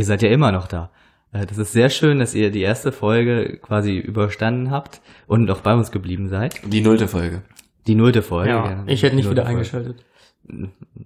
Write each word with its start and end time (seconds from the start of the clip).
ihr 0.00 0.04
seid 0.06 0.22
ja 0.22 0.30
immer 0.30 0.50
noch 0.50 0.66
da. 0.66 0.90
Äh, 1.32 1.46
Das 1.46 1.58
ist 1.58 1.72
sehr 1.72 1.90
schön, 1.90 2.18
dass 2.18 2.34
ihr 2.34 2.50
die 2.50 2.62
erste 2.62 2.90
Folge 2.90 3.58
quasi 3.62 3.98
überstanden 3.98 4.70
habt 4.70 5.00
und 5.26 5.44
noch 5.44 5.60
bei 5.60 5.74
uns 5.74 5.90
geblieben 5.92 6.28
seid. 6.28 6.60
Die 6.66 6.80
nullte 6.80 7.06
Folge. 7.06 7.42
Die 7.86 7.94
nullte 7.94 8.22
Folge. 8.22 8.50
Ja, 8.50 8.84
ich 8.86 9.02
hätte 9.02 9.16
nicht 9.16 9.30
wieder 9.30 9.42
Folge. 9.42 9.50
eingeschaltet. 9.58 10.04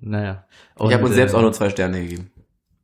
Naja. 0.00 0.44
Ich 0.76 0.82
habe 0.84 0.96
Und, 0.96 1.04
uns 1.04 1.14
selbst 1.14 1.32
äh, 1.34 1.36
auch 1.36 1.42
nur 1.42 1.52
zwei 1.52 1.70
Sterne 1.70 2.00
gegeben. 2.02 2.30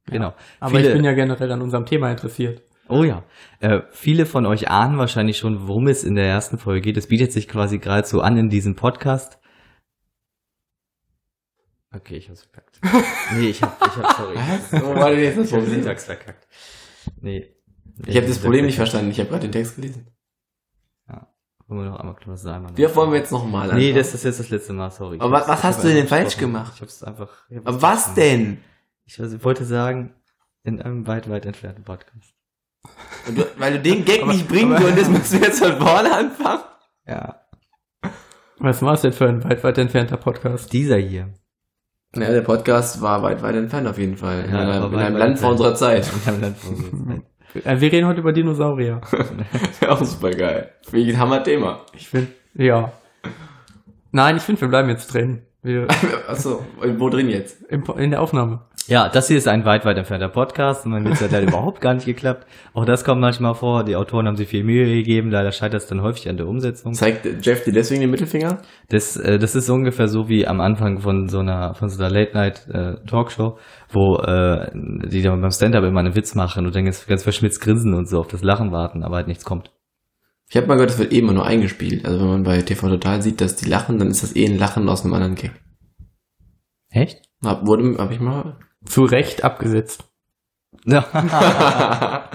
Genau. 0.07 0.35
Aber 0.59 0.71
Viele- 0.77 0.89
ich 0.89 0.95
bin 0.95 1.05
ja 1.05 1.13
generell 1.13 1.51
an 1.53 1.63
unserem 1.63 1.87
Thema 1.87 2.11
interessiert. 2.11 2.63
Oh 2.89 3.05
ja. 3.05 3.23
Äh, 3.61 3.81
viele 3.93 4.27
von 4.27 4.47
euch 4.47 4.69
ahnen 4.69 4.99
wahrscheinlich 4.99 5.39
schon, 5.39 5.69
worum 5.69 5.87
es 5.87 6.03
in 6.03 6.17
der 6.17 6.27
ersten 6.27 6.59
Folge 6.59 6.81
geht. 6.81 6.97
Es 6.97 7.07
bietet 7.07 7.33
sich 7.33 7.47
quasi 7.47 7.79
geradezu 7.79 8.21
an 8.21 8.37
in 8.37 8.51
diesem 8.51 8.75
Podcast. 8.75 9.39
Okay, 11.95 12.17
ich 12.17 12.29
hab's 12.29 12.43
verkackt. 12.43 12.81
nee, 13.35 13.49
ich 13.51 13.63
hab, 13.63 13.81
ich 13.85 13.97
hab, 13.97 14.17
sorry. 14.17 14.37
Was? 14.71 14.83
Wo 14.83 14.95
war 14.95 15.11
denn 15.11 15.21
jetzt 15.21 15.39
das 15.39 15.47
Ich 15.47 15.53
hab 15.53 15.59
Problem? 15.61 15.75
Syntax 15.83 16.05
verkackt. 16.05 16.47
Nee. 17.21 17.55
Ich 18.07 18.17
habe 18.17 18.27
das 18.27 18.39
Problem 18.39 18.67
nicht 18.67 18.77
verstanden. 18.77 19.11
Ich 19.11 19.19
habe 19.19 19.29
gerade 19.29 19.43
den 19.43 19.53
Text 19.53 19.77
gelesen. 19.77 20.07
Wollen 21.67 21.85
wir 21.85 21.91
noch 21.91 22.01
einmal 22.01 22.17
das 22.27 22.45
einmal 22.47 22.77
Wir 22.77 22.93
wollen 22.97 23.13
wir 23.13 23.19
jetzt 23.19 23.31
nochmal 23.31 23.73
Nee, 23.75 23.93
das 23.93 24.13
ist 24.13 24.25
jetzt 24.25 24.41
das 24.41 24.51
letzte 24.51 24.73
Mal, 24.73 24.91
sorry. 24.91 25.19
Aber 25.21 25.31
was- 25.31 25.47
was 25.47 25.63
hast 25.63 25.85
du 25.85 25.89
denn 25.89 26.09
falsch 26.09 26.37
gemacht? 26.37 26.73
Ich 26.75 26.83
hab's 26.83 27.01
einfach. 27.05 27.29
Ich 27.49 27.59
hab's 27.59 27.67
Aber 27.69 27.81
was 27.83 28.15
denn? 28.15 28.59
Ich 29.05 29.19
wollte 29.45 29.65
sagen, 29.65 30.13
in 30.65 30.83
einem 30.83 31.07
weit, 31.07 31.31
weit 31.31 31.47
entfernten 31.47 31.85
Podcast. 31.85 32.35
Und 33.29 33.39
du, 33.39 33.47
weil 33.59 33.75
du 33.75 33.81
den 33.83 34.05
Gag 34.05 34.23
Aber- 34.23 34.33
nicht 34.33 34.49
bringen 34.49 34.75
konntest, 34.77 35.11
müssen 35.13 35.41
wir 35.41 35.47
jetzt 35.47 35.63
von 35.65 35.79
vorne 35.79 36.13
anfangen. 36.13 36.63
Ja. 37.07 37.41
Was 38.59 38.83
war 38.83 38.95
es 38.95 39.03
denn 39.03 39.13
für 39.13 39.29
ein 39.29 39.45
weit, 39.45 39.63
weit 39.63 39.79
entfernter 39.79 40.17
Podcast? 40.17 40.73
Dieser 40.73 40.97
hier. 40.97 41.33
Ja, 42.17 42.29
der 42.33 42.41
Podcast 42.41 43.01
war 43.03 43.23
weit, 43.23 43.41
weit 43.43 43.55
entfernt 43.55 43.87
auf 43.87 43.97
jeden 43.99 44.17
Fall. 44.17 44.45
In, 44.45 44.53
Ja, 44.53 44.61
einer, 44.61 44.83
aber 44.83 44.95
in 44.95 44.99
einem 45.01 45.17
Land 45.17 45.39
vor 45.39 45.53
unserer 45.53 45.75
Zeit. 45.77 46.11
In 46.27 46.33
einem 46.33 46.43
Land 46.43 46.57
von 46.59 46.75
uns. 46.75 47.23
Äh, 47.65 47.81
Wir 47.81 47.93
reden 47.93 48.07
heute 48.09 48.21
über 48.21 48.33
Dinosaurier. 48.33 49.01
auch 49.89 50.03
super 50.03 50.31
geil. 50.31 50.71
Wie 50.91 51.09
ein 51.09 51.19
Hammer-Thema. 51.19 51.81
Ich 51.95 52.09
finde, 52.09 52.29
ja. 52.55 52.93
Nein, 54.11 54.37
ich 54.37 54.43
finde, 54.43 54.61
wir 54.61 54.69
bleiben 54.69 54.89
jetzt 54.89 55.15
drin. 55.15 55.43
Wir, 55.63 55.87
Achso, 56.29 56.65
wo 56.99 57.09
drin 57.11 57.29
jetzt? 57.29 57.63
in 57.71 58.11
der 58.11 58.21
Aufnahme. 58.21 58.63
Ja, 58.91 59.09
das 59.09 59.29
hier 59.29 59.37
ist 59.37 59.47
ein 59.47 59.65
weit, 59.65 59.85
weit 59.85 59.99
entfernter 59.99 60.29
Podcast 60.29 60.85
und 60.85 60.91
mein 60.91 61.05
Witz 61.05 61.21
hat 61.21 61.31
leider 61.31 61.47
überhaupt 61.49 61.81
gar 61.81 61.95
nicht 61.95 62.07
geklappt. 62.07 62.45
Auch 62.75 62.85
das 62.85 63.05
kommt 63.05 63.21
manchmal 63.21 63.55
vor. 63.55 63.85
Die 63.85 63.95
Autoren 63.95 64.27
haben 64.27 64.35
sich 64.35 64.49
viel 64.49 64.65
Mühe 64.65 64.85
gegeben. 64.85 65.31
Leider 65.31 65.53
scheitert 65.53 65.83
es 65.83 65.87
dann 65.87 66.03
häufig 66.03 66.29
an 66.29 66.37
der 66.37 66.49
Umsetzung. 66.49 66.93
Zeigt 66.95 67.25
Jeff 67.47 67.63
dir 67.63 67.73
deswegen 67.73 68.01
den 68.01 68.11
Mittelfinger? 68.11 68.63
Das, 68.89 69.17
äh, 69.17 69.39
das 69.39 69.55
ist 69.55 69.71
ungefähr 69.71 70.09
so 70.09 70.29
wie 70.29 70.45
am 70.45 70.61
Anfang 70.61 70.99
von 70.99 71.29
so 71.29 71.39
einer, 71.39 71.75
von 71.75 71.89
so 71.89 72.03
einer 72.03 72.13
Late-Night-Talkshow, 72.13 73.59
wo 73.93 74.17
äh, 74.17 74.73
die 74.75 75.23
dann 75.23 75.41
beim 75.41 75.53
Stand-Up 75.53 75.85
immer 75.85 76.01
einen 76.01 76.17
Witz 76.17 76.35
machen 76.35 76.67
und 76.67 76.75
dann 76.75 76.85
ganz, 76.85 77.07
ganz 77.07 77.23
verschmitzt 77.23 77.61
grinsen 77.61 77.95
und 77.95 78.09
so 78.09 78.19
auf 78.19 78.27
das 78.27 78.43
Lachen 78.43 78.73
warten, 78.73 79.05
aber 79.05 79.19
halt 79.19 79.29
nichts 79.29 79.45
kommt. 79.45 79.71
Ich 80.49 80.57
habe 80.57 80.67
mal 80.67 80.75
gehört, 80.75 80.91
das 80.91 80.99
wird 80.99 81.13
eh 81.13 81.21
immer 81.21 81.33
nur 81.33 81.47
eingespielt. 81.47 82.05
Also 82.05 82.19
wenn 82.19 82.29
man 82.29 82.43
bei 82.43 82.61
TV 82.63 82.89
Total 82.89 83.23
sieht, 83.23 83.41
dass 83.41 83.55
die 83.55 83.69
lachen, 83.69 83.99
dann 83.99 84.09
ist 84.09 84.25
das 84.25 84.35
eh 84.35 84.47
ein 84.47 84.59
Lachen 84.59 84.89
aus 84.89 85.05
einem 85.05 85.15
anderen 85.15 85.37
Gag. 85.37 85.53
Echt? 86.91 87.23
Hab, 87.45 87.65
wurde, 87.69 87.97
hab 87.97 88.11
ich 88.11 88.19
mal. 88.19 88.59
Zu 88.85 89.05
Recht 89.05 89.45
abgesetzt. 89.45 90.05
Hat 90.91 92.31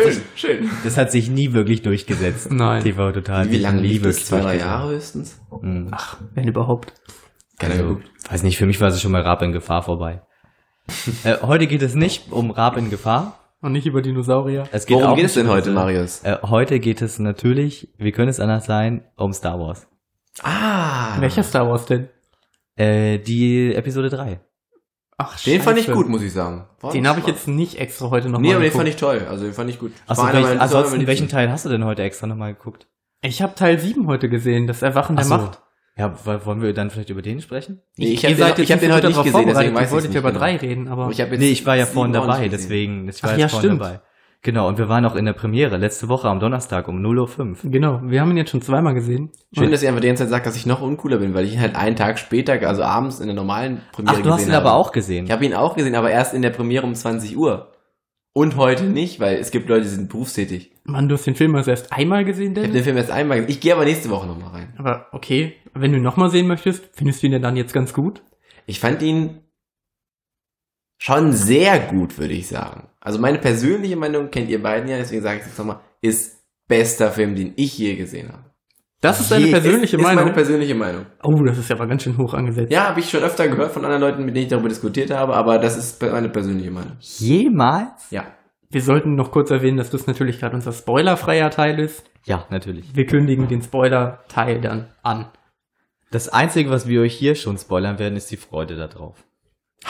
schön, 0.00 0.12
sich- 0.12 0.22
schön. 0.34 0.70
Das 0.82 0.96
hat 0.96 1.12
sich 1.12 1.28
nie 1.28 1.52
wirklich 1.52 1.82
durchgesetzt. 1.82 2.50
Nein. 2.50 2.82
TV 2.82 3.12
total. 3.12 3.50
Wie 3.50 3.58
lange 3.58 3.82
lief 3.82 4.02
das? 4.02 4.14
wirklich 4.14 4.26
Zwei, 4.26 4.40
drei. 4.40 4.58
Jahre 4.58 4.92
höchstens? 4.92 5.40
Hm. 5.50 5.88
Ach, 5.90 6.16
wenn 6.34 6.48
überhaupt. 6.48 6.94
Keiner 7.58 7.74
Also, 7.74 8.00
weiß 8.30 8.42
nicht, 8.44 8.56
für 8.56 8.64
mich 8.66 8.80
war 8.80 8.88
es 8.88 9.00
schon 9.00 9.12
mal 9.12 9.20
Rab 9.22 9.42
in 9.42 9.52
Gefahr 9.52 9.82
vorbei. 9.82 10.22
äh, 11.24 11.36
heute 11.42 11.66
geht 11.66 11.82
es 11.82 11.94
nicht 11.94 12.32
um 12.32 12.50
Rab 12.50 12.76
in 12.78 12.88
Gefahr. 12.88 13.38
Und 13.60 13.72
nicht 13.72 13.86
über 13.86 14.00
Dinosaurier. 14.02 14.64
Es 14.72 14.86
geht 14.86 14.96
Worum 14.96 15.10
auch 15.12 15.16
geht 15.16 15.26
es 15.26 15.34
denn 15.34 15.46
um 15.46 15.52
heute, 15.52 15.70
Marius? 15.70 16.22
Äh, 16.22 16.38
heute 16.42 16.80
geht 16.80 17.00
es 17.02 17.18
natürlich, 17.18 17.88
wie 17.98 18.12
könnte 18.12 18.30
es 18.30 18.40
anders 18.40 18.64
sein, 18.66 19.04
um 19.16 19.32
Star 19.32 19.58
Wars. 19.58 19.86
Ah! 20.42 21.18
Welcher 21.20 21.42
Star 21.42 21.68
Wars 21.68 21.86
denn? 21.86 22.08
Äh, 22.76 23.18
die 23.18 23.74
Episode 23.74 24.08
3. 24.10 24.40
Ach, 25.16 25.40
Den 25.44 25.60
fand 25.60 25.78
ich 25.78 25.90
gut, 25.90 26.08
muss 26.08 26.22
ich 26.22 26.32
sagen. 26.32 26.66
War 26.80 26.92
Den 26.92 27.06
habe 27.06 27.20
ich 27.20 27.26
jetzt 27.26 27.46
nicht 27.48 27.78
extra 27.78 28.10
heute 28.10 28.28
noch 28.28 28.40
Nee, 28.40 28.48
mal 28.48 28.54
aber 28.56 28.64
den 28.64 28.72
geguckt. 28.72 28.78
fand 28.78 28.88
ich 28.88 28.96
toll. 28.96 29.26
Also 29.28 29.44
den 29.44 29.54
fand 29.54 29.70
ich 29.70 29.78
gut. 29.78 29.92
Achso, 30.06 30.26
welch, 30.32 30.60
ansonsten, 30.60 31.06
welchen. 31.06 31.28
Teil 31.28 31.50
hast 31.50 31.64
du 31.64 31.68
denn 31.68 31.84
heute 31.84 32.02
extra 32.02 32.26
nochmal 32.26 32.54
geguckt? 32.54 32.86
Ich 33.22 33.40
habe 33.40 33.54
Teil 33.54 33.78
7 33.78 34.06
heute 34.06 34.28
gesehen, 34.28 34.66
das 34.66 34.82
Erwachen 34.82 35.16
der 35.16 35.24
so. 35.24 35.36
Macht. 35.36 35.60
Ja, 35.96 36.12
wollen 36.24 36.60
wir 36.60 36.74
dann 36.74 36.90
vielleicht 36.90 37.10
über 37.10 37.22
den 37.22 37.40
sprechen? 37.40 37.80
Nee, 37.96 38.14
ich 38.14 38.24
Ihr 38.24 38.30
hab 38.44 38.56
den, 38.56 38.64
ich 38.64 38.72
hab 38.72 38.80
den 38.80 38.92
heute 38.92 39.06
nicht 39.06 39.22
gesehen, 39.22 39.46
deswegen 39.46 39.74
weiß 39.76 39.92
ich 39.92 40.02
nicht 40.02 40.14
ja 40.14 40.20
über 40.20 40.30
genau. 40.30 40.40
drei 40.40 40.56
reden, 40.56 40.88
aber 40.88 41.04
Aber 41.04 41.12
ich 41.12 41.20
hab 41.20 41.30
jetzt 41.30 41.38
Nee, 41.40 41.50
ich 41.52 41.64
war 41.64 41.76
ja 41.76 41.86
vorhin 41.86 42.12
dabei, 42.12 42.48
deswegen, 42.48 43.08
ich 43.08 43.22
war 43.22 43.30
Ach 43.34 43.38
ja, 43.38 43.46
vorhin 43.46 43.70
stimmt. 43.70 43.80
dabei. 43.82 44.00
Genau, 44.44 44.68
und 44.68 44.76
wir 44.76 44.90
waren 44.90 45.06
auch 45.06 45.16
in 45.16 45.24
der 45.24 45.32
Premiere, 45.32 45.78
letzte 45.78 46.08
Woche 46.08 46.28
am 46.28 46.38
Donnerstag 46.38 46.86
um 46.86 47.00
0.05 47.00 47.64
Uhr. 47.64 47.70
genau, 47.70 48.00
wir 48.04 48.20
haben 48.20 48.30
ihn 48.30 48.36
jetzt 48.36 48.50
schon 48.50 48.60
zweimal 48.60 48.92
gesehen. 48.92 49.30
Schön, 49.56 49.70
dass 49.70 49.82
ihr 49.82 49.88
einfach 49.88 50.02
die 50.02 50.06
ganze 50.06 50.24
Zeit 50.24 50.30
sagt, 50.30 50.46
dass 50.46 50.54
ich 50.54 50.66
noch 50.66 50.82
uncooler 50.82 51.16
bin, 51.16 51.32
weil 51.32 51.46
ich 51.46 51.54
ihn 51.54 51.60
halt 51.60 51.74
einen 51.76 51.96
Tag 51.96 52.18
später, 52.18 52.52
also 52.68 52.82
abends 52.82 53.20
in 53.20 53.26
der 53.26 53.34
normalen 53.34 53.80
Premiere 53.92 54.16
Ach, 54.18 54.22
du 54.22 54.28
hast 54.30 54.36
gesehen 54.40 54.50
ihn 54.52 54.56
aber 54.56 54.70
habe. 54.70 54.78
auch 54.80 54.92
gesehen. 54.92 55.24
Ich 55.24 55.32
habe 55.32 55.46
ihn 55.46 55.54
auch 55.54 55.74
gesehen, 55.74 55.94
aber 55.94 56.10
erst 56.10 56.34
in 56.34 56.42
der 56.42 56.50
Premiere 56.50 56.86
um 56.86 56.94
20 56.94 57.36
Uhr. 57.38 57.72
Und 58.34 58.56
heute 58.56 58.84
nicht, 58.84 59.18
weil 59.18 59.36
es 59.38 59.50
gibt 59.50 59.68
Leute, 59.68 59.82
die 59.84 59.88
sind 59.88 60.10
berufstätig. 60.10 60.72
Mann, 60.84 61.08
du 61.08 61.14
hast 61.14 61.24
den 61.24 61.36
Film 61.36 61.54
also 61.54 61.70
erst 61.70 61.90
einmal 61.92 62.24
gesehen, 62.26 62.52
Ich 62.52 62.58
habe 62.58 62.66
denn? 62.66 62.74
den 62.74 62.84
Film 62.84 62.96
erst 62.98 63.10
einmal 63.12 63.38
gesehen. 63.38 63.50
Ich 63.50 63.60
gehe 63.60 63.72
aber 63.74 63.84
nächste 63.84 64.10
Woche 64.10 64.26
nochmal 64.26 64.50
rein. 64.50 64.74
Aber 64.76 65.06
okay, 65.12 65.54
wenn 65.72 65.92
du 65.92 65.96
ihn 65.98 66.02
nochmal 66.02 66.28
sehen 66.30 66.48
möchtest, 66.48 66.84
findest 66.92 67.22
du 67.22 67.26
ihn 67.28 67.32
denn 67.32 67.42
dann 67.42 67.56
jetzt 67.56 67.72
ganz 67.72 67.94
gut? 67.94 68.22
Ich 68.66 68.80
fand 68.80 69.00
ihn 69.00 69.38
schon 70.98 71.32
sehr 71.32 71.78
gut, 71.78 72.18
würde 72.18 72.34
ich 72.34 72.48
sagen. 72.48 72.88
Also 73.04 73.20
meine 73.20 73.38
persönliche 73.38 73.94
Meinung 73.96 74.30
kennt 74.30 74.48
ihr 74.48 74.60
beiden 74.60 74.88
ja, 74.88 74.96
deswegen 74.96 75.22
sage 75.22 75.36
ich 75.36 75.42
es 75.42 75.48
jetzt 75.48 75.58
nochmal, 75.58 75.78
ist 76.00 76.42
bester 76.66 77.10
Film, 77.12 77.34
den 77.36 77.52
ich 77.56 77.78
je 77.78 77.94
gesehen 77.94 78.32
habe. 78.32 78.44
Das 79.00 79.20
ist 79.20 79.30
deine 79.30 79.44
Je- 79.44 79.52
persönliche 79.52 79.96
ist, 79.96 80.00
Ist 80.00 80.02
Meinung. 80.02 80.24
meine 80.24 80.34
persönliche 80.34 80.74
Meinung. 80.74 81.04
oh, 81.22 81.42
das 81.44 81.58
ist 81.58 81.68
ja 81.68 81.76
aber 81.76 81.86
ganz 81.86 82.02
schön 82.02 82.16
hoch 82.16 82.32
angesetzt. 82.32 82.72
Ja, 82.72 82.88
habe 82.88 83.00
ich 83.00 83.10
schon 83.10 83.22
öfter 83.22 83.46
gehört 83.48 83.70
von 83.72 83.84
anderen 83.84 84.00
Leuten, 84.00 84.24
mit 84.24 84.34
denen 84.34 84.44
ich 84.46 84.50
darüber 84.50 84.70
diskutiert 84.70 85.10
habe, 85.10 85.34
aber 85.34 85.58
das 85.58 85.76
ist 85.76 86.00
meine 86.02 86.30
persönliche 86.30 86.70
Meinung. 86.70 86.96
Jemals? 87.00 88.10
Ja. 88.10 88.24
Wir 88.70 88.80
sollten 88.80 89.14
noch 89.14 89.30
kurz 89.30 89.50
erwähnen, 89.50 89.76
dass 89.76 89.90
das 89.90 90.06
natürlich 90.06 90.40
gerade 90.40 90.54
unser 90.56 90.72
spoilerfreier 90.72 91.50
Teil 91.50 91.78
ist. 91.78 92.02
Ja, 92.24 92.46
natürlich. 92.48 92.96
Wir 92.96 93.04
kündigen 93.04 93.46
den 93.46 93.60
Spoiler-Teil 93.60 94.62
dann 94.62 94.88
an. 95.02 95.26
Das 96.10 96.30
Einzige, 96.30 96.70
was 96.70 96.88
wir 96.88 97.02
euch 97.02 97.14
hier 97.14 97.34
schon 97.34 97.58
spoilern 97.58 97.98
werden, 97.98 98.16
ist 98.16 98.30
die 98.30 98.36
Freude 98.38 98.74
darauf. 98.76 99.22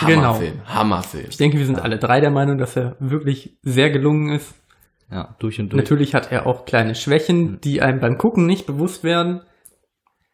Genau. 0.01 0.23
Hammerfilm. 0.23 0.61
Hammerfilm. 0.67 1.27
Ich 1.29 1.37
denke, 1.37 1.59
wir 1.59 1.67
sind 1.67 1.81
alle 1.81 1.99
drei 1.99 2.21
der 2.21 2.31
Meinung, 2.31 2.59
dass 2.59 2.77
er 2.77 2.97
wirklich 2.99 3.57
sehr 3.63 3.91
gelungen 3.91 4.33
ist. 4.33 4.55
Ja, 5.11 5.37
durch 5.39 5.61
und 5.61 5.73
durch. 5.73 5.83
Natürlich 5.83 6.15
hat 6.15 6.33
er 6.33 6.47
auch 6.47 6.65
kleine 6.65 6.95
Schwächen, 6.95 7.61
die 7.61 7.81
einem 7.81 8.01
beim 8.01 8.19
Gucken 8.19 8.47
nicht 8.47 8.67
bewusst 8.67 9.05
werden. 9.05 9.43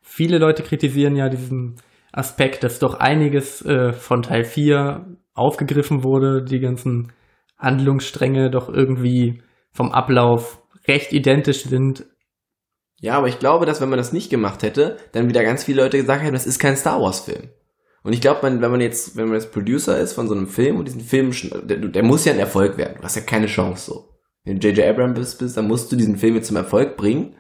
Viele 0.01 0.39
Leute 0.39 0.63
kritisieren 0.63 1.17
ja 1.17 1.29
diesen 1.29 1.77
Aspekt, 2.13 2.65
dass 2.65 2.79
doch 2.79 2.95
einiges 2.95 3.65
äh, 3.65 3.93
von 3.93 4.23
Teil 4.23 4.45
4 4.45 5.07
aufgegriffen 5.35 6.05
wurde, 6.05 6.45
die 6.45 6.61
ganzen 6.61 7.13
Handlungsstränge 7.59 8.51
doch 8.51 8.69
irgendwie 8.69 9.43
vom 9.73 9.93
Ablauf 9.93 10.63
recht 10.89 11.13
identisch 11.13 11.65
sind. 11.65 12.07
Ja, 13.01 13.17
aber 13.19 13.29
ich 13.29 13.39
glaube, 13.39 13.67
dass 13.67 13.81
wenn 13.81 13.89
man 13.89 13.99
das 13.99 14.13
nicht 14.13 14.31
gemacht 14.31 14.63
hätte, 14.63 14.97
dann 15.13 15.29
wieder 15.29 15.43
ganz 15.43 15.65
viele 15.65 15.83
Leute 15.83 15.99
gesagt 15.99 16.23
hätten, 16.23 16.33
das 16.33 16.47
ist 16.47 16.59
kein 16.59 16.77
Star 16.77 17.01
Wars 17.01 17.21
Film. 17.21 17.51
Und 18.03 18.13
ich 18.13 18.21
glaube, 18.21 18.43
wenn 18.43 18.61
man 18.61 18.81
jetzt, 18.81 19.17
wenn 19.17 19.27
man 19.27 19.35
jetzt 19.35 19.53
Producer 19.53 19.99
ist 19.99 20.15
von 20.15 20.27
so 20.27 20.35
einem 20.35 20.47
Film 20.47 20.77
und 20.77 20.87
diesen 20.87 21.03
Film, 21.03 21.33
der, 21.65 21.77
der 21.77 22.03
muss 22.03 22.25
ja 22.25 22.33
ein 22.33 22.39
Erfolg 22.39 22.79
werden. 22.79 22.97
Du 22.99 23.03
hast 23.03 23.17
ja 23.17 23.23
keine 23.23 23.47
Chance 23.47 23.91
so. 23.91 24.09
Wenn 24.45 24.59
du 24.59 24.69
J.J. 24.69 24.89
Abrams 24.89 25.19
bist, 25.19 25.39
bist, 25.39 25.57
dann 25.57 25.69
musst 25.69 25.93
du 25.93 25.97
diesen 25.97 26.17
Film 26.17 26.35
jetzt 26.35 26.49
zum 26.49 26.57
Erfolg 26.57 26.97
bringen. 26.97 27.37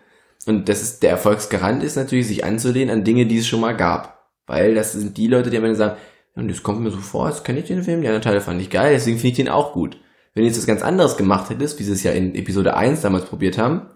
Und 0.47 0.69
das 0.69 0.83
ist, 0.83 1.03
der 1.03 1.11
Erfolgsgarant 1.11 1.83
ist 1.83 1.97
natürlich, 1.97 2.27
sich 2.27 2.45
anzulehnen 2.45 2.95
an 2.95 3.05
Dinge, 3.05 3.27
die 3.27 3.39
es 3.39 3.47
schon 3.47 3.61
mal 3.61 3.77
gab. 3.77 4.29
Weil 4.47 4.75
das 4.75 4.93
sind 4.93 5.17
die 5.17 5.29
Leute, 5.29 5.49
die 5.49 5.57
am 5.57 5.65
Ende 5.65 5.77
sagen, 5.77 5.97
ja, 6.37 6.43
das 6.43 6.63
kommt 6.63 6.81
mir 6.81 6.91
so 6.91 6.99
vor, 6.99 7.29
jetzt 7.29 7.45
kenne 7.45 7.61
ich 7.61 7.67
den 7.67 7.83
Film, 7.83 8.03
die 8.03 8.09
anderen 8.09 8.23
Teile 8.23 8.41
fand 8.41 8.61
ich 8.61 8.71
geil, 8.71 8.93
deswegen 8.93 9.19
finde 9.19 9.29
ich 9.29 9.37
den 9.37 9.49
auch 9.49 9.73
gut. 9.73 9.97
Wenn 10.35 10.43
du 10.43 10.49
jetzt 10.49 10.59
was 10.59 10.67
ganz 10.67 10.83
anderes 10.83 11.17
gemacht 11.17 11.51
hättest, 11.51 11.79
wie 11.79 11.83
sie 11.83 11.93
es 11.93 12.03
ja 12.03 12.13
in 12.13 12.35
Episode 12.35 12.77
1 12.77 13.01
damals 13.01 13.25
probiert 13.25 13.59
haben, 13.59 13.89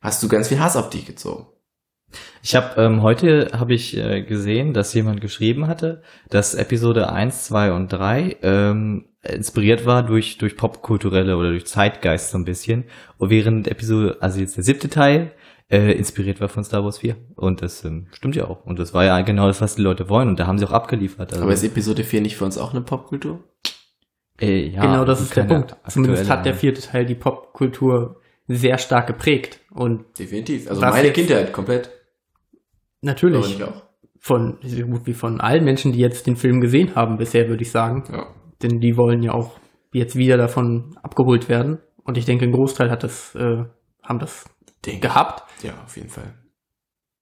hast 0.00 0.22
du 0.22 0.28
ganz 0.28 0.48
viel 0.48 0.60
Hass 0.60 0.76
auf 0.76 0.90
dich 0.90 1.06
gezogen. 1.06 1.46
Ich 2.42 2.56
habe 2.56 2.80
ähm, 2.80 3.02
heute 3.02 3.50
habe 3.52 3.74
ich 3.74 3.96
äh, 3.96 4.22
gesehen, 4.22 4.72
dass 4.74 4.92
jemand 4.94 5.20
geschrieben 5.20 5.66
hatte, 5.66 6.02
dass 6.28 6.54
Episode 6.54 7.12
1, 7.12 7.44
2 7.44 7.72
und 7.72 7.88
3 7.92 8.36
ähm, 8.42 9.06
inspiriert 9.22 9.84
war 9.86 10.02
durch 10.02 10.38
durch 10.38 10.56
popkulturelle 10.56 11.36
oder 11.36 11.50
durch 11.50 11.66
Zeitgeist 11.66 12.30
so 12.30 12.38
ein 12.38 12.44
bisschen, 12.44 12.84
und 13.18 13.30
während 13.30 13.68
Episode 13.68 14.16
also 14.20 14.40
jetzt 14.40 14.56
der 14.56 14.64
siebte 14.64 14.88
Teil 14.88 15.32
äh, 15.70 15.92
inspiriert 15.92 16.40
war 16.40 16.48
von 16.48 16.64
Star 16.64 16.82
Wars 16.84 16.98
4 16.98 17.16
und 17.36 17.62
das 17.62 17.84
ähm, 17.84 18.08
stimmt 18.12 18.34
ja 18.34 18.46
auch 18.48 18.64
und 18.64 18.78
das 18.78 18.92
war 18.94 19.04
ja 19.04 19.20
genau 19.20 19.46
das, 19.46 19.60
was 19.60 19.76
die 19.76 19.82
Leute 19.82 20.08
wollen 20.08 20.28
und 20.28 20.40
da 20.40 20.46
haben 20.46 20.58
sie 20.58 20.66
auch 20.66 20.72
abgeliefert. 20.72 21.32
Also, 21.32 21.44
Aber 21.44 21.52
ist 21.52 21.62
Episode 21.62 22.02
4 22.02 22.22
nicht 22.22 22.36
für 22.36 22.44
uns 22.44 22.58
auch 22.58 22.72
eine 22.72 22.80
Popkultur? 22.80 23.44
äh, 24.40 24.68
ja, 24.68 24.80
genau 24.82 25.04
das 25.04 25.20
ist 25.20 25.36
der 25.36 25.44
Punkt. 25.44 25.76
Zumindest 25.88 26.28
hat 26.30 26.46
der 26.46 26.54
vierte 26.54 26.80
Teil 26.80 27.04
die 27.04 27.14
Popkultur 27.14 28.20
sehr 28.48 28.78
stark 28.78 29.06
geprägt. 29.06 29.60
Und 29.70 30.18
Definitiv. 30.18 30.68
Also 30.68 30.80
meine 30.80 31.06
jetzt- 31.08 31.14
Kindheit 31.14 31.52
komplett. 31.52 31.90
Natürlich, 33.02 33.62
auch. 33.64 33.82
von, 34.18 34.58
so 34.62 34.82
gut 34.86 35.06
wie 35.06 35.14
von 35.14 35.40
allen 35.40 35.64
Menschen, 35.64 35.92
die 35.92 36.00
jetzt 36.00 36.26
den 36.26 36.36
Film 36.36 36.60
gesehen 36.60 36.94
haben 36.94 37.16
bisher, 37.16 37.48
würde 37.48 37.62
ich 37.62 37.70
sagen. 37.70 38.04
Ja. 38.12 38.26
Denn 38.62 38.78
die 38.80 38.96
wollen 38.96 39.22
ja 39.22 39.32
auch 39.32 39.58
jetzt 39.92 40.16
wieder 40.16 40.36
davon 40.36 40.96
abgeholt 41.02 41.48
werden. 41.48 41.78
Und 42.04 42.18
ich 42.18 42.24
denke, 42.26 42.44
ein 42.44 42.52
Großteil 42.52 42.90
hat 42.90 43.02
das, 43.02 43.34
äh, 43.34 43.64
haben 44.02 44.18
das 44.18 44.44
Denk. 44.84 45.02
gehabt. 45.02 45.44
Ja, 45.62 45.72
auf 45.84 45.96
jeden 45.96 46.10
Fall. 46.10 46.34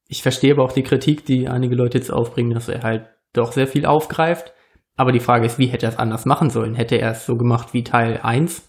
Ich 0.09 0.23
verstehe 0.23 0.53
aber 0.55 0.65
auch 0.65 0.73
die 0.73 0.83
Kritik, 0.83 1.25
die 1.27 1.49
einige 1.49 1.75
Leute 1.77 1.99
jetzt 1.99 2.11
aufbringen, 2.13 2.53
dass 2.55 2.69
er 2.69 2.83
halt 2.83 3.07
doch 3.33 3.53
sehr 3.53 3.67
viel 3.67 3.87
aufgreift. 3.87 4.53
Aber 4.97 5.13
die 5.13 5.21
Frage 5.21 5.47
ist, 5.47 5.59
wie 5.59 5.67
hätte 5.67 5.87
er 5.87 5.91
es 5.93 5.99
anders 5.99 6.25
machen 6.25 6.51
sollen? 6.51 6.75
Hätte 6.75 6.97
er 6.97 7.11
es 7.13 7.25
so 7.27 7.37
gemacht 7.37 7.73
wie 7.73 7.85
Teil 7.85 8.19
1, 8.23 8.69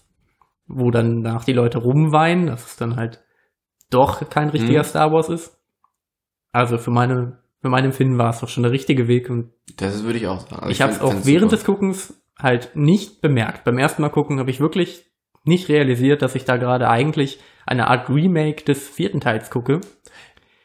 wo 0.68 0.90
dann 0.90 1.22
danach 1.22 1.44
die 1.44 1.52
Leute 1.54 1.78
rumweinen, 1.78 2.46
dass 2.46 2.66
es 2.66 2.76
dann 2.76 2.94
halt 2.96 3.20
doch 3.90 4.28
kein 4.30 4.50
richtiger 4.50 4.80
Mhm. 4.80 4.84
Star 4.84 5.12
Wars 5.12 5.28
ist? 5.28 5.59
Also 6.52 6.78
für 6.78 6.90
meine, 6.90 7.38
für 7.62 7.68
mein 7.68 7.84
Empfinden 7.84 8.18
war 8.18 8.30
es 8.30 8.40
doch 8.40 8.48
schon 8.48 8.62
der 8.62 8.72
richtige 8.72 9.06
Weg 9.08 9.30
und 9.30 9.52
Das 9.76 10.02
würde 10.04 10.18
ich 10.18 10.26
auch 10.26 10.40
sagen. 10.40 10.56
Also 10.62 10.70
ich 10.70 10.82
habe 10.82 10.92
es 10.92 11.00
auch 11.00 11.14
während 11.24 11.52
des 11.52 11.64
Guckens 11.64 12.14
halt 12.38 12.70
nicht 12.74 13.20
bemerkt. 13.20 13.64
Beim 13.64 13.78
ersten 13.78 14.02
Mal 14.02 14.08
gucken 14.08 14.38
habe 14.38 14.50
ich 14.50 14.60
wirklich 14.60 15.04
nicht 15.44 15.68
realisiert, 15.68 16.22
dass 16.22 16.34
ich 16.34 16.44
da 16.44 16.56
gerade 16.56 16.88
eigentlich 16.88 17.40
eine 17.66 17.88
Art 17.88 18.08
Remake 18.10 18.64
des 18.64 18.88
vierten 18.88 19.20
Teils 19.20 19.50
gucke. 19.50 19.80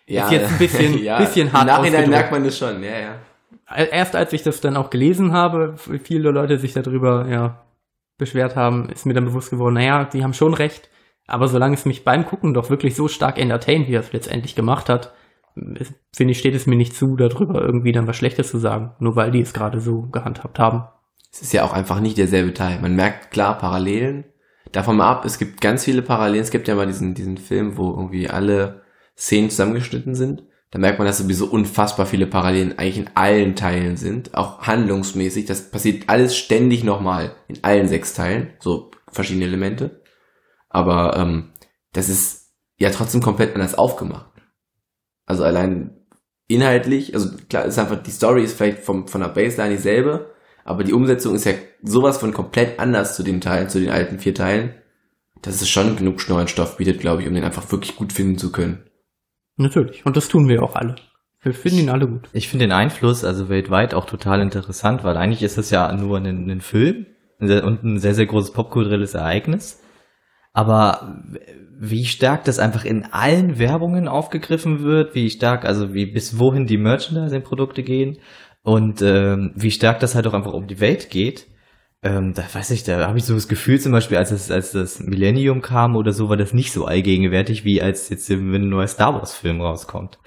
ja, 0.08 0.26
ist 0.26 0.32
jetzt 0.32 0.52
ein 0.52 0.58
bisschen- 0.58 0.94
bisschen 1.18 1.54
hart 1.54 1.64
Im 1.64 1.68
Nachhinein 1.68 2.10
merkt 2.10 2.31
man 2.31 2.44
das 2.44 2.58
schon, 2.58 2.81
ja, 2.84 3.00
ja. 3.00 3.16
Erst 3.76 4.16
als 4.16 4.31
ich 4.34 4.44
das 4.44 4.62
dann 4.62 4.78
auch 4.78 4.90
gelesen 4.92 5.34
habe, 5.34 5.76
viele 6.04 6.30
Leute 6.31 6.58
sich 6.60 6.74
darüber 6.74 7.28
ja 7.28 7.64
beschwert 8.18 8.56
haben, 8.56 8.90
ist 8.90 9.06
mir 9.06 9.14
dann 9.14 9.26
bewusst 9.26 9.50
geworden, 9.50 9.74
naja, 9.76 10.06
die 10.06 10.24
haben 10.24 10.34
schon 10.34 10.54
recht. 10.54 10.90
Aber 11.28 11.48
solange 11.48 11.74
es 11.74 11.86
mich 11.86 12.04
beim 12.04 12.26
Gucken 12.26 12.54
doch 12.54 12.70
wirklich 12.70 12.96
so 12.96 13.08
stark 13.08 13.40
entertaint, 13.40 13.88
wie 13.88 13.96
er 13.96 14.02
es 14.02 14.14
letztendlich 14.14 14.56
gemacht 14.56 14.88
hat, 14.90 15.14
finde 15.56 16.31
ich, 16.31 16.40
steht 16.40 16.56
es 16.56 16.68
mir 16.68 16.75
nicht 16.75 16.96
zu, 16.96 17.16
darüber 17.16 17.62
irgendwie 17.62 17.92
dann 17.92 18.07
was 18.07 18.18
Schlechtes 18.18 18.50
zu 18.50 18.57
sagen. 18.57 18.94
Nur 19.00 19.16
weil 19.16 19.31
die 19.31 19.42
es 19.42 19.54
gerade 19.54 19.80
so 19.80 20.04
gehandhabt 20.04 20.60
haben. 20.60 20.84
Es 21.31 21.42
ist 21.42 21.54
ja 21.54 21.63
auch 21.63 21.74
einfach 21.74 22.00
nicht 22.00 22.18
derselbe 22.18 22.54
Teil. 22.54 22.80
Man 22.81 22.96
merkt 22.96 23.31
klar 23.31 23.57
Parallelen. 23.57 24.25
Davon 24.72 24.98
mal 24.98 25.10
ab, 25.10 25.25
es 25.25 25.38
gibt 25.38 25.62
ganz 25.62 25.84
viele 25.84 26.02
Parallelen. 26.02 26.44
Es 26.44 26.52
gibt 26.52 26.68
ja 26.68 26.75
mal 26.75 26.88
diesen, 26.88 27.13
diesen 27.13 27.38
Film, 27.38 27.78
wo 27.78 27.92
irgendwie 27.92 28.30
alle 28.30 28.84
Szenen 29.18 29.50
zusammengeschnitten 29.50 30.16
sind. 30.16 30.44
Da 30.72 30.80
merkt 30.80 31.00
man, 31.00 31.07
dass 31.07 31.19
sowieso 31.19 31.46
unfassbar 31.46 32.06
viele 32.06 32.28
Parallelen 32.28 32.78
eigentlich 32.78 32.98
in 32.98 33.10
allen 33.16 33.56
Teilen 33.56 33.96
sind. 33.96 34.36
Auch 34.36 34.63
handlungsmäßig. 34.63 35.46
Das 35.46 35.72
passiert 35.72 36.10
alles 36.10 36.36
ständig 36.36 36.84
nochmal 36.84 37.36
in 37.48 37.63
allen 37.63 37.88
sechs 37.88 38.13
Teilen. 38.13 38.54
So 38.60 38.92
verschiedene 39.10 39.46
Elemente. 39.46 40.02
Aber 40.69 41.16
ähm, 41.16 41.54
das 41.94 42.10
ist 42.10 42.54
ja 42.78 42.90
trotzdem 42.90 43.22
komplett 43.22 43.56
anders 43.56 43.75
aufgemacht. 43.75 44.35
Also 45.25 45.44
allein 45.44 45.92
inhaltlich, 46.48 47.13
also 47.13 47.30
klar, 47.50 47.66
ist 47.66 47.80
einfach, 47.80 48.01
die 48.01 48.12
Story 48.12 48.44
ist 48.44 48.57
vielleicht 48.57 48.80
vom, 48.80 49.07
von 49.07 49.22
der 49.22 49.30
Baseline 49.30 49.75
dieselbe, 49.75 50.31
aber 50.63 50.83
die 50.83 50.94
Umsetzung 50.94 51.36
ist 51.36 51.45
ja 51.45 51.54
sowas 51.81 52.18
von 52.18 52.33
komplett 52.33 52.80
anders 52.80 53.16
zu 53.16 53.24
den 53.24 53.42
Teilen, 53.42 53.69
zu 53.69 53.80
den 53.80 53.89
alten 53.89 54.19
vier 54.19 54.33
Teilen, 54.33 54.74
dass 55.42 55.62
es 55.62 55.69
schon 55.69 55.95
genug 55.95 56.27
neuen 56.30 56.48
Stoff 56.48 56.77
bietet, 56.77 57.00
glaube 57.00 57.22
ich, 57.22 57.27
um 57.27 57.33
den 57.33 57.44
einfach 57.44 57.72
wirklich 57.72 57.95
gut 57.95 58.13
finden 58.13 58.38
zu 58.38 58.51
können. 58.51 58.83
Natürlich. 59.57 60.06
Und 60.06 60.18
das 60.18 60.27
tun 60.27 60.48
wir 60.48 60.63
auch 60.63 60.75
alle. 60.75 60.95
Wir 61.42 61.54
finden 61.54 61.80
ihn 61.80 61.89
alle 61.89 62.07
gut. 62.07 62.28
Ich 62.33 62.50
finde 62.50 62.66
den 62.66 62.71
Einfluss 62.71 63.24
also 63.24 63.50
weltweit 63.50 63.94
auch 63.94 64.06
total 64.06 64.42
interessant, 64.42 65.04
weil 65.04 65.16
eigentlich 65.16 65.44
ist 65.44 65.57
es 65.60 65.69
ja 65.69 65.92
nur 65.94 66.18
ein, 66.18 66.50
ein 66.50 66.62
Film 66.62 67.06
und 67.39 67.83
ein 67.83 68.00
sehr, 68.00 68.16
sehr 68.16 68.25
großes 68.25 68.51
popkulturelles 68.51 69.13
Ereignis. 69.13 69.81
Aber 70.56 71.18
wie 71.78 72.06
stark 72.06 72.46
das 72.46 72.60
einfach 72.60 72.86
in 72.86 73.04
allen 73.12 73.60
Werbungen 73.60 74.07
aufgegriffen 74.07 74.81
wird, 74.84 75.13
wie 75.13 75.30
stark, 75.30 75.66
also 75.66 75.94
wie 75.94 76.06
bis 76.06 76.40
wohin 76.40 76.66
die 76.66 76.78
Merchandising-Produkte 76.78 77.84
gehen 77.84 78.19
und 78.63 79.02
ähm, 79.02 79.52
wie 79.56 79.69
stark 79.72 80.00
das 80.00 80.16
halt 80.16 80.25
auch 80.28 80.34
einfach 80.34 80.54
um 80.54 80.68
die 80.68 80.80
Welt 80.80 81.10
geht. 81.10 81.48
Ähm, 82.02 82.34
da 82.34 82.44
weiß 82.54 82.72
ich, 82.72 82.84
da 82.86 83.06
habe 83.06 83.18
ich 83.18 83.25
so 83.25 83.34
das 83.34 83.50
Gefühl 83.50 83.80
zum 83.81 83.92
Beispiel, 83.92 84.18
als 84.18 84.30
das, 84.30 84.50
als 84.50 84.72
das 84.72 85.02
Millennium 85.02 85.62
kam 85.62 85.98
oder 85.98 86.13
so, 86.13 86.30
war 86.30 86.38
das 86.38 86.54
nicht 86.54 86.72
so 86.72 86.86
allgegenwärtig, 86.86 87.66
wie 87.66 87.81
als 87.81 88.07
jetzt, 88.10 88.30
wenn 88.30 88.54
ein 88.54 88.69
neuer 88.69 88.88
Star 88.88 89.13
Wars-Film 89.13 89.60
rauskommt. 89.60 90.19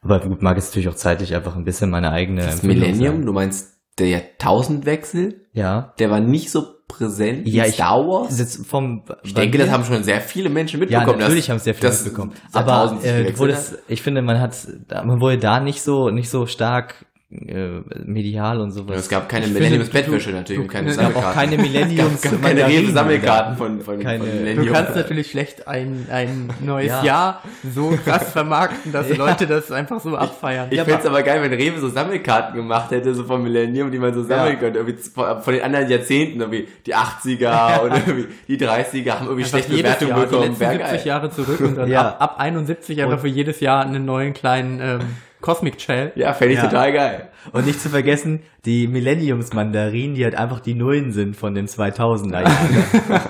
Aber 0.00 0.20
gut, 0.20 0.40
mag 0.42 0.56
es 0.56 0.68
natürlich 0.68 0.88
auch 0.88 0.94
zeitlich 0.94 1.34
einfach 1.34 1.56
ein 1.56 1.64
bisschen 1.64 1.90
meine 1.90 2.10
eigene 2.10 2.40
Das 2.42 2.62
Millennium, 2.62 3.16
sein. 3.16 3.26
du 3.26 3.32
meinst 3.32 3.74
der 3.98 4.08
Jahrtausendwechsel, 4.08 5.46
Ja. 5.52 5.92
der 5.98 6.10
war 6.10 6.20
nicht 6.20 6.50
so 6.50 6.73
präsent 6.88 7.46
Ja, 7.48 7.64
ich- 7.66 7.74
Star 7.74 8.06
Wars? 8.06 8.38
Jetzt 8.38 8.66
vom, 8.66 9.02
Ich 9.22 9.34
denke, 9.34 9.58
das 9.58 9.70
haben 9.70 9.84
schon 9.84 10.02
sehr 10.04 10.20
viele 10.20 10.48
Menschen 10.48 10.80
ja, 10.80 11.00
mitbekommen. 11.00 11.18
natürlich 11.20 11.46
dass- 11.46 11.50
haben 11.50 11.56
es 11.56 11.64
sehr 11.64 11.74
viele 11.74 11.90
mitbekommen. 11.92 12.32
Aber 12.52 12.98
äh, 13.02 13.36
wurde 13.38 13.52
es, 13.54 13.78
ich 13.88 14.02
finde, 14.02 14.22
man 14.22 14.40
hat, 14.40 14.56
man 15.04 15.20
wurde 15.20 15.38
da 15.38 15.60
nicht 15.60 15.82
so, 15.82 16.10
nicht 16.10 16.28
so 16.30 16.46
stark 16.46 17.06
äh, 17.30 17.80
medial 18.04 18.60
und 18.60 18.70
sowas. 18.70 18.92
Ja, 18.94 19.00
es 19.00 19.08
gab 19.08 19.28
keine 19.28 19.46
Ich 19.46 19.52
Millenniums 19.52 19.88
finde, 19.88 20.02
du- 20.04 20.10
Bettwäsche 20.12 20.30
natürlich, 20.30 20.58
du- 20.58 20.62
und 20.62 20.68
keine 20.68 20.90
es 20.90 20.96
es 20.96 21.02
gab 21.02 21.16
auch 21.16 21.32
keine 21.32 21.56
Millenniums, 21.58 22.22
Es 22.24 22.30
gab 22.30 22.42
keine 22.42 22.66
Rewe-Sammelkarten 22.68 23.56
von, 23.56 23.80
von, 23.80 23.98
Keine- 23.98 24.18
von 24.18 24.26
Du 24.28 24.32
Du 24.32 24.38
Millennium. 24.44 24.72
kannst 24.74 24.94
natürlich 24.94 25.30
schlecht 25.30 25.66
ein, 25.66 26.06
ein 26.12 26.52
neues 26.60 26.88
Ja. 26.88 27.02
Jahr 27.02 27.42
so 27.74 27.98
krass 28.04 28.30
vermarkten, 28.30 28.92
dass 28.92 29.08
Ja. 29.10 29.16
Leute 29.16 29.46
das 29.48 29.72
einfach 29.72 29.98
so 30.00 30.16
abfeiern. 30.16 30.68
Ich 30.70 30.76
Ja, 30.76 30.84
find's 30.84 31.06
aber 31.06 31.22
geil, 31.22 31.42
wenn 31.42 31.52
Rewe 31.52 31.80
so 31.80 31.88
Sammelkarten 31.88 32.54
gemacht 32.54 32.90
hätte, 32.92 33.14
so 33.14 33.24
vom 33.24 33.42
Millennium, 33.42 33.90
die 33.90 33.98
man 33.98 34.14
so 34.14 34.22
sammeln 34.22 34.52
Ja. 34.54 34.58
könnte. 34.60 34.78
Irgendwie 34.80 34.98
von, 35.02 35.42
von 35.42 35.54
den 35.54 35.62
anderen 35.64 35.88
Jahrzehnten, 35.90 36.40
irgendwie 36.40 36.68
die 36.86 36.94
80er 36.94 37.82
oder 37.84 37.96
irgendwie 38.06 38.26
die 38.46 38.58
30er 38.58 39.10
haben 39.10 39.26
irgendwie 39.26 39.42
Einfach 39.44 39.48
schlechte 39.48 39.72
Bewertungen 39.72 40.14
die 40.14 40.20
bekommen. 40.20 40.42
letzten 40.48 40.60
Wär 40.60 40.70
70 40.70 40.88
geil. 40.90 41.00
Jahre 41.06 41.30
zurück 41.30 41.60
und 41.60 41.74
dann 41.78 41.88
Ja. 41.90 42.02
ab, 42.10 42.20
ab 42.20 42.34
71 42.38 43.00
einfach 43.02 43.14
Und- 43.14 43.20
für 43.20 43.28
jedes 43.28 43.58
Jahr 43.60 43.84
einen 43.84 44.04
neuen 44.04 44.34
kleinen 44.34 44.80
ähm, 44.80 45.00
Cosmic 45.44 45.78
Shell. 45.78 46.12
Ja, 46.16 46.32
fände 46.32 46.54
ich 46.54 46.58
Ja. 46.58 46.68
total 46.68 46.90
geil. 46.92 47.28
Und 47.52 47.66
nicht 47.66 47.78
zu 47.78 47.90
vergessen, 47.90 48.40
die 48.64 48.86
Millenniums-Mandarinen, 48.88 50.14
die 50.14 50.24
halt 50.24 50.34
einfach 50.34 50.60
die 50.60 50.72
Nullen 50.72 51.12
sind 51.12 51.36
von 51.36 51.54
den 51.54 51.66
2000er 51.66 52.40
Jahren. 52.42 53.20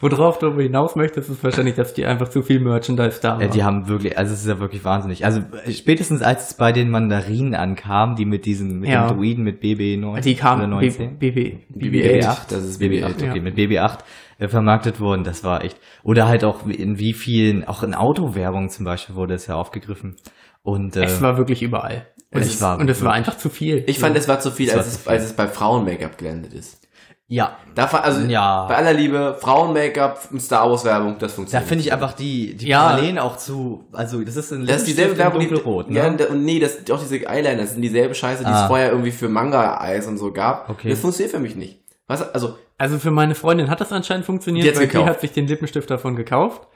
Worauf 0.00 0.38
du 0.38 0.54
hinaus 0.60 0.94
möchtest, 0.94 1.30
ist 1.30 1.42
wahrscheinlich, 1.42 1.74
dass 1.74 1.92
die 1.94 2.04
einfach 2.06 2.28
zu 2.28 2.42
viel 2.42 2.60
Merchandise 2.60 3.18
da 3.20 3.38
Ja, 3.38 3.40
haben. 3.46 3.50
die 3.50 3.64
haben 3.64 3.88
wirklich, 3.88 4.16
also 4.16 4.34
es 4.34 4.42
ist 4.42 4.46
ja 4.48 4.60
wirklich 4.60 4.84
wahnsinnig. 4.84 5.24
Also 5.24 5.40
äh, 5.64 5.72
spätestens 5.72 6.22
als 6.22 6.50
es 6.50 6.54
bei 6.54 6.70
den 6.70 6.90
Mandarinen 6.90 7.54
ankam, 7.56 8.14
die 8.14 8.24
mit 8.24 8.44
diesen, 8.44 8.78
mit 8.80 8.90
Ja. 8.90 9.08
dem 9.08 9.16
Druiden 9.16 9.42
mit 9.42 9.60
BB9 9.62 10.20
die 10.20 10.34
kamen 10.36 10.60
oder 10.62 10.68
19. 10.80 11.18
BB, 11.18 11.56
BB-8, 11.74 12.20
BB8, 12.20 12.50
das 12.50 12.64
ist 12.64 12.80
BB8, 12.80 13.04
BB8, 13.04 13.28
okay, 13.28 13.36
ja. 13.36 13.42
mit 13.42 13.56
BB8 13.56 13.98
äh, 14.38 14.48
vermarktet 14.48 15.00
wurden, 15.00 15.24
das 15.24 15.42
war 15.42 15.64
echt. 15.64 15.78
Oder 16.04 16.28
halt 16.28 16.44
auch 16.44 16.66
in 16.66 16.98
wie 17.00 17.14
vielen, 17.14 17.64
auch 17.66 17.82
in 17.82 17.94
Autowerbung 17.94 18.68
zum 18.68 18.84
Beispiel 18.84 19.16
wurde 19.16 19.34
es 19.34 19.46
ja 19.48 19.56
aufgegriffen. 19.56 20.16
Und 20.64 20.96
äh, 20.96 21.04
Es 21.04 21.20
war 21.22 21.36
wirklich 21.38 21.62
überall. 21.62 22.06
Und 22.32 22.40
Es 22.40 22.54
es, 22.54 22.60
war 22.60 22.78
und 22.80 22.88
es 22.90 23.04
war 23.04 23.12
einfach 23.12 23.36
zu 23.38 23.48
viel. 23.50 23.84
Ich 23.86 24.00
fand, 24.00 24.16
es 24.16 24.26
war 24.26 24.40
zu 24.40 24.50
viel, 24.50 24.68
Es 24.68 24.74
als, 24.74 24.86
zu 24.86 24.90
es, 24.96 25.02
viel. 25.02 25.12
als 25.12 25.24
es 25.24 25.32
bei 25.34 25.46
Frauen-Make-up 25.46 26.18
gelandet 26.18 26.52
ist. 26.52 26.80
ja, 27.28 27.56
Da 27.76 27.92
war, 27.92 28.02
also, 28.02 28.20
Ja. 28.22 28.66
bei 28.66 28.74
aller 28.76 28.92
Liebe, 28.92 29.36
Frauen-Make-up, 29.40 30.28
Star 30.40 30.68
Wars-Werbung, 30.70 31.16
das 31.18 31.32
da 31.32 31.36
funktioniert. 31.36 31.68
finde 31.68 31.84
ich 31.84 31.92
einfach 31.92 32.12
die, 32.14 32.54
die 32.56 32.66
Ja. 32.68 32.88
Parallelen 32.88 33.18
auch 33.18 33.36
zu, 33.36 33.84
also 33.92 34.20
das 34.22 34.36
ist 34.36 34.50
ein 34.52 34.66
Das 34.66 34.78
ist 34.78 34.86
dieselbe 34.88 35.16
Werbung, 35.18 35.40
die, 35.40 35.46
dunkelrot, 35.48 35.90
ne? 35.90 35.98
ja, 35.98 36.06
und- 36.08 36.20
und 36.28 36.44
nee, 36.44 36.58
das, 36.58 36.78
auch 36.90 36.98
diese 37.00 37.16
Eyeliner, 37.28 37.62
das 37.62 37.72
sind 37.74 37.82
dieselbe 37.82 38.14
Scheiße, 38.14 38.42
die 38.42 38.50
es 38.50 38.56
Ah. 38.56 38.66
vorher 38.66 38.90
irgendwie 38.90 39.12
für 39.12 39.28
Manga-Eis 39.28 40.06
und 40.08 40.16
so 40.18 40.32
gab. 40.32 40.68
Okay. 40.70 40.88
Das 40.90 40.98
funktioniert 41.00 41.30
für 41.32 41.40
mich 41.40 41.54
nicht. 41.56 41.80
Was, 42.08 42.20
also, 42.34 42.56
Also 42.78 42.98
für 42.98 43.10
meine 43.12 43.34
Freundin 43.36 43.70
hat 43.70 43.80
das 43.80 43.92
anscheinend 43.92 44.26
funktioniert, 44.26 44.66
Die 44.66 44.76
weil 44.78 44.86
die 44.86 44.92
gekauft. 44.92 45.08
hat 45.10 45.20
sich 45.20 45.32
den 45.32 45.46
Lippenstift 45.46 45.88
davon 45.90 46.16
gekauft. 46.16 46.66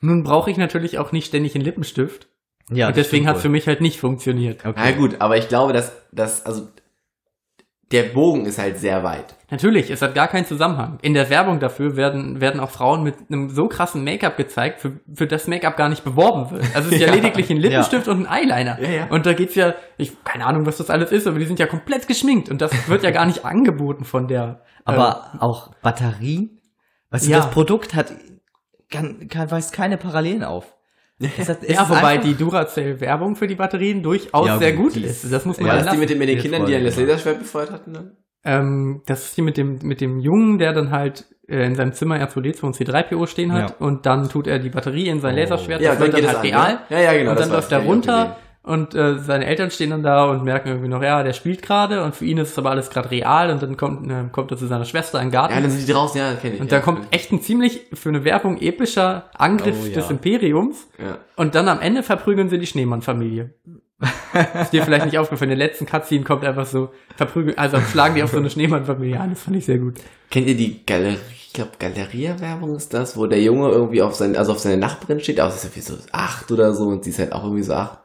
Nun 0.00 0.22
brauche 0.24 0.50
ich 0.50 0.56
natürlich 0.56 0.98
auch 0.98 1.12
nicht 1.12 1.26
ständig 1.26 1.54
einen 1.54 1.64
Lippenstift. 1.64 2.28
Ja, 2.70 2.88
und 2.88 2.96
deswegen 2.96 3.26
hat 3.26 3.36
es 3.36 3.42
für 3.42 3.48
mich 3.48 3.66
halt 3.66 3.80
nicht 3.80 3.98
funktioniert. 4.00 4.64
Okay. 4.64 4.80
na 4.84 4.90
gut, 4.92 5.16
aber 5.20 5.36
ich 5.36 5.48
glaube, 5.48 5.72
dass, 5.72 5.92
dass, 6.12 6.44
also, 6.46 6.68
der 7.90 8.02
Bogen 8.02 8.44
ist 8.44 8.58
halt 8.58 8.78
sehr 8.78 9.02
weit. 9.02 9.34
Natürlich, 9.50 9.88
es 9.88 10.02
hat 10.02 10.14
gar 10.14 10.28
keinen 10.28 10.44
Zusammenhang. 10.44 10.98
In 11.00 11.14
der 11.14 11.30
Werbung 11.30 11.58
dafür 11.58 11.96
werden, 11.96 12.38
werden 12.38 12.60
auch 12.60 12.68
Frauen 12.68 13.02
mit 13.02 13.14
einem 13.30 13.48
so 13.48 13.66
krassen 13.66 14.04
Make-up 14.04 14.36
gezeigt, 14.36 14.80
für, 14.82 15.00
für 15.14 15.26
das 15.26 15.46
Make-up 15.48 15.74
gar 15.78 15.88
nicht 15.88 16.04
beworben 16.04 16.50
wird. 16.50 16.64
Also 16.76 16.88
es 16.90 16.96
ist 16.96 17.00
ja, 17.00 17.06
Ja. 17.06 17.14
lediglich 17.14 17.48
ein 17.48 17.56
Lippenstift 17.56 18.06
und 18.08 18.26
ein 18.26 18.42
Eyeliner. 18.42 18.78
Ja, 18.78 18.90
ja. 18.90 19.06
Und 19.08 19.24
da 19.24 19.32
geht's 19.32 19.54
ja, 19.54 19.74
ich 19.96 20.22
keine 20.22 20.44
Ahnung, 20.44 20.66
was 20.66 20.76
das 20.76 20.90
alles 20.90 21.12
ist, 21.12 21.26
aber 21.26 21.38
die 21.38 21.46
sind 21.46 21.58
ja 21.58 21.66
komplett 21.66 22.06
geschminkt 22.06 22.50
und 22.50 22.60
das 22.60 22.72
wird 22.90 23.02
ja 23.04 23.10
gar 23.10 23.24
nicht 23.24 23.46
angeboten 23.46 24.04
von 24.04 24.28
der. 24.28 24.60
Aber 24.84 25.32
auch 25.40 25.70
Batterien? 25.80 26.60
Weißt 27.08 27.26
du, 27.26 27.30
Ja. 27.30 27.38
das 27.38 27.50
Produkt 27.50 27.94
hat, 27.94 28.12
kann, 28.90 29.28
kann, 29.28 29.50
weist 29.50 29.72
keine 29.72 29.96
Parallelen 29.96 30.44
auf. 30.44 30.74
Es 31.20 31.48
hat, 31.48 31.58
es 31.62 31.74
ja, 31.74 31.88
wobei 31.88 32.00
einfach- 32.14 32.24
die 32.24 32.34
Duracell-Werbung 32.34 33.36
für 33.36 33.46
die 33.46 33.54
Batterien 33.56 34.02
durchaus 34.02 34.46
Ja, 34.46 34.58
sehr 34.58 34.72
gut, 34.72 34.94
die 34.94 35.02
ist. 35.04 35.30
Das 35.32 35.44
muss 35.44 35.58
man 35.58 35.66
ja 35.68 35.82
das 35.82 35.90
die 35.92 35.98
mit, 35.98 36.10
den- 36.10 36.18
mit 36.18 36.28
den 36.28 36.38
Kindern, 36.38 36.66
die 36.66 36.74
an 36.76 36.84
das. 36.84 36.96
Laserschwert 36.96 37.38
befeuert 37.40 37.70
hatten 37.72 37.92
dann? 37.92 38.16
Ähm, 38.44 39.02
das 39.06 39.24
ist 39.24 39.34
hier 39.34 39.44
mit 39.44 39.56
dem, 39.56 39.78
mit 39.82 40.00
dem 40.00 40.20
Jungen, 40.20 40.58
der 40.58 40.72
dann 40.72 40.90
halt 40.92 41.26
äh, 41.48 41.64
in 41.66 41.74
seinem 41.74 41.92
Zimmer 41.92 42.16
R2D2 42.16 42.62
und 42.62 42.76
C3PO 42.76 43.26
stehen 43.26 43.52
hat 43.52 43.70
Ja. 43.70 43.76
und 43.86 44.06
dann 44.06 44.28
tut 44.28 44.46
er 44.46 44.58
die 44.60 44.70
Batterie 44.70 45.08
in 45.08 45.20
sein 45.20 45.34
Oh. 45.34 45.38
Laserschwert, 45.38 45.80
Ja, 45.80 45.90
das 45.90 45.98
dann 45.98 46.06
wird 46.06 46.16
geht 46.16 46.24
dann 46.24 46.30
es 46.36 46.42
halt 46.42 46.54
an, 46.54 46.60
real. 46.60 46.72
ne? 46.74 46.80
Ja, 46.90 47.00
ja, 47.12 47.18
genau, 47.18 47.30
Und 47.32 47.40
dann 47.40 47.50
läuft 47.50 47.72
er 47.72 47.78
runter 47.80 48.36
und 48.68 48.94
äh, 48.94 49.18
seine 49.18 49.46
Eltern 49.46 49.70
stehen 49.70 49.90
dann 49.90 50.02
da 50.02 50.26
und 50.26 50.44
merken 50.44 50.68
irgendwie 50.68 50.88
noch, 50.88 51.02
ja, 51.02 51.22
der 51.22 51.32
spielt 51.32 51.62
gerade 51.62 52.04
und 52.04 52.14
für 52.14 52.24
ihn 52.24 52.38
ist 52.38 52.50
es 52.52 52.58
aber 52.58 52.70
alles 52.70 52.90
gerade 52.90 53.10
real 53.10 53.50
und 53.50 53.62
dann 53.62 53.76
kommt, 53.76 54.10
äh, 54.10 54.24
kommt 54.30 54.50
er 54.50 54.56
zu 54.56 54.66
seiner 54.66 54.84
Schwester 54.84 55.18
den 55.18 55.30
Garten. 55.30 55.54
Ja, 55.54 55.60
dann 55.60 55.70
sind 55.70 55.86
die 55.88 55.92
draußen, 55.92 56.20
ja, 56.20 56.34
kenne 56.34 56.54
ich. 56.56 56.60
und 56.60 56.70
ja. 56.70 56.78
da 56.78 56.84
kommt 56.84 57.06
echt 57.10 57.32
ein 57.32 57.42
ziemlich 57.42 57.86
für 57.94 58.10
eine 58.10 58.24
Werbung 58.24 58.60
epischer 58.60 59.30
Angriff 59.36 59.76
Oh, 59.82 59.86
ja. 59.86 59.94
des 59.94 60.10
Imperiums 60.10 60.86
Ja. 60.98 61.18
und 61.36 61.54
dann 61.54 61.68
am 61.68 61.80
Ende 61.80 62.02
verprügeln 62.02 62.48
sie 62.48 62.58
die 62.58 62.66
Schneemann-Familie. 62.66 63.54
Ist 64.62 64.70
dir 64.72 64.84
vielleicht 64.84 65.06
nicht 65.06 65.18
aufgefallen. 65.18 65.50
In 65.50 65.58
der 65.58 65.66
letzten 65.66 65.84
Cutscene 65.84 66.22
kommt 66.22 66.44
einfach 66.44 66.66
so 66.66 66.90
verprügelt, 67.16 67.58
also 67.58 67.80
schlagen 67.80 68.14
die 68.14 68.22
auf 68.22 68.30
so 68.30 68.36
eine 68.36 68.48
Schneemannfamilie 68.48 69.18
an. 69.18 69.30
Das 69.30 69.42
fand 69.42 69.56
ich 69.56 69.64
sehr 69.64 69.78
gut. 69.78 69.94
Kennt 70.30 70.46
ihr 70.46 70.56
die 70.56 70.86
Galerie, 70.86 71.16
ich 71.34 71.52
glaube 71.52 71.72
Galeria-Werbung 71.80 72.76
ist 72.76 72.94
das, 72.94 73.16
wo 73.16 73.26
der 73.26 73.42
Junge 73.42 73.70
irgendwie 73.70 74.02
auf 74.02 74.14
sein, 74.14 74.36
also 74.36 74.52
auf 74.52 74.60
seine 74.60 74.76
Nachbarin 74.76 75.18
steht, 75.18 75.40
aber 75.40 75.50
sie 75.50 75.56
ist 75.56 75.64
irgendwie 75.64 75.80
so 75.80 75.94
acht 76.12 76.52
oder 76.52 76.74
so 76.74 76.84
und 76.88 77.02
sie 77.02 77.10
ist 77.10 77.18
halt 77.18 77.32
auch 77.32 77.42
irgendwie 77.42 77.64
so 77.64 77.72
acht. 77.74 77.98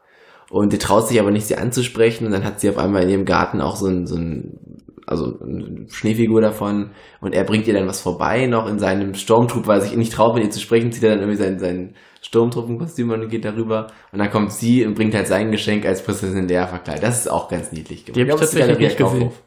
Und 0.50 0.72
die 0.72 0.78
traut 0.78 1.08
sich 1.08 1.18
aber 1.20 1.30
nicht, 1.30 1.46
sie 1.46 1.56
anzusprechen 1.56 2.26
und 2.26 2.32
dann 2.32 2.44
hat 2.44 2.60
sie 2.60 2.68
auf 2.68 2.78
einmal 2.78 3.02
in 3.02 3.10
ihrem 3.10 3.24
Garten 3.24 3.60
auch 3.60 3.76
so 3.76 3.86
ein, 3.86 4.06
so 4.06 4.16
ein, 4.16 4.58
also 5.06 5.38
eine 5.40 5.86
Schneefigur 5.90 6.40
davon 6.40 6.90
und 7.20 7.34
er 7.34 7.44
bringt 7.44 7.66
ihr 7.66 7.74
dann 7.74 7.86
was 7.86 8.00
vorbei 8.00 8.46
noch 8.46 8.68
in 8.68 8.78
seinem 8.78 9.14
Sturmtrupp, 9.14 9.66
weil 9.66 9.78
er 9.78 9.82
sich 9.82 9.96
nicht 9.96 10.12
traut, 10.12 10.34
mit 10.34 10.44
ihr 10.44 10.50
zu 10.50 10.60
sprechen, 10.60 10.92
zieht 10.92 11.02
er 11.02 11.10
dann 11.10 11.20
irgendwie 11.20 11.42
sein, 11.42 11.58
sein 11.58 11.94
Sturmtruppenkostüm 12.22 13.10
und 13.10 13.28
geht 13.28 13.44
darüber 13.44 13.88
und 14.12 14.18
dann 14.18 14.30
kommt 14.30 14.52
sie 14.52 14.86
und 14.86 14.94
bringt 14.94 15.14
halt 15.14 15.26
sein 15.26 15.50
Geschenk 15.50 15.84
als 15.84 16.02
Prinzessin 16.02 16.48
Lea 16.48 16.66
verkleidet. 16.66 17.02
Das 17.02 17.18
ist 17.18 17.28
auch 17.28 17.48
ganz 17.48 17.72
niedlich 17.72 18.04
gemacht. 18.04 18.16
Die 18.16 18.20
ich 18.20 18.26
glaube, 18.26 18.40
das 18.40 18.54
ist 18.54 18.66
gesehen. 18.66 18.96
Kaufhof, 18.96 19.42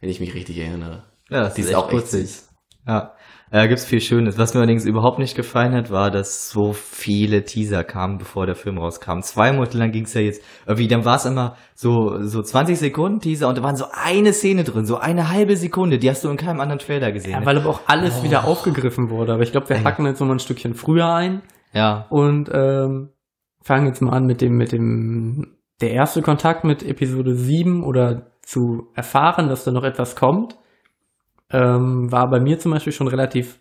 Wenn 0.00 0.10
ich 0.10 0.20
mich 0.20 0.34
richtig 0.34 0.58
erinnere. 0.58 1.04
Ja, 1.28 1.42
das 1.42 1.54
Die 1.54 1.62
ist 1.62 1.74
auch 1.74 1.92
echt 1.92 2.08
süß. 2.08 2.48
Ja. 2.86 3.14
Da 3.50 3.66
gibt's 3.66 3.84
viel 3.84 4.00
Schönes. 4.00 4.38
Was 4.38 4.54
mir 4.54 4.60
allerdings 4.60 4.84
überhaupt 4.84 5.18
nicht 5.18 5.36
gefallen 5.36 5.74
hat, 5.74 5.90
war, 5.90 6.10
dass 6.10 6.50
so 6.50 6.72
viele 6.72 7.44
Teaser 7.44 7.84
kamen, 7.84 8.18
bevor 8.18 8.46
der 8.46 8.54
Film 8.54 8.78
rauskam. 8.78 9.20
Zwei 9.20 9.52
Monate 9.52 9.78
lang 9.78 9.92
ging's 9.92 10.14
ja 10.14 10.22
jetzt, 10.22 10.42
irgendwie, 10.66 10.88
dann 10.88 11.04
war 11.04 11.16
es 11.16 11.24
immer 11.24 11.56
so, 11.74 12.22
so 12.22 12.42
20 12.42 12.78
Sekunden 12.78 13.20
Teaser 13.20 13.48
und 13.48 13.58
da 13.58 13.62
waren 13.62 13.76
so 13.76 13.86
eine 13.92 14.32
Szene 14.32 14.64
drin, 14.64 14.86
so 14.86 14.96
eine 14.96 15.30
halbe 15.30 15.56
Sekunde, 15.56 15.98
die 15.98 16.10
hast 16.10 16.24
du 16.24 16.30
in 16.30 16.36
keinem 16.36 16.60
anderen 16.60 16.80
Trailer 16.80 17.12
gesehen. 17.12 17.32
Ja, 17.32 17.46
weil 17.46 17.58
aber 17.58 17.70
auch 17.70 17.80
alles 17.86 18.22
wieder 18.22 18.44
aufgegriffen 18.44 19.10
wurde. 19.10 19.34
Aber 19.34 19.42
ich 19.42 19.52
glaube, 19.52 19.68
wir 19.68 19.84
hacken 19.84 20.06
jetzt 20.06 20.20
noch 20.20 20.26
mal 20.26 20.34
ein 20.34 20.40
Stückchen 20.40 20.74
früher 20.74 21.14
ein 21.14 21.42
ja. 21.72 22.06
und 22.10 22.50
ähm, 22.52 23.10
fangen 23.62 23.86
jetzt 23.86 24.02
mal 24.02 24.12
an 24.12 24.24
mit 24.24 24.40
dem, 24.40 24.56
mit 24.56 24.72
dem, 24.72 25.56
der 25.80 25.92
erste 25.92 26.22
Kontakt 26.22 26.64
mit 26.64 26.82
Episode 26.82 27.34
7 27.34 27.84
oder 27.84 28.32
zu 28.42 28.88
erfahren, 28.94 29.48
dass 29.48 29.64
da 29.64 29.70
noch 29.70 29.84
etwas 29.84 30.16
kommt, 30.16 30.56
ähm, 31.50 32.10
war 32.10 32.28
bei 32.30 32.40
mir 32.40 32.58
zum 32.58 32.72
Beispiel 32.72 32.92
schon 32.92 33.08
relativ 33.08 33.60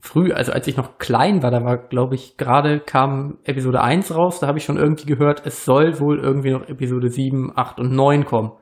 früh, 0.00 0.32
also 0.32 0.52
als 0.52 0.66
ich 0.66 0.76
noch 0.76 0.98
klein 0.98 1.42
war, 1.42 1.50
da 1.50 1.64
war, 1.64 1.78
glaube 1.78 2.14
ich, 2.14 2.36
gerade 2.36 2.80
kam 2.80 3.38
Episode 3.44 3.80
1 3.80 4.14
raus, 4.14 4.38
da 4.40 4.46
habe 4.46 4.58
ich 4.58 4.64
schon 4.64 4.76
irgendwie 4.76 5.06
gehört, 5.06 5.42
es 5.46 5.64
soll 5.64 5.98
wohl 5.98 6.18
irgendwie 6.18 6.50
noch 6.50 6.68
Episode 6.68 7.08
7, 7.08 7.52
8 7.56 7.80
und 7.80 7.92
9 7.92 8.24
kommen. 8.24 8.52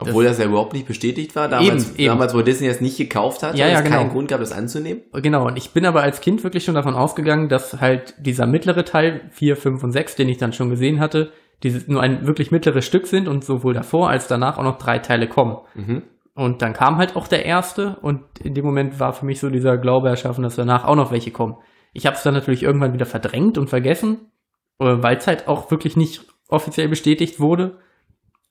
Obwohl 0.00 0.24
das, 0.24 0.38
ja 0.38 0.46
überhaupt 0.46 0.72
nicht 0.72 0.88
bestätigt 0.88 1.36
war, 1.36 1.48
damals, 1.48 1.90
Eben, 1.90 1.98
eben. 1.98 2.08
damals 2.08 2.34
wo 2.34 2.42
Disney 2.42 2.66
es 2.66 2.80
nicht 2.80 2.96
gekauft 2.98 3.44
hat, 3.44 3.56
Ja, 3.56 3.68
ja, 3.68 3.78
es 3.78 3.84
genau. 3.84 3.98
keinen 3.98 4.10
Grund 4.10 4.28
gab, 4.28 4.40
das 4.40 4.50
anzunehmen. 4.50 5.02
Genau, 5.12 5.46
und 5.46 5.56
ich 5.56 5.70
bin 5.70 5.86
aber 5.86 6.02
als 6.02 6.20
Kind 6.20 6.42
wirklich 6.42 6.64
schon 6.64 6.74
davon 6.74 6.94
ausgegangen, 6.94 7.48
dass 7.48 7.80
halt 7.80 8.14
dieser 8.18 8.46
mittlere 8.46 8.84
Teil, 8.84 9.28
4, 9.30 9.56
5 9.56 9.84
und 9.84 9.92
6, 9.92 10.16
den 10.16 10.28
ich 10.28 10.38
dann 10.38 10.52
schon 10.52 10.70
gesehen 10.70 10.98
hatte, 10.98 11.30
dieses 11.62 11.86
nur 11.86 12.02
ein 12.02 12.26
wirklich 12.26 12.50
mittleres 12.50 12.84
Stück 12.84 13.06
sind 13.06 13.28
und 13.28 13.44
sowohl 13.44 13.74
davor 13.74 14.10
als 14.10 14.26
danach 14.26 14.58
auch 14.58 14.64
noch 14.64 14.78
drei 14.78 14.98
Teile 14.98 15.28
kommen. 15.28 15.58
Mhm. 15.74 16.02
Und 16.34 16.62
dann 16.62 16.72
kam 16.72 16.96
halt 16.98 17.14
auch 17.16 17.28
der 17.28 17.44
erste 17.46 17.96
und 18.02 18.22
in 18.40 18.54
dem 18.54 18.64
Moment 18.64 18.98
war 18.98 19.12
für 19.12 19.24
mich 19.24 19.38
so 19.38 19.50
dieser 19.50 19.78
Glaube 19.78 20.08
erschaffen, 20.08 20.42
dass 20.42 20.56
danach 20.56 20.84
auch 20.84 20.96
noch 20.96 21.12
welche 21.12 21.30
kommen. 21.30 21.56
Ich 21.92 22.06
habe 22.06 22.16
es 22.16 22.24
dann 22.24 22.34
natürlich 22.34 22.64
irgendwann 22.64 22.92
wieder 22.92 23.06
verdrängt 23.06 23.56
und 23.56 23.70
vergessen, 23.70 24.32
weil 24.78 25.16
es 25.16 25.26
halt 25.28 25.46
auch 25.46 25.70
wirklich 25.70 25.96
nicht 25.96 26.24
offiziell 26.48 26.88
bestätigt 26.88 27.38
wurde. 27.38 27.78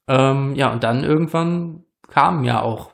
Ähm, 0.07 0.53
ja, 0.55 0.71
und 0.71 0.83
dann 0.83 1.03
irgendwann 1.03 1.83
kam 2.09 2.43
ja 2.45 2.61
auch 2.61 2.91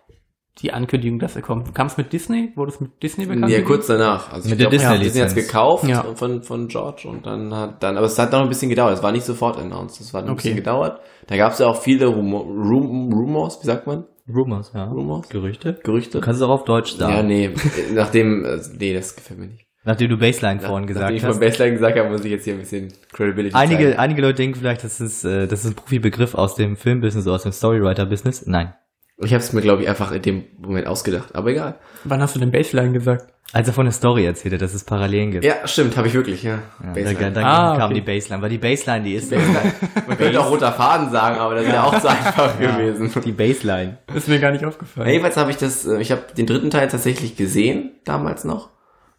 die 0.61 0.73
Ankündigung, 0.73 1.19
dass 1.19 1.35
er 1.35 1.41
kommt. 1.41 1.73
Kam 1.73 1.87
es 1.87 1.95
mit 1.97 2.11
Disney? 2.11 2.51
Wurde 2.55 2.71
es 2.71 2.81
mit 2.81 3.01
Disney 3.01 3.25
bekannt? 3.25 3.43
Ja, 3.49 3.59
gegeben? 3.59 3.67
kurz 3.67 3.87
danach. 3.87 4.33
Also 4.33 4.49
Mit 4.49 4.59
ich 4.59 4.67
der 4.67 4.77
glaub, 4.77 4.91
ja. 4.91 4.97
Disney 4.97 5.21
hat's 5.21 5.35
gekauft 5.35 5.87
Ja. 5.87 6.03
von, 6.15 6.43
von 6.43 6.67
George 6.67 7.07
und 7.07 7.25
dann 7.25 7.53
hat 7.55 7.81
dann, 7.81 7.95
aber 7.95 8.07
es 8.07 8.19
hat 8.19 8.31
noch 8.33 8.41
ein 8.41 8.49
bisschen 8.49 8.69
gedauert. 8.69 8.93
Es 8.97 9.03
war 9.03 9.11
nicht 9.11 9.23
sofort 9.25 9.57
announced. 9.57 10.01
Es 10.01 10.13
hat 10.13 10.23
noch 10.25 10.31
ein 10.31 10.33
Okay. 10.33 10.41
bisschen 10.41 10.55
gedauert. 10.57 10.99
Da 11.27 11.37
gab 11.37 11.53
es 11.53 11.59
ja 11.59 11.67
auch 11.67 11.77
viele 11.81 12.07
Rumor, 12.07 12.41
Rum, 12.43 13.13
Rumors, 13.13 13.61
wie 13.61 13.67
sagt 13.67 13.87
man? 13.87 14.05
Rumors, 14.33 14.71
ja. 14.73 14.85
Rumors? 14.85 15.29
Gerüchte. 15.29 15.79
Gerüchte? 15.83 16.19
Du 16.19 16.21
kannst 16.23 16.41
es 16.41 16.47
auch 16.47 16.51
auf 16.51 16.63
Deutsch 16.65 16.93
sagen. 16.93 17.13
ja, 17.13 17.23
nee, 17.23 17.49
nachdem, 17.93 18.45
äh, 18.45 18.59
nee, 18.77 18.93
das 18.93 19.15
gefällt 19.15 19.39
mir 19.39 19.47
nicht. 19.47 19.65
Nachdem 19.85 20.09
du 20.09 20.17
Baseline 20.17 20.61
Nach, 20.61 20.67
vorhin 20.67 20.85
nachdem 20.85 20.93
gesagt 20.93 21.13
ich 21.15 21.21
von 21.21 21.29
hast. 21.29 21.39
Baseline 21.39 21.73
gesagt 21.73 21.97
habe, 21.97 22.09
muss 22.09 22.23
ich 22.25 22.31
jetzt 22.31 22.43
hier 22.43 22.53
ein 22.53 22.59
bisschen 22.59 22.93
Credibility 23.13 23.55
Einige, 23.55 23.85
zeigen. 23.85 23.97
einige 23.99 24.21
Leute 24.21 24.35
denken 24.35 24.59
vielleicht, 24.59 24.83
das 24.83 24.99
ist, 24.99 25.23
äh, 25.23 25.47
das 25.47 25.63
ist 25.63 25.71
ein 25.71 25.75
Profibegriff 25.75 26.35
aus 26.35 26.55
dem 26.55 26.75
Filmbusiness 26.75 27.25
oder 27.25 27.35
aus 27.35 27.43
dem 27.43 27.53
Storywriter-Business. 27.53 28.45
Nein. 28.45 28.73
Ich 29.21 29.33
habe 29.33 29.43
es 29.43 29.51
mir, 29.53 29.61
glaube 29.61 29.83
ich, 29.83 29.89
einfach 29.89 30.11
in 30.11 30.21
dem 30.21 30.45
Moment 30.59 30.87
ausgedacht. 30.87 31.35
Aber 31.35 31.49
egal. 31.49 31.75
Wann 32.05 32.21
hast 32.21 32.35
du 32.35 32.39
denn 32.39 32.51
Baseline 32.51 32.93
gesagt? 32.93 33.33
Als 33.51 33.67
er 33.67 33.73
von 33.73 33.85
der 33.85 33.91
Story 33.93 34.25
erzählte, 34.25 34.59
dass 34.59 34.73
es 34.75 34.83
Parallelen 34.83 35.31
gibt. 35.31 35.43
Ja, 35.43 35.67
stimmt, 35.67 35.97
habe 35.97 36.07
ich 36.07 36.13
wirklich, 36.13 36.43
ja. 36.43 36.59
Ja, 36.83 36.93
Baseline. 36.93 37.19
Dann, 37.19 37.33
dann 37.33 37.43
Ah, 37.43 37.77
kam 37.77 37.91
okay. 37.91 37.95
die 37.95 38.01
Baseline, 38.05 38.41
weil 38.43 38.49
die 38.49 38.57
Baseline, 38.59 39.03
die 39.03 39.15
ist 39.15 39.29
Baseline. 39.31 39.73
Man 40.07 40.17
könnte 40.17 40.39
auch 40.39 40.51
roter 40.51 40.71
Faden 40.71 41.09
sagen, 41.11 41.37
aber 41.39 41.55
das 41.55 41.65
wäre 41.65 41.83
auch 41.83 41.99
zu 41.99 42.07
einfach 42.07 42.59
gewesen. 42.59 43.11
die 43.25 43.31
Baseline. 43.31 43.97
Ist 44.13 44.27
mir 44.27 44.39
gar 44.39 44.51
nicht 44.51 44.63
aufgefallen. 44.63 45.07
Ja, 45.07 45.13
jedenfalls 45.13 45.35
habe 45.37 45.49
ich 45.51 45.57
das, 45.57 45.85
äh, 45.87 45.99
ich 45.99 46.11
habe 46.11 46.21
den 46.37 46.45
dritten 46.45 46.69
Teil 46.69 46.87
tatsächlich 46.89 47.35
gesehen, 47.35 47.93
damals 48.05 48.43
noch. 48.45 48.69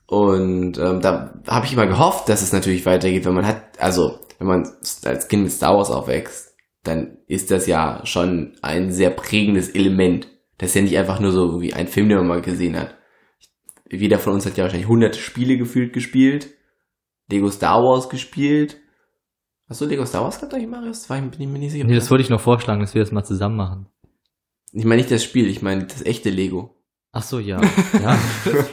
Und 0.07 0.79
ähm, 0.79 1.01
da 1.01 1.35
habe 1.49 1.67
ich 1.67 1.73
immer 1.73 1.87
gehofft, 1.87 2.29
dass 2.29 2.43
es 2.43 2.53
natürlich 2.53 2.87
weitergeht, 2.87 3.25
wenn 3.27 3.35
man 3.35 3.47
hat, 3.47 3.63
also 3.79 4.19
wenn 4.39 4.47
man 4.49 4.69
als 5.05 5.29
Kind 5.29 5.43
mit 5.43 5.53
Star 5.53 5.77
Wars 5.77 5.91
aufwächst, 5.91 6.50
dann 6.83 7.19
ist 7.27 7.51
das 7.51 7.67
ja 7.67 8.01
schon 8.05 8.57
ein 8.63 8.91
sehr 8.91 9.11
prägendes 9.11 9.69
Element. 9.71 10.29
Das 10.59 10.71
ist 10.71 10.75
ja 10.77 10.83
nicht 10.83 10.99
einfach 10.99 11.21
nur 11.21 11.33
so 11.33 11.45
irgendwie 11.47 11.73
ein 11.75 11.87
Film, 11.87 12.09
den 12.09 12.19
man 12.19 12.27
mal 12.29 12.43
gesehen 12.43 12.79
hat. 12.79 12.97
Jeder 13.91 14.19
von 14.19 14.35
uns 14.35 14.47
hat 14.47 14.57
ja 14.57 14.65
wahrscheinlich 14.65 14.89
hunderte 14.89 15.19
Spiele 15.19 15.57
gefühlt 15.57 15.93
gespielt, 15.93 16.51
Lego 17.31 17.51
Star 17.51 17.79
Wars 17.83 18.09
gespielt. 18.09 18.77
Hast 19.69 19.81
du 19.81 19.87
Lego 19.87 20.05
Star 20.05 20.23
Wars 20.23 20.39
gehabt 20.39 20.55
eigentlich, 20.55 20.69
Marius? 20.69 21.01
Das 21.03 21.11
war 21.11 21.19
ich, 21.19 21.31
bin 21.31 21.41
ich 21.41 21.49
mir 21.49 21.59
nicht 21.59 21.73
sicher. 21.73 21.85
Nee, 21.85 21.95
das 21.95 22.11
wollte 22.11 22.23
ich 22.23 22.31
noch 22.31 22.41
vorschlagen, 22.41 22.81
dass 22.81 22.95
wir 22.95 23.03
das 23.03 23.13
mal 23.13 23.25
zusammen 23.25 23.57
machen. 23.57 23.87
ich 24.73 24.85
meine 24.85 24.97
nicht 25.01 25.11
das 25.11 25.23
Spiel, 25.25 25.49
ich 25.49 25.63
meine 25.63 25.85
das 25.87 26.05
echte 26.05 26.31
Lego. 26.31 26.77
Ach 27.13 27.23
so, 27.23 27.41
ja. 27.41 27.61
ja. 28.03 28.19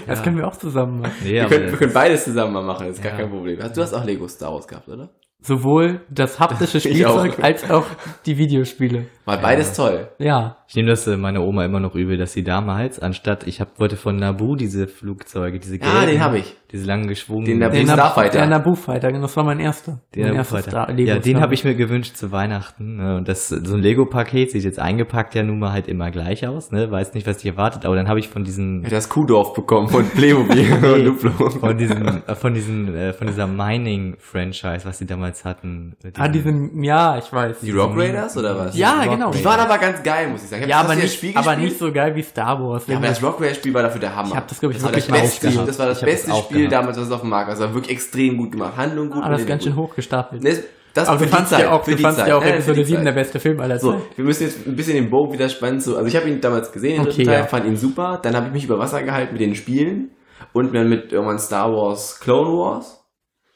Das 0.05 0.19
ja. 0.19 0.23
können 0.23 0.37
wir 0.37 0.47
auch 0.47 0.55
zusammen 0.55 1.01
machen. 1.01 1.15
Nee, 1.23 1.33
wir, 1.33 1.45
können, 1.47 1.71
wir 1.71 1.77
können 1.77 1.93
beides 1.93 2.23
zusammen 2.25 2.53
mal 2.53 2.63
machen, 2.63 2.87
das 2.87 2.97
ist 2.97 3.03
gar 3.03 3.13
Ja. 3.13 3.19
kein 3.19 3.29
Problem. 3.31 3.57
Du 3.57 3.81
hast 3.81 3.93
auch 3.93 4.05
Lego 4.05 4.27
Star 4.27 4.53
Wars 4.53 4.67
gehabt, 4.67 4.87
oder? 4.87 5.09
Sowohl 5.41 6.01
das 6.10 6.39
haptische 6.39 6.77
Ich 6.89 7.06
auch. 7.06 7.20
Spielzeug 7.20 7.44
als 7.44 7.70
auch 7.70 7.86
die 8.25 8.38
Videospiele. 8.38 9.06
War 9.25 9.38
beides 9.38 9.74
toll. 9.74 10.10
Ja. 10.17 10.56
Ich 10.67 10.75
nehme 10.75 10.89
das 10.89 11.07
äh, 11.07 11.15
meiner 11.17 11.41
Oma 11.43 11.63
immer 11.65 11.79
noch 11.79 11.95
übel, 11.95 12.17
dass 12.17 12.33
sie 12.33 12.43
damals, 12.43 13.00
anstatt, 13.00 13.47
ich 13.47 13.62
hab, 13.62 13.79
wollte 13.79 13.95
von 13.95 14.17
Nabu 14.17 14.55
diese 14.55 14.88
Flugzeuge, 14.88 15.59
diese 15.59 15.77
Ah, 15.81 16.05
den 16.05 16.19
habe 16.21 16.39
ich. 16.39 16.55
diese 16.71 16.86
langen 16.86 17.07
geschwungenen. 17.07 17.45
Den 17.45 17.59
Naboo. 17.59 17.77
Nab 17.86 17.95
Starfighter. 18.00 18.38
der 18.39 18.47
Naboo 18.47 18.75
Fighter, 18.75 19.07
genau, 19.09 19.21
das 19.24 19.38
war 19.38 19.43
mein 19.45 19.59
erster. 19.59 20.01
Den 20.13 20.24
mein 20.27 20.36
erstes. 20.36 20.65
Star- 20.65 20.91
Lego 20.91 21.07
ja, 21.09 21.19
den 21.19 21.31
Star 21.36 21.41
habe 21.41 21.53
ich 21.53 21.63
mir 21.63 21.75
gewünscht 21.75 22.15
zu 22.17 22.31
Weihnachten. 22.31 22.97
Ne? 22.97 23.15
Und 23.15 23.27
das 23.29 23.47
so 23.47 23.75
ein 23.75 23.81
Lego-Paket 23.81 24.51
sieht 24.51 24.63
jetzt 24.65 24.79
eingepackt 24.79 25.36
ja 25.36 25.43
nun 25.43 25.59
mal 25.59 25.71
halt 25.71 25.88
immer 25.88 26.12
gleich 26.12 26.45
aus. 26.45 26.71
Ne? 26.71 26.91
Weiß 26.91 27.13
nicht, 27.13 27.25
was 27.27 27.38
dich 27.38 27.45
erwartet, 27.51 27.86
aber 27.86 27.95
dann 27.95 28.09
habe 28.09 28.19
ich 28.19 28.27
von 28.27 28.43
diesen 28.43 28.83
das 28.83 29.07
Kuhdorf 29.09 29.53
bekommen 29.53 29.88
von 29.88 30.05
Playmobil 30.09 30.67
und 30.93 31.05
Duplo. 31.05 31.50
von 31.50 31.77
diesen 31.77 32.27
äh, 32.27 32.36
von 32.36 32.53
diesen 32.53 32.93
äh, 32.93 33.13
von 33.13 33.27
dieser 33.27 33.47
Mining-Franchise, 33.47 34.86
was 34.86 34.97
sie 34.97 35.05
damals 35.05 35.45
hatten. 35.45 35.95
Mit 36.03 36.19
Ah, 36.19 36.27
diesen- 36.27 36.38
diesen, 36.71 36.83
ja, 36.83 37.17
ich 37.17 37.31
weiß. 37.31 37.59
Die 37.62 37.71
Rock 37.71 37.97
Raiders 37.97 38.38
oder 38.38 38.57
was? 38.57 38.77
Ja, 38.77 39.05
genau. 39.05 39.31
Die 39.31 39.43
waren 39.43 39.59
aber 39.59 39.77
ganz 39.77 40.03
geil, 40.03 40.29
muss 40.29 40.43
ich 40.43 40.50
sagen. 40.50 40.56
Ich 40.61 40.67
Ja, 40.67 40.79
aber 40.81 40.95
das 40.95 41.21
nicht, 41.21 41.37
aber 41.37 41.55
nicht 41.55 41.77
so 41.77 41.91
geil 41.91 42.15
wie 42.15 42.23
Star 42.23 42.59
Wars. 42.61 42.85
Ja, 42.87 42.97
aber 42.97 43.07
das 43.07 43.21
Rock 43.23 43.39
Raider 43.41 43.55
Spiel 43.55 43.73
war 43.73 43.83
dafür 43.83 43.99
der 44.01 44.15
Hammer. 44.15 44.29
Ich 44.29 44.35
hab 44.35 44.47
das, 44.47 44.59
glaub 44.59 44.71
ich, 44.71 44.81
war 44.81 44.89
wirklich 44.89 45.05
das 45.05 45.11
mal 45.11 45.21
beste, 45.21 45.47
aufgehabt. 45.47 45.69
Das 45.69 45.79
war 45.79 45.85
das 45.87 45.97
Ich 45.97 46.01
das 46.05 46.09
beste 46.13 46.33
auch 46.33 46.43
Spiel 46.45 46.67
damals, 46.67 46.97
was 46.97 47.05
es 47.07 47.11
auf 47.11 47.21
dem 47.21 47.29
Markt 47.29 47.47
war. 47.47 47.53
Es 47.55 47.59
war 47.61 47.73
wirklich 47.73 47.93
extrem 47.95 48.37
gut 48.37 48.51
gemacht. 48.51 48.77
Handlung 48.77 49.09
gut. 49.09 49.21
aber 49.23 49.31
das 49.33 49.41
ist 49.41 49.47
ganz 49.47 49.63
schön 49.63 49.75
hochgestapelt. 49.75 50.43
Das, 50.45 50.61
das 50.93 51.07
aber 51.09 51.19
für 51.19 51.25
du 51.25 51.29
die 51.29 51.35
fandst 51.35 51.51
Zeit, 51.51 51.61
ja 51.61 51.71
auch, 51.71 51.83
du 51.83 51.97
fandst 51.97 52.19
Zeit. 52.19 52.27
ja 52.27 52.37
auch 52.37 52.41
Ja, 52.43 52.49
Episode 52.49 52.79
die 52.79 52.83
7 52.85 52.97
Zeit. 52.97 53.05
der 53.05 53.11
beste 53.11 53.39
Film 53.39 53.59
aller 53.59 53.77
So, 53.79 53.91
Zeiten. 53.91 54.03
wir 54.15 54.25
müssen 54.25 54.43
jetzt 54.43 54.65
ein 54.67 54.75
bisschen 54.75 54.95
den 54.95 55.09
Bogen 55.11 55.33
wieder 55.33 55.47
spannen. 55.49 55.79
Zu, 55.79 55.95
also 55.95 56.07
ich 56.07 56.15
habe 56.15 56.27
ihn 56.29 56.41
damals 56.41 56.71
gesehen, 56.71 57.03
den 57.03 57.11
Okay, 57.11 57.23
Teil, 57.23 57.39
ja. 57.41 57.45
fand 57.45 57.65
ihn 57.65 57.75
super. 57.75 58.19
Dann 58.23 58.35
habe 58.35 58.47
ich 58.47 58.53
mich 58.53 58.63
über 58.65 58.79
Wasser 58.79 59.03
gehalten 59.03 59.33
mit 59.33 59.41
den 59.41 59.53
Spielen 59.55 60.11
und 60.53 60.73
dann 60.73 60.89
mit 60.89 61.11
irgendwann 61.13 61.37
Star 61.39 61.71
Wars 61.71 62.19
Clone 62.19 62.49
Wars. 62.57 63.03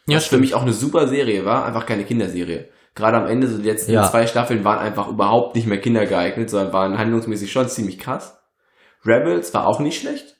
Ja, 0.08 0.18
was 0.18 0.26
für 0.26 0.38
mich 0.38 0.54
auch 0.56 0.62
eine 0.64 0.74
super 0.74 1.08
Serie 1.08 1.46
war, 1.46 1.66
einfach 1.66 1.86
keine 1.86 2.04
Kinderserie. 2.04 2.70
Gerade 2.96 3.18
am 3.18 3.28
Ende, 3.28 3.48
so 3.48 3.58
die 3.58 3.68
letzten 3.70 3.92
Ja. 3.94 4.10
zwei 4.10 4.28
Staffeln 4.28 4.64
waren 4.66 4.80
einfach 4.80 5.08
überhaupt 5.08 5.56
nicht 5.56 5.66
mehr 5.68 5.80
kindergeeignet, 5.80 6.50
sondern 6.50 6.74
waren 6.74 6.98
handlungsmäßig 6.98 7.52
schon 7.52 7.70
ziemlich 7.70 8.00
krass. 8.00 8.38
Rebels 9.06 9.54
war 9.54 9.66
auch 9.68 9.80
nicht 9.80 10.00
schlecht. 10.02 10.38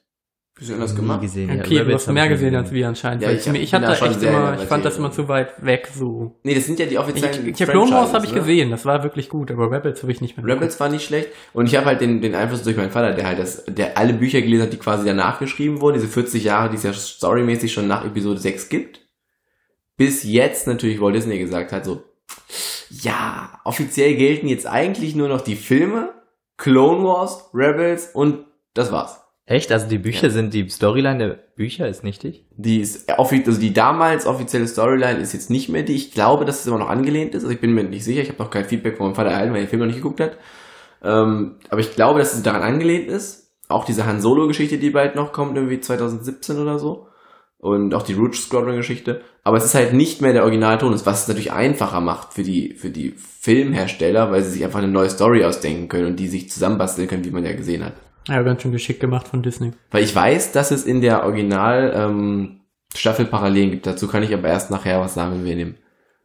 Bisschen 0.54 0.74
anders 0.74 0.94
gemacht. 0.94 1.22
gesehen. 1.22 1.48
ja. 1.48 1.62
Okay, 1.64 1.76
du 1.76 1.80
Rebels 1.80 2.06
hast 2.06 2.12
mehr 2.12 2.24
ich 2.24 2.28
nie 2.30 2.34
gesehen 2.36 2.54
als 2.54 2.70
wir 2.70 2.86
anscheinend. 2.86 3.22
Ja, 3.22 3.28
weil 3.28 3.36
ich 3.36 3.40
ich, 3.40 3.48
hab- 3.48 3.56
ich 3.56 3.74
hatte 3.74 3.86
da 3.86 3.92
echt 4.06 4.22
immer, 4.22 4.62
ich 4.62 4.68
fand 4.68 4.84
das 4.84 4.98
immer 4.98 5.10
zu 5.10 5.26
weit 5.26 5.64
weg, 5.64 5.88
so. 5.94 6.38
Nee, 6.42 6.54
das 6.54 6.66
sind 6.66 6.78
ja 6.78 6.84
die 6.84 6.92
Ich, 6.92 6.98
offiziellen 6.98 7.46
ich, 7.48 7.56
Clone 7.56 7.90
Wars 7.90 8.12
habe 8.12 8.26
ich 8.26 8.32
ne? 8.32 8.38
gesehen, 8.40 8.70
das 8.70 8.84
war 8.84 9.02
wirklich 9.02 9.30
gut, 9.30 9.50
aber 9.50 9.70
Rebels 9.70 10.02
habe 10.02 10.12
ich 10.12 10.20
nicht 10.20 10.36
mehr 10.36 10.46
Rebels 10.46 10.78
war 10.78 10.90
nicht 10.90 11.06
schlecht. 11.06 11.30
Und 11.54 11.66
ich 11.66 11.74
habe 11.76 11.86
halt 11.86 12.02
den, 12.02 12.20
den 12.20 12.34
Einfluss 12.34 12.62
durch 12.62 12.76
meinen 12.76 12.90
Vater, 12.90 13.14
der 13.14 13.26
halt 13.26 13.38
das, 13.38 13.64
der 13.66 13.96
alle 13.96 14.12
Bücher 14.12 14.42
gelesen 14.42 14.64
hat, 14.64 14.72
die 14.74 14.76
quasi 14.78 15.06
danach 15.06 15.38
geschrieben 15.38 15.80
wurden, 15.80 15.94
diese 15.94 16.06
40 16.08 16.44
Jahre, 16.44 16.68
die 16.68 16.76
es 16.76 16.82
ja 16.82 16.92
storymäßig 16.92 17.72
schon 17.72 17.88
nach 17.88 18.04
Episode 18.04 18.38
6 18.38 18.68
gibt. 18.68 19.00
Bis 19.96 20.22
jetzt 20.22 20.66
natürlich 20.66 21.00
Walt 21.00 21.14
Disney 21.14 21.38
gesagt 21.38 21.72
hat, 21.72 21.86
so, 21.86 22.02
ja, 22.90 23.60
offiziell 23.64 24.14
gelten 24.16 24.48
jetzt 24.48 24.66
eigentlich 24.66 25.14
nur 25.14 25.28
noch 25.28 25.40
die 25.40 25.56
Filme, 25.56 26.10
Clone 26.56 27.04
Wars, 27.04 27.50
Rebels 27.54 28.10
und 28.12 28.44
das 28.74 28.92
war's. 28.92 29.18
Echt? 29.44 29.72
Also 29.72 29.88
die 29.88 29.98
Bücher 29.98 30.28
Ja. 30.28 30.32
sind, 30.32 30.54
die 30.54 30.68
Storyline 30.68 31.18
der 31.18 31.34
Bücher 31.56 31.88
ist 31.88 32.04
nichtig? 32.04 32.46
Die 32.56 32.80
ist 32.80 33.10
also 33.10 33.60
die 33.60 33.72
damals 33.72 34.24
offizielle 34.26 34.68
Storyline 34.68 35.18
ist 35.18 35.32
jetzt 35.32 35.50
nicht 35.50 35.68
mehr 35.68 35.82
die. 35.82 35.94
Ich 35.96 36.12
glaube, 36.12 36.44
dass 36.44 36.60
es 36.60 36.66
immer 36.66 36.78
noch 36.78 36.88
angelehnt 36.88 37.34
ist. 37.34 37.42
Also 37.42 37.52
ich 37.52 37.60
bin 37.60 37.72
mir 37.72 37.82
nicht 37.82 38.04
sicher. 38.04 38.22
Ich 38.22 38.28
habe 38.28 38.42
noch 38.42 38.50
kein 38.50 38.64
Feedback 38.64 38.96
von 38.96 39.06
meinem 39.06 39.14
Vater 39.16 39.30
erhalten, 39.30 39.52
weil 39.52 39.60
er 39.60 39.64
den 39.64 39.68
Film 39.70 39.80
noch 39.80 39.86
nicht 39.86 39.96
geguckt 39.96 40.20
hat. 40.20 40.38
Ähm, 41.02 41.56
aber 41.68 41.80
ich 41.80 41.92
glaube, 41.94 42.20
dass 42.20 42.34
es 42.34 42.42
daran 42.42 42.62
angelehnt 42.62 43.08
ist. 43.08 43.52
Auch 43.68 43.84
diese 43.84 44.06
Han 44.06 44.20
Solo-Geschichte, 44.20 44.78
die 44.78 44.90
bald 44.90 45.16
noch 45.16 45.32
kommt, 45.32 45.56
irgendwie 45.56 45.80
2017 45.80 46.58
oder 46.58 46.78
so. 46.78 47.08
Und 47.62 47.94
auch 47.94 48.02
die 48.02 48.14
Rouge 48.14 48.36
Squadron-Geschichte. 48.36 49.20
Aber 49.44 49.56
es 49.56 49.64
ist 49.64 49.76
halt 49.76 49.92
nicht 49.92 50.20
mehr 50.20 50.32
der 50.32 50.42
Originalton, 50.42 50.92
was 51.06 51.22
es 51.22 51.28
natürlich 51.28 51.52
einfacher 51.52 52.00
macht 52.00 52.32
für 52.34 52.42
die, 52.42 52.74
für 52.74 52.90
die 52.90 53.14
Filmhersteller, 53.16 54.32
weil 54.32 54.42
sie 54.42 54.50
sich 54.50 54.64
einfach 54.64 54.80
eine 54.80 54.88
neue 54.88 55.08
Story 55.08 55.44
ausdenken 55.44 55.86
können 55.88 56.06
und 56.08 56.16
die 56.16 56.26
sich 56.26 56.50
zusammenbasteln 56.50 57.06
können, 57.06 57.24
wie 57.24 57.30
man 57.30 57.44
ja 57.44 57.52
gesehen 57.52 57.84
hat. 57.84 57.92
Ja, 58.26 58.42
ganz 58.42 58.62
schön 58.62 58.72
geschickt 58.72 58.98
gemacht 58.98 59.28
von 59.28 59.42
Disney. 59.44 59.70
Weil 59.92 60.02
ich 60.02 60.14
weiß, 60.14 60.50
dass 60.50 60.72
es 60.72 60.84
in 60.84 61.00
der 61.02 61.22
Original 61.24 61.92
ähm, 61.94 62.60
Staffel 62.96 63.26
Parallelen 63.26 63.70
gibt. 63.70 63.86
Dazu 63.86 64.08
kann 64.08 64.24
ich 64.24 64.34
aber 64.34 64.48
erst 64.48 64.72
nachher 64.72 65.00
was 65.00 65.14
sagen, 65.14 65.32
wenn 65.34 65.44
wir 65.44 65.52
in 65.52 65.58
dem 65.58 65.74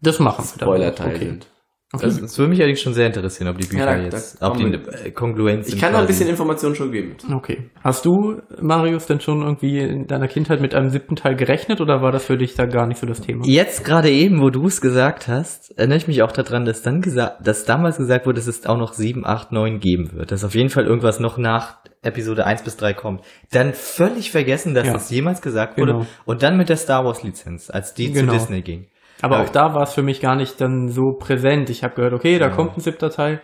Das 0.01 0.17
machen 0.19 0.43
wir. 0.43 0.63
Spoiler-Teil 0.65 1.15
Okay. 1.15 1.25
sind. 1.25 1.47
Okay. 1.93 2.05
Das, 2.05 2.19
das 2.19 2.37
würde 2.37 2.49
mich 2.49 2.59
allerdings 2.59 2.81
schon 2.81 2.93
sehr 2.93 3.07
interessieren, 3.07 3.47
ob 3.49 3.57
die 3.59 3.65
Bücher 3.67 3.85
Ja, 3.85 3.97
da- 3.97 4.03
jetzt, 4.03 4.41
da 4.41 4.49
ob 4.49 4.57
die 4.57 4.65
äh, 4.65 5.11
Kongruenz 5.11 5.69
Ich 5.69 5.79
kann 5.79 5.93
noch 5.93 5.99
ein 6.01 6.07
bisschen 6.07 6.27
Informationen 6.27 6.75
schon 6.75 6.91
geben. 6.91 7.15
Okay. 7.33 7.69
Hast 7.81 8.05
du, 8.05 8.41
Marius, 8.61 9.05
denn 9.05 9.21
schon 9.21 9.41
irgendwie 9.41 9.79
in 9.79 10.05
deiner 10.05 10.27
Kindheit 10.27 10.59
mit 10.59 10.75
einem 10.75 10.89
siebten 10.89 11.15
Teil 11.15 11.37
gerechnet 11.37 11.79
oder 11.79 12.01
war 12.01 12.11
das 12.11 12.25
für 12.25 12.35
dich 12.37 12.55
da 12.55 12.65
gar 12.65 12.87
nicht 12.87 12.99
so 12.99 13.07
das 13.07 13.21
Thema? 13.21 13.45
Jetzt 13.45 13.85
gerade 13.85 14.09
eben, 14.11 14.41
wo 14.41 14.49
du 14.49 14.65
es 14.65 14.81
gesagt 14.81 15.29
hast, 15.29 15.77
erinnere 15.77 15.97
ich 15.99 16.07
mich 16.09 16.21
auch 16.23 16.33
daran, 16.33 16.65
dass 16.65 16.81
dann 16.81 16.99
gesagt, 16.99 17.47
dass 17.47 17.63
damals 17.63 17.95
gesagt 17.97 18.25
wurde, 18.25 18.35
dass 18.41 18.47
es 18.47 18.65
auch 18.65 18.77
noch 18.77 18.91
7, 18.91 19.25
8, 19.25 19.53
9 19.53 19.79
geben 19.79 20.11
wird. 20.11 20.31
Dass 20.33 20.43
auf 20.43 20.55
jeden 20.55 20.69
Fall 20.69 20.83
irgendwas 20.85 21.21
noch 21.21 21.37
nach 21.37 21.77
Episode 22.01 22.45
1 22.45 22.63
bis 22.63 22.75
3 22.75 22.95
kommt. 22.95 23.21
Dann 23.53 23.71
völlig 23.73 24.29
vergessen, 24.31 24.73
dass 24.73 24.87
Ja. 24.87 24.93
das 24.93 25.09
jemals 25.09 25.41
gesagt 25.41 25.77
wurde. 25.77 25.93
Genau. 25.93 26.05
Und 26.25 26.43
dann 26.43 26.57
mit 26.57 26.67
der 26.67 26.75
Star 26.77 27.05
Wars 27.05 27.23
Lizenz, 27.23 27.69
als 27.69 27.93
die 27.93 28.11
Genau. 28.11 28.33
zu 28.33 28.39
Disney 28.39 28.61
ging. 28.61 28.87
Aber 29.21 29.41
auch 29.41 29.49
da 29.49 29.73
war 29.73 29.83
es 29.83 29.93
für 29.93 30.03
mich 30.03 30.19
gar 30.21 30.35
nicht 30.35 30.59
dann 30.61 30.89
so 30.89 31.13
präsent. 31.17 31.69
Ich 31.69 31.83
habe 31.83 31.95
gehört, 31.95 32.13
okay, 32.13 32.39
da 32.39 32.47
Ja. 32.49 32.55
kommt 32.55 32.77
ein 32.77 32.81
siebter 32.81 33.09
Teil. 33.09 33.41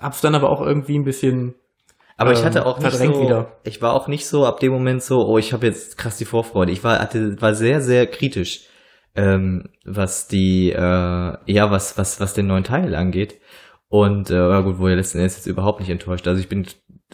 Hab's 0.00 0.20
dann 0.20 0.34
aber 0.34 0.50
auch 0.50 0.60
irgendwie 0.60 0.98
ein 0.98 1.04
bisschen 1.04 1.54
Aber 2.16 2.32
ich 2.32 2.38
Ähm, 2.40 2.44
hatte 2.46 2.66
auch 2.66 2.78
nicht 2.78 2.92
so, 2.96 3.20
wieder. 3.22 3.52
ich 3.64 3.82
war 3.82 3.94
auch 3.94 4.08
nicht 4.08 4.26
so 4.26 4.46
ab 4.46 4.60
dem 4.60 4.72
Moment 4.72 5.02
so, 5.02 5.26
oh, 5.26 5.38
ich 5.38 5.52
habe 5.52 5.66
jetzt 5.66 5.98
krass 5.98 6.16
die 6.18 6.24
Vorfreude. 6.24 6.72
Ich 6.72 6.84
war, 6.84 6.98
hatte, 7.00 7.40
war 7.40 7.54
sehr, 7.54 7.80
sehr 7.80 8.06
kritisch, 8.06 8.66
ähm, 9.16 9.68
was 9.84 10.28
die, 10.28 10.70
äh, 10.72 10.76
ja, 10.78 11.70
was, 11.70 11.98
was, 11.98 12.20
was 12.20 12.34
den 12.34 12.46
neuen 12.46 12.64
Teil 12.64 12.94
angeht. 12.94 13.38
Und 13.92 14.30
äh, 14.30 14.36
ja 14.48 14.60
gut, 14.62 14.78
wo 14.78 14.88
er 14.88 14.96
letzten 14.96 15.18
Endes 15.18 15.36
jetzt 15.36 15.46
überhaupt 15.46 15.80
nicht 15.80 15.90
enttäuscht. 15.90 16.26
Also 16.26 16.40
ich 16.40 16.48
bin 16.48 16.66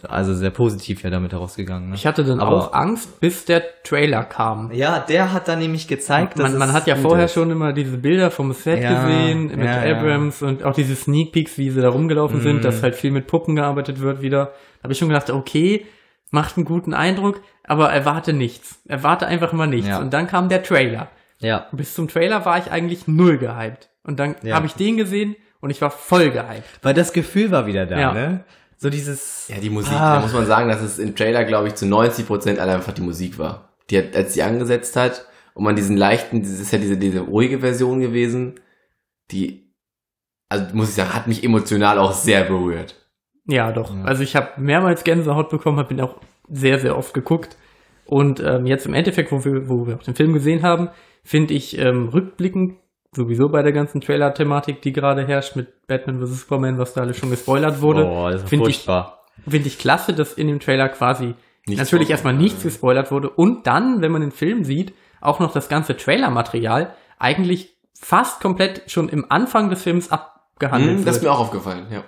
also 0.07 0.33
sehr 0.33 0.49
positiv 0.49 1.03
ja 1.03 1.09
damit 1.09 1.33
herausgegangen. 1.33 1.89
Ne? 1.89 1.95
Ich 1.95 2.07
hatte 2.07 2.23
dann 2.23 2.39
Aber- 2.39 2.55
auch 2.55 2.73
Angst, 2.73 3.19
bis 3.19 3.43
der 3.43 3.61
Trailer 3.83 4.23
kam. 4.23 4.71
ja, 4.71 4.99
der 4.99 5.33
hat 5.33 5.49
dann 5.49 5.59
nämlich 5.59 5.89
gezeigt, 5.89 6.39
dass 6.39 6.51
Man, 6.51 6.57
man 6.57 6.69
es 6.69 6.75
hat 6.75 6.87
ja 6.87 6.93
gut 6.95 7.03
vorher 7.03 7.25
ist. 7.25 7.33
schon 7.33 7.51
immer 7.51 7.73
diese 7.73 7.97
Bilder 7.97 8.31
vom 8.31 8.53
Set 8.53 8.81
Ja, 8.81 8.93
gesehen 9.03 9.47
mit 9.47 9.59
ja, 9.65 9.85
ja. 9.85 9.97
Abrams 9.97 10.41
und 10.41 10.63
auch 10.63 10.73
diese 10.73 10.95
Sneak 10.95 11.33
Peeks, 11.33 11.57
wie 11.57 11.69
sie 11.69 11.81
da 11.81 11.89
rumgelaufen 11.89 12.37
Mhm. 12.37 12.43
sind, 12.43 12.63
dass 12.63 12.81
halt 12.81 12.95
viel 12.95 13.11
mit 13.11 13.27
Puppen 13.27 13.57
gearbeitet 13.57 13.99
wird 13.99 14.21
wieder. 14.21 14.53
Da 14.77 14.83
habe 14.83 14.93
ich 14.93 14.99
schon 14.99 15.09
gedacht, 15.09 15.29
okay, 15.31 15.85
macht 16.31 16.55
einen 16.55 16.65
guten 16.65 16.93
Eindruck, 16.93 17.41
aber 17.65 17.89
erwarte 17.91 18.31
nichts. 18.31 18.81
Erwarte 18.87 19.27
einfach 19.27 19.51
mal 19.51 19.67
nichts. 19.67 19.89
Ja. 19.89 19.99
Und 19.99 20.13
dann 20.13 20.27
kam 20.27 20.47
der 20.47 20.63
Trailer. 20.63 21.09
Ja, 21.41 21.67
Bis 21.73 21.93
zum 21.93 22.07
Trailer 22.07 22.45
war 22.45 22.57
ich 22.57 22.71
eigentlich 22.71 23.05
null 23.09 23.37
gehypt. 23.37 23.89
Und 24.05 24.17
dann 24.17 24.35
Ja. 24.43 24.55
habe 24.55 24.65
ich 24.65 24.75
den 24.75 24.95
gesehen 24.95 25.35
und 25.61 25.69
ich 25.69 25.81
war 25.81 25.91
voll 25.91 26.31
gehypt. 26.31 26.63
weil 26.81 26.93
das 26.93 27.13
Gefühl 27.13 27.51
war 27.51 27.65
wieder 27.67 27.85
da, 27.85 27.99
Ja. 27.99 28.13
ne? 28.13 28.43
So 28.77 28.89
dieses, 28.89 29.47
Ja, 29.49 29.57
die 29.59 29.69
Musik, 29.69 29.93
Ah. 29.93 30.15
da 30.15 30.21
muss 30.21 30.31
man 30.33 30.45
sagen, 30.45 30.69
dass 30.69 30.81
es 30.81 30.99
im 30.99 31.15
Trailer, 31.15 31.43
glaube 31.43 31.67
ich, 31.67 31.75
zu 31.75 31.85
90% 31.85 32.59
alle 32.59 32.73
einfach 32.73 32.93
die 32.93 33.01
Musik 33.01 33.37
war. 33.37 33.73
Die 33.89 33.97
hat, 33.97 34.15
als 34.15 34.33
sie 34.33 34.41
angesetzt 34.43 34.95
hat 34.95 35.25
und 35.53 35.63
man 35.65 35.75
diesen 35.75 35.97
leichten, 35.97 36.41
das 36.41 36.51
ist 36.51 36.71
ja 36.71 36.79
diese, 36.79 36.95
diese 36.97 37.19
ruhige 37.21 37.59
Version 37.59 37.99
gewesen, 37.99 38.55
die, 39.31 39.73
also 40.47 40.65
muss 40.75 40.89
ich 40.89 40.95
sagen, 40.95 41.13
hat 41.13 41.27
mich 41.27 41.43
emotional 41.43 41.97
auch 41.99 42.13
sehr 42.13 42.43
berührt. 42.45 42.95
Ja, 43.45 43.71
doch. 43.71 43.93
Ja. 43.93 44.03
Also 44.03 44.23
ich 44.23 44.35
habe 44.35 44.49
mehrmals 44.61 45.03
Gänsehaut 45.03 45.49
bekommen, 45.49 45.77
habe 45.77 45.93
ihn 45.93 46.01
auch 46.01 46.15
sehr, 46.49 46.79
sehr 46.79 46.97
oft 46.97 47.13
geguckt. 47.13 47.57
Und 48.05 48.39
ähm, 48.39 48.65
jetzt 48.65 48.85
im 48.85 48.93
Endeffekt, 48.93 49.31
wo 49.31 49.43
wir, 49.43 49.67
wo 49.69 49.85
wir 49.87 49.95
auch 49.95 50.03
den 50.03 50.15
Film 50.15 50.33
gesehen 50.33 50.63
haben, 50.63 50.89
finde 51.23 51.53
ich 51.53 51.77
ähm, 51.77 52.07
rückblickend 52.09 52.77
sowieso 53.15 53.49
bei 53.49 53.61
der 53.63 53.71
ganzen 53.71 54.01
Trailer-Thematik, 54.01 54.81
die 54.81 54.93
gerade 54.93 55.25
herrscht 55.25 55.55
mit 55.55 55.87
Batman 55.87 56.19
vs. 56.25 56.41
Superman, 56.41 56.77
was 56.77 56.93
da 56.93 57.01
alles 57.01 57.17
schon 57.17 57.29
gespoilert 57.29 57.81
wurde, 57.81 58.03
boah, 58.05 58.31
das 58.31 58.43
ist 58.43 58.49
finde 58.49 58.69
ich, 58.69 58.77
furchtbar. 58.77 59.19
finde 59.47 59.67
ich 59.67 59.79
klasse, 59.79 60.13
dass 60.13 60.33
in 60.33 60.47
dem 60.47 60.59
Trailer 60.59 60.89
quasi 60.89 61.33
Nichts 61.67 61.83
natürlich 61.83 62.09
erstmal 62.09 62.33
nichts 62.33 62.63
gespoilert 62.63 63.11
wurde 63.11 63.29
und 63.29 63.67
dann, 63.67 64.01
wenn 64.01 64.11
man 64.11 64.21
den 64.21 64.31
Film 64.31 64.63
sieht, 64.63 64.93
auch 65.21 65.39
noch 65.39 65.51
das 65.51 65.69
ganze 65.69 65.97
Trailer-Material 65.97 66.93
eigentlich 67.17 67.75
fast 67.93 68.39
komplett 68.41 68.83
schon 68.89 69.09
im 69.09 69.25
Anfang 69.29 69.69
des 69.69 69.83
Films 69.83 70.11
abgehandelt 70.11 70.89
Hm, 70.91 70.97
wird. 70.99 71.07
das 71.07 71.17
ist 71.17 71.23
mir 71.23 71.31
auch 71.31 71.39
aufgefallen, 71.39 71.87
ja. 71.91 72.03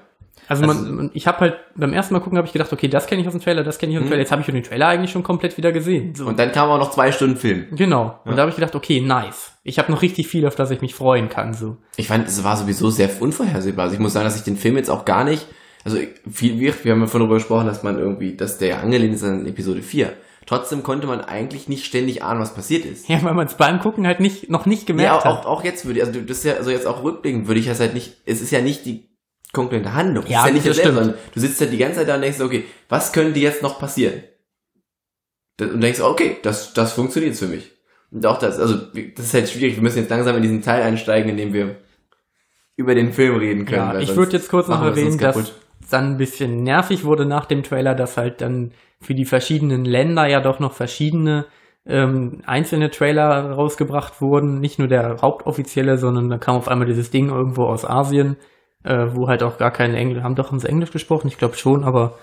Also, 0.52 0.64
Also- 0.66 0.84
man, 0.84 0.96
man, 0.96 1.12
ich 1.14 1.28
habe 1.28 1.40
halt 1.40 1.56
beim 1.76 1.94
ersten 1.94 2.14
Mal 2.14 2.20
gucken, 2.20 2.38
habe 2.38 2.46
ich 2.48 2.54
gedacht, 2.54 2.72
okay, 2.74 2.88
das 2.88 3.08
kenne 3.08 3.22
ich 3.22 3.28
aus 3.28 3.34
dem 3.34 3.42
Trailer, 3.42 3.64
das 3.64 3.78
kenne 3.80 3.92
ich 3.94 3.98
aus 3.98 4.02
dem 4.02 4.06
Mhm. 4.06 4.10
Trailer. 4.10 4.22
Jetzt 4.22 4.32
habe 4.32 4.42
ich 4.42 4.48
den 4.48 4.64
Trailer 4.64 4.88
eigentlich 4.88 5.12
schon 5.12 5.24
komplett 5.24 5.58
wieder 5.58 5.72
gesehen. 5.72 6.14
So. 6.16 6.26
Und 6.28 6.38
dann 6.40 6.52
kam 6.52 6.70
auch 6.70 6.78
noch 6.78 6.92
zwei 6.92 7.12
Stunden 7.12 7.38
Film. 7.38 7.68
genau. 7.72 8.20
Und 8.26 8.32
Ja. 8.32 8.36
da 8.36 8.42
habe 8.42 8.50
ich 8.50 8.56
gedacht, 8.56 8.76
okay, 8.76 9.00
nice. 9.02 9.54
Ich 9.64 9.80
habe 9.80 9.92
noch 9.92 10.02
richtig 10.02 10.28
viel, 10.28 10.46
auf 10.48 10.56
das 10.56 10.72
ich 10.72 10.82
mich 10.82 10.94
freuen 10.96 11.30
kann. 11.30 11.54
So. 11.54 11.78
Ich 11.96 12.08
fand, 12.08 12.28
es 12.28 12.44
war 12.44 12.58
sowieso 12.58 12.90
sehr 12.90 13.10
unvorhersehbar. 13.20 13.84
Also 13.84 13.96
ich 13.96 14.00
muss 14.02 14.14
sagen, 14.14 14.26
dass 14.26 14.36
ich 14.36 14.44
den 14.44 14.58
Film 14.58 14.76
jetzt 14.78 14.90
auch 14.90 15.06
gar 15.06 15.24
nicht, 15.24 15.46
also 15.86 15.98
viel, 16.32 16.60
wir, 16.60 16.74
wir 16.84 16.92
haben 16.92 17.02
ja 17.02 17.08
von 17.08 17.22
darüber 17.22 17.36
gesprochen, 17.36 17.68
dass 17.68 17.82
man 17.84 17.98
irgendwie, 17.98 18.36
dass 18.36 18.58
der 18.58 18.82
angelehnt 18.82 19.14
ist 19.16 19.24
an 19.24 19.46
Episode 19.48 19.82
4. 19.82 20.12
Trotzdem 20.48 20.82
konnte 20.84 21.06
man 21.08 21.22
eigentlich 21.22 21.70
nicht 21.70 21.86
ständig 21.86 22.24
ahnen, 22.24 22.42
was 22.42 22.54
passiert 22.56 22.84
ist. 22.84 23.08
Ja, 23.08 23.22
weil 23.24 23.36
man 23.36 23.46
es 23.46 23.54
beim 23.54 23.80
Gucken 23.80 24.08
halt 24.08 24.20
nicht, 24.20 24.50
noch 24.50 24.66
nicht 24.66 24.82
Ja, 24.82 24.88
gemerkt 24.88 25.14
auch, 25.18 25.26
hat. 25.26 25.46
auch, 25.46 25.60
auch 25.60 25.64
jetzt 25.64 25.86
würde 25.86 26.00
ich, 26.00 26.06
also 26.06 26.20
das 26.20 26.38
ist 26.40 26.44
ja, 26.44 26.54
also 26.56 26.72
jetzt 26.72 26.88
auch 26.88 27.04
rückblickend 27.04 27.48
würde 27.48 27.60
ich 27.60 27.68
das 27.68 27.80
halt 27.80 27.94
nicht, 27.94 28.16
es 28.26 28.42
ist 28.42 28.52
ja 28.52 28.60
nicht 28.62 28.86
die 28.88 29.08
konkurrente 29.54 29.94
Handlung. 29.94 30.26
Ja, 30.28 30.42
ist 30.42 30.48
ja 30.48 30.54
nicht 30.54 30.68
das 30.68 30.78
stimmt. 30.78 30.96
sondern 30.96 31.14
du 31.34 31.40
sitzt 31.40 31.60
halt 31.62 31.72
die 31.74 31.78
ganze 31.78 32.00
Zeit 32.00 32.10
da 32.10 32.16
und 32.16 32.22
denkst, 32.22 32.40
okay, 32.42 32.66
was 32.90 33.12
könnte 33.12 33.40
jetzt 33.40 33.62
noch 33.62 33.80
passieren? 33.80 34.24
Das- 35.58 35.72
Und 35.72 35.82
denkst, 35.82 36.02
okay, 36.02 36.38
das, 36.44 36.74
das 36.74 36.94
funktioniert 36.94 37.36
für 37.36 37.48
mich. 37.48 37.72
Und 38.12 38.26
auch 38.26 38.40
das, 38.40 38.60
also, 38.60 38.76
das 38.76 39.26
ist 39.26 39.34
halt 39.34 39.50
schwierig, 39.50 39.76
wir 39.76 39.84
müssen 39.84 40.00
jetzt 40.00 40.10
langsam 40.10 40.36
in 40.36 40.42
diesen 40.42 40.62
Teil 40.62 40.82
einsteigen, 40.84 41.30
in 41.32 41.38
dem 41.38 41.54
wir 41.54 41.78
über 42.76 42.96
den 42.96 43.14
Film 43.14 43.36
reden 43.38 43.66
können. 43.66 43.94
Ja, 43.94 44.00
ich 44.00 44.16
würde 44.16 44.34
jetzt 44.34 44.50
kurz 44.50 44.68
noch 44.68 44.82
erwähnen, 44.84 45.18
dass 45.18 45.36
es 45.38 45.54
dann 45.90 46.12
ein 46.14 46.18
bisschen 46.18 46.64
nervig 46.64 47.04
wurde 47.04 47.26
nach 47.26 47.46
dem 47.46 47.64
Trailer, 47.64 47.96
dass 47.96 48.18
halt 48.18 48.42
dann 48.42 48.72
für 49.00 49.14
die 49.16 49.26
verschiedenen 49.26 49.86
Länder 49.86 50.28
ja 50.28 50.42
doch 50.42 50.60
noch 50.60 50.74
verschiedene 50.74 51.46
ähm, 51.86 52.42
einzelne 52.46 52.90
Trailer 52.92 53.52
rausgebracht 53.52 54.22
wurden. 54.22 54.60
Nicht 54.60 54.78
nur 54.80 54.88
der 54.88 55.18
hauptoffizielle, 55.22 55.98
sondern 55.98 56.30
da 56.30 56.38
kam 56.38 56.56
auf 56.56 56.68
einmal 56.68 56.88
dieses 56.88 57.12
Ding 57.12 57.30
irgendwo 57.30 57.64
aus 57.64 57.86
Asien, 57.86 58.38
äh, 58.84 59.08
wo 59.14 59.28
halt 59.28 59.44
auch 59.44 59.58
gar 59.58 59.72
kein 59.72 59.94
Englisch, 59.94 60.24
haben 60.24 60.36
doch 60.36 60.52
uns 60.52 60.64
Englisch 60.64 60.92
gesprochen, 60.92 61.28
ich 61.28 61.38
glaube 61.38 61.56
schon, 61.56 61.84
aber 61.84 62.18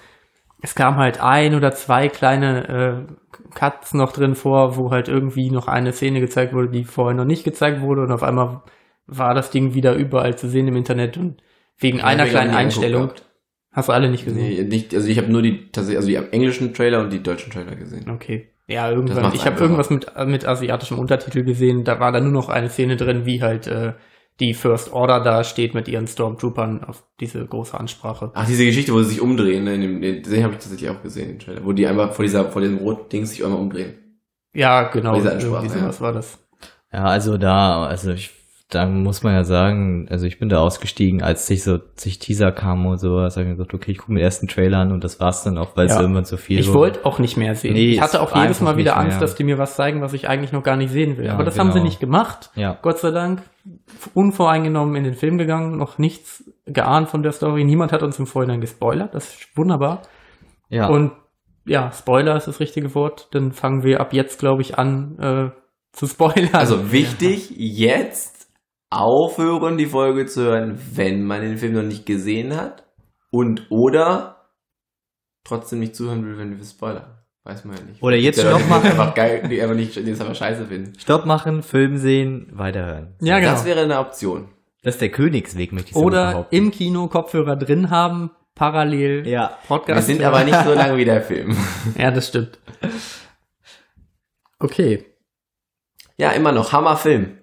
es 0.60 0.74
kam 0.74 0.96
halt 0.96 1.20
ein 1.22 1.54
oder 1.54 1.72
zwei 1.72 2.08
kleine 2.08 3.06
äh, 3.08 3.14
Cuts 3.54 3.94
noch 3.94 4.12
drin 4.12 4.34
vor, 4.34 4.76
wo 4.76 4.90
halt 4.90 5.08
irgendwie 5.08 5.50
noch 5.50 5.68
eine 5.68 5.92
Szene 5.92 6.20
gezeigt 6.20 6.52
wurde, 6.52 6.68
die 6.70 6.84
vorher 6.84 7.14
noch 7.16 7.24
nicht 7.24 7.44
gezeigt 7.44 7.80
wurde 7.80 8.02
und 8.02 8.12
auf 8.12 8.22
einmal 8.22 8.62
war 9.06 9.34
das 9.34 9.50
Ding 9.50 9.74
wieder 9.74 9.94
überall 9.94 10.36
zu 10.36 10.48
sehen 10.48 10.66
im 10.68 10.76
Internet 10.76 11.16
und 11.16 11.42
wegen 11.78 12.00
einer 12.00 12.20
Ja, 12.20 12.24
wir 12.24 12.30
kleinen 12.32 12.54
Einstellung. 12.54 13.02
gehabt. 13.02 13.24
Hast 13.72 13.88
du 13.88 13.92
alle 13.92 14.10
nicht 14.10 14.24
gesehen? 14.24 14.48
Nee, 14.48 14.62
nicht, 14.64 14.94
also 14.94 15.08
ich 15.08 15.18
habe 15.18 15.30
nur 15.30 15.42
die, 15.42 15.70
tatsächlich, 15.70 15.96
also 15.98 16.08
die 16.08 16.16
englischen 16.32 16.74
Trailer 16.74 17.00
und 17.00 17.12
die 17.12 17.22
deutschen 17.22 17.52
Trailer 17.52 17.76
gesehen. 17.76 18.10
Okay. 18.10 18.48
Ja, 18.66 18.90
irgendwann. 18.90 19.32
Ich 19.34 19.46
habe 19.46 19.60
irgendwas 19.60 19.88
mit, 19.88 20.06
mit 20.26 20.46
asiatischem 20.46 20.98
Untertitel 20.98 21.42
gesehen. 21.44 21.84
Da 21.84 22.00
war 22.00 22.12
dann 22.12 22.24
nur 22.24 22.32
noch 22.32 22.48
eine 22.48 22.68
Szene 22.68 22.96
drin, 22.96 23.24
wie 23.24 23.42
halt 23.42 23.66
äh, 23.66 23.92
die 24.40 24.54
First 24.54 24.92
Order 24.92 25.20
da 25.20 25.42
steht 25.42 25.74
mit 25.74 25.88
ihren 25.88 26.06
Stormtroopern 26.06 26.84
auf 26.84 27.02
diese 27.20 27.44
große 27.44 27.78
Ansprache. 27.78 28.30
Ach, 28.34 28.46
diese 28.46 28.64
Geschichte, 28.64 28.92
wo 28.92 29.02
sie 29.02 29.10
sich 29.10 29.20
umdrehen, 29.20 29.64
ne, 29.64 29.74
in 29.74 29.80
dem, 29.80 30.00
den, 30.00 30.22
den 30.22 30.44
habe 30.44 30.54
ich 30.54 30.60
tatsächlich 30.60 30.90
auch 30.90 31.02
gesehen, 31.02 31.38
wo 31.62 31.72
die 31.72 31.86
einfach 31.86 32.12
vor 32.12 32.24
dieser, 32.24 32.50
vor 32.50 32.62
diesem 32.62 32.78
roten 32.78 33.08
Ding 33.08 33.26
sich 33.26 33.44
einmal 33.44 33.60
umdrehen. 33.60 33.94
Ja, 34.54 34.84
genau. 34.84 35.14
Diese 35.14 35.32
Ansprache, 35.32 35.64
Irgendwie 35.64 35.78
sowas 35.78 36.00
war 36.00 36.12
das. 36.12 36.38
Ja, 36.92 37.04
also 37.04 37.36
da, 37.36 37.84
also 37.84 38.12
ich, 38.12 38.30
da 38.70 38.84
muss 38.84 39.22
man 39.22 39.32
ja 39.32 39.44
sagen, 39.44 40.08
also 40.10 40.26
ich 40.26 40.38
bin 40.38 40.50
da 40.50 40.58
ausgestiegen, 40.58 41.22
als 41.22 41.46
sich 41.46 41.64
so 41.64 41.78
sich 41.94 42.18
Teaser 42.18 42.52
kam 42.52 42.84
und 42.84 42.98
sowas, 42.98 43.36
habe 43.38 43.46
ich 43.46 43.52
gesagt, 43.52 43.72
okay, 43.72 43.92
ich 43.92 43.98
gucke 43.98 44.12
mir 44.12 44.18
den 44.18 44.24
ersten 44.24 44.46
Trailer 44.46 44.78
an 44.80 44.92
und 44.92 45.02
das 45.04 45.18
war's 45.20 45.42
dann 45.42 45.56
auch, 45.56 45.74
weil 45.74 45.86
es 45.86 45.94
Ja. 45.94 46.02
irgendwann 46.02 46.26
zu 46.26 46.36
viel 46.36 46.58
Ich 46.58 46.72
wollte 46.74 47.06
auch 47.06 47.18
nicht 47.18 47.38
mehr 47.38 47.54
sehen. 47.54 47.72
Nee, 47.72 47.92
ich 47.92 48.02
hatte 48.02 48.20
auch 48.20 48.36
jedes 48.36 48.60
Mal 48.60 48.76
wieder 48.76 48.98
Angst, 48.98 49.12
mehr. 49.12 49.20
dass 49.20 49.34
die 49.36 49.44
mir 49.44 49.56
was 49.56 49.74
zeigen, 49.74 50.02
was 50.02 50.12
ich 50.12 50.28
eigentlich 50.28 50.52
noch 50.52 50.62
gar 50.62 50.76
nicht 50.76 50.90
sehen 50.92 51.16
will. 51.16 51.24
Ja, 51.26 51.32
Aber 51.34 51.44
das 51.44 51.58
haben 51.58 51.68
sie 51.70 51.78
genau. 51.78 51.84
nicht 51.86 51.98
gemacht. 51.98 52.50
Ja. 52.56 52.78
Gott 52.82 52.98
sei 52.98 53.10
Dank. 53.10 53.40
Unvoreingenommen 54.14 54.94
in 54.96 55.04
den 55.04 55.14
Film 55.14 55.38
gegangen, 55.38 55.76
noch 55.78 55.96
nichts 55.98 56.44
geahnt 56.66 57.08
von 57.08 57.22
der 57.22 57.32
Story. 57.32 57.64
Niemand 57.64 57.92
hat 57.92 58.02
uns 58.02 58.18
im 58.18 58.26
Vorhinein 58.26 58.60
gespoilert. 58.60 59.14
Das 59.14 59.28
ist 59.34 59.56
wunderbar. 59.56 60.02
Ja. 60.68 60.88
Und 60.88 61.12
ja, 61.66 61.90
Spoiler 61.92 62.36
ist 62.36 62.46
das 62.48 62.60
richtige 62.60 62.94
Wort. 62.94 63.28
Dann 63.32 63.52
fangen 63.52 63.82
wir 63.82 64.00
ab 64.00 64.12
jetzt, 64.12 64.38
glaube 64.38 64.62
ich, 64.62 64.78
an 64.78 65.18
äh, 65.18 65.50
zu 65.92 66.06
spoilern. 66.06 66.50
Also 66.52 66.92
wichtig, 66.92 67.50
jetzt 67.56 68.37
aufhören, 68.90 69.76
die 69.76 69.86
Folge 69.86 70.26
zu 70.26 70.42
hören, 70.44 70.78
wenn 70.94 71.22
man 71.24 71.42
den 71.42 71.58
Film 71.58 71.74
noch 71.74 71.82
nicht 71.82 72.06
gesehen 72.06 72.56
hat. 72.56 72.84
Und 73.30 73.66
oder 73.70 74.46
trotzdem 75.44 75.80
nicht 75.80 75.94
zuhören 75.96 76.24
will, 76.24 76.38
wenn 76.38 76.56
wir 76.56 76.64
spoilern. 76.64 77.14
Weiß 77.44 77.64
man 77.64 77.76
ja 77.76 77.82
nicht. 77.84 78.02
Oder 78.02 78.16
jetzt 78.16 78.40
Stopp 78.40 78.52
Leute, 78.52 78.64
die 78.64 78.70
machen. 78.70 78.86
Einfach 78.90 79.14
geil, 79.14 79.48
die 79.48 79.62
einfach 79.62 79.74
nicht, 79.74 79.94
die 79.96 80.10
es 80.10 80.20
einfach 80.20 80.34
scheiße 80.34 80.66
finden. 80.66 80.98
Stopp 80.98 81.24
machen, 81.26 81.62
Film 81.62 81.96
sehen, 81.96 82.48
weiterhören. 82.52 83.14
Ja, 83.20 83.38
genau. 83.38 83.52
Das 83.52 83.64
wäre 83.64 83.80
eine 83.82 83.98
Option. 83.98 84.48
Das 84.82 84.94
ist 84.94 85.00
der 85.00 85.10
Königsweg, 85.10 85.72
möchte 85.72 85.88
ich 85.90 85.94
so 85.94 86.00
Oder 86.02 86.30
behaupten. 86.32 86.54
im 86.56 86.70
Kino 86.70 87.08
Kopfhörer 87.08 87.56
drin 87.56 87.90
haben, 87.90 88.30
parallel 88.54 89.26
Ja. 89.26 89.56
Podcast. 89.66 90.08
Wir 90.08 90.14
sind 90.14 90.24
aber 90.24 90.44
nicht 90.44 90.62
so 90.62 90.72
lang 90.74 90.96
wie 90.96 91.04
der 91.04 91.22
Film. 91.22 91.56
Ja, 91.96 92.10
das 92.10 92.28
stimmt. 92.28 92.58
Okay. 94.58 95.04
Ja, 96.16 96.30
immer 96.32 96.52
noch. 96.52 96.72
Hammerfilm. 96.72 97.38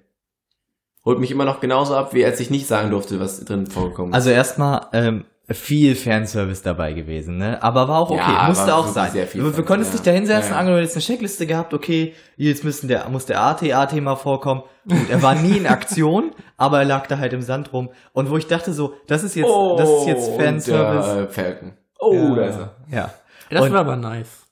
Holt 1.06 1.20
mich 1.20 1.32
immer 1.32 1.46
noch 1.46 1.60
genauso 1.60 1.96
ab, 1.96 2.14
wie 2.14 2.26
als 2.26 2.40
ich 2.40 2.50
nicht 2.50 2.68
sagen 2.68 2.90
durfte, 2.90 3.20
was 3.20 3.44
drin 3.46 3.68
vorgekommen 3.68 4.12
ist. 4.12 4.16
Also 4.16 4.32
erstmal 4.32 4.88
ähm, 4.92 5.26
viel 5.48 5.96
Fanservice 5.96 6.64
dabei 6.64 6.94
gewesen, 6.94 7.38
ne? 7.38 7.62
Aber 7.62 7.88
war 7.88 8.00
auch 8.00 8.10
okay, 8.10 8.20
Ja, 8.20 8.46
musste 8.48 8.74
auch 8.76 8.88
sein. 8.88 9.12
sehr 9.12 9.28
viel 9.28 9.42
du, 9.42 9.46
du 9.48 9.52
Fanservice, 9.54 9.68
konntest 9.68 9.92
ja. 9.92 9.98
dich 9.98 10.06
da 10.06 10.12
hinsetzen, 10.12 10.50
Ja, 10.50 10.54
ja. 10.56 10.60
angenommen, 10.60 10.78
du 10.82 10.90
hättest 10.90 10.98
eine 10.98 11.04
Checkliste 11.16 11.46
gehabt, 11.46 11.74
okay, 11.76 12.14
jetzt 12.38 12.64
müssen 12.64 12.88
der, 12.88 13.08
muss 13.10 13.28
der 13.28 13.40
AT-A-Thema 13.42 14.16
vorkommen. 14.16 14.64
Und 14.90 15.10
er 15.12 15.22
war 15.22 15.36
nie 15.36 15.58
in 15.58 15.68
Aktion, 15.68 16.32
aber 16.58 16.80
er 16.80 16.86
lag 16.86 17.06
da 17.08 17.20
halt 17.20 17.34
im 17.34 17.42
Sand 17.44 17.72
rum. 17.74 17.90
Und 18.14 18.32
wo 18.32 18.38
ich 18.38 18.48
dachte 18.48 18.74
so, 18.74 18.96
das 19.08 19.24
ist 19.24 19.36
jetzt, 19.36 19.50
das 19.78 19.90
ist 19.90 20.08
jetzt 20.08 20.30
und 20.30 20.42
Fanservice. 20.42 21.14
Der, 21.16 21.24
äh, 21.24 21.28
Falcon. 21.28 21.74
Oh, 22.00 22.14
ja, 22.14 22.36
da 22.36 22.46
ist 22.46 22.56
er. 22.58 22.76
Ja. 22.92 23.14
Das 23.52 23.62
Und- 23.66 23.74
war 23.74 23.82
aber 23.82 23.96
nice. 23.96 24.45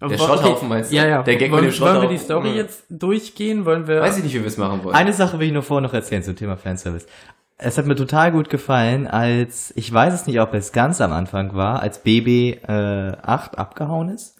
Der 0.00 0.16
Schrotthaufen 0.16 0.68
meinst 0.68 0.92
du? 0.92 0.96
Ja, 0.96 1.06
ja. 1.06 1.22
Der 1.22 1.36
Gag 1.36 1.50
wollen, 1.50 1.64
mit 1.64 1.74
dem 1.74 1.80
wollen 1.80 2.02
wir 2.02 2.08
die? 2.08 2.18
Story 2.18 2.50
jetzt 2.52 2.84
durchgehen? 2.88 3.64
Wollen 3.64 3.88
wir. 3.88 4.00
Weiß 4.00 4.16
ich 4.18 4.24
nicht, 4.24 4.34
wie 4.34 4.40
wir 4.40 4.46
es 4.46 4.56
machen 4.56 4.84
wollen. 4.84 4.94
Eine 4.94 5.12
Sache 5.12 5.38
will 5.38 5.48
ich 5.48 5.52
nur 5.52 5.62
vorher 5.62 5.82
noch 5.82 5.94
erzählen 5.94 6.22
zum 6.22 6.36
Thema 6.36 6.56
Fanservice. 6.56 7.06
Es 7.56 7.76
hat 7.76 7.86
mir 7.86 7.96
total 7.96 8.30
gut 8.30 8.50
gefallen, 8.50 9.08
als, 9.08 9.72
ich 9.74 9.92
weiß 9.92 10.14
es 10.14 10.28
nicht, 10.28 10.40
ob 10.40 10.54
es 10.54 10.70
ganz 10.70 11.00
am 11.00 11.12
Anfang 11.12 11.56
war, 11.56 11.80
als 11.80 12.04
BB 12.04 12.62
äh, 12.68 13.16
8 13.20 13.58
abgehauen 13.58 14.10
ist 14.10 14.36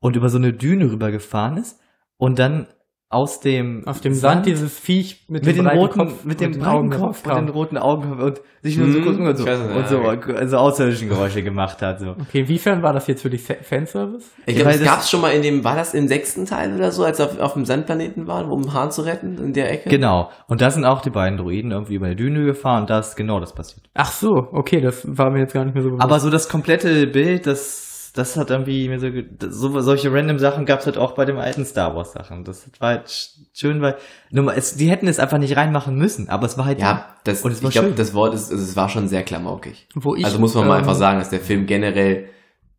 und 0.00 0.16
über 0.16 0.28
so 0.28 0.38
eine 0.38 0.52
Düne 0.52 0.90
rübergefahren 0.90 1.58
ist 1.58 1.78
und 2.16 2.40
dann 2.40 2.66
aus 3.14 3.40
dem 3.40 3.82
auf 3.86 4.00
dem 4.00 4.12
Sand, 4.14 4.46
dieses 4.46 4.78
Viech 4.78 5.24
mit, 5.28 5.46
mit 5.46 5.56
dem 5.56 5.64
dem 5.66 5.78
roten, 5.78 5.98
Kopf, 6.00 6.24
mit 6.24 6.40
dem 6.40 6.50
breiten 6.52 6.64
Augen 6.66 6.90
Kopf 6.90 7.26
und 7.26 7.34
den 7.36 7.48
roten 7.48 7.78
Augen 7.78 8.20
und 8.20 8.40
sich 8.62 8.76
nur 8.78 8.90
so 8.90 8.98
Mhm, 8.98 9.04
kurz 9.04 9.18
und 9.18 9.36
so, 9.36 9.44
nicht, 9.44 9.76
und 9.76 9.88
so, 9.88 10.02
ja, 10.02 10.46
so 10.46 10.56
außerirdischen 10.56 11.08
Geräusche 11.08 11.42
gemacht 11.42 11.80
hat. 11.82 12.00
So. 12.00 12.10
Okay, 12.10 12.40
inwiefern 12.40 12.82
war 12.82 12.92
das 12.92 13.06
jetzt 13.06 13.22
für 13.22 13.30
dich 13.30 13.42
Fa- 13.42 13.54
Fanservice? 13.62 14.30
Ich 14.46 14.56
glaube, 14.56 14.70
das 14.70 14.80
das- 14.80 14.88
gab's 14.88 15.10
schon 15.10 15.20
mal 15.20 15.30
in 15.32 15.42
dem, 15.42 15.64
war 15.64 15.76
das 15.76 15.94
im 15.94 16.08
sechsten 16.08 16.46
Teil 16.46 16.74
oder 16.74 16.90
so, 16.90 17.04
als 17.04 17.18
wir 17.18 17.26
auf, 17.26 17.38
auf 17.38 17.52
dem 17.54 17.64
Sandplaneten 17.64 18.26
waren, 18.26 18.50
um 18.50 18.72
Hahn 18.72 18.90
zu 18.90 19.02
retten, 19.02 19.36
in 19.38 19.52
der 19.52 19.70
Ecke? 19.70 19.90
Genau. 19.90 20.30
Und 20.48 20.60
da 20.62 20.70
sind 20.70 20.84
auch 20.84 21.02
die 21.02 21.10
beiden 21.10 21.36
Druiden 21.38 21.70
irgendwie 21.72 21.94
über 21.94 22.08
die 22.08 22.16
Düne 22.16 22.44
gefahren 22.46 22.82
und 22.82 22.90
da 22.90 22.98
ist 23.00 23.16
genau 23.16 23.38
das 23.38 23.54
passiert. 23.54 23.84
Ach 23.94 24.10
so, 24.10 24.30
okay, 24.52 24.80
das 24.80 25.06
war 25.06 25.30
mir 25.30 25.40
jetzt 25.40 25.52
gar 25.54 25.64
nicht 25.64 25.74
mehr 25.74 25.82
so 25.82 25.90
bewusst. 25.90 26.02
Aber 26.02 26.18
so 26.20 26.30
das 26.30 26.48
komplette 26.48 27.06
Bild, 27.06 27.46
das, 27.46 27.83
das 28.14 28.36
hat 28.36 28.50
irgendwie 28.50 28.88
mir 28.88 28.98
so, 29.00 29.10
so 29.50 29.80
solche 29.80 30.12
random 30.12 30.38
Sachen 30.38 30.64
gab's 30.66 30.86
halt 30.86 30.96
auch 30.96 31.12
bei 31.12 31.24
den 31.24 31.36
alten 31.36 31.64
Star 31.66 31.94
Wars 31.94 32.12
Sachen. 32.12 32.44
Das 32.44 32.66
war 32.78 32.88
halt 32.90 33.06
sch- 33.08 33.30
schön, 33.52 33.82
weil 33.82 33.96
nur 34.30 34.44
mal, 34.44 34.54
es, 34.56 34.76
die 34.76 34.88
hätten 34.88 35.08
es 35.08 35.18
einfach 35.18 35.38
nicht 35.38 35.56
reinmachen 35.56 35.96
müssen, 35.96 36.28
aber 36.28 36.46
es 36.46 36.56
war 36.56 36.64
halt 36.64 36.78
Ja, 36.78 37.16
das, 37.24 37.42
Und 37.42 37.52
es 37.52 37.62
war 37.62 37.68
ich 37.68 37.74
glaube, 37.74 37.88
schön. 37.88 37.96
das 37.96 38.14
Wort 38.14 38.32
ist, 38.34 38.50
also 38.50 38.62
es 38.62 38.76
war 38.76 38.88
schon 38.88 39.08
sehr 39.08 39.24
klamaukig. 39.24 39.88
Wo 39.94 40.14
ich, 40.14 40.24
also 40.24 40.38
muss 40.38 40.54
man 40.54 40.66
mal 40.66 40.74
ähm, 40.76 40.80
einfach 40.80 40.94
sagen, 40.94 41.18
dass 41.18 41.30
der 41.30 41.40
Film 41.40 41.66
generell 41.66 42.28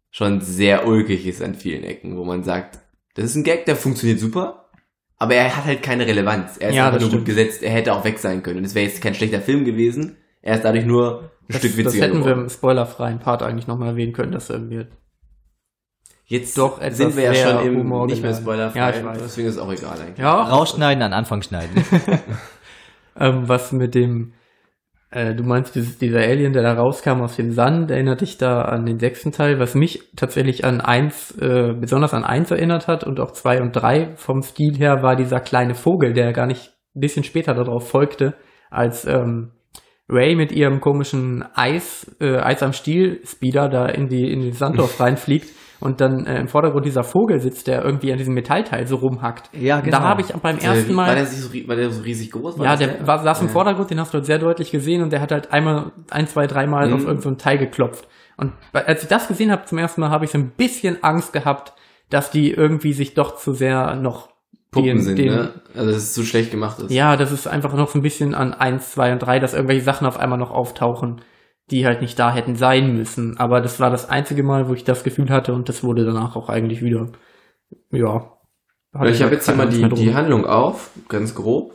schon 0.10 0.40
sehr 0.42 0.88
ulkig 0.88 1.28
ist 1.28 1.44
an 1.44 1.56
vielen 1.56 1.84
Ecken, 1.84 2.18
wo 2.18 2.24
man 2.24 2.44
sagt, 2.44 2.80
das 3.16 3.26
ist 3.26 3.36
ein 3.36 3.44
Gag, 3.44 3.66
der 3.66 3.76
funktioniert 3.76 4.20
super, 4.20 4.70
aber 5.18 5.36
er 5.36 5.56
hat 5.56 5.66
halt 5.66 5.84
keine 5.84 6.08
Relevanz. 6.08 6.58
Er 6.58 6.70
ist 6.70 6.76
Ja, 6.76 6.88
einfach 6.88 7.00
das 7.00 7.10
nur 7.10 7.20
gut 7.20 7.26
gesetzt, 7.26 7.62
er 7.64 7.72
hätte 7.72 7.94
auch 7.94 8.04
weg 8.06 8.20
sein 8.20 8.42
können. 8.44 8.60
Und 8.60 8.66
es 8.66 8.76
wäre 8.76 8.86
jetzt 8.86 9.02
kein 9.02 9.16
schlechter 9.16 9.42
Film 9.42 9.66
gewesen, 9.66 10.18
er 10.42 10.56
ist 10.56 10.64
dadurch 10.64 10.86
nur 10.86 11.20
ein 11.24 11.30
das, 11.50 11.58
Stück 11.58 11.72
das 11.72 11.78
witziger 11.78 12.04
hätten 12.06 12.16
wir 12.20 12.24
geworden. 12.24 12.44
im 12.44 12.50
spoilerfreien 12.50 13.20
Part 13.20 13.44
eigentlich 13.44 13.68
nochmal 13.68 13.90
erwähnen 13.90 14.14
können, 14.14 14.32
dass 14.32 14.50
irgendwie 14.50 14.86
Jetzt 16.28 16.58
doch 16.58 16.80
etwas 16.82 16.98
sind 16.98 17.16
wir 17.18 17.24
ja 17.24 17.34
schon 17.36 17.66
im 17.68 17.80
humorgeladen. 17.82 18.08
nicht 18.08 18.24
mehr 18.24 18.34
spoilerfrei, 18.34 18.80
Ja, 18.80 18.90
ich 18.90 19.06
weiß. 19.06 19.18
deswegen 19.22 19.48
ist 19.48 19.56
es 19.56 19.62
auch 19.62 19.72
egal 19.72 20.00
eigentlich. 20.02 20.18
ja, 20.18 20.42
rausschneiden, 20.42 21.04
an 21.04 21.14
Anfang 21.14 21.42
schneiden. 21.44 21.84
ähm, 23.20 23.48
was 23.48 23.72
mit 23.72 23.94
dem, 23.94 24.34
äh, 25.12 25.36
du 25.36 25.44
meinst 25.44 25.76
dieses, 25.76 26.00
dieser 26.00 26.20
Alien, 26.22 26.54
der 26.54 26.64
da 26.64 26.74
rauskam 26.74 27.22
aus 27.22 27.36
dem 27.36 27.52
Sand, 27.52 27.92
erinnert 27.92 28.22
dich 28.22 28.38
da 28.38 28.64
an 28.64 28.86
den 28.88 28.98
sechsten 28.98 29.32
Teil, 29.32 29.60
was 29.60 29.76
mich 29.76 30.02
tatsächlich 30.16 30.66
an 30.66 30.82
eins, 30.82 31.32
äh, 31.40 31.74
besonders 31.80 32.14
an 32.16 32.24
eins 32.24 32.50
erinnert 32.50 32.88
hat 32.88 33.04
und 33.04 33.20
auch 33.20 33.32
zwei 33.32 33.62
und 33.62 33.74
drei 33.74 34.16
vom 34.16 34.42
Stil 34.42 34.76
her 34.78 35.04
war 35.04 35.16
dieser 35.16 35.40
kleine 35.40 35.76
Vogel, 35.76 36.14
der 36.14 36.34
gar 36.34 36.48
nicht 36.48 36.74
ein 36.96 37.02
bisschen 37.02 37.24
später 37.24 37.54
darauf 37.54 37.88
folgte, 37.88 38.34
als 38.72 39.06
ähm, 39.06 39.52
Ray 40.10 40.36
mit 40.36 40.52
ihrem 40.52 40.82
komischen 40.82 41.46
Eis, 41.54 42.16
äh, 42.20 42.38
Eis 42.38 42.64
am 42.64 42.74
Stiel 42.74 43.22
Speeder 43.26 43.70
da 43.70 43.86
in 43.86 44.08
die 44.08 44.32
in 44.32 44.42
den 44.42 44.54
Sanddorf 44.54 45.00
reinfliegt 45.00 45.50
und 45.86 46.02
dann 46.02 46.26
äh, 46.26 46.40
im 46.40 46.48
Vordergrund 46.48 46.86
dieser 46.86 47.04
Vogel 47.04 47.40
sitzt, 47.40 47.68
der 47.68 47.84
irgendwie 47.86 48.12
an 48.12 48.18
diesem 48.18 48.34
Metallteil 48.34 48.86
so 48.88 48.98
rumhackt. 48.98 49.50
Ja, 49.54 49.80
genau. 49.80 49.98
Da 50.00 50.04
habe 50.04 50.22
ich 50.22 50.34
beim 50.34 50.58
ersten 50.58 50.94
Mal 50.94 51.08
War 51.08 51.16
der, 51.16 51.26
so, 51.26 51.54
war 51.68 51.76
der 51.76 51.90
so 51.92 52.02
riesig 52.02 52.32
groß? 52.32 52.60
War 52.60 52.66
ja, 52.66 52.76
der 52.76 53.08
war, 53.08 53.20
saß 53.24 53.42
im. 53.44 53.50
Vordergrund, 53.50 53.90
den 53.92 54.00
hast 54.00 54.14
du 54.14 54.16
halt 54.18 54.26
sehr 54.26 54.40
deutlich 54.40 54.72
gesehen 54.72 55.02
und 55.04 55.12
der 55.14 55.22
hat 55.22 55.32
halt 55.32 55.54
einmal, 55.54 55.92
ein, 56.10 56.28
zwei, 56.28 56.48
dreimal 56.48 56.88
Mhm. 56.88 56.94
auf 56.96 57.02
irgendein 57.06 57.22
so 57.22 57.36
Teil 57.36 57.58
geklopft. 57.58 58.08
Und 58.38 58.52
als 58.74 59.04
ich 59.04 59.08
das 59.08 59.28
gesehen 59.30 59.52
habe 59.52 59.64
zum 59.66 59.78
ersten 59.78 60.02
Mal, 60.02 60.10
habe 60.10 60.26
ich 60.26 60.32
so 60.32 60.38
ein 60.38 60.50
bisschen 60.58 61.02
Angst 61.04 61.32
gehabt, 61.32 61.74
dass 62.10 62.32
die 62.32 62.52
irgendwie 62.52 62.92
sich 62.94 63.14
doch 63.14 63.36
zu 63.38 63.54
sehr 63.54 63.96
noch 63.96 64.30
Puppen 64.72 64.88
den- 64.90 65.02
sind, 65.02 65.18
den- 65.20 65.34
ne? 65.34 65.54
Also, 65.74 65.88
dass 65.92 65.98
es 65.98 66.14
zu 66.14 66.24
schlecht 66.24 66.52
gemacht 66.52 66.80
ist. 66.80 66.92
Ja, 66.92 67.16
das 67.16 67.32
ist 67.32 67.48
einfach 67.48 67.74
noch 67.76 67.88
so 67.90 67.98
ein 67.98 68.02
bisschen 68.02 68.36
an 68.36 68.54
eins, 68.54 68.92
zwei 68.92 69.14
und 69.14 69.20
drei, 69.20 69.40
dass 69.40 69.54
irgendwelche 69.54 69.84
Sachen 69.84 70.06
auf 70.06 70.20
einmal 70.20 70.38
noch 70.38 70.52
auftauchen, 70.52 71.22
die 71.72 71.86
halt 71.86 72.02
nicht 72.02 72.18
da 72.20 72.34
hätten 72.34 72.56
sein 72.56 72.96
müssen. 72.96 73.38
Aber 73.38 73.62
das 73.62 73.80
war 73.80 73.90
das 73.90 74.08
einzige 74.10 74.44
Mal, 74.44 74.70
wo 74.70 74.74
ich 74.74 74.84
das 74.84 75.04
Gefühl 75.04 75.30
hatte 75.30 75.54
und 75.54 75.68
das 75.70 75.84
wurde 75.84 76.06
danach 76.06 76.36
auch 76.36 76.50
eigentlich 76.50 76.82
wieder, 76.84 77.10
ja. 77.92 78.32
ich 79.10 79.22
habe 79.24 79.34
jetzt 79.36 79.46
hier 79.48 79.56
mal 79.56 79.68
die, 79.70 79.82
die 79.96 80.14
Handlung 80.16 80.46
auf, 80.46 80.92
ganz 81.10 81.36
grob. 81.36 81.74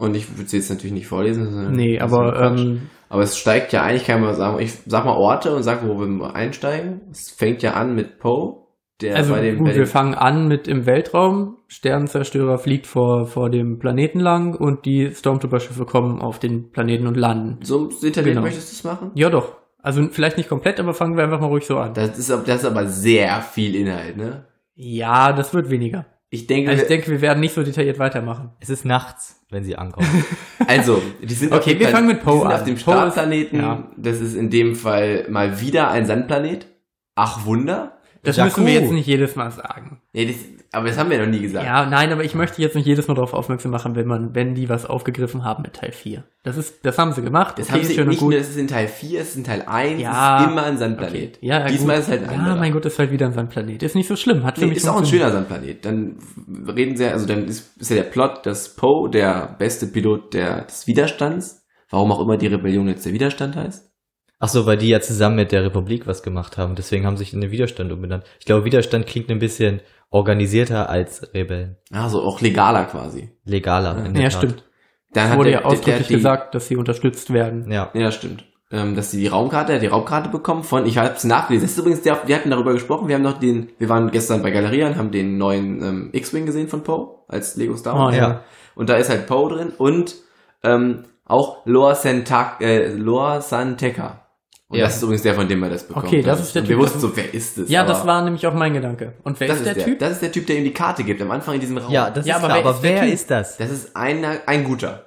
Und 0.00 0.14
ich 0.14 0.36
würde 0.38 0.48
sie 0.48 0.58
jetzt 0.58 0.70
natürlich 0.70 0.92
nicht 0.94 1.08
vorlesen. 1.08 1.50
sondern- 1.52 1.72
Nee, 1.72 1.98
aber 1.98 2.40
ähm, 2.40 2.88
aber 3.08 3.22
es 3.22 3.36
steigt 3.36 3.72
ja 3.72 3.82
eigentlich, 3.82 4.04
kann 4.06 4.20
man 4.20 4.34
sagen, 4.36 4.60
ich 4.60 4.72
sag 4.86 5.04
mal 5.04 5.16
Orte 5.16 5.54
und 5.56 5.64
sag, 5.64 5.84
wo 5.86 5.98
wir 5.98 6.34
einsteigen. 6.36 7.00
Es 7.10 7.30
fängt 7.30 7.62
ja 7.62 7.72
an 7.72 7.96
mit 7.96 8.18
Poe, 8.20 8.67
der 9.00 9.16
Also 9.16 9.32
bei 9.34 9.40
dem, 9.42 9.58
gut, 9.58 9.68
bei 9.68 9.74
wir 9.76 9.86
fangen 9.86 10.14
an 10.14 10.48
mit 10.48 10.66
im 10.68 10.84
Weltraum. 10.86 11.56
Sternenzerstörer 11.68 12.58
fliegt 12.58 12.86
vor, 12.86 13.26
vor 13.26 13.50
dem 13.50 13.78
Planeten 13.78 14.20
lang 14.20 14.54
und 14.54 14.84
die 14.86 15.10
Stormtrooper-Schiffe 15.14 15.84
kommen 15.84 16.20
auf 16.20 16.38
den 16.38 16.70
Planeten 16.70 17.06
und 17.06 17.16
landen. 17.16 17.58
so 17.62 17.86
detailliert 17.86 18.34
Genau. 18.34 18.42
möchtest 18.46 18.70
du 18.72 18.74
es 18.76 18.84
machen? 18.84 19.10
Ja 19.14 19.30
doch. 19.30 19.56
Also 19.82 20.06
vielleicht 20.10 20.36
nicht 20.36 20.48
komplett, 20.48 20.80
aber 20.80 20.92
fangen 20.94 21.16
wir 21.16 21.24
einfach 21.24 21.40
mal 21.40 21.46
ruhig 21.46 21.64
so 21.64 21.78
an. 21.78 21.94
Das 21.94 22.18
ist, 22.18 22.30
das 22.30 22.60
ist 22.60 22.64
aber 22.64 22.86
sehr 22.88 23.40
viel 23.42 23.76
Inhalt, 23.76 24.16
ne? 24.16 24.46
Ja, 24.74 25.32
das 25.32 25.54
wird 25.54 25.70
weniger. 25.70 26.06
Ich 26.30 26.46
denke, 26.46 26.70
Also 26.70 26.82
ich 26.82 26.88
denke, 26.88 27.10
wir 27.10 27.20
werden 27.22 27.40
nicht 27.40 27.54
so 27.54 27.62
detailliert 27.62 27.98
weitermachen. 27.98 28.50
es 28.60 28.68
ist 28.70 28.84
nachts, 28.84 29.40
wenn 29.50 29.64
sie 29.64 29.76
ankommen. 29.76 30.08
also, 30.66 31.00
die 31.22 31.32
sind 31.32 31.52
Okay, 31.52 31.58
auf 31.58 31.64
dem 31.64 31.78
wir 31.78 31.86
Plan- 31.86 31.92
fangen 31.92 32.06
mit 32.08 32.22
Poe 32.22 32.44
an. 32.46 32.52
auf 32.52 32.64
dem 32.64 32.76
Startplaneten. 32.76 33.60
ja. 33.60 33.88
Das 33.96 34.20
ist 34.20 34.34
in 34.34 34.50
dem 34.50 34.74
Fall 34.74 35.26
mal 35.30 35.60
wieder 35.60 35.90
ein 35.90 36.04
Sandplanet. 36.06 36.66
Ach, 37.14 37.46
Wunder. 37.46 37.97
Das 38.22 38.36
Jakku. 38.36 38.60
müssen 38.60 38.66
wir 38.66 38.80
jetzt 38.80 38.92
nicht 38.92 39.06
jedes 39.06 39.36
Mal 39.36 39.50
sagen. 39.50 40.00
Nee, 40.12 40.26
das, 40.26 40.36
aber 40.72 40.88
das 40.88 40.98
haben 40.98 41.08
wir 41.10 41.18
noch 41.18 41.26
nie 41.30 41.40
gesagt. 41.40 41.64
Ja, 41.64 41.86
nein, 41.86 42.12
aber 42.12 42.24
ich 42.24 42.34
möchte 42.34 42.60
jetzt 42.60 42.74
nicht 42.74 42.86
jedes 42.86 43.08
Mal 43.08 43.14
darauf 43.14 43.32
aufmerksam 43.32 43.70
machen, 43.70 43.94
wenn 43.96 44.06
man, 44.06 44.34
wenn 44.34 44.54
die 44.54 44.68
was 44.68 44.84
aufgegriffen 44.86 45.44
haben 45.44 45.62
mit 45.62 45.74
Teil 45.74 45.92
4. 45.92 46.24
Das 46.42 46.56
ist, 46.56 46.84
das 46.84 46.98
haben 46.98 47.12
sie 47.12 47.22
gemacht. 47.22 47.58
Das 47.58 47.68
okay, 47.68 47.78
haben 47.78 47.84
sie 47.86 47.94
schön 47.94 48.08
nicht 48.08 48.20
gut. 48.20 48.30
nur, 48.30 48.38
das 48.38 48.48
ist 48.50 48.58
in 48.58 48.66
Teil 48.68 48.88
4, 48.88 49.20
es 49.20 49.28
ist 49.30 49.36
in 49.36 49.44
Teil 49.44 49.62
1, 49.66 50.00
Ja. 50.02 50.36
es 50.40 50.44
ist 50.46 50.50
immer 50.52 50.62
ein 50.64 50.76
Sandplanet. 50.78 51.36
Okay. 51.36 51.46
Ja, 51.46 51.66
Diesmal 51.66 51.96
gut. 51.96 52.00
ist 52.00 52.06
es 52.06 52.10
halt 52.10 52.22
ein 52.24 52.30
Ja, 52.34 52.38
anderer. 52.38 52.56
mein 52.56 52.72
Gott, 52.72 52.84
ist 52.86 52.98
halt 52.98 53.10
wieder 53.12 53.26
ein 53.26 53.48
Planet. 53.48 53.82
Ist 53.82 53.94
nicht 53.94 54.08
so 54.08 54.16
schlimm. 54.16 54.44
Hat 54.44 54.56
für 54.56 54.62
Nee, 54.64 54.68
mich 54.70 54.78
ist 54.78 54.88
auch 54.88 54.98
ein 54.98 55.06
schöner 55.06 55.30
Sandplanet. 55.30 55.84
Dann 55.84 56.16
reden 56.68 56.96
sie, 56.96 57.06
also 57.06 57.26
dann 57.26 57.44
ist, 57.46 57.76
ist 57.80 57.90
ja 57.90 57.96
der 57.96 58.02
Plot, 58.04 58.44
dass 58.44 58.74
Poe, 58.74 59.08
der 59.10 59.54
beste 59.58 59.86
Pilot 59.86 60.34
der, 60.34 60.64
des 60.64 60.86
Widerstands, 60.86 61.64
warum 61.90 62.12
auch 62.12 62.20
immer 62.20 62.36
die 62.36 62.46
Rebellion 62.48 62.88
jetzt 62.88 63.06
der 63.06 63.12
Widerstand 63.12 63.56
heißt. 63.56 63.87
Ach 64.40 64.48
so, 64.48 64.66
weil 64.66 64.76
die 64.76 64.88
ja 64.88 65.00
zusammen 65.00 65.36
mit 65.36 65.50
der 65.52 65.64
Republik 65.64 66.06
was 66.06 66.22
gemacht 66.22 66.58
haben. 66.58 66.74
Deswegen 66.76 67.04
haben 67.06 67.16
sie 67.16 67.24
sich 67.24 67.34
in 67.34 67.40
den 67.40 67.50
Widerstand 67.50 67.90
umbenannt. 67.92 68.24
Ich 68.38 68.46
glaube, 68.46 68.64
Widerstand 68.64 69.06
klingt 69.06 69.30
ein 69.30 69.40
bisschen 69.40 69.80
organisierter 70.10 70.88
als 70.88 71.34
Rebellen. 71.34 71.76
Also 71.92 72.22
auch 72.22 72.40
legaler 72.40 72.84
quasi. 72.84 73.30
Legaler. 73.44 74.04
in 74.06 74.14
der 74.14 74.22
Ja, 74.24 74.28
Tat. 74.28 74.38
stimmt. 74.38 74.64
Dann 75.12 75.32
Es 75.32 75.36
wurde 75.36 75.50
ja 75.50 75.58
der- 75.58 75.62
der- 75.62 75.70
der 75.70 75.78
ausdrücklich 75.78 76.06
die- 76.08 76.14
gesagt, 76.14 76.54
dass 76.54 76.68
sie 76.68 76.76
unterstützt 76.76 77.32
werden. 77.32 77.70
Ja. 77.70 77.90
Ja, 77.94 78.10
stimmt. 78.12 78.44
Ähm, 78.70 78.94
dass 78.94 79.10
sie 79.10 79.20
die 79.20 79.26
Raumkarte, 79.28 79.74
hat 79.74 79.82
die 79.82 79.86
Raumkarte 79.86 80.28
bekommen 80.28 80.62
von, 80.62 80.84
ich 80.86 80.98
habe 80.98 81.14
es 81.16 81.24
nachgelesen. 81.24 81.64
Das 81.66 81.72
ist 81.72 81.78
übrigens 81.78 82.02
der, 82.02 82.18
wir 82.26 82.36
hatten 82.36 82.50
darüber 82.50 82.74
gesprochen, 82.74 83.08
wir 83.08 83.14
haben 83.14 83.22
noch 83.22 83.38
den, 83.40 83.70
wir 83.78 83.88
waren 83.88 84.10
gestern 84.10 84.42
bei 84.42 84.50
Galeria 84.50 84.86
und 84.88 84.96
haben 84.98 85.10
den 85.10 85.38
neuen 85.38 85.82
ähm, 85.82 86.10
X-Wing 86.12 86.44
gesehen 86.44 86.68
von 86.68 86.82
Poe 86.82 87.24
als 87.28 87.56
Lego 87.56 87.74
Star 87.76 87.94
Wars. 87.98 88.14
Oh, 88.14 88.16
ja. 88.16 88.28
Ja. 88.28 88.44
Und 88.74 88.90
da 88.90 88.96
ist 88.96 89.08
halt 89.08 89.26
Poe 89.26 89.48
drin 89.48 89.72
und 89.78 90.16
ähm, 90.62 91.04
auch 91.24 91.64
Loa 91.64 91.94
Santak, 91.94 92.60
äh, 92.60 92.88
Loa 92.92 93.40
Santeka. 93.40 94.26
Und 94.70 94.78
Ja. 94.78 94.84
das 94.84 94.96
ist 94.96 95.02
übrigens 95.02 95.22
der, 95.22 95.34
von 95.34 95.48
dem 95.48 95.60
wir 95.60 95.70
das 95.70 95.84
bekommen 95.84 96.06
Okay, 96.06 96.20
das 96.22 96.40
ist 96.40 96.54
der 96.54 96.62
und 96.62 96.68
Wir 96.68 96.76
Typ, 96.76 96.84
wussten 96.84 97.00
so, 97.00 97.16
wer 97.16 97.32
ist 97.32 97.56
es? 97.56 97.70
Ja, 97.70 97.80
Aber 97.80 97.88
das 97.90 98.06
war 98.06 98.22
nämlich 98.22 98.46
auch 98.46 98.52
mein 98.52 98.74
Gedanke. 98.74 99.14
Und 99.24 99.40
wer 99.40 99.48
das 99.48 99.58
ist 99.58 99.66
der, 99.66 99.74
der, 99.74 99.84
Typ? 99.84 99.98
Das 99.98 100.12
ist 100.12 100.22
der 100.22 100.30
Typ, 100.32 100.46
der 100.46 100.56
ihm 100.58 100.64
die 100.64 100.74
Karte 100.74 101.04
gibt, 101.04 101.22
am 101.22 101.30
Anfang 101.30 101.54
in 101.54 101.60
diesem 101.60 101.78
Raum. 101.78 101.90
Ja, 101.90 102.10
das 102.10 102.26
Ja, 102.26 102.36
ist 102.36 102.44
aber 102.44 102.52
klar. 102.52 102.64
wer 102.64 102.66
Aber 102.70 102.76
ist 102.76 102.82
wer 102.82 103.00
Typ? 103.02 103.12
ist 103.14 103.30
das? 103.30 103.56
Das 103.56 103.70
ist 103.70 103.96
ein, 103.96 104.24
ein 104.46 104.64
guter. 104.64 105.06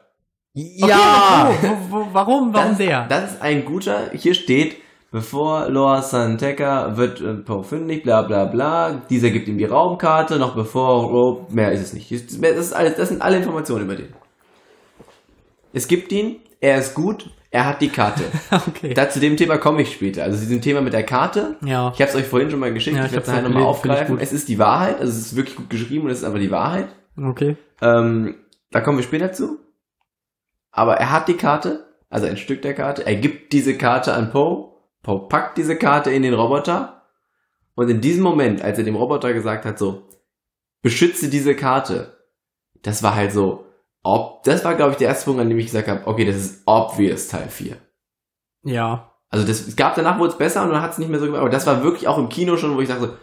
Okay, 0.56 0.68
wo, 0.82 1.68
wo, 1.68 1.92
wo, 1.92 2.08
warum? 2.12 2.54
Warum 2.54 2.70
das, 2.70 2.78
der? 2.78 3.06
Das 3.08 3.32
ist 3.34 3.42
ein 3.42 3.64
guter. 3.64 4.10
Hier 4.14 4.34
steht, 4.34 4.78
bevor 5.12 5.70
Loa 5.70 6.02
Santeca 6.02 6.98
wird 6.98 7.22
äh, 7.22 7.36
Poe 7.36 7.64
fündig, 7.64 8.02
bla 8.04 8.24
bla 8.24 8.46
bla. 8.46 9.02
Dieser 9.12 9.30
gibt 9.30 9.48
ihm 9.48 9.58
die 9.60 9.66
Raumkarte, 9.66 10.40
noch 10.40 10.56
bevor 10.56 11.04
Rope, 11.04 11.54
mehr 11.54 11.72
ist 11.72 11.82
es 11.82 11.94
nicht. 11.94 12.12
Das, 12.12 12.22
ist 12.22 12.74
alles, 12.74 12.96
das 12.96 13.10
sind 13.10 13.22
alle 13.22 13.38
Informationen 13.38 13.86
über 13.86 13.96
den. 13.96 14.12
Es 15.72 15.88
gibt 15.88 16.12
ihn, 16.12 16.38
er 16.60 16.80
ist 16.80 16.96
gut, 16.96 17.30
er 17.52 17.66
hat 17.66 17.82
die 17.82 17.90
Karte. 17.90 18.24
okay. 18.68 18.94
da, 18.94 19.10
zu 19.10 19.20
dem 19.20 19.36
Thema 19.36 19.58
komme 19.58 19.82
ich 19.82 19.94
später. 19.94 20.24
Also 20.24 20.38
zu 20.38 20.46
diesem 20.46 20.62
Thema 20.62 20.82
mit 20.82 20.94
der 20.94 21.04
Karte. 21.04 21.58
ja. 21.62 21.92
Ich 21.94 22.02
habe 22.02 22.10
es 22.10 22.16
euch 22.16 22.26
vorhin 22.26 22.50
schon 22.50 22.62
mal 22.62 22.74
geschickt, 22.74 22.96
Ja, 22.96 23.06
ich 23.06 23.12
werde 23.12 23.24
es 23.24 23.28
nachher 23.28 23.44
nochmal 23.44 23.64
aufgreifen. 23.64 24.18
Es 24.20 24.32
ist 24.32 24.48
die 24.48 24.58
Wahrheit, 24.58 25.00
also 25.00 25.12
es 25.12 25.20
ist 25.20 25.36
wirklich 25.36 25.58
gut 25.58 25.70
geschrieben 25.70 26.06
und 26.06 26.12
es 26.12 26.20
ist 26.20 26.24
aber 26.24 26.40
die 26.40 26.50
Wahrheit. 26.50 26.88
Okay. 27.22 27.58
Ähm, 27.82 28.36
da 28.72 28.80
kommen 28.80 28.98
wir 28.98 29.04
später 29.04 29.34
zu. 29.34 29.60
Aber 30.72 30.96
er 30.96 31.12
hat 31.12 31.28
die 31.28 31.36
Karte, 31.36 31.86
also 32.10 32.26
ein 32.26 32.38
Stück 32.38 32.62
der 32.62 32.74
Karte. 32.74 33.06
Er 33.06 33.16
gibt 33.18 33.52
diese 33.52 33.78
Karte 33.78 34.14
an 34.14 34.32
Poe. 34.32 34.72
Poe 35.04 35.28
packt 35.28 35.58
diese 35.58 35.76
Karte 35.76 36.10
in 36.12 36.24
den 36.24 36.34
Roboter. 36.34 37.04
Und 37.76 37.90
in 37.90 38.00
diesem 38.00 38.24
Moment, 38.24 38.62
als 38.62 38.78
er 38.78 38.86
dem 38.86 38.96
Roboter 38.96 39.34
gesagt 39.34 39.66
hat, 39.66 39.78
so, 39.78 40.08
beschütze 40.82 41.30
diese 41.30 41.56
Karte, 41.56 42.18
das 42.82 43.04
war 43.04 43.16
halt 43.16 43.34
so, 43.34 43.66
ob, 44.04 44.44
das 44.44 44.66
war, 44.66 44.76
glaube 44.76 44.92
ich, 44.92 44.98
der 44.98 45.10
erste 45.10 45.26
Punkt, 45.26 45.42
an 45.42 45.50
dem 45.50 45.60
ich 45.60 45.68
gesagt 45.68 45.88
habe, 45.88 46.08
okay, 46.08 46.26
das 46.26 46.36
ist 46.36 46.64
obvious 46.66 47.28
Teil 47.28 47.50
4. 47.50 47.78
Ja. 48.64 49.12
Also 49.30 49.48
das, 49.48 49.68
es 49.68 49.76
gab 49.76 49.96
danach 49.96 50.20
wurde 50.20 50.32
es 50.32 50.38
besser 50.38 50.64
und 50.64 50.72
dann 50.72 50.82
hat 50.82 50.92
es 50.92 50.98
nicht 50.98 51.10
mehr 51.10 51.20
so 51.20 51.26
gemacht. 51.26 51.42
Aber 51.42 51.50
das 51.50 51.68
war 51.68 51.84
wirklich 51.84 52.08
auch 52.08 52.18
im 52.18 52.30
Kino 52.30 52.58
schon, 52.58 52.76
wo 52.76 52.82
ich 52.82 52.90
dachte, 52.90 53.18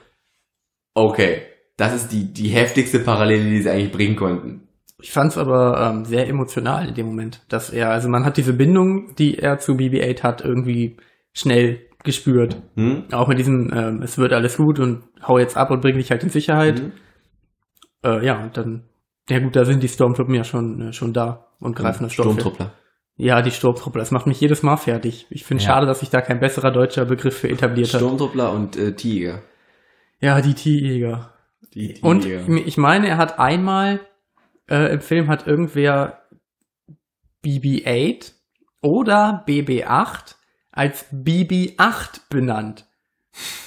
okay, 0.94 1.42
das 1.76 1.94
ist 1.94 2.12
die, 2.12 2.32
die 2.32 2.48
heftigste 2.48 3.00
Parallele, 3.00 3.44
die 3.44 3.62
sie 3.62 3.70
eigentlich 3.70 3.92
bringen 3.92 4.16
konnten. 4.16 4.68
Ich 5.00 5.12
fand 5.12 5.30
es 5.30 5.38
aber 5.38 5.80
ähm, 5.80 6.04
sehr 6.04 6.28
emotional 6.28 6.88
in 6.88 6.94
dem 6.94 7.06
Moment, 7.06 7.42
dass 7.48 7.70
er, 7.70 7.90
also 7.90 8.08
man 8.08 8.24
hat 8.24 8.36
diese 8.36 8.52
Bindung, 8.52 9.14
die 9.14 9.38
er 9.38 9.58
zu 9.58 9.72
BB-8 9.74 10.22
hat, 10.22 10.44
irgendwie 10.44 10.96
schnell 11.32 11.86
gespürt. 12.02 12.60
Hm? 12.74 13.04
Auch 13.12 13.28
mit 13.28 13.38
diesem, 13.38 13.72
ähm, 13.72 14.02
es 14.02 14.18
wird 14.18 14.32
alles 14.32 14.56
gut 14.56 14.80
und 14.80 15.04
hau 15.22 15.38
jetzt 15.38 15.56
ab 15.56 15.70
und 15.70 15.82
bring 15.82 15.96
dich 15.96 16.10
halt 16.10 16.24
in 16.24 16.30
Sicherheit. 16.30 16.82
Mhm. 16.82 16.92
Äh, 18.04 18.24
ja, 18.24 18.42
und 18.42 18.56
dann, 18.56 18.87
ja 19.28 19.38
gut, 19.40 19.56
da 19.56 19.64
sind 19.64 19.82
die 19.82 19.88
Stormtruppen 19.88 20.34
ja 20.34 20.44
schon, 20.44 20.88
äh, 20.88 20.92
schon 20.92 21.12
da 21.12 21.46
und 21.60 21.76
greifen 21.76 22.04
das. 22.04 22.12
Sturmtruppler. 22.12 22.72
Ja, 23.16 23.42
die 23.42 23.50
Sturmtruppler, 23.50 24.00
das 24.00 24.10
macht 24.12 24.26
mich 24.26 24.40
jedes 24.40 24.62
Mal 24.62 24.76
fertig. 24.76 25.26
Ich 25.30 25.44
finde 25.44 25.62
Ja. 25.64 25.70
schade, 25.70 25.86
dass 25.86 26.00
sich 26.00 26.10
da 26.10 26.20
kein 26.20 26.38
besserer 26.40 26.70
deutscher 26.70 27.04
Begriff 27.04 27.36
für 27.38 27.48
etabliert 27.48 27.92
hat. 27.92 28.00
Sturmtruppler 28.00 28.52
und 28.52 28.76
äh, 28.76 28.94
Tiger. 28.94 29.42
Ja, 30.20 30.40
die 30.40 30.54
T-Jäger. 30.54 31.32
Die 31.74 31.98
Und 32.00 32.22
Tiger. 32.22 32.46
ich 32.64 32.76
meine, 32.76 33.08
er 33.08 33.16
hat 33.18 33.38
einmal 33.38 34.00
äh, 34.70 34.92
im 34.92 35.00
Film 35.00 35.28
hat 35.28 35.46
irgendwer 35.46 36.22
BB-8 37.44 38.32
oder 38.82 39.44
BB-8 39.46 40.34
als 40.72 41.06
BB-8 41.12 42.20
benannt. 42.30 42.86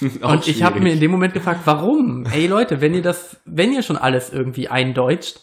Und 0.22 0.46
ich 0.48 0.62
habe 0.62 0.80
mir 0.80 0.92
in 0.92 1.00
dem 1.00 1.10
Moment 1.10 1.32
gefragt, 1.34 1.60
warum? 1.64 2.26
Ey 2.26 2.46
Leute, 2.46 2.80
wenn 2.80 2.94
ihr 2.94 3.02
das, 3.02 3.40
wenn 3.46 3.72
ihr 3.72 3.82
schon 3.82 3.96
alles 3.96 4.30
irgendwie 4.32 4.68
eindeutscht, 4.68 5.40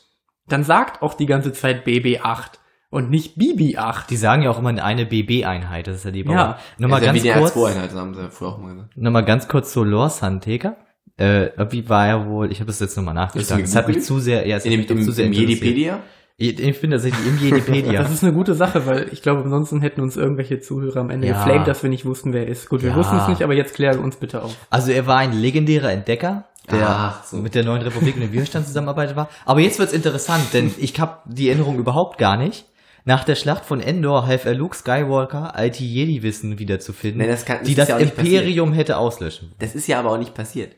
dann 0.51 0.63
sagt 0.63 1.01
auch 1.01 1.13
die 1.13 1.25
ganze 1.25 1.53
Zeit 1.53 1.85
BB-8 1.85 2.59
und 2.89 3.09
nicht 3.09 3.37
BB-8. 3.37 4.07
Die 4.09 4.17
sagen 4.17 4.41
ja 4.41 4.49
auch 4.49 4.59
immer 4.59 4.69
eine 4.69 5.05
BB-Einheit, 5.05 5.87
das 5.87 5.97
ist 5.97 6.05
ja 6.05 6.11
die 6.11 6.23
Bauer. 6.23 6.35
Ja. 6.35 6.59
Nochmal 6.77 7.01
ist 7.01 7.23
ja 7.23 7.33
ganz 7.35 7.53
kurz, 7.53 7.67
R2-Einheit, 7.67 7.91
das 7.91 7.97
haben 7.97 8.13
sie 8.13 8.21
ja 8.21 8.29
früher 8.29 8.47
auch 8.49 8.57
mal 8.57 8.73
gesagt. 8.73 8.97
nochmal 8.97 9.25
ganz 9.25 9.47
kurz 9.47 9.71
zu 9.71 9.83
Lor 9.83 10.09
Santeca. 10.09 10.75
Äh, 11.17 11.49
wie 11.71 11.89
war 11.89 12.07
er 12.07 12.27
wohl, 12.27 12.51
ich 12.51 12.61
habe 12.61 12.71
es 12.71 12.79
jetzt 12.79 12.95
nochmal 12.95 13.13
nachgeschlagen. 13.13 13.65
Es 13.65 13.71
du 13.71 13.77
hat 13.77 13.87
mich 13.89 14.03
zu 14.03 14.19
sehr, 14.19 14.47
ja, 14.47 14.55
es 14.55 14.65
In 14.65 14.79
hat 14.79 14.89
dem, 14.89 14.97
mich 14.97 15.05
zu 15.05 15.11
sehr 15.11 15.25
im 15.25 15.33
interessiert. 15.33 15.99
Ich 16.41 16.79
bin 16.79 16.91
tatsächlich 16.91 17.27
im 17.27 17.37
Jedipedia. 17.37 18.01
Das 18.01 18.11
ist 18.13 18.23
eine 18.23 18.31
gute 18.31 18.53
Sache, 18.53 18.85
weil 18.85 19.09
ich 19.11 19.21
glaube, 19.21 19.41
ansonsten 19.43 19.81
hätten 19.81 19.99
uns 19.99 20.15
irgendwelche 20.15 20.61
Zuhörer 20.61 21.01
am 21.01 21.09
Ende 21.09 21.27
Ja. 21.27 21.33
geflamed, 21.33 21.67
dass 21.67 21.83
wir 21.83 21.89
nicht 21.89 22.05
wussten, 22.05 22.31
wer 22.31 22.43
er 22.43 22.47
ist. 22.47 22.69
Gut, 22.69 22.81
wir 22.81 22.91
Ja. 22.91 22.95
wussten 22.95 23.17
es 23.17 23.27
nicht, 23.27 23.41
aber 23.43 23.53
jetzt 23.53 23.75
kläre 23.75 23.99
uns 23.99 24.15
bitte 24.15 24.41
auf. 24.41 24.55
Also 24.69 24.91
er 24.91 25.05
war 25.05 25.17
ein 25.17 25.33
legendärer 25.33 25.91
Entdecker, 25.91 26.45
der 26.71 26.87
Ach, 26.89 27.23
so. 27.25 27.37
mit 27.37 27.55
der 27.55 27.65
neuen 27.65 27.81
Republik 27.81 28.15
und 28.15 28.21
dem 28.21 28.31
Widerstand 28.31 28.65
zusammenarbeitet 28.67 29.17
war. 29.17 29.27
Aber 29.45 29.59
jetzt 29.59 29.79
wird's 29.79 29.91
interessant, 29.91 30.45
denn 30.53 30.71
ich 30.77 30.97
habe 31.01 31.17
die 31.25 31.49
Erinnerung 31.49 31.77
überhaupt 31.77 32.17
gar 32.17 32.37
nicht. 32.37 32.65
Nach 33.03 33.25
der 33.25 33.35
Schlacht 33.35 33.65
von 33.65 33.81
Endor 33.81 34.25
half 34.25 34.45
er 34.45 34.53
Luke 34.53 34.75
Skywalker, 34.77 35.55
alte 35.55 35.83
Jedi-Wissen 35.83 36.57
wiederzufinden, 36.57 37.19
Nee, 37.21 37.27
das 37.27 37.43
kann- 37.43 37.59
das 37.59 37.67
die 37.67 37.75
das 37.75 37.89
ja 37.89 37.97
Imperium 37.97 38.71
hätte 38.71 38.95
auslöschen. 38.97 39.53
Das 39.59 39.75
ist 39.75 39.87
ja 39.87 39.99
aber 39.99 40.11
auch 40.11 40.17
nicht 40.17 40.33
passiert. 40.35 40.75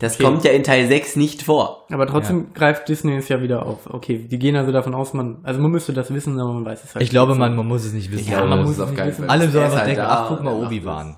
Das 0.00 0.14
Okay. 0.14 0.22
kommt 0.22 0.44
ja 0.44 0.52
in 0.52 0.62
Teil 0.62 0.86
6 0.86 1.16
nicht 1.16 1.42
vor. 1.42 1.86
Aber 1.90 2.06
trotzdem 2.06 2.52
greift 2.54 2.88
Disney 2.88 3.16
es 3.16 3.28
ja 3.28 3.42
wieder 3.42 3.66
auf. 3.66 3.86
Okay, 3.92 4.28
die 4.30 4.38
gehen 4.38 4.54
also 4.54 4.70
davon 4.70 4.94
aus, 4.94 5.12
man, 5.12 5.38
also 5.42 5.60
man 5.60 5.72
müsste 5.72 5.92
das 5.92 6.14
wissen, 6.14 6.38
aber 6.38 6.52
man 6.52 6.64
weiß 6.64 6.84
es 6.84 6.94
halt 6.94 7.02
Ich 7.02 7.10
glaube, 7.10 7.34
man, 7.34 7.56
man 7.56 7.66
muss 7.66 7.84
es 7.84 7.92
nicht 7.92 8.12
wissen. 8.12 8.30
Ja, 8.30 8.44
man 8.44 8.58
das 8.60 8.68
muss 8.68 8.76
es 8.76 8.80
auf 8.80 8.94
keinen 8.94 9.08
wissen. 9.08 9.26
Fall. 9.26 9.30
alle 9.30 9.50
sollen 9.50 9.64
einfach 9.64 9.78
halt 9.78 9.88
denken, 9.88 10.04
ach 10.06 10.28
guck 10.28 10.42
mal, 10.44 10.54
Obi-Wan. 10.54 11.16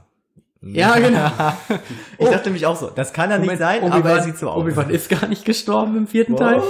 Ja, 0.62 0.95
genau. 0.99 1.31
Ich 2.19 2.29
dachte 2.29 2.51
mich 2.51 2.64
auch 2.64 2.77
so, 2.77 2.88
das 2.95 3.12
kann 3.12 3.31
er 3.31 3.38
nicht 3.38 3.59
sein, 3.59 3.90
aber 3.93 4.11
er 4.11 4.23
sieht 4.23 4.38
so 4.38 4.49
aus. 4.49 4.62
Obi-Wan 4.62 4.88
ist 4.88 5.11
gar 5.11 5.27
nicht 5.29 5.45
gestorben 5.45 5.97
im 5.97 6.07
vierten 6.07 6.37
Teil. 6.37 6.62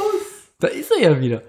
Da 0.59 0.67
ist 0.67 0.91
er 0.91 1.13
ja 1.13 1.21
wieder. 1.21 1.43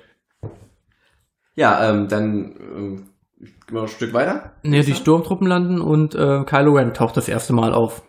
Ja, 1.56 1.90
ähm, 1.90 2.08
dann 2.08 2.56
ähm, 2.76 2.96
gehen 3.40 3.54
wir 3.70 3.74
noch 3.82 3.82
ein 3.84 3.88
Stück 3.90 4.14
weiter. 4.14 4.52
Ne, 4.64 4.84
die 4.84 4.94
Sturmtruppen 4.94 5.48
landen 5.48 5.82
und 5.82 6.16
äh, 6.16 6.44
Kylo 6.46 6.74
Ren 6.74 6.94
taucht 6.94 7.18
das 7.18 7.28
erste 7.28 7.54
Mal 7.54 7.74
auf. 7.74 8.04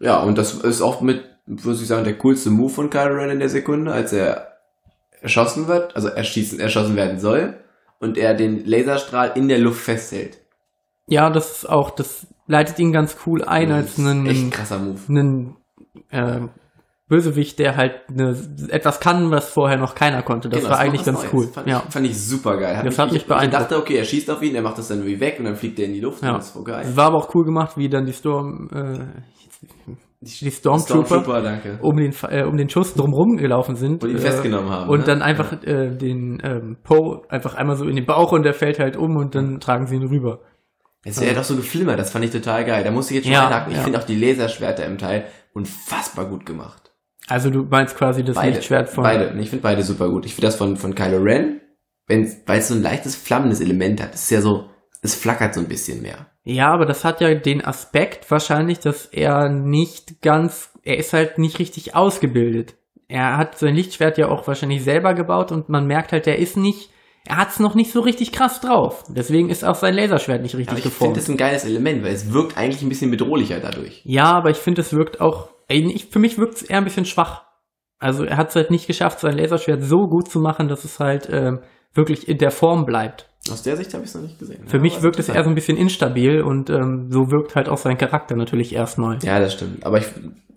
Ja, 0.00 0.20
und 0.20 0.36
das 0.36 0.54
ist 0.54 0.82
auch 0.82 1.00
mit, 1.00 1.24
muss 1.64 1.80
ich 1.80 1.88
sagen, 1.88 2.04
der 2.04 2.18
coolste 2.18 2.50
Move 2.50 2.72
von 2.72 2.90
Kylo 2.90 3.14
Ren 3.14 3.30
in 3.30 3.38
der 3.40 3.48
Sekunde, 3.48 3.92
als 3.92 4.12
er 4.12 4.48
erschossen 5.20 5.68
wird, 5.68 5.94
also 5.96 6.08
erschießen, 6.08 6.58
erschossen 6.60 6.96
werden 6.96 7.18
soll 7.20 7.54
und 8.00 8.18
er 8.18 8.34
den 8.34 8.64
Laserstrahl 8.64 9.32
in 9.36 9.48
der 9.48 9.58
Luft 9.58 9.80
festhält. 9.82 10.38
Ja, 11.06 11.30
das 11.30 11.58
ist 11.58 11.68
auch, 11.68 11.90
das 11.90 12.26
leitet 12.46 12.78
ihn 12.78 12.92
ganz 12.92 13.16
cool 13.26 13.44
ein 13.44 13.68
Das 13.68 13.76
als 13.78 13.98
einen, 13.98 14.26
echt 14.26 14.50
krasser 14.50 14.78
Move. 14.78 14.98
einen 15.08 15.56
äh, 16.10 16.40
Bösewicht, 17.08 17.58
der 17.58 17.76
halt 17.76 17.94
eine, 18.08 18.36
etwas 18.68 18.98
kann, 19.00 19.30
was 19.30 19.48
vorher 19.50 19.76
noch 19.76 19.94
keiner 19.94 20.22
konnte. 20.22 20.48
Das 20.48 20.60
Genau, 20.60 20.70
war 20.70 20.78
noch 20.78 20.84
eigentlich 20.84 21.04
ganz 21.04 21.20
Neues. 21.20 21.32
cool. 21.34 21.48
Fand, 21.48 21.66
ja. 21.68 21.82
ich, 21.86 21.92
fand 21.92 22.06
ich 22.06 22.18
super 22.20 22.56
geil. 22.56 22.80
Das 22.84 22.98
hat 22.98 23.12
mich 23.12 23.22
ich, 23.22 23.28
beeindruckt. 23.28 23.52
Ich 23.62 23.68
dachte, 23.68 23.78
okay, 23.78 23.96
er 23.96 24.04
schießt 24.04 24.30
auf 24.30 24.42
ihn, 24.42 24.54
er 24.54 24.62
macht 24.62 24.78
das 24.78 24.88
dann 24.88 24.98
irgendwie 24.98 25.20
weg 25.20 25.36
und 25.38 25.44
dann 25.44 25.56
fliegt 25.56 25.78
er 25.78 25.86
in 25.86 25.92
die 25.92 26.00
Luft 26.00 26.22
Ja. 26.22 26.30
und 26.30 26.38
das 26.38 26.50
voll 26.50 26.64
geil. 26.64 26.84
Es 26.88 26.96
war 26.96 27.06
aber 27.06 27.18
auch 27.18 27.34
cool 27.34 27.44
gemacht, 27.44 27.76
wie 27.76 27.88
dann 27.88 28.06
die 28.06 28.12
Storm, 28.14 28.70
äh, 28.72 28.98
die 30.22 30.50
Stormtrooper, 30.50 31.06
Stormtrooper, 31.06 31.42
danke. 31.42 31.78
um 31.82 31.96
den 31.96 32.14
äh, 32.30 32.44
um 32.44 32.56
den 32.56 32.68
Schuss 32.68 32.94
drumherum 32.94 33.36
gelaufen 33.36 33.74
sind 33.74 34.02
Und 34.04 34.10
ihn 34.10 34.16
äh, 34.16 34.20
festgenommen 34.20 34.70
haben. 34.70 34.88
und 34.88 35.00
ne? 35.00 35.04
dann 35.04 35.22
einfach 35.22 35.52
äh, 35.64 35.90
den 35.96 36.40
ähm, 36.44 36.76
Poe 36.82 37.22
einfach 37.28 37.54
einmal 37.54 37.76
so 37.76 37.84
in 37.86 37.96
den 37.96 38.06
Bauch 38.06 38.32
und 38.32 38.44
der 38.44 38.54
fällt 38.54 38.78
halt 38.78 38.96
um 38.96 39.16
und 39.16 39.34
dann 39.34 39.58
tragen 39.60 39.86
sie 39.86 39.96
ihn 39.96 40.06
rüber. 40.06 40.40
Es 41.04 41.20
wäre 41.20 41.34
doch 41.34 41.42
so 41.42 41.56
geflimmert, 41.56 41.98
das 41.98 42.12
fand 42.12 42.24
ich 42.24 42.30
total 42.30 42.64
geil. 42.64 42.84
Da 42.84 42.92
musste 42.92 43.12
ich 43.14 43.16
jetzt 43.18 43.24
schon 43.24 43.32
Ja, 43.34 43.48
einhaken. 43.48 43.72
Ich 43.72 43.78
ja. 43.78 43.82
finde 43.84 43.98
auch 43.98 44.04
die 44.04 44.14
Laserschwerter 44.14 44.86
im 44.86 44.98
Teil 44.98 45.24
unfassbar 45.52 46.26
gut 46.28 46.46
gemacht. 46.46 46.92
Also 47.26 47.50
du 47.50 47.64
meinst 47.64 47.96
quasi 47.96 48.22
das 48.22 48.36
Beide. 48.36 48.50
Lichtschwert 48.52 48.88
von 48.88 49.02
Beide. 49.04 49.34
Ich 49.40 49.50
finde 49.50 49.62
beide 49.62 49.82
super 49.82 50.08
gut. 50.08 50.26
Ich 50.26 50.34
finde 50.34 50.46
das 50.46 50.56
von, 50.56 50.76
von 50.76 50.94
Kylo 50.94 51.18
Ren, 51.18 51.60
weil 52.06 52.58
es 52.58 52.68
so 52.68 52.74
ein 52.74 52.82
leichtes 52.82 53.16
flammendes 53.16 53.60
Element 53.60 54.00
hat. 54.02 54.14
Es 54.14 54.22
ist 54.22 54.30
ja 54.30 54.40
so, 54.40 54.70
es 55.02 55.14
flackert 55.14 55.54
so 55.54 55.60
ein 55.60 55.68
bisschen 55.68 56.02
mehr. 56.02 56.26
Ja, 56.44 56.72
aber 56.72 56.86
das 56.86 57.04
hat 57.04 57.20
ja 57.20 57.34
den 57.34 57.64
Aspekt 57.64 58.30
wahrscheinlich, 58.30 58.80
dass 58.80 59.06
er 59.06 59.48
nicht 59.48 60.22
ganz, 60.22 60.70
er 60.82 60.98
ist 60.98 61.12
halt 61.12 61.38
nicht 61.38 61.58
richtig 61.58 61.94
ausgebildet. 61.94 62.74
Er 63.08 63.36
hat 63.36 63.58
sein 63.58 63.74
Lichtschwert 63.74 64.18
ja 64.18 64.28
auch 64.28 64.46
wahrscheinlich 64.46 64.82
selber 64.82 65.14
gebaut 65.14 65.52
und 65.52 65.68
man 65.68 65.86
merkt 65.86 66.12
halt, 66.12 66.26
er 66.26 66.38
ist 66.38 66.56
nicht, 66.56 66.90
er 67.26 67.36
hat's 67.36 67.60
noch 67.60 67.74
nicht 67.74 67.92
so 67.92 68.00
richtig 68.00 68.32
krass 68.32 68.60
drauf. 68.60 69.04
Deswegen 69.08 69.50
ist 69.50 69.64
auch 69.64 69.76
sein 69.76 69.94
Laserschwert 69.94 70.42
nicht 70.42 70.56
richtig 70.56 70.70
Aber 70.70 70.78
ich 70.78 70.84
finde 70.84 70.96
geformt. 70.96 71.16
das 71.16 71.28
ein 71.28 71.36
geiles 71.36 71.64
Element, 71.64 72.02
weil 72.02 72.14
es 72.14 72.32
wirkt 72.32 72.56
eigentlich 72.56 72.82
ein 72.82 72.88
bisschen 72.88 73.10
bedrohlicher 73.10 73.60
dadurch. 73.60 74.00
Ja, 74.04 74.32
aber 74.32 74.50
ich 74.50 74.56
finde, 74.56 74.80
es 74.80 74.92
wirkt 74.92 75.20
auch, 75.20 75.50
ich, 75.68 76.06
für 76.06 76.18
mich 76.18 76.38
wirkt 76.38 76.56
es 76.56 76.62
eher 76.62 76.78
ein 76.78 76.84
bisschen 76.84 77.04
schwach. 77.04 77.44
Also 78.00 78.24
er 78.24 78.36
hat 78.36 78.48
es 78.48 78.56
halt 78.56 78.72
nicht 78.72 78.88
geschafft, 78.88 79.20
sein 79.20 79.36
Laserschwert 79.38 79.84
so 79.84 80.08
gut 80.08 80.28
zu 80.28 80.40
machen, 80.40 80.66
dass 80.66 80.82
es 80.84 80.98
halt 80.98 81.28
ähm, 81.30 81.60
wirklich 81.94 82.28
in 82.28 82.38
der 82.38 82.50
Form 82.50 82.84
bleibt. 82.84 83.28
Aus 83.50 83.62
der 83.62 83.76
Sicht 83.76 83.92
habe 83.92 84.04
ich 84.04 84.10
es 84.10 84.14
noch 84.14 84.22
nicht 84.22 84.38
gesehen. 84.38 84.66
Für 84.66 84.76
Ja, 84.76 84.82
mich 84.82 85.02
wirkt 85.02 85.18
es 85.18 85.28
eher 85.28 85.42
so 85.42 85.48
ein 85.50 85.54
bisschen 85.56 85.76
instabil 85.76 86.42
und 86.42 86.70
ähm, 86.70 87.08
so 87.10 87.30
wirkt 87.30 87.56
halt 87.56 87.68
auch 87.68 87.78
sein 87.78 87.98
Charakter 87.98 88.36
natürlich 88.36 88.72
erstmal. 88.74 89.18
Ja, 89.22 89.40
das 89.40 89.54
stimmt. 89.54 89.84
Aber 89.84 89.98
ich, 89.98 90.06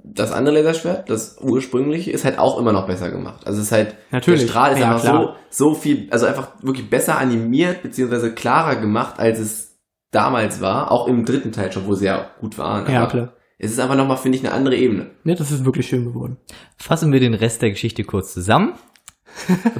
das 0.03 0.31
andere 0.31 0.55
Laserschwert, 0.61 1.09
das 1.09 1.37
ursprüngliche, 1.41 2.11
ist 2.11 2.25
halt 2.25 2.37
auch 2.37 2.59
immer 2.59 2.71
noch 2.73 2.85
besser 2.85 3.09
gemacht. 3.09 3.47
Also 3.47 3.59
es 3.59 3.67
ist 3.67 3.71
halt, 3.71 3.95
Natürlich. 4.11 4.41
der 4.41 4.47
Strahl 4.49 4.73
ist 4.73 4.79
Ja, 4.79 4.91
einfach 4.91 5.01
klar. 5.01 5.35
so, 5.49 5.69
so 5.71 5.73
viel, 5.73 6.07
also 6.11 6.27
einfach 6.27 6.49
wirklich 6.61 6.87
besser 6.89 7.17
animiert, 7.17 7.81
beziehungsweise 7.81 8.33
klarer 8.35 8.75
gemacht, 8.75 9.15
als 9.17 9.39
es 9.39 9.77
damals 10.11 10.61
war. 10.61 10.91
Auch 10.91 11.07
im 11.07 11.25
dritten 11.25 11.51
Teil 11.51 11.71
schon, 11.71 11.87
wo 11.87 11.95
sie 11.95 12.05
ja 12.05 12.29
gut 12.39 12.57
waren. 12.59 12.89
Ja, 12.91 13.01
Aber 13.01 13.09
klar. 13.11 13.33
Es 13.57 13.71
ist 13.71 13.79
einfach 13.79 13.95
nochmal, 13.95 14.17
finde 14.17 14.37
ich, 14.37 14.45
eine 14.45 14.53
andere 14.53 14.75
Ebene. 14.75 15.11
Ja, 15.23 15.33
das 15.33 15.49
ist 15.51 15.65
wirklich 15.65 15.87
schön 15.87 16.05
geworden. 16.05 16.37
Fassen 16.77 17.11
wir 17.11 17.19
den 17.21 17.33
Rest 17.33 17.61
der 17.61 17.69
Geschichte 17.71 18.03
kurz 18.03 18.33
zusammen. 18.33 18.73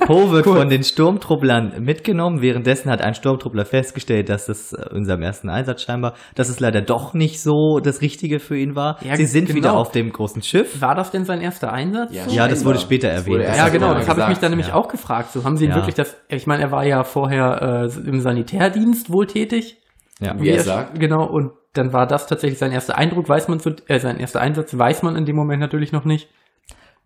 Poe 0.05 0.31
wird 0.31 0.45
von 0.45 0.69
den 0.69 0.83
Sturmtrupplern 0.83 1.81
mitgenommen. 1.83 2.41
Währenddessen 2.41 2.91
hat 2.91 3.01
ein 3.01 3.13
Sturmtruppler 3.15 3.65
festgestellt, 3.65 4.29
dass 4.29 4.45
das 4.47 4.73
äh, 4.73 4.95
in 4.95 5.05
seinem 5.05 5.21
ersten 5.23 5.49
Einsatz 5.49 5.81
scheinbar, 5.83 6.13
dass 6.35 6.49
es 6.49 6.59
leider 6.59 6.81
doch 6.81 7.13
nicht 7.13 7.41
so 7.41 7.79
das 7.83 8.01
Richtige 8.01 8.39
für 8.39 8.57
ihn 8.57 8.75
war. 8.75 8.97
Ja, 9.03 9.15
Sie 9.15 9.25
sind 9.25 9.45
genau. 9.45 9.57
wieder 9.57 9.73
auf 9.77 9.91
dem 9.91 10.11
großen 10.11 10.41
Schiff. 10.43 10.81
War 10.81 10.95
das 10.95 11.11
denn 11.11 11.23
sein 11.25 11.41
erster 11.41 11.71
Einsatz? 11.71 12.13
Ja, 12.13 12.27
Ja, 12.27 12.47
das 12.47 12.65
wurde 12.65 12.79
später 12.79 13.07
Das 13.09 13.21
erwähnt. 13.21 13.35
wurde 13.39 13.57
Ja, 13.57 13.69
genau, 13.69 13.93
das 13.93 14.07
habe 14.09 14.21
ich 14.21 14.27
mich 14.27 14.37
dann 14.39 14.51
nämlich 14.51 14.67
ja. 14.69 14.75
auch 14.75 14.87
gefragt. 14.87 15.31
So 15.31 15.43
haben 15.43 15.57
sie 15.57 15.65
ihn 15.65 15.71
Ja. 15.71 15.77
wirklich 15.77 15.95
das, 15.95 16.15
ich 16.29 16.47
meine, 16.47 16.63
er 16.63 16.71
war 16.71 16.85
ja 16.85 17.03
vorher 17.03 17.89
äh, 17.93 18.07
im 18.09 18.19
Sanitärdienst 18.19 19.11
wohl 19.11 19.27
tätig. 19.27 19.77
Ja. 20.19 20.33
Wie 20.39 20.49
er 20.49 20.61
sagt. 20.61 20.99
Genau, 20.99 21.25
und 21.25 21.51
dann 21.73 21.91
war 21.91 22.07
das 22.07 22.27
tatsächlich 22.27 22.57
sein 22.59 22.71
erster 22.71 22.97
Eindruck, 22.97 23.27
weiß 23.27 23.47
man, 23.49 23.59
zu, 23.59 23.71
äh, 23.87 23.99
sein 23.99 24.17
erster 24.17 24.39
Einsatz 24.41 24.77
weiß 24.77 25.03
man 25.03 25.15
in 25.15 25.25
dem 25.25 25.35
Moment 25.35 25.59
natürlich 25.59 25.91
noch 25.91 26.05
nicht. 26.05 26.29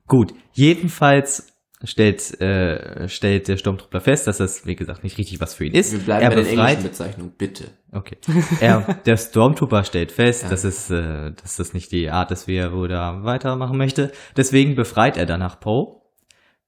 Gut, 0.07 0.33
jedenfalls 0.53 1.53
stellt, 1.85 2.39
äh, 2.41 3.07
stellt 3.07 3.47
der 3.47 3.57
Sturmtruppler 3.57 4.01
fest, 4.01 4.27
dass 4.27 4.37
das, 4.37 4.65
wie 4.65 4.75
gesagt, 4.75 5.03
nicht 5.03 5.17
richtig 5.17 5.39
was 5.39 5.53
für 5.53 5.65
ihn 5.65 5.73
ist. 5.73 5.93
Wir 5.93 5.99
bleiben 5.99 6.23
er 6.23 6.29
bei 6.29 6.35
den 6.35 6.45
englischen 6.45 6.65
befreit, 6.65 6.83
Bezeichnungen, 6.83 7.33
bitte. 7.37 7.65
okay. 7.93 8.17
Er, 8.59 8.81
der 9.05 9.17
Stormtrooper 9.17 9.83
stellt 9.83 10.11
fest, 10.11 10.43
Ja. 10.43 10.49
dass 10.49 10.63
es, 10.65 10.89
äh, 10.89 11.31
dass 11.41 11.55
das 11.55 11.73
nicht 11.73 11.91
die 11.91 12.09
Art 12.09 12.31
ist, 12.31 12.47
wie 12.47 12.57
er 12.57 12.73
wohl 12.73 12.89
da 12.89 13.23
weitermachen 13.23 13.77
möchte. 13.77 14.11
Deswegen 14.35 14.75
befreit 14.75 15.15
er 15.17 15.25
danach 15.25 15.59
Poe. 15.59 16.01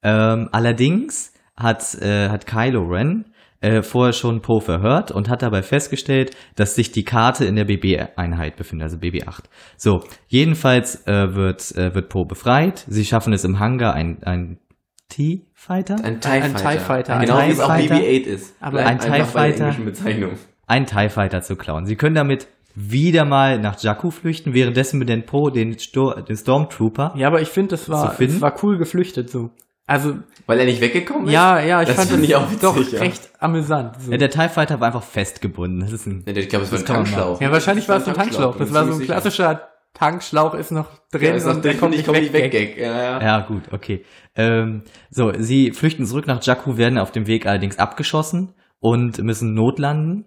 Ähm, 0.03 0.49
allerdings 0.51 1.33
hat, 1.57 1.95
äh, 2.01 2.29
hat 2.29 2.47
Kylo 2.47 2.81
Ren 2.83 3.25
äh, 3.59 3.81
vorher 3.83 4.13
schon 4.13 4.41
Poe 4.41 4.61
verhört 4.61 5.11
und 5.11 5.29
hat 5.29 5.41
dabei 5.43 5.61
festgestellt, 5.61 6.35
dass 6.55 6.73
sich 6.73 6.91
die 6.91 7.03
Karte 7.03 7.45
in 7.45 7.55
der 7.55 7.65
BB-Einheit 7.65 8.55
befindet, 8.55 8.85
also 8.85 8.97
BB-8. 8.97 9.43
So, 9.77 10.03
jedenfalls 10.27 11.05
äh, 11.05 11.35
wird, 11.35 11.75
äh, 11.75 11.93
wird 11.93 12.09
Poe 12.09 12.25
befreit. 12.25 12.85
Sie 12.87 13.05
schaffen 13.05 13.33
es 13.33 13.43
im 13.43 13.59
Hangar, 13.59 13.93
ein, 13.93 14.23
ein 14.23 14.57
T-Fighter? 15.11 15.97
Ein 16.03 16.19
TIE 16.21 16.29
Ein 16.29 16.55
Fighter. 16.55 16.71
TIE 16.71 16.77
Fighter. 16.79 17.19
Genau 17.19 17.35
Ein 17.35 17.49
wie 17.49 17.53
es 17.53 17.59
auch 17.59 17.75
TIE 17.75 17.87
Fighter. 17.87 17.95
BB-8 18.05 18.23
ist. 18.23 18.55
Aber 18.59 18.85
ein 18.85 18.99
TIE 18.99 19.23
Fighter. 19.25 19.75
Bezeichnung. 19.85 20.31
einen 20.67 20.85
TIE 20.85 21.09
Fighter 21.09 21.41
zu 21.41 21.55
klauen. 21.55 21.85
Sie 21.85 21.95
können 21.95 22.15
damit 22.15 22.47
wieder 22.73 23.25
mal 23.25 23.59
nach 23.59 23.81
Jakku 23.81 24.11
flüchten, 24.11 24.53
währenddessen 24.53 24.97
mit 24.97 25.09
den 25.09 25.25
Po 25.25 25.49
den, 25.49 25.77
Stor 25.77 26.21
den 26.21 26.37
Stormtrooper. 26.37 27.13
Ja, 27.17 27.27
aber 27.27 27.41
ich 27.41 27.49
finde, 27.49 27.71
das 27.71 27.89
war, 27.89 28.15
das 28.17 28.41
war 28.41 28.55
cool 28.63 28.77
geflüchtet 28.77 29.29
so. 29.29 29.51
Also, 29.87 30.19
Weil 30.45 30.59
er 30.59 30.65
nicht 30.65 30.79
weggekommen 30.79 31.27
ist? 31.27 31.33
ja, 31.33 31.59
ja, 31.59 31.81
ich 31.81 31.87
Das 31.89 31.97
fand 31.97 32.11
das 32.13 32.19
ich 32.19 32.33
auch 32.35 32.47
doch 32.61 32.77
ja. 32.93 32.99
recht 32.99 33.29
amüsant. 33.39 34.01
So. 34.01 34.11
Ja, 34.11 34.17
der 34.17 34.29
TIE 34.29 34.47
Fighter 34.47 34.79
war 34.79 34.87
einfach 34.87 35.03
festgebunden. 35.03 35.81
Das 35.81 35.91
ist 35.91 36.05
ein, 36.07 36.23
Nee, 36.25 36.31
Ich 36.39 36.47
glaube, 36.47 36.63
es 36.63 36.71
war 36.71 36.79
ein 36.79 36.85
Tankschlauch. 36.85 37.41
Ja, 37.41 37.51
wahrscheinlich 37.51 37.89
war 37.89 37.97
es 37.97 38.07
ein 38.07 38.13
Tankschlauch. 38.13 38.55
Das 38.55 38.71
war 38.73 38.85
so 38.85 38.93
ein 38.93 38.97
sicher. 38.99 39.13
klassischer 39.13 39.67
Tankschlauch 39.93 40.53
ist 40.53 40.71
noch 40.71 40.87
drin 41.11 41.23
Ja, 41.29 41.33
ist 41.35 41.45
noch 41.45 41.55
und 41.55 41.65
der 41.65 41.71
drin, 41.73 41.79
kommt 41.79 41.93
ich 41.93 41.99
nicht 41.99 42.05
komm 42.07 42.15
weg. 42.15 42.23
nicht 42.23 42.33
weg. 42.33 42.77
Ja, 42.77 43.01
ja. 43.03 43.21
ja 43.21 43.39
gut, 43.41 43.63
okay. 43.71 44.03
Ähm, 44.35 44.83
so, 45.09 45.31
sie 45.37 45.71
flüchten 45.71 46.05
zurück 46.05 46.27
nach 46.27 46.43
Jakku, 46.43 46.77
werden 46.77 46.97
auf 46.97 47.11
dem 47.11 47.27
Weg 47.27 47.45
allerdings 47.45 47.77
abgeschossen 47.77 48.53
und 48.79 49.19
müssen 49.23 49.53
notlanden. 49.53 50.25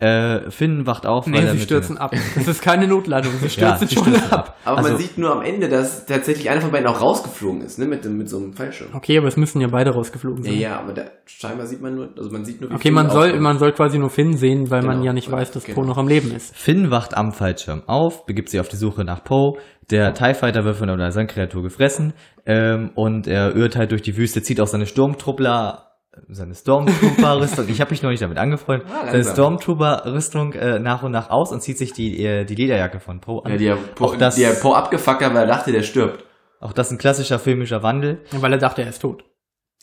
Äh, 0.00 0.50
Finn 0.50 0.86
wacht 0.88 1.06
auf, 1.06 1.26
Nee, 1.28 1.38
weil 1.38 1.50
sie 1.50 1.60
stürzen 1.60 1.96
ab. 1.98 2.12
Das 2.34 2.48
ist 2.48 2.60
keine 2.62 2.88
Notlandung. 2.88 3.32
Sie 3.40 3.44
Ja, 3.60 3.76
stürzen 3.76 3.86
sie 3.88 3.94
schon 3.94 4.04
stürzen 4.06 4.32
ab. 4.32 4.56
Aber 4.64 4.78
Also- 4.78 4.90
man 4.90 4.98
sieht 4.98 5.16
nur 5.18 5.30
am 5.32 5.40
Ende, 5.42 5.68
dass 5.68 6.04
tatsächlich 6.04 6.50
einer 6.50 6.60
von 6.60 6.72
beiden 6.72 6.88
auch 6.88 7.00
rausgeflogen 7.00 7.60
ist, 7.62 7.78
ne, 7.78 7.86
mit, 7.86 8.04
dem- 8.04 8.16
mit 8.18 8.28
so 8.28 8.38
einem 8.38 8.52
Fallschirm. 8.54 8.88
Okay, 8.92 9.16
aber 9.18 9.28
es 9.28 9.36
müssen 9.36 9.60
ja 9.60 9.68
beide 9.68 9.90
rausgeflogen 9.92 10.44
Ja, 10.44 10.50
sein. 10.50 10.60
ja, 10.60 10.80
aber 10.80 10.94
da, 10.94 11.02
scheinbar 11.26 11.66
sieht 11.66 11.80
man 11.80 11.94
nur, 11.94 12.08
also 12.18 12.28
man 12.30 12.44
sieht 12.44 12.60
nur, 12.60 12.70
wie 12.70 12.74
Okay, 12.74 12.82
Finn 12.88 12.94
man 12.94 13.08
soll, 13.08 13.26
aufkommt. 13.26 13.42
man 13.42 13.58
soll 13.58 13.72
quasi 13.72 13.98
nur 13.98 14.10
Finn 14.10 14.36
sehen, 14.36 14.68
weil 14.70 14.82
man 14.82 14.96
Genau. 14.96 15.04
ja 15.06 15.12
nicht 15.12 15.30
weiß, 15.30 15.52
dass 15.52 15.64
Genau. 15.64 15.76
Poe 15.80 15.86
noch 15.86 15.96
am 15.96 16.08
Leben 16.08 16.32
ist. 16.34 16.54
Finn 16.56 16.90
wacht 16.90 17.16
am 17.16 17.30
Fallschirm 17.32 17.84
auf, 17.86 18.26
begibt 18.26 18.48
sich 18.50 18.58
auf 18.58 18.68
die 18.68 18.76
Suche 18.76 19.04
nach 19.04 19.22
Poe. 19.22 19.58
Der 19.90 20.12
TIE 20.12 20.34
Fighter 20.34 20.64
wird 20.64 20.76
von 20.76 20.90
einer 20.90 21.12
Sandkreatur 21.12 21.62
gefressen 21.62 22.14
ähm, 22.46 22.90
und 22.96 23.26
er 23.28 23.54
irrt 23.54 23.76
halt 23.76 23.92
durch 23.92 24.02
die 24.02 24.16
Wüste, 24.16 24.42
zieht 24.42 24.60
auch 24.60 24.66
seine 24.66 24.86
Sturmtruppler, 24.86 25.92
seine 26.28 26.54
Stormtrooper-Rüstung, 26.54 27.68
ich 27.68 27.80
habe 27.80 27.90
mich 27.90 28.02
noch 28.02 28.10
nicht 28.10 28.22
damit 28.22 28.38
angefreundet, 28.38 28.86
Ah, 28.90 29.06
seine. 29.10 29.24
Stormtrooper-Rüstung 29.24 30.52
äh, 30.54 30.78
nach 30.78 31.02
und 31.02 31.12
nach 31.12 31.30
aus 31.30 31.52
und 31.52 31.60
zieht 31.62 31.78
sich 31.78 31.92
die, 31.92 32.24
äh, 32.24 32.44
die 32.44 32.54
Lederjacke 32.54 33.00
von 33.00 33.20
Poe 33.20 33.44
an. 33.44 33.52
Ja, 33.52 33.58
die 33.58 33.70
hat 33.72 33.94
Po, 33.94 34.04
auch, 34.06 34.16
das, 34.16 34.36
die 34.36 34.46
hat 34.46 34.60
Po 34.60 34.72
abgefuckt, 34.74 35.22
hat, 35.22 35.34
weil 35.34 35.42
er 35.42 35.46
dachte, 35.46 35.72
der 35.72 35.82
stirbt. 35.82 36.24
auch 36.60 36.72
das 36.72 36.90
ein 36.90 36.98
klassischer 36.98 37.38
filmischer 37.38 37.82
Wandel. 37.82 38.20
Weil 38.32 38.52
er 38.52 38.58
dachte, 38.58 38.82
er 38.82 38.88
ist 38.88 39.00
tot. 39.00 39.24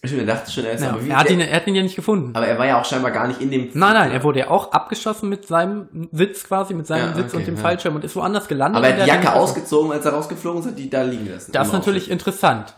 Er 0.04 0.26
dachte 0.26 0.50
schon, 0.52 0.66
er 0.66 0.72
ist 0.74 0.82
Ja, 0.82 0.90
aber, 0.94 1.06
wie, 1.06 1.10
er, 1.12 1.18
hat 1.20 1.30
ihn, 1.30 1.40
er 1.42 1.56
hat 1.56 1.68
ihn 1.68 1.76
ja 1.76 1.84
nicht 1.84 1.96
gefunden. 1.96 2.36
aber 2.36 2.48
er 2.48 2.58
war 2.58 2.66
ja 2.66 2.82
auch 2.82 2.86
scheinbar 2.86 3.12
gar 3.12 3.28
nicht 3.28 3.40
in 3.40 3.52
dem... 3.52 3.70
Nein, 3.74 3.94
nein, 3.94 4.12
er 4.12 4.24
wurde 4.24 4.40
ja 4.40 4.50
auch 4.50 4.72
abgeschossen 4.72 5.30
mit 5.30 5.46
seinem 5.46 6.10
Sitz 6.12 6.44
quasi, 6.44 6.74
mit 6.74 6.88
seinem 6.88 7.10
Ja, 7.12 7.16
Sitz 7.18 7.28
okay, 7.34 7.38
und 7.38 7.48
dem 7.48 7.56
ja. 7.56 7.62
Fallschirm 7.62 7.94
und 7.96 8.04
ist 8.04 8.16
woanders 8.16 8.48
gelandet. 8.48 8.78
Aber 8.78 8.88
er 8.88 8.98
hat 8.98 9.04
die 9.06 9.08
Jacke 9.08 9.34
ausgezogen, 9.34 9.92
als 9.92 10.04
er 10.04 10.14
rausgeflogen 10.14 10.62
ist, 10.62 10.68
hat 10.70 10.80
die 10.80 10.90
da 10.90 11.04
liegen 11.04 11.30
lassen. 11.32 11.52
Das 11.52 11.68
ist 11.68 11.74
natürlich 11.74 12.10
interessant. 12.10 12.76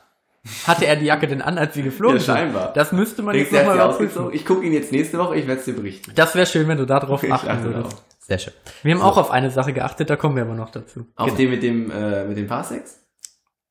Hatte 0.67 0.85
er 0.85 0.97
die 0.97 1.05
Jacke 1.05 1.27
denn 1.27 1.41
an, 1.41 1.57
als 1.57 1.73
sie 1.73 1.83
geflogen 1.83 2.17
Ja, 2.17 2.21
sind? 2.23 2.35
scheinbar. 2.35 2.73
Das 2.73 2.91
müsste 2.91 3.21
man 3.23 3.33
Denkst 3.33 3.51
jetzt 3.51 3.65
nochmal 3.65 3.85
überprüfen. 3.85 4.29
Ich 4.33 4.45
gucke 4.45 4.65
ihn 4.65 4.73
jetzt 4.73 4.91
nächste 4.91 5.17
Woche, 5.17 5.37
ich 5.37 5.47
werde 5.47 5.59
es 5.59 5.65
dir 5.65 5.73
berichten. 5.73 6.11
Das 6.15 6.35
wäre 6.35 6.45
schön, 6.45 6.67
wenn 6.67 6.77
du 6.77 6.85
darauf 6.85 7.23
achten 7.23 7.31
achte 7.31 7.63
würdest. 7.63 7.93
darauf. 7.93 8.03
Sehr 8.19 8.37
schön. 8.39 8.53
Wir 8.83 8.95
haben 8.95 9.01
auch 9.01 9.17
auf 9.17 9.31
eine 9.31 9.49
Sache 9.51 9.71
geachtet, 9.73 10.09
da 10.09 10.15
kommen 10.17 10.35
wir 10.35 10.43
aber 10.43 10.55
noch 10.55 10.69
dazu. 10.69 11.05
Auf 11.15 11.35
den 11.35 11.49
mit 11.49 11.63
dem, 11.63 11.89
äh, 11.91 12.25
mit 12.25 12.37
dem 12.37 12.47
Parsecs? 12.47 12.99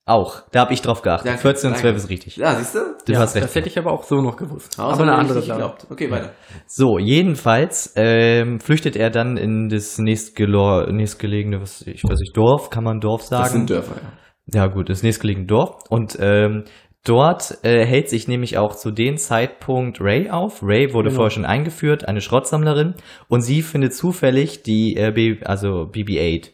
Auch, 0.05 0.43
da 0.51 0.61
habe 0.61 0.73
ich 0.73 0.83
drauf 0.83 1.03
geachtet. 1.03 1.29
Danke, 1.29 1.43
14 1.43 1.69
und 1.69 1.75
danke. 1.75 1.89
12 1.89 1.97
ist 1.97 2.11
richtig. 2.11 2.37
Ja, 2.37 2.55
siehst 2.57 2.75
du? 2.75 2.81
Du 3.07 3.13
ja, 3.13 3.21
hast 3.21 3.37
recht. 3.37 3.45
Das 3.45 3.55
hätte 3.55 3.69
ich 3.69 3.79
aber 3.79 3.93
auch 3.93 4.03
so 4.03 4.17
noch 4.21 4.37
gewusst. 4.37 4.79
Außer 4.81 4.95
aber 4.95 5.03
eine 5.03 5.15
andere 5.15 5.43
Sache. 5.43 5.53
geglaubt. 5.53 5.87
Okay, 5.91 6.11
weiter. 6.11 6.33
So, 6.67 6.99
jedenfalls 6.99 7.93
ähm, 7.97 8.59
flüchtet 8.59 8.97
er 8.97 9.11
dann 9.11 9.37
in 9.37 9.69
das 9.69 9.99
nächstgelegene, 9.99 11.61
was 11.61 11.83
ich 11.83 12.03
weiß 12.03 12.19
nicht, 12.19 12.37
Dorf, 12.37 12.71
kann 12.71 12.83
man 12.83 12.99
Dorf 12.99 13.23
sagen? 13.23 13.43
Das 13.45 13.53
sind 13.53 13.71
Dörfer, 13.71 13.95
ja. 14.03 14.09
Ja 14.47 14.67
gut, 14.67 14.89
das 14.89 15.03
nächstgelegene 15.03 15.47
Dorf. 15.47 15.85
Und 15.89 16.17
ähm, 16.21 16.65
dort 17.05 17.59
äh, 17.65 17.85
hält 17.87 18.09
sich 18.09 18.29
nämlich 18.29 18.59
auch 18.59 18.75
zu 18.75 18.91
dem 18.91 19.17
Zeitpunkt 19.17 20.01
Ray 20.01 20.31
auf. 20.31 20.63
Ray 20.63 20.93
wurde 20.93 21.09
Genau. 21.09 21.17
vorher 21.21 21.31
schon 21.31 21.45
eingeführt, 21.45 22.07
eine 22.09 22.21
Schrottsammlerin. 22.21 22.95
Und 23.29 23.43
sie 23.43 23.63
findet 23.63 23.95
zufällig 23.95 24.63
die, 24.63 24.97
äh, 24.97 25.13
B, 25.13 25.37
also 25.45 25.89
BB-8. 25.91 26.51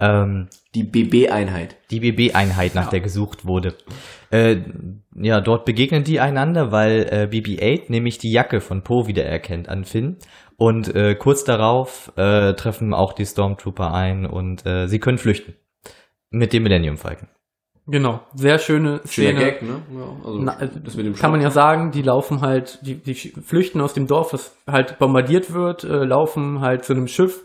Ähm, 0.00 0.48
Die 0.74 0.84
BB-Einheit. 0.84 1.76
die 1.90 1.98
BB-Einheit, 2.00 2.74
nach 2.76 2.88
der 2.90 3.00
gesucht 3.00 3.46
wurde. 3.46 3.74
Äh, 4.30 4.58
ja, 5.16 5.40
dort 5.40 5.64
begegnen 5.64 6.04
die 6.04 6.20
einander, 6.20 6.70
weil 6.70 7.00
äh, 7.10 7.28
BB-8 7.28 7.84
nämlich 7.88 8.18
die 8.18 8.30
Jacke 8.30 8.60
von 8.60 8.82
Poe 8.84 9.06
wiedererkennt 9.08 9.68
an 9.68 9.84
Finn. 9.84 10.16
Und 10.56 10.94
äh, 10.94 11.14
kurz 11.16 11.42
darauf 11.44 12.12
äh, 12.16 12.52
treffen 12.54 12.94
auch 12.94 13.12
die 13.12 13.26
Stormtrooper 13.26 13.92
ein 13.92 14.26
und 14.26 14.66
äh, 14.66 14.86
sie 14.88 14.98
können 15.00 15.18
flüchten. 15.18 15.54
Mit 16.30 16.52
dem 16.52 16.62
Millennium 16.62 16.96
Falcon. 16.96 17.28
Genau, 17.90 18.20
sehr 18.34 18.58
schöne 18.58 19.00
Schöner 19.06 19.30
Szene. 19.30 19.38
Gag, 19.38 19.62
ne? 19.62 19.82
Ja, 19.96 20.16
also, 20.22 20.38
Na, 20.42 20.60
äh, 20.60 20.68
das 20.84 20.94
mit 20.94 21.06
dem 21.06 21.14
Kann 21.14 21.30
man 21.30 21.40
ja 21.40 21.50
sagen, 21.50 21.90
die 21.90 22.02
laufen 22.02 22.42
halt, 22.42 22.80
die, 22.82 22.96
die 22.96 23.14
flüchten 23.14 23.80
aus 23.80 23.94
dem 23.94 24.06
Dorf, 24.06 24.30
das 24.30 24.54
halt 24.66 24.98
bombardiert 24.98 25.54
wird, 25.54 25.84
äh, 25.84 26.04
laufen 26.04 26.60
halt 26.60 26.84
zu 26.84 26.92
einem 26.92 27.08
Schiff, 27.08 27.42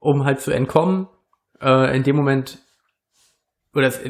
um 0.00 0.24
halt 0.24 0.40
zu 0.40 0.50
entkommen. 0.50 1.06
Äh, 1.60 1.96
in 1.96 2.02
dem 2.02 2.16
Moment, 2.16 2.58
oder 3.72 3.86
es, 3.86 4.00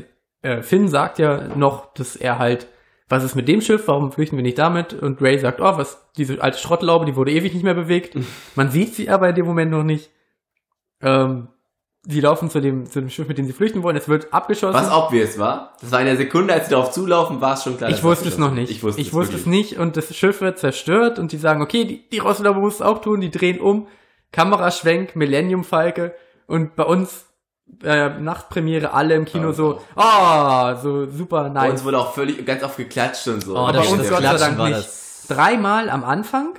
äh, 0.40 0.62
Finn 0.62 0.88
sagt 0.88 1.18
ja 1.18 1.54
noch, 1.54 1.92
dass 1.92 2.16
er 2.16 2.38
halt, 2.38 2.66
was 3.10 3.22
ist 3.22 3.34
mit 3.34 3.46
dem 3.46 3.60
Schiff, 3.60 3.86
warum 3.86 4.10
flüchten 4.10 4.36
wir 4.36 4.42
nicht 4.42 4.58
damit? 4.58 4.94
Und 4.94 5.20
Ray 5.20 5.38
sagt, 5.38 5.60
oh, 5.60 5.76
was, 5.76 6.10
diese 6.16 6.42
alte 6.42 6.56
Schrottlaube, 6.56 7.04
die 7.04 7.16
wurde 7.16 7.32
ewig 7.32 7.52
nicht 7.52 7.62
mehr 7.62 7.74
bewegt. 7.74 8.16
Man 8.54 8.70
sieht 8.70 8.94
sie 8.94 9.10
aber 9.10 9.28
in 9.28 9.34
dem 9.34 9.44
Moment 9.44 9.70
noch 9.70 9.84
nicht. 9.84 10.10
Ähm, 11.02 11.48
sie 12.06 12.20
laufen 12.20 12.50
zu 12.50 12.60
dem, 12.60 12.84
zu 12.90 13.00
dem 13.00 13.08
Schiff, 13.10 13.26
mit 13.28 13.38
dem 13.38 13.46
sie 13.46 13.52
flüchten 13.52 13.82
wollen, 13.82 13.96
es 13.96 14.08
wird 14.08 14.32
abgeschossen. 14.32 14.74
Was 14.74 14.90
obvious 14.92 15.38
war? 15.38 15.72
Das 15.80 15.90
war 15.90 16.00
in 16.00 16.06
der 16.06 16.16
Sekunde, 16.16 16.52
als 16.54 16.66
sie 16.66 16.70
darauf 16.72 16.90
zulaufen, 16.90 17.40
war 17.40 17.54
es 17.54 17.62
schon 17.64 17.76
klar. 17.78 17.90
Ich 17.90 18.02
wusste 18.02 18.28
es 18.28 18.36
noch 18.38 18.50
nicht. 18.52 18.70
Ich 18.70 18.82
wusste, 18.82 19.00
ich 19.00 19.12
wusste 19.12 19.36
es 19.36 19.46
nicht 19.46 19.78
und 19.78 19.96
das 19.96 20.14
Schiff 20.14 20.40
wird 20.40 20.58
zerstört 20.58 21.18
und 21.18 21.32
die 21.32 21.38
sagen, 21.38 21.62
okay, 21.62 21.84
die, 21.84 22.08
die 22.10 22.18
Rosslaube 22.18 22.60
muss 22.60 22.74
es 22.76 22.82
auch 22.82 23.00
tun, 23.00 23.20
die 23.20 23.30
drehen 23.30 23.60
um, 23.60 23.86
Kameraschwenk, 24.32 25.16
Millennium 25.16 25.64
Falke 25.64 26.14
und 26.46 26.76
bei 26.76 26.82
uns 26.84 27.24
äh, 27.82 28.10
Nachtpremiere 28.10 28.92
alle 28.92 29.14
im 29.14 29.24
Kino 29.24 29.48
Ja. 29.48 29.52
so, 29.54 29.80
ah, 29.96 30.76
so 30.76 31.08
super 31.10 31.48
Bei 31.50 31.66
uns 31.70 31.74
nice. 31.76 31.84
wurde 31.84 31.98
auch 31.98 32.12
völlig, 32.12 32.44
ganz 32.44 32.62
oft 32.62 32.76
geklatscht 32.76 33.26
und 33.28 33.42
so. 33.42 33.54
Oh, 33.54 33.58
Aber 33.60 33.78
bei 33.78 33.86
uns. 33.88 34.08
Gott 34.10 34.22
sei 34.22 34.36
Dank 34.36 34.58
nicht. 34.58 34.72
das- 34.76 35.26
Dreimal 35.28 35.88
am 35.88 36.04
Anfang, 36.04 36.54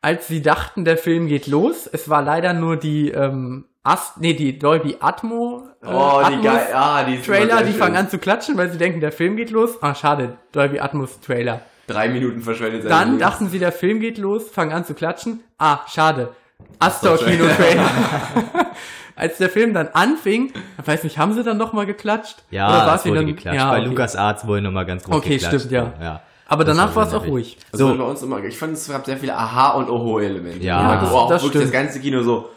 als 0.00 0.28
sie 0.28 0.42
dachten, 0.42 0.84
der 0.84 0.96
Film 0.96 1.26
geht 1.26 1.46
los, 1.46 1.86
es 1.86 2.08
war 2.08 2.22
leider 2.22 2.52
nur 2.52 2.76
die 2.76 3.10
ähm, 3.10 3.64
Ast, 3.84 4.20
nee, 4.20 4.34
die 4.34 4.58
Dolby 4.58 4.96
Atmo, 5.00 5.62
äh, 5.82 5.86
Oh, 5.86 6.20
die 6.28 6.42
geil, 6.42 6.68
ah, 6.74 7.04
die 7.04 7.20
Trailer, 7.22 7.62
die 7.62 7.72
fangen 7.72 7.96
an 7.96 8.10
zu 8.10 8.18
klatschen, 8.18 8.56
weil 8.58 8.70
sie 8.70 8.76
denken, 8.78 9.00
der 9.00 9.12
Film 9.12 9.36
geht 9.36 9.50
los. 9.50 9.82
Ah, 9.82 9.94
schade, 9.94 10.36
Dolby 10.52 10.78
Atmos 10.80 11.20
Trailer. 11.20 11.62
Drei 11.86 12.08
Minuten 12.10 12.42
verschwendet. 12.42 12.82
sein 12.82 12.90
Dann 12.90 13.08
Leben. 13.08 13.18
dachten 13.20 13.48
sie, 13.48 13.58
der 13.58 13.72
Film 13.72 14.00
geht 14.00 14.18
los, 14.18 14.50
fangen 14.50 14.72
an 14.72 14.84
zu 14.84 14.92
klatschen. 14.94 15.40
Ah, 15.56 15.78
schade. 15.88 16.30
Astor-Kino-Trailer. 16.80 17.84
Als 19.16 19.38
der 19.38 19.48
Film 19.48 19.72
dann 19.74 19.88
anfing, 19.94 20.52
ich 20.80 20.86
weiß 20.86 21.02
nicht, 21.04 21.18
haben 21.18 21.32
sie 21.32 21.42
dann 21.42 21.56
nochmal 21.56 21.86
geklatscht? 21.86 22.42
Ja, 22.50 22.68
Oder 22.68 22.86
war 22.86 22.94
es 22.96 23.04
wurde 23.06 23.16
dann- 23.16 23.26
geklatscht. 23.26 23.56
Ja, 23.58 23.70
Bei 23.70 23.78
okay. 23.78 23.88
Lukas 23.88 24.16
Arzt 24.16 24.46
wohl 24.46 24.60
nochmal 24.60 24.86
ganz 24.86 25.02
groß 25.04 25.16
Okay, 25.16 25.38
geklatscht. 25.38 25.60
stimmt, 25.66 25.72
ja. 25.72 25.92
ja. 26.00 26.22
Aber 26.48 26.64
Das 26.64 26.76
danach 26.76 26.96
war 26.96 27.06
es 27.06 27.12
auch 27.14 27.26
ruhig. 27.26 27.58
Das 27.70 27.78
So. 27.78 27.88
war 27.90 27.98
bei 27.98 28.04
uns 28.04 28.22
immer, 28.22 28.42
ich 28.42 28.56
fand, 28.58 28.72
es 28.72 28.88
gab 28.88 29.04
sehr 29.06 29.18
viele 29.18 29.36
Aha- 29.36 29.72
und 29.74 29.88
Oho-Elemente. 29.90 30.64
Ja, 30.64 30.80
Immer, 30.80 31.00
das- 31.02 31.10
wo 31.12 31.16
auch 31.16 31.28
das 31.28 31.42
wirklich 31.42 31.62
stimmt. 31.62 31.74
das 31.74 31.82
ganze 31.82 32.00
Kino 32.00 32.22
so, 32.22 32.48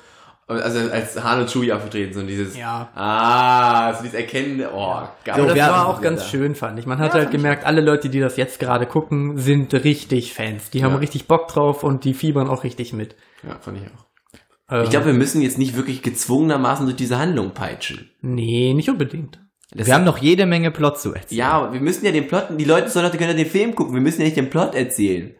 also 0.47 0.79
als 0.91 1.21
Han 1.23 1.41
und 1.41 1.49
Chewie 1.49 1.71
aufgetreten 1.73 2.13
sind, 2.13 2.27
dieses, 2.27 2.57
Ja. 2.57 2.89
ah, 2.95 3.93
so 3.93 4.03
dieses 4.03 4.17
Erkennen, 4.17 4.65
oh, 4.73 5.01
geil. 5.25 5.35
Aber 5.35 5.45
das 5.47 5.57
war 5.57 5.77
haben- 5.77 5.87
auch 5.87 6.01
ganz 6.01 6.21
da. 6.21 6.27
schön, 6.29 6.55
fand 6.55 6.79
ich. 6.79 6.85
Man 6.85 6.99
hat 6.99 7.13
halt 7.13 7.31
gemerkt, 7.31 7.65
alle 7.65 7.81
Leute, 7.81 8.09
die 8.09 8.19
das 8.21 8.37
jetzt 8.37 8.59
gerade 8.59 8.85
gucken, 8.85 9.37
sind 9.37 9.73
richtig 9.73 10.33
Fans. 10.33 10.69
Die 10.71 10.83
haben 10.85 10.93
Ja. 10.93 10.99
richtig 10.99 11.27
Bock 11.27 11.47
drauf 11.49 11.83
und 11.83 12.03
die 12.05 12.13
fiebern 12.13 12.47
auch 12.49 12.63
richtig 12.63 12.93
mit. 12.93 13.15
Ja, 13.43 13.57
fand 13.59 13.77
ich 13.77 13.83
auch. 13.87 14.05
Ähm, 14.73 14.83
Ich 14.83 14.89
glaube, 14.89 15.07
wir 15.07 15.13
müssen 15.13 15.41
jetzt 15.41 15.57
nicht 15.57 15.75
wirklich 15.75 16.01
gezwungenermaßen 16.01 16.85
durch 16.85 16.95
diese 16.95 17.19
Handlung 17.19 17.51
peitschen. 17.51 18.09
nee, 18.21 18.73
nicht 18.73 18.89
unbedingt. 18.89 19.39
Das 19.73 19.87
Wir 19.87 19.93
haben 19.95 20.03
noch 20.03 20.17
jede 20.17 20.45
Menge 20.45 20.69
Plot 20.71 20.99
zu 20.99 21.13
erzählen. 21.13 21.39
ja, 21.39 21.51
aber 21.51 21.73
wir 21.73 21.79
müssen 21.81 22.05
ja 22.05 22.11
den 22.11 22.27
Plot, 22.27 22.47
die 22.57 22.65
Leute 22.65 22.89
sollen 22.89 23.05
doch, 23.05 23.11
die 23.11 23.17
können 23.17 23.31
ja 23.31 23.35
den 23.37 23.49
Film 23.49 23.73
gucken, 23.73 23.93
wir 23.93 24.01
müssen 24.01 24.19
ja 24.21 24.25
nicht 24.25 24.37
den 24.37 24.49
Plot 24.49 24.75
erzählen. 24.75 25.33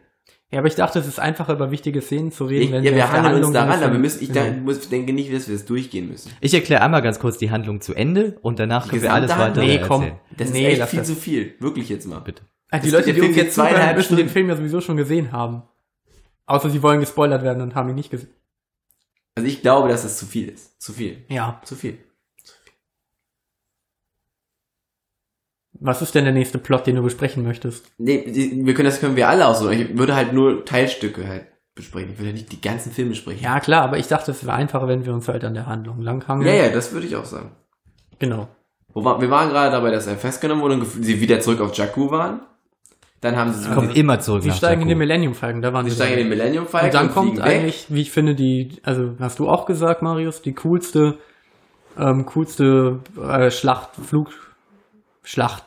Ja, 0.50 0.58
aber 0.58 0.68
ich 0.68 0.74
dachte, 0.74 0.98
es 0.98 1.06
ist 1.06 1.18
einfacher, 1.18 1.54
über 1.54 1.70
wichtige 1.70 2.02
Szenen 2.02 2.30
zu 2.30 2.44
reden, 2.44 2.64
Ich, 2.64 2.72
wenn 2.72 2.78
ja, 2.84 2.90
wir 2.90 2.96
wir 2.96 2.96
der 3.04 3.12
hangeln 3.12 3.24
uns 3.26 3.34
Handlung 3.46 3.52
daran, 3.54 3.82
aber 3.82 3.92
wir 3.92 3.98
müssen, 3.98 4.22
ich 4.22 4.30
denk- 4.32 4.62
muss, 4.64 4.88
denke 4.90 5.12
nicht, 5.14 5.32
dass 5.32 5.48
wir 5.48 5.54
das 5.56 5.64
durchgehen 5.64 6.08
müssen. 6.08 6.30
Ich 6.40 6.52
erkläre 6.52 6.82
einmal 6.82 7.00
ganz 7.02 7.18
kurz 7.18 7.38
die 7.38 7.50
Handlung 7.50 7.80
zu 7.80 7.94
Ende 7.94 8.38
und 8.42 8.58
danach 8.58 8.88
können 8.88 9.00
wir 9.02 9.12
alles 9.14 9.30
weiter 9.30 9.44
Handlung? 9.44 9.66
Nee, 9.66 9.80
komm. 9.86 10.02
erzählen. 10.02 10.20
Das 10.36 10.50
Nee, 10.50 10.72
ist 10.72 10.78
echt 10.80 10.88
viel 10.90 10.98
das. 10.98 11.08
zu 11.08 11.14
viel. 11.14 11.54
Wirklich 11.58 11.88
jetzt 11.88 12.06
mal. 12.06 12.18
Bitte. 12.20 12.42
Also 12.70 12.84
die 12.86 12.90
Das 12.90 13.00
Leute, 13.06 13.14
die 13.14 13.20
uns 13.26 13.36
jetzt 13.36 13.54
zuhören, 13.54 13.94
müssen 13.96 14.16
den. 14.16 14.28
Film 14.28 14.48
ja 14.48 14.56
sowieso 14.56 14.80
schon 14.82 14.96
gesehen 14.98 15.32
haben. 15.32 15.62
Außer 16.46 16.68
sie 16.70 16.82
wollen 16.82 17.00
gespoilert 17.00 17.42
werden 17.42 17.62
und 17.62 17.74
haben 17.74 17.88
ihn 17.90 17.94
nicht 17.94 18.10
gesehen. 18.10 18.30
Also 19.34 19.48
ich 19.48 19.62
glaube, 19.62 19.88
dass 19.88 20.02
das 20.02 20.18
zu 20.18 20.26
viel 20.26 20.48
ist. 20.48 20.80
Zu 20.82 20.92
viel. 20.92 21.24
Ja. 21.28 21.60
Zu 21.64 21.76
viel. 21.76 21.96
Was 25.84 26.00
ist 26.00 26.14
denn 26.14 26.24
der 26.24 26.32
nächste 26.32 26.58
Plot, 26.58 26.86
den 26.86 26.96
du 26.96 27.02
besprechen 27.02 27.42
möchtest? 27.42 27.92
Nee, 27.98 28.24
die, 28.30 28.64
wir 28.64 28.74
können 28.74 28.86
das 28.86 29.00
können 29.00 29.16
wir 29.16 29.28
alle 29.28 29.46
aussuchen. 29.46 29.72
Ich 29.72 29.98
würde 29.98 30.14
halt 30.14 30.32
nur 30.32 30.64
Teilstücke 30.64 31.26
halt 31.26 31.46
besprechen. 31.74 32.12
Ich 32.12 32.18
würde 32.18 32.32
nicht 32.32 32.52
die 32.52 32.60
ganzen 32.60 32.92
Filme 32.92 33.10
besprechen. 33.10 33.42
Ja, 33.42 33.58
klar, 33.58 33.82
aber 33.82 33.98
ich 33.98 34.06
dachte, 34.06 34.30
es 34.30 34.44
wäre 34.46 34.54
einfacher, 34.54 34.86
wenn 34.86 35.04
wir 35.04 35.12
uns 35.12 35.26
halt 35.28 35.44
an 35.44 35.54
der 35.54 35.66
Handlung 35.66 36.00
langhangeln. 36.00 36.46
ja, 36.46 36.64
ja, 36.64 36.68
das 36.70 36.92
würde 36.92 37.06
ich 37.06 37.16
auch 37.16 37.24
sagen. 37.24 37.50
Genau. 38.18 38.48
Wo 38.94 39.04
war, 39.04 39.20
wir 39.20 39.30
waren 39.30 39.48
gerade 39.48 39.70
dabei, 39.72 39.90
dass 39.90 40.06
er 40.06 40.16
festgenommen 40.16 40.62
wurde 40.62 40.74
und 40.74 40.84
sie 40.84 41.20
wieder 41.20 41.40
zurück 41.40 41.60
auf 41.60 41.74
Jakku 41.76 42.10
waren. 42.10 42.42
Dann 43.22 43.36
haben 43.36 43.52
sie, 43.52 43.70
Kommt 43.70 43.96
immer 43.96 44.18
zurück 44.18 44.42
Sie 44.42 44.48
nach 44.48 44.56
steigen 44.56 44.82
in 44.82 44.88
den. 44.88 44.98
Millennium 44.98 45.34
Falcon, 45.34 45.62
da 45.62 45.72
waren 45.72 45.84
sie 45.84 45.90
sie. 45.92 45.96
steigen 45.96 46.12
in 46.14 46.18
den 46.18 46.28
Millennium 46.28 46.66
Falcon 46.66 46.88
und 46.88 46.94
dann 46.94 47.10
kommt 47.10 47.30
fliegen 47.30 47.44
weg. 47.44 47.52
eigentlich, 47.56 47.86
wie 47.88 48.02
ich 48.02 48.10
finde, 48.10 48.34
die, 48.34 48.80
also 48.82 49.14
hast 49.20 49.38
du 49.38 49.48
auch 49.48 49.64
gesagt, 49.64 50.02
Marius, 50.02 50.42
die 50.42 50.52
coolste, 50.54 51.18
ähm, 51.98 52.26
coolste 52.26 53.00
äh, 53.20 53.50
Schlacht, 53.50 53.90
Flug, 53.96 54.28
Schlacht, 55.22 55.64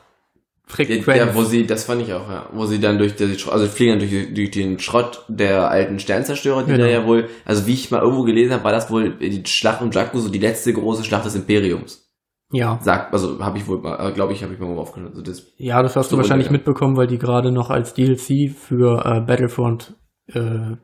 Frequenz. 0.68 1.06
Ja, 1.06 1.32
wo 1.34 1.42
sie, 1.44 1.64
das 1.66 1.84
fand 1.84 2.02
ich 2.02 2.12
auch, 2.12 2.28
ja. 2.28 2.48
Wo 2.52 2.66
sie 2.66 2.80
dann 2.80 2.98
durch, 2.98 3.14
die, 3.14 3.24
also 3.24 3.66
fliegen 3.66 3.98
dann 3.98 4.08
durch, 4.08 4.34
durch 4.34 4.50
den 4.50 4.78
Schrott 4.80 5.24
der 5.28 5.70
alten 5.70 5.98
Sternzerstörer, 6.00 6.64
die 6.64 6.72
Genau. 6.72 6.84
da 6.84 6.90
ja 6.90 7.06
wohl, 7.06 7.28
also 7.44 7.66
wie 7.68 7.74
ich 7.74 7.90
mal 7.92 8.02
irgendwo 8.02 8.24
gelesen 8.24 8.52
habe, 8.52 8.64
war 8.64 8.72
das 8.72 8.90
wohl 8.90 9.10
die 9.16 9.42
Schlacht 9.46 9.80
um 9.80 9.92
Jakku 9.92 10.18
so 10.18 10.28
die 10.28 10.40
letzte 10.40 10.72
große 10.72 11.04
Schlacht 11.04 11.24
des 11.24 11.36
Imperiums. 11.36 12.08
ja. 12.52 12.78
Sagt, 12.82 13.12
also 13.12 13.38
habe 13.44 13.58
ich 13.58 13.66
wohl 13.68 13.78
mal, 13.80 14.12
glaube 14.12 14.32
ich, 14.32 14.42
habe 14.42 14.52
ich 14.54 14.58
mal 14.58 14.66
irgendwo 14.66 14.82
aufgenommen. 14.82 15.12
Also 15.12 15.22
das, 15.22 15.46
Ja, 15.56 15.82
das 15.82 15.94
hast 15.94 16.10
du 16.10 16.16
So 16.16 16.16
wahrscheinlich 16.18 16.48
Untergang. 16.48 16.66
mitbekommen, 16.72 16.96
weil 16.96 17.06
die 17.06 17.18
gerade 17.18 17.52
noch 17.52 17.70
als 17.70 17.94
DLC 17.94 18.50
für 18.50 19.04
äh, 19.04 19.20
Battlefront 19.20 19.94
äh, 20.32 20.76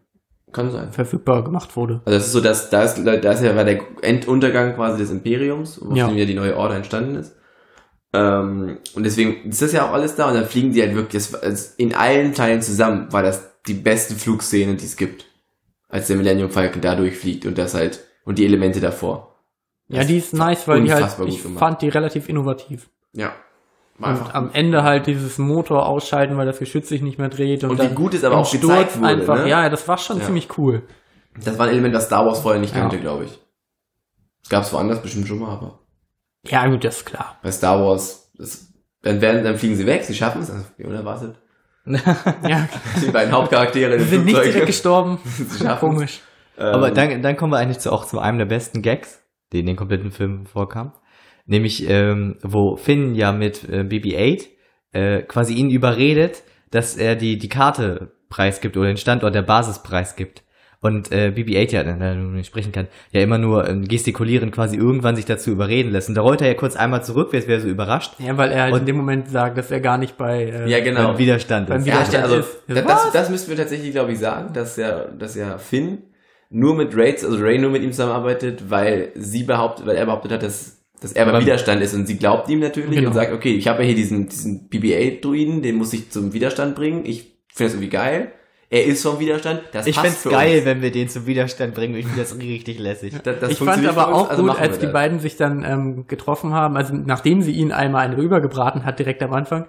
kann 0.53 0.70
sein. 0.70 0.93
verfügbar 0.93 1.43
gemacht 1.43 1.76
wurde. 1.76 2.03
Also 2.05 2.18
das 2.18 2.26
ist 2.26 2.33
so, 2.33 2.41
dass 2.41 2.70
da 2.70 2.83
ist, 2.85 3.03
da 3.05 3.12
ist 3.33 3.43
ja 3.43 3.57
war 3.57 3.64
der 3.64 3.80
Enduntergang 4.03 4.74
quasi 4.74 4.99
des 4.99 5.11
Imperiums, 5.11 5.80
wo 5.85 5.95
Ja. 5.95 6.09
ja 6.11 6.24
die 6.24 6.35
neue 6.35 6.57
Order 6.57 6.76
entstanden 6.76 7.16
ist. 7.16 7.35
Ähm, 8.15 8.79
und 8.95 9.05
deswegen 9.05 9.49
ist 9.51 9.63
das 9.63 9.73
ja 9.73 9.89
auch 9.89 9.93
alles 9.93 10.15
da 10.17 10.29
und 10.29 10.35
dann 10.35 10.45
fliegen 10.47 10.73
die 10.73 10.83
halt 10.83 10.95
wirklich, 10.95 11.31
das, 11.31 11.75
in 11.77 11.95
allen 11.95 12.35
Teilen 12.35 12.61
zusammen 12.61 13.13
war 13.13 13.23
das 13.23 13.43
die 13.67 13.75
beste 13.75 14.15
Flugszene, 14.15 14.75
die 14.75 14.85
es 14.85 14.97
gibt. 14.97 15.27
Als 15.89 16.07
der 16.07 16.17
Millennium 16.17 16.51
Falcon 16.51 16.81
da 16.81 16.95
durchfliegt 16.95 17.45
und 17.47 17.59
das 17.59 17.75
halt, 17.75 18.01
und 18.25 18.39
die 18.39 18.45
Elemente 18.47 18.81
davor. 18.81 19.37
Ja, 19.89 19.99
Das 19.99 20.07
die 20.09 20.17
ist 20.19 20.33
nice, 20.33 20.67
weil 20.69 20.83
die 20.83 20.93
halt, 20.93 21.07
ich 21.27 21.43
gemacht. 21.43 21.59
fand 21.59 21.83
die 21.83 21.89
relativ 21.91 22.29
innovativ. 22.29 22.89
Ja. 23.13 23.33
Und 23.99 24.35
am 24.35 24.51
Ende 24.53 24.83
halt 24.85 25.07
dieses 25.07 25.37
Motor 25.39 25.87
ausschalten, 25.87 26.37
weil 26.37 26.47
das 26.47 26.59
Geschütz 26.59 26.89
sich 26.89 27.03
nicht 27.03 27.19
mehr 27.19 27.29
dreht. 27.29 27.63
Und, 27.63 27.71
Und 27.71 27.79
wie 27.79 27.83
dann 27.85 27.95
gut 27.95 28.15
es 28.15 28.25
aber 28.25 28.39
auch 28.39 28.51
gezeigt 28.51 28.97
wurde, 28.99 29.07
einfach. 29.07 29.37
ne? 29.45 29.49
Ja, 29.49 29.69
das 29.69 29.87
war 29.87 29.99
schon 29.99 30.19
Ja. 30.19 30.25
ziemlich 30.25 30.49
cool. 30.59 30.83
Das 31.45 31.59
war 31.59 31.67
ein 31.67 31.73
Element, 31.73 31.95
das 31.95 32.07
Star 32.07 32.27
Wars 32.27 32.41
vorher 32.41 32.61
nicht 32.61 32.75
Ja. 32.75 32.81
kannte, 32.81 32.99
glaube 32.99 33.25
ich. 33.27 33.39
Das 34.43 34.49
gab 34.51 34.63
es 34.65 34.73
woanders 34.73 35.03
bestimmt 35.03 35.29
schon 35.29 35.39
mal, 35.39 35.51
aber 35.51 35.79
Ja, 36.47 36.66
gut, 36.68 36.84
das 36.84 36.99
ist 36.99 37.07
klar. 37.07 37.38
bei 37.43 37.51
Star 37.53 37.80
Wars, 37.80 38.30
das, 38.36 38.72
dann 39.03 39.20
werden, 39.20 39.45
dann 39.45 39.57
fliegen 39.57 39.76
sie 39.76 39.86
weg, 39.86 40.05
sie 40.05 40.14
schaffen 40.14 40.43
es, 40.43 40.51
also, 40.51 40.64
wie 40.76 40.84
unerwartet. 40.84 41.36
Ja, 41.86 42.68
Die 43.05 43.11
beiden 43.11 43.32
Hauptcharaktere 43.32 43.99
sind 44.01 44.24
nicht 44.24 44.34
Flugzeug. 44.34 44.53
direkt 44.53 44.66
gestorben. 44.66 45.18
Sie. 45.24 45.66
Komisch. 45.80 46.20
Aber 46.57 46.88
Ähm, 46.88 46.95
dann, 46.95 47.22
dann 47.22 47.36
kommen 47.36 47.53
wir 47.53 47.59
eigentlich 47.59 47.80
zu, 47.80 47.93
auch 47.93 48.05
zu 48.05 48.20
einem 48.20 48.38
der 48.38 48.45
besten 48.45 48.82
Gags, 48.82 49.20
die 49.53 49.61
in 49.61 49.66
den 49.66 49.74
kompletten 49.76 50.12
Film 50.12 50.47
vorkam. 50.47 50.93
Nämlich, 51.47 51.88
ähm, 51.90 52.38
wo 52.43 52.76
Finn 52.76 53.16
ja 53.16 53.32
mit 53.32 53.68
äh, 53.68 53.80
BB-8 53.82 54.47
äh, 54.93 55.22
quasi 55.22 55.55
ihn 55.55 55.70
überredet, 55.70 56.45
dass 56.70 56.97
er 56.97 57.16
die, 57.16 57.36
die 57.36 57.49
Karte 57.49 58.12
preisgibt 58.28 58.76
oder 58.76 58.86
den 58.86 58.97
Standort 58.97 59.34
der 59.34 59.43
Basis 59.43 59.82
preisgibt. 59.82 60.45
Und 60.85 61.12
äh, 61.12 61.33
BB-8 61.35 61.70
ja, 61.72 61.87
wenn 61.87 62.01
er 62.01 62.16
nicht 62.16 62.49
sprechen 62.49 62.72
kann, 62.72 62.89
ja 63.12 63.20
immer 63.20 63.39
nur 63.39 63.68
ähm, 63.68 63.87
gestikulieren 63.87 64.51
quasi 64.51 64.76
irgendwann 64.76 65.14
sich 65.14 65.24
dazu 65.24 65.51
überreden 65.53 65.93
lässt. 65.93 66.09
Und 66.09 66.16
da 66.16 66.22
rollt 66.22 66.41
er 66.43 66.49
ja 66.49 66.55
kurz 66.55 66.74
einmal 66.74 67.05
zurück, 67.05 67.28
wer 67.30 67.47
wäre 67.47 67.61
so 67.61 67.68
überrascht. 67.68 68.14
Ja, 68.18 68.37
weil 68.37 68.51
er 68.51 68.62
halt 68.64 68.72
Und- 68.74 68.80
in 68.80 68.87
dem 68.87 68.97
Moment 68.97 69.30
sagt, 69.30 69.57
dass 69.57 69.70
er 69.70 69.78
gar 69.80 69.97
nicht 69.97 70.16
bei 70.18 70.43
äh, 70.43 70.68
ja, 70.68 70.80
genau. 70.80 71.09
Beim 71.11 71.18
Widerstand 71.18 71.68
Beim 71.68 71.78
ist. 71.78 71.87
Ja, 71.87 71.95
Widerstand 71.95 72.24
also, 72.24 72.37
ist. 72.39 72.59
da- 72.66 72.85
Was? 72.85 73.05
das, 73.05 73.12
das 73.12 73.30
müssten 73.30 73.51
wir 73.51 73.57
tatsächlich, 73.57 73.93
glaube 73.93 74.11
ich, 74.11 74.18
sagen, 74.18 74.53
dass 74.53 74.76
ja, 74.76 75.05
dass 75.05 75.37
ja 75.37 75.57
Finn 75.57 75.99
nur 76.51 76.74
mit 76.74 76.97
Ray, 76.97 77.12
also 77.12 77.37
Ray 77.39 77.59
nur 77.59 77.70
mit 77.70 77.83
ihm 77.85 77.93
zusammenarbeitet, 77.93 78.64
weil 78.68 79.11
sie 79.14 79.45
behauptet, 79.45 79.87
weil 79.87 79.95
er 79.97 80.05
behauptet 80.07 80.33
hat, 80.33 80.43
dass, 80.43 80.83
dass 81.01 81.12
er 81.12 81.26
beim 81.26 81.41
Widerstand 81.43 81.80
ist 81.80 81.95
und 81.95 82.07
sie 82.07 82.18
glaubt 82.18 82.51
ihm 82.51 82.59
natürlich 82.59 82.91
Genau. 82.97 83.09
und 83.11 83.14
sagt, 83.14 83.33
okay, 83.33 83.55
ich 83.55 83.68
habe 83.68 83.83
ja 83.83 83.87
hier 83.87 83.95
diesen, 83.97 84.28
diesen 84.28 84.68
BB-8-Druiden, 84.68 85.62
den 85.62 85.76
muss 85.76 85.93
ich 85.93 86.11
zum 86.11 86.33
Widerstand 86.33 86.74
bringen, 86.74 87.03
ich 87.07 87.22
finde 87.55 87.68
das 87.70 87.74
irgendwie 87.74 87.89
geil. 87.89 88.33
Er 88.73 88.87
ist 88.87 89.03
vom 89.03 89.20
Widerstand, 89.20 89.61
das 89.73 89.87
Ich 89.87 89.99
find's 89.99 90.23
für 90.23 90.31
geil, 90.31 90.57
uns. 90.57 90.64
wenn 90.64 90.81
wir 90.81 90.91
den 90.91 91.07
zum 91.09 91.27
Widerstand 91.27 91.75
bringen. 91.75 91.95
Ich 91.95 92.07
finde 92.07 92.23
das 92.23 92.37
richtig 92.39 92.79
lässig. 92.79 93.12
Das, 93.23 93.39
das 93.39 93.51
ich 93.51 93.59
fand 93.59 93.87
aber 93.87 94.14
auch 94.14 94.31
also 94.31 94.43
gut, 94.45 94.59
als 94.59 94.79
die 94.79 94.87
das. 94.87 94.93
beiden 94.95 95.20
sich 95.20 95.37
dann 95.37 95.62
ähm, 95.62 96.07
getroffen 96.07 96.55
haben, 96.55 96.77
also 96.79 96.95
nachdem 96.95 97.43
sie 97.43 97.53
ihn 97.53 97.70
einmal 97.70 98.05
einen 98.07 98.14
rübergebraten 98.14 98.87
hat, 98.87 98.99
direkt 98.99 99.23
am 99.23 99.35
Anfang, 99.35 99.66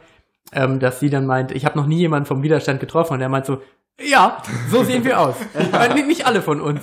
ähm, 0.54 0.80
dass 0.80 1.02
sie 1.02 1.10
dann 1.10 1.26
meint, 1.26 1.52
ich 1.52 1.66
habe 1.66 1.78
noch 1.78 1.86
nie 1.86 1.98
jemanden 1.98 2.26
vom 2.28 2.44
Widerstand 2.44 2.80
getroffen 2.80 3.14
und 3.16 3.22
er 3.22 3.28
meint 3.28 3.46
so, 3.46 3.62
ja, 4.02 4.38
so 4.72 4.84
sehen 4.86 5.04
wir 5.04 5.20
aus. 5.20 5.36
Äh, 5.54 5.94
nicht- 5.96 6.08
nicht 6.08 6.26
alle 6.26 6.42
von 6.42 6.62
uns. 6.62 6.82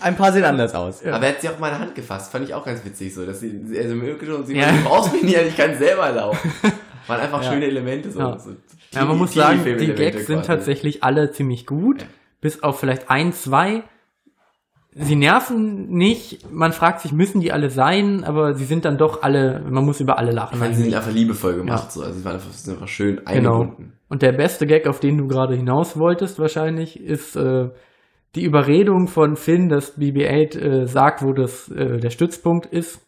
Ein 0.00 0.16
paar 0.16 0.32
sehen 0.32 0.44
anders 0.44 0.74
aus. 0.74 1.02
Ja. 1.02 1.14
Aber 1.14 1.24
er 1.24 1.32
hat 1.32 1.40
sie 1.40 1.48
auch 1.48 1.58
mal 1.58 1.68
in 1.68 1.76
die 1.76 1.80
Hand 1.80 1.94
gefasst, 1.94 2.30
fand 2.30 2.44
ich 2.46 2.52
auch 2.52 2.64
ganz 2.66 2.84
witzig 2.84 3.14
so, 3.14 3.24
dass 3.24 3.40
sie, 3.40 3.58
also 3.78 3.94
mir 3.94 4.08
wirklich 4.08 4.30
und 4.30 4.46
sie 4.46 4.54
Ja. 4.56 4.66
ja. 4.66 4.72
brauchst 4.84 5.12
mich 5.14 5.22
nicht, 5.22 5.40
ich 5.48 5.56
kann 5.56 5.74
selber 5.78 6.10
laufen. 6.12 6.52
Waren 7.06 7.20
einfach 7.20 7.42
Ja. 7.42 7.52
schöne 7.52 7.64
Elemente 7.66 8.10
so. 8.10 8.18
Ja. 8.18 8.38
so 8.38 8.50
Ja, 8.94 9.00
man 9.04 9.10
Teenie- 9.16 9.18
muss 9.20 9.34
sagen, 9.34 9.60
die 9.64 9.92
Gags 9.92 10.26
sind 10.26 10.36
quasi. 10.36 10.46
tatsächlich 10.46 11.02
alle 11.04 11.30
ziemlich 11.30 11.66
gut, 11.66 12.06
bis 12.40 12.62
auf 12.62 12.78
vielleicht 12.80 13.10
ein, 13.10 13.32
zwei. 13.32 13.82
Sie 14.96 15.16
nerven 15.16 15.88
nicht, 15.88 16.52
man 16.52 16.72
fragt 16.72 17.00
sich, 17.00 17.10
müssen 17.12 17.40
die 17.40 17.50
alle 17.50 17.68
sein, 17.68 18.22
aber 18.22 18.54
sie 18.54 18.64
sind 18.64 18.84
dann 18.84 18.96
doch 18.96 19.22
alle, 19.22 19.60
man 19.68 19.84
muss 19.84 19.98
über 20.00 20.18
alle 20.18 20.30
lachen. 20.30 20.54
Ich 20.54 20.60
fand, 20.60 20.76
sie 20.76 20.82
sind 20.84 20.94
einfach 20.94 21.10
liebevoll 21.10 21.56
gemacht, 21.56 21.86
Ja. 21.86 21.90
so. 21.90 22.02
Also, 22.02 22.18
sie 22.20 22.24
waren 22.24 22.34
einfach, 22.34 22.52
sind 22.52 22.74
einfach 22.74 22.86
schön 22.86 23.16
Genau. 23.16 23.62
eingebunden. 23.62 23.92
Und 24.08 24.22
der 24.22 24.30
beste 24.32 24.66
Gag, 24.68 24.86
auf 24.86 25.00
den 25.00 25.18
du 25.18 25.26
gerade 25.26 25.56
hinaus 25.56 25.98
wolltest, 25.98 26.38
wahrscheinlich, 26.38 27.00
ist 27.00 27.34
äh, 27.34 27.70
die 28.36 28.44
Überredung 28.44 29.08
von 29.08 29.34
Finn, 29.34 29.68
dass 29.68 29.98
BB-8 29.98 30.56
äh, 30.58 30.86
sagt, 30.86 31.22
wo 31.24 31.32
das 31.32 31.68
äh, 31.72 31.98
der 31.98 32.10
Stützpunkt 32.10 32.66
ist, 32.66 33.00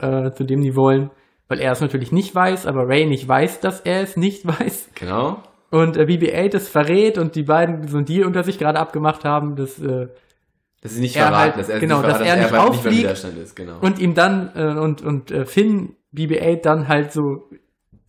äh, 0.00 0.32
zu 0.32 0.44
dem 0.44 0.60
die 0.60 0.76
wollen, 0.76 1.10
weil 1.52 1.60
er 1.60 1.70
es 1.72 1.80
natürlich 1.82 2.10
nicht 2.12 2.34
weiß, 2.34 2.66
aber 2.66 2.88
Ray 2.88 3.04
nicht 3.06 3.28
weiß, 3.28 3.60
dass 3.60 3.80
er 3.80 4.00
es 4.02 4.16
nicht 4.16 4.46
weiß. 4.60 4.88
Genau. 4.94 5.42
Und 5.70 5.96
äh, 5.98 6.02
BB-8 6.04 6.56
es 6.56 6.68
verrät 6.68 7.18
und 7.18 7.34
die 7.36 7.42
beiden 7.44 7.86
so 7.88 7.98
einen 7.98 8.06
Deal 8.06 8.24
unter 8.26 8.42
sich 8.42 8.58
gerade 8.58 8.78
abgemacht 8.80 9.24
haben, 9.24 9.54
dass, 9.56 9.78
äh, 9.78 10.08
Dass 10.82 10.94
sie 10.94 11.00
nicht 11.02 11.16
Er 11.16 11.26
verraten, 11.26 11.44
halt- 11.52 11.58
dass 11.58 11.68
er 11.68 11.78
genau, 11.78 11.98
nicht 11.98 12.04
verraten, 12.06 12.24
dass 12.24 12.28
er 12.28 12.36
nicht 12.36 12.50
beim- 12.50 12.60
beim 12.60 12.70
auffliegt. 12.70 13.38
Ist, 13.42 13.54
genau. 13.56 13.74
und 13.82 13.98
ihm 13.98 14.14
dann 14.14 14.50
äh, 14.56 14.64
und 14.80 15.02
und 15.02 15.30
äh, 15.30 15.44
Finn 15.46 15.94
BB-8 16.14 16.62
dann 16.62 16.88
halt 16.88 17.12
so 17.12 17.48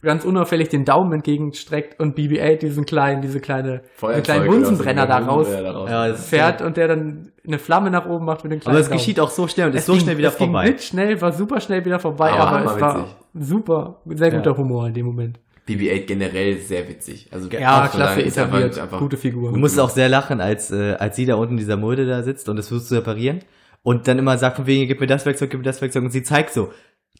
ganz 0.02 0.26
unauffällig 0.26 0.68
den 0.68 0.84
Daumen 0.84 1.14
entgegenstreckt 1.14 1.98
und 2.02 2.18
BB-8 2.18 2.58
diesen 2.58 2.86
kleinen, 2.86 3.22
diese 3.22 3.40
kleine, 3.40 3.84
Feuerzeug 3.96 4.16
einen 4.16 4.24
kleinen 4.24 4.48
Bunsenbrenner 4.48 5.02
so, 5.04 5.08
da 5.08 5.18
raus 5.20 5.28
Bunsenbrenner 5.48 5.64
da 5.74 5.80
raus. 5.80 5.90
Ja, 5.90 6.14
fährt 6.16 6.62
und 6.62 6.76
der 6.76 6.88
dann 6.90 7.32
eine 7.48 7.58
Flamme 7.60 7.90
nach 7.92 8.06
oben 8.06 8.26
macht 8.26 8.44
mit 8.44 8.52
dem 8.52 8.60
kleinen 8.60 8.76
Aber 8.76 8.84
es 8.84 8.90
geschieht 8.92 9.22
auch 9.22 9.30
so 9.30 9.48
schnell 9.48 9.68
und 9.68 9.76
ist 9.76 9.86
so 9.86 9.94
ging- 9.94 10.02
schnell 10.02 10.18
wieder 10.18 10.28
es 10.28 10.38
ging 10.38 10.48
vorbei. 10.48 10.66
blitzschnell, 10.66 11.22
war 11.22 11.32
super 11.32 11.62
schnell 11.62 11.86
wieder 11.86 12.00
vorbei, 12.00 12.32
Aber 12.32 12.48
aber, 12.58 12.76
es 12.76 12.82
war 12.82 13.08
super, 13.34 14.02
sehr 14.06 14.32
guter 14.32 14.52
Ja. 14.52 14.58
Humor 14.58 14.88
in 14.88 14.94
dem 14.94 15.06
Moment. 15.06 15.40
BB-8 15.68 16.06
generell 16.08 16.58
sehr 16.60 16.88
witzig. 16.90 17.30
Also 17.32 17.48
Ja, 17.50 17.88
klasse 17.88 18.22
etabliert, 18.24 18.72
einfach- 18.72 18.84
einfach 18.84 19.00
gute 19.00 19.16
Figur. 19.18 19.52
Du 19.54 19.58
musst 19.60 19.80
auch 19.80 19.90
sehr 19.90 20.10
lachen, 20.10 20.42
als, 20.42 20.72
äh, 20.72 20.96
als 21.00 21.16
sie 21.16 21.26
da 21.26 21.36
unten 21.36 21.54
in 21.54 21.58
dieser 21.58 21.78
Mulde 21.78 22.06
da 22.06 22.22
sitzt 22.22 22.50
und 22.50 22.58
es 22.58 22.68
versucht 22.68 22.88
zu 22.90 22.96
reparieren 22.96 23.40
und 23.82 24.08
dann 24.08 24.20
immer 24.20 24.38
sagt 24.38 24.58
von 24.58 24.66
wegen, 24.68 24.88
gib 24.88 25.00
mir 25.00 25.08
das 25.08 25.26
Werkzeug, 25.26 25.50
gib 25.52 25.60
mir 25.62 25.64
das 25.66 25.82
Werkzeug 25.82 26.04
und 26.04 26.12
sie 26.12 26.24
zeigt 26.24 26.52
so, 26.54 26.72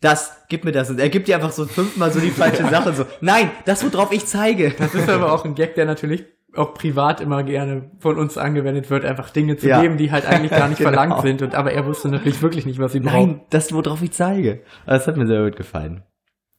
das, 0.02 0.36
gib 0.50 0.66
mir 0.66 0.74
das 0.74 0.90
und 0.90 1.00
er 1.00 1.08
gibt 1.08 1.30
dir 1.30 1.36
einfach 1.36 1.54
so 1.54 1.66
fünfmal 1.66 2.12
so 2.12 2.20
die 2.20 2.32
falsche 2.32 2.64
Sache 2.70 2.94
so, 2.94 3.06
nein, 3.22 3.50
das 3.66 3.82
worauf 3.94 4.12
ich 4.12 4.26
zeige. 4.26 4.74
Das 4.78 4.94
ist 4.94 5.08
aber 5.08 5.32
auch 5.32 5.46
ein 5.46 5.56
Gag, 5.56 5.76
der 5.76 5.86
natürlich 5.86 6.26
auch 6.56 6.74
privat 6.74 7.20
immer 7.22 7.44
gerne 7.44 7.92
von 8.00 8.18
uns 8.18 8.38
angewendet 8.38 8.90
wird, 8.90 9.06
einfach 9.06 9.30
Dinge 9.30 9.58
zu 9.58 9.68
Ja. 9.68 9.82
geben, 9.82 9.98
die 9.98 10.12
halt 10.12 10.26
eigentlich 10.26 10.52
gar 10.52 10.68
nicht 10.70 10.78
Genau. 10.80 10.92
verlangt 10.92 11.22
sind. 11.22 11.42
Und 11.42 11.56
aber 11.56 11.72
er 11.74 11.86
wusste 11.86 12.10
natürlich 12.10 12.42
wirklich 12.42 12.66
nicht, 12.66 12.80
was 12.80 12.92
sie 12.92 13.00
braucht. 13.00 13.14
Nein, 13.14 13.42
das 13.50 13.74
worauf 13.74 14.02
ich 14.02 14.12
zeige. 14.12 14.62
Das 14.86 15.08
hat 15.08 15.18
mir 15.18 15.26
sehr 15.28 15.44
gut 15.44 15.56
gefallen. 15.56 16.04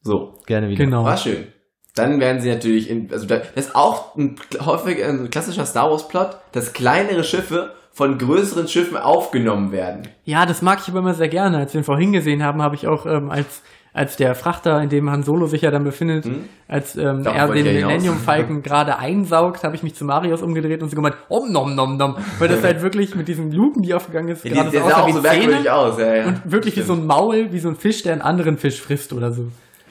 So, 0.02 0.34
Gerne 0.46 0.68
wieder. 0.68 0.84
Genau. 0.84 1.04
war 1.04 1.16
schön. 1.16 1.46
Dann 1.94 2.18
werden 2.18 2.40
sie 2.40 2.50
natürlich 2.50 2.90
in, 2.90 3.10
also 3.12 3.24
da, 3.26 3.36
das 3.36 3.66
ist 3.66 3.76
auch 3.76 4.16
ein 4.16 4.34
häufig 4.64 5.04
ein 5.04 5.30
klassischer 5.30 5.64
Star 5.64 5.90
Wars 5.90 6.08
Plot, 6.08 6.36
dass 6.52 6.72
kleinere 6.72 7.22
Schiffe 7.22 7.72
von 7.92 8.18
größeren 8.18 8.66
Schiffen 8.66 8.96
aufgenommen 8.96 9.70
werden. 9.70 10.08
Ja, 10.24 10.44
das 10.44 10.60
mag 10.60 10.80
ich 10.82 10.88
aber 10.88 10.98
immer 10.98 11.14
sehr 11.14 11.28
gerne. 11.28 11.58
Als 11.58 11.72
wir 11.72 11.80
ihn 11.80 11.84
vorhin 11.84 12.12
gesehen 12.12 12.42
haben, 12.42 12.60
habe 12.60 12.74
ich 12.74 12.88
auch 12.88 13.06
ähm, 13.06 13.30
als 13.30 13.62
als 13.94 14.16
der 14.16 14.34
Frachter, 14.34 14.82
in 14.82 14.88
dem 14.88 15.08
Han 15.08 15.22
Solo 15.22 15.46
sich 15.46 15.62
ja 15.62 15.70
dann 15.70 15.84
befindet, 15.84 16.24
Hm? 16.24 16.44
als 16.66 16.96
ähm, 16.96 17.22
Darauf 17.22 17.50
er 17.50 17.62
den. 17.62 17.64
Millennium 17.64 18.18
Falcon 18.18 18.60
gerade 18.68 18.98
einsaugt, 18.98 19.62
habe 19.62 19.76
ich 19.76 19.84
mich 19.84 19.94
zu 19.94 20.04
Marius 20.04 20.42
umgedreht 20.42 20.82
und 20.82 20.90
so 20.90 20.96
gemeint, 20.96 21.14
om 21.28 21.50
nom 21.52 21.74
nom 21.76 21.96
nom, 21.96 22.16
weil 22.40 22.48
das 22.48 22.62
halt 22.64 22.82
wirklich 22.82 23.14
mit 23.14 23.28
diesen 23.28 23.52
Luken, 23.52 23.82
die 23.82 23.94
aufgegangen 23.94 24.28
ist, 24.28 24.44
Ja, 24.44 24.52
gerade 24.52 24.70
die, 24.70 24.76
der 24.76 24.82
so 24.82 24.88
sah 24.90 25.02
auch 25.02 25.10
so 25.10 25.20
merkwürdig 25.22 25.70
aus. 25.70 25.98
Ja, 25.98 26.14
ja. 26.14 26.26
und 26.26 26.40
wirklich 26.44 26.76
wie 26.76 26.82
so 26.82 26.94
ein 26.94 27.06
Maul, 27.06 27.52
wie 27.52 27.60
so 27.60 27.68
ein 27.68 27.76
Fisch, 27.76 28.02
der 28.02 28.12
einen 28.14 28.22
anderen 28.22 28.58
Fisch 28.58 28.80
frisst 28.82 29.12
oder 29.12 29.32
so. 29.32 29.46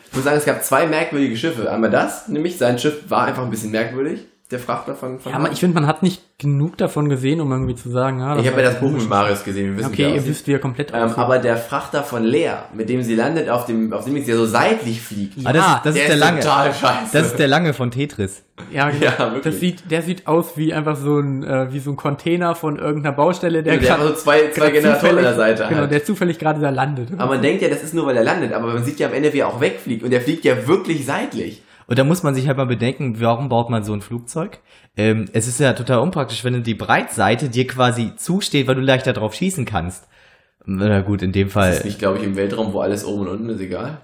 Ich 0.10 0.16
muss 0.18 0.26
sagen, 0.26 0.38
es 0.38 0.46
gab 0.46 0.62
zwei 0.64 0.86
merkwürdige 0.86 1.36
Schiffe. 1.38 1.72
Einmal 1.72 1.90
das, 1.90 2.28
nämlich 2.28 2.58
sein 2.58 2.78
Schiff 2.78 3.10
war 3.10 3.26
einfach 3.26 3.44
ein 3.44 3.50
bisschen 3.50 3.72
merkwürdig. 3.72 4.28
Der 4.54 4.60
Frachter 4.60 4.94
von, 4.94 5.20
von 5.20 5.32
Ja, 5.32 5.40
aber 5.40 5.52
ich 5.52 5.60
finde, 5.60 5.74
man 5.74 5.88
hat 5.88 6.04
nicht 6.04 6.22
genug 6.38 6.78
davon 6.78 7.10
gesehen, 7.10 7.42
um 7.42 7.52
irgendwie 7.52 7.76
zu 7.76 7.90
sagen, 7.90 8.20
ja, 8.20 8.38
Ich 8.38 8.46
habe 8.48 8.62
ja 8.62 8.70
das 8.70 8.80
Buch 8.80 8.92
mit 8.92 9.10
Marius 9.10 9.44
gesehen. 9.44 9.72
Wir 9.72 9.78
wissen, 9.80 9.92
Okay, 9.92 10.14
ihr 10.16 10.26
wisst, 10.28 10.46
wie 10.46 10.52
er 10.54 10.60
komplett 10.60 10.92
Ähm, 10.94 11.04
aussieht. 11.04 11.18
aber 11.18 11.40
der 11.40 11.58
Frachter 11.58 12.04
von 12.04 12.24
Lea, 12.24 12.52
mit 12.74 12.88
dem 12.90 13.02
sie 13.02 13.16
landet, 13.16 13.50
auf 13.50 13.66
dem, 13.66 13.92
auf 13.94 14.06
dem 14.06 14.24
der 14.24 14.36
so 14.36 14.46
seitlich 14.46 15.02
fliegt. 15.02 15.40
Ah, 15.44 15.54
das, 15.54 15.66
Ja, 15.66 15.76
ist- 15.78 15.86
das 15.86 15.94
der 15.96 16.04
ist 16.04 16.10
der 16.10 16.18
lange. 16.18 16.40
total 16.42 16.74
scheiße. 16.74 17.10
Das 17.14 17.26
ist 17.28 17.40
der 17.40 17.48
lange 17.48 17.74
von 17.74 17.90
Tetris. 17.90 18.44
Ja, 18.72 18.90
genau. 18.92 19.06
Ja, 19.06 19.18
wirklich. 19.34 19.44
das 19.44 19.60
sieht, 19.60 19.90
der 19.90 20.02
sieht 20.04 20.28
aus 20.28 20.56
wie 20.56 20.72
einfach 20.72 20.98
so 20.98 21.18
ein, 21.18 21.44
äh, 21.44 21.74
wie 21.74 21.80
so 21.80 21.90
ein 21.90 21.96
Container 21.96 22.54
von 22.54 22.78
irgendeiner 22.78 23.16
Baustelle, 23.16 23.64
der, 23.64 23.78
der 23.78 23.88
grad- 23.88 23.98
hat 24.00 24.08
so 24.10 24.14
zwei, 24.14 24.52
zwei 24.52 24.70
Generatoren 24.70 25.18
an 25.18 25.24
der 25.24 25.34
zufällig- 25.34 25.36
Seite. 25.58 25.66
Genau, 25.70 25.82
halt. 25.82 25.92
der 25.92 26.06
zufällig 26.06 26.38
gerade 26.38 26.60
da 26.62 26.70
landet. 26.70 27.10
aber 27.18 27.32
man 27.34 27.42
denkt 27.42 27.64
ja, 27.64 27.70
das 27.70 27.82
ist 27.82 27.96
nur, 27.96 28.06
weil 28.06 28.18
er 28.18 28.24
landet. 28.24 28.54
Aber 28.54 28.68
man 28.72 28.84
sieht 28.84 29.00
ja 29.00 29.08
am 29.08 29.14
Ende, 29.16 29.34
wie 29.34 29.40
er 29.40 29.48
auch 29.48 29.60
wegfliegt. 29.60 30.04
Und 30.04 30.12
der 30.12 30.22
fliegt 30.22 30.46
ja 30.46 30.68
wirklich 30.68 31.04
seitlich. 31.08 31.63
Und 31.88 32.00
da 32.00 32.04
muss 32.04 32.24
man 32.24 32.34
sich 32.36 32.48
halt 32.48 32.58
mal 32.58 32.66
bedenken, 32.66 33.20
warum 33.20 33.50
baut 33.50 33.70
man 33.70 33.84
so 33.84 33.94
ein 33.94 34.02
Flugzeug? 34.02 34.60
Ähm, 34.96 35.26
es 35.34 35.48
ist 35.48 35.60
ja 35.60 35.74
total 35.74 36.00
unpraktisch, 36.00 36.44
wenn 36.44 36.64
die 36.64 36.76
Breitseite 36.76 37.50
dir 37.50 37.68
quasi 37.68 38.16
zusteht, 38.16 38.68
weil 38.68 38.76
du 38.76 38.82
leichter 38.82 39.14
drauf 39.14 39.34
schießen 39.34 39.66
kannst. 39.66 40.08
Na 40.66 41.02
gut, 41.02 41.22
in 41.22 41.32
dem 41.34 41.48
Das 41.48 41.54
Fall. 41.54 41.72
ist 41.74 41.86
nicht, 41.86 42.00
glaube 42.00 42.20
ich, 42.20 42.24
im 42.24 42.36
Weltraum, 42.38 42.72
wo 42.74 42.80
alles 42.80 43.04
oben 43.06 43.22
und 43.22 43.28
unten 43.28 43.50
ist, 43.50 43.60
egal. 43.60 44.02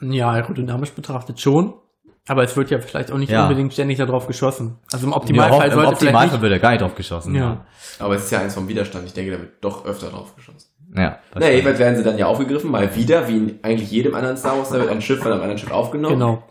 ja, 0.00 0.30
aerodynamisch 0.30 0.92
betrachtet 0.92 1.40
schon. 1.40 1.74
Aber 2.28 2.42
es 2.42 2.56
wird 2.56 2.70
ja 2.70 2.80
vielleicht 2.80 3.12
auch 3.12 3.18
nicht 3.18 3.30
Ja. 3.30 3.44
unbedingt 3.44 3.72
ständig 3.72 3.98
darauf 3.98 4.26
geschossen. 4.26 4.78
Also 4.92 5.06
im 5.06 5.12
Ja, 5.12 5.16
Optimalfall 5.16 5.68
Im 5.68 5.74
sollte 5.74 5.88
Optimalfall 5.92 6.28
vielleicht 6.28 6.42
wird 6.42 6.52
er 6.52 6.58
gar 6.58 6.70
nicht 6.72 6.82
drauf 6.82 6.94
geschossen. 6.96 7.34
ja. 7.36 7.64
Aber 8.00 8.16
es 8.16 8.24
ist 8.24 8.32
ja 8.32 8.40
eins 8.40 8.54
vom 8.54 8.66
Widerstand. 8.68 9.06
Ich 9.06 9.12
denke, 9.14 9.30
da 9.32 9.38
wird 9.38 9.52
doch 9.64 9.84
öfter 9.86 10.10
drauf 10.10 10.34
geschossen. 10.34 10.68
Ja. 10.96 11.18
Na, 11.34 11.50
jedenfalls 11.50 11.78
werden 11.78 11.96
sie 11.96 12.02
dann 12.02 12.18
ja 12.18 12.26
aufgegriffen, 12.26 12.70
mal 12.70 12.94
wieder, 12.96 13.28
wie 13.28 13.36
in 13.36 13.58
eigentlich 13.62 13.90
jedem 13.90 14.14
anderen 14.14 14.36
Star 14.36 14.56
Wars, 14.56 14.70
da 14.70 14.78
wird 14.78 14.90
ein 14.90 15.02
Schiff 15.02 15.20
von 15.20 15.32
einem 15.32 15.42
anderen 15.42 15.58
Schiff 15.58 15.70
aufgenommen. 15.70 16.14
Genau. 16.14 16.42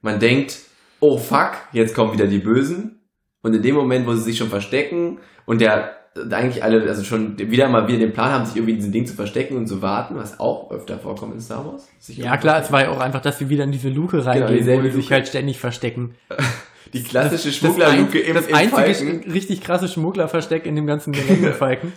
Man 0.00 0.18
denkt, 0.18 0.58
oh 1.00 1.18
fuck, 1.18 1.52
jetzt 1.72 1.94
kommen 1.94 2.12
wieder 2.12 2.26
die 2.26 2.38
Bösen. 2.38 3.00
Und 3.42 3.54
in 3.54 3.62
dem 3.62 3.74
Moment, 3.74 4.06
wo 4.06 4.14
sie 4.14 4.22
sich 4.22 4.38
schon 4.38 4.48
verstecken 4.48 5.18
und 5.44 5.60
der 5.60 5.92
eigentlich 6.30 6.62
alle, 6.62 6.82
also 6.88 7.02
schon 7.02 7.38
wieder 7.38 7.68
mal 7.68 7.88
wieder 7.88 7.98
den 7.98 8.12
Plan 8.12 8.30
haben, 8.30 8.46
sich 8.46 8.56
irgendwie 8.56 8.72
in 8.72 8.78
diesem 8.78 8.92
Ding 8.92 9.06
zu 9.06 9.14
verstecken 9.14 9.56
und 9.56 9.66
zu 9.66 9.82
warten, 9.82 10.16
was 10.16 10.38
auch 10.38 10.70
öfter 10.70 10.98
vorkommt 10.98 11.34
in 11.34 11.40
Star 11.40 11.66
Wars. 11.66 11.88
Sich 11.98 12.18
Ja 12.18 12.36
klar, 12.36 12.60
es 12.60 12.70
war 12.70 12.82
ja 12.82 12.90
auch 12.90 13.00
einfach, 13.00 13.20
dass 13.20 13.38
sie 13.38 13.48
wieder 13.48 13.64
in 13.64 13.72
diese 13.72 13.88
Luke 13.88 14.24
reingehen, 14.24 14.48
wo 14.48 14.52
dieselbe 14.52 14.90
sie 14.90 14.96
sich 14.96 15.12
halt 15.12 15.26
ständig 15.26 15.58
verstecken. 15.58 16.14
die 16.92 17.02
klassische 17.02 17.52
Schmugglerluke 17.52 18.20
im, 18.20 18.34
das 18.34 18.52
einzige 18.52 18.94
Falken. 18.94 19.30
richtig 19.32 19.60
krasse 19.60 19.88
Schmugglerversteck 19.88 20.66
in 20.66 20.76
dem 20.76 20.86
ganzen 20.86 21.14
Falcon. 21.58 21.92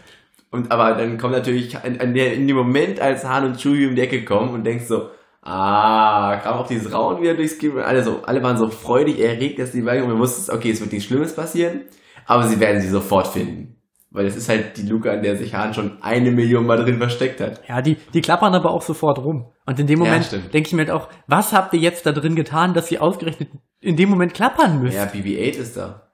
Und 0.50 0.72
aber 0.72 0.94
dann 0.94 1.18
kommt 1.18 1.34
natürlich 1.34 1.78
in, 1.84 1.96
in, 1.96 2.48
dem 2.48 2.56
Moment, 2.56 3.00
als 3.00 3.26
Han 3.26 3.46
und 3.46 3.58
Chewie 3.60 3.88
um 3.88 3.96
die 3.96 4.02
Ecke 4.02 4.24
kommen 4.24 4.54
und 4.54 4.64
denkst 4.64 4.86
so, 4.86 5.10
ah, 5.42 6.38
kam 6.38 6.58
auch 6.60 6.68
dieses 6.68 6.92
Rauen 6.94 7.22
wieder 7.22 7.34
durchs 7.34 7.58
Kino. 7.58 7.80
Alle 7.82 8.04
so, 8.04 8.22
alle 8.24 8.42
waren 8.44 8.58
so 8.58 8.70
freudig 8.70 9.20
erregt, 9.20 9.60
dass 9.60 9.72
die 9.72 9.86
Wagen 9.86 10.04
und 10.04 10.10
wir 10.10 10.20
wussten, 10.20 10.52
okay, 10.56 10.72
es 10.72 10.80
wird 10.80 10.92
nichts 10.92 11.08
Schlimmes 11.08 11.36
passieren, 11.36 11.82
aber 12.26 12.44
sie 12.44 12.60
werden 12.60 12.82
sie 12.82 12.90
sofort 12.90 13.28
finden. 13.28 13.74
Weil 14.10 14.26
das 14.26 14.38
ist 14.38 14.48
halt 14.48 14.78
die 14.78 14.88
Luke, 14.88 15.12
an 15.12 15.22
der 15.22 15.36
sich 15.36 15.54
Han 15.54 15.74
schon 15.74 16.02
eine 16.02 16.32
Million 16.32 16.66
Mal 16.66 16.78
drin 16.78 16.98
versteckt 16.98 17.42
hat. 17.42 17.62
Ja, 17.68 17.82
die, 17.82 17.98
die 18.14 18.22
klappern 18.22 18.56
aber 18.56 18.72
auch 18.72 18.82
sofort 18.82 19.20
rum. 19.20 19.52
Und 19.66 19.80
in 19.80 19.86
dem 19.88 20.00
Ja, 20.00 20.06
Moment 20.06 20.26
stimmt. 20.26 20.54
denke 20.54 20.68
ich 20.68 20.74
mir 20.74 20.84
halt 20.84 20.92
auch, 20.92 21.10
was 21.28 21.52
habt 21.52 21.74
ihr 21.74 21.80
jetzt 21.80 22.06
da 22.06 22.14
drin 22.14 22.36
getan, 22.36 22.74
dass 22.74 22.90
ihr 22.90 23.04
ausgerechnet 23.04 23.50
in 23.82 23.98
dem 23.98 24.10
Moment 24.10 24.34
klappern 24.34 24.82
müsst? 24.82 24.96
Ja, 24.96 25.04
Ja, 25.04 25.12
BB-8 25.12 25.58
ist 25.58 25.76
da. 25.78 26.10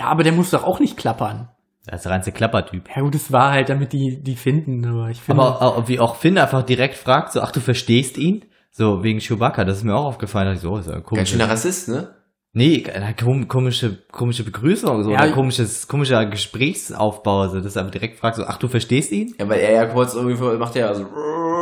aber 0.00 0.24
der 0.24 0.32
muss 0.32 0.50
doch 0.50 0.64
auch 0.64 0.80
nicht 0.80 0.96
klappern. 0.96 1.48
Das 1.90 2.00
ist 2.00 2.04
der 2.04 2.12
reinste 2.12 2.32
Klappertyp. 2.32 2.88
Ja 2.94 3.02
gut, 3.02 3.14
es 3.14 3.32
war 3.32 3.52
halt, 3.52 3.70
damit 3.70 3.92
die, 3.92 4.20
die 4.22 4.36
finden, 4.36 4.84
aber 4.84 5.08
ich 5.08 5.20
finde. 5.22 5.42
Aber 5.42 5.62
auch, 5.62 5.88
wie 5.88 5.98
auch 5.98 6.16
Finn 6.16 6.36
einfach 6.36 6.62
direkt 6.62 6.96
fragt, 6.96 7.32
so, 7.32 7.40
ach, 7.40 7.50
du 7.50 7.60
verstehst 7.60 8.18
ihn? 8.18 8.44
So, 8.70 9.02
wegen 9.02 9.18
Chewbacca, 9.20 9.64
das 9.64 9.78
ist 9.78 9.84
mir 9.84 9.94
auch 9.96 10.04
aufgefallen. 10.04 10.54
Ich 10.54 10.60
so, 10.60 10.76
ist 10.76 10.86
ja 10.86 10.92
ein 10.92 10.98
Ganz 10.98 11.06
komischer. 11.08 11.26
schöner 11.26 11.48
Rassist, 11.48 11.88
ne? 11.88 12.14
Nee, 12.52 12.84
eine 12.92 13.14
kom 13.14 13.48
komische, 13.48 13.98
komische 14.10 14.44
Begrüßung, 14.44 15.04
so, 15.04 15.10
Ja, 15.10 15.22
oder 15.22 15.32
komisches, 15.32 15.88
komischer 15.88 16.26
Gesprächsaufbau, 16.26 17.48
so, 17.48 17.60
dass 17.60 17.76
er 17.76 17.80
einfach 17.82 17.92
direkt 17.92 18.18
fragt, 18.18 18.36
so, 18.36 18.44
ach, 18.44 18.58
du 18.58 18.68
verstehst 18.68 19.12
ihn? 19.12 19.34
Ja, 19.38 19.48
weil 19.48 19.60
er 19.60 19.72
ja 19.72 19.86
kurz 19.86 20.14
irgendwie 20.14 20.42
macht 20.58 20.74
ja 20.74 20.92
so. 20.94 21.02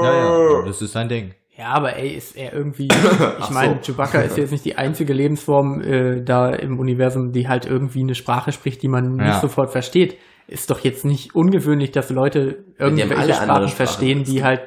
Ja, 0.02 0.14
ja, 0.14 0.62
das 0.66 0.82
ist 0.82 0.92
sein 0.92 1.08
Ding. 1.08 1.34
Ja, 1.58 1.68
aber 1.68 1.96
ey, 1.96 2.10
ist 2.10 2.36
er 2.36 2.52
irgendwie. 2.52 2.88
Ich 3.40 3.50
meine, 3.50 3.78
so. 3.82 3.92
Chewbacca 3.92 4.20
ist 4.20 4.36
jetzt 4.36 4.50
nicht 4.52 4.64
die 4.64 4.76
einzige 4.76 5.12
Lebensform 5.12 5.80
äh, 5.80 6.22
da 6.22 6.50
im 6.50 6.78
Universum, 6.78 7.32
die 7.32 7.48
halt 7.48 7.66
irgendwie 7.66 8.00
eine 8.02 8.14
Sprache 8.14 8.52
spricht, 8.52 8.82
die 8.82 8.88
man 8.88 9.18
Ja. 9.18 9.26
nicht 9.28 9.40
sofort 9.40 9.70
versteht. 9.70 10.16
Ist 10.48 10.70
doch 10.70 10.80
jetzt 10.80 11.04
nicht 11.04 11.34
ungewöhnlich, 11.34 11.90
dass 11.92 12.10
Leute 12.10 12.64
irgendwelche 12.78 13.16
alle 13.16 13.32
Sprachen, 13.34 13.50
andere 13.50 13.68
Sprachen 13.68 13.76
verstehen, 13.86 14.24
die 14.24 14.44
halt 14.44 14.60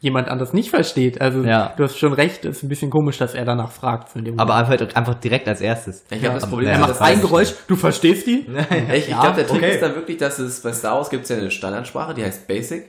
jemand 0.00 0.28
anders 0.28 0.52
nicht 0.52 0.70
versteht. 0.70 1.20
Also 1.20 1.42
Ja. 1.44 1.74
du 1.76 1.84
hast 1.84 1.96
schon 1.98 2.12
recht, 2.12 2.44
ist 2.44 2.62
ein 2.62 2.68
bisschen 2.68 2.90
komisch, 2.90 3.18
dass 3.18 3.34
er 3.34 3.44
danach 3.44 3.70
fragt. 3.70 4.08
Von 4.08 4.24
dem 4.24 4.38
Aber 4.40 4.54
einfach, 4.56 4.78
einfach 4.96 5.14
direkt 5.14 5.46
als 5.46 5.60
erstes. 5.60 6.04
Ich 6.10 6.20
glaube, 6.20 6.36
das 6.40 6.48
Problem 6.48 6.68
ja, 6.68 6.74
ist, 6.74 6.80
er 6.80 6.88
macht 6.88 7.00
ein 7.02 7.12
das- 7.20 7.22
Geräusch, 7.22 7.54
du 7.68 7.76
verstehst 7.76 8.26
die? 8.26 8.46
Ich, 8.88 8.94
ich 9.04 9.08
Ja, 9.08 9.20
glaube, 9.20 9.36
der 9.36 9.46
Trick 9.46 9.62
okay. 9.62 9.72
ist 9.74 9.82
dann 9.82 9.94
wirklich, 9.94 10.16
dass 10.16 10.38
es 10.38 10.62
bei 10.62 10.72
Star 10.72 10.96
Wars 10.96 11.10
gibt 11.10 11.24
es 11.24 11.28
ja 11.28 11.36
eine 11.36 11.50
Standardsprache, 11.50 12.14
die 12.14 12.24
heißt 12.24 12.48
Basic. 12.48 12.88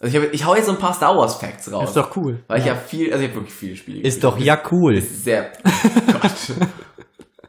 Also 0.00 0.16
ich, 0.16 0.24
hab, 0.24 0.32
ich 0.34 0.46
hau 0.46 0.54
jetzt 0.54 0.66
so 0.66 0.72
ein 0.72 0.78
paar 0.78 0.94
Star 0.94 1.16
Wars 1.16 1.36
Facts 1.36 1.72
raus. 1.72 1.88
Ist 1.88 1.96
doch 1.96 2.16
cool. 2.16 2.40
Weil 2.46 2.60
ich 2.60 2.66
ja 2.66 2.76
viel, 2.76 3.12
also 3.12 3.24
ich 3.24 3.30
habe 3.30 3.40
wirklich 3.40 3.54
viele 3.54 3.76
Spiele 3.76 4.00
Ist 4.00 4.22
doch 4.22 4.38
ja 4.38 4.60
cool. 4.70 4.96
Ist 4.96 5.24
sehr, 5.24 5.52
Gott. 6.12 6.32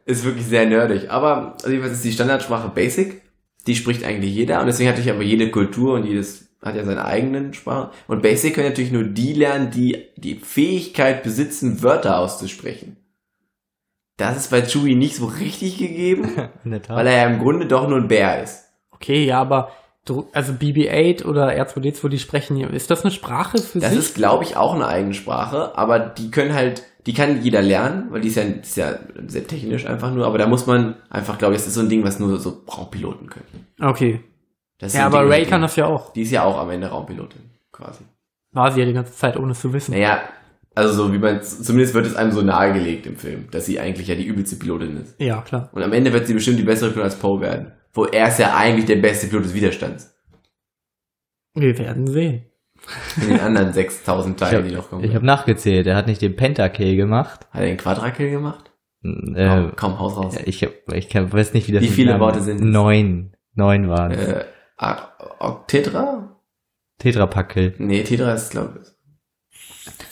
Ist 0.05 0.25
wirklich 0.25 0.47
sehr 0.47 0.65
nerdig. 0.65 1.11
Aber, 1.11 1.53
also 1.53 1.69
jedenfalls 1.69 1.93
ist 1.93 2.03
die 2.03 2.11
Standardsprache 2.11 2.69
Basic. 2.69 3.21
Die 3.67 3.75
spricht 3.75 4.03
eigentlich 4.03 4.33
jeder. 4.33 4.59
Und 4.59 4.65
deswegen 4.65 4.89
hat 4.89 4.95
natürlich 4.95 5.13
aber 5.13 5.23
jede 5.23 5.51
Kultur 5.51 5.93
und 5.93 6.05
jedes 6.05 6.49
hat 6.63 6.75
ja 6.75 6.83
seine 6.83 7.05
eigenen 7.05 7.53
Sprachen. 7.53 7.91
Und 8.07 8.23
Basic 8.23 8.55
können 8.55 8.69
natürlich 8.69 8.91
nur 8.91 9.03
die 9.03 9.33
lernen, 9.33 9.69
die 9.69 10.07
die 10.17 10.35
Fähigkeit 10.35 11.21
besitzen, 11.21 11.83
Wörter 11.83 12.17
auszusprechen. 12.17 12.97
Das 14.17 14.35
ist 14.35 14.49
bei 14.49 14.63
Chewie 14.63 14.95
nicht 14.95 15.15
so 15.15 15.27
richtig 15.27 15.77
gegeben, 15.77 16.31
weil 16.87 17.07
er 17.07 17.17
ja 17.17 17.27
im 17.27 17.39
Grunde 17.39 17.67
doch 17.67 17.87
nur 17.87 17.99
ein 17.99 18.07
Bär 18.07 18.41
ist. 18.41 18.65
Okay, 18.91 19.25
ja, 19.25 19.39
aber 19.39 19.71
also 20.33 20.53
BB-8 20.53 21.25
oder 21.25 21.49
R2D2, 21.49 22.09
die 22.09 22.19
sprechen 22.19 22.57
hier, 22.57 22.69
ist 22.71 22.89
das 22.91 23.03
eine 23.03 23.11
Sprache 23.11 23.57
für 23.57 23.79
Das 23.79 23.89
sich? 23.91 23.99
ist, 23.99 24.15
glaube 24.15 24.43
ich, 24.43 24.55
auch 24.57 24.73
eine 24.75 24.87
eigene 24.87 25.13
Sprache, 25.13 25.77
aber 25.77 25.99
die 25.99 26.31
können 26.31 26.53
halt, 26.53 26.83
die 27.05 27.13
kann 27.13 27.41
jeder 27.41 27.61
lernen, 27.61 28.07
weil 28.11 28.21
die 28.21 28.27
ist 28.27 28.35
ja, 28.35 28.43
ist 28.43 28.77
ja 28.77 28.99
sehr 29.27 29.45
technisch 29.47 29.85
einfach 29.85 30.13
nur, 30.13 30.25
aber 30.25 30.37
da 30.37 30.47
muss 30.47 30.65
man 30.67 30.95
einfach, 31.09 31.37
glaube 31.37 31.53
ich, 31.55 31.59
das 31.61 31.67
ist 31.67 31.73
so 31.75 31.81
ein 31.81 31.89
Ding, 31.89 32.03
was 32.03 32.19
nur 32.19 32.37
so 32.39 32.61
Raumpiloten 32.71 33.27
können. 33.29 33.67
okay. 33.81 34.21
Das 34.81 34.93
ist 34.93 34.97
Ja, 34.99 35.07
aber 35.07 35.21
Ding, 35.23 35.31
Ray 35.31 35.45
kann 35.45 35.61
das 35.61 35.75
ja 35.75 35.87
auch. 35.87 36.13
Die 36.13 36.21
ist 36.21 36.31
ja 36.31 36.43
auch 36.45 36.57
am 36.57 36.69
Ende 36.69 36.87
Raumpilotin, 36.87 37.41
quasi. 37.73 38.05
War 38.53 38.71
sie 38.71 38.79
ja 38.79 38.85
die 38.85 38.93
ganze 38.93 39.13
Zeit, 39.13 39.35
ohne 39.37 39.51
es 39.51 39.59
zu 39.59 39.73
wissen. 39.73 39.91
Naja, 39.91 40.21
also 40.73 40.93
so 40.93 41.11
wie 41.13 41.17
man, 41.17 41.41
zumindest 41.43 41.93
wird 41.93 42.05
es 42.05 42.15
einem 42.15 42.31
so 42.31 42.41
nahegelegt 42.41 43.05
im 43.05 43.17
Film, 43.17 43.47
dass 43.51 43.65
sie 43.65 43.77
eigentlich 43.79 44.07
ja 44.07 44.15
die 44.15 44.23
übelste 44.25 44.55
Pilotin 44.55 44.95
ist. 44.97 45.15
Ja, 45.19 45.41
klar. 45.41 45.69
Und 45.73 45.83
am 45.83 45.91
Ende 45.91 46.13
wird 46.13 46.27
sie 46.27 46.33
bestimmt 46.33 46.59
die 46.59 46.63
bessere 46.63 46.91
Pilotin 46.91 47.03
als 47.11 47.15
Poe 47.19 47.41
werden. 47.41 47.73
Wo 47.93 48.05
er 48.05 48.27
ist 48.29 48.39
ja 48.39 48.55
eigentlich 48.55 48.85
der 48.85 48.97
beste 48.97 49.27
Pilot 49.27 49.45
des 49.45 49.53
Widerstands. 49.53 50.15
Wir 51.55 51.77
werden 51.77 52.07
sehen. 52.07 52.45
In 53.21 53.29
den 53.29 53.39
anderen 53.39 53.73
6000 53.73 54.35
Ich 54.35 54.39
Teilen, 54.47 54.57
habe 54.59 54.69
die 54.69 54.75
noch 54.75 54.89
kommen. 54.89 55.03
ich 55.03 55.13
hab 55.15 55.23
nachgezählt, 55.23 55.87
er 55.87 55.95
hat 55.95 56.07
nicht 56.07 56.21
den 56.21 56.35
Pentakill 56.35 56.95
gemacht. 56.95 57.47
Hat 57.51 57.61
er 57.61 57.67
den 57.67 57.77
Quadrakill 57.77 58.29
gemacht? 58.31 58.71
Äh, 59.03 59.47
Komm, 59.47 59.71
komm, 59.75 59.99
haus 59.99 60.17
raus. 60.17 60.35
ich 60.45 60.63
hab, 60.63 60.71
ich 60.93 61.09
kann, 61.09 61.31
weiß 61.31 61.53
nicht, 61.53 61.67
wie 61.67 61.71
das 61.71 61.83
Wie 61.83 61.87
viele 61.87 62.11
Namen- 62.11 62.21
Worte 62.21 62.41
sind 62.41 62.57
es? 62.57 62.61
Neun. 62.61 63.35
Neun 63.55 63.89
waren 63.89 64.11
es. 64.11 64.27
Äh, 64.27 64.45
Octetra? 65.39 66.39
Tetrapackel. 66.99 67.75
Nee, 67.77 68.03
Tetra 68.03 68.33
ist, 68.33 68.51
glaube 68.51 68.79
ich. 68.83 68.87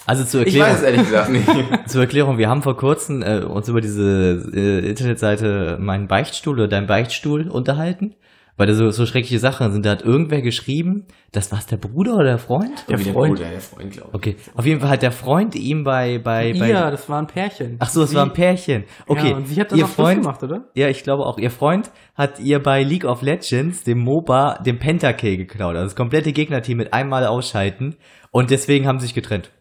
Also 0.07 0.23
zur 0.23 0.47
Ich 0.47 0.55
Erklärung, 0.55 0.69
weiß 0.69 0.77
es 0.77 0.83
ehrlich 0.83 1.01
gesagt 1.01 1.29
nicht. 1.29 1.49
zur 1.89 2.01
Erklärung, 2.01 2.37
wir 2.37 2.47
haben 2.47 2.61
vor 2.61 2.77
kurzem 2.77 3.21
äh, 3.21 3.43
uns 3.43 3.67
über 3.67 3.81
diese 3.81 4.41
äh, 4.53 4.87
Internetseite 4.87 5.77
meinen 5.81 6.07
Beichtstuhl 6.07 6.55
oder 6.55 6.69
dein 6.69 6.87
Beichtstuhl 6.87 7.49
unterhalten, 7.49 8.15
weil 8.55 8.67
da 8.67 8.73
so, 8.73 8.89
so 8.91 9.05
schreckliche 9.05 9.39
Sachen 9.39 9.73
sind. 9.73 9.85
Da 9.85 9.91
hat 9.91 10.03
irgendwer 10.03 10.41
geschrieben, 10.41 11.07
das 11.33 11.51
war's 11.51 11.65
der 11.65 11.75
Bruder 11.75 12.15
oder 12.15 12.23
der 12.23 12.37
Freund? 12.37 12.85
Der 12.87 12.99
Wie 12.99 13.11
Freund. 13.11 13.35
Bruder, 13.35 13.49
der 13.49 13.59
Freund, 13.59 13.91
glaube 13.91 14.09
ich. 14.11 14.15
Okay, 14.15 14.35
auf 14.55 14.65
jeden 14.65 14.79
Fall 14.79 14.91
hat 14.91 15.01
der 15.01 15.11
Freund 15.11 15.55
ihm 15.55 15.83
bei 15.83 16.19
bei 16.19 16.53
bei 16.57 16.69
Ja, 16.69 16.89
das 16.89 17.09
war 17.09 17.19
ein 17.21 17.27
Pärchen. 17.27 17.75
Ach 17.79 17.89
so, 17.89 18.01
es 18.03 18.15
war 18.15 18.23
ein 18.23 18.31
Pärchen. 18.31 18.85
Okay, 19.07 19.31
Ja, 19.31 19.35
und 19.35 19.45
sie 19.45 19.59
hat 19.59 19.73
dann 19.73 19.77
ihr 19.77 19.83
auch 19.83 19.89
Freund 19.89 20.21
gemacht, 20.21 20.41
oder? 20.41 20.69
Ja, 20.73 20.87
ich 20.87 21.03
glaube 21.03 21.25
auch. 21.25 21.37
Ihr 21.37 21.51
Freund 21.51 21.91
hat 22.15 22.39
ihr 22.39 22.63
bei 22.63 22.81
League 22.81 23.03
of 23.03 23.23
Legends, 23.23 23.83
dem 23.83 23.99
MOBA, 23.99 24.59
den 24.65 24.79
Pentakill 24.79 25.35
geklaut. 25.35 25.75
Also 25.75 25.87
das 25.87 25.97
komplette 25.97 26.31
Gegnerteam 26.31 26.77
mit 26.77 26.93
einmal 26.93 27.25
ausschalten. 27.25 27.97
Und 28.31 28.51
deswegen 28.51 28.87
haben 28.87 28.99
sie 28.99 29.07
sich 29.07 29.15
getrennt. 29.15 29.51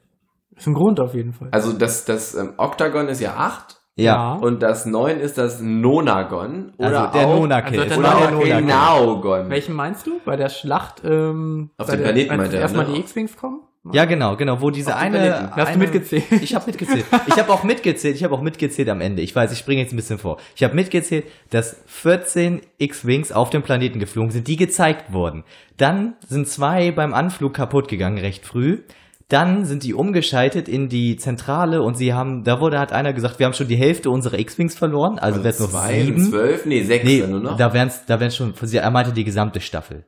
Ist 0.57 0.67
ein 0.67 0.75
Grund 0.75 1.01
auf 1.01 1.15
jeden 1.15 1.33
Fall. 1.33 1.49
Also 1.53 1.73
das, 1.73 2.05
das 2.05 2.35
ähm, 2.35 2.55
Octagon 2.57 3.09
ist 3.09 3.21
ja 3.21 3.35
8 3.37 3.77
Ja. 3.97 4.35
und 4.35 4.63
das 4.63 4.87
9 4.87 5.19
ist 5.19 5.39
das 5.39 5.61
Nonagon. 5.61 6.73
Oder 6.79 7.01
also 7.01 7.19
der 7.19 7.27
auch, 7.27 7.41
Nonakill. 7.41 7.81
also 7.81 7.89
der 7.91 7.99
Oder 7.99 8.09
der 8.09 8.27
auch 8.29 8.31
Nonakill. 8.33 8.63
Naogon. 8.63 9.51
Welchen 9.51 9.75
meinst 9.75 10.07
du? 10.07 10.21
Bei 10.25 10.37
der 10.37 10.49
Schlacht, 10.49 11.03
ähm, 11.05 11.71
Auf 11.77 11.87
dem 11.89 11.99
der, 11.99 12.05
Planeten 12.05 12.31
als 12.31 12.39
meint 12.39 12.55
er, 12.55 12.61
erstmal 12.61 12.87
ne? 12.87 12.95
die 12.95 13.01
X-Wings 13.01 13.37
kommen? 13.37 13.61
Ja, 13.93 14.05
genau, 14.05 14.35
genau, 14.37 14.61
wo 14.61 14.71
diese 14.71 14.97
eine, 14.97 15.19
Planeten. 15.19 15.51
Hast 15.51 15.59
du 15.59 15.63
eine 15.67 15.79
mitgezählt? 15.79 16.25
Ich 16.43 16.55
habe 16.57 16.67
mitgezählt. 16.67 17.05
Ich 17.29 17.39
habe 17.39 17.53
auch 17.53 17.63
mitgezählt. 17.63 18.17
Ich 18.17 18.25
habe 18.25 18.35
auch 18.35 18.41
mitgezählt 18.43 18.89
am 18.89 19.01
Ende. 19.01 19.23
Ich 19.23 19.37
weiß, 19.37 19.53
ich 19.53 19.59
springe 19.59 19.81
jetzt 19.81 19.93
ein 19.93 19.97
bisschen 19.97 20.19
vor. 20.19 20.39
Ich 20.57 20.65
habe 20.65 20.75
mitgezählt, 20.75 21.27
dass 21.51 21.81
14 21.87 22.63
X-Wings 22.79 23.31
auf 23.31 23.51
dem 23.51 23.63
Planeten 23.63 24.01
geflogen 24.01 24.31
sind, 24.33 24.49
die 24.49 24.57
gezeigt 24.57 25.13
wurden. 25.13 25.45
Dann 25.77 26.15
sind 26.27 26.49
zwei 26.49 26.91
beim 26.91 27.15
Anflug 27.15 27.55
kaputt 27.55 27.87
gegangen, 27.87 28.19
recht 28.19 28.45
früh. 28.45 28.81
Dann 29.29 29.65
sind 29.65 29.83
die 29.83 29.93
umgeschaltet 29.93 30.69
in 30.69 30.89
die 30.89 31.17
Zentrale 31.17 31.83
und 31.83 31.97
sie 31.97 32.15
haben, 32.15 32.45
da 32.45 32.61
wurde, 32.61 32.79
hat 32.79 32.93
einer 32.93 33.13
gesagt, 33.13 33.41
wir 33.41 33.47
haben 33.47 33.55
schon 33.55 33.67
die 33.67 33.77
Hälfte 33.77 34.09
unserer 34.11 34.39
X-Wings 34.39 34.77
verloren, 34.77 35.19
also 35.19 35.41
wäre 35.41 35.49
es 35.49 35.59
noch 35.59 35.71
zwei, 35.71 36.01
sieben. 36.01 36.31
zwölf, 36.31 36.65
nee, 36.65 36.85
sechs 36.85 37.05
Nee, 37.05 37.27
nur 37.27 37.41
noch. 37.41 37.57
da 37.57 37.75
wären 37.75 37.89
es 37.89 38.07
da 38.07 38.21
wären's 38.21 38.37
schon, 38.37 38.55
er 38.73 38.91
meinte 38.91 39.13
die 39.13 39.25
gesamte 39.25 39.61
Staffel. 39.61 40.05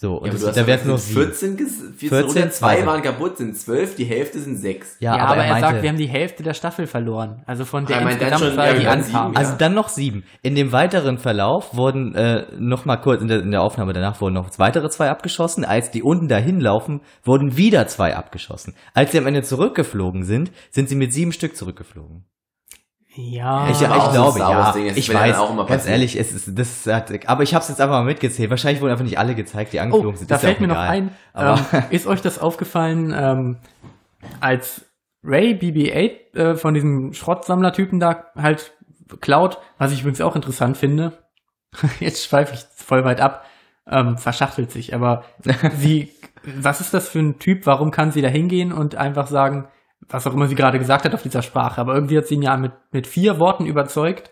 So, 0.00 0.14
und 0.18 0.26
ja, 0.26 0.32
das, 0.32 0.42
du 0.42 0.46
hast 0.46 0.56
da 0.56 0.62
gesagt, 0.62 0.86
nur 0.86 0.96
sind 0.98 1.34
sieben. 1.34 1.56
14, 1.56 1.56
ges- 1.56 1.98
14, 1.98 2.08
14, 2.08 2.30
oder 2.42 2.50
zwei 2.52 2.76
zwei. 2.76 2.86
waren 2.86 3.02
kaputt, 3.02 3.36
sind 3.38 3.56
zwölf, 3.58 3.96
die 3.96 4.04
Hälfte 4.04 4.38
sind 4.38 4.56
sechs. 4.56 4.94
Ja, 5.00 5.16
Ja, 5.16 5.22
aber, 5.24 5.32
aber, 5.32 5.40
er 5.40 5.44
er 5.46 5.50
meinte, 5.54 5.68
sagt, 5.70 5.82
wir 5.82 5.88
haben 5.88 5.96
die 5.98 6.06
Hälfte 6.06 6.44
der 6.44 6.54
Staffel 6.54 6.86
verloren. 6.86 7.42
Also 7.46 7.64
von 7.64 7.84
der 7.84 7.96
Ah, 7.96 8.00
er 8.02 8.04
dann 8.04 8.12
insgesamt 8.14 8.40
schon, 8.44 8.54
Zahl, 8.54 8.66
ja, 8.74 8.78
die 8.78 8.84
dann 8.84 8.98
ankam. 9.00 9.04
sieben, 9.32 9.36
Also 9.36 9.50
Ja. 9.50 9.58
dann 9.58 9.74
noch 9.74 9.88
sieben. 9.88 10.22
In 10.42 10.54
dem 10.54 10.70
weiteren 10.70 11.18
Verlauf 11.18 11.74
wurden 11.74 12.14
äh, 12.14 12.46
noch 12.56 12.84
mal 12.84 12.98
kurz 12.98 13.22
in 13.22 13.26
der, 13.26 13.40
in 13.40 13.50
der 13.50 13.60
Aufnahme 13.60 13.92
danach 13.92 14.20
wurden 14.20 14.34
noch 14.34 14.48
weitere 14.60 14.88
zwei 14.88 15.10
abgeschossen. 15.10 15.64
Als 15.64 15.90
die 15.90 16.04
unten 16.04 16.28
dahin 16.28 16.60
laufen, 16.60 17.00
wurden 17.24 17.56
wieder 17.56 17.88
zwei 17.88 18.14
abgeschossen. 18.14 18.74
Als 18.94 19.10
sie 19.10 19.18
am 19.18 19.26
Ende 19.26 19.42
zurückgeflogen 19.42 20.22
sind, 20.22 20.52
sind 20.70 20.88
sie 20.88 20.94
mit 20.94 21.12
sieben 21.12 21.32
Stück 21.32 21.56
zurückgeflogen. 21.56 22.24
Ja, 23.14 23.68
ich, 23.70 23.80
ich 23.80 23.88
glaube, 23.88 24.38
ja. 24.38 24.72
Ding, 24.72 24.86
das 24.88 24.96
Ich 24.96 25.12
weiß, 25.12 25.36
auch 25.38 25.50
immer 25.50 25.66
ganz 25.66 25.86
ehrlich, 25.86 26.18
es 26.18 26.32
ist, 26.32 26.56
das 26.56 26.86
hat, 26.86 27.10
aber 27.26 27.42
ich 27.42 27.54
habe 27.54 27.62
es 27.62 27.68
jetzt 27.68 27.80
einfach 27.80 27.96
mal 27.96 28.04
mitgezählt. 28.04 28.50
Wahrscheinlich 28.50 28.80
wurden 28.80 28.92
einfach 28.92 29.04
nicht 29.04 29.18
alle 29.18 29.34
gezeigt, 29.34 29.72
die 29.72 29.78
oh, 29.78 29.82
angeflogen 29.82 30.16
sind. 30.16 30.30
da 30.30 30.38
fällt 30.38 30.60
mir 30.60 30.68
noch 30.68 30.76
egal. 30.76 30.90
ein, 30.90 31.10
Aber 31.32 31.60
ähm, 31.72 31.82
ist 31.90 32.06
euch 32.06 32.20
das 32.20 32.38
aufgefallen, 32.38 33.14
ähm, 33.16 33.56
als 34.40 34.84
Ray 35.24 35.54
BB-8 35.54 36.36
äh, 36.36 36.56
von 36.56 36.74
diesem 36.74 37.12
Schrottsammlertypen 37.12 37.98
da 37.98 38.26
halt 38.36 38.72
klaut, 39.20 39.58
was 39.78 39.92
ich 39.92 40.00
übrigens 40.00 40.20
auch 40.20 40.36
interessant 40.36 40.76
finde, 40.76 41.18
jetzt 42.00 42.24
schweife 42.24 42.54
ich 42.54 42.66
voll 42.74 43.04
weit 43.04 43.20
ab, 43.20 43.44
ähm, 43.86 44.18
verschachtelt 44.18 44.70
sich, 44.70 44.94
aber 44.94 45.24
sie, 45.76 46.12
was 46.44 46.80
ist 46.80 46.94
das 46.94 47.08
für 47.08 47.20
ein 47.20 47.38
Typ, 47.38 47.66
warum 47.66 47.90
kann 47.90 48.12
sie 48.12 48.22
da 48.22 48.28
hingehen 48.28 48.72
und 48.72 48.96
einfach 48.96 49.26
sagen, 49.26 49.68
was 50.10 50.26
auch 50.26 50.32
immer 50.34 50.46
sie 50.48 50.54
gerade 50.54 50.78
gesagt 50.78 51.04
hat 51.04 51.14
auf 51.14 51.22
dieser 51.22 51.42
Sprache, 51.42 51.80
aber 51.80 51.94
irgendwie 51.94 52.18
hat 52.18 52.26
sie 52.26 52.34
ihn 52.34 52.42
ja 52.42 52.56
mit, 52.56 52.72
mit 52.92 53.06
vier 53.06 53.38
Worten 53.38 53.66
überzeugt, 53.66 54.30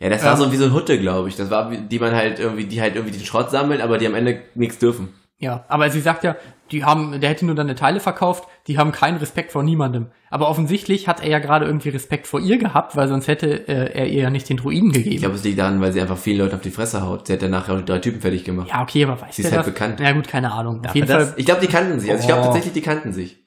Ja, 0.00 0.08
das 0.08 0.24
war 0.24 0.32
Ähm. 0.34 0.38
so 0.38 0.52
wie 0.52 0.56
so 0.56 0.64
ein 0.66 0.72
Hutte, 0.72 0.98
glaube 1.00 1.28
ich. 1.28 1.34
Das 1.36 1.50
war, 1.50 1.70
wie- 1.72 1.78
die 1.78 1.98
man 1.98 2.14
halt 2.14 2.38
irgendwie, 2.38 2.64
die 2.66 2.80
halt 2.80 2.94
irgendwie 2.94 3.16
den 3.18 3.24
Schrott 3.26 3.50
sammeln, 3.50 3.80
aber 3.80 3.98
die 3.98 4.06
am 4.06 4.14
Ende 4.14 4.42
nichts 4.54 4.78
dürfen. 4.78 5.08
Ja, 5.40 5.64
aber 5.68 5.88
sie 5.90 6.00
sagt 6.00 6.22
ja, 6.24 6.36
die 6.72 6.84
haben, 6.84 7.20
der 7.20 7.30
hätte 7.30 7.46
nur 7.46 7.54
deine 7.54 7.74
Teile 7.76 7.98
verkauft, 8.00 8.44
die 8.66 8.76
haben 8.78 8.90
keinen 8.92 9.18
Respekt 9.18 9.50
vor 9.52 9.62
niemandem. 9.62 10.06
Aber 10.30 10.48
offensichtlich 10.48 11.06
hat 11.08 11.20
er 11.22 11.28
ja 11.28 11.38
gerade 11.40 11.64
irgendwie 11.66 11.88
Respekt 11.90 12.26
vor 12.26 12.38
ihr 12.40 12.58
gehabt, 12.58 12.94
weil 12.96 13.06
sonst 13.08 13.26
hätte 13.28 13.66
äh, 13.68 13.92
er 13.96 14.06
ihr 14.06 14.22
ja 14.22 14.30
nicht 14.30 14.48
den 14.48 14.56
Druiden 14.56 14.92
gegeben. 14.92 15.14
Ich 15.14 15.20
glaube, 15.20 15.36
es 15.36 15.44
liegt 15.44 15.58
daran, 15.58 15.80
weil 15.80 15.92
sie 15.92 16.00
einfach 16.00 16.18
vielen 16.18 16.38
Leuten 16.38 16.56
auf 16.56 16.60
die 16.60 16.70
Fresse 16.72 17.02
haut. 17.02 17.26
Sie 17.28 17.32
hat 17.32 17.42
ja 17.42 17.48
nachher 17.48 17.74
auch 17.76 17.80
drei 17.82 17.98
Typen 18.00 18.20
fertig 18.20 18.44
gemacht. 18.44 18.68
ja, 18.68 18.82
okay, 18.82 19.04
aber 19.04 19.20
weiß 19.20 19.34
Sie 19.36 19.42
ist 19.42 19.50
halt 19.52 19.60
das? 19.60 19.66
bekannt. 19.66 20.00
Ja 20.00 20.12
gut, 20.12 20.26
keine 20.28 20.52
Ahnung. 20.52 20.84
Auf 20.84 20.94
jeden 20.94 21.06
Fall, 21.08 21.32
Ich 21.36 21.46
glaube, 21.46 21.60
die 21.60 21.68
kannten 21.68 21.98
sich. 22.00 22.10
Also 22.10 22.20
ich 22.22 22.26
glaube 22.28 22.42
tatsächlich, 22.42 22.72
die 22.74 22.82
kannten 22.82 23.12
sich. 23.12 23.38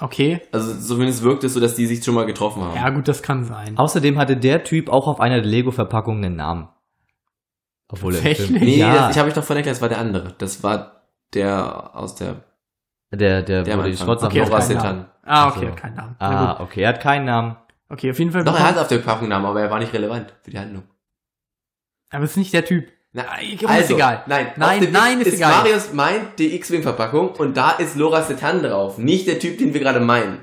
Okay. 0.00 0.40
Also 0.52 0.74
zumindest 0.78 1.22
wirkt 1.22 1.44
es 1.44 1.54
so, 1.54 1.60
dass 1.60 1.74
die 1.74 1.86
sich 1.86 2.04
schon 2.04 2.14
mal 2.14 2.26
getroffen 2.26 2.62
haben. 2.62 2.74
Ja 2.76 2.90
gut, 2.90 3.08
das 3.08 3.22
kann 3.22 3.44
sein. 3.44 3.76
Außerdem 3.78 4.18
hatte 4.18 4.36
der 4.36 4.64
Typ 4.64 4.88
auch 4.88 5.06
auf 5.08 5.20
einer 5.20 5.36
der 5.36 5.46
Lego-Verpackungen 5.50 6.24
einen 6.24 6.36
Namen. 6.36 6.68
Obwohl 7.88 8.14
er 8.14 8.20
Film- 8.22 8.34
Tatsächlich? 8.36 8.62
Nee, 8.62 8.76
ja, 8.78 8.94
das, 8.94 9.10
ich 9.14 9.18
habe 9.18 9.28
ich 9.28 9.34
doch 9.34 9.44
vorhin 9.44 9.58
erklärt, 9.64 9.76
das 9.76 9.82
war 9.82 9.88
der 9.88 9.98
andere. 9.98 10.34
Das 10.38 10.62
war 10.62 11.02
der 11.34 11.94
aus 11.96 12.14
der, 12.16 12.42
der, 13.12 13.42
der, 13.42 13.62
der 13.62 13.78
wo 13.78 13.82
die. 13.82 13.96
Schrottsammlung 13.96 14.42
Okay, 14.42 14.50
keinen 14.50 14.62
Setan. 14.62 15.06
Ah, 15.22 15.48
okay, 15.48 15.58
Also. 15.58 15.68
hat 15.68 15.76
keinen 15.76 15.94
Namen. 15.94 16.16
Na 16.18 16.28
Ah, 16.28 16.52
gut. 16.54 16.60
okay, 16.66 16.82
er 16.82 16.88
hat 16.88 17.00
keinen 17.00 17.24
Namen. 17.24 17.56
Okay, 17.88 18.10
auf 18.10 18.18
jeden 18.18 18.32
Fall. 18.32 18.42
Doch, 18.44 18.58
er 18.58 18.66
hat 18.66 18.78
auf 18.78 18.88
der 18.88 18.98
Packung 18.98 19.28
Namen, 19.28 19.46
aber 19.46 19.60
er 19.60 19.70
war 19.70 19.78
nicht 19.78 19.92
relevant 19.92 20.34
für 20.42 20.50
die 20.50 20.58
Handlung. 20.58 20.82
aber 22.10 22.24
es 22.24 22.30
ist 22.32 22.36
nicht 22.36 22.52
der 22.52 22.64
Typ. 22.64 22.88
Na, 23.16 23.78
ist 23.78 23.90
egal. 23.90 24.24
Nein, 24.26 24.48
Nein, 24.56 24.84
auf 24.84 24.90
nein, 24.90 25.20
X 25.20 25.28
ist 25.28 25.34
egal. 25.36 25.62
Marius 25.62 25.92
meint 25.94 26.38
die 26.38 26.54
X-Wing-Verpackung 26.56 27.30
und 27.30 27.56
da 27.56 27.70
ist 27.70 27.96
Laura 27.96 28.20
Setan 28.22 28.62
drauf. 28.62 28.98
Nicht 28.98 29.26
der 29.26 29.38
Typ, 29.38 29.56
den 29.56 29.72
wir 29.72 29.80
gerade 29.80 30.00
meinen. 30.00 30.40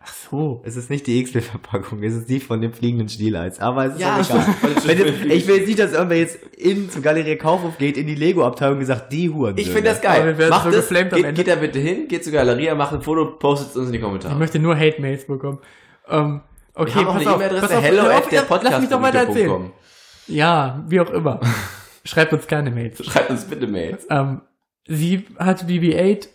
Ach 0.00 0.12
so. 0.12 0.60
Es 0.66 0.74
ist 0.74 0.90
nicht 0.90 1.06
die 1.06 1.20
X-Verpackung, 1.20 2.02
es 2.02 2.14
ist 2.14 2.28
die 2.28 2.40
von 2.40 2.60
dem 2.60 2.72
fliegenden 2.72 3.08
Stieleis. 3.08 3.60
Aber 3.60 3.86
es 3.86 3.94
ist 3.94 4.00
Ja, 4.00 4.16
auch 4.16 4.28
egal. 4.28 4.46
Wenn 4.84 4.98
jetzt, 4.98 5.24
ich 5.24 5.46
will 5.46 5.56
jetzt 5.58 5.66
nicht, 5.68 5.78
dass 5.78 5.92
irgendwer 5.92 6.18
jetzt 6.18 6.36
in 6.56 6.90
zum 6.90 7.00
Galerie 7.00 7.36
Kaufhof 7.36 7.78
geht, 7.78 7.96
in 7.96 8.08
die 8.08 8.16
Lego-Abteilung 8.16 8.78
und 8.80 8.86
sagt, 8.86 9.12
die 9.12 9.30
Huren. 9.30 9.56
Ich 9.56 9.70
finde 9.70 9.90
das 9.90 10.00
geil. 10.02 10.34
Macht 10.50 10.64
so 10.64 10.70
das, 10.72 10.88
geht, 10.88 11.34
geht 11.36 11.46
da 11.46 11.54
bitte 11.54 11.78
hin, 11.78 12.08
geht 12.08 12.24
zur 12.24 12.32
Galerie, 12.32 12.74
macht 12.74 12.92
ein 12.92 13.02
Foto, 13.02 13.24
postet 13.38 13.70
es 13.70 13.76
uns 13.76 13.86
in 13.86 13.92
die 13.92 13.98
Ich 13.98 14.04
Kommentare. 14.04 14.34
möchte 14.34 14.58
nur 14.58 14.76
Hate-Mails 14.76 15.28
bekommen. 15.28 15.60
Ähm, 16.08 16.40
okay, 16.74 16.92
wir 16.92 16.94
haben 16.96 17.06
auch 17.06 17.12
pass 17.14 17.20
eine 17.22 17.30
auf, 17.30 17.36
E-Mail-Adresse, 17.36 17.66
pass 17.68 17.76
auf, 17.76 17.84
hello 17.84 18.02
hör 18.02 18.10
at 18.10 18.22
auf, 18.24 18.28
der 18.30 18.44
lass 18.62 18.80
mich 18.80 18.90
doch 18.90 19.00
weiter 19.00 19.18
erzählen. 19.18 19.72
Ja, 20.26 20.82
wie 20.88 20.98
auch 21.00 21.10
immer. 21.10 21.38
Schreibt 22.04 22.32
uns 22.32 22.46
keine 22.46 22.70
Mails. 22.70 23.04
Schreibt 23.04 23.30
uns 23.30 23.44
bitte 23.44 23.66
Mails. 23.66 24.06
Ähm, 24.10 24.42
sie 24.86 25.26
hat 25.38 25.64
BB-8 25.64 26.28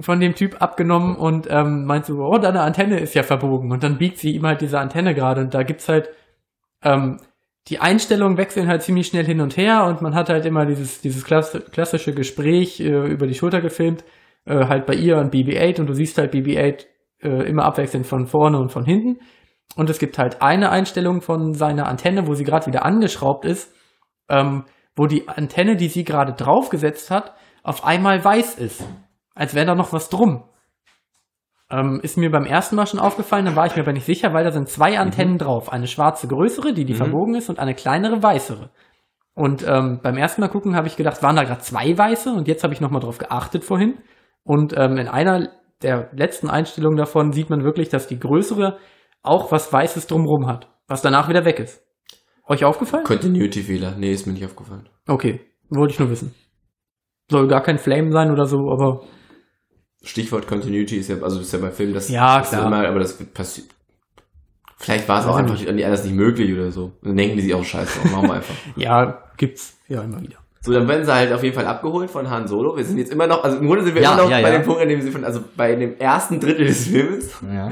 von 0.00 0.20
dem 0.20 0.34
Typ 0.34 0.62
abgenommen 0.62 1.16
und 1.16 1.48
ähm, 1.50 1.84
meint 1.84 2.06
so, 2.06 2.18
oh, 2.20 2.38
deine 2.38 2.62
Antenne 2.62 3.00
ist 3.00 3.14
ja 3.14 3.22
verbogen. 3.22 3.72
Und 3.72 3.82
dann 3.82 3.98
biegt 3.98 4.18
sie 4.18 4.34
ihm 4.34 4.46
halt 4.46 4.60
diese 4.60 4.78
Antenne 4.78 5.14
gerade 5.14 5.42
und 5.42 5.54
da 5.54 5.62
gibt's 5.62 5.88
halt 5.88 6.08
ähm, 6.82 7.18
die 7.68 7.78
Einstellungen 7.78 8.38
wechseln 8.38 8.68
halt 8.68 8.82
ziemlich 8.82 9.06
schnell 9.06 9.24
hin 9.24 9.40
und 9.40 9.56
her 9.56 9.84
und 9.84 10.02
man 10.02 10.14
hat 10.14 10.28
halt 10.28 10.46
immer 10.46 10.66
dieses, 10.66 11.00
dieses 11.00 11.24
klassische 11.24 12.14
Gespräch 12.14 12.80
äh, 12.80 13.06
über 13.06 13.26
die 13.26 13.34
Schulter 13.34 13.60
gefilmt, 13.60 14.04
äh, 14.46 14.66
halt 14.66 14.86
bei 14.86 14.94
ihr 14.94 15.18
und 15.18 15.32
BB-8 15.32 15.80
und 15.80 15.86
du 15.86 15.92
siehst 15.92 16.16
halt 16.18 16.32
BB-8 16.32 16.86
äh, 17.22 17.48
immer 17.48 17.64
abwechselnd 17.64 18.06
von 18.06 18.26
vorne 18.26 18.58
und 18.58 18.72
von 18.72 18.84
hinten. 18.84 19.20
Und 19.76 19.88
es 19.88 19.98
gibt 19.98 20.18
halt 20.18 20.42
eine 20.42 20.70
Einstellung 20.70 21.20
von 21.20 21.54
seiner 21.54 21.86
Antenne, 21.86 22.26
wo 22.26 22.34
sie 22.34 22.44
gerade 22.44 22.66
wieder 22.66 22.84
angeschraubt 22.84 23.44
ist, 23.44 23.72
ähm, 24.30 24.64
wo 24.96 25.06
die 25.06 25.28
Antenne, 25.28 25.76
die 25.76 25.88
sie 25.88 26.04
gerade 26.04 26.32
draufgesetzt 26.32 27.10
hat, 27.10 27.34
auf 27.62 27.84
einmal 27.84 28.24
weiß 28.24 28.54
ist. 28.56 28.82
Als 29.34 29.54
wäre 29.54 29.66
da 29.66 29.74
noch 29.74 29.92
was 29.92 30.08
drum. 30.08 30.44
Ähm, 31.70 32.00
ist 32.02 32.16
mir 32.16 32.30
beim 32.30 32.44
ersten 32.46 32.74
Mal 32.76 32.86
schon 32.86 32.98
aufgefallen, 32.98 33.44
dann 33.44 33.56
war 33.56 33.66
ich 33.66 33.76
mir 33.76 33.82
aber 33.82 33.92
nicht 33.92 34.04
sicher, 34.06 34.32
weil 34.32 34.44
da 34.44 34.50
sind 34.50 34.68
zwei 34.68 34.98
Antennen 34.98 35.38
drauf. 35.38 35.72
Eine 35.72 35.86
schwarze 35.86 36.26
größere, 36.26 36.72
die 36.72 36.84
die 36.84 36.94
Mhm. 36.94 36.98
verbogen 36.98 37.34
ist, 37.36 37.48
und 37.48 37.58
eine 37.60 37.74
kleinere 37.74 38.22
weißere. 38.22 38.70
Und 39.34 39.66
ähm, 39.66 40.00
beim 40.02 40.16
ersten 40.16 40.40
Mal 40.40 40.48
gucken 40.48 40.74
habe 40.74 40.88
ich 40.88 40.96
gedacht, 40.96 41.22
waren 41.22 41.36
da 41.36 41.44
gerade 41.44 41.60
zwei 41.60 41.96
weiße 41.96 42.32
und 42.32 42.48
jetzt 42.48 42.64
habe 42.64 42.74
ich 42.74 42.80
nochmal 42.80 43.00
drauf 43.00 43.18
geachtet 43.18 43.64
vorhin. 43.64 43.98
Und 44.42 44.76
ähm, 44.76 44.96
in 44.96 45.06
einer 45.08 45.48
der 45.82 46.10
letzten 46.12 46.50
Einstellungen 46.50 46.98
davon 46.98 47.32
sieht 47.32 47.48
man 47.50 47.62
wirklich, 47.62 47.88
dass 47.88 48.08
die 48.08 48.18
größere 48.18 48.76
auch 49.22 49.52
was 49.52 49.72
Weißes 49.72 50.08
drumrum 50.08 50.46
hat, 50.48 50.68
was 50.88 51.02
danach 51.02 51.28
wieder 51.28 51.44
weg 51.44 51.60
ist. 51.60 51.82
Euch 52.50 52.64
aufgefallen? 52.64 53.04
Continuity-Fehler. 53.04 53.94
Nee, 53.96 54.12
ist 54.12 54.26
mir 54.26 54.32
nicht 54.32 54.44
aufgefallen. 54.44 54.88
Okay, 55.06 55.40
wollte 55.68 55.92
ich 55.94 56.00
nur 56.00 56.10
wissen. 56.10 56.34
Soll 57.30 57.46
gar 57.46 57.62
kein 57.62 57.78
Flame 57.78 58.10
sein 58.10 58.30
oder 58.32 58.44
so, 58.46 58.56
aber 58.72 59.02
Stichwort 60.02 60.46
Continuity 60.48 60.96
ist 60.96 61.08
ja, 61.10 61.16
also 61.22 61.40
ist 61.40 61.52
ja 61.52 61.60
bei 61.60 61.70
Filmen, 61.70 61.94
das 61.94 62.08
Ja, 62.08 62.40
klar. 62.40 62.66
immer, 62.66 62.88
aber 62.88 62.98
das 62.98 63.16
passiert. 63.16 63.68
Vielleicht 64.78 65.08
war 65.08 65.20
es 65.20 65.26
auch 65.26 65.36
einfach 65.36 65.54
ich 65.54 65.70
nicht, 65.70 65.84
anders 65.84 66.04
nicht 66.04 66.14
möglich 66.14 66.52
oder 66.52 66.70
so. 66.72 66.92
Dann 67.02 67.16
denken 67.16 67.36
die 67.36 67.42
sich 67.42 67.54
auch 67.54 67.62
scheiße, 67.62 68.08
machen 68.08 68.28
wir 68.28 68.34
einfach. 68.34 68.54
ja, 68.76 69.22
gibt's 69.36 69.78
ja 69.88 70.02
immer 70.02 70.20
wieder. 70.20 70.38
So, 70.62 70.72
dann 70.72 70.88
werden 70.88 71.04
sie 71.04 71.12
halt 71.14 71.32
auf 71.32 71.42
jeden 71.42 71.54
Fall 71.54 71.66
abgeholt 71.66 72.10
von 72.10 72.28
Han 72.28 72.48
Solo. 72.48 72.76
Wir 72.76 72.84
sind 72.84 72.98
jetzt 72.98 73.12
immer 73.12 73.26
noch, 73.26 73.44
also 73.44 73.58
im 73.58 73.66
Grunde 73.66 73.84
sind 73.84 73.94
wir 73.94 74.02
Ja, 74.02 74.14
immer 74.14 74.22
noch 74.24 74.30
ja, 74.30 74.42
bei 74.42 74.52
ja. 74.52 74.58
dem 74.58 74.64
Punkt, 74.66 74.80
an 74.82 74.88
dem 74.88 75.00
sie 75.02 75.10
von, 75.10 75.24
also 75.24 75.40
bei 75.56 75.74
dem 75.76 75.96
ersten 75.98 76.40
Drittel 76.40 76.66
des 76.66 76.88
Films. 76.88 77.32
Ja. 77.54 77.70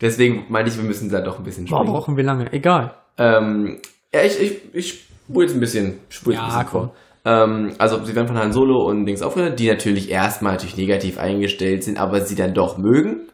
Deswegen 0.00 0.46
meine 0.48 0.68
ich, 0.68 0.76
wir 0.76 0.84
müssen 0.84 1.10
da 1.10 1.20
doch 1.20 1.38
ein 1.38 1.44
bisschen 1.44 1.66
Boah, 1.66 1.78
springen. 1.78 1.92
brauchen 1.92 2.16
wir 2.16 2.24
lange. 2.24 2.52
Egal. 2.52 2.94
Ähm, 3.18 3.78
ja, 4.16 4.22
ich, 4.24 4.40
ich, 4.40 4.74
ich 4.74 5.06
spule 5.28 5.46
jetzt 5.46 5.54
ein 5.54 5.60
bisschen, 5.60 5.98
spule 6.08 6.36
jetzt 6.36 6.42
Ja, 6.42 6.58
ein 6.58 6.64
bisschen 6.64 6.70
komm. 6.70 6.90
vor. 6.90 6.94
Ähm, 7.24 7.74
also 7.78 8.04
sie 8.04 8.14
werden 8.14 8.28
von 8.28 8.38
Han 8.38 8.52
Solo 8.52 8.86
und 8.86 9.04
Dings 9.06 9.22
aufgenommen, 9.22 9.56
die 9.56 9.68
natürlich 9.68 10.10
erstmal 10.10 10.52
natürlich 10.52 10.76
negativ 10.76 11.18
eingestellt 11.18 11.82
sind, 11.84 11.98
aber 11.98 12.20
sie 12.20 12.36
dann 12.36 12.54
doch 12.54 12.78
mögen. 12.78 13.28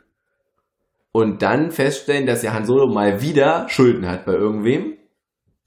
Und 1.13 1.43
dann 1.43 1.71
feststellen, 1.71 2.27
dass 2.27 2.43
ja 2.43 2.55
Han 2.55 2.65
Solo 2.65 2.87
mal 2.93 3.21
wieder 3.21 3.67
Schulden 3.69 4.09
hat 4.09 4.25
bei 4.25 4.33
irgendwem. 4.33 4.95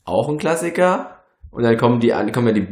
Auch 0.04 0.28
ein 0.30 0.38
Klassiker. 0.40 1.20
Und 1.52 1.64
dann 1.64 1.78
kommen 1.78 2.00
die 2.00 2.10
kommen 2.32 2.48
ja 2.48 2.54
die, 2.54 2.68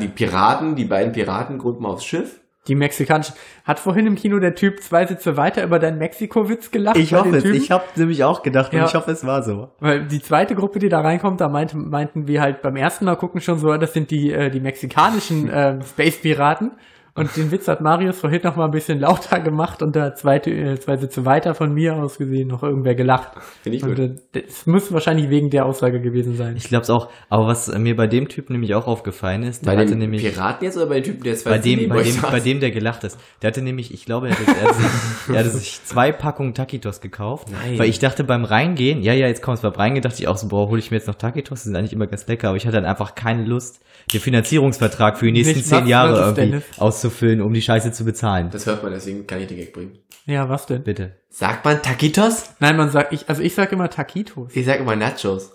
die 0.00 0.08
Piraten, 0.08 0.76
die 0.76 0.84
beiden 0.84 1.12
Piratengruppen 1.12 1.84
aufs 1.84 2.04
Schiff. 2.04 2.40
Die 2.66 2.74
mexikanische. 2.74 3.34
Hat 3.64 3.78
vorhin 3.78 4.06
im 4.06 4.14
Kino 4.14 4.38
der 4.38 4.54
Typ 4.54 4.82
zwei 4.82 5.06
Sitze 5.06 5.36
weiter 5.36 5.62
über 5.64 5.78
deinen 5.78 5.98
Mexiko-Witz 5.98 6.70
gelacht? 6.70 6.96
Ich 6.96 7.12
hoffe 7.12 7.36
es. 7.36 7.44
Ich 7.44 7.70
habe 7.70 7.84
nämlich 7.96 8.24
auch 8.24 8.42
gedacht 8.42 8.72
Ja. 8.72 8.80
und 8.82 8.88
ich 8.88 8.94
hoffe, 8.94 9.10
es 9.10 9.26
war 9.26 9.42
so. 9.42 9.68
Weil 9.80 10.06
die 10.06 10.22
zweite 10.22 10.54
Gruppe, 10.54 10.78
die 10.78 10.88
da 10.88 11.00
reinkommt, 11.02 11.40
da 11.42 11.48
meinten, 11.48 11.90
meinten 11.90 12.26
wir 12.26 12.40
halt 12.40 12.62
beim 12.62 12.76
ersten 12.76 13.04
Mal 13.04 13.16
gucken 13.16 13.42
schon 13.42 13.58
so, 13.58 13.76
das 13.76 13.92
sind 13.92 14.10
die, 14.10 14.32
äh, 14.32 14.50
die 14.50 14.60
mexikanischen 14.60 15.50
ähm, 15.52 15.82
Space-Piraten. 15.82 16.72
Und 17.16 17.36
den 17.36 17.52
Witz 17.52 17.68
hat 17.68 17.80
Marius 17.80 18.18
vorhin 18.18 18.40
noch 18.42 18.56
mal 18.56 18.64
ein 18.64 18.72
bisschen 18.72 18.98
lauter 18.98 19.38
gemacht 19.38 19.82
und 19.82 19.94
da 19.94 20.16
zwei, 20.16 20.38
äh, 20.38 20.80
zwei 20.80 20.96
Sitze 20.96 21.24
weiter 21.24 21.54
von 21.54 21.72
mir 21.72 21.94
aus 21.94 22.18
gesehen 22.18 22.48
noch 22.48 22.64
irgendwer 22.64 22.96
gelacht. 22.96 23.34
Finde 23.62 23.76
ich 23.78 23.84
Und 23.84 23.94
gut. 23.94 24.16
das 24.32 24.66
muss 24.66 24.92
wahrscheinlich 24.92 25.30
wegen 25.30 25.48
der 25.48 25.64
Aussage 25.64 26.00
gewesen 26.00 26.34
sein. 26.34 26.56
Ich 26.56 26.64
glaube 26.64 26.82
es 26.82 26.90
auch. 26.90 27.08
Aber 27.28 27.46
was 27.46 27.68
mir 27.78 27.94
bei 27.94 28.08
dem 28.08 28.26
Typen 28.26 28.54
nämlich 28.54 28.74
auch 28.74 28.88
aufgefallen 28.88 29.44
ist, 29.44 29.64
der 29.64 29.72
Bei 29.72 29.76
hatte 29.78 29.90
dem 29.90 30.00
nämlich 30.00 30.24
Piraten 30.24 30.64
jetzt 30.64 30.76
oder 30.76 30.86
bei 30.86 30.96
dem 30.96 31.04
Typen, 31.04 31.22
der 31.22 31.36
zwei 31.36 31.50
bei 31.50 31.58
dem, 31.58 31.88
bei 31.88 32.02
dem, 32.02 32.20
bei 32.20 32.40
dem, 32.40 32.58
der 32.58 32.72
gelacht 32.72 33.04
ist. 33.04 33.16
Der 33.42 33.48
hatte 33.48 33.62
nämlich, 33.62 33.94
ich 33.94 34.04
glaube, 34.06 34.30
er 34.30 34.34
hatte, 34.34 34.50
er 34.50 34.68
hatte, 34.68 34.74
sich, 34.74 35.28
er 35.28 35.38
hatte 35.38 35.50
sich 35.50 35.84
zwei 35.84 36.10
Packungen 36.10 36.52
Taquitos 36.52 37.00
gekauft. 37.00 37.46
Nein. 37.52 37.78
Weil 37.78 37.90
ich 37.90 38.00
dachte 38.00 38.24
beim 38.24 38.44
Reingehen, 38.44 39.02
ja, 39.02 39.12
ja, 39.12 39.28
jetzt 39.28 39.40
kommt's 39.40 39.62
beim 39.62 39.72
Reingehen, 39.72 40.02
dachte 40.02 40.20
ich 40.20 40.26
auch 40.26 40.36
so, 40.36 40.48
boah, 40.48 40.68
hole 40.68 40.80
ich 40.80 40.90
mir 40.90 40.96
jetzt 40.96 41.06
noch 41.06 41.14
Taquitos, 41.14 41.62
die 41.62 41.68
sind 41.68 41.76
eigentlich 41.76 41.92
immer 41.92 42.08
ganz 42.08 42.26
lecker, 42.26 42.48
aber 42.48 42.56
ich 42.56 42.66
hatte 42.66 42.74
dann 42.74 42.86
einfach 42.86 43.14
keine 43.14 43.44
Lust, 43.44 43.80
den 44.12 44.20
Finanzierungsvertrag 44.20 45.16
für 45.16 45.26
die 45.26 45.32
nächsten 45.32 45.58
Nicht, 45.58 45.68
zehn 45.68 45.86
Jahre 45.86 46.18
irgendwie 46.18 46.40
Dennis? 46.40 46.64
Auszufüllen, 47.04 47.40
um 47.42 47.52
die 47.52 47.62
Scheiße 47.62 47.92
zu 47.92 48.04
bezahlen. 48.04 48.50
Das 48.50 48.66
hört 48.66 48.82
man, 48.82 48.92
deswegen 48.92 49.26
kann 49.26 49.40
ich 49.40 49.48
den 49.48 49.58
Gag 49.58 49.72
bringen. 49.72 49.98
Ja, 50.26 50.48
was 50.48 50.66
denn? 50.66 50.82
Bitte. 50.82 51.20
Sagt 51.28 51.64
man 51.64 51.82
Taquitos? 51.82 52.54
Nein, 52.60 52.76
man 52.76 52.90
sagt, 52.90 53.12
ich, 53.12 53.28
also 53.28 53.42
ich 53.42 53.54
sage 53.54 53.74
immer 53.74 53.90
Taquitos. 53.90 54.54
Ich 54.54 54.64
sag 54.64 54.80
immer 54.80 54.96
Nachos. 54.96 55.52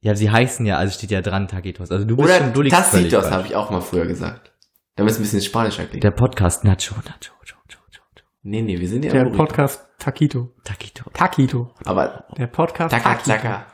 Ja, 0.00 0.16
sie 0.16 0.30
heißen 0.30 0.66
ja, 0.66 0.78
also 0.78 0.92
steht 0.92 1.12
ja 1.12 1.20
dran 1.20 1.46
Taquitos. 1.46 1.92
Also 1.92 2.04
du 2.04 2.16
bist 2.16 2.28
Oder 2.28 2.38
schon, 2.38 2.52
du 2.52 2.62
liegst 2.62 2.80
völlig 2.86 3.10
Tacitos 3.10 3.30
habe 3.30 3.46
ich 3.46 3.54
auch 3.54 3.70
mal 3.70 3.80
früher 3.80 4.06
gesagt. 4.06 4.52
Damit 4.96 5.12
es 5.12 5.18
ein 5.18 5.22
bisschen 5.22 5.40
spanischer 5.40 5.84
klingt. 5.84 6.02
Der 6.02 6.10
Podcast 6.10 6.64
Nacho, 6.64 6.96
Nacho, 6.96 7.32
Nacho, 7.40 7.56
Nacho, 7.68 7.78
Nacho. 7.92 8.26
nee, 8.42 8.62
nee, 8.62 8.80
wir 8.80 8.88
sind 8.88 9.04
ja 9.04 9.12
Der 9.12 9.26
Podcast 9.30 9.86
Taquito. 9.98 10.50
Taquito. 10.64 11.08
Taquito. 11.14 11.72
Aber 11.84 12.24
Der 12.36 12.48
Podcast 12.48 12.90
Taka, 12.92 13.14
Taquito. 13.14 13.30
Taka. 13.30 13.66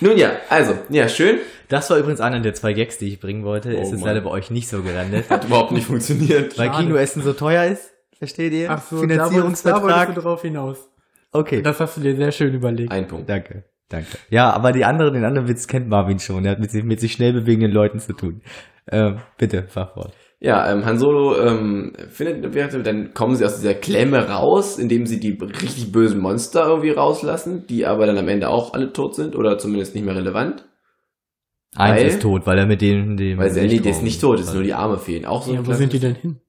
Nun 0.00 0.16
ja, 0.16 0.32
also, 0.48 0.78
ja, 0.88 1.08
schön. 1.08 1.38
Das 1.68 1.88
war 1.90 1.98
übrigens 1.98 2.20
einer 2.20 2.40
der 2.40 2.54
zwei 2.54 2.72
Gags, 2.72 2.98
die 2.98 3.08
ich 3.08 3.20
bringen 3.20 3.44
wollte. 3.44 3.74
Oh 3.76 3.80
es 3.80 3.88
ist 3.88 4.00
Mann. 4.00 4.08
leider 4.08 4.20
bei 4.20 4.30
euch 4.30 4.50
nicht 4.50 4.68
so 4.68 4.82
gelandet. 4.82 5.26
Hat 5.30 5.44
überhaupt 5.44 5.72
nicht 5.72 5.86
funktioniert. 5.86 6.58
Weil 6.58 6.68
Schade. 6.68 6.84
Kinoessen 6.84 7.22
so 7.22 7.32
teuer 7.32 7.64
ist. 7.64 7.92
Versteht 8.18 8.52
ihr? 8.52 8.70
Ach 8.70 8.82
so, 8.82 8.96
da 8.96 9.00
wolltest, 9.00 9.18
da 9.18 9.32
wolltest 9.42 9.62
Finanzierungsvertrag. 9.62 10.14
du 10.14 10.20
drauf 10.20 10.42
hinaus. 10.42 10.88
Okay. 11.32 11.62
Das 11.62 11.80
hast 11.80 11.96
du 11.96 12.00
dir 12.00 12.14
sehr 12.14 12.32
schön 12.32 12.54
überlegt. 12.54 12.92
Ein 12.92 13.08
Punkt. 13.08 13.28
Danke. 13.28 13.64
Danke. 13.88 14.18
Ja, 14.30 14.50
aber 14.50 14.72
die 14.72 14.84
anderen, 14.84 15.14
den 15.14 15.24
anderen 15.24 15.48
Witz 15.48 15.66
kennt 15.66 15.88
Marvin 15.88 16.18
schon. 16.18 16.44
Er 16.44 16.52
hat 16.52 16.60
mit 16.60 16.70
sich, 16.70 16.84
mit 16.84 17.00
sich 17.00 17.12
schnell 17.12 17.32
bewegenden 17.32 17.72
Leuten 17.72 17.98
zu 17.98 18.12
tun. 18.12 18.42
Ähm, 18.90 19.18
bitte, 19.36 19.64
fahr 19.68 19.92
fort. 19.92 20.14
Ja, 20.44 20.70
ähm, 20.70 20.84
Han 20.84 20.98
Solo 20.98 21.38
ähm, 21.40 21.94
findet, 22.10 22.44
dann 22.86 23.14
kommen 23.14 23.34
sie 23.34 23.46
aus 23.46 23.56
dieser 23.56 23.72
Klemme 23.72 24.28
raus, 24.28 24.78
indem 24.78 25.06
sie 25.06 25.18
die 25.18 25.38
richtig 25.40 25.90
bösen 25.90 26.20
Monster 26.20 26.66
irgendwie 26.66 26.90
rauslassen, 26.90 27.66
die 27.66 27.86
aber 27.86 28.04
dann 28.04 28.18
am 28.18 28.28
Ende 28.28 28.50
auch 28.50 28.74
alle 28.74 28.92
tot 28.92 29.14
sind 29.14 29.36
oder 29.36 29.56
zumindest 29.56 29.94
nicht 29.94 30.04
mehr 30.04 30.14
relevant. 30.14 30.66
Eins 31.74 31.98
Weil- 31.98 32.06
ist 32.08 32.20
tot, 32.20 32.46
weil 32.46 32.58
er 32.58 32.66
mit 32.66 32.82
dem, 32.82 33.16
dem 33.16 33.38
Weil 33.38 33.54
der 33.54 33.64
ist 33.64 34.02
nicht 34.02 34.20
tot, 34.20 34.38
ist 34.38 34.52
nur 34.52 34.62
die 34.62 34.74
Arme 34.74 34.98
fehlen. 34.98 35.24
Auch 35.24 35.42
so 35.42 35.54
Ja, 35.54 35.66
wo 35.66 35.72
sind 35.72 35.94
die 35.94 35.98
denn 35.98 36.14
hin? 36.14 36.40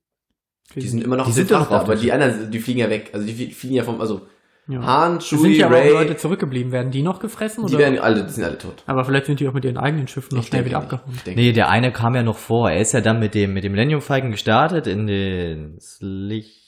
Die 0.75 0.81
sind 0.81 1.01
immer 1.01 1.15
noch 1.15 1.27
Die 1.27 1.31
sind 1.31 1.49
dem 1.49 1.53
doch 1.53 1.59
noch 1.61 1.67
Frachter, 1.69 1.83
auf 1.83 1.89
aber 1.89 1.95
die 1.95 2.11
anderen, 2.11 2.51
die 2.51 2.59
fliegen 2.59 2.79
ja 2.79 2.89
weg. 2.89 3.11
Also 3.13 3.25
die 3.25 3.33
flie- 3.33 3.53
fliegen 3.53 3.75
ja 3.75 3.83
vom, 3.83 4.01
also 4.01 4.23
Ja. 4.67 4.81
Han, 4.81 5.17
Es 5.17 5.29
sind 5.29 5.41
Chewie, 5.41 5.57
ja 5.59 5.67
aber 5.67 5.75
Ray, 5.77 5.91
Leute 5.91 6.17
zurückgeblieben. 6.17 6.71
Werden 6.71 6.89
die 6.91 7.03
noch 7.03 7.19
gefressen? 7.19 7.65
die 7.67 7.73
oder? 7.75 7.83
werden 7.83 7.99
alle, 7.99 8.23
die 8.23 8.31
sind 8.31 8.43
alle 8.43 8.57
tot. 8.57 8.83
aber 8.87 9.05
vielleicht 9.05 9.27
sind 9.27 9.39
die 9.39 9.47
auch 9.47 9.53
mit 9.53 9.63
ihren 9.63 9.77
eigenen 9.77 10.07
Schiffen 10.07 10.35
noch 10.35 10.41
Ich 10.43 10.47
schnell 10.49 10.65
wieder 10.65 10.77
abgehauen. 10.77 11.11
Ich 11.15 11.23
denke 11.23 11.39
Nee, 11.39 11.51
der 11.51 11.69
eine 11.69 11.91
kam 11.91 12.15
ja 12.15 12.23
noch 12.23 12.37
vor. 12.37 12.71
Er 12.71 12.79
ist 12.79 12.93
ja 12.93 13.01
dann 13.01 13.19
mit 13.19 13.35
dem, 13.35 13.53
mit 13.53 13.63
dem 13.63 13.73
Millennium 13.73 14.01
Falcon 14.01 14.31
gestartet 14.31 14.87
in 14.87 15.05
den 15.07 15.77
Licht, 15.99 16.61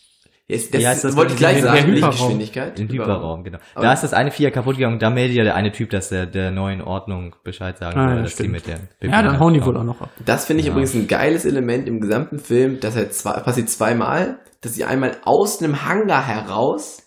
Jetzt, 0.49 0.73
das, 0.73 0.85
heißt 0.85 1.03
das 1.03 1.15
wollte 1.17 1.33
ich 1.33 1.39
gleich 1.39 1.61
sagen. 1.61 1.91
Lichtgeschwindigkeit. 1.91 2.77
den 2.77 2.87
Hyperraum, 2.87 3.43
genau. 3.43 3.57
Aber- 3.75 3.83
da 3.85 3.91
ist 3.93 4.03
das 4.03 4.13
eine 4.13 4.31
Vier 4.31 4.49
kaputt 4.51 4.77
gegangen 4.77 4.93
und 4.93 5.01
da 5.01 5.09
meldet 5.09 5.35
ja 5.35 5.43
der 5.43 5.55
eine 5.55 5.73
Typ, 5.73 5.89
dass 5.89 6.07
der 6.07 6.25
der 6.25 6.51
neuen 6.51 6.81
Ordnung 6.81 7.35
Bescheid 7.43 7.77
sagen 7.77 7.99
Ah, 7.99 8.07
soll, 8.07 8.15
ja, 8.17 8.21
dass 8.21 8.29
die 8.31 8.43
stimmt. 8.43 8.51
mit 8.53 8.67
der 8.67 8.79
Ja, 9.01 9.23
dann 9.23 9.39
hauen 9.41 9.53
die 9.55 9.65
wohl 9.65 9.75
auch 9.75 9.83
noch 9.83 9.99
ab. 9.99 10.09
Das 10.25 10.45
finde 10.45 10.61
ich 10.61 10.67
Ja. 10.67 10.71
übrigens 10.71 10.93
ein 10.93 11.07
geiles 11.09 11.43
Element 11.43 11.85
im 11.89 11.99
gesamten 11.99 12.39
Film, 12.39 12.79
dass 12.79 12.95
er 12.95 13.09
zwei, 13.11 13.41
passiert 13.41 13.69
zweimal, 13.69 14.39
dass 14.61 14.73
sie 14.75 14.85
einmal 14.85 15.17
aus 15.25 15.61
einem 15.61 15.85
Hangar 15.85 16.25
heraus 16.25 17.03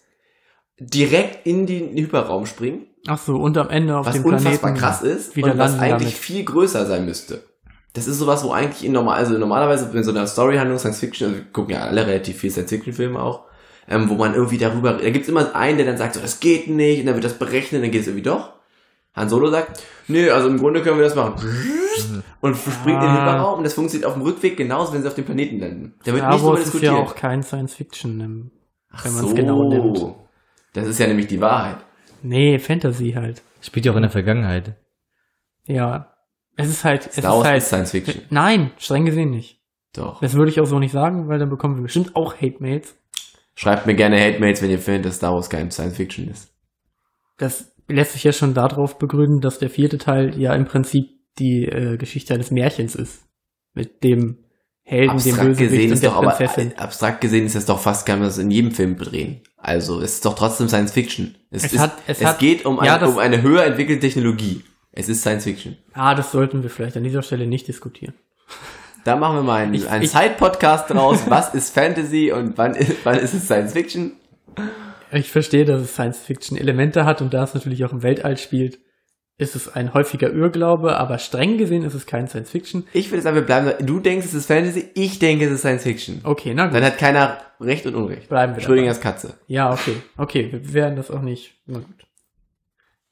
direkt 0.81 1.47
in 1.47 1.67
den 1.67 1.97
Hyperraum 1.97 2.47
springen, 2.47 2.87
Ach 3.07 3.19
so, 3.19 3.37
und 3.37 3.57
am 3.57 3.71
Ende 3.71 3.97
auf 3.97 4.07
was 4.07 4.15
dem 4.15 4.25
unfassbar 4.25 4.73
Planeten 4.73 4.79
krass 4.79 5.03
ist 5.03 5.37
wieder 5.37 5.53
und 5.53 5.59
was 5.59 5.79
eigentlich 5.79 6.13
damit. 6.13 6.25
viel 6.25 6.45
größer 6.45 6.85
sein 6.87 7.05
müsste. 7.07 7.43
Das 7.95 8.07
ist 8.07 8.19
sowas, 8.19 8.45
wo 8.45 8.53
eigentlich 8.53 8.85
in 8.85 8.93
normal, 8.93 9.17
also 9.19 9.37
normalerweise 9.39 9.91
in 9.97 10.05
so 10.05 10.11
einer 10.11 10.27
Storyhandlung 10.27 10.79
Science 10.79 10.99
Fiction, 11.01 11.29
also 11.29 11.39
wir 11.41 11.45
gucken 11.53 11.75
ja 11.75 11.81
alle 11.83 12.07
relativ 12.07 12.39
viel 12.39 12.51
Science 12.51 12.71
Fiction 12.71 12.93
Filme 12.93 13.21
auch, 13.21 13.45
ähm, 13.89 14.09
wo 14.11 14.15
man 14.15 14.35
irgendwie 14.35 14.59
darüber, 14.59 14.93
da 14.93 15.11
gibt's 15.11 15.29
immer 15.29 15.55
einen, 15.57 15.77
der 15.79 15.87
dann 15.87 15.97
sagt, 15.97 16.15
so, 16.15 16.21
das 16.21 16.41
geht 16.41 16.69
nicht, 16.69 17.01
und 17.01 17.07
dann 17.07 17.15
wird 17.15 17.25
das 17.25 17.35
berechnet, 17.39 17.83
dann 17.83 17.91
geht 17.91 18.03
es 18.03 18.07
irgendwie 18.07 18.23
doch. 18.29 18.53
Han 19.17 19.29
Solo 19.29 19.51
sagt, 19.51 19.83
nö, 20.07 20.31
also 20.31 20.49
im 20.49 20.59
Grunde 20.59 20.83
können 20.83 20.99
wir 20.99 21.05
das 21.05 21.17
machen. 21.17 21.35
Und 22.41 22.57
springt 22.57 22.87
in 22.87 23.01
den 23.01 23.09
Ah. 23.11 23.23
Hyperraum 23.33 23.59
und 23.59 23.65
das 23.65 23.75
funktioniert 23.75 24.07
auf 24.07 24.15
dem 24.15 24.23
Rückweg 24.23 24.57
genauso, 24.57 24.93
wenn 24.93 25.03
sie 25.03 25.09
auf 25.09 25.15
dem 25.15 25.25
Planeten 25.25 25.59
landen. 25.59 25.95
Da 26.05 26.13
wird 26.13 26.19
Star 26.19 26.31
nicht 26.31 26.41
drüber 26.43 26.51
Wars 26.53 26.61
ist 26.61 26.67
diskutiert. 26.75 26.93
ja 26.93 26.99
auch 27.01 27.15
kein 27.17 27.43
Science 27.43 27.75
Fiction, 27.75 28.51
Ach 28.93 29.05
wenn 29.05 29.15
man 29.15 29.25
es 29.25 29.31
so. 29.31 29.35
genau 29.37 29.69
nimmt. 29.69 29.99
Das 30.73 30.87
ist 30.87 30.99
ja 30.99 31.07
nämlich 31.07 31.27
die 31.27 31.41
Wahrheit. 31.41 31.79
Nee, 32.23 32.59
Fantasy 32.59 33.13
halt. 33.13 33.43
Spielt 33.61 33.87
ja 33.87 33.93
auch 33.93 33.97
in 33.97 34.03
der 34.03 34.11
Vergangenheit. 34.11 34.75
Ja. 35.67 36.15
Es 36.57 36.69
ist 36.69 36.85
halt, 36.85 37.07
es 37.07 37.17
Star 37.17 37.33
Wars 37.33 37.41
ist 37.41 37.47
halt, 37.47 37.59
ist 37.59 37.69
Science 37.69 37.91
Fiction. 37.91 38.23
nein, 38.31 38.71
streng 38.79 39.05
gesehen 39.05 39.31
nicht. 39.31 39.61
Doch. 39.95 40.21
Das 40.21 40.35
würde 40.35 40.51
ich 40.51 40.61
auch 40.61 40.67
so 40.67 40.79
nicht 40.79 40.93
sagen, 40.93 41.29
weil 41.29 41.39
dann 41.39 41.49
bekommen 41.49 41.77
wir 41.77 41.83
bestimmt 41.83 42.15
auch 42.15 42.35
Hate-Mails. 42.37 42.97
Schreibt 43.55 43.87
mir 43.87 43.95
gerne 43.95 44.21
Hate-Mails, 44.21 44.63
wenn 44.63 44.71
ihr 44.71 44.79
findet, 44.79 45.07
dass 45.07 45.17
Star 45.17 45.35
Wars 45.35 45.51
kein 45.51 45.71
Science 45.71 45.97
Fiction 45.97 46.29
ist. 46.29 46.53
Das 47.39 47.73
lässt 47.89 48.13
sich 48.13 48.25
ja 48.25 48.33
schon 48.33 48.55
darauf 48.55 48.99
begründen, 48.99 49.41
dass 49.41 49.59
der 49.59 49.71
vierte 49.71 49.99
Teil 49.99 50.39
ja 50.39 50.55
im 50.55 50.65
Prinzip 50.65 51.09
die 51.39 51.65
äh, 51.65 51.97
Geschichte 51.97 52.35
eines 52.35 52.51
Märchens 52.51 52.95
ist. 52.95 53.25
Mit 53.75 54.05
dem 54.05 54.45
Helden, 54.83 55.19
dem 55.19 55.35
Abstrakt 55.35 55.59
gesehen 55.59 55.69
Bösewicht 55.69 55.87
und 55.87 55.93
ist 55.93 56.03
der 56.03 56.11
doch 56.11 56.17
aber, 56.17 56.31
Prinzessin. 56.33 56.73
äh, 56.73 56.77
abstrakt 56.77 57.21
gesehen 57.21 57.47
ist 57.47 57.55
das 57.55 57.67
doch 57.67 57.79
fast, 57.81 58.07
kann 58.07 58.19
man 58.19 58.29
das 58.29 58.39
in 58.39 58.51
jedem 58.51 58.71
Film 58.71 58.97
drehen. 58.97 59.43
Also, 59.63 60.01
es 60.01 60.15
ist 60.15 60.25
doch 60.25 60.35
trotzdem 60.35 60.69
Science 60.69 60.93
Fiction. 60.93 61.35
Es, 61.51 61.65
Es 61.65 61.73
ist, 61.75 61.79
hat- 61.81 61.93
es 62.07 62.21
es 62.21 62.25
hat- 62.27 62.39
geht 62.39 62.65
um, 62.65 62.83
ja, 62.85 62.97
ein, 62.97 63.05
um 63.07 63.19
eine 63.19 63.43
höher 63.43 63.65
entwickelte 63.65 64.01
Technologie. 64.01 64.63
Es 64.93 65.09
ist 65.09 65.21
Science 65.21 65.45
Fiction. 65.45 65.77
Ah, 65.93 66.15
das 66.15 66.33
sollten 66.33 66.63
wir 66.63 66.71
vielleicht 66.71 66.97
an 66.97 67.05
dieser 67.05 67.23
Stelle 67.23 67.47
nicht 67.47 67.69
diskutieren. 67.69 68.15
Da 69.05 69.17
machen 69.17 69.37
wir 69.37 69.43
mal 69.43 69.63
einen, 69.63 69.75
Ich- 69.75 69.89
einen 69.89 70.07
Side-Podcast 70.07 70.91
draus. 70.91 71.21
Was 71.29 71.55
ist 71.55 71.75
Fantasy 71.75 72.33
und 72.33 72.57
wann, 72.59 72.75
ist- 72.75 72.97
wann 73.05 73.19
ist 73.19 73.35
es 73.35 73.45
Science 73.45 73.73
Fiction? 73.73 74.13
Ich 75.13 75.31
verstehe, 75.31 75.65
dass 75.65 75.81
es 75.83 75.93
Science-Fiction-Elemente 75.95 77.05
hat 77.05 77.21
und 77.21 77.35
da 77.35 77.45
es 77.45 77.55
natürlich 77.55 77.85
auch 77.85 77.93
im 77.93 78.03
Weltall 78.03 78.37
spielt, 78.39 78.79
ist 79.39 79.57
es 79.57 79.69
ein 79.75 79.95
häufiger 79.95 80.31
Irrglaube, 80.33 80.97
aber 80.99 81.19
streng 81.19 81.57
gesehen 81.59 81.83
ist 81.83 81.95
es 81.95 82.07
kein 82.07 82.29
Science-Fiction. 82.29 82.87
Ich 82.93 83.11
würde 83.11 83.23
sagen, 83.23 83.37
wir 83.37 83.43
bleiben. 83.43 83.73
Du 83.87 83.99
denkst, 84.01 84.27
es 84.27 84.35
ist 84.35 84.47
Fantasy, 84.47 84.91
ich 84.95 85.19
denke, 85.19 85.47
es 85.47 85.53
ist 85.53 85.61
Science 85.61 85.83
Fiction. 85.83 86.21
Okay, 86.25 86.53
na 86.55 86.67
gut. 86.67 86.75
Dann 86.77 86.85
hat 86.85 86.99
keiner 86.99 87.39
Recht 87.61 87.87
und 87.87 87.95
Unrecht. 87.95 88.29
Bleiben 88.29 88.55
wir 88.57 88.63
Schrödingers 88.63 89.01
Katze. 89.01 89.35
Ja, 89.47 89.73
okay. 89.73 89.97
Okay, 90.17 90.49
wir 90.51 90.73
werden 90.73 90.97
das 90.97 91.11
auch 91.11 91.21
nicht. 91.23 91.55
Na 91.67 91.79
gut. 91.79 92.07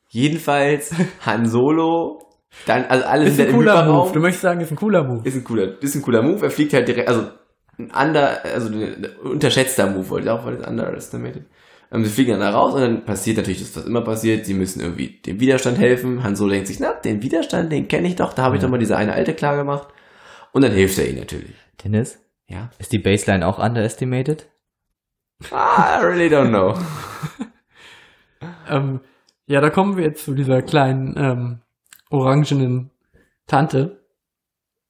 Jedenfalls 0.08 0.92
Han 1.26 1.46
Solo, 1.48 2.22
dann, 2.66 2.84
also 2.86 3.04
alle 3.04 3.26
Ist 3.26 3.38
ein 3.40 3.48
im 3.48 3.52
cooler 3.54 3.72
Hyperraum. 3.82 3.96
Move. 4.06 4.12
Du 4.14 4.20
möchtest 4.20 4.42
sagen, 4.42 4.60
ist 4.60 4.70
ein 4.70 4.76
cooler 4.76 5.04
Move. 5.04 5.26
Ist 5.28 5.36
ein 5.36 5.44
cooler, 5.44 5.82
ist 5.82 5.94
ein 5.94 6.02
cooler 6.02 6.22
Move. 6.22 6.44
Er 6.44 6.50
fliegt 6.50 6.72
halt 6.72 6.88
direkt, 6.88 7.08
also 7.08 7.26
ein 7.78 7.90
under, 7.90 8.42
also 8.44 8.68
ein 8.72 9.06
unterschätzter 9.22 9.86
Move, 9.90 10.08
wollte 10.08 10.26
ich 10.26 10.30
auch, 10.30 10.44
weil 10.46 10.56
das 10.56 10.66
underestimated. 10.66 11.44
Ähm, 11.92 12.04
sie 12.04 12.10
fliegen 12.10 12.32
dann 12.32 12.40
da 12.40 12.50
raus 12.50 12.74
und 12.74 12.80
dann 12.80 13.04
passiert 13.04 13.36
natürlich 13.36 13.60
das, 13.60 13.76
was 13.76 13.84
immer 13.84 14.00
passiert. 14.02 14.46
Sie 14.46 14.54
müssen 14.54 14.80
irgendwie 14.80 15.20
dem 15.24 15.40
Widerstand 15.40 15.78
helfen. 15.78 16.22
Han 16.24 16.36
Solo 16.36 16.50
denkt 16.52 16.68
sich, 16.68 16.80
na, 16.80 16.92
den 16.94 17.22
Widerstand, 17.22 17.70
den 17.70 17.86
kenne 17.88 18.08
ich 18.08 18.16
doch. 18.16 18.32
Da 18.32 18.42
habe 18.42 18.56
ich 18.56 18.62
Ja. 18.62 18.66
doch 18.66 18.72
mal 18.72 18.78
diese 18.78 18.96
eine 18.96 19.12
alte 19.12 19.34
klar 19.34 19.56
gemacht. 19.56 19.88
Und 20.52 20.62
dann 20.62 20.72
hilft 20.72 20.98
er 20.98 21.06
ihnen 21.08 21.18
natürlich. 21.18 21.54
Dennis, 21.84 22.18
Ja. 22.48 22.70
ist 22.78 22.92
die 22.92 22.98
Baseline 22.98 23.46
auch 23.46 23.58
underestimated? 23.58 24.48
Ah, 25.50 26.00
I 26.00 26.04
really 26.04 26.28
don't 26.34 26.48
know. 26.48 26.74
Ähm, 28.68 29.00
ja, 29.46 29.60
da 29.60 29.70
kommen 29.70 29.96
wir 29.96 30.04
jetzt 30.04 30.24
zu 30.24 30.34
dieser 30.34 30.62
kleinen 30.62 31.14
ähm, 31.16 31.60
orangenen 32.10 32.90
Tante, 33.46 34.04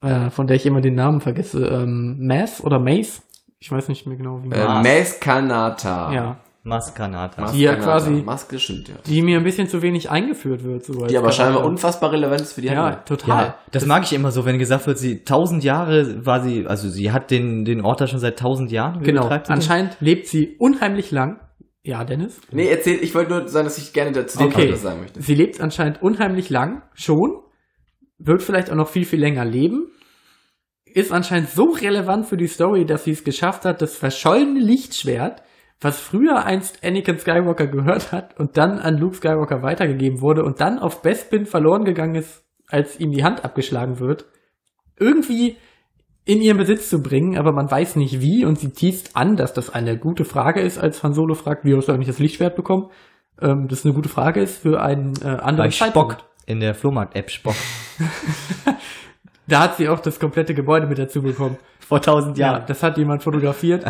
äh, 0.02 0.30
von 0.30 0.46
der 0.46 0.56
ich 0.56 0.66
immer 0.66 0.80
den 0.80 0.94
Namen 0.94 1.20
vergesse. 1.20 1.64
Ähm, 1.66 2.26
Math 2.26 2.60
oder 2.62 2.78
Mace? 2.78 3.22
Ich 3.58 3.70
weiß 3.70 3.88
nicht 3.88 4.06
mehr 4.06 4.16
genau, 4.16 4.42
wie 4.42 4.48
man. 4.48 4.58
Äh, 4.58 4.64
Mars. 4.64 4.82
Meskanata. 4.82 6.12
ja, 6.12 6.40
Maskanata. 6.68 7.50
Die 7.52 7.60
ja 7.62 7.74
quasi- 7.76 8.22
Maske 8.22 8.58
stimmt, 8.58 8.88
ja. 8.88 8.94
die 9.06 9.22
mir 9.22 9.38
ein 9.38 9.44
bisschen 9.44 9.66
zu 9.68 9.82
wenig 9.82 10.10
eingeführt 10.10 10.62
wird. 10.64 10.84
So 10.84 11.06
Die 11.06 11.16
aber 11.16 11.32
scheinbar 11.32 11.64
unfassbar 11.64 12.12
relevant 12.12 12.42
ist 12.42 12.52
für 12.52 12.60
die 12.60 12.68
Ja, 12.68 12.84
Handlung. 12.84 13.04
total. 13.06 13.44
Ja, 13.46 13.58
das 13.72 13.86
mag 13.86 14.04
ich 14.04 14.12
immer 14.12 14.30
so, 14.30 14.44
wenn 14.44 14.58
gesagt 14.58 14.86
wird, 14.86 14.98
sie 14.98 15.24
tausend 15.24 15.64
Jahre 15.64 16.24
war 16.24 16.42
sie, 16.42 16.66
also 16.66 16.88
sie 16.88 17.10
hat 17.10 17.30
den, 17.30 17.64
den 17.64 17.80
Ort 17.84 18.00
da 18.00 18.06
schon 18.06 18.20
seit 18.20 18.38
tausend 18.38 18.70
Jahren. 18.70 19.02
Genau. 19.02 19.22
sie 19.22 19.28
den? 19.38 19.42
Anscheinend 19.48 19.96
lebt 20.00 20.26
sie 20.26 20.56
unheimlich 20.58 21.10
lang. 21.10 21.40
Ja, 21.82 22.04
Dennis? 22.04 22.38
Nee, 22.52 22.68
erzähl, 22.68 22.98
ich 23.02 23.14
wollte 23.14 23.30
nur 23.30 23.48
sagen, 23.48 23.64
dass 23.64 23.78
ich 23.78 23.92
gerne 23.94 24.12
dazu 24.12 24.38
Okay. 24.40 24.70
Was 24.72 24.82
sagen 24.82 25.00
möchte. 25.00 25.22
Sie 25.22 25.34
lebt 25.34 25.60
anscheinend 25.60 26.02
unheimlich 26.02 26.50
lang, 26.50 26.82
schon. 26.92 27.40
Wird 28.18 28.42
vielleicht 28.42 28.70
auch 28.70 28.74
noch 28.76 28.88
viel, 28.88 29.04
viel 29.04 29.20
länger 29.20 29.44
leben. 29.44 29.86
Ist 30.84 31.12
anscheinend 31.12 31.50
so 31.50 31.64
relevant 31.70 32.26
für 32.26 32.36
die 32.36 32.46
Story, 32.46 32.84
dass 32.84 33.04
sie 33.04 33.12
es 33.12 33.22
geschafft 33.22 33.64
hat, 33.64 33.80
das 33.80 33.96
verschollene 33.96 34.58
Lichtschwert, 34.58 35.42
was 35.80 36.00
früher 36.00 36.44
einst 36.44 36.84
Anakin 36.84 37.18
Skywalker 37.18 37.66
gehört 37.68 38.10
hat 38.12 38.38
und 38.38 38.56
dann 38.56 38.78
an 38.78 38.98
Luke 38.98 39.16
Skywalker 39.16 39.62
weitergegeben 39.62 40.20
wurde 40.20 40.42
und 40.42 40.60
dann 40.60 40.78
auf 40.78 41.02
Bespin 41.02 41.46
verloren 41.46 41.84
gegangen 41.84 42.16
ist, 42.16 42.44
als 42.66 42.98
ihm 42.98 43.12
die 43.12 43.24
Hand 43.24 43.44
abgeschlagen 43.44 44.00
wird, 44.00 44.26
irgendwie 44.98 45.56
in 46.24 46.42
ihren 46.42 46.58
Besitz 46.58 46.90
zu 46.90 47.00
bringen, 47.00 47.38
aber 47.38 47.52
man 47.52 47.70
weiß 47.70 47.96
nicht 47.96 48.20
wie 48.20 48.44
und 48.44 48.58
sie 48.58 48.70
teast 48.70 49.16
an, 49.16 49.36
dass 49.36 49.54
das 49.54 49.70
eine 49.70 49.98
gute 49.98 50.24
Frage 50.24 50.60
ist, 50.60 50.78
als 50.78 51.02
Han 51.02 51.14
Solo 51.14 51.34
fragt, 51.34 51.64
wie 51.64 51.74
hast 51.74 51.88
du 51.88 51.92
eigentlich 51.92 52.08
das 52.08 52.18
Lichtschwert 52.18 52.54
bekommen? 52.54 52.90
Ähm, 53.40 53.66
das 53.68 53.84
eine 53.84 53.94
gute 53.94 54.10
Frage 54.10 54.40
ist 54.42 54.58
für 54.58 54.82
einen 54.82 55.14
äh, 55.22 55.28
anderen 55.28 55.70
Bei. 55.70 55.70
Spock. 55.70 56.18
In 56.44 56.60
der 56.60 56.74
Flohmarkt-App 56.74 57.30
Spock. 57.30 57.54
Da 59.48 59.60
hat 59.60 59.76
sie 59.76 59.88
auch 59.88 60.00
das 60.00 60.20
komplette 60.20 60.52
Gebäude 60.54 60.86
mit 60.86 60.98
dazu 60.98 61.22
bekommen. 61.22 61.56
Vor 61.80 62.02
tausend 62.02 62.36
Ja, 62.36 62.52
Jahren. 62.52 62.64
das 62.66 62.82
hat 62.82 62.98
jemand 62.98 63.22
fotografiert. 63.22 63.82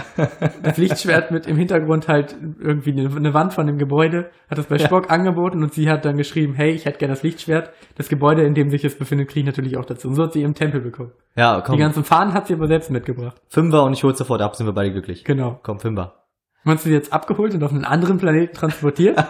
Das 0.62 0.76
Lichtschwert 0.78 1.32
mit 1.32 1.48
im 1.48 1.56
Hintergrund 1.56 2.06
halt 2.06 2.36
irgendwie 2.60 2.92
eine, 2.92 3.34
Wand 3.34 3.52
von 3.54 3.66
dem 3.66 3.76
Gebäude, 3.76 4.30
hat 4.48 4.56
das 4.58 4.66
bei 4.66 4.78
Spock 4.78 5.10
angeboten 5.10 5.62
und 5.64 5.72
sie 5.74 5.90
hat 5.90 6.04
dann 6.04 6.16
geschrieben, 6.16 6.54
hey, 6.54 6.70
ich 6.70 6.84
hätte 6.84 6.98
gerne 6.98 7.14
das 7.14 7.24
Lichtschwert. 7.24 7.72
Das 7.96 8.08
Gebäude, 8.08 8.44
in 8.44 8.54
dem 8.54 8.70
sich 8.70 8.84
es 8.84 8.96
befindet, 8.96 9.28
kriege 9.28 9.40
ich 9.40 9.46
natürlich 9.46 9.76
auch 9.76 9.84
dazu. 9.84 10.06
Und 10.06 10.14
so 10.14 10.22
hat 10.22 10.32
sie 10.32 10.42
im 10.42 10.54
Tempel 10.54 10.80
bekommen. 10.80 11.10
Ja, 11.34 11.56
Die 11.56 11.62
komm. 11.66 11.78
ganzen 11.78 12.04
Fahnen 12.04 12.34
hat 12.34 12.46
sie 12.46 12.54
aber 12.54 12.68
selbst 12.68 12.90
mitgebracht. 12.92 13.36
Fünfer 13.48 13.82
und 13.82 13.94
ich 13.94 14.04
hol 14.04 14.14
sofort 14.14 14.40
ab, 14.42 14.54
sind 14.54 14.66
wir 14.66 14.72
beide 14.74 14.92
glücklich. 14.92 15.24
Genau. 15.24 15.58
Komm, 15.64 15.80
Fünfer. 15.80 16.14
Man 16.62 16.78
sie 16.78 16.92
jetzt 16.92 17.12
abgeholt 17.12 17.54
und 17.54 17.64
auf 17.64 17.72
einen 17.72 17.84
anderen 17.84 18.18
Planeten 18.18 18.54
transportiert. 18.54 19.18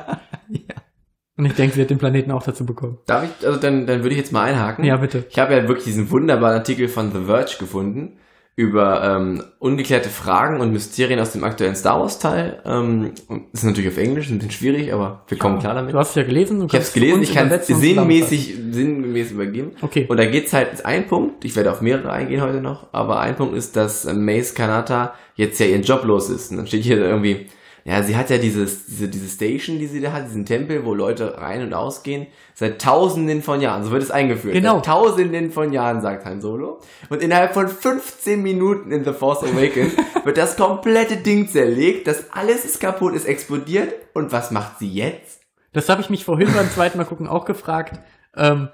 Und 1.39 1.45
ich 1.47 1.55
denke, 1.55 1.77
sie 1.77 1.81
hat 1.83 1.91
den 1.91 1.99
Planeten 1.99 2.33
auch 2.33 2.43
dazu 2.43 2.67
bekommen. 2.67 2.99
Darf 3.07 3.23
ich, 3.25 3.47
also 3.47 3.61
dann, 3.61 3.87
dann 3.87 4.03
würde 4.03 4.11
ich 4.11 4.19
jetzt 4.19 4.33
mal 4.33 4.43
einhaken. 4.43 4.85
Ja, 4.85 4.97
bitte. 4.97 5.25
Ich 5.31 5.39
habe 5.39 5.55
ja 5.55 5.63
wirklich 5.69 5.85
diesen 5.85 6.11
wunderbaren 6.11 6.57
Artikel 6.57 6.89
von 6.89 7.13
The 7.13 7.25
Verge 7.27 7.57
gefunden 7.61 8.19
über 8.57 9.05
ähm, 9.05 9.45
ungeklärte 9.61 10.09
Fragen 10.09 10.61
und 10.61 10.73
Mysterien 10.73 11.21
aus 11.21 11.31
dem 11.31 11.45
aktuellen 11.45 11.77
Star 11.77 12.01
Wars 12.01 12.19
Teil. 12.19 12.61
Ähm, 12.67 13.13
ist 13.53 13.63
natürlich 13.63 13.93
auf 13.93 13.99
Englisch, 13.99 14.31
ein 14.31 14.39
bisschen 14.39 14.51
schwierig, 14.51 14.93
aber 14.93 15.23
wir 15.29 15.39
kommen 15.39 15.61
klar 15.61 15.77
damit. 15.77 15.95
Du 15.95 15.99
hast 15.99 16.09
es 16.11 16.15
ja 16.17 16.25
gelesen. 16.25 16.59
Du 16.59 16.67
Ich 16.67 16.73
habe 16.73 16.83
es 16.83 16.93
gelesen, 16.93 17.23
ich 17.23 17.33
kann 17.33 17.53
es 17.53 17.69
sinnmäßig. 17.69 18.57
sinngemäß 18.73 19.31
übergeben. 19.31 19.77
Okay. 19.81 20.07
Und 20.09 20.17
da 20.17 20.27
geht's 20.27 20.53
halt, 20.53 20.85
ein 20.85 21.07
Punkt, 21.07 21.45
ich 21.45 21.55
werde 21.55 21.71
auf 21.71 21.83
mehrere 21.83 22.11
eingehen 22.11 22.43
heute 22.43 22.61
noch, 22.61 22.89
aber 22.93 23.21
ein 23.21 23.37
Punkt 23.37 23.57
ist, 23.57 23.77
dass 23.77 24.13
Mace 24.13 24.55
Kanata 24.57 25.15
jetzt 25.37 25.61
ja 25.61 25.67
ihren 25.67 25.83
Job 25.83 26.05
los 26.05 26.29
ist. 26.29 26.51
Und 26.51 26.57
dann 26.57 26.67
steht 26.67 26.83
hier 26.83 26.99
irgendwie, 26.99 27.47
ja, 27.85 28.03
sie 28.03 28.17
hat 28.17 28.31
ja 28.31 28.39
dieses, 28.39 28.87
diese, 28.87 29.09
diese 29.09 29.29
Station, 29.29 29.79
die 29.79 29.87
sie 29.87 30.01
da 30.01 30.13
hat, 30.13 30.27
diesen 30.27 30.45
Tempel, 30.45 30.85
wo 30.85 30.95
Leute 30.95 31.39
rein 31.39 31.63
und 31.63 31.73
ausgehen, 31.75 32.27
seit 32.55 32.81
tausenden 32.81 33.43
von 33.43 33.61
Jahren. 33.61 33.85
So 33.85 33.91
wird 33.91 34.03
es 34.03 34.11
eingeführt. 34.11 34.55
Genau. 34.55 34.77
Seit 34.77 34.87
tausenden 34.87 35.51
von 35.51 35.73
Jahren, 35.73 36.01
sagt 36.01 36.25
Han 36.25 36.41
Solo. 36.41 36.81
Und 37.09 37.23
innerhalb 37.23 37.55
von 37.55 37.69
15 37.69 38.43
Minuten 38.43 38.93
in 38.93 39.05
The 39.05 39.13
Force 39.13 39.43
Awakens 39.43 39.95
wird 40.25 40.37
das 40.37 40.57
komplette 40.57 41.17
Ding 41.17 41.49
zerlegt, 41.49 42.07
das 42.07 42.33
alles 42.33 42.65
ist 42.65 42.81
kaputt, 42.81 43.15
ist 43.15 43.27
explodiert. 43.27 43.95
Und 44.15 44.33
was 44.33 44.51
macht 44.51 44.79
sie 44.79 44.91
jetzt? 44.91 45.43
Das 45.73 45.89
habe 45.89 46.01
ich 46.01 46.11
mich 46.11 46.25
vorhin 46.25 46.53
beim 46.53 46.71
zweiten 46.71 46.99
Mal 46.99 47.05
gucken 47.05 47.29
auch 47.29 47.45
gefragt. 47.45 48.01
Ähm, 48.37 48.69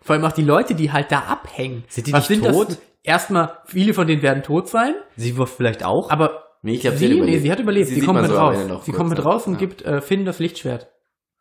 vor 0.00 0.14
allem 0.14 0.24
auch 0.24 0.32
die 0.32 0.44
Leute, 0.44 0.74
die 0.74 0.92
halt 0.92 1.10
da 1.10 1.20
abhängen. 1.20 1.84
Sind 1.88 2.06
die 2.06 2.12
Was 2.12 2.28
nicht 2.28 2.42
sind 2.42 2.52
tot? 2.52 2.68
Das? 2.68 2.78
Erstmal, 3.02 3.58
viele 3.64 3.94
von 3.94 4.06
denen 4.06 4.22
werden 4.22 4.42
tot 4.42 4.68
sein, 4.68 4.94
Sie 5.16 5.38
war 5.38 5.46
vielleicht 5.46 5.84
auch. 5.84 6.10
aber 6.10 6.47
Nee, 6.62 6.74
ich 6.74 6.80
glaub, 6.80 6.94
sie, 6.96 7.04
hat 7.06 7.10
nee, 7.12 7.18
überlebt. 7.18 7.42
sie 7.42 7.52
hat 7.52 7.58
überlebt. 7.60 7.88
Sie, 7.88 7.94
sieht 7.96 8.04
kommt 8.06 8.20
mit 8.20 8.30
so 8.30 8.36
noch 8.66 8.82
Sie 8.82 8.92
kommt 8.92 9.10
mit 9.10 9.24
raus 9.24 9.46
und 9.46 9.54
Ja. 9.54 9.58
gibt 9.58 9.82
äh, 9.82 10.00
Finn 10.00 10.24
das 10.24 10.38
Lichtschwert. 10.38 10.88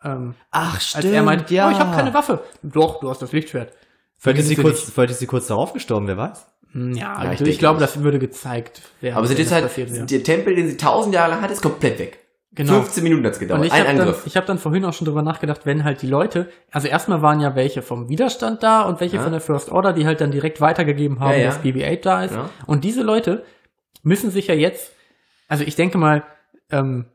Ähm, 0.04 0.36
Ach, 0.52 0.76
als 0.76 1.04
er 1.06 1.24
meint, 1.24 1.44
oh, 1.50 1.54
ich 1.54 1.60
habe 1.60 1.96
keine 1.96 2.14
Waffe. 2.14 2.42
Doch, 2.62 3.00
du 3.00 3.10
hast 3.10 3.22
das 3.22 3.32
Lichtschwert. 3.32 3.74
Vielleicht 4.18 4.40
ist, 4.40 4.48
sie 4.48 4.56
kurz, 4.56 4.82
vielleicht 4.82 5.12
ist 5.12 5.20
sie 5.20 5.28
kurz 5.28 5.48
darauf 5.48 5.74
gestorben, 5.74 6.08
wer 6.08 6.18
weiß. 6.18 6.46
Hm, 6.72 6.94
Ja, 6.94 7.24
Ja, 7.24 7.32
ich 7.34 7.42
ich, 7.42 7.48
ich 7.48 7.60
glaube, 7.60 7.80
das 7.80 8.02
würde 8.04 8.20
gezeigt 8.20 8.82
werden. 9.02 9.16
Aber 9.18 9.26
sie 9.28 9.34
jetzt 9.36 9.48
das 9.48 9.54
halt, 9.54 9.64
passiert 9.66 10.10
der 10.12 10.24
Tempel, 10.24 10.56
den 10.56 10.68
sie 10.68 10.78
tausend 10.78 11.14
Jahre 11.16 11.32
lang 11.32 11.42
hat, 11.42 11.52
ist 11.52 11.62
komplett 11.62 11.98
weg. 12.00 12.20
Genau. 12.54 12.74
15 12.74 13.04
Minuten 13.04 13.26
hat's 13.26 13.38
gedauert. 13.38 13.60
Und 13.62 13.68
ich 13.68 13.74
Ein 13.74 13.82
habe 13.88 13.98
dann, 13.98 14.08
Angriff. 14.08 14.24
ich 14.26 14.36
hab 14.38 14.48
dann 14.48 14.58
vorhin 14.58 14.84
auch 14.86 14.94
schon 14.94 15.06
drüber 15.06 15.22
nachgedacht, 15.22 15.62
wenn 15.66 15.84
halt 15.84 16.02
die 16.02 16.08
Leute, 16.08 16.50
also 16.72 16.88
erstmal 16.88 17.22
waren 17.22 17.40
ja 17.40 17.56
welche 17.56 17.84
vom 17.84 18.10
Widerstand 18.10 18.64
da 18.64 18.82
und 18.84 19.00
welche 19.00 19.18
Ja. 19.18 19.22
von 19.24 19.32
der 19.32 19.42
First 19.42 19.70
Order, 19.72 19.94
die 19.94 20.08
halt 20.08 20.22
dann 20.22 20.32
direkt 20.32 20.60
weitergegeben 20.62 21.20
haben, 21.20 21.32
Ja, 21.34 21.38
ja. 21.38 21.46
dass 21.48 21.60
BB-8 21.64 22.02
da 22.02 22.24
ist. 22.24 22.34
Ja. 22.34 22.50
Und 22.66 22.84
diese 22.84 23.04
Leute 23.04 23.44
müssen 24.02 24.32
sich 24.32 24.48
ja 24.48 24.56
jetzt, 24.56 24.92
also 25.48 25.64
ich 25.64 25.76
denke 25.76 25.98
mal, 25.98 26.24
ähm, 26.72 27.06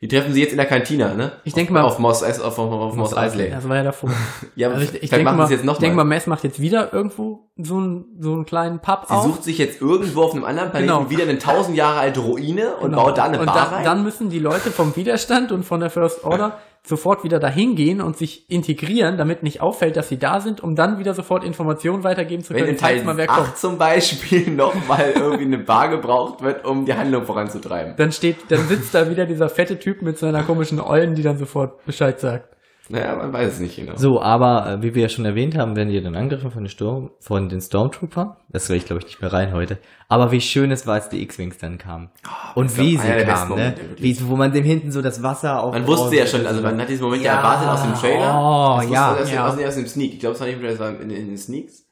die 0.00 0.08
treffen 0.08 0.34
sie 0.34 0.40
jetzt 0.42 0.50
in 0.50 0.58
der 0.58 0.66
Kantina, 0.66 1.14
ne? 1.14 1.32
Ich 1.44 1.52
auf, 1.52 1.56
denke 1.56 1.72
mal- 1.72 1.82
Auf 1.82 1.98
Moss, 1.98 2.22
auf, 2.22 2.38
auf, 2.40 2.58
auf, 2.58 2.72
auf 2.72 2.94
Moss 2.94 3.16
Eisley. 3.16 3.48
das 3.50 3.66
war 3.68 3.76
ja 3.76 3.84
davor. 3.84 4.10
Ja, 4.56 4.68
aber 4.68 4.76
Also 4.76 4.92
ich, 4.92 5.02
ich 5.04 5.08
denke 5.10 5.32
mal, 5.32 5.50
jetzt 5.50 5.64
noch 5.64 5.74
ich 5.74 5.78
denke 5.80 5.96
mal, 5.96 6.04
mal. 6.04 6.08
Mess 6.10 6.26
macht 6.26 6.44
jetzt 6.44 6.60
wieder 6.60 6.92
irgendwo 6.92 7.50
so 7.56 7.78
einen, 7.78 8.04
so 8.20 8.34
einen 8.34 8.44
kleinen 8.44 8.80
Pub 8.80 9.06
Sie 9.08 9.14
auf. 9.14 9.24
sucht 9.24 9.44
sich 9.44 9.56
jetzt 9.56 9.80
irgendwo 9.80 10.22
auf 10.24 10.34
einem 10.34 10.44
anderen 10.44 10.70
Planeten 10.72 10.92
Genau. 10.92 11.10
wieder 11.10 11.22
eine 11.22 11.38
tausend 11.38 11.76
Jahre 11.76 12.00
alte 12.00 12.20
Ruine 12.20 12.76
und 12.76 12.90
Genau. 12.90 13.04
baut 13.04 13.16
da 13.18 13.24
eine 13.24 13.38
und 13.40 13.46
Bar 13.46 13.54
da, 13.54 13.62
rein. 13.76 13.84
dann 13.84 14.02
müssen 14.02 14.28
die 14.28 14.40
Leute 14.40 14.70
vom 14.70 14.94
Widerstand 14.94 15.52
und 15.52 15.62
von 15.64 15.80
der 15.80 15.88
First 15.90 16.22
Order 16.24 16.58
sofort 16.86 17.24
wieder 17.24 17.38
dahin 17.38 17.76
gehen 17.76 18.02
und 18.02 18.16
sich 18.18 18.48
integrieren, 18.50 19.16
damit 19.16 19.42
nicht 19.42 19.62
auffällt, 19.62 19.96
dass 19.96 20.10
sie 20.10 20.18
da 20.18 20.40
sind, 20.40 20.62
um 20.62 20.76
dann 20.76 20.98
wieder 20.98 21.14
sofort 21.14 21.42
Informationen 21.42 22.04
weitergeben 22.04 22.44
zu 22.44 22.52
wenn 22.52 22.66
können, 22.66 22.76
Teil 22.76 22.96
falls 22.96 23.06
mal 23.06 23.16
wer 23.16 23.26
kommt. 23.26 23.48
8 23.48 23.58
zum 23.58 23.78
Beispiel 23.78 24.50
nochmal 24.50 25.12
irgendwie 25.16 25.44
eine 25.44 25.58
Bar 25.58 25.88
gebraucht 25.88 26.42
wird, 26.42 26.66
um 26.66 26.84
die 26.84 26.92
Handlung 26.92 27.24
voranzutreiben. 27.24 27.94
Dann 27.96 28.12
steht, 28.12 28.36
dann 28.50 28.68
sitzt 28.68 28.94
da 28.94 29.08
wieder 29.08 29.24
dieser 29.24 29.48
fette 29.48 29.78
Typ 29.78 30.02
mit 30.02 30.18
seiner 30.18 30.42
komischen 30.42 30.78
Eulen, 30.78 31.14
die 31.14 31.22
dann 31.22 31.38
sofort 31.38 31.84
Bescheid 31.86 32.20
sagt. 32.20 32.53
Naja, 32.90 33.16
man 33.16 33.32
weiß 33.32 33.54
es 33.54 33.60
nicht 33.60 33.76
genau. 33.76 33.96
So, 33.96 34.20
aber 34.20 34.68
äh, 34.68 34.82
wie 34.82 34.94
wir 34.94 35.02
ja 35.02 35.08
schon 35.08 35.24
erwähnt 35.24 35.56
haben, 35.56 35.74
werden 35.74 35.88
die 35.88 36.02
dann 36.02 36.14
angegriffen 36.14 36.50
von 36.50 36.64
den, 36.64 36.68
Sturm, 36.68 37.10
von 37.18 37.48
den 37.48 37.62
Stormtroopern. 37.62 38.36
Das 38.50 38.68
will 38.68 38.76
ich, 38.76 38.84
glaube 38.84 39.00
ich, 39.00 39.06
nicht 39.06 39.22
mehr 39.22 39.32
rein 39.32 39.54
heute. 39.54 39.78
Aber 40.08 40.32
wie 40.32 40.40
schön 40.42 40.70
es 40.70 40.86
war, 40.86 40.94
als 40.94 41.08
die 41.08 41.22
X-Wings 41.22 41.56
dann 41.56 41.78
kamen. 41.78 42.10
Und 42.54 42.66
ist 42.66 42.78
wie 42.78 42.98
sie 42.98 43.08
kamen, 43.24 43.56
ne? 43.56 43.74
Wie, 43.96 44.28
wo 44.28 44.36
man 44.36 44.52
dem 44.52 44.64
hinten 44.64 44.92
so 44.92 45.00
das 45.00 45.22
Wasser 45.22 45.62
auf. 45.62 45.72
Man 45.72 45.86
wusste 45.86 46.16
ja 46.16 46.26
schon, 46.26 46.46
also 46.46 46.60
man 46.60 46.78
hat 46.78 46.88
diesen 46.90 47.04
Moment 47.04 47.22
ja, 47.22 47.36
erwartet 47.36 47.68
aus 47.68 47.82
dem 47.82 47.94
Trailer. 47.94 48.38
Oh, 48.38 48.76
das 48.76 48.84
wusste 48.84 48.94
ja, 48.94 49.10
man 49.10 49.22
aus, 49.22 49.32
ja. 49.32 49.48
Aus, 49.48 49.58
aus 49.58 49.74
dem 49.76 49.86
Sneak. 49.86 50.12
Ich 50.12 50.20
glaube, 50.20 50.34
es 50.34 50.40
war 50.40 50.46
nicht 50.46 50.56
im 50.56 50.60
Trailer, 50.60 50.74
es 50.74 50.80
war 50.80 50.90
in, 50.90 51.10
in 51.10 51.28
den 51.28 51.38
Sneaks. 51.38 51.83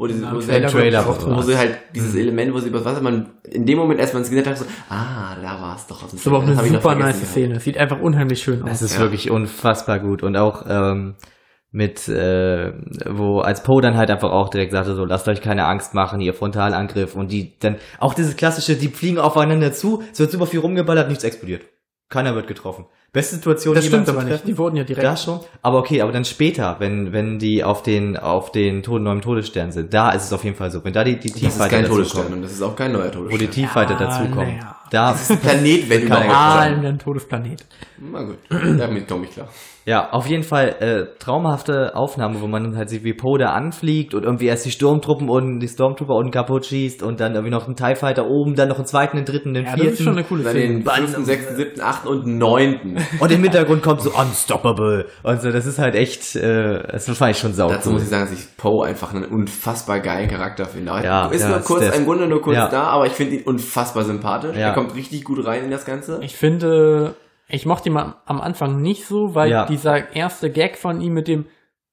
Wo, 0.00 0.06
diese, 0.06 0.24
Ja, 0.24 0.34
wo, 0.34 0.40
sie 0.40 0.46
Trailer 0.48 0.62
halt, 0.64 0.72
Trailer 0.72 1.36
wo, 1.36 1.42
sie 1.42 1.58
halt 1.58 1.76
dieses 1.94 2.14
Element, 2.14 2.54
wo 2.54 2.58
sie 2.58 2.68
übers 2.70 2.86
Wasser, 2.86 3.02
man 3.02 3.28
in 3.44 3.66
dem 3.66 3.76
Moment, 3.76 4.00
als 4.00 4.14
man 4.14 4.22
es 4.22 4.30
gesehen 4.30 4.46
hat, 4.46 4.56
so, 4.56 4.64
ah, 4.88 5.36
da 5.42 5.60
war 5.60 5.76
es 5.76 5.86
doch 5.86 6.02
aus 6.02 6.10
dem 6.10 6.16
Das 6.16 6.20
ist 6.22 6.26
aber 6.26 6.38
auch 6.38 6.42
eine 6.42 6.54
super 6.56 6.94
nice 6.94 7.16
gehabt. 7.16 7.30
Szene. 7.32 7.60
Sieht 7.60 7.76
einfach 7.76 8.00
unheimlich 8.00 8.42
schön 8.42 8.62
aus. 8.62 8.70
Es 8.70 8.80
ist 8.82 8.94
Ja. 8.94 9.00
wirklich 9.00 9.30
unfassbar 9.30 10.00
gut. 10.00 10.22
Und 10.22 10.38
auch 10.38 10.64
ähm, 10.66 11.16
mit, 11.70 12.08
äh, 12.08 12.72
wo 13.10 13.40
als 13.40 13.62
Poe 13.62 13.82
dann 13.82 13.98
halt 13.98 14.10
einfach 14.10 14.30
auch 14.30 14.48
direkt 14.48 14.72
sagte, 14.72 14.94
so, 14.94 15.04
lasst 15.04 15.28
euch 15.28 15.42
keine 15.42 15.66
Angst 15.66 15.92
machen, 15.92 16.20
ihr 16.22 16.32
Frontalangriff. 16.32 17.14
Und 17.14 17.30
die 17.30 17.58
dann, 17.58 17.76
auch 17.98 18.14
dieses 18.14 18.36
klassische, 18.36 18.76
die 18.76 18.88
fliegen 18.88 19.18
aufeinander 19.18 19.70
zu, 19.72 20.02
es 20.10 20.18
wird 20.18 20.30
super 20.30 20.46
viel 20.46 20.60
rumgeballert, 20.60 21.08
nichts 21.08 21.24
explodiert. 21.24 21.66
Keiner 22.08 22.34
wird 22.34 22.46
getroffen. 22.48 22.86
Beste 23.12 23.34
Situation, 23.36 23.74
Das 23.74 23.86
stimmt 23.86 24.08
aber 24.08 24.22
nicht. 24.22 24.46
Die 24.46 24.56
wurden 24.56 24.76
ja 24.76 24.84
direkt. 24.84 25.04
Da 25.04 25.16
schon. 25.16 25.40
Aber 25.62 25.78
okay, 25.78 26.00
aber 26.00 26.12
dann 26.12 26.24
später, 26.24 26.76
wenn, 26.78 27.12
wenn 27.12 27.40
die 27.40 27.64
auf 27.64 27.82
den, 27.82 28.16
auf 28.16 28.52
den 28.52 28.84
Toten 28.84 29.02
neuen 29.04 29.20
Todesstern 29.20 29.72
sind, 29.72 29.92
da 29.92 30.10
ist 30.12 30.24
es 30.24 30.32
auf 30.32 30.44
jeden 30.44 30.56
Fall 30.56 30.70
so. 30.70 30.84
Wenn 30.84 30.92
da 30.92 31.02
die, 31.02 31.16
die 31.16 31.28
Das 31.28 31.36
ist 31.36 31.40
Tieffighter 31.42 31.76
kein 31.76 31.86
Todesstern 31.86 32.18
dazukommen, 32.18 32.34
und 32.34 32.42
das 32.42 32.52
ist 32.52 32.62
auch 32.62 32.76
kein 32.76 32.92
neuer 32.92 33.06
wo 33.06 33.08
die 33.10 33.16
Todesstern. 33.18 33.50
Tieffighter 33.50 33.92
Ja, 33.94 33.98
dazukommen, 33.98 34.56
naja. 34.56 34.76
Da, 34.90 35.12
Planet, 35.42 35.88
wenn 35.88 36.02
überhaupt. 36.02 36.26
Ah, 36.30 36.60
ein 36.60 36.98
Todesplanet. 36.98 37.64
Na 37.98 38.22
gut, 38.22 38.38
damit 38.50 39.08
komme 39.08 39.24
ich 39.24 39.32
klar. 39.32 39.48
Ja, 39.86 40.10
auf 40.10 40.26
jeden 40.26 40.42
Fall 40.42 40.76
äh, 40.80 41.18
traumhafte 41.18 41.96
Aufnahme, 41.96 42.40
wo 42.42 42.46
man 42.46 42.62
dann 42.64 42.76
halt 42.76 42.90
sieht, 42.90 43.02
wie 43.02 43.14
Poe 43.14 43.38
da 43.38 43.46
anfliegt 43.52 44.12
und 44.14 44.24
irgendwie 44.24 44.46
erst 44.46 44.66
die 44.66 44.70
Sturmtruppen 44.70 45.30
und 45.30 45.58
die 45.60 45.68
Stormtrooper 45.68 46.14
unten 46.14 46.30
kaputt 46.30 46.66
schießt 46.66 47.02
und 47.02 47.18
dann 47.18 47.32
irgendwie 47.32 47.50
noch 47.50 47.66
einen 47.66 47.76
TIE 47.76 47.96
Fighter 47.96 48.26
oben, 48.28 48.54
dann 48.54 48.68
noch 48.68 48.76
einen 48.76 48.84
zweiten, 48.86 49.16
einen 49.16 49.24
dritten, 49.26 49.56
einen 49.56 49.64
Ja, 49.64 49.72
das 49.72 49.80
vierten. 49.80 49.92
ist 49.96 50.02
schon 50.04 50.12
eine 50.12 50.24
coole 50.24 50.42
Dann 50.44 50.52
Szene. 50.52 50.74
den 50.74 50.82
fünften, 50.84 51.24
sechsten, 51.24 51.56
siebten, 51.56 51.80
achten 51.80 52.08
und 52.08 52.26
neunten. 52.26 52.98
und 53.20 53.32
im 53.32 53.42
Hintergrund 53.42 53.82
kommt 53.82 54.02
so 54.02 54.10
Unstoppable. 54.10 55.06
Und 55.22 55.40
so, 55.40 55.50
das 55.50 55.64
ist 55.64 55.78
halt 55.78 55.94
echt, 55.94 56.36
äh, 56.36 56.82
das 56.92 57.08
fand 57.16 57.30
ich 57.32 57.38
schon 57.38 57.54
sauber. 57.54 57.74
Dazu 57.74 57.90
muss 57.90 58.02
ich 58.02 58.08
sagen, 58.08 58.28
dass 58.30 58.38
ich 58.38 58.56
Poe 58.58 58.86
einfach 58.86 59.14
einen 59.14 59.24
unfassbar 59.24 60.00
geilen 60.00 60.28
Charakter 60.28 60.66
finde. 60.66 60.92
Ja, 61.02 61.26
ist 61.28 61.40
ja, 61.40 61.48
nur 61.48 61.60
kurz, 61.60 61.96
im 61.96 62.04
Grunde 62.04 62.28
nur 62.28 62.42
kurz 62.42 62.56
Ja. 62.56 62.68
da, 62.68 62.82
aber 62.84 63.06
ich 63.06 63.12
finde 63.12 63.36
ihn 63.36 63.42
unfassbar 63.44 64.04
sympathisch. 64.04 64.56
Ja. 64.58 64.72
Kommt 64.84 64.94
richtig 64.96 65.24
gut 65.24 65.44
rein 65.46 65.64
in 65.64 65.70
das 65.70 65.84
Ganze. 65.84 66.20
Ich 66.22 66.36
finde, 66.36 67.14
ich 67.48 67.66
mochte 67.66 67.88
ihn 67.88 67.96
am 67.96 68.14
am 68.26 68.40
Anfang 68.40 68.80
nicht 68.80 69.06
so, 69.06 69.34
weil 69.34 69.50
Ja. 69.50 69.66
dieser 69.66 70.14
erste 70.14 70.50
Gag 70.50 70.76
von 70.76 71.00
ihm 71.00 71.14
mit 71.14 71.28
dem, 71.28 71.46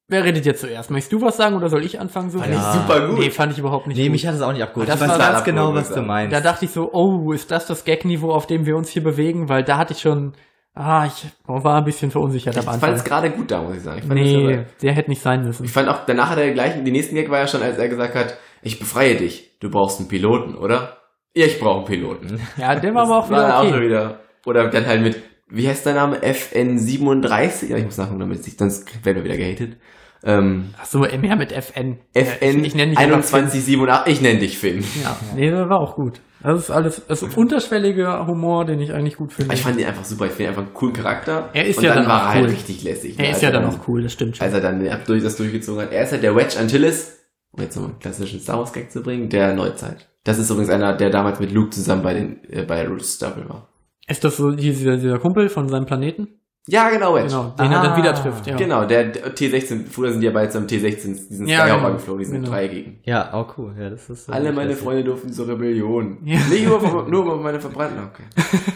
wer 0.07 0.23
redet 0.23 0.45
jetzt 0.45 0.61
zuerst? 0.61 0.89
Möchtest 0.91 1.13
du 1.13 1.21
was 1.21 1.37
sagen 1.37 1.55
oder 1.55 1.69
soll 1.69 1.83
ich 1.83 1.99
anfangen? 1.99 2.29
So 2.29 2.39
Fand 2.39 2.53
Ja. 2.53 2.59
ich 2.59 2.79
super 2.81 3.07
gut. 3.07 3.19
Nee, 3.19 3.29
fand 3.31 3.51
ich 3.53 3.59
überhaupt 3.59 3.87
nicht 3.87 3.97
Nee, 3.97 4.03
gut. 4.05 4.11
mich 4.13 4.27
hat 4.27 4.35
es 4.35 4.41
auch 4.41 4.53
nicht 4.53 4.63
abgeholt. 4.63 4.87
Das 4.89 4.95
ich 4.95 5.01
weiß 5.01 5.09
war 5.19 5.31
ganz 5.33 5.43
genau, 5.43 5.73
was 5.73 5.91
du 5.91 6.01
meinst. 6.01 6.33
da 6.33 6.41
dachte 6.41 6.65
ich 6.65 6.71
so, 6.71 6.89
oh, 6.93 7.31
ist 7.33 7.51
das 7.51 7.65
das 7.67 7.83
Gag-Niveau, 7.85 8.31
auf 8.31 8.47
dem 8.47 8.65
wir 8.65 8.75
uns 8.77 8.89
hier 8.89 9.03
bewegen? 9.03 9.49
Weil 9.49 9.63
da 9.63 9.77
hatte 9.77 9.93
ich 9.93 9.99
schon, 10.01 10.33
ah, 10.73 11.05
ich 11.07 11.25
war 11.45 11.77
ein 11.77 11.83
bisschen 11.85 12.11
verunsichert 12.11 12.53
Ich 12.55 12.59
am 12.59 12.65
fand 12.79 12.83
es 12.83 13.01
Anfang. 13.01 13.05
gerade 13.05 13.31
gut 13.31 13.51
da, 13.51 13.61
muss 13.63 13.75
ich 13.77 13.81
sagen. 13.83 13.99
Ich 13.99 14.07
Nee, 14.07 14.57
das, 14.57 14.77
der 14.81 14.93
hätte 14.93 15.09
nicht 15.09 15.21
sein 15.21 15.43
müssen. 15.43 15.65
ich 15.65 15.71
fand 15.71 15.89
auch, 15.89 16.05
danach 16.05 16.29
hat 16.29 16.37
er 16.37 16.51
gleich, 16.51 16.81
die 16.83 16.91
nächsten 16.91 17.15
Gag 17.15 17.29
war 17.29 17.39
ja 17.39 17.47
schon, 17.47 17.61
als 17.63 17.77
er 17.77 17.89
gesagt 17.89 18.15
hat, 18.15 18.37
ich 18.61 18.79
befreie 18.79 19.15
dich. 19.15 19.57
Du 19.59 19.69
brauchst 19.69 19.99
einen 19.99 20.07
Piloten, 20.07 20.55
oder? 20.55 20.97
Ich 21.45 21.59
brauche 21.59 21.77
einen 21.77 21.85
Piloten. 21.85 22.39
Ja, 22.57 22.75
der 22.75 22.93
war 22.95 23.03
aber 23.03 23.17
auch 23.19 23.29
Das 23.29 23.31
war 23.31 23.45
wieder 23.47 23.59
auch 23.59 23.63
schon 23.65 23.73
okay. 23.75 23.85
wieder. 23.85 24.19
Oder 24.45 24.67
dann 24.69 24.85
halt 24.85 25.01
mit, 25.01 25.21
wie 25.49 25.67
heißt 25.67 25.85
dein 25.85 25.95
Name? 25.95 26.17
FN37? 26.17 27.67
Ja, 27.67 27.77
ich 27.77 27.85
muss 27.85 27.97
nachgucken, 27.97 28.19
damit 28.19 28.45
ich, 28.47 28.57
sonst 28.57 28.87
werden 29.05 29.17
wir 29.17 29.23
wieder 29.23 29.37
gehatet. 29.37 29.77
Ähm, 30.23 30.73
Ach 30.81 30.85
so, 30.85 30.99
mehr 30.99 31.35
mit 31.35 31.51
FN. 31.51 31.99
FN 32.13 32.59
ich, 32.61 32.67
ich 32.67 32.75
nenne 32.75 32.91
dich 32.91 32.97
einfach 32.99 33.21
2187, 33.21 34.13
ich 34.13 34.21
nenne 34.21 34.39
dich 34.39 34.57
Finn. 34.57 34.83
Ja, 35.03 35.15
nee, 35.35 35.49
der 35.49 35.69
war 35.69 35.79
auch 35.79 35.95
gut. 35.95 36.19
Das 36.41 36.59
ist 36.59 36.71
alles, 36.71 37.01
das 37.07 37.23
ist 37.23 37.35
unterschwelliger 37.37 38.25
Humor, 38.27 38.65
den 38.65 38.79
ich 38.79 38.93
eigentlich 38.93 39.17
gut 39.17 39.33
finde. 39.33 39.53
Ich 39.53 39.61
fand 39.61 39.79
ihn 39.79 39.85
einfach 39.85 40.05
super, 40.05 40.25
ich 40.25 40.31
finde 40.31 40.43
ihn 40.43 40.49
einfach 40.49 40.63
einen 40.63 40.73
coolen 40.73 40.93
Charakter. 40.93 41.49
Er 41.53 41.65
ist 41.65 41.77
Und 41.77 41.83
ja 41.83 41.93
dann 41.93 42.03
dann 42.03 42.11
war 42.11 42.21
auch 42.21 42.25
er 42.27 42.33
halt 42.33 42.43
cool. 42.45 42.49
richtig 42.51 42.83
lässig. 42.83 43.15
er 43.17 43.23
ne, 43.23 43.29
ist 43.29 43.35
als 43.35 43.41
ja 43.43 43.51
dann 43.51 43.63
dann- 43.63 43.71
auch 43.79 43.87
cool, 43.87 44.03
das 44.03 44.13
stimmt 44.13 44.37
schon. 44.37 44.45
Als 44.45 44.53
er 44.53 44.61
dann 44.61 44.83
das 44.85 45.35
durchgezogen 45.37 45.81
hat. 45.81 45.91
Er 45.91 46.03
ist 46.03 46.11
halt 46.11 46.23
der 46.23 46.35
Wedge 46.35 46.59
Antilles 46.59 47.16
um 47.57 47.63
jetzt 47.63 47.75
nochmal 47.75 47.91
einen 47.91 47.99
klassischen 47.99 48.39
Star 48.39 48.59
Wars 48.59 48.71
Gag 48.73 48.91
zu 48.91 49.01
bringen, 49.01 49.29
der 49.29 49.53
Neuzeit. 49.53 50.07
Das 50.23 50.37
ist 50.39 50.49
übrigens 50.49 50.69
einer, 50.69 50.93
der 50.93 51.09
damals 51.09 51.39
mit 51.39 51.51
Luke 51.51 51.71
zusammen 51.71 52.03
bei 52.03 52.13
den 52.13 52.39
äh, 52.51 52.63
bei 52.63 52.87
Stubble 52.99 53.47
war. 53.49 53.67
Ist 54.07 54.23
das 54.23 54.37
so 54.37 54.51
dieser, 54.51 54.97
dieser 54.97 55.19
Kumpel 55.19 55.49
von 55.49 55.67
seinem 55.69 55.85
Planeten? 55.85 56.27
Ja, 56.69 56.89
genau, 56.89 57.15
Wedge. 57.15 57.27
Genau, 57.29 57.53
den 57.57 57.71
er 57.71 57.79
Ah. 57.79 57.83
dann 57.87 57.97
wieder 57.97 58.13
trifft. 58.13 58.45
Ja. 58.45 58.57
Genau, 58.57 58.83
der, 58.83 59.05
der 59.05 59.33
T16, 59.33 59.85
früher 59.89 60.11
sind 60.11 60.19
die 60.19 60.25
ja 60.27 60.33
beide 60.33 60.49
zum 60.49 60.65
T16, 60.67 61.29
diesen 61.29 61.47
Ja, 61.47 61.61
Skyhopper 61.61 61.81
genau. 61.83 61.93
geflogen, 61.93 62.19
diesen 62.19 62.35
Genau. 62.41 62.49
dreieckigen. 62.49 62.99
Ja, 63.03 63.29
oh 63.33 63.45
cool. 63.57 63.73
Ja, 63.79 63.89
das 63.89 64.09
ist. 64.09 64.27
äh, 64.27 64.33
Alle 64.33 64.51
meine 64.51 64.71
klasse. 64.71 64.83
Freunde 64.83 65.03
durften 65.05 65.31
zur 65.31 65.47
Rebellion. 65.47 66.17
Ja. 66.25 66.39
Nicht 66.49 66.65
nur, 66.67 67.07
nur 67.07 67.23
über 67.23 67.37
meine 67.37 67.61
Verbrannten, 67.61 67.99
okay. 68.03 68.23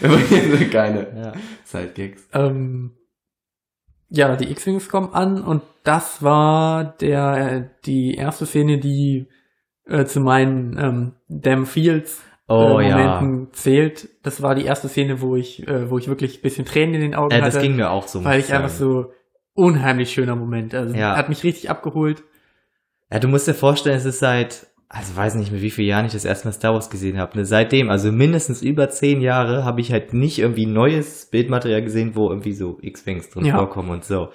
Übrigens 0.02 0.58
sind 0.58 0.70
keine 0.70 1.00
Ja. 1.14 1.32
Sidegags. 1.64 2.22
Ähm, 2.32 2.92
ja, 4.14 4.36
die 4.36 4.50
X-Wings 4.50 4.88
kommen 4.88 5.12
an 5.14 5.42
und 5.42 5.62
das 5.84 6.22
war 6.22 6.84
der 7.00 7.36
äh, 7.52 7.68
die 7.86 8.14
erste 8.14 8.46
Szene, 8.46 8.78
die 8.78 9.26
äh, 9.86 10.04
zu 10.04 10.20
meinen 10.20 10.78
ähm, 10.78 11.12
Damn 11.28 11.66
Fields 11.66 12.22
Oh 12.48 12.78
äh, 12.80 12.88
ja. 12.88 12.96
Momenten 12.96 13.52
zählt. 13.52 14.08
Das 14.22 14.42
war 14.42 14.54
die 14.54 14.64
erste 14.64 14.88
Szene, 14.88 15.20
wo 15.22 15.36
ich 15.36 15.66
äh, 15.66 15.88
wo 15.90 15.96
ich 15.98 16.08
wirklich 16.08 16.38
ein 16.38 16.42
bisschen 16.42 16.64
Tränen 16.66 16.94
in 16.96 17.00
den 17.00 17.14
Augen 17.14 17.32
Äh, 17.32 17.40
das 17.40 17.54
hatte, 17.54 17.66
ging 17.66 17.76
mir 17.76 17.90
auch 17.90 18.06
so. 18.08 18.22
weil 18.24 18.40
ich 18.40 18.52
einfach 18.52 18.68
so 18.68 19.12
unheimlich 19.54 20.12
schöner 20.12 20.36
Moment. 20.36 20.74
Also 20.74 20.94
Ja. 20.94 21.16
hat 21.16 21.28
mich 21.28 21.44
richtig 21.44 21.70
abgeholt. 21.70 22.22
Ja, 23.10 23.18
du 23.20 23.28
musst 23.28 23.46
dir 23.48 23.54
vorstellen, 23.54 23.96
es 23.96 24.04
ist 24.04 24.18
seit, 24.18 24.66
also 24.94 25.16
weiß 25.16 25.34
nicht, 25.36 25.50
mit 25.50 25.62
wie 25.62 25.70
vielen 25.70 25.88
Jahren 25.88 26.04
ich 26.06 26.12
das 26.12 26.24
erste 26.26 26.46
Mal 26.48 26.52
Star 26.52 26.74
Wars 26.74 26.90
gesehen 26.90 27.18
habe. 27.18 27.38
Ne? 27.38 27.44
Seitdem, 27.46 27.88
also 27.90 28.12
mindestens 28.12 28.60
über 28.62 28.90
zehn 28.90 29.20
Jahre, 29.22 29.64
habe 29.64 29.80
ich 29.80 29.90
halt 29.90 30.12
nicht 30.12 30.38
irgendwie 30.38 30.66
neues 30.66 31.26
Bildmaterial 31.26 31.82
gesehen, 31.82 32.14
wo 32.14 32.28
irgendwie 32.28 32.52
so 32.52 32.78
X-Wings 32.82 33.30
drin 33.30 33.46
Ja. 33.46 33.56
vorkommen 33.56 33.90
und 33.90 34.04
so. 34.04 34.28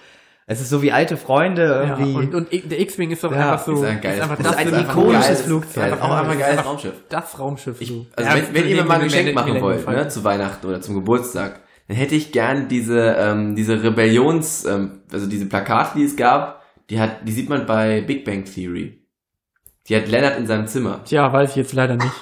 Es 0.50 0.62
ist 0.62 0.70
so 0.70 0.82
wie 0.82 0.92
alte 0.94 1.18
Freunde 1.18 1.64
Ja, 1.64 1.98
irgendwie. 2.00 2.14
und, 2.16 2.34
und 2.34 2.72
der 2.72 2.80
X-Wing 2.80 3.12
ist 3.12 3.24
doch 3.24 3.32
Ja, 3.34 3.52
einfach 3.52 3.66
so 3.66 3.74
ist 3.74 3.84
ein 3.84 4.00
geiles- 4.02 4.22
einfach 4.22 4.40
ist 4.40 4.46
das, 4.48 4.56
ein 4.56 4.74
einfach 4.74 4.96
ikonisches 4.98 5.26
geiles- 5.28 5.42
Flugzeug. 5.44 5.84
Einfach 5.84 6.02
auch 6.10 6.16
einmal 6.18 6.32
ein 6.32 6.40
geiles 6.40 6.58
einfach 6.58 6.72
Raumschiff. 6.72 6.94
das 7.10 7.40
Raumschiff. 7.40 7.82
Ich, 7.82 7.90
so. 7.90 8.06
also 8.16 8.30
Ja, 8.30 8.36
wenn, 8.38 8.54
wenn 8.56 8.68
ihr 8.70 8.76
mir 8.78 8.84
mal 8.86 8.96
ein 9.00 9.04
Geschenk 9.04 9.36
machen 9.36 9.62
wollt, 9.62 9.86
ne, 9.88 10.08
zu 10.08 10.24
Weihnachten 10.24 10.66
oder 10.66 10.80
zum 10.82 10.96
Geburtstag, 10.96 11.60
dann 11.90 11.98
hätte 11.98 12.16
ich 12.16 12.32
gern 12.32 12.68
diese, 12.70 13.16
ähm, 13.20 13.56
diese 13.56 13.84
Rebellions, 13.84 14.66
ähm, 14.66 15.02
also 15.12 15.28
diese 15.28 15.46
Plakate, 15.48 15.98
die 16.00 16.06
es 16.06 16.16
gab, 16.16 16.64
die 16.90 17.00
hat, 17.00 17.28
die 17.28 17.32
sieht 17.34 17.50
man 17.50 17.66
bei 17.66 18.02
Big 18.02 18.24
Bang 18.24 18.46
Theory. 18.46 19.02
Die 19.88 19.96
hat 19.96 20.08
Leonard 20.08 20.38
in 20.38 20.48
seinem 20.48 20.68
Zimmer. 20.68 21.04
Tja, 21.06 21.32
weiß 21.32 21.52
ich 21.52 21.56
jetzt 21.56 21.74
leider 21.74 21.96
nicht. 21.96 22.14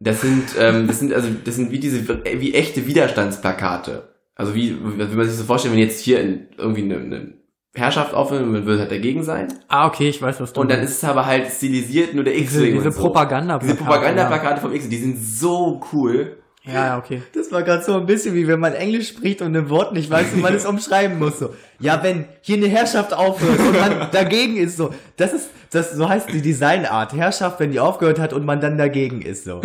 Das 0.00 0.20
sind, 0.20 0.44
ähm, 0.58 0.86
das 0.86 0.98
sind, 0.98 1.14
also, 1.14 1.28
das 1.44 1.56
sind 1.56 1.70
wie 1.70 1.78
diese, 1.78 2.06
wie 2.06 2.54
echte 2.54 2.86
Widerstandsplakate. 2.86 4.14
Also 4.34 4.54
wie, 4.54 4.76
wie 4.82 5.16
man 5.16 5.26
sich 5.26 5.36
so 5.36 5.44
vorstellt, 5.44 5.72
wenn 5.72 5.80
jetzt 5.80 6.00
hier 6.00 6.20
in, 6.20 6.48
irgendwie 6.58 6.82
eine, 6.82 6.96
eine 6.96 7.34
Herrschaft 7.74 8.12
und 8.12 8.52
man 8.52 8.66
würde 8.66 8.82
halt 8.82 8.90
dagegen 8.90 9.22
sein. 9.22 9.48
Ah, 9.68 9.86
okay, 9.86 10.08
ich 10.08 10.20
weiß, 10.20 10.40
was 10.40 10.52
du 10.52 10.60
Und 10.60 10.70
dann 10.70 10.80
ist 10.80 10.90
es 10.98 11.04
aber 11.04 11.26
halt 11.26 11.50
stilisiert 11.50 12.14
nur 12.14 12.24
der 12.24 12.34
diese, 12.34 12.58
X-Wing 12.58 12.74
diese 12.74 12.88
und 12.88 12.94
so. 12.94 13.00
Propaganda. 13.00 13.58
Diese 13.58 13.76
Propagandaplakate 13.76 14.60
vom 14.60 14.72
X-Wing, 14.72 14.90
die 14.90 14.98
sind 14.98 15.18
so 15.18 15.80
cool. 15.92 16.38
Ja, 16.66 16.96
okay. 16.96 17.22
das 17.34 17.52
war 17.52 17.62
gerade 17.62 17.82
so 17.84 17.94
ein 17.94 18.06
bisschen 18.06 18.34
wie 18.34 18.48
wenn 18.48 18.58
man 18.58 18.72
Englisch 18.72 19.08
spricht 19.08 19.42
und 19.42 19.54
ein 19.54 19.68
Wort 19.68 19.92
nicht 19.92 20.08
weiß 20.10 20.32
und 20.32 20.40
man 20.40 20.54
es 20.54 20.64
umschreiben 20.74 21.18
muss. 21.18 21.38
So. 21.38 21.54
Ja, 21.78 22.02
wenn 22.02 22.24
hier 22.40 22.56
eine 22.56 22.68
Herrschaft 22.68 23.12
aufhört 23.12 23.58
und 23.58 23.78
man 23.78 24.08
dagegen 24.12 24.56
ist, 24.56 24.78
so. 24.78 24.94
Das 25.18 25.34
ist, 25.34 25.50
das, 25.70 25.92
so 25.92 26.08
heißt 26.08 26.32
die 26.32 26.40
Designart. 26.40 27.12
Herrschaft, 27.12 27.60
wenn 27.60 27.70
die 27.70 27.80
aufgehört 27.80 28.18
hat 28.18 28.32
und 28.32 28.46
man 28.46 28.60
dann 28.62 28.78
dagegen 28.78 29.20
ist, 29.20 29.44
so. 29.44 29.60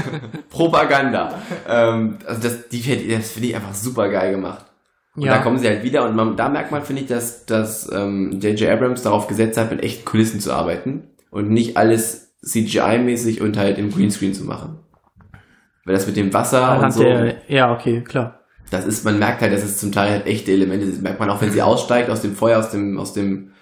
Propaganda. 0.50 1.34
ähm, 1.68 2.18
also 2.26 2.40
das, 2.42 2.68
die, 2.68 2.80
das 3.08 3.30
finde 3.30 3.48
ich 3.48 3.54
einfach 3.56 3.74
super 3.74 4.08
geil 4.08 4.32
gemacht. 4.32 4.64
Und 5.16 5.22
Ja. 5.24 5.34
da 5.34 5.38
kommen 5.42 5.58
sie 5.58 5.66
halt 5.68 5.82
wieder 5.82 6.08
und 6.08 6.14
man, 6.16 6.36
da 6.36 6.48
merkt 6.48 6.70
man, 6.70 6.82
finde 6.82 7.02
ich, 7.02 7.08
dass, 7.08 7.44
dass 7.44 7.90
ähm, 7.92 8.38
J.J. 8.40 8.70
Abrams 8.70 9.02
darauf 9.02 9.26
gesetzt 9.26 9.58
hat, 9.58 9.70
mit 9.70 9.82
echten 9.82 10.04
Kulissen 10.04 10.40
zu 10.40 10.52
arbeiten 10.52 11.02
und 11.30 11.50
nicht 11.50 11.76
alles 11.76 12.28
CGI-mäßig 12.44 13.40
und 13.42 13.56
halt 13.58 13.78
im 13.78 13.90
Greenscreen 13.90 14.32
zu 14.32 14.44
machen. 14.44 14.78
Weil 15.88 15.94
das 15.96 16.06
mit 16.06 16.16
dem 16.18 16.32
Wasser 16.34 16.62
und 16.62 16.68
Anhand 16.68 16.92
so, 16.94 17.02
der, 17.02 17.36
ja, 17.48 17.72
okay, 17.72 18.02
klar. 18.02 18.40
das 18.70 18.84
ist, 18.84 19.04
man 19.06 19.18
merkt 19.18 19.40
halt, 19.40 19.52
dass 19.54 19.62
es 19.64 19.78
zum 19.78 19.90
Teil 19.90 20.10
halt 20.10 20.26
echte 20.26 20.52
Elemente 20.52 20.84
sind. 20.86 21.02
Merkt 21.02 21.18
man 21.18 21.30
auch, 21.30 21.40
wenn 21.40 21.50
sie 21.50 21.62
aussteigt 21.62 22.10
aus 22.10 22.20
dem 22.20 22.34
Feuer, 22.36 22.58
aus 22.58 22.70
dem, 22.70 22.98
aus 22.98 23.14
dem, 23.14 23.52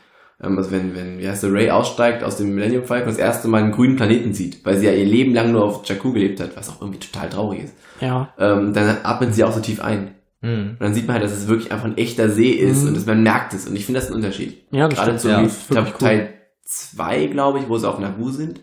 ähm, 0.43 0.59
also 0.59 0.73
wenn, 0.73 0.95
wenn, 0.97 1.19
wie 1.21 1.29
heißt 1.29 1.45
der, 1.45 1.53
Ray 1.53 1.71
aussteigt 1.71 2.25
aus 2.25 2.37
dem 2.37 2.55
Millennium 2.57 2.85
Falcon, 2.85 3.09
das 3.09 3.17
erste 3.19 3.47
Mal 3.47 3.63
einen 3.63 3.71
grünen 3.71 3.95
Planeten 3.95 4.35
sieht, 4.35 4.65
weil 4.67 4.77
sie 4.77 4.87
ja 4.87 4.93
ihr 4.93 5.05
Leben 5.07 5.33
lang 5.35 5.53
nur 5.53 5.65
auf 5.65 5.87
Jakku 5.89 6.13
gelebt 6.13 6.41
hat, 6.41 6.57
was 6.57 6.69
auch 6.69 6.81
irgendwie 6.83 6.99
total 6.99 7.29
traurig 7.29 7.63
ist. 7.65 7.75
Ja. 8.01 8.29
Ähm, 8.39 8.75
dann 8.75 8.97
atmet 9.05 9.33
sie 9.35 9.45
auch 9.45 9.53
so 9.53 9.61
tief 9.61 9.81
ein. 9.81 10.17
Hm. 10.43 10.71
Und 10.73 10.81
dann 10.81 10.95
sieht 10.95 11.07
man 11.07 11.15
halt, 11.15 11.25
dass 11.25 11.33
es 11.33 11.47
wirklich 11.47 11.71
einfach 11.73 11.87
ein 11.87 11.97
echter 11.97 12.29
See 12.29 12.51
ist 12.51 12.83
Mhm. 12.83 12.89
und 12.89 12.95
dass 12.97 13.07
man 13.07 13.23
merkt 13.23 13.55
es. 13.55 13.67
Und 13.69 13.75
ich 13.77 13.87
finde 13.87 14.01
das 14.01 14.11
ein 14.11 14.15
Unterschied. 14.17 14.65
Ja, 14.73 14.89
das 14.89 14.99
Gerade 14.99 15.11
stimmt. 15.13 15.21
so 15.21 15.29
ja, 15.31 15.41
wie, 15.43 15.47
ist 15.47 15.61
ich 15.63 15.69
glaube, 15.69 15.87
wirklich 15.87 16.03
cool. 16.03 16.09
Teil 16.09 16.29
2, 16.65 17.27
glaube 17.29 17.59
ich, 17.61 17.69
wo 17.69 17.79
sie 17.79 17.89
auf 17.89 17.99
Naboo 17.99 18.31
sind. 18.31 18.61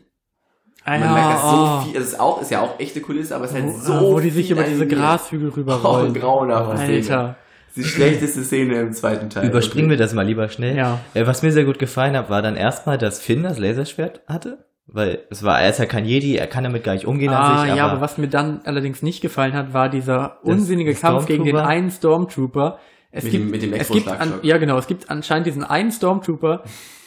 Ah, 0.85 0.97
Man 0.97 1.13
merkt, 1.13 1.33
dass 1.35 1.41
so 1.43 1.57
oh. 1.57 1.81
viel, 1.81 1.95
es 2.01 2.07
ist 2.09 2.19
auch, 2.19 2.41
ist 2.41 2.51
ja 2.51 2.61
auch 2.61 2.79
echte 2.79 2.99
Kulisse, 3.01 3.35
aber 3.35 3.45
es 3.45 3.51
ist 3.51 3.61
halt 3.61 3.73
so 3.75 4.01
wo 4.01 4.19
die 4.19 4.29
sich 4.31 4.51
über 4.51 4.63
diese. 4.63 4.85
Grashügel 4.87 5.49
Oh, 5.51 5.55
rüberrollen. 5.55 6.13
grauenhafte 6.13 6.77
Szene. 6.77 6.97
Alter. 6.97 7.35
Die 7.75 7.83
schlechteste 7.83 8.43
Szene 8.43 8.81
im 8.81 8.93
zweiten 8.93 9.29
Teil. 9.29 9.47
Überspringen 9.47 9.89
wir 9.89 9.97
das 9.97 10.13
mal 10.13 10.25
lieber 10.25 10.47
schnell. 10.49 10.75
Ja. 10.77 10.99
Äh, 11.15 11.25
was 11.25 11.41
mir 11.41 11.51
sehr 11.51 11.63
gut 11.65 11.79
gefallen 11.79 12.15
hat, 12.15 12.29
war 12.29 12.41
dann 12.41 12.55
erstmal, 12.55 12.97
dass 12.99 13.19
Finn 13.19 13.43
das 13.43 13.57
Laserschwert 13.57 14.21
hatte. 14.27 14.65
Weil 14.85 15.19
es 15.31 15.43
war, 15.43 15.59
er 15.61 15.69
ist 15.69 15.79
ja 15.79 15.85
kein 15.85 16.03
Jedi, 16.05 16.35
er 16.35 16.45
kann 16.45 16.65
damit 16.65 16.83
gar 16.83 16.93
nicht 16.93 17.07
umgehen 17.07 17.31
Ah, 17.31 17.61
an 17.61 17.67
sich. 17.67 17.75
ja, 17.77 17.87
aber 17.87 18.01
was 18.01 18.17
mir 18.17 18.27
dann 18.27 18.59
allerdings 18.65 19.01
nicht 19.01 19.21
gefallen 19.21 19.53
hat, 19.53 19.73
war 19.73 19.87
dieser 19.89 20.37
Das- 20.43 20.51
unsinnige 20.53 20.93
Kampf 20.93 21.25
gegen 21.25 21.45
den 21.45 21.55
einen 21.55 21.89
Stormtrooper. 21.89 22.77
Es 23.09 23.23
Mit 23.23 23.31
gibt, 23.31 23.43
dem- 23.45 23.51
mit 23.51 23.61
dem 23.63 23.73
es 23.73 23.89
gibt 23.89 24.07
an, 24.09 24.33
ja 24.41 24.57
genau, 24.57 24.77
es 24.77 24.87
gibt 24.87 25.09
anscheinend 25.09 25.47
diesen 25.47 25.63
einen 25.63 25.91
Stormtrooper, 25.91 26.63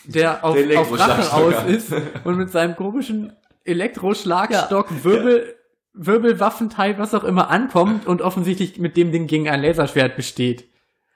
der 0.07 0.43
auf, 0.45 0.57
auf 0.77 0.99
Rache 0.99 1.33
aus 1.35 1.55
ist 1.68 1.93
und 2.24 2.39
mit 2.39 2.51
seinem 2.51 2.74
komischen 2.77 3.33
Elektroschlagstock, 3.67 5.05
Wirbel, 5.05 5.55
Wirbelwaffenteil, 5.93 6.99
was 6.99 7.14
auch 7.14 7.25
immer 7.25 7.51
ankommt 7.51 8.07
und 8.07 8.23
offensichtlich 8.23 8.79
mit 8.79 8.97
dem 8.97 9.12
Ding 9.12 9.27
gegen 9.27 9.49
ein 9.49 9.62
Laserschwert 9.62 10.17
besteht. 10.17 10.69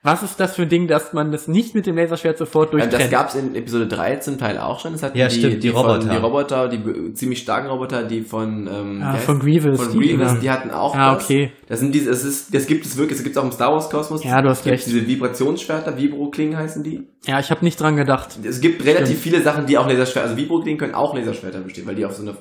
Was 0.03 0.23
ist 0.23 0.41
das 0.41 0.57
für 0.57 0.63
ein 0.63 0.71
Ding, 0.71 0.89
dass 0.89 1.13
man 1.13 1.31
das 1.31 1.47
nicht 1.47 1.75
mit 1.75 1.85
dem 1.85 1.95
Laserschwert 1.95 2.39
sofort 2.39 2.73
Ähm, 2.73 2.79
durchtrennt? 2.79 3.03
das 3.03 3.11
gab's 3.11 3.35
in 3.35 3.55
Episode 3.55 3.87
3 3.87 4.17
zum 4.17 4.39
Teil 4.39 4.57
auch 4.57 4.81
schon. 4.81 4.93
Das 4.93 5.03
hatten 5.03 5.19
Ja, 5.19 5.29
die, 5.29 5.35
stimmt, 5.39 5.63
die 5.63 5.69
von- 5.69 5.85
Roboter. 5.85 6.09
Die 6.09 6.17
Roboter, 6.17 6.69
die 6.69 7.13
ziemlich 7.13 7.41
starken 7.41 7.69
Roboter, 7.69 8.05
die 8.05 8.23
von, 8.23 8.67
ähm, 8.67 9.03
Ah, 9.05 9.17
von 9.17 9.39
Grievous, 9.39 9.79
Von 9.79 9.93
die 9.93 9.99
Grievous, 10.09 10.29
Dinger. 10.29 10.41
die 10.41 10.51
hatten 10.51 10.71
auch 10.71 10.95
Ah, 10.97 11.17
das. 11.17 11.25
okay. 11.25 11.53
Das 11.69 11.81
sind 11.81 11.95
diese, 11.95 12.11
es 12.11 12.25
ist, 12.25 12.55
das 12.55 12.67
gibt 12.67 12.87
es 12.87 12.97
wirklich, 12.97 13.19
das 13.19 13.25
gibt 13.25 13.37
es 13.37 13.43
auch 13.43 13.45
im 13.45 13.53
Star 13.53 13.73
Wars 13.73 13.91
Kosmos. 13.91 14.25
Ja, 14.25 14.41
du 14.41 14.49
hast 14.49 14.65
recht. 14.65 14.87
Diese 14.87 15.07
Vibrationsschwerter, 15.07 15.99
Vibro-Klingen 15.99 16.57
heißen 16.57 16.83
die. 16.83 17.07
ja, 17.27 17.39
ich 17.39 17.51
habe 17.51 17.63
nicht 17.63 17.79
dran 17.79 17.97
gedacht. 17.97 18.39
Es 18.43 18.63
gibt 18.63 18.83
relativ 18.87 19.21
viele 19.21 19.43
Sachen, 19.43 19.67
die 19.67 19.77
auch 19.77 19.87
Laserschwerter, 19.87 20.29
also 20.31 20.37
Vibro-Klingen 20.41 20.79
können 20.79 20.95
auch 20.95 21.15
Laserschwerter 21.15 21.61
bestehen, 21.61 21.87
weil 21.87 21.95
die 21.97 22.07
auf 22.07 22.15
so 22.15 22.23
eine, 22.23 22.37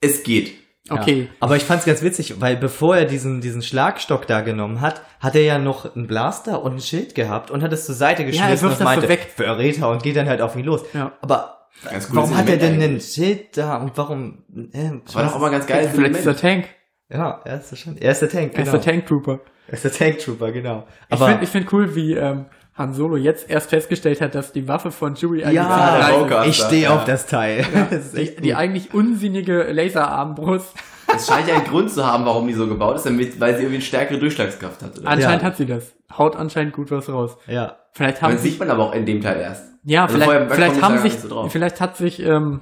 es 0.00 0.22
geht. 0.22 0.52
Okay. 0.90 1.22
Ja. 1.22 1.28
Aber 1.40 1.56
ich 1.56 1.62
fand's 1.64 1.84
ganz 1.84 2.02
witzig, 2.02 2.40
weil 2.40 2.56
bevor 2.56 2.96
er 2.96 3.04
diesen, 3.04 3.40
diesen 3.40 3.62
Schlagstock 3.62 4.26
da 4.26 4.40
genommen 4.40 4.80
hat, 4.80 5.02
hat 5.20 5.34
er 5.36 5.42
ja 5.42 5.58
noch 5.58 5.94
einen 5.94 6.06
Blaster 6.06 6.62
und 6.62 6.74
ein 6.74 6.80
Schild 6.80 7.14
gehabt 7.14 7.50
und 7.50 7.62
hat 7.62 7.72
es 7.72 7.86
zur 7.86 7.94
Seite 7.94 8.24
geschmissen 8.24 8.48
er 8.48 8.50
wirft 8.50 8.64
und 8.64 8.70
das 8.70 8.78
so 8.78 8.84
meinte, 8.84 9.08
weg. 9.08 9.32
Verräter 9.34 9.88
und 9.90 10.02
geht 10.02 10.16
dann 10.16 10.28
halt 10.28 10.40
auf 10.40 10.56
ihn 10.56 10.64
los. 10.64 10.82
Ja. 10.92 11.12
Aber 11.20 11.68
Ganz 11.84 12.08
cooles 12.08 12.16
warum 12.16 12.36
hat 12.36 12.48
er 12.48 12.56
denn 12.56 12.82
ein. 12.82 13.00
Schild 13.00 13.56
da 13.56 13.76
und 13.76 13.92
warum? 13.96 14.44
Äh, 14.72 14.90
Das 15.04 15.14
war 15.14 15.24
doch 15.24 15.36
auch 15.36 15.40
mal 15.40 15.50
ganz 15.50 15.66
geil. 15.66 15.88
Vielleicht 15.94 16.16
ist 16.16 16.26
der 16.26 16.36
Tank. 16.36 16.68
Ja, 17.08 17.40
er 17.44 17.58
ist 17.60 17.78
schon. 17.78 17.96
Er 17.96 18.12
ist 18.12 18.22
der 18.22 18.28
Tank, 18.28 18.52
Er 18.52 18.64
genau. 18.64 18.76
ist 18.76 18.84
der 18.84 18.92
Tank 18.92 19.06
Trooper. 19.06 19.40
Er 19.68 19.74
ist 19.74 19.84
der 19.84 19.92
Tanktrooper, 19.92 20.50
genau. 20.50 20.84
Ich 21.08 21.14
Aber 21.14 21.28
finde 21.28 21.44
ich 21.44 21.50
find 21.50 21.72
cool, 21.72 21.94
wie 21.94 22.14
ähm, 22.14 22.46
Han 22.74 22.94
Solo 22.94 23.16
jetzt 23.16 23.50
erst 23.50 23.70
festgestellt 23.70 24.20
hat, 24.20 24.34
dass 24.34 24.52
die 24.52 24.66
Waffe 24.68 24.90
von 24.90 25.14
Chewie 25.14 25.42
eigentlich 25.44 25.54
ja, 25.56 26.44
ich 26.46 26.56
stehe 26.56 26.82
ja. 26.84 26.94
auf 26.94 27.04
das 27.04 27.26
Teil. 27.26 27.64
Das 27.90 28.06
ist 28.06 28.16
die, 28.16 28.20
echt 28.22 28.44
die 28.44 28.54
eigentlich 28.54 28.94
unsinnige 28.94 29.64
Laserarmbrust. 29.72 30.74
Es 31.14 31.26
scheint 31.26 31.48
ja 31.48 31.56
einen 31.56 31.64
Grund 31.66 31.90
zu 31.90 32.06
haben, 32.06 32.24
warum 32.24 32.46
die 32.46 32.52
so 32.54 32.66
gebaut 32.68 32.96
ist, 32.96 33.04
damit, 33.06 33.40
weil 33.40 33.54
sie 33.54 33.62
irgendwie 33.62 33.76
eine 33.76 33.84
stärkere 33.84 34.18
Durchschlagskraft 34.18 34.82
hat. 34.82 34.98
Oder? 34.98 35.08
Anscheinend 35.08 35.42
Ja. 35.42 35.48
hat 35.48 35.56
sie 35.56 35.66
das. 35.66 35.92
Haut 36.16 36.36
anscheinend 36.36 36.72
gut 36.72 36.90
was 36.90 37.08
raus. 37.08 37.36
ja. 37.46 37.76
Vielleicht 37.92 38.22
haben 38.22 38.34
Das 38.34 38.42
sich, 38.42 38.52
sieht 38.52 38.60
man 38.60 38.70
aber 38.70 38.84
auch 38.84 38.94
in 38.94 39.04
dem 39.04 39.20
Teil 39.20 39.40
erst. 39.40 39.64
ja, 39.82 40.04
Also 40.04 40.16
vielleicht, 40.16 40.52
vielleicht 40.52 40.76
es 40.76 40.82
haben 40.82 40.98
sich, 40.98 41.18
so 41.18 41.28
drauf. 41.28 41.50
vielleicht 41.50 41.80
hat 41.80 41.96
sich 41.96 42.22
ähm, 42.24 42.60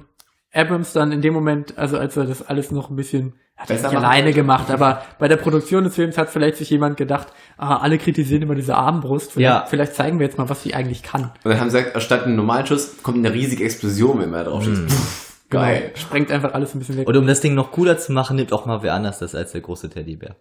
Abrams 0.53 0.93
dann 0.93 1.11
in 1.11 1.21
dem 1.21 1.33
Moment, 1.33 1.77
also 1.77 1.97
als 1.97 2.17
er 2.17 2.25
das 2.25 2.47
alles 2.47 2.71
noch 2.71 2.89
ein 2.89 2.95
bisschen 2.95 3.33
hat 3.55 3.69
er 3.69 3.75
nicht 3.75 3.85
alleine 3.85 4.31
gemacht, 4.31 4.71
aber 4.71 5.01
bei 5.19 5.27
der 5.27 5.35
Produktion 5.35 5.83
des 5.83 5.93
Films 5.95 6.17
hat 6.17 6.29
vielleicht 6.29 6.55
sich 6.55 6.69
jemand 6.69 6.95
gedacht, 6.95 7.27
ah, 7.57 7.77
alle 7.77 7.97
kritisieren 7.97 8.41
immer 8.41 8.55
diese 8.55 8.75
Armbrust, 8.75 9.33
vielleicht, 9.33 9.43
Ja. 9.53 9.65
vielleicht 9.67 9.95
zeigen 9.95 10.17
wir 10.17 10.25
jetzt 10.25 10.37
mal, 10.37 10.47
was 10.47 10.63
sie 10.63 10.73
eigentlich 10.73 11.03
kann. 11.03 11.23
Und 11.43 11.51
dann 11.51 11.59
haben 11.59 11.69
sie 11.69 11.79
gesagt, 11.79 12.01
statt 12.01 12.23
einem 12.23 12.37
normalen 12.37 12.65
Schuss 12.65 13.03
kommt 13.03 13.17
eine 13.17 13.33
riesige 13.33 13.65
Explosion, 13.65 14.19
wenn 14.21 14.29
man 14.29 14.45
da 14.45 14.49
drauf 14.51 14.63
schießt. 14.63 15.49
Geil. 15.49 15.81
Genau. 15.87 15.97
Sprengt 15.97 16.31
einfach 16.31 16.53
alles 16.53 16.73
ein 16.73 16.79
bisschen 16.79 16.97
weg. 16.97 17.07
Und 17.07 17.17
um 17.17 17.27
das 17.27 17.41
Ding 17.41 17.53
noch 17.53 17.71
cooler 17.71 17.97
zu 17.97 18.13
machen, 18.13 18.37
nimmt 18.37 18.53
auch 18.53 18.65
mal 18.65 18.81
wer 18.81 18.93
anders 18.93 19.19
das 19.19 19.35
als 19.35 19.51
der 19.51 19.61
große 19.61 19.89
Teddybär. 19.89 20.37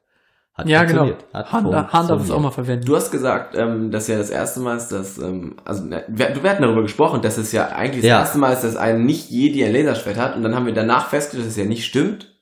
Hat 0.58 0.66
ja, 0.68 0.82
genau. 0.84 1.06
funktioniert. 1.06 1.34
Hat 1.34 1.52
Han, 1.52 1.92
Han 1.92 2.08
darf 2.08 2.22
es 2.22 2.30
auch 2.30 2.40
mal 2.40 2.50
verwenden. 2.50 2.84
Du 2.84 2.96
hast 2.96 3.10
gesagt, 3.10 3.54
ähm, 3.56 3.90
dass 3.90 4.08
ja 4.08 4.18
das 4.18 4.28
erste 4.30 4.58
Mal 4.60 4.76
ist, 4.76 4.88
dass, 4.88 5.16
ähm, 5.18 5.54
also 5.64 5.88
wir, 5.88 6.02
wir 6.42 6.50
hatten 6.50 6.62
darüber 6.62 6.82
gesprochen, 6.82 7.22
dass 7.22 7.38
es 7.38 7.52
ja 7.52 7.68
eigentlich 7.68 8.02
das 8.02 8.08
Ja. 8.10 8.18
erste 8.20 8.38
Mal 8.38 8.52
ist, 8.52 8.64
dass 8.64 8.76
ein 8.76 9.04
nicht 9.06 9.30
Jedi 9.30 9.64
ein 9.64 9.72
Laserschwert 9.72 10.16
hat 10.18 10.36
und 10.36 10.42
dann 10.42 10.54
haben 10.56 10.66
wir 10.66 10.74
danach 10.74 11.08
festgestellt, 11.08 11.46
dass 11.46 11.52
es 11.52 11.58
ja 11.58 11.64
nicht 11.64 11.84
stimmt. 11.86 12.34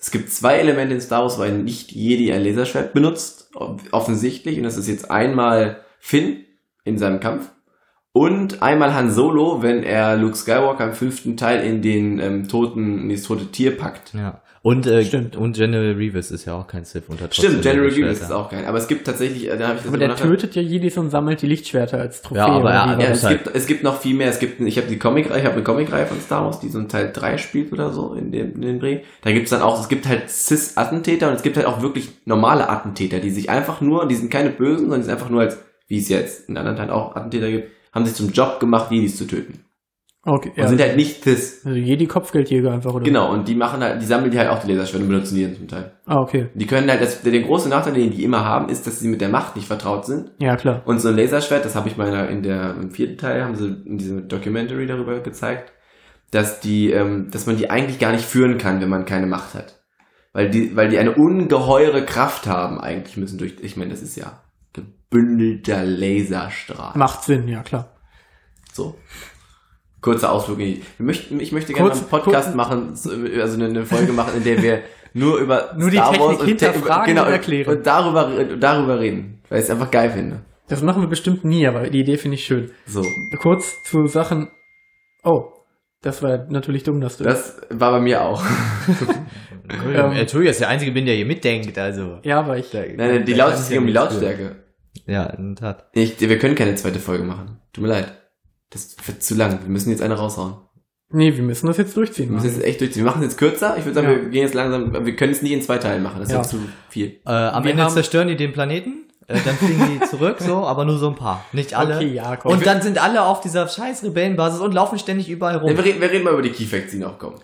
Es 0.00 0.10
gibt 0.10 0.32
zwei 0.32 0.54
Elemente 0.58 0.94
in 0.94 1.00
Star 1.00 1.22
Wars, 1.22 1.38
wo 1.38 1.42
ein 1.42 1.64
nicht 1.64 1.92
Jedi 1.92 2.32
ein 2.32 2.42
Laserschwert 2.42 2.94
benutzt, 2.94 3.50
off- 3.54 3.82
offensichtlich, 3.92 4.56
und 4.56 4.62
das 4.64 4.76
ist 4.78 4.88
jetzt 4.88 5.10
einmal 5.10 5.78
Finn 5.98 6.44
in 6.84 6.96
seinem 6.98 7.20
Kampf 7.20 7.50
Und 8.12 8.62
einmal 8.62 8.94
Han 8.94 9.10
Solo, 9.10 9.62
wenn 9.62 9.82
er 9.82 10.16
Luke 10.16 10.36
Skywalker 10.36 10.84
im 10.84 10.92
fünften 10.94 11.36
Teil 11.36 11.62
in 11.64 11.82
den 11.82 12.18
ähm, 12.18 12.48
toten, 12.48 13.02
in 13.02 13.08
das 13.10 13.22
tote 13.24 13.46
Tier 13.52 13.76
packt. 13.76 14.14
Ja. 14.14 14.40
Und, 14.68 14.86
äh, 14.86 15.04
Stimmt. 15.04 15.34
und 15.36 15.56
General 15.56 15.92
Revis 15.92 16.30
ist 16.30 16.44
ja 16.44 16.54
auch 16.54 16.66
kein 16.66 16.84
Sith 16.84 17.04
unter 17.08 17.28
Stimmt, 17.30 17.62
General. 17.62 17.88
Grievous 17.90 18.20
ist 18.20 18.30
auch 18.30 18.50
kein. 18.50 18.66
Aber 18.66 18.76
es 18.78 18.86
gibt 18.86 19.06
tatsächlich, 19.06 19.48
äh, 19.48 19.56
da 19.56 19.68
habe 19.68 19.76
ich 19.76 19.82
das 19.82 19.88
Aber 19.88 19.98
der 19.98 20.14
tötet 20.14 20.54
ja 20.56 20.62
Jedis 20.62 20.98
und 20.98 21.10
sammelt 21.10 21.40
die 21.40 21.46
Lichtschwerter 21.46 21.98
als 21.98 22.20
Trophäe. 22.22 22.38
Ja, 22.42 22.46
aber 22.48 22.70
er- 22.70 22.92
er 22.94 23.00
Ja, 23.00 23.08
das? 23.08 23.18
es 23.18 23.24
halt- 23.24 23.44
gibt, 23.44 23.56
es 23.56 23.66
gibt 23.66 23.82
noch 23.82 23.98
viel 24.00 24.14
mehr. 24.14 24.28
Es 24.28 24.38
gibt, 24.38 24.60
ich 24.60 24.76
habe 24.76 24.88
die 24.88 24.98
Comic, 24.98 25.26
ich 25.26 25.32
habe 25.44 25.54
eine 25.54 25.62
Comicreihe 25.62 26.06
von 26.06 26.20
Star 26.20 26.44
Wars, 26.44 26.60
die 26.60 26.68
so 26.68 26.78
ein 26.78 26.88
Teil 26.88 27.10
3 27.12 27.38
spielt 27.38 27.72
oder 27.72 27.92
so 27.92 28.12
in 28.14 28.30
dem, 28.30 28.54
in 28.56 28.60
dem 28.62 28.80
Dreh. 28.80 29.00
Da 29.22 29.32
gibt's 29.32 29.50
dann 29.50 29.62
auch, 29.62 29.80
es 29.80 29.88
gibt 29.88 30.06
halt 30.06 30.28
Cis-Attentäter 30.28 31.28
und 31.28 31.34
es 31.34 31.42
gibt 31.42 31.56
halt 31.56 31.66
auch 31.66 31.80
wirklich 31.80 32.10
normale 32.26 32.68
Attentäter, 32.68 33.20
die 33.20 33.30
sich 33.30 33.48
einfach 33.50 33.80
nur, 33.80 34.06
die 34.06 34.16
sind 34.16 34.30
keine 34.30 34.50
Bösen, 34.50 34.80
sondern 34.86 35.00
die 35.00 35.04
sind 35.06 35.14
einfach 35.14 35.30
nur 35.30 35.40
als, 35.40 35.58
wie 35.86 35.98
es 35.98 36.08
jetzt 36.08 36.48
in 36.48 36.56
anderen 36.58 36.76
Teilen 36.76 36.90
auch 36.90 37.16
Attentäter 37.16 37.50
gibt, 37.50 37.68
haben 37.94 38.04
sich 38.04 38.14
zum 38.14 38.32
Job 38.32 38.60
gemacht, 38.60 38.90
Jedis 38.90 39.16
zu 39.16 39.24
töten. 39.26 39.64
Okay, 40.24 40.50
Und 40.50 40.58
ja. 40.58 40.68
sind 40.68 40.80
halt 40.80 40.96
nicht 40.96 41.22
Cis. 41.22 41.64
also 41.64 41.78
Jedi 41.78 42.06
Kopfgeldjäger 42.06 42.72
einfach, 42.72 42.92
oder? 42.92 43.04
Genau, 43.04 43.32
und 43.32 43.46
die 43.46 43.54
machen 43.54 43.80
halt, 43.80 44.02
die 44.02 44.06
sammeln 44.06 44.30
die 44.30 44.38
halt 44.38 44.50
auch 44.50 44.62
die 44.62 44.70
Laserschwerte 44.72 45.04
und 45.04 45.10
benutzen 45.10 45.36
die 45.36 45.44
dann 45.44 45.54
zum 45.54 45.68
Teil. 45.68 45.92
Ah, 46.06 46.20
okay. 46.20 46.48
Die 46.54 46.66
können 46.66 46.90
halt, 46.90 47.00
das, 47.00 47.22
der 47.22 47.40
große 47.40 47.68
Nachteil, 47.68 47.94
den 47.94 48.10
die 48.10 48.24
immer 48.24 48.44
haben, 48.44 48.68
ist, 48.68 48.86
dass 48.86 48.98
sie 48.98 49.08
mit 49.08 49.20
der 49.20 49.28
Macht 49.28 49.54
nicht 49.54 49.68
vertraut 49.68 50.06
sind. 50.06 50.32
Ja, 50.38 50.56
klar. 50.56 50.82
Und 50.86 51.00
so 51.00 51.08
ein 51.08 51.16
Laserschwert, 51.16 51.64
das 51.64 51.76
habe 51.76 51.88
ich 51.88 51.96
meiner 51.96 52.28
in 52.28 52.42
der 52.42 52.74
im 52.74 52.90
vierten 52.90 53.16
Teil 53.16 53.44
haben 53.44 53.54
sie 53.54 53.68
in 53.86 53.96
diesem 53.96 54.28
Documentary 54.28 54.86
darüber 54.86 55.20
gezeigt, 55.20 55.72
dass 56.32 56.60
die, 56.60 56.90
ähm, 56.90 57.30
dass 57.30 57.46
man 57.46 57.56
die 57.56 57.70
eigentlich 57.70 58.00
gar 58.00 58.12
nicht 58.12 58.24
führen 58.24 58.58
kann, 58.58 58.80
wenn 58.80 58.90
man 58.90 59.04
keine 59.04 59.26
Macht 59.26 59.54
hat, 59.54 59.80
weil 60.32 60.50
die, 60.50 60.76
weil 60.76 60.88
die 60.88 60.98
eine 60.98 61.14
ungeheure 61.14 62.04
Kraft 62.04 62.46
haben 62.46 62.80
eigentlich 62.80 63.16
müssen 63.16 63.38
durch. 63.38 63.54
Ich 63.62 63.76
meine, 63.76 63.90
das 63.92 64.02
ist 64.02 64.16
ja 64.16 64.42
gebündelter 64.72 65.84
Laserstrahl. 65.84 66.98
Macht 66.98 67.22
Sinn, 67.22 67.48
ja, 67.48 67.62
klar. 67.62 67.94
So. 68.72 68.96
Kurzer 70.00 70.32
Ausflug. 70.32 70.58
in 70.60 70.66
die- 70.66 70.82
Wir 70.98 71.06
möchten, 71.06 71.40
ich 71.40 71.52
möchte 71.52 71.72
gerne 71.72 71.88
Kurz- 71.90 72.00
mal 72.00 72.02
einen 72.02 72.10
Podcast 72.24 72.44
kurz- 72.48 72.56
machen, 72.56 72.94
so, 72.96 73.10
also 73.10 73.54
eine, 73.54 73.64
eine 73.66 73.84
Folge 73.86 74.12
machen, 74.12 74.36
in 74.36 74.44
der 74.44 74.62
wir 74.62 74.80
nur 75.14 75.38
über 75.38 75.72
Nur 75.76 75.90
die 75.90 75.96
Star 75.96 76.12
Technik 76.12 76.28
Wars 76.28 76.38
und 76.40 76.44
Te- 76.58 76.66
hinterfragen 76.66 77.06
genau, 77.14 77.26
und 77.26 77.32
erklären. 77.32 77.76
und 77.76 77.86
darüber, 77.86 78.44
darüber 78.56 79.00
reden, 79.00 79.42
weil 79.48 79.58
ich 79.58 79.64
es 79.64 79.70
einfach 79.70 79.90
geil 79.90 80.10
finde. 80.10 80.40
Das 80.68 80.82
machen 80.82 81.02
wir 81.02 81.08
bestimmt 81.08 81.44
nie, 81.44 81.66
aber 81.66 81.88
die 81.88 82.00
Idee 82.00 82.18
finde 82.18 82.34
ich 82.36 82.44
schön. 82.44 82.70
So. 82.86 83.04
Kurz 83.40 83.82
zu 83.84 84.06
Sachen. 84.06 84.48
Oh, 85.24 85.46
das 86.02 86.22
war 86.22 86.46
natürlich 86.50 86.84
dumm, 86.84 87.00
dass 87.00 87.16
du. 87.16 87.24
Das 87.24 87.56
war 87.70 87.90
bei 87.92 88.00
mir 88.00 88.22
auch. 88.22 88.42
Entschuldigung, 88.86 89.24
Ähm, 90.12 90.12
Entschuldigung, 90.12 90.50
dass 90.50 90.58
der 90.58 90.68
Einzige 90.68 90.92
bin, 90.92 91.06
der 91.06 91.14
hier 91.16 91.26
mitdenkt, 91.26 91.76
also. 91.78 92.18
ja, 92.22 92.38
aber 92.40 92.56
ich. 92.58 92.72
Nein, 92.72 92.94
nein, 92.96 93.24
die 93.24 93.32
Laut, 93.34 93.54
es 93.54 93.68
ging 93.68 93.78
um 93.78 93.86
die 93.86 93.92
Lautstärke. 93.92 94.56
Ja, 95.06 95.24
in 95.24 95.54
der 95.54 95.74
Tat. 95.76 95.88
Ich, 95.92 96.20
wir 96.20 96.38
können 96.38 96.54
keine 96.54 96.74
zweite 96.74 96.98
Folge 96.98 97.24
machen. 97.24 97.58
Tut 97.72 97.82
mir 97.82 97.88
leid. 97.88 98.12
Das 98.70 98.96
wird 99.06 99.22
zu 99.22 99.34
lang. 99.34 99.60
Wir 99.62 99.68
müssen 99.70 99.90
jetzt 99.90 100.02
eine 100.02 100.14
raushauen. 100.14 100.54
Nee, 101.10 101.34
wir 101.34 101.42
müssen 101.42 101.66
das 101.66 101.78
jetzt 101.78 101.96
durchziehen. 101.96 102.28
Wir 102.28 102.34
müssen 102.34 102.48
jetzt 102.54 102.62
echt 102.62 102.80
durchziehen. 102.82 103.04
Wir 103.04 103.10
machen 103.10 103.22
es 103.22 103.28
jetzt 103.28 103.38
kürzer. 103.38 103.76
Ich 103.78 103.84
würde 103.86 103.94
sagen, 103.94 104.08
Ja. 104.10 104.16
wir 104.22 104.28
gehen 104.28 104.42
jetzt 104.42 104.54
langsam. 104.54 105.06
Wir 105.06 105.16
können 105.16 105.32
es 105.32 105.40
nie 105.40 105.54
in 105.54 105.62
zwei 105.62 105.78
Teilen 105.78 106.02
machen. 106.02 106.18
Das 106.18 106.28
ist 106.28 106.32
Ja. 106.34 106.42
ja 106.42 106.44
zu 106.48 106.58
viel. 106.90 107.20
Äh, 107.26 107.30
am 107.30 107.64
Wir 107.64 107.70
Ende 107.70 107.84
haben- 107.84 107.94
zerstören 107.94 108.28
die 108.28 108.36
den 108.36 108.52
Planeten, 108.52 109.08
äh, 109.26 109.38
dann 109.42 109.56
fliegen 109.56 109.98
die 110.00 110.06
zurück, 110.06 110.36
so, 110.40 110.66
aber 110.66 110.84
nur 110.84 110.98
so 110.98 111.08
ein 111.08 111.14
paar. 111.16 111.46
Nicht 111.52 111.72
alle. 111.74 111.96
Okay, 111.96 112.12
ja, 112.12 112.36
komm. 112.36 112.52
Und 112.52 112.66
dann 112.66 112.82
sind 112.82 113.02
alle 113.02 113.22
auf 113.22 113.40
dieser 113.40 113.66
scheiß 113.68 114.04
Rebellenbasis 114.04 114.60
und 114.60 114.74
laufen 114.74 114.98
ständig 114.98 115.30
überall 115.30 115.56
rum. 115.56 115.70
Nee, 115.70 115.76
wir, 115.78 115.84
reden, 115.84 116.00
wir 116.02 116.10
reden 116.10 116.24
mal 116.24 116.34
über 116.34 116.42
die 116.42 116.50
Key 116.52 116.66
Facts, 116.66 116.90
die 116.90 116.98
noch 116.98 117.18
kommen. 117.18 117.40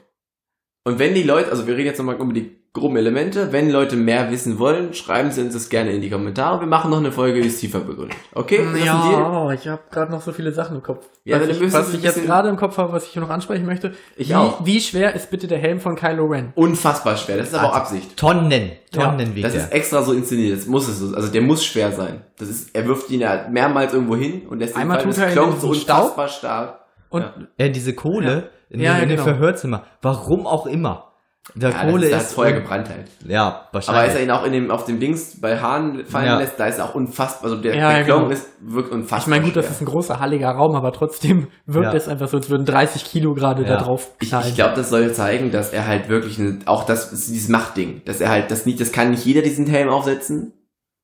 Und 0.84 0.98
wenn 0.98 1.14
die 1.14 1.22
Leute, 1.22 1.50
also 1.50 1.66
wir 1.66 1.74
reden 1.74 1.86
jetzt 1.86 1.96
nochmal 1.98 2.16
über 2.16 2.32
die 2.34 2.63
groben 2.74 2.96
Elemente. 2.96 3.52
Wenn 3.52 3.70
Leute 3.70 3.94
mehr 3.94 4.32
wissen 4.32 4.58
wollen, 4.58 4.94
schreiben 4.94 5.30
sie 5.30 5.40
uns 5.42 5.54
das 5.54 5.68
gerne 5.68 5.92
in 5.92 6.00
die 6.00 6.10
Kommentare. 6.10 6.58
Wir 6.58 6.66
machen 6.66 6.90
noch 6.90 6.98
eine 6.98 7.12
Folge, 7.12 7.40
die 7.40 7.46
es 7.46 7.60
tiefer 7.60 7.78
begründet. 7.78 8.16
Okay? 8.34 8.56
Ist? 8.56 8.84
Ja, 8.84 9.52
ich 9.52 9.68
habe 9.68 9.82
gerade 9.92 10.10
noch 10.10 10.20
so 10.20 10.32
viele 10.32 10.52
Sachen 10.52 10.76
im 10.76 10.82
Kopf. 10.82 11.06
Ja, 11.22 11.40
was 11.40 11.48
ich, 11.48 11.72
was 11.72 11.94
ich 11.94 12.02
jetzt 12.02 12.24
gerade 12.24 12.48
im 12.48 12.56
Kopf 12.56 12.76
habe, 12.76 12.92
was 12.92 13.06
ich 13.06 13.14
noch 13.14 13.30
ansprechen 13.30 13.64
möchte. 13.64 13.92
Ich 14.16 14.30
wie, 14.30 14.34
auch. 14.34 14.66
Wie 14.66 14.80
schwer 14.80 15.14
ist 15.14 15.30
bitte 15.30 15.46
der 15.46 15.58
Helm 15.58 15.78
von 15.78 15.94
Kylo 15.94 16.26
Ren? 16.26 16.52
Unfassbar 16.56 17.16
schwer. 17.16 17.36
Das 17.36 17.48
ist 17.48 17.54
aber 17.54 17.68
auch 17.68 17.74
Also, 17.74 17.94
Absicht. 17.94 18.16
Tonnen, 18.16 18.72
Tonnen 18.90 19.34
wiegt 19.36 19.46
Das 19.46 19.54
ist 19.54 19.72
extra 19.72 20.02
so 20.02 20.12
inszeniert. 20.12 20.58
Das 20.58 20.66
muss 20.66 20.88
es 20.88 20.98
so. 20.98 21.14
Also 21.14 21.28
der 21.28 21.42
muss 21.42 21.64
schwer 21.64 21.92
sein. 21.92 22.24
Das 22.38 22.48
ist, 22.48 22.74
er 22.74 22.86
wirft 22.88 23.08
ihn 23.10 23.20
ja 23.20 23.46
mehrmals 23.48 23.94
irgendwo 23.94 24.16
hin 24.16 24.48
und 24.48 24.58
lässt 24.58 24.76
Einmal 24.76 24.98
fallen. 24.98 25.10
tut 25.14 25.22
er 25.22 25.32
das 25.32 25.36
ihn 25.36 25.52
in 25.52 25.60
so 25.60 25.68
unfassbar 25.68 26.26
stark. 26.28 26.80
Und 27.08 27.22
Ja. 27.22 27.34
Ja, 27.56 27.68
diese 27.68 27.94
Kohle 27.94 28.50
in, 28.68 28.80
Ja, 28.80 28.94
dem, 28.94 28.98
ja, 28.98 29.02
in 29.04 29.08
dem 29.10 29.16
genau. 29.18 29.22
Verhörzimmer. 29.22 29.84
Warum 30.02 30.48
auch 30.48 30.66
immer. 30.66 31.12
Der 31.55 31.70
Ja, 31.70 31.84
Kohle 31.84 32.01
das, 32.01 32.11
da 32.11 32.16
ist. 32.16 32.22
hat's 32.24 32.32
vorher 32.34 32.55
gebrannt 32.55 32.88
halt. 32.88 33.07
Ja, 33.28 33.42
Aber 33.47 33.57
als 33.78 33.86
wahrscheinlich. 33.88 34.14
er 34.16 34.22
ihn 34.22 34.30
auch 34.30 34.45
in 34.47 34.53
dem, 34.53 34.70
auf 34.70 34.86
dem 34.86 34.99
Dings 34.99 35.38
bei 35.40 35.61
Hahn 35.61 36.05
fallen 36.07 36.26
Ja. 36.26 36.38
lässt, 36.38 36.59
da 36.59 36.66
ist 36.66 36.78
er 36.78 36.86
auch 36.86 36.95
unfassbar. 36.95 37.51
Also 37.51 37.62
der, 37.62 37.76
Ja, 37.76 37.90
der 37.90 37.99
ja, 37.99 38.05
Klon 38.05 38.18
genau. 38.22 38.30
ist 38.32 38.47
wirklich 38.61 38.95
unfassbar. 38.95 39.18
ich 39.20 39.26
meine, 39.26 39.45
gut, 39.45 39.57
das 39.57 39.66
schwer. 39.66 39.74
ist 39.74 39.80
ein 39.82 39.84
großer, 39.84 40.20
halliger 40.20 40.49
Raum, 40.51 40.74
aber 40.74 40.90
trotzdem 40.92 41.49
wirkt 41.66 41.88
Ja. 41.92 41.95
es 41.95 42.09
einfach 42.09 42.28
so, 42.28 42.38
als 42.38 42.49
würden 42.49 42.64
30 42.64 43.05
Kilo 43.05 43.34
gerade 43.34 43.62
Ja. 43.62 43.68
da 43.76 43.82
drauf 43.82 44.09
Ich, 44.20 44.30
knallen. 44.30 44.49
ich 44.49 44.55
glaube, 44.55 44.74
das 44.74 44.88
soll 44.88 45.12
zeigen, 45.12 45.51
dass 45.53 45.72
er 45.74 45.86
halt 45.86 46.09
wirklich 46.09 46.38
eine, 46.38 46.61
auch 46.64 46.84
das 46.86 47.12
ist 47.12 47.28
dieses 47.30 47.49
Machtding, 47.51 48.01
dass 48.07 48.22
er 48.22 48.30
halt 48.30 48.51
das 48.51 48.64
nicht, 48.64 48.80
das 48.80 48.90
kann 48.90 49.11
nicht 49.11 49.26
jeder 49.26 49.42
diesen 49.42 49.66
Helm 49.66 49.90
aufsetzen, 49.90 50.53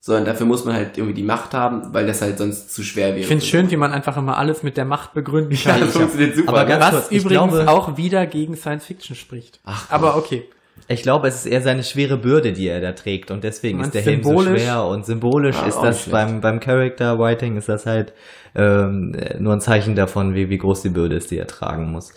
sondern 0.03 0.25
dafür 0.25 0.47
muss 0.47 0.65
man 0.65 0.75
halt 0.75 0.97
irgendwie 0.97 1.15
die 1.15 1.23
Macht 1.23 1.53
haben, 1.53 1.93
weil 1.93 2.07
das 2.07 2.23
halt 2.23 2.39
sonst 2.39 2.73
zu 2.75 2.83
schwer 2.83 3.09
wäre. 3.09 3.19
Ich 3.21 3.27
finde 3.27 3.43
es 3.45 3.49
schön, 3.49 3.71
wie 3.71 3.77
man 3.77 3.93
einfach 3.93 4.17
immer 4.17 4.39
alles 4.39 4.63
mit 4.63 4.77
der 4.79 4.87
Macht 4.87 5.13
begründen 5.13 5.53
Ja, 5.55 5.73
kann. 5.73 5.81
das 5.83 5.93
funktioniert 5.93 6.35
super. 6.37 6.49
aber 6.51 6.65
ganz 6.65 6.85
was 6.85 6.91
kurz, 7.09 7.11
übrigens 7.11 7.53
glaube- 7.53 7.69
auch 7.71 7.97
wieder 7.99 8.27
gegen 8.27 8.57
Science 8.57 8.87
Fiction 8.87 9.15
spricht. 9.15 9.61
Ach, 9.65 9.91
aber 9.91 10.17
okay. 10.17 10.45
Ich 10.89 11.03
glaube, 11.03 11.29
es 11.29 11.37
ist 11.37 11.47
eher 11.47 11.61
seine 11.61 11.85
schwere 11.85 12.17
Bürde, 12.17 12.53
die 12.55 12.67
er 12.67 12.81
da 12.81 12.93
trägt 12.93 13.31
und 13.31 13.45
deswegen 13.45 13.77
Man 13.79 13.87
ist 13.89 13.95
der 13.95 14.01
Helm 14.03 14.23
so 14.25 14.31
symbolisch- 14.31 14.63
schwer 14.63 14.85
und 14.87 15.05
symbolisch 15.05 15.57
Ja, 15.57 15.67
ist 15.67 15.79
das 15.81 16.01
schlecht. 16.03 16.13
beim, 16.13 16.41
beim 16.41 16.59
Character 16.61 17.19
Writing 17.19 17.57
ist 17.59 17.69
das 17.69 17.85
halt 17.85 18.15
ähm, 18.55 19.15
nur 19.39 19.53
ein 19.53 19.61
Zeichen 19.61 19.95
davon, 19.95 20.35
wie, 20.35 20.49
wie 20.49 20.59
groß 20.59 20.81
die 20.83 20.89
Bürde 20.89 21.17
ist, 21.17 21.31
die 21.31 21.39
er 21.39 21.47
tragen 21.47 21.93
muss. 21.93 22.13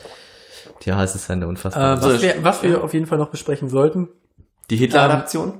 Tja, 0.80 1.04
es 1.04 1.14
ist 1.16 1.30
eine 1.30 1.46
Äh, 1.46 1.48
unfassbare 1.50 2.02
so, 2.02 2.14
was 2.14 2.22
wir, 2.22 2.34
das- 2.36 2.44
was 2.44 2.64
wir 2.64 2.70
ja. 2.72 2.78
auf 2.80 2.94
jeden 2.94 3.06
Fall 3.06 3.18
noch 3.18 3.30
besprechen 3.30 3.68
sollten, 3.70 4.08
die 4.70 4.78
Hitler-Adaption? 4.78 5.54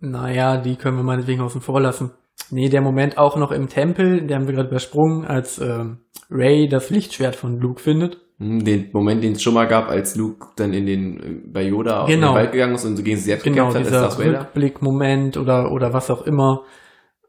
Naja, 0.00 0.56
die 0.58 0.76
können 0.76 0.96
wir 0.96 1.04
meinetwegen 1.04 1.40
außen 1.40 1.60
vor 1.60 1.80
lassen. 1.80 2.10
Nee, 2.50 2.68
der 2.68 2.80
Moment 2.80 3.18
auch 3.18 3.36
noch 3.36 3.50
im 3.50 3.68
Tempel, 3.68 4.20
den 4.26 4.34
haben 4.36 4.46
wir 4.46 4.54
gerade 4.54 4.68
übersprungen, 4.68 5.24
als 5.24 5.58
ähm, 5.58 5.98
Ray 6.30 6.68
das 6.68 6.90
Lichtschwert 6.90 7.34
von 7.34 7.58
Luke 7.60 7.80
findet. 7.80 8.18
Hm, 8.38 8.64
Den 8.64 8.90
Moment, 8.92 9.24
den 9.24 9.32
es 9.32 9.42
schon 9.42 9.54
mal 9.54 9.66
gab, 9.66 9.88
als 9.88 10.14
Luke 10.16 10.48
dann 10.56 10.72
in 10.74 10.86
den, 10.86 11.20
äh, 11.20 11.40
bei 11.46 11.62
Yoda 11.62 12.02
auf 12.02 12.08
Genau. 12.08 12.32
den 12.32 12.36
Wald 12.36 12.52
gegangen 12.52 12.74
ist 12.74 12.84
und 12.84 12.96
so 12.96 13.02
gegen 13.02 13.16
sich 13.16 13.24
selbst 13.26 13.44
Genau, 13.44 13.68
gekämpft 13.68 13.90
hat, 13.92 14.18
dieser. 14.18 14.24
Rückblick-Moment 14.40 15.36
oder, 15.38 15.72
oder 15.72 15.92
was 15.92 16.10
auch 16.10 16.22
immer. 16.22 16.62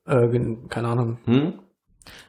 Äh, 0.05 0.28
keine 0.70 0.88
Ahnung. 0.89 1.18
Hm? 1.26 1.53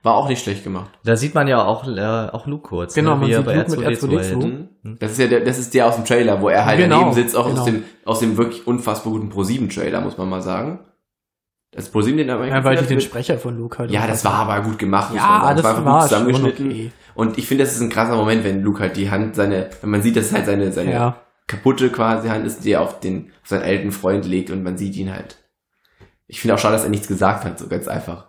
War 0.03 0.15
auch 0.15 0.29
nicht 0.29 0.43
schlecht 0.43 0.65
gemacht. 0.65 0.91
Da 1.05 1.17
sieht 1.17 1.35
man 1.35 1.49
ja 1.49 1.65
auch, 1.65 1.87
äh, 1.87 2.01
auch 2.33 2.47
Luke 2.47 2.69
kurz. 2.69 2.95
Genau, 2.95 3.15
ne, 3.15 3.21
man 3.21 3.33
sieht 3.33 3.45
bei 3.45 3.55
Luke 3.57 3.71
mit 3.71 3.81
R2D2 3.81 4.07
R2D2. 4.09 4.23
hält. 4.23 4.43
Hm? 4.85 4.97
Das 5.01 5.13
ist 5.13 5.19
ja 5.19 5.27
der, 5.27 5.41
das 5.41 5.59
ist 5.59 5.75
der 5.75 5.87
aus 5.87 5.97
dem 5.97 6.05
Trailer, 6.05 6.41
wo 6.41 6.49
er 6.49 6.65
halt 6.67 6.79
Genau, 6.79 6.99
daneben 7.01 7.15
sitzt, 7.15 7.37
auch 7.37 7.47
aus 7.47 7.53
genau. 7.53 7.65
dem, 7.65 7.85
aus 8.05 8.21
dem 8.21 8.37
wirklich 8.37 8.67
unfassbar 8.67 9.13
guten 9.13 9.31
Pro7-Trailer, 9.33 10.01
muss 10.01 10.17
man 10.19 10.29
mal 10.29 10.43
sagen. 10.43 10.81
Das 11.71 11.93
Pro7, 11.93 12.17
den 12.17 12.29
er 12.29 12.45
Ja, 12.47 12.65
weil 12.65 12.77
die 12.77 12.87
den 12.87 12.97
mit- 12.97 13.05
Sprecher 13.05 13.37
von 13.39 13.59
Luke 13.59 13.79
halt. 13.79 13.91
Ja, 13.91 14.07
das 14.07 14.25
war 14.25 14.35
aber 14.35 14.63
gut 14.63 14.79
gemacht. 14.79 15.13
Ja, 15.15 15.53
das 15.55 15.65
einfach 15.65 15.85
war 15.85 16.01
gut 16.01 16.09
zusammengeschnitten. 16.09 16.67
okay. 16.71 16.93
Und 17.15 17.37
ich 17.37 17.47
finde, 17.47 17.65
das 17.65 17.75
ist 17.75 17.81
ein 17.83 17.91
krasser 17.91 18.17
Moment, 18.17 18.45
wenn 18.45 18.63
Luke 18.63 18.81
halt 18.81 18.97
die 18.97 19.11
Hand, 19.11 19.35
seine, 19.35 19.69
wenn 19.83 19.91
man 19.91 20.01
sieht, 20.03 20.17
dass 20.17 20.27
es 20.27 20.33
halt 20.33 20.47
seine, 20.47 20.73
seine 20.73 20.93
Ja. 20.93 21.17
kaputte 21.47 21.91
quasi 21.91 22.29
Hand 22.29 22.47
ist, 22.47 22.65
die 22.65 22.71
er 22.73 22.81
auf 22.81 23.01
den, 23.01 23.33
auf 23.43 23.49
seinen 23.49 23.65
alten 23.65 23.93
Freund 23.93 24.25
legt 24.25 24.51
und 24.51 24.63
man 24.63 24.79
sieht 24.79 24.97
ihn 24.97 25.13
halt. 25.13 25.37
Ich 26.27 26.41
finde 26.41 26.55
auch 26.55 26.59
schade, 26.59 26.75
dass 26.75 26.85
er 26.85 26.91
nichts 26.91 27.09
gesagt 27.09 27.45
hat, 27.45 27.59
so 27.59 27.69
ganz 27.69 27.89
einfach. 27.89 28.29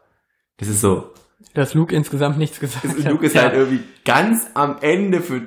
Das 0.57 0.67
ist 0.67 0.81
so. 0.81 1.11
Dass 1.53 1.73
Luke 1.73 1.95
insgesamt 1.95 2.37
nichts 2.37 2.59
gesagt 2.59 2.85
hat. 2.87 3.03
Luke 3.11 3.25
ist 3.25 3.35
ja. 3.35 3.43
halt 3.43 3.53
irgendwie 3.53 3.83
ganz 4.05 4.47
am 4.53 4.77
Ende 4.81 5.21
für 5.21 5.41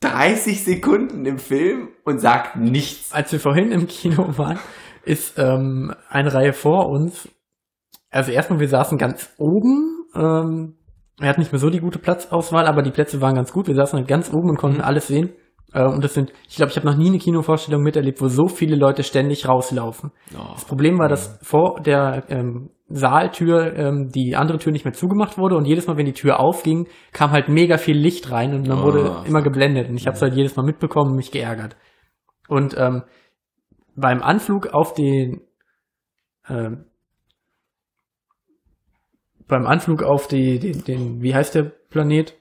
30 0.00 0.64
Sekunden 0.64 1.24
im 1.26 1.38
Film 1.38 1.88
und 2.04 2.20
sagt 2.20 2.56
nichts. 2.56 3.12
Als 3.12 3.32
wir 3.32 3.40
vorhin 3.40 3.70
im 3.72 3.86
Kino 3.86 4.36
waren, 4.38 4.58
ist 5.04 5.38
ähm, 5.38 5.92
eine 6.08 6.32
Reihe 6.32 6.52
vor 6.52 6.88
uns. 6.88 7.28
Also 8.10 8.30
erstmal, 8.32 8.60
wir 8.60 8.68
saßen 8.68 8.98
ganz 8.98 9.32
oben. 9.38 10.04
Ähm, 10.14 10.76
er 11.20 11.28
hat 11.28 11.38
nicht 11.38 11.52
mehr 11.52 11.58
so 11.58 11.70
die 11.70 11.80
gute 11.80 11.98
Platzauswahl, 11.98 12.66
aber 12.66 12.82
die 12.82 12.90
Plätze 12.90 13.20
waren 13.20 13.34
ganz 13.34 13.52
gut. 13.52 13.66
Wir 13.66 13.74
saßen 13.74 13.98
halt 13.98 14.08
ganz 14.08 14.30
oben 14.32 14.50
und 14.50 14.56
konnten 14.56 14.78
Mhm. 14.78 14.84
alles 14.84 15.06
sehen. 15.08 15.30
Äh, 15.74 15.84
und 15.84 16.02
das 16.04 16.14
sind, 16.14 16.32
ich 16.48 16.56
glaube, 16.56 16.70
ich 16.70 16.76
habe 16.76 16.86
noch 16.86 16.96
nie 16.96 17.08
eine 17.08 17.18
Kinovorstellung 17.18 17.82
miterlebt, 17.82 18.20
wo 18.22 18.28
so 18.28 18.46
viele 18.46 18.76
Leute 18.76 19.02
ständig 19.02 19.46
rauslaufen. 19.48 20.12
Oh. 20.34 20.52
Das 20.54 20.64
Problem 20.64 20.98
war, 20.98 21.08
dass 21.08 21.38
vor 21.42 21.80
der 21.84 22.24
ähm, 22.28 22.70
Saaltür 22.88 23.74
ähm, 23.76 24.08
die 24.14 24.36
andere 24.36 24.58
Tür 24.58 24.72
nicht 24.72 24.84
mehr 24.84 24.94
zugemacht 24.94 25.36
wurde 25.36 25.56
und 25.56 25.64
jedes 25.66 25.86
Mal, 25.86 25.96
wenn 25.96 26.06
die 26.06 26.12
Tür 26.12 26.38
aufging, 26.38 26.86
kam 27.12 27.32
halt 27.32 27.48
mega 27.48 27.76
viel 27.76 27.96
Licht 27.98 28.30
rein 28.30 28.54
und 28.54 28.68
man 28.68 28.78
Oh. 28.78 28.84
wurde 28.84 29.24
immer 29.26 29.42
geblendet 29.42 29.88
und 29.88 29.96
ich 29.96 30.06
habe 30.06 30.14
es 30.16 30.22
halt 30.22 30.34
jedes 30.34 30.54
Mal 30.56 30.64
mitbekommen 30.64 31.10
und 31.10 31.16
mich 31.16 31.32
geärgert. 31.32 31.76
Und 32.48 32.76
ähm, 32.78 33.02
beim 33.96 34.22
Anflug 34.22 34.68
auf 34.68 34.94
den 34.94 35.40
ähm, 36.48 36.84
beim 39.48 39.66
Anflug 39.66 40.02
auf 40.02 40.26
die, 40.28 40.58
den, 40.58 40.84
den, 40.84 41.22
wie 41.22 41.34
heißt 41.34 41.54
der 41.54 41.64
Planet? 41.90 42.34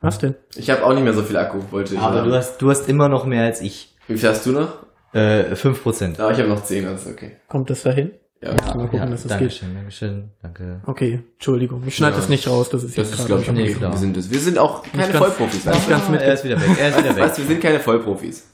Was 0.00 0.18
denn? 0.18 0.34
Ich 0.54 0.70
habe 0.70 0.84
auch 0.84 0.94
nicht 0.94 1.04
mehr 1.04 1.12
so 1.12 1.22
viel 1.22 1.36
Akku, 1.36 1.58
wollte 1.70 1.94
ich 1.94 2.00
Aber 2.00 2.16
sagen. 2.18 2.28
du 2.30 2.34
hast, 2.36 2.58
du 2.62 2.70
hast 2.70 2.88
immer 2.88 3.08
noch 3.08 3.26
mehr 3.26 3.44
als 3.44 3.60
ich. 3.60 3.94
Wie 4.08 4.16
viel 4.16 4.28
hast 4.28 4.46
du 4.46 4.52
noch? 4.52 4.68
Äh, 5.12 5.54
5%. 5.54 6.18
Ja, 6.18 6.30
ich 6.30 6.38
habe 6.38 6.48
noch 6.48 6.62
10, 6.62 6.84
das 6.84 7.02
ist 7.06 7.12
okay. 7.12 7.36
Kommt 7.48 7.68
das 7.70 7.82
dahin? 7.82 8.12
Ja, 8.42 8.52
Mal 8.74 8.88
gucken, 8.88 9.10
dass 9.10 9.20
es 9.20 9.22
geht. 9.24 9.30
Dankeschön, 9.32 9.74
Dankeschön, 9.74 10.30
danke. 10.40 10.80
Okay, 10.86 11.22
Entschuldigung. 11.34 11.82
Ich 11.86 11.96
schneide 11.96 12.12
Ja. 12.14 12.20
das 12.20 12.28
nicht 12.30 12.48
raus, 12.48 12.70
das 12.70 12.84
ist 12.84 12.96
das 12.96 13.10
jetzt 13.10 13.20
ist, 13.20 13.28
gerade 13.28 13.42
glaube 13.42 13.60
ich, 13.60 13.66
Nee, 13.68 13.74
klar. 13.74 13.92
Wir 13.92 13.98
sind, 13.98 14.16
das. 14.16 14.30
wir 14.30 14.38
sind 14.38 14.56
auch 14.58 14.82
keine 14.82 15.02
ganz- 15.12 15.16
Vollprofis. 15.18 15.64
du? 15.64 15.70
ganz 15.90 16.08
mit- 16.08 16.22
er 16.22 16.32
ist 16.34 16.44
wieder 16.44 16.58
weg, 16.58 16.68
er 16.80 16.88
ist 16.88 16.98
wieder 16.98 17.10
weg. 17.16 17.22
Weißt 17.24 17.38
wir 17.38 17.44
sind 17.44 17.60
keine 17.60 17.80
Vollprofis. 17.80 18.46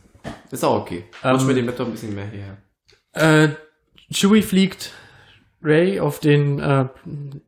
Ist 0.51 0.64
auch 0.64 0.81
okay. 0.81 1.05
Rutsch 1.24 1.43
Ähm, 1.43 1.47
mit 1.47 1.56
dem 1.59 1.66
Laptop 1.66 1.86
ein 1.86 1.93
bisschen 1.93 2.14
mehr 2.16 2.24
hierher. 2.27 2.56
Äh, 3.44 3.48
Chewie 4.12 4.43
fliegt 4.43 4.90
Ray 5.66 5.98
auf 6.01 6.20
den 6.20 6.59
äh, 6.60 6.86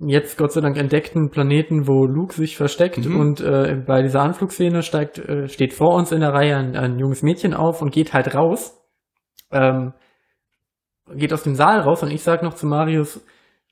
jetzt 0.00 0.36
Gott 0.36 0.52
sei 0.52 0.60
Dank 0.60 0.76
entdeckten 0.76 1.30
Planeten, 1.30 1.86
wo 1.86 2.04
Luke 2.04 2.34
sich 2.34 2.56
versteckt 2.56 3.06
Mhm. 3.06 3.20
und 3.20 3.40
äh, 3.40 3.76
bei 3.86 4.02
dieser 4.02 4.20
Anflugszene 4.22 4.82
steigt, 4.82 5.18
äh, 5.18 5.48
steht 5.48 5.72
vor 5.72 5.94
uns 5.94 6.10
in 6.12 6.20
der 6.20 6.32
Reihe 6.34 6.56
ein, 6.56 6.76
ein 6.76 6.98
junges 6.98 7.22
Mädchen 7.22 7.54
auf 7.54 7.80
und 7.80 7.92
geht 7.92 8.12
halt 8.12 8.34
raus, 8.34 8.76
ähm, 9.52 9.92
geht 11.14 11.32
aus 11.32 11.44
dem 11.44 11.54
Saal 11.54 11.80
raus 11.80 12.02
und 12.02 12.10
ich 12.10 12.22
sag 12.22 12.42
noch 12.42 12.54
zu 12.54 12.66
Marius 12.66 13.24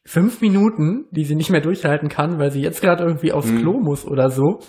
fünf 0.04 0.40
Minuten, 0.40 1.06
die 1.10 1.24
sie 1.24 1.34
nicht 1.34 1.50
mehr 1.50 1.60
durchhalten 1.60 2.08
kann, 2.08 2.38
weil 2.38 2.50
sie 2.52 2.62
jetzt 2.62 2.80
gerade 2.80 3.02
irgendwie 3.04 3.32
aufs 3.32 3.50
Mhm. 3.50 3.58
Klo 3.60 3.72
muss 3.80 4.06
oder 4.06 4.30
so 4.30 4.60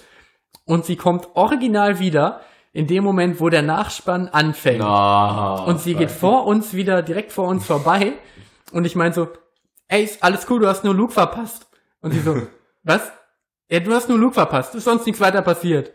und 0.65 0.83
sie 0.85 0.95
kommt 0.95 1.27
original 1.35 1.99
wieder 1.99 2.41
in 2.73 2.87
dem 2.87 3.03
Moment, 3.03 3.39
wo 3.39 3.49
der 3.49 3.61
Nachspann 3.61 4.27
anfängt. 4.27 4.79
Na, 4.79 5.63
Und 5.65 5.79
sie 5.79 5.95
geht 5.95 6.11
vor 6.11 6.45
uns 6.45 6.73
wieder, 6.75 7.01
direkt 7.01 7.31
vor 7.31 7.47
uns 7.47 7.65
vorbei. 7.65 8.13
Und 8.71 8.85
ich 8.85 8.95
meine 8.95 9.13
so, 9.13 9.27
ey, 9.88 10.03
ist 10.03 10.23
alles 10.23 10.45
cool, 10.49 10.59
du 10.59 10.68
hast 10.68 10.84
nur 10.84 10.93
Luke 10.93 11.14
verpasst. 11.14 11.68
Und 12.01 12.11
sie 12.11 12.19
so, 12.19 12.35
was? 12.84 13.11
Ja, 13.69 13.80
du 13.80 13.93
hast 13.93 14.09
nur 14.09 14.18
Luke 14.18 14.34
verpasst, 14.34 14.76
ist 14.76 14.85
sonst 14.85 15.05
nichts 15.05 15.19
weiter 15.19 15.41
passiert. 15.41 15.91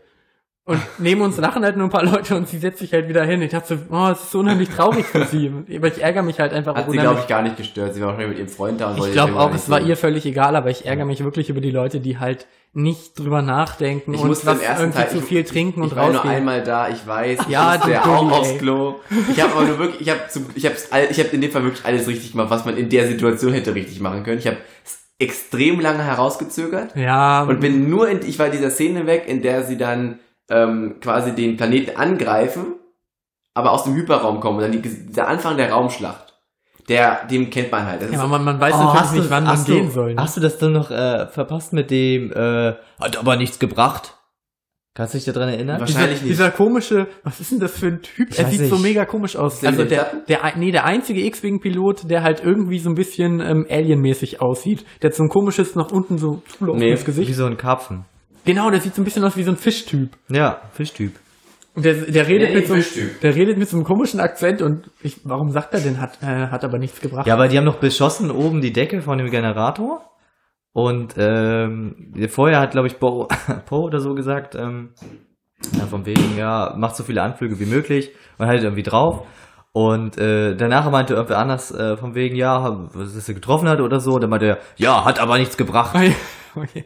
Und 0.65 0.79
neben 0.97 1.19
uns 1.19 1.37
lachen 1.37 1.65
halt 1.65 1.75
nur 1.75 1.87
ein 1.87 1.89
paar 1.89 2.05
Leute 2.05 2.37
und 2.37 2.47
sie 2.47 2.57
setzt 2.57 2.79
sich 2.79 2.93
halt 2.93 3.09
wieder 3.09 3.25
hin. 3.25 3.41
Ich 3.41 3.51
dachte 3.51 3.75
so, 3.75 3.83
oh, 3.93 4.07
es 4.11 4.21
ist 4.21 4.31
so 4.31 4.39
unheimlich 4.39 4.69
traurig 4.69 5.05
für 5.05 5.25
sie. 5.25 5.51
Aber 5.75 5.87
ich 5.87 6.01
ärgere 6.01 6.23
mich 6.23 6.39
halt 6.39 6.53
einfach 6.53 6.75
Hat 6.75 6.89
sie, 6.89 6.97
glaube 6.97 7.19
ich, 7.19 7.27
gar 7.27 7.41
nicht 7.41 7.57
gestört. 7.57 7.93
Sie 7.93 7.99
war 7.99 8.09
wahrscheinlich 8.09 8.37
mit 8.37 8.39
ihrem 8.39 8.55
Freund 8.55 8.79
da 8.79 8.91
und 8.91 9.05
Ich 9.05 9.11
glaube 9.11 9.37
auch, 9.37 9.53
es 9.53 9.69
war 9.69 9.81
ihr 9.81 9.97
völlig 9.97 10.25
egal, 10.25 10.55
aber 10.55 10.69
ich 10.69 10.85
ärgere 10.85 11.05
mich 11.05 11.21
wirklich 11.21 11.49
über 11.49 11.59
die 11.59 11.71
Leute, 11.71 11.99
die 11.99 12.17
halt 12.17 12.47
nicht 12.75 13.19
drüber 13.19 13.41
nachdenken 13.43 14.13
Ich 14.15 14.19
und 14.21 14.27
musste 14.29 14.47
was 14.47 14.61
irgendwie 14.61 14.97
Teil 14.97 15.09
zu 15.09 15.17
ich, 15.19 15.23
viel 15.23 15.43
trinken 15.43 15.79
ich, 15.79 15.83
und 15.83 15.87
ich 15.91 15.95
war 15.95 16.07
nur 16.07 16.15
rausgehen. 16.17 16.35
einmal 16.35 16.63
da, 16.63 16.89
ich 16.89 17.05
weiß. 17.05 17.39
Ich 17.41 17.47
Ja, 17.47 17.77
du 17.77 17.91
ja 17.91 18.03
auch 18.03 18.31
aufs. 18.31 18.57
Klo. 18.57 18.95
Ich 19.31 19.39
habe 19.41 19.53
aber 19.53 19.63
nur 19.65 19.77
wirklich, 19.79 20.01
ich 20.01 20.09
habe 20.09 20.21
ich 20.55 20.67
all- 20.91 21.07
ich 21.11 21.19
habe 21.19 21.29
in 21.29 21.41
dem 21.41 21.51
Fall 21.51 21.63
wirklich 21.63 21.85
alles 21.85 22.07
richtig 22.07 22.31
gemacht, 22.31 22.49
was 22.49 22.65
man 22.65 22.75
in 22.77 22.89
der 22.89 23.07
Situation 23.07 23.53
hätte 23.53 23.75
richtig 23.75 23.99
machen 23.99 24.23
können. 24.23 24.39
Ich 24.39 24.47
habe 24.47 24.57
extrem 25.19 25.79
lange 25.79 26.03
herausgezögert 26.03 26.95
Ja, 26.95 27.43
und 27.43 27.59
bin 27.59 27.89
nur 27.89 28.09
in, 28.09 28.21
ich 28.27 28.39
war 28.39 28.49
dieser 28.49 28.71
Szene 28.71 29.05
weg, 29.05 29.25
in 29.27 29.41
der 29.43 29.63
sie 29.63 29.77
dann 29.77 30.19
ähm, 30.49 30.95
quasi 30.99 31.33
den 31.33 31.55
Planeten 31.57 31.95
angreifen, 31.95 32.73
aber 33.53 33.71
aus 33.71 33.83
dem 33.83 33.93
Hyperraum 33.95 34.39
kommen 34.39 34.57
und 34.57 34.63
dann 34.63 34.71
die, 34.71 34.81
dieser 34.81 35.27
Anfang 35.27 35.57
der 35.57 35.71
Raumschlacht. 35.71 36.22
Der, 36.89 37.25
den 37.27 37.49
kennt 37.49 37.71
man 37.71 37.85
halt. 37.85 38.01
Das 38.01 38.09
ja, 38.09 38.15
ist 38.15 38.19
aber 38.19 38.29
man, 38.39 38.43
man 38.45 38.59
weiß 38.59 38.73
Oh, 38.73 38.77
natürlich 38.77 38.99
hast 39.01 39.13
du- 39.15 39.19
nicht, 39.19 39.29
wann 39.29 39.43
man 39.45 39.53
hast 39.53 39.67
du- 39.67 39.73
gehen 39.73 39.91
soll. 39.91 40.13
ne? 40.15 40.21
Hast 40.21 40.35
du 40.37 40.41
das 40.41 40.57
dann 40.57 40.73
noch 40.73 40.91
äh, 40.91 41.27
verpasst 41.27 41.71
mit 41.73 41.89
dem, 41.91 42.31
äh, 42.33 42.73
hat 42.99 43.17
aber 43.17 43.35
nichts 43.37 43.57
gebracht? 43.59 44.15
Kannst 44.95 45.15
du 45.15 45.17
dich 45.17 45.25
daran 45.25 45.49
erinnern? 45.49 45.79
Wahrscheinlich 45.79 46.19
dieser, 46.19 46.23
nicht. 46.27 46.31
dieser 46.39 46.51
komische, 46.51 47.07
was 47.23 47.39
ist 47.39 47.51
denn 47.51 47.59
das 47.59 47.71
für 47.71 47.87
ein 47.87 48.01
Typ? 48.03 48.29
Ich 48.29 48.37
er 48.37 48.45
sieht 48.47 48.67
so 48.69 48.75
nicht. 48.75 48.83
mega 48.83 49.05
komisch 49.05 49.35
aus. 49.35 49.63
Also 49.65 49.85
der, 49.85 50.11
der, 50.27 50.39
nee, 50.55 50.71
der 50.71 50.85
einzige 50.85 51.25
X-Wing-Pilot, 51.25 52.11
der 52.11 52.21
halt 52.21 52.43
irgendwie 52.43 52.77
so 52.77 52.89
ein 52.89 52.95
bisschen 52.95 53.39
ähm, 53.39 53.65
Alien-mäßig 53.67 54.39
aussieht. 54.39 54.85
Der 55.01 55.09
hat 55.09 55.15
so 55.15 55.23
ein 55.23 55.29
komisches 55.29 55.73
nach 55.75 55.91
unten 55.91 56.19
so 56.19 56.43
Nee, 56.59 56.95
Wie 56.99 57.03
Gesicht. 57.03 57.33
so 57.33 57.45
ein 57.45 57.57
Karpfen. 57.57 58.05
Genau, 58.45 58.69
der 58.69 58.81
sieht 58.81 58.93
so 58.93 59.01
ein 59.01 59.05
bisschen 59.05 59.23
aus 59.23 59.35
wie 59.35 59.43
so 59.43 59.51
ein 59.51 59.57
Fischtyp. 59.57 60.09
Ja, 60.29 60.61
Fischtyp. 60.73 61.15
Der, 61.75 61.93
der 61.93 62.27
redet 62.27 62.49
Nee, 62.49 62.55
mit 62.57 62.67
so, 62.67 63.01
der 63.21 63.35
redet 63.35 63.57
mit 63.57 63.67
so 63.67 63.77
einem 63.77 63.83
komischen 63.83 64.19
Akzent 64.19 64.61
und 64.61 64.91
ich, 65.01 65.21
warum 65.23 65.49
sagt 65.49 65.73
er 65.73 65.79
denn, 65.79 65.99
hat, 65.99 66.21
äh, 66.21 66.47
hat 66.47 66.63
aber 66.63 66.77
nichts 66.77 67.01
gebracht. 67.01 67.25
Ja, 67.25 67.33
aber 67.33 67.47
die 67.47 67.57
haben 67.57 67.65
noch 67.65 67.79
beschossen 67.79 68.29
oben 68.29 68.61
die 68.61 68.73
Decke 68.73 69.01
von 69.01 69.17
dem 69.17 69.31
Generator. 69.31 70.09
Und 70.71 71.15
ähm, 71.17 72.13
vorher 72.29 72.59
hat, 72.59 72.71
glaube 72.71 72.87
ich, 72.87 72.99
Poe 72.99 73.27
Poe 73.65 73.81
oder 73.85 73.99
so 73.99 74.13
gesagt, 74.13 74.55
ähm, 74.55 74.93
ja, 75.77 75.85
von 75.85 76.05
wegen, 76.05 76.37
ja, 76.37 76.73
macht 76.77 76.95
so 76.95 77.03
viele 77.03 77.21
Anflüge 77.21 77.59
wie 77.59 77.65
möglich 77.65 78.11
und 78.37 78.47
haltet 78.47 78.65
irgendwie 78.65 78.83
drauf. 78.83 79.25
Und 79.71 80.19
äh, 80.19 80.55
danach 80.55 80.89
meinte 80.91 81.15
irgendwer 81.15 81.39
anders 81.39 81.71
äh, 81.71 81.97
von 81.97 82.13
wegen, 82.13 82.35
ja, 82.35 82.87
was 82.93 83.27
er 83.27 83.33
getroffen 83.33 83.67
hat 83.67 83.81
oder 83.81 83.99
so. 83.99 84.13
Und 84.13 84.21
dann 84.21 84.29
meinte 84.29 84.45
er, 84.45 84.57
ja, 84.77 85.05
hat 85.05 85.19
aber 85.19 85.37
nichts 85.37 85.57
gebracht. 85.57 85.95
Okay. 86.55 86.85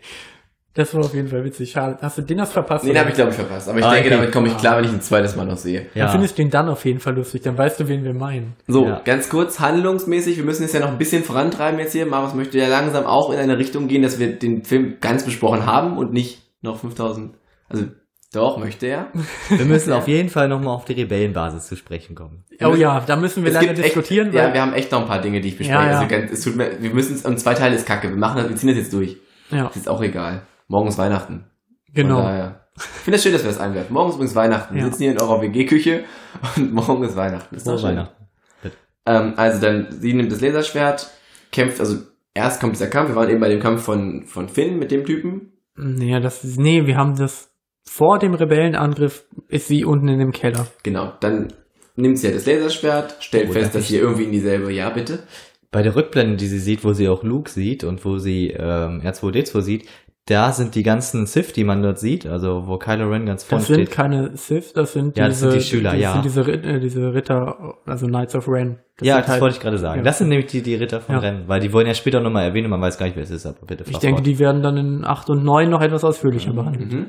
Das 0.77 0.93
war 0.93 1.01
auf 1.03 1.13
jeden 1.13 1.27
Fall 1.27 1.43
witzig. 1.43 1.71
Schade. 1.71 1.97
Hast 2.01 2.17
du 2.19 2.21
den 2.21 2.39
hast 2.39 2.53
verpasst? 2.53 2.85
Den 2.85 2.97
habe 2.97 3.09
ich, 3.09 3.15
glaube 3.15 3.31
ich, 3.31 3.35
verpasst. 3.35 3.67
Aber 3.67 3.79
ich 3.79 3.83
Ah, 3.85 3.91
denke, 3.93 4.07
okay. 4.09 4.15
damit 4.17 4.31
komme 4.31 4.47
ich 4.47 4.57
klar, 4.57 4.77
wenn 4.77 4.85
ich 4.85 4.91
ein 4.91 5.01
zweites 5.01 5.35
Mal 5.35 5.45
noch 5.45 5.57
sehe. 5.57 5.87
Dann 5.95 6.09
findest 6.09 6.37
du 6.37 6.43
den 6.43 6.51
dann 6.51 6.69
auf 6.69 6.85
jeden 6.85 6.99
Fall 6.99 7.15
lustig. 7.15 7.41
Dann 7.41 7.57
weißt 7.57 7.79
du, 7.79 7.87
wen 7.87 8.03
wir 8.03 8.13
meinen. 8.13 8.53
So, 8.67 8.85
Ja. 8.85 9.01
ganz 9.03 9.27
kurz, 9.27 9.59
handlungsmäßig, 9.59 10.37
wir 10.37 10.45
müssen 10.45 10.63
es 10.63 10.73
ja 10.73 10.79
noch 10.79 10.89
ein 10.89 10.97
bisschen 10.99 11.23
vorantreiben 11.23 11.79
jetzt 11.79 11.91
hier. 11.93 12.05
Marius 12.05 12.35
möchte 12.35 12.57
ja 12.59 12.67
langsam 12.67 13.05
auch 13.05 13.31
in 13.33 13.39
eine 13.39 13.57
Richtung 13.57 13.87
gehen, 13.87 14.03
dass 14.03 14.19
wir 14.19 14.37
den 14.37 14.63
Film 14.63 14.97
ganz 15.01 15.23
besprochen 15.25 15.65
haben 15.65 15.97
und 15.97 16.13
nicht 16.13 16.43
noch 16.61 16.79
5000. 16.79 17.33
Also, 17.69 17.85
doch, 18.33 18.57
möchte 18.59 18.85
er. 18.87 19.07
Wir 19.49 19.65
müssen 19.65 19.93
auf 19.93 20.07
jeden 20.07 20.29
Fall 20.29 20.47
nochmal 20.47 20.75
auf 20.75 20.85
die 20.85 20.93
Rebellenbasis 20.93 21.65
zu 21.67 21.75
sprechen 21.75 22.13
kommen. 22.13 22.43
Oh 22.63 22.75
ja, 22.75 22.99
da 22.99 23.15
müssen 23.15 23.43
wir 23.43 23.51
leider 23.51 23.67
gibt 23.67 23.79
echt- 23.79 23.87
diskutieren, 23.95 24.31
Ja, 24.31 24.43
weil 24.43 24.53
wir 24.53 24.61
haben 24.61 24.73
echt 24.73 24.91
noch 24.91 25.01
ein 25.01 25.07
paar 25.07 25.21
Dinge, 25.21 25.41
die 25.41 25.47
ich 25.47 25.57
bespreche. 25.57 25.79
Ja, 25.81 25.91
ja. 25.91 25.97
Also, 25.99 26.07
ganz, 26.07 26.31
es 26.31 26.41
tut 26.43 26.55
mir, 26.55 26.71
wir 26.79 26.93
müssen 26.93 27.15
es, 27.15 27.25
und 27.25 27.39
zwei 27.39 27.53
Teile 27.55 27.75
ist 27.75 27.87
kacke. 27.87 28.09
Wir 28.09 28.17
machen 28.17 28.37
das, 28.37 28.49
wir 28.49 28.55
ziehen 28.57 28.69
das 28.69 28.77
jetzt 28.77 28.93
durch. 28.93 29.17
ja, 29.49 29.63
Das 29.67 29.77
ist 29.77 29.87
auch 29.89 30.01
egal. 30.03 30.41
Morgen 30.67 30.87
ist 30.87 30.97
Weihnachten. 30.97 31.45
Genau. 31.93 32.51
Ich 32.75 32.83
finde 32.83 33.15
es 33.17 33.23
schön, 33.23 33.33
dass 33.33 33.43
wir 33.43 33.49
das 33.49 33.59
einwerfen. 33.59 33.93
Morgen 33.93 34.09
ist 34.09 34.15
übrigens 34.15 34.35
Weihnachten. 34.35 34.75
Wir 34.75 34.81
Ja. 34.81 34.87
sitzen 34.87 35.03
hier 35.03 35.11
in 35.13 35.19
eurer 35.19 35.41
WG-Küche 35.41 36.03
und 36.57 36.73
morgen 36.73 37.03
ist 37.03 37.15
Weihnachten. 37.15 37.55
Ist 37.55 37.67
doch. 37.67 37.81
Weihnachten. 37.81 38.25
Ähm, 39.05 39.33
also 39.37 39.61
dann, 39.61 39.87
sie 39.91 40.13
nimmt 40.13 40.31
das 40.31 40.41
Laserschwert, 40.41 41.09
kämpft, 41.51 41.79
also 41.79 41.97
erst 42.33 42.59
kommt 42.59 42.75
dieser 42.75 42.87
Kampf, 42.87 43.09
wir 43.09 43.15
waren 43.15 43.29
eben 43.29 43.39
bei 43.39 43.47
dem 43.49 43.61
Kampf 43.61 43.83
von, 43.83 44.25
von 44.25 44.49
Finn 44.49 44.77
mit 44.77 44.91
dem 44.91 45.05
Typen. 45.05 45.53
Nee, 45.77 46.19
das 46.19 46.43
ist, 46.43 46.59
nee, 46.59 46.85
wir 46.85 46.97
haben 46.97 47.15
das 47.15 47.49
vor 47.89 48.19
dem 48.19 48.33
Rebellenangriff 48.33 49.23
ist 49.47 49.69
sie 49.69 49.85
unten 49.85 50.09
in 50.09 50.19
dem 50.19 50.31
Keller. 50.33 50.67
Genau, 50.83 51.13
dann 51.21 51.53
nimmt 51.95 52.17
sie 52.19 52.27
ja 52.27 52.33
das 52.33 52.45
Laserschwert, 52.45 53.15
stellt 53.21 53.49
Oh, 53.49 53.53
fest, 53.53 53.73
dass 53.73 53.87
sie 53.87 53.97
irgendwie 53.97 54.25
in 54.25 54.31
dieselbe, 54.33 54.73
ja 54.73 54.89
bitte. 54.89 55.19
Bei 55.71 55.81
der 55.81 55.95
Rückblende, 55.95 56.35
die 56.35 56.47
sie 56.47 56.59
sieht, 56.59 56.83
wo 56.83 56.91
sie 56.91 57.07
auch 57.07 57.23
Luke 57.23 57.49
sieht 57.49 57.85
und 57.85 58.03
wo 58.03 58.17
sie 58.17 58.49
ähm, 58.49 59.01
R2D2 59.05 59.61
sieht, 59.61 59.87
da 60.27 60.51
sind 60.51 60.75
die 60.75 60.83
ganzen 60.83 61.25
Sith, 61.25 61.53
die 61.53 61.63
man 61.63 61.81
dort 61.81 61.99
sieht, 61.99 62.25
also 62.27 62.67
wo 62.67 62.77
Kylo 62.77 63.09
Ren 63.09 63.25
ganz 63.25 63.43
vorne 63.43 63.61
Das 63.61 63.67
sind 63.67 63.75
steht. 63.85 63.91
keine 63.91 64.35
Sith, 64.37 64.73
das 64.73 64.93
sind 64.93 65.17
Ja, 65.17 65.27
das 65.27 65.37
diese, 65.37 65.51
sind 65.51 65.61
die 65.61 65.65
Schüler, 65.65 65.91
das 65.91 65.99
ja. 66.01 66.13
sind 66.13 66.25
diese, 66.25 66.41
äh, 66.51 66.79
diese 66.79 67.13
Ritter, 67.13 67.75
also 67.85 68.07
Knights 68.07 68.35
of 68.35 68.47
Ren. 68.47 68.79
ja, 69.01 69.15
sind 69.15 69.23
das 69.23 69.31
halt- 69.31 69.41
wollte 69.41 69.55
ich 69.55 69.61
gerade 69.61 69.77
sagen. 69.77 69.99
ja. 69.99 70.03
Das 70.03 70.17
sind 70.17 70.27
nämlich 70.29 70.47
die, 70.47 70.61
die 70.61 70.75
Ritter 70.75 71.01
von 71.01 71.15
Ja. 71.15 71.21
Rennen, 71.21 71.43
weil 71.47 71.59
die 71.61 71.71
wollen 71.73 71.87
ja 71.87 71.93
später 71.93 72.19
nochmal 72.19 72.43
erwähnen, 72.43 72.69
man 72.69 72.81
weiß 72.81 72.97
gar 72.97 73.05
nicht, 73.05 73.15
wer 73.15 73.23
es 73.23 73.31
ist, 73.31 73.45
aber 73.45 73.65
bitte 73.65 73.83
Ich 73.89 73.97
denke, 73.97 74.17
fort. 74.17 74.25
die 74.27 74.37
werden 74.39 74.61
dann 74.61 74.77
in 74.77 75.05
8 75.05 75.29
und 75.29 75.43
9 75.43 75.69
noch 75.69 75.81
etwas 75.81 76.03
ausführlicher 76.03 76.53
behandelt. 76.53 76.91
Mhm. 76.91 77.05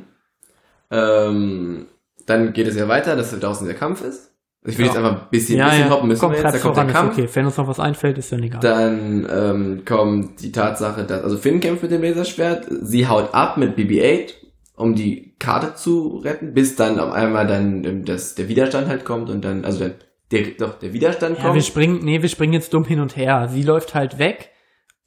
Ähm, 0.90 1.86
dann 2.26 2.52
geht 2.52 2.66
es 2.68 2.76
ja 2.76 2.88
weiter, 2.88 3.16
dass 3.16 3.38
draußen 3.38 3.66
der 3.66 3.76
Kampf 3.76 4.02
ist. 4.04 4.27
Ich 4.64 4.76
will 4.76 4.86
Ja. 4.86 4.92
jetzt 4.92 4.96
einfach 4.98 5.22
ein 5.22 5.28
bisschen, 5.30 5.58
bisschen 5.64 5.90
hoppen 5.90 6.08
müssen 6.08 6.20
Komm, 6.20 6.32
wir 6.32 6.40
jetzt, 6.42 6.54
da 6.54 6.58
kommt 6.58 6.76
der 6.76 6.86
Kampf. 6.86 7.12
okay. 7.16 7.28
Wenn 7.32 7.46
uns 7.46 7.56
noch 7.56 7.68
was 7.68 7.78
einfällt, 7.80 8.18
ist 8.18 8.32
dann 8.32 8.42
egal. 8.42 8.60
Dann 8.60 9.26
ähm, 9.30 9.82
kommt 9.86 10.42
die 10.42 10.52
Tatsache, 10.52 11.04
dass, 11.04 11.22
also 11.22 11.36
Finn 11.38 11.60
kämpft 11.60 11.82
mit 11.82 11.92
dem 11.92 12.02
Laserschwert, 12.02 12.66
sie 12.82 13.06
haut 13.06 13.32
ab 13.34 13.56
mit 13.56 13.76
BB-8, 13.78 14.34
um 14.76 14.94
die 14.94 15.34
Karte 15.38 15.74
zu 15.74 16.18
retten, 16.24 16.52
bis 16.54 16.74
dann 16.76 16.98
auf 16.98 17.12
einmal 17.12 17.46
dann 17.46 17.84
ähm, 17.84 18.04
das, 18.04 18.34
der 18.34 18.48
Widerstand 18.48 18.88
halt 18.88 19.04
kommt 19.04 19.30
und 19.30 19.44
dann, 19.44 19.64
also 19.64 19.80
dann, 19.80 19.94
der, 20.32 20.42
doch, 20.58 20.78
der 20.78 20.92
Widerstand 20.92 21.38
ja, 21.38 21.44
wir 21.44 21.50
kommt. 21.52 21.64
springen, 21.64 22.00
nee, 22.02 22.20
wir 22.20 22.28
springen 22.28 22.52
jetzt 22.52 22.74
dumm 22.74 22.84
hin 22.84 23.00
und 23.00 23.16
her. 23.16 23.46
Sie 23.48 23.62
läuft 23.62 23.94
halt 23.94 24.18
weg, 24.18 24.50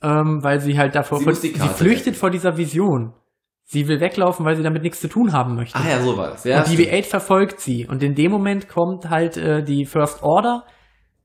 ähm, 0.02 0.40
weil 0.42 0.60
sie 0.62 0.78
halt 0.80 0.96
davor, 0.96 1.20
Sie 1.20 1.26
vor, 1.26 1.36
sie 1.36 1.50
flüchtet 1.50 2.08
retten. 2.08 2.16
vor 2.18 2.30
dieser 2.32 2.58
Vision. 2.58 3.14
Sie 3.72 3.88
will 3.88 4.02
weglaufen, 4.02 4.46
weil 4.46 4.58
sie 4.58 4.64
damit 4.64 4.84
nichts 4.84 5.00
zu 5.00 5.08
tun 5.08 5.32
haben 5.32 5.56
möchte. 5.56 5.80
Ah 5.80 5.90
ja, 5.90 6.02
so 6.02 6.18
war 6.18 6.32
das. 6.32 6.44
Ja, 6.44 6.58
und 6.58 6.68
stimmt. 6.68 6.90
BB-8 6.90 7.04
verfolgt 7.04 7.62
sie. 7.62 7.88
Und 7.88 8.04
in 8.04 8.16
dem 8.16 8.30
Moment 8.30 8.68
kommt 8.68 9.10
halt 9.10 9.38
äh, 9.38 9.64
die 9.64 9.86
First 9.86 10.24
Order 10.24 10.66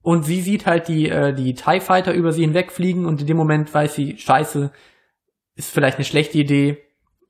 und 0.01 0.23
sie 0.23 0.41
sieht 0.41 0.65
halt 0.65 0.87
die, 0.87 1.09
äh, 1.09 1.35
die 1.35 1.55
TIE 1.55 1.81
Fighter 1.81 2.15
über 2.15 2.31
sie 2.31 2.43
hinwegfliegen 2.43 3.05
und 3.05 3.21
in 3.21 3.27
dem 3.27 3.37
Moment 3.37 3.75
weiß 3.75 3.97
sie, 3.97 4.17
scheiße, 4.17 4.71
ist 5.57 5.75
vielleicht 5.75 5.97
eine 5.97 6.05
schlechte 6.05 6.39
Idee, 6.39 6.79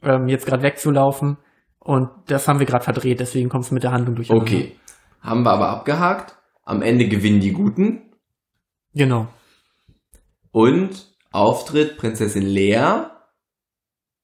ähm, 0.03 0.29
jetzt 0.29 0.45
gerade 0.45 0.63
wegzulaufen. 0.63 1.39
Und 1.79 2.11
das 2.27 2.47
haben 2.47 2.59
wir 2.59 2.67
gerade 2.67 2.85
verdreht, 2.85 3.19
deswegen 3.19 3.49
kommt 3.49 3.65
es 3.65 3.71
mit 3.71 3.85
der 3.85 3.93
Handlung 3.93 4.17
durch. 4.17 4.31
Okay. 4.31 4.77
Haben 5.23 5.45
wir 5.45 5.53
aber 5.53 5.71
abgehakt. 5.71 6.37
Am 6.63 6.83
Ende 6.83 7.09
gewinnen 7.09 7.41
die 7.41 7.53
Guten. 7.53 8.13
Genau. 8.93 9.29
Und 10.53 11.11
Auftritt 11.33 11.97
Prinzessin 11.97 12.45
Lea 12.45 13.16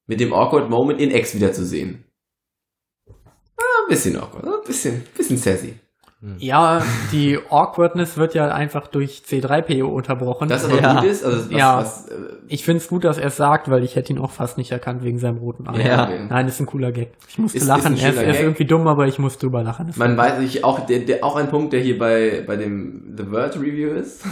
mit 0.07 0.19
dem 0.19 0.33
Awkward 0.33 0.69
Moment 0.69 0.99
in 0.99 1.11
X 1.11 1.35
wiederzusehen. 1.35 2.03
Ah, 3.07 3.61
ein 3.85 3.89
bisschen 3.89 4.17
awkward, 4.17 4.45
ein 4.45 4.51
bisschen, 4.65 5.03
bisschen 5.15 5.37
sassy. 5.37 5.75
Ja, 6.37 6.81
die 7.11 7.37
Awkwardness 7.49 8.15
wird 8.15 8.33
ja 8.33 8.47
einfach 8.47 8.87
durch 8.87 9.23
C3PO 9.27 9.83
unterbrochen. 9.83 10.47
Das 10.47 10.63
aber 10.63 10.79
Ja. 10.81 11.01
gut 11.01 11.09
ist, 11.09 11.21
also 11.25 11.37
was, 11.37 11.51
Ja. 11.51 11.77
was, 11.79 12.07
äh, 12.07 12.13
ich 12.47 12.63
find's 12.63 12.87
gut, 12.87 13.03
dass 13.03 13.17
er 13.17 13.25
es 13.27 13.35
sagt, 13.35 13.69
weil 13.69 13.83
ich 13.83 13.97
hätte 13.97 14.13
ihn 14.13 14.19
auch 14.19 14.31
fast 14.31 14.57
nicht 14.57 14.71
erkannt 14.71 15.03
wegen 15.03 15.19
seinem 15.19 15.39
roten 15.39 15.67
Auge. 15.67 15.83
Ja. 15.85 16.07
Nein, 16.29 16.47
ist 16.47 16.61
ein 16.61 16.65
cooler 16.65 16.93
Gag. 16.93 17.11
Ich 17.27 17.37
musste 17.39 17.57
Ist- 17.57 17.65
lachen. 17.67 17.95
ist 17.95 18.03
er, 18.03 18.11
ist, 18.13 18.17
er 18.21 18.29
ist 18.29 18.39
irgendwie 18.39 18.63
dumm, 18.63 18.87
aber 18.87 19.05
ich 19.05 19.19
muss 19.19 19.37
drüber 19.37 19.63
lachen. 19.63 19.87
Das 19.87 19.97
Man 19.97 20.15
weiß 20.15 20.39
nicht, 20.39 20.63
auch, 20.63 20.85
der, 20.85 20.99
der, 20.99 21.25
auch 21.25 21.35
ein 21.35 21.49
Punkt, 21.49 21.73
der 21.73 21.81
hier 21.81 21.97
bei, 21.99 22.41
bei 22.47 22.55
dem 22.55 23.15
The 23.17 23.29
Word 23.29 23.57
Review 23.57 23.89
ist. 23.89 24.23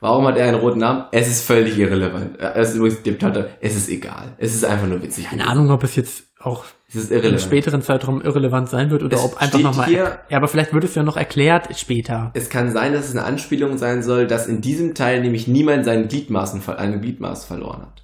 Warum 0.00 0.26
hat 0.26 0.36
er 0.36 0.46
einen 0.48 0.58
roten 0.60 0.78
Namen? 0.78 1.04
Es 1.12 1.28
ist 1.28 1.44
völlig 1.46 1.78
irrelevant. 1.78 2.38
Äh, 2.40 2.52
Es 2.54 2.70
ist 2.70 2.76
übrigens 2.76 3.02
dem 3.02 3.18
Tante, 3.18 3.50
es 3.60 3.76
ist 3.76 3.88
egal. 3.88 4.34
Es 4.38 4.54
ist 4.54 4.64
einfach 4.64 4.86
nur 4.86 5.02
witzig. 5.02 5.28
Keine 5.28 5.46
Ahnung, 5.48 5.70
ob 5.70 5.82
es 5.84 5.96
jetzt 5.96 6.24
auch 6.38 6.64
Es 6.88 6.94
ist 6.96 7.10
im 7.10 7.38
späteren 7.38 7.82
Zeitraum 7.82 8.20
irrelevant 8.20 8.68
sein 8.68 8.90
wird 8.90 9.02
oder 9.02 9.16
Es 9.16 9.24
ob 9.24 9.40
einfach 9.40 9.58
nochmal. 9.60 9.90
Ja, 9.90 10.18
aber 10.30 10.48
vielleicht 10.48 10.72
wird 10.74 10.84
es 10.84 10.94
ja 10.94 11.02
noch 11.02 11.16
erklärt 11.16 11.76
später. 11.78 12.30
Es 12.34 12.50
kann 12.50 12.70
sein, 12.70 12.92
dass 12.92 13.06
es 13.08 13.16
eine 13.16 13.24
Anspielung 13.24 13.78
sein 13.78 14.02
soll, 14.02 14.26
dass 14.26 14.46
in 14.46 14.60
diesem 14.60 14.94
Teil 14.94 15.20
nämlich 15.22 15.48
niemand 15.48 15.84
seinen 15.84 16.08
Gliedmaßen, 16.08 16.60
ver- 16.60 16.78
eine 16.78 17.00
Gliedmaß 17.00 17.44
verloren 17.46 17.82
hat. 17.82 18.02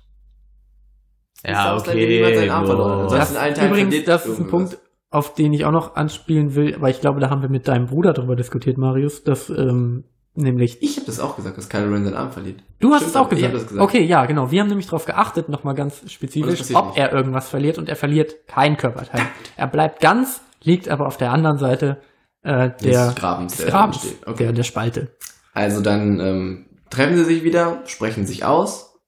Ja, 1.46 1.76
okay. 1.76 2.20
verloren 2.48 3.02
hat. 3.02 3.08
boah. 3.08 3.16
Das 3.16 3.58
übrigens, 3.58 4.04
das 4.04 4.26
ist 4.26 4.38
ein. 4.40 4.46
Punkt, 4.48 4.78
auf 5.10 5.34
den 5.34 5.52
ich 5.52 5.64
auch 5.64 5.72
noch 5.72 5.94
anspielen 5.96 6.54
will, 6.54 6.76
weil 6.80 6.90
ich 6.92 7.00
glaube, 7.00 7.20
da 7.20 7.28
haben 7.30 7.42
wir 7.42 7.48
mit 7.50 7.68
deinem 7.68 7.86
Bruder 7.86 8.12
drüber 8.12 8.34
diskutiert, 8.36 8.78
Marius, 8.78 9.24
dass 9.24 9.50
ähm, 9.50 10.04
nämlich 10.34 10.82
Ich 10.82 10.96
habe 10.96 11.06
das 11.06 11.20
auch 11.20 11.36
gesagt, 11.36 11.58
dass 11.58 11.68
Kylo 11.68 11.92
Ren 11.92 12.04
seinen 12.04 12.14
Arm 12.14 12.32
verliert. 12.32 12.62
Du 12.80 12.90
hast 12.90 12.98
Stimmt, 13.02 13.10
es 13.10 13.16
auch 13.16 13.24
ich 13.32 13.36
gesagt. 13.38 13.52
hab 13.54 13.60
das 13.60 13.68
gesagt. 13.68 13.82
Okay, 13.88 14.04
ja, 14.04 14.24
genau. 14.26 14.50
Wir 14.50 14.60
haben 14.60 14.68
nämlich 14.68 14.86
darauf 14.86 15.04
geachtet, 15.04 15.48
nochmal 15.48 15.74
ganz 15.74 16.10
spezifisch, 16.10 16.74
ob 16.74 16.86
nicht. 16.88 16.98
er 16.98 17.12
irgendwas 17.12 17.48
verliert 17.48 17.78
und 17.78 17.88
er 17.88 17.96
verliert 17.96 18.46
kein 18.46 18.76
Körperteil. 18.76 19.22
Er 19.56 19.66
bleibt 19.66 20.00
ganz, 20.00 20.40
liegt 20.62 20.88
aber 20.88 21.06
auf 21.06 21.16
der 21.16 21.32
anderen 21.32 21.58
Seite 21.58 22.00
äh, 22.42 22.70
der 22.82 23.06
Des 23.08 23.14
Grabens, 23.14 23.56
des 23.56 23.64
der 23.66 23.70
Grabens, 23.72 23.98
steht. 23.98 24.26
Okay. 24.26 24.44
der, 24.44 24.52
der 24.52 24.62
Spalte. 24.64 25.16
Also 25.54 25.80
dann 25.80 26.18
ähm, 26.20 26.66
treffen 26.90 27.16
sie 27.16 27.24
sich 27.24 27.42
wieder, 27.44 27.82
sprechen 27.86 28.26
sich 28.26 28.44
aus, 28.44 28.98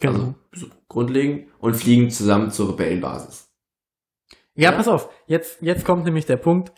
Genau. 0.00 0.34
also 0.52 0.66
so 0.66 0.66
grundlegend, 0.88 1.48
und 1.60 1.74
fliegen 1.74 2.10
zusammen 2.10 2.50
zur 2.50 2.68
Rebellenbasis. 2.70 3.48
ja, 4.54 4.70
ja. 4.70 4.72
pass 4.72 4.86
auf. 4.88 5.08
Jetzt, 5.26 5.62
jetzt 5.62 5.84
kommt 5.84 6.04
nämlich 6.04 6.26
der 6.26 6.36
Punkt. 6.36 6.72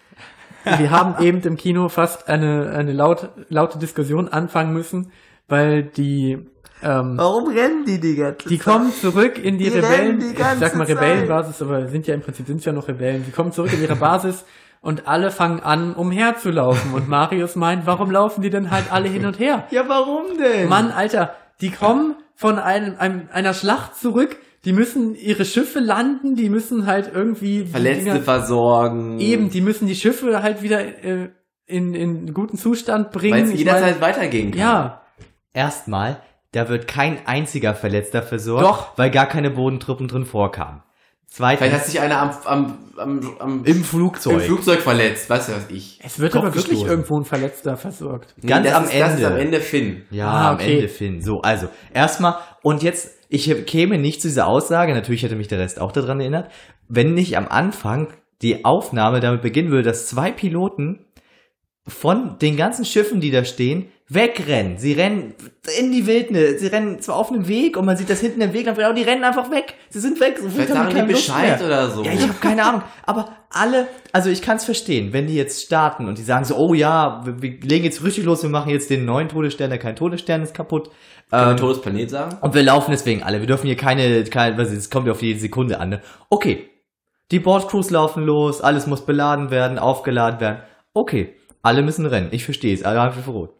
Wir 0.79 0.91
haben 0.91 1.15
eben 1.25 1.41
im 1.43 1.57
Kino 1.57 1.89
fast 1.89 2.29
eine, 2.29 2.71
eine 2.71 2.93
laut, 2.93 3.31
laute 3.49 3.79
Diskussion 3.79 4.29
anfangen 4.29 4.73
müssen, 4.73 5.13
weil 5.49 5.85
die 5.85 6.39
ähm, 6.83 7.17
Warum 7.17 7.49
rennen 7.49 7.85
die 7.87 7.99
die 7.99 8.17
ganze 8.17 8.49
Die 8.49 8.59
kommen 8.59 8.93
zurück 8.93 9.39
in 9.43 9.57
die, 9.59 9.71
Die 9.71 9.79
Rebellen, 9.79 10.21
die 10.21 10.27
ich 10.27 10.39
sag 10.39 10.75
mal. 10.77 10.85
Rebellenbasis, 10.85 11.63
aber 11.63 11.89
sind 11.89 12.07
ja 12.07 12.15
im 12.15 12.21
Prinzip 12.21 12.47
sind 12.47 12.65
ja 12.65 12.73
noch 12.73 12.89
Rebellen. 12.89 13.25
Die 13.27 13.31
kommen 13.31 13.53
zurück 13.53 13.73
in 13.73 13.83
ihre 13.83 13.97
Basis 13.97 14.45
und 14.83 15.09
alle 15.09 15.31
fangen 15.31 15.61
an, 15.61 15.95
umherzulaufen. 15.95 16.93
Und 16.93 17.09
Marius 17.09 17.57
meint, 17.57 17.87
warum 17.87 18.11
laufen 18.11 18.43
die 18.43 18.51
denn 18.51 18.71
halt 18.71 18.93
alle 18.93 19.09
hin 19.09 19.25
und 19.25 19.39
her? 19.39 19.65
Ja, 19.71 19.89
warum 19.89 20.37
denn? 20.39 20.69
Mann, 20.69 20.91
Alter, 20.91 21.35
die 21.61 21.71
kommen 21.71 22.17
von 22.35 22.59
einem, 22.59 22.97
einem 22.99 23.29
einer 23.33 23.55
Schlacht 23.55 23.97
zurück, 23.97 24.37
die 24.67 24.73
müssen 24.75 25.15
ihre 25.15 25.45
Schiffe 25.47 25.79
landen, 25.79 26.35
die 26.35 26.51
müssen 26.51 26.85
halt 26.87 27.11
irgendwie 27.15 27.65
Verletzte 27.65 28.11
Dinger- 28.11 28.21
versorgen. 28.21 29.19
eben, 29.19 29.49
die 29.49 29.63
müssen 29.63 29.87
die 29.87 29.95
Schiffe 29.95 30.43
halt 30.43 30.61
wieder 30.63 30.81
äh, 31.03 31.31
in, 31.67 31.95
in 31.95 32.35
guten 32.35 32.59
Zustand 32.59 33.11
bringen. 33.13 33.33
Weil 33.47 33.53
es 33.55 33.59
jederzeit 33.59 34.01
mein, 34.01 34.11
weitergehen 34.11 34.51
kann. 34.51 34.61
ja, 34.61 35.03
Erstmal, 35.55 36.21
da 36.53 36.69
wird 36.69 36.87
kein 36.87 37.27
einziger 37.27 37.75
Verletzter 37.75 38.23
versorgt, 38.23 38.65
Doch. 38.67 38.99
weil 38.99 39.11
gar 39.11 39.27
keine 39.27 39.51
Bodentruppen 39.51 40.07
drin 40.09 40.25
vorkamen. 40.27 40.83
Zweitens, 41.29 41.59
Vielleicht 41.59 41.75
hat 41.75 41.87
sich 41.87 42.01
einer 42.01 42.19
am, 42.23 42.31
am, 42.45 42.79
am, 42.97 43.37
am 43.41 43.65
im 43.65 43.83
Flugzeug. 43.85 44.35
im 44.35 44.41
Flugzeug 44.41 44.81
verletzt, 44.81 45.29
weißt 45.29 45.49
du 45.49 45.53
was 45.55 45.71
ich. 45.71 45.99
es 46.03 46.19
wird 46.19 46.33
Kopf 46.33 46.43
aber 46.45 46.55
wirklich 46.55 46.67
gestoßen. 46.71 46.89
irgendwo 46.91 47.19
ein 47.19 47.25
Verletzter 47.25 47.77
versorgt. 47.77 48.35
Ganz 48.47 48.67
das 48.67 48.75
am 48.75 48.85
ist, 48.85 48.93
Das 48.95 49.09
ist 49.15 49.15
Ende. 49.17 49.27
am 49.27 49.37
Ende 49.37 49.61
Finn. 49.61 50.03
Ja, 50.11 50.29
Ah, 50.31 50.49
am 50.51 50.55
okay. 50.55 50.75
Ende 50.77 50.89
Finn. 50.89 51.21
So, 51.21 51.41
also, 51.43 51.69
erstmal, 51.93 52.37
und 52.63 52.83
jetzt, 52.83 53.16
ich 53.29 53.67
käme 53.67 53.99
nicht 53.99 54.23
zu 54.23 54.29
dieser 54.29 54.47
Aussage, 54.47 54.95
natürlich 54.95 55.23
hätte 55.23 55.37
mich 55.37 55.49
der 55.49 55.59
Rest 55.59 55.81
auch 55.81 55.93
daran 55.93 56.21
erinnert, 56.21 56.51
wenn 56.89 57.15
nicht 57.15 57.37
am 57.37 57.49
Anfang 57.49 58.09
die 58.43 58.65
Aufnahme 58.65 59.21
damit 59.21 59.43
beginnen 59.43 59.71
würde, 59.71 59.85
dass 59.85 60.07
zwei 60.07 60.31
Piloten 60.31 61.07
von 61.87 62.39
den 62.39 62.57
ganzen 62.57 62.85
Schiffen, 62.85 63.21
die 63.21 63.31
da 63.31 63.45
stehen, 63.45 63.87
wegrennen. 64.09 64.79
Sie 64.79 64.93
rennen 64.93 65.35
in 65.79 65.91
die 65.91 66.07
Wildnis. 66.07 66.61
Sie 66.61 66.69
rennen 66.69 67.01
zwar 67.01 67.17
auf 67.17 67.33
einem 67.33 67.49
Weg 67.49 67.77
und 67.77 67.85
man 67.85 67.97
sieht 67.97 68.09
das 68.09 68.21
hinten 68.21 68.41
im 68.41 68.53
Weg, 68.53 68.69
aber 68.69 68.93
die 68.93 69.03
rennen 69.03 69.25
einfach 69.25 69.51
weg. 69.51 69.75
Sie 69.91 69.99
sind 69.99 70.21
weg. 70.21 70.39
So 70.41 70.49
Vielleicht 70.49 70.69
sagen 70.69 70.95
die 70.95 71.13
Bescheid 71.13 71.61
oder 71.61 71.91
so. 71.91 72.05
Ja, 72.05 72.13
ich 72.13 72.23
habe 72.23 72.35
keine 72.41 72.65
Ahnung. 72.65 72.83
Aber 73.05 73.31
alle, 73.51 73.89
also 74.13 74.31
ich 74.31 74.43
kann 74.43 74.59
es 74.59 74.65
verstehen, 74.65 75.13
wenn 75.13 75.27
die 75.27 75.35
jetzt 75.35 75.63
starten 75.63 76.07
und 76.07 76.19
die 76.19 76.23
sagen 76.23 76.45
so, 76.45 76.57
oh 76.57 76.73
ja, 76.73 77.23
wir, 77.25 77.43
wir 77.43 77.61
legen 77.63 77.85
jetzt 77.85 78.05
richtig 78.05 78.25
los, 78.25 78.43
wir 78.43 78.51
machen 78.51 78.71
jetzt 78.71 78.91
den 78.91 79.05
neuen 79.05 79.29
Todesstern, 79.29 79.71
der 79.71 79.79
kein 79.81 79.97
Todesstern 79.97 80.43
ist 80.43 80.55
kaputt. 80.55 80.91
Kann 81.31 81.41
man 81.41 81.51
Ähm, 81.53 81.57
Todesplanet 81.57 82.11
sagen? 82.11 82.37
und 82.41 82.55
wir 82.55 82.63
laufen 82.63 82.93
deswegen 82.93 83.25
alle. 83.25 83.41
Wir 83.41 83.49
dürfen 83.49 83.67
hier 83.67 83.77
keine, 83.77 84.23
keine 84.25 84.57
was 84.57 84.71
es 84.71 84.89
kommt 84.89 85.07
ja 85.07 85.13
auf 85.13 85.23
jede 85.23 85.41
Sekunde 85.41 85.81
an. 85.81 85.89
Ne? 85.89 86.01
Okay. 86.31 86.69
Die 87.33 87.41
Bordcrews 87.41 87.91
laufen 87.91 88.25
los, 88.25 88.61
alles 88.61 88.87
muss 88.87 89.05
beladen 89.05 89.51
werden, 89.51 89.81
aufgeladen 89.81 90.39
werden. 90.39 90.59
Okay. 90.93 91.35
Alle 91.63 91.83
müssen 91.83 92.07
rennen. 92.07 92.29
Ich 92.31 92.45
verstehe 92.45 92.73
es, 92.73 92.85
alle 92.85 93.01
haben 93.01 93.13
für 93.21 93.29
rot. 93.29 93.56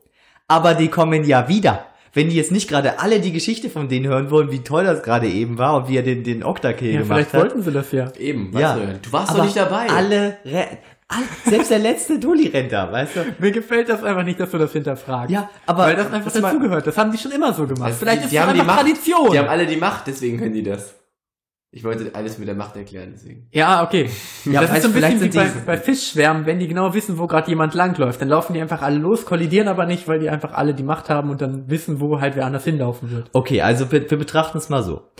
Aber 0.49 0.75
die 0.75 0.89
kommen 0.89 1.25
ja 1.25 1.49
wieder. 1.49 1.87
Wenn 2.13 2.31
die 2.31 2.37
jetzt 2.37 2.51
nicht 2.53 2.69
gerade 2.69 2.99
alle 3.01 3.21
die 3.21 3.33
Geschichte 3.33 3.69
von 3.69 3.89
denen 3.89 4.07
hören 4.07 4.31
wollen, 4.31 4.51
wie 4.51 4.61
toll 4.61 4.85
das 4.85 5.03
gerade 5.03 5.27
eben 5.29 5.59
war 5.59 5.77
und 5.77 5.89
wie 5.89 5.97
er 5.99 6.03
den, 6.03 6.25
den 6.25 6.43
Octa-Kill 6.43 6.89
Ja, 6.95 7.01
gemacht 7.03 7.09
vielleicht 7.17 7.33
hat. 7.35 7.41
wollten 7.43 7.63
sie 7.63 7.73
das 7.73 7.93
ja. 7.93 8.11
Eben, 8.19 8.55
weißt 8.55 8.63
Ja. 8.63 8.75
du, 8.77 8.99
du 9.03 9.13
warst 9.13 9.31
Aber 9.31 9.39
doch 9.41 9.45
nicht 9.45 9.57
dabei. 9.57 9.87
Alle, 9.91 10.39
selbst 11.45 11.71
der 11.71 11.79
letzte 11.79 12.19
Dulli 12.19 12.49
rennt 12.49 12.73
da, 12.73 12.91
weißt 12.91 13.17
du? 13.17 13.21
Mir 13.39 13.51
gefällt 13.53 13.89
das 13.91 14.03
einfach 14.03 14.23
nicht, 14.25 14.41
dass 14.41 14.51
du 14.51 14.57
das 14.59 14.73
hinterfragst. 14.73 15.31
Ja, 15.31 15.51
aber 15.67 15.85
Weil 15.85 15.97
das 15.97 16.11
einfach 16.11 16.33
dazugehört. 16.33 16.87
Das 16.87 16.97
haben 16.97 17.13
die 17.13 17.19
schon 17.19 17.33
immer 17.33 17.53
so 17.53 17.67
gemacht. 17.67 17.91
Das- 17.91 17.99
Vielleicht 17.99 18.21
die, 18.23 18.25
ist 18.25 18.31
die 18.33 18.37
das 18.37 18.47
haben 18.47 18.55
die 18.55 18.61
einfach 18.61 18.75
Macht, 18.77 18.87
Tradition. 18.87 19.33
Die 19.33 19.39
haben 19.39 19.49
alle 19.49 19.67
die 19.67 19.77
Macht, 19.77 20.07
deswegen 20.07 20.39
können 20.39 20.55
die 20.55 20.63
das. 20.63 20.95
Ich 21.73 21.85
wollte 21.85 22.15
alles 22.15 22.39
mit 22.39 22.49
der 22.49 22.55
Macht 22.55 22.77
erklären, 22.77 23.11
deswegen. 23.13 23.49
ja, 23.53 23.83
okay. 23.83 24.09
Ja, 24.45 24.63
das 24.63 24.73
ist 24.73 24.83
so 24.83 24.89
ein 24.89 24.95
bisschen 24.95 25.21
wie 25.21 25.29
bei, 25.29 25.51
bei 25.67 25.77
Fischschwärmen, 25.77 26.47
wenn 26.47 26.59
die 26.59 26.69
genau 26.69 26.95
wissen, 26.95 27.19
wo 27.19 27.27
gerade 27.27 27.51
jemand 27.51 27.75
langläuft. 27.75 28.21
Dann 28.21 28.29
laufen 28.29 28.55
die 28.55 28.61
einfach 28.61 28.81
alle 28.83 28.99
los, 28.99 29.27
kollidieren 29.27 29.69
aber 29.69 29.85
nicht, 29.85 30.09
weil 30.09 30.21
die 30.21 30.31
einfach 30.31 30.53
alle 30.53 30.73
die 30.73 30.85
Macht 30.85 31.11
haben 31.11 31.29
und 31.29 31.43
dann 31.43 31.69
wissen, 31.69 32.01
wo 32.01 32.21
halt 32.21 32.37
wer 32.37 32.47
anders 32.47 32.65
hinlaufen 32.65 33.11
wird. 33.11 33.31
Okay, 33.33 33.61
also 33.61 33.91
wir, 33.93 34.09
wir 34.11 34.17
betrachten 34.19 34.59
es 34.59 34.69
mal 34.69 34.83
so. 34.83 35.11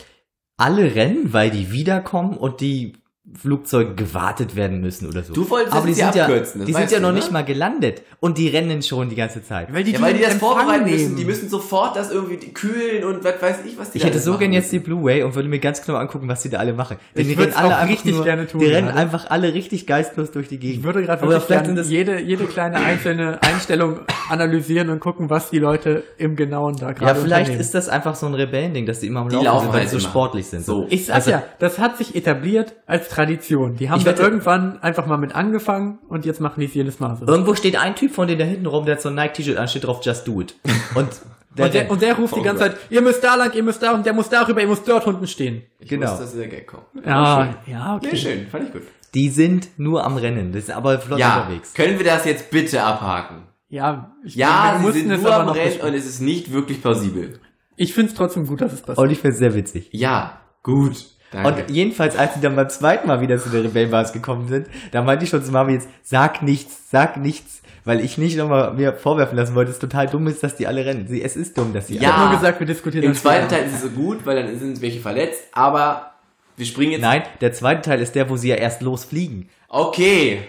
Alle 0.57 0.95
rennen, 0.95 1.33
weil 1.33 1.51
die 1.51 1.73
wiederkommen 1.73 2.37
und 2.37 2.61
die 2.61 2.95
Flugzeuge 3.35 3.95
gewartet 3.97 4.55
werden 4.55 4.81
müssen 4.81 5.09
oder 5.09 5.23
so. 5.25 5.33
Du 5.35 5.51
wolltest 5.51 5.75
Aber 5.75 5.87
die 5.87 5.95
sind 5.95 6.15
ja, 6.15 6.25
abkürzen, 6.27 6.61
das 6.61 6.67
die 6.67 6.73
sind 6.73 6.91
ja 6.93 6.99
du, 6.99 7.03
noch 7.03 7.11
ne? 7.11 7.17
nicht 7.19 7.33
mal 7.33 7.45
gelandet 7.45 8.03
und 8.21 8.39
die 8.39 8.49
rennen 8.49 8.83
schon 8.83 9.09
die 9.09 9.17
ganze 9.17 9.43
Zeit. 9.43 9.73
Weil 9.75 9.83
die, 9.85 9.93
Ja, 9.93 10.01
weil 10.01 10.15
die 10.15 10.23
das 10.23 10.35
vorbereiten 10.37 10.85
nehmen. 10.85 10.97
müssen. 10.97 11.17
Die 11.17 11.25
müssen 11.25 11.49
sofort 11.49 11.97
das 11.97 12.11
irgendwie 12.13 12.37
kühlen 12.53 13.05
und 13.05 13.25
was 13.25 13.43
weiß 13.43 13.57
ich, 13.67 13.77
was 13.79 13.91
die 13.91 13.99
Ich 13.99 14.05
hätte 14.05 14.21
so 14.21 14.39
gern 14.39 14.53
jetzt 14.53 14.71
die 14.71 14.77
müssen. 14.79 14.87
Blu-ray 15.01 15.23
und 15.25 15.35
würde 15.35 15.49
mir 15.49 15.59
ganz 15.59 15.83
genau 15.85 15.99
angucken, 15.99 16.29
was 16.29 16.43
die 16.43 16.51
da 16.51 16.59
alle 16.59 16.73
machen. 16.73 16.99
Denn 17.17 17.23
Ich 17.29 17.35
die 17.37 17.43
rennen 17.43 17.53
alle 17.55 17.69
auch 17.69 17.79
einfach 17.81 17.89
richtig 17.93 18.15
nur, 18.15 18.25
gerne 18.25 18.47
tun 18.47 18.61
Die 18.61 18.67
rennen 18.67 18.87
gerade. 18.89 19.01
einfach 19.01 19.29
alle 19.29 19.53
richtig 19.53 19.87
geistlos 19.89 20.31
durch 20.31 20.49
die 20.49 20.59
Gegend. 20.59 20.79
Ich 20.79 20.85
würde 20.85 21.03
gerade 21.03 21.23
wirklich 21.23 21.43
vielleicht 21.43 21.65
gerne 21.65 21.83
jede, 21.83 22.21
jede 22.21 22.45
kleine 22.45 22.77
einzelne 22.77 23.43
Einstellung 23.43 24.01
analysieren 24.31 24.89
und 24.89 25.01
gucken, 25.01 25.31
was 25.31 25.51
die 25.51 25.59
Leute 25.59 26.05
im 26.17 26.37
Genauen 26.37 26.77
da 26.77 26.93
gerade 26.93 27.19
ja, 27.19 27.25
vielleicht 27.25 27.53
ist 27.59 27.75
das 27.75 27.89
einfach 27.89 28.15
so 28.15 28.27
ein 28.27 28.35
Rebellending, 28.35 28.87
dass 28.87 29.01
die 29.01 29.09
immer 29.09 29.21
am 29.21 29.29
Laufen 29.31 29.45
laufen 29.45 29.61
sind, 29.65 29.73
weil 29.73 29.81
halt 29.81 29.91
sie 29.91 29.97
so 29.97 30.01
immer. 30.01 30.09
sportlich 30.09 30.47
sind. 30.47 30.65
So. 30.65 30.87
Ich 30.91 31.07
sag 31.07 31.17
Also- 31.17 31.31
ja, 31.33 31.43
das 31.59 31.79
hat 31.79 31.99
sich 31.99 32.15
etabliert 32.15 32.75
als 32.87 33.09
Tradition. 33.17 33.77
Die 33.77 33.91
haben 33.91 33.99
Ich 33.99 34.05
da 34.05 34.15
irgendwann 34.17 34.81
einfach 34.83 35.07
mal 35.07 35.17
mit 35.17 35.35
angefangen 35.35 35.99
und 36.09 36.25
jetzt 36.25 36.41
machen 36.41 36.61
die 36.61 36.67
es 36.67 36.75
jedes 36.75 37.01
Mal 37.01 37.17
so. 37.17 37.27
Irgendwo 37.27 37.55
steht 37.55 37.77
ein 37.77 37.95
Typ 37.97 38.13
von 38.13 38.29
denen 38.29 38.39
da 38.39 38.45
hinten 38.45 38.67
rum, 38.67 38.85
der 38.85 38.97
hat 38.97 39.03
so 39.03 39.09
ein 39.09 39.15
Nike-T-Shirt 39.15 39.57
an, 39.57 39.67
steht 39.69 39.85
drauf 39.87 40.01
Just 40.05 40.27
Do 40.29 40.41
It. 40.41 40.55
Und 40.95 41.09
der, 41.57 41.65
Und 41.67 41.75
der, 41.75 41.91
und 41.91 42.03
der 42.03 42.15
ruft 42.17 42.35
Oh 42.35 42.37
die 42.37 42.43
ganze 42.43 42.65
Gott. 42.65 42.73
Zeit, 42.73 42.81
ihr 42.91 43.01
müsst 43.01 43.25
da 43.25 43.35
lang, 43.35 43.53
ihr 43.55 43.63
müsst 43.63 43.83
da 43.83 43.93
und 43.93 44.05
der 44.05 44.13
muss 44.13 44.29
darüber, 44.29 44.61
ihr 44.61 44.69
müsst 44.69 44.87
dort 44.87 45.07
unten 45.07 45.27
stehen. 45.27 45.63
Ich 45.81 45.89
genau. 45.89 46.11
wusste, 46.11 46.25
dass 46.25 46.35
der 46.35 46.49
Gag 46.49 46.67
kommt. 46.67 46.85
Ja, 47.05 47.55
ja, 47.67 47.97
okay. 47.97 48.09
Nee, 48.13 48.17
schön, 48.19 48.47
fand 48.49 48.65
ich 48.67 48.73
gut. 48.73 48.83
die 49.15 49.31
sind 49.31 49.69
nur 49.79 50.05
am 50.05 50.17
Rennen. 50.19 50.53
Das 50.53 50.65
ist 50.65 50.71
aber 50.71 50.99
flott 50.99 51.19
Ja, 51.19 51.41
unterwegs. 51.41 51.73
können 51.75 51.99
wir 51.99 52.05
das 52.05 52.27
jetzt 52.27 52.51
bitte 52.51 52.83
abhaken? 52.83 53.45
Ja, 53.71 54.13
ich 54.25 54.35
Ja, 54.37 54.73
wir 54.75 54.79
sie 54.79 54.85
mussten 54.85 55.01
sind 55.01 55.11
es 55.13 55.23
nur 55.23 55.33
aber 55.35 55.51
am 55.51 55.57
Rennen 55.57 55.81
und 55.81 55.95
es 55.95 56.05
ist 56.07 56.21
nicht 56.21 56.53
wirklich 56.53 56.83
plausibel. 56.83 57.41
Ich 57.77 57.95
find's 57.95 58.13
trotzdem 58.15 58.47
gut, 58.47 58.61
dass 58.61 58.73
es 58.75 58.81
passiert. 58.83 58.99
Und 58.99 59.11
ich 59.11 59.19
finde 59.19 59.33
es 59.33 59.39
sehr 59.39 59.55
witzig. 59.55 59.89
Ja, 59.93 60.41
gut. 60.63 61.07
Danke. 61.33 61.63
Und 61.65 61.71
jedenfalls, 61.71 62.17
als 62.17 62.35
sie 62.35 62.41
dann 62.41 62.55
beim 62.57 62.69
zweiten 62.69 63.09
Mal 63.09 63.21
wieder 63.21 63.39
zu 63.39 63.49
der 63.51 63.65
Rebellenbasis 63.65 64.13
gekommen 64.13 64.49
sind, 64.49 64.67
da 64.93 65.03
meinte 65.03 65.25
ich 65.25 65.31
schon 65.31 65.43
zu 65.45 65.51
Mami 65.53 65.73
jetzt, 65.75 65.89
sag 66.03 66.43
nichts, 66.43 66.91
sag 66.91 67.17
nichts, 67.17 67.63
weil 67.85 68.01
ich 68.01 68.17
nicht 68.19 68.37
nochmal 68.37 68.73
mir 68.75 68.93
vorwerfen 68.93 69.37
lassen 69.37 69.55
wollte, 69.55 69.71
es 69.73 69.79
total 69.79 70.07
dumm 70.07 70.27
ist, 70.29 70.43
dass 70.43 70.57
die 70.57 70.67
alle 70.67 70.85
rennen. 70.87 71.07
Sie, 71.09 71.23
es 71.23 71.37
ist 71.37 71.57
dumm, 71.59 71.73
dass 71.73 71.89
sie 71.89 71.95
Ja. 71.97 72.01
ich 72.01 72.07
alle 72.09 72.17
hab 72.17 72.31
nur 72.31 72.39
gesagt, 72.41 72.61
wir 72.61 72.67
diskutieren 72.67 73.05
Im 73.05 73.13
das 73.13 73.23
zweiten. 73.23 73.49
Teil 73.49 73.65
ist 73.67 73.75
es 73.75 73.83
so 73.83 73.91
gut, 73.91 74.25
weil 74.25 74.37
dann 74.43 74.59
sind 74.59 74.81
welche 74.81 75.01
verletzt, 75.01 75.43
aber 75.53 76.13
wir 76.57 76.67
springen 76.67 76.93
jetzt. 76.93 77.03
Nein, 77.03 77.23
der 77.41 77.53
zweite 77.53 77.83
Teil 77.83 78.01
ist 78.01 78.15
der, 78.15 78.31
wo 78.31 78.37
sie 78.37 78.49
ja 78.49 78.57
erst 78.57 78.83
losfliegen. 78.83 79.49
Okay. 79.69 80.43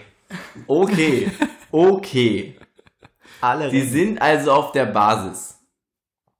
Okay. 0.66 1.30
Okay. 1.70 2.56
Alle 3.42 3.68
Sie 3.70 3.82
sind 3.82 4.22
also 4.22 4.52
auf 4.52 4.72
der 4.72 4.86
Basis. 4.86 5.57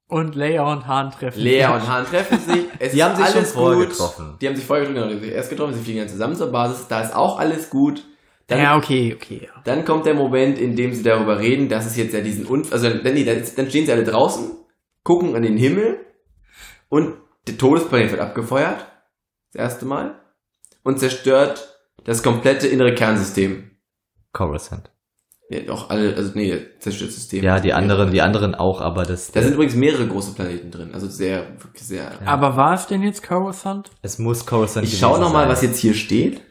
Und 0.09 0.35
Leia 0.35 0.63
und 0.73 0.87
Han 0.87 1.11
treffen 1.11 1.41
Lea 1.43 1.61
sich. 1.63 1.69
und 1.71 1.87
Han 1.89 2.07
treffen 2.07 2.39
sich. 2.41 2.65
Es 2.79 2.93
Die 2.93 2.99
ist 2.99 3.05
haben 3.05 3.17
sich 3.17 3.27
schon 3.27 3.37
alles 3.37 3.53
vorher 3.53 3.79
gut. 3.81 3.91
getroffen. 3.91 4.37
Die 4.41 4.49
haben 4.49 4.57
sich 4.57 4.65
vorher 4.65 4.87
getroffen, 4.87 4.95
genau, 5.03 5.09
die 5.09 5.15
haben 5.17 5.25
sich 5.25 5.33
erst 5.35 5.51
getroffen, 5.51 5.75
sie 5.75 5.81
fliegen 5.83 5.99
dann 6.01 6.09
zusammen 6.09 6.35
zur 6.37 6.51
Basis. 6.51 6.89
Da 6.89 7.01
ist 7.03 7.15
auch 7.15 7.39
alles 7.39 7.69
gut. 7.71 8.05
Dann, 8.47 8.59
Ja, 8.63 8.77
okay, 8.79 9.15
okay. 9.15 9.43
ja. 9.45 9.61
dann 9.65 9.85
kommt 9.85 10.07
der 10.07 10.15
Moment, 10.15 10.59
in 10.59 10.75
dem 10.75 10.95
sie 10.95 11.03
darüber 11.03 11.39
reden, 11.39 11.69
dass 11.69 11.85
es 11.85 11.97
jetzt 11.97 12.15
ja 12.15 12.21
diesen 12.23 12.47
Unfall, 12.47 12.73
also 12.73 12.89
dann, 12.89 13.15
nee, 13.15 13.25
dann, 13.25 13.43
dann 13.55 13.69
stehen 13.69 13.85
sie 13.85 13.93
alle 13.93 14.05
draußen, 14.05 14.51
gucken 15.03 15.37
an 15.37 15.43
den 15.43 15.59
Himmel 15.59 15.99
und 16.89 17.15
der 17.47 17.59
Todesplanet 17.59 18.11
wird 18.11 18.21
abgefeuert. 18.23 18.87
Das 19.53 19.61
erste 19.63 19.85
Mal. 19.85 20.19
Und 20.83 20.99
zerstört 20.99 21.79
das 22.05 22.23
komplette 22.23 22.67
innere 22.69 22.95
Kernsystem. 22.95 23.71
Coruscant. 24.33 24.91
Ja, 25.51 25.73
auch 25.73 25.89
alle, 25.89 26.15
also 26.15 26.33
nee, 26.35 26.59
zerstört 26.79 27.11
System. 27.11 27.43
Ja, 27.43 27.59
die 27.59 27.73
anderen, 27.73 28.11
die 28.11 28.21
anderen 28.21 28.55
auch, 28.55 28.83
aber 28.83 29.05
das, 29.05 29.33
Da 29.33 29.41
sind 29.41 29.55
übrigens 29.55 29.77
mehrere 29.77 30.07
große 30.07 30.35
Planeten 30.35 30.71
drin, 30.71 30.91
also 30.93 31.07
sehr, 31.09 31.57
wirklich 31.59 31.85
sehr. 31.85 32.13
Aber 32.27 32.57
war 32.57 32.75
es 32.75 32.87
denn 32.87 33.03
jetzt 33.03 33.23
Coruscant? 33.27 33.91
es 34.03 34.19
muss 34.19 34.45
Coruscant 34.45 34.87
Ich 34.87 34.99
schaue 34.99 35.13
gewesen 35.13 35.23
nochmal, 35.23 35.49
was 35.49 35.63
jetzt 35.63 35.79
hier 35.79 35.95
steht. 35.95 36.43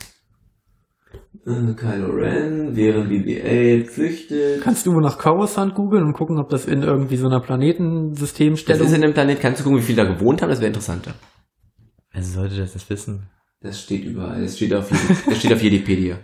Äh, 1.45 1.73
Kylo 1.75 2.09
Ren, 2.09 2.75
während 2.75 3.11
BB-8 3.11 3.85
flüchtet. 3.85 4.61
Kannst 4.63 4.87
du 4.87 4.93
wohl 4.93 5.03
nach 5.03 5.19
Coruscant 5.19 5.75
googeln 5.75 6.03
und 6.03 6.13
gucken, 6.13 6.39
ob 6.39 6.49
das 6.49 6.65
in 6.65 6.81
irgendwie 6.81 7.17
so 7.17 7.27
einer 7.27 7.37
Das 7.37 7.45
Planetensystemstellung 7.45 8.87
ist 8.87 8.93
in 8.93 9.01
dem 9.01 9.13
Planet, 9.13 9.39
kannst 9.39 9.59
du 9.59 9.63
gucken, 9.63 9.79
wie 9.79 9.83
viele 9.83 10.03
da 10.03 10.11
gewohnt 10.11 10.41
haben, 10.41 10.49
das 10.49 10.59
wäre 10.59 10.69
interessanter. 10.69 11.13
Wer 12.11 12.23
sollte 12.23 12.57
das 12.57 12.73
jetzt 12.73 12.89
wissen? 12.89 13.29
Das 13.61 13.79
steht 13.79 14.05
überall, 14.05 14.41
das 14.41 14.55
steht 14.55 14.73
auf, 14.73 14.89
das 14.89 15.37
steht 15.37 15.53
auf 15.53 15.61
Wikipedia. 15.61 16.17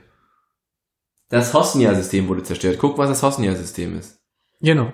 Das 1.29 1.53
Hosnia-System 1.53 2.27
wurde 2.27 2.43
zerstört. 2.43 2.77
Guck, 2.79 2.97
was 2.97 3.09
das 3.09 3.23
Hosnia-System 3.23 3.97
ist. 3.97 4.21
Genau. 4.61 4.93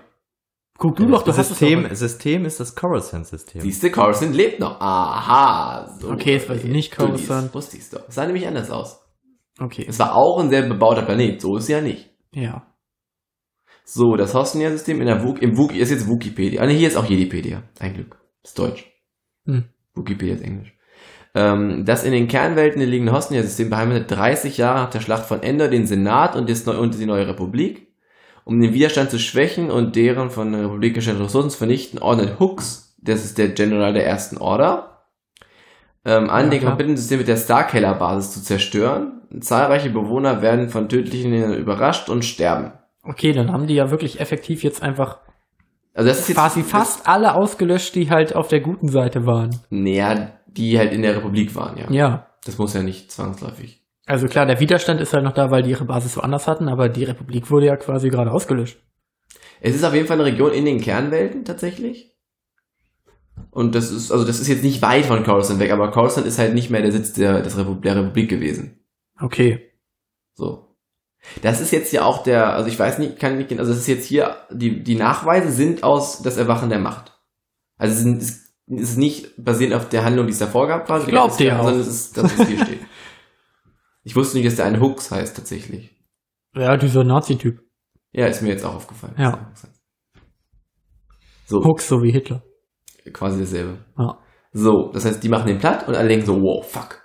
Guck 0.78 0.96
du 0.96 1.08
doch, 1.08 1.24
du 1.24 1.28
das 1.28 1.38
hast 1.38 1.52
es 1.52 1.60
System. 1.60 1.94
System 1.94 2.46
ist 2.46 2.60
das 2.60 2.74
Coruscant-System. 2.74 3.62
Siehst 3.62 3.84
du, 3.84 3.92
Coruscant 3.92 4.34
lebt 4.34 4.62
noch. 4.62 4.80
Aha. 4.80 5.98
So. 6.00 6.12
Okay, 6.12 6.36
es 6.36 6.48
war 6.48 6.56
nicht 6.56 6.96
Coruscant. 6.96 7.54
Wusste 7.54 7.76
ich's 7.76 7.90
doch. 7.90 8.08
Es 8.08 8.16
sah 8.16 8.26
nämlich 8.26 8.48
anders 8.48 8.72
aus. 8.72 9.02
Okay. 9.60 9.86
Es 9.88 10.00
war 10.00 10.16
auch 10.16 10.40
ein 10.40 10.50
sehr 10.50 10.62
bebauter 10.62 11.02
Planet, 11.02 11.42
so 11.42 11.58
ist 11.58 11.64
es 11.64 11.70
ja 11.70 11.82
nicht. 11.82 12.10
Ja. 12.34 12.66
So, 13.84 14.16
das 14.16 14.34
Hosnia-System 14.34 15.02
in 15.02 15.08
der 15.08 15.24
Wuk 15.24 15.42
im 15.42 15.58
Wuk 15.58 15.76
ist 15.76 15.90
jetzt 15.90 16.08
Wikipedia. 16.08 16.62
Ah, 16.62 16.66
ne, 16.66 16.74
hier 16.74 16.88
ist 16.88 16.96
auch 16.96 17.06
Jedipedia. 17.06 17.64
Ein 17.80 17.96
Glück. 17.96 18.18
Ist 18.44 18.58
Deutsch. 18.58 18.86
Hm. 19.46 19.66
Wikipedia 19.96 20.36
ist 20.36 20.44
Englisch. 20.44 20.74
Ähm, 21.36 21.84
das 21.86 22.04
in 22.04 22.12
den 22.12 22.28
Kernwelten 22.28 22.82
liegende 22.82 23.14
Hosnia-System 23.14 23.70
beheimatet 23.70 24.12
30 24.12 24.58
Jahre 24.58 24.80
nach 24.80 24.90
der 24.90 25.00
Schlacht 25.00 25.26
von 25.26 25.44
Endor 25.44 25.68
den 25.68 25.86
Senat 25.86 26.36
und, 26.36 26.50
und 26.68 27.00
die 27.00 27.06
neue 27.06 27.28
Republik. 27.28 27.88
Um 28.46 28.60
den 28.60 28.74
Widerstand 28.74 29.12
zu 29.12 29.20
schwächen 29.20 29.70
und 29.70 29.96
deren 29.96 30.32
von 30.32 30.52
der 30.52 30.64
Republik 30.64 30.96
gestellten 30.96 31.22
Ressourcen 31.22 31.52
zu 31.52 31.58
vernichten, 31.58 32.00
ordnet 32.00 32.40
Hooks, 32.40 32.96
das 33.00 33.24
ist 33.24 33.38
der 33.38 33.50
General 33.50 33.94
der 33.94 34.08
ersten 34.08 34.38
Order, 34.38 35.04
ähm, 36.04 36.30
an, 36.30 36.46
Ja, 36.46 36.50
den 36.50 36.60
klar. 36.62 36.72
kompletten 36.72 36.98
System 36.98 37.20
mit 37.20 37.28
der 37.28 37.38
Starkiller-Basis 37.38 38.34
zu 38.34 38.44
zerstören. 38.44 39.22
Zahlreiche 39.42 39.92
Bewohner 39.92 40.42
werden 40.42 40.70
von 40.70 40.90
tödlichen 40.90 41.54
überrascht 41.54 42.10
und 42.10 42.26
sterben. 42.26 42.72
Okay, 43.04 43.32
dann 43.34 43.52
haben 43.52 43.68
die 43.68 43.76
ja 43.76 43.92
wirklich 43.92 44.20
effektiv 44.20 44.64
jetzt 44.64 44.82
einfach 44.82 45.20
Also 45.94 46.10
das 46.10 46.20
ist 46.22 46.30
jetzt 46.30 46.38
quasi 46.38 46.64
fast 46.64 47.08
alle 47.08 47.36
ausgelöscht, 47.36 47.94
die 47.96 48.10
halt 48.10 48.36
auf 48.36 48.48
der 48.48 48.62
guten 48.62 48.88
Seite 48.88 49.26
waren. 49.28 49.52
Naja, 49.70 50.32
die 50.60 50.77
halt 50.77 50.91
in 50.91 51.02
der 51.02 51.15
Republik 51.15 51.56
waren, 51.56 51.77
ja. 51.77 51.90
Ja. 51.90 52.27
Das 52.45 52.57
muss 52.57 52.73
ja 52.73 52.84
nicht 52.84 53.11
zwangsläufig. 53.11 53.81
Also 54.06 54.27
klar, 54.27 54.45
der 54.45 54.60
Widerstand 54.60 54.99
ist 55.02 55.14
halt 55.14 55.23
noch 55.23 55.34
da, 55.34 55.52
weil 55.52 55.64
die 55.64 55.69
ihre 55.69 55.86
Basis 55.86 56.18
woanders 56.18 56.48
hatten, 56.48 56.68
aber 56.68 56.90
die 56.90 57.03
Republik 57.03 57.49
wurde 57.49 57.68
ja 57.68 57.77
quasi 57.77 58.10
gerade 58.10 58.31
ausgelöscht. 58.31 58.80
Es 59.61 59.76
ist 59.76 59.84
auf 59.84 59.94
jeden 59.94 60.07
Fall 60.07 60.19
eine 60.19 60.26
Region 60.26 60.52
in 60.52 60.65
den 60.65 60.81
Kernwelten 60.81 61.45
tatsächlich. 61.45 62.15
Und 63.52 63.76
das 63.76 63.91
ist, 63.91 64.11
also 64.11 64.26
das 64.26 64.40
ist 64.40 64.48
jetzt 64.48 64.64
nicht 64.64 64.81
weit 64.81 65.06
von 65.06 65.23
Coruscant 65.23 65.60
weg, 65.60 65.72
aber 65.72 65.91
Coruscant 65.91 66.27
ist 66.27 66.40
halt 66.40 66.53
nicht 66.53 66.69
mehr 66.69 66.81
der 66.81 66.91
Sitz 66.91 67.14
der, 67.14 67.41
der 67.41 67.95
Republik 67.95 68.30
gewesen. 68.30 68.80
Okay. 69.19 69.72
So. 70.34 70.76
Das 71.41 71.61
ist 71.61 71.72
jetzt 71.72 71.91
ja 71.94 72.03
auch 72.03 72.23
der, 72.23 72.53
also 72.53 72.69
ich 72.69 72.80
weiß 72.80 72.99
nicht, 72.99 73.19
kann 73.19 73.38
nicht, 73.38 73.52
also 73.60 73.72
das 73.72 73.81
ist 73.81 73.88
jetzt 73.88 74.06
hier, 74.06 74.38
die, 74.52 74.84
die 74.84 74.95
Nachweise 74.95 75.52
sind 75.52 75.84
aus 75.84 76.22
das 76.22 76.38
Erwachen 76.38 76.69
der 76.69 76.80
Macht. 76.80 77.14
Also 77.77 77.94
es, 77.94 78.02
sind, 78.02 78.22
es 78.22 78.49
ist 78.70 78.98
nicht 78.98 79.34
basierend 79.44 79.76
auf 79.76 79.90
der 79.90 80.04
Handlung, 80.06 80.28
die 80.28 80.34
es 80.34 80.40
davor 80.40 80.68
gab, 80.68 80.86
quasi. 80.86 81.08
Glaubt 81.08 81.40
ihr 81.40 81.60
auch. 81.60 81.64
Sondern 81.64 81.82
es 81.82 81.88
ist 81.88 82.18
das, 82.18 82.40
was 82.40 82.48
hier 82.48 82.60
steht. 82.66 82.80
Ich 84.04 84.16
wusste 84.16 84.38
nicht, 84.38 84.48
dass 84.48 84.56
der 84.56 84.66
eine 84.66 84.80
Hooks 84.80 85.12
heißt, 85.12 85.36
tatsächlich. 85.36 85.96
Ja, 86.56 86.78
dieser 86.78 87.04
Nazi-Typ. 87.04 87.60
Ja, 88.12 88.28
ist 88.28 88.41
mir 88.41 88.50
jetzt 88.50 88.66
auch 88.66 88.76
aufgefallen. 88.76 89.16
Ja. 89.18 89.52
So, 91.46 91.64
Hooks, 91.64 91.88
so 91.88 92.02
wie 92.02 92.12
Hitler. 92.12 92.44
quasi 93.14 93.40
dasselbe. 93.40 93.86
Ja. 93.98 94.20
So, 94.52 94.91
das 94.94 95.06
heißt, 95.06 95.24
die 95.24 95.30
machen 95.30 95.48
den 95.48 95.60
platt 95.60 95.88
und 95.88 95.96
alle 95.96 96.08
denken 96.08 96.26
so, 96.26 96.41
wow, 96.41 96.66
fuck. 96.66 97.04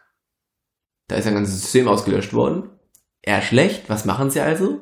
Da 1.09 1.16
ist 1.16 1.27
ein 1.27 1.35
ganzes 1.35 1.61
System 1.61 1.89
ausgelöscht 1.89 2.32
worden. 2.32 2.70
Eher 3.20 3.43
schlecht, 3.43 3.89
was 3.91 4.05
machen 4.05 4.31
sie 4.31 4.41
also? 4.41 4.81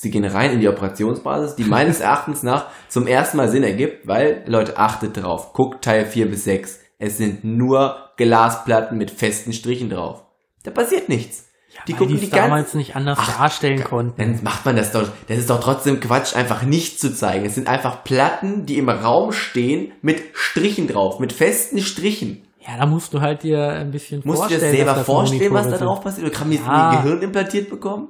Sie 0.00 0.10
gehen 0.10 0.24
rein 0.24 0.52
in 0.52 0.60
die 0.60 0.68
Operationsbasis, 0.68 1.56
die 1.56 1.64
meines 1.64 2.00
Erachtens 2.08 2.42
nach 2.42 2.66
zum 2.88 3.06
ersten 3.06 3.36
Mal 3.36 3.48
Sinn 3.50 3.62
ergibt, 3.62 4.06
weil, 4.08 4.42
Leute, 4.46 4.78
achtet 4.78 5.16
drauf, 5.22 5.52
guckt 5.52 5.84
Teil 5.84 6.06
4 6.06 6.30
bis 6.30 6.44
6. 6.44 6.80
Es 6.98 7.18
sind 7.18 7.44
nur 7.44 7.96
Glasplatten 8.16 8.96
mit 8.96 9.10
festen 9.10 9.52
Strichen 9.52 9.90
drauf. 9.90 10.24
Da 10.64 10.70
passiert 10.70 11.08
nichts. 11.10 11.48
die 11.86 11.92
Weil 11.92 11.98
gucken 11.98 12.14
die 12.16 12.20
die 12.26 12.30
damals 12.30 12.72
nicht 12.74 12.96
anders 12.96 13.18
Ach, 13.20 13.38
darstellen 13.38 13.84
konnten. 13.84 14.14
dann 14.20 14.42
macht 14.42 14.64
man 14.64 14.76
das 14.76 14.92
doch. 14.92 15.06
Das 15.28 15.36
ist 15.38 15.50
doch 15.50 15.60
trotzdem 15.60 16.00
Quatsch, 16.00 16.34
einfach 16.34 16.62
nicht 16.62 16.98
zu 16.98 17.12
zeigen. 17.14 17.44
Es 17.44 17.54
sind 17.54 17.68
einfach 17.68 18.02
Platten, 18.04 18.64
die 18.66 18.78
im 18.78 18.88
Raum 18.88 19.32
stehen 19.32 19.92
mit 20.02 20.22
Strichen 20.32 20.88
drauf, 20.88 21.18
mit 21.20 21.32
festen 21.34 21.80
Strichen. 21.80 22.42
Ja, 22.66 22.76
da 22.78 22.86
musst 22.86 23.12
du 23.14 23.20
halt 23.20 23.42
dir 23.42 23.68
ein 23.70 23.90
bisschen 23.90 24.20
Musst 24.24 24.44
du 24.44 24.48
dir 24.48 24.58
vorstellen. 24.58 24.60
das 24.60 24.70
selber 24.76 24.90
dass 24.90 24.96
das 24.98 25.06
vorstellen, 25.06 25.52
was 25.54 25.68
da 25.70 25.76
drauf 25.78 26.00
passiert? 26.02 26.26
Oder 26.26 26.36
kann 26.36 26.48
man 26.48 26.56
das 26.58 26.66
Ja. 26.66 26.90
in 26.90 26.96
ihr 26.96 27.02
Gehirn 27.02 27.22
implantiert 27.22 27.70
bekommen? 27.70 28.08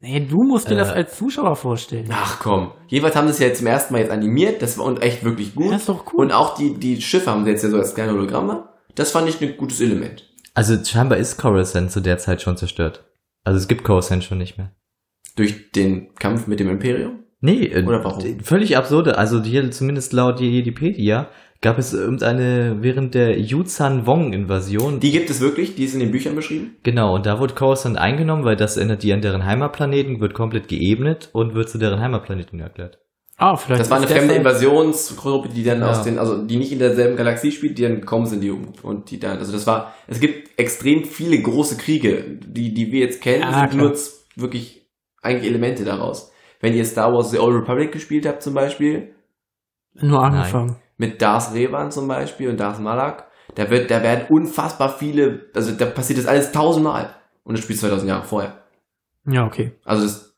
Nee, 0.00 0.20
du 0.20 0.44
musst 0.44 0.70
dir 0.70 0.76
das 0.76 0.90
Äh. 0.90 0.94
als 0.94 1.16
Zuschauer 1.16 1.56
vorstellen. 1.56 2.08
Ach 2.12 2.38
komm. 2.40 2.70
Jedenfalls 2.86 3.16
haben 3.16 3.26
sie 3.26 3.32
es 3.32 3.38
ja 3.40 3.46
jetzt 3.48 3.58
zum 3.58 3.66
ersten 3.66 3.92
Mal 3.92 4.00
jetzt 4.00 4.12
animiert. 4.12 4.62
Das 4.62 4.78
war 4.78 4.84
und 4.84 5.02
echt 5.02 5.24
wirklich 5.24 5.54
gut. 5.56 5.72
Das 5.72 5.80
ist 5.82 5.88
doch 5.88 6.12
cool. 6.12 6.26
Und 6.26 6.32
auch 6.32 6.54
die, 6.54 6.74
die 6.74 7.00
Schiffe 7.02 7.30
haben 7.30 7.44
sie 7.44 7.50
jetzt 7.50 7.64
ja 7.64 7.70
so 7.70 7.78
als 7.78 7.94
kleine 7.94 8.12
Hologramme. 8.12 8.68
Das 8.94 9.10
fand 9.10 9.28
ich 9.28 9.40
ein 9.40 9.56
gutes 9.56 9.80
Element. 9.80 10.24
Also 10.54 10.76
scheinbar 10.84 11.18
ist 11.18 11.36
Coruscant 11.36 11.90
zu 11.90 12.00
der 12.00 12.18
Zeit 12.18 12.42
schon 12.42 12.56
zerstört. 12.56 13.04
Also 13.44 13.58
es 13.58 13.66
gibt 13.68 13.82
Coruscant 13.84 14.22
schon 14.24 14.38
nicht 14.38 14.56
mehr. 14.56 14.72
Durch 15.36 15.70
den 15.72 16.14
Kampf 16.14 16.46
mit 16.46 16.60
dem 16.60 16.68
Imperium. 16.68 17.24
Nee, 17.40 17.66
äh, 17.66 17.84
Oder 17.84 18.02
warum? 18.04 18.40
völlig 18.40 18.76
absurde. 18.76 19.16
Also 19.18 19.42
hier, 19.42 19.70
zumindest 19.70 20.12
laut 20.12 20.40
Wikipedia, 20.40 21.28
gab 21.60 21.78
es 21.78 21.92
irgendeine, 21.92 22.78
während 22.80 23.14
der 23.14 23.38
Yuzhan 23.40 24.06
Wong-Invasion, 24.06 25.00
Die 25.00 25.10
gibt 25.10 25.28
es 25.30 25.40
wirklich, 25.40 25.74
die 25.74 25.84
ist 25.84 25.94
in 25.94 26.00
den 26.00 26.10
Büchern 26.12 26.34
beschrieben. 26.36 26.76
genau, 26.82 27.14
und 27.14 27.26
da 27.26 27.40
wurde 27.40 27.54
Coruscant 27.54 27.98
eingenommen, 27.98 28.44
weil 28.44 28.56
das 28.56 28.76
erinnert 28.76 29.02
die 29.02 29.12
an 29.12 29.20
deren 29.22 29.44
Heimatplaneten, 29.44 30.20
wird 30.20 30.34
komplett 30.34 30.68
geebnet 30.68 31.30
und 31.32 31.54
wird 31.54 31.68
zu 31.68 31.78
deren 31.78 32.00
Heimatplaneten 32.00 32.60
erklärt. 32.60 32.98
Ah, 33.40 33.56
vielleicht 33.56 33.80
Das 33.82 33.90
war 33.90 33.98
eine 33.98 34.08
fremde 34.08 34.34
Invasionsgruppe, 34.34 35.48
die 35.48 35.62
dann 35.62 35.80
Ja. 35.80 35.90
aus 35.90 36.02
den, 36.02 36.18
also 36.18 36.44
die 36.44 36.56
nicht 36.56 36.72
in 36.72 36.80
derselben 36.80 37.16
Galaxie 37.16 37.52
spielt, 37.52 37.78
die 37.78 37.82
dann 37.82 38.00
gekommen 38.00 38.26
sind, 38.26 38.40
die 38.42 38.50
und 38.50 39.10
die 39.10 39.20
dann, 39.20 39.38
also 39.38 39.52
das 39.52 39.64
war, 39.66 39.94
es 40.08 40.18
gibt 40.18 40.58
extrem 40.58 41.04
viele 41.04 41.40
große 41.40 41.76
Kriege, 41.76 42.24
die, 42.44 42.74
die 42.74 42.90
wir 42.90 43.00
jetzt 43.00 43.20
kennen, 43.22 43.42
Ja, 43.42 43.60
sind 43.60 43.70
klar. 43.78 43.90
nur 43.90 43.96
wirklich 44.36 44.88
eigentlich 45.22 45.48
Elemente 45.50 45.84
daraus. 45.84 46.32
Wenn 46.60 46.74
ihr 46.74 46.84
Star 46.84 47.12
Wars 47.12 47.30
The 47.30 47.38
Old 47.38 47.54
Republic 47.62 47.92
gespielt 47.92 48.26
habt 48.26 48.42
zum 48.42 48.54
Beispiel, 48.54 49.14
Nur 50.00 50.22
angefangen. 50.22 50.76
Mit 50.98 51.22
Darth 51.22 51.54
Revan 51.54 51.90
zum 51.90 52.06
Beispiel 52.08 52.50
und 52.50 52.60
Darth 52.60 52.80
Malak, 52.80 53.26
da 53.54 53.70
wird, 53.70 53.90
da 53.90 54.02
werden 54.02 54.26
unfassbar 54.28 54.90
viele, 54.90 55.46
also 55.54 55.72
da 55.72 55.86
passiert 55.86 56.18
das 56.18 56.26
alles 56.26 56.52
tausendmal. 56.52 57.14
Und 57.44 57.56
das 57.56 57.64
spielt 57.64 57.78
2000 57.80 58.08
Jahre 58.10 58.24
vorher. 58.24 58.62
Ja, 59.26 59.46
okay. 59.46 59.72
Also 59.84 60.02
das 60.04 60.36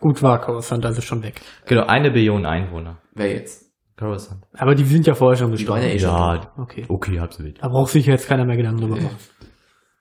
Gut 0.00 0.22
war 0.22 0.40
Coruscant 0.40 0.84
also 0.84 1.00
schon 1.02 1.22
weg. 1.22 1.40
Genau, 1.66 1.86
eine 1.86 2.10
Billion 2.10 2.44
Einwohner. 2.46 2.98
wäre 3.14 3.30
jetzt. 3.34 3.66
Coruscant. 3.98 4.44
Aber 4.52 4.74
die 4.74 4.84
sind 4.84 5.06
ja 5.06 5.14
vorher 5.14 5.36
schon 5.36 5.52
Die 5.52 5.66
waren 5.68 5.82
ja 5.82 5.92
gestorben. 5.92 6.38
eh 6.38 6.42
schon. 6.42 6.50
Ja, 6.56 6.62
Okay. 6.62 6.84
okay, 6.88 7.44
wild. 7.44 7.62
Da 7.62 7.68
braucht 7.68 7.90
sich 7.92 8.06
jetzt 8.06 8.28
keiner 8.28 8.44
mehr 8.44 8.56
Gedanken 8.56 8.82
drüber 8.82 8.96
machen. 8.96 9.16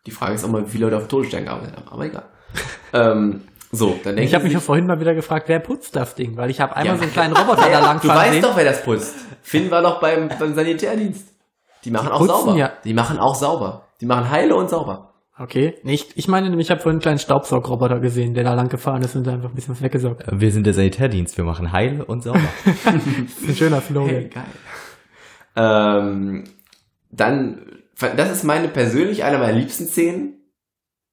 Die 0.05 0.11
Frage 0.11 0.33
ist 0.35 0.43
auch 0.43 0.49
mal, 0.49 0.65
wie 0.65 0.69
viele 0.69 0.85
Leute 0.85 0.97
auf 0.97 1.07
Todesstern 1.07 1.45
gearbeitet 1.45 1.77
haben. 1.77 1.87
Aber 1.87 2.05
egal. 2.05 2.25
ähm, 2.93 3.41
so, 3.75 3.89
dann 4.03 4.15
denke 4.15 4.23
Ich 4.23 4.33
habe 4.33 4.43
mich 4.45 4.53
ja 4.53 4.59
vorhin 4.59 4.85
mal 4.87 4.99
wieder 4.99 5.13
gefragt, 5.13 5.47
wer 5.49 5.59
putzt 5.59 5.95
das 5.95 6.15
Ding? 6.15 6.35
Weil 6.37 6.49
ich 6.49 6.59
habe 6.61 6.75
einmal 6.75 6.95
Ja, 6.95 6.97
so 6.97 7.03
einen 7.03 7.13
kleinen 7.13 7.35
Roboter 7.35 7.69
da 7.69 7.79
lang 7.79 7.99
Du 8.01 8.07
weißt 8.07 8.33
sehen. 8.33 8.41
doch, 8.41 8.55
wer 8.57 8.65
das 8.65 8.83
putzt. 8.83 9.15
Finn 9.41 9.69
war 9.71 9.81
doch 9.81 9.99
beim, 9.99 10.29
beim 10.39 10.53
Sanitärdienst. 10.53 11.27
Die 11.83 11.91
machen 11.91 12.07
Die 12.07 12.11
auch 12.13 12.19
putzen 12.19 12.45
sauber. 12.45 12.55
ja. 12.57 12.73
Die 12.83 12.93
machen 12.93 13.19
auch 13.19 13.35
sauber. 13.35 13.83
Die 14.01 14.05
machen 14.05 14.29
heile 14.29 14.55
und 14.55 14.69
sauber. 14.69 15.11
Okay. 15.37 15.75
Nicht, 15.83 16.13
ich 16.15 16.27
meine 16.29 16.49
nämlich, 16.49 16.67
ich 16.67 16.71
habe 16.71 16.79
vorhin 16.81 16.95
einen 16.95 17.01
kleinen 17.01 17.19
Staubsaugroboter 17.19 17.99
gesehen, 17.99 18.33
der 18.33 18.43
da 18.45 18.53
lang 18.53 18.69
gefahren 18.69 19.01
ist 19.01 19.15
und 19.15 19.27
da 19.27 19.33
einfach 19.33 19.49
ein 19.49 19.55
bisschen 19.55 19.75
was 19.75 19.81
weggesaugt. 19.81 20.23
Wir 20.31 20.51
sind 20.51 20.65
der 20.65 20.73
Sanitärdienst, 20.73 21.37
wir 21.37 21.43
machen 21.43 21.71
heile 21.73 22.05
und 22.05 22.23
sauber. 22.23 22.39
Das 22.85 22.95
ist 22.95 23.49
ein 23.49 23.55
schöner 23.55 23.81
Slogan. 23.81 24.09
Hey, 24.09 24.29
geil. 24.29 24.43
Ähm, 25.55 26.43
dann, 27.11 27.65
das 28.15 28.31
ist 28.31 28.43
meine 28.43 28.67
persönlich 28.67 29.23
eine 29.23 29.37
meiner 29.37 29.53
liebsten 29.57 29.85
Szenen. 29.85 30.41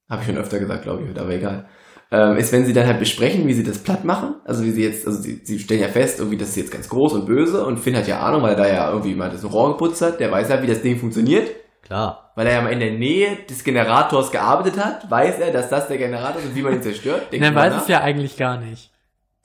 Habe 0.09 0.21
ich 0.21 0.27
schon 0.27 0.37
öfter 0.37 0.59
gesagt, 0.59 0.83
glaube 0.83 1.03
ich, 1.03 1.19
aber 1.19 1.29
egal. 1.31 1.65
Ähm, 2.13 2.37
ist, 2.37 2.53
wenn 2.53 2.63
sie 2.63 2.73
dann 2.73 2.85
halt 2.85 2.99
besprechen, 2.99 3.47
wie 3.47 3.55
sie 3.55 3.63
das 3.63 3.79
platt 3.79 4.05
machen. 4.05 4.35
Also 4.45 4.63
wie 4.63 4.69
sie 4.69 4.83
jetzt, 4.83 5.07
also 5.07 5.19
sie, 5.19 5.41
sie 5.43 5.57
stellen 5.57 5.81
ja 5.81 5.87
fest, 5.87 6.19
irgendwie, 6.19 6.37
das 6.37 6.49
ist 6.49 6.57
jetzt 6.57 6.71
ganz 6.71 6.87
groß 6.87 7.13
und 7.13 7.25
böse 7.25 7.65
und 7.65 7.79
Finn 7.79 7.97
hat 7.97 8.07
ja 8.07 8.19
Ahnung, 8.19 8.43
weil 8.43 8.51
er 8.51 8.55
da 8.55 8.67
ja 8.67 8.89
irgendwie 8.91 9.15
mal 9.15 9.31
das 9.31 9.51
Rohr 9.51 9.71
geputzt 9.71 10.03
hat. 10.03 10.19
Der 10.19 10.31
weiß 10.31 10.49
ja, 10.49 10.61
wie 10.61 10.67
das 10.67 10.83
Ding 10.83 10.99
funktioniert. 10.99 11.49
Klar. 11.81 12.31
Weil 12.35 12.45
er 12.45 12.53
ja 12.53 12.61
mal 12.61 12.71
in 12.71 12.81
der 12.81 12.93
Nähe 12.93 13.39
des 13.49 13.63
Generators 13.63 14.31
gearbeitet 14.31 14.77
hat, 14.77 15.09
weiß 15.09 15.39
er, 15.39 15.51
dass 15.51 15.69
das 15.69 15.87
der 15.87 15.97
Generator 15.97 16.39
ist 16.39 16.49
und 16.49 16.55
wie 16.55 16.61
man 16.61 16.73
ihn 16.73 16.83
zerstört. 16.83 17.23
Denkt 17.31 17.51
mal 17.51 17.55
weiß 17.55 17.73
nach. 17.73 17.81
es 17.81 17.87
ja 17.87 18.01
eigentlich 18.01 18.37
gar 18.37 18.59
nicht. 18.59 18.92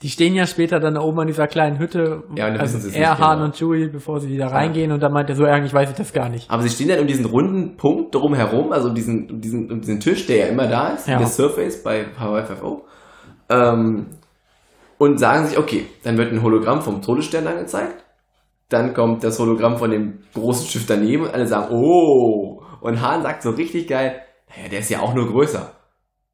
Die 0.02 0.10
stehen 0.10 0.34
ja 0.36 0.46
später 0.46 0.78
dann 0.78 0.94
da 0.94 1.00
oben 1.00 1.18
an 1.18 1.26
dieser 1.26 1.48
kleinen 1.48 1.80
Hütte, 1.80 2.22
Ja, 2.36 2.46
und 2.46 2.52
dann 2.52 2.60
also 2.60 2.78
wissen 2.78 2.90
sie 2.90 2.98
er, 2.98 3.18
Han 3.18 3.38
genau. 3.38 3.44
und 3.46 3.56
Chewie, 3.56 3.88
bevor 3.88 4.20
sie 4.20 4.36
da 4.36 4.46
reingehen 4.46 4.92
und 4.92 5.00
dann 5.02 5.12
meint 5.12 5.28
er 5.28 5.34
so, 5.34 5.44
eigentlich 5.44 5.74
weiß 5.74 5.90
ich 5.90 5.96
das 5.96 6.12
gar 6.12 6.28
nicht. 6.28 6.48
Aber 6.48 6.62
sie 6.62 6.68
stehen 6.70 6.86
dann 6.88 7.00
um 7.00 7.08
diesen 7.08 7.24
runden 7.24 7.76
Punkt 7.76 8.14
drumherum, 8.14 8.70
also 8.72 8.90
um 8.90 8.94
diesen, 8.94 9.28
um 9.28 9.40
diesen, 9.40 9.72
um 9.72 9.80
diesen 9.80 9.98
Tisch, 9.98 10.26
der 10.28 10.36
ja 10.36 10.46
immer 10.46 10.68
da 10.68 10.90
ist, 10.90 11.08
Ja. 11.08 11.18
der 11.18 11.26
Surface 11.26 11.82
bei 11.82 12.06
Hawaii 12.18 12.44
5 12.44 12.60
Ähm, 13.48 14.06
und 14.98 15.18
sagen 15.18 15.46
sich, 15.46 15.58
okay, 15.58 15.86
dann 16.04 16.16
wird 16.16 16.32
ein 16.32 16.42
Hologramm 16.42 16.80
vom 16.82 17.02
Todesstern 17.02 17.46
angezeigt. 17.48 18.04
Dann 18.68 18.94
kommt 18.94 19.24
das 19.24 19.38
Hologramm 19.40 19.78
von 19.78 19.90
dem 19.90 20.20
großen 20.34 20.66
Schiff 20.68 20.86
daneben 20.86 21.24
und 21.24 21.34
alle 21.34 21.46
sagen, 21.46 21.72
oh. 21.74 22.62
Und 22.80 23.00
Hahn 23.00 23.22
sagt 23.22 23.42
so 23.42 23.50
richtig 23.50 23.88
geil, 23.88 24.20
naja, 24.54 24.68
der 24.70 24.78
ist 24.80 24.90
ja 24.90 25.00
auch 25.00 25.14
nur 25.14 25.26
größer. 25.28 25.72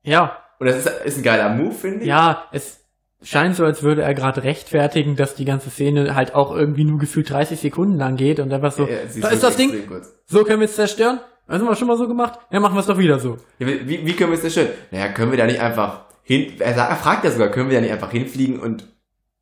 Ja, 0.03 0.37
Und 0.59 0.67
das 0.67 0.77
ist, 0.79 0.89
ist 1.05 1.17
ein 1.19 1.23
geiler 1.23 1.49
Move, 1.55 1.73
finde 1.73 2.01
ich. 2.01 2.07
ja, 2.07 2.45
es 2.53 2.84
scheint 3.23 3.57
so, 3.57 3.65
als 3.65 3.83
würde 3.83 4.03
er 4.03 4.15
gerade 4.15 4.43
rechtfertigen, 4.45 5.17
dass 5.17 5.35
die 5.35 5.45
ganze 5.45 5.71
Szene 5.71 6.15
halt 6.15 6.35
auch 6.35 6.55
irgendwie 6.55 6.85
nur 6.85 6.99
gefühlt 6.99 7.31
30 7.31 7.59
Sekunden 7.61 7.97
lang 7.99 8.17
geht 8.17 8.39
und 8.41 8.53
einfach 8.53 8.73
so, 8.73 8.83
Ja, 8.87 8.97
da 9.21 9.29
ist 9.29 9.43
das 9.43 9.57
Ding, 9.57 9.87
kurz. 9.89 10.13
so 10.27 10.45
können 10.45 10.61
wir 10.61 10.67
es 10.67 10.75
zerstören. 10.77 11.21
Das 11.47 11.59
haben 11.61 11.69
wir 11.69 11.77
schon 11.77 11.89
mal 11.89 11.99
so 11.99 12.09
gemacht. 12.09 12.39
Ja, 12.51 12.59
machen 12.61 12.75
wir 12.75 12.81
es 12.81 12.87
doch 12.87 12.97
wieder 12.99 13.19
so. 13.19 13.37
Ja, 13.59 13.67
wie, 13.67 14.07
wie 14.07 14.13
können 14.15 14.33
wir 14.33 14.43
es 14.43 14.55
schön? 14.55 14.69
Naja, 14.91 15.09
können 15.09 15.31
wir 15.31 15.39
da 15.39 15.47
nicht 15.47 15.61
einfach 15.61 16.01
hin, 16.23 16.53
er, 16.59 16.75
sagt, 16.75 16.91
er 16.91 16.97
fragt 16.97 17.25
ja 17.25 17.31
sogar, 17.31 17.49
können 17.49 17.69
wir 17.69 17.77
da 17.77 17.83
nicht 17.83 17.93
einfach 17.93 18.11
hinfliegen 18.11 18.59
und 18.61 18.87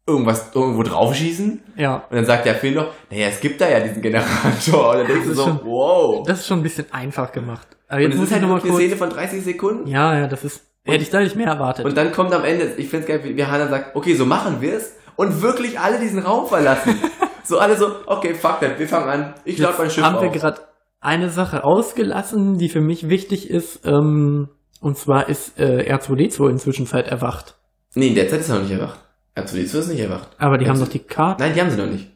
irgendwas 0.05 0.51
irgendwo 0.53 0.83
draufschießen? 0.83 1.63
Ja, 1.77 2.05
Und 2.11 2.17
dann 2.17 2.25
sagt 2.25 2.45
der 2.47 2.57
Film 2.57 2.75
noch, 2.75 2.89
naja, 3.11 3.29
es 3.29 3.41
gibt 3.41 3.61
da 3.61 3.69
ja 3.69 3.79
diesen 3.81 4.03
Generator. 4.03 4.91
Und 4.91 4.99
dann 4.99 5.07
denkst 5.07 5.27
du 5.29 5.35
so, 5.35 5.45
schon- 5.45 5.61
wow. 5.65 6.27
das 6.27 6.41
ist 6.41 6.47
schon 6.49 6.59
ein 6.59 6.63
bisschen 6.65 6.87
einfach 6.93 7.31
gemacht. 7.31 7.69
Aber 7.87 7.99
Und 7.99 8.03
jetzt 8.03 8.15
es 8.15 8.19
muss 8.19 8.27
ist 8.29 8.33
halt 8.33 8.43
nur 8.43 8.51
eine 8.53 8.61
kurz. 8.63 8.75
Szene 8.77 8.97
von 8.97 9.11
30 9.11 9.45
Sekunden. 9.45 9.87
Ja, 9.87 10.19
ja, 10.19 10.27
das 10.27 10.43
ist, 10.43 10.63
hätte 10.85 11.03
ich 11.03 11.11
da 11.11 11.21
nicht 11.21 11.37
mehr 11.37 11.47
erwartet. 11.47 11.85
Und 11.85 11.97
dann 11.97 12.13
kommt 12.13 12.33
am 12.33 12.45
Ende, 12.45 12.73
ich 12.77 12.89
find's 12.89 13.07
geil, 13.07 13.21
wie 13.25 13.37
wie 13.37 13.45
Hannah 13.45 13.69
sagt, 13.69 13.95
okay, 13.97 14.15
so 14.15 14.27
machen 14.27 14.61
wir 14.61 14.75
es. 14.75 14.95
Und 15.17 15.43
wirklich 15.43 15.79
alle 15.79 15.99
diesen 16.01 16.21
Raum 16.21 16.47
verlassen. 16.47 16.95
so 17.45 17.59
alle 17.59 17.77
so, 17.77 17.87
okay, 18.07 18.35
fuck 18.35 18.61
that, 18.61 18.79
wir 18.79 18.89
fangen 18.89 19.09
an. 19.09 19.35
Ich 19.45 19.59
lade 19.59 19.75
mein 19.79 19.91
Schiff 19.91 20.03
haben 20.05 20.21
wir 20.21 20.29
auf. 20.29 20.35
gerade 20.35 20.61
eine 21.01 21.29
Sache 21.31 21.65
ausgelassen, 21.65 22.59
die 22.59 22.69
für 22.69 22.81
mich 22.81 23.09
wichtig 23.09 23.51
ist. 23.51 23.85
Ähm, 23.85 24.49
und 24.81 24.97
zwar 24.99 25.29
ist 25.29 25.59
äh, 25.61 25.93
R2D2 25.95 26.49
inzwischen 26.51 26.87
Zeit 26.87 27.07
erwacht. 27.09 27.57
Nee, 27.95 28.09
in 28.09 28.15
der 28.15 28.29
Zeit 28.29 28.41
ist 28.41 28.49
er 28.49 28.57
noch 28.57 28.63
nicht 28.63 28.73
erwacht. 28.73 29.01
R2D2 29.37 29.79
ist 29.79 29.89
nicht 29.89 30.01
erwacht. 30.01 30.29
Aber 30.39 30.59
die 30.59 30.67
haben 30.67 30.77
R2 30.77 30.81
doch 30.81 30.89
die 30.89 30.99
Karte. 31.01 31.43
Nein, 31.43 31.55
die 31.55 31.61
haben 31.61 31.71
sie 31.71 31.77
noch 31.77 31.87
nicht. 31.87 32.09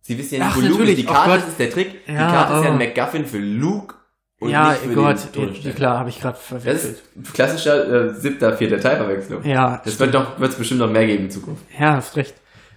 Sie 0.00 0.16
wissen 0.16 0.36
ja 0.36 0.44
nicht, 0.44 0.52
Ach, 0.52 0.56
wo 0.56 0.60
Luke 0.60 0.72
ist. 0.72 0.78
natürlich, 0.78 0.96
Die 0.96 1.06
oh 1.08 1.12
Karte 1.12 1.30
das 1.40 1.48
ist 1.48 1.58
der 1.58 1.70
Trick. 1.70 2.06
Die 2.06 2.12
Ja, 2.12 2.30
Karte 2.30 2.54
ist 2.54 2.64
ja 2.64 2.70
oh. 2.70 2.72
ein 2.72 2.78
MacGuffin 2.78 3.26
für 3.26 3.38
Luke 3.38 3.94
und 4.40 4.50
ja, 4.50 4.76
Gott, 4.94 5.16
den 5.34 5.52
ja, 5.62 5.72
klar, 5.72 5.98
habe 5.98 6.10
ich 6.10 6.20
gerade 6.20 6.36
Das 6.36 6.46
verwechselt. 6.46 7.02
ist 7.22 7.34
klassischer 7.34 8.08
äh, 8.10 8.14
siebter, 8.14 8.56
vierter 8.56 8.78
Teilverwechslung. 8.80 9.44
Ja, 9.44 9.80
Das 9.84 9.98
wird 9.98 10.14
doch, 10.14 10.38
wird 10.38 10.52
es 10.52 10.58
bestimmt 10.58 10.80
noch 10.80 10.90
mehr 10.90 11.06
geben 11.06 11.24
in 11.24 11.30
Zukunft. 11.30 11.62
ja, 11.78 11.94
hast 11.94 12.16
recht. 12.16 12.34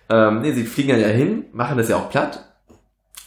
Ähm, 0.09 0.41
nee, 0.41 0.51
sie 0.53 0.63
fliegen 0.65 0.89
dann 0.89 0.99
ja 0.99 1.07
hin, 1.07 1.45
machen 1.53 1.77
das 1.77 1.87
ja 1.89 1.97
auch 1.97 2.09
platt. 2.09 2.45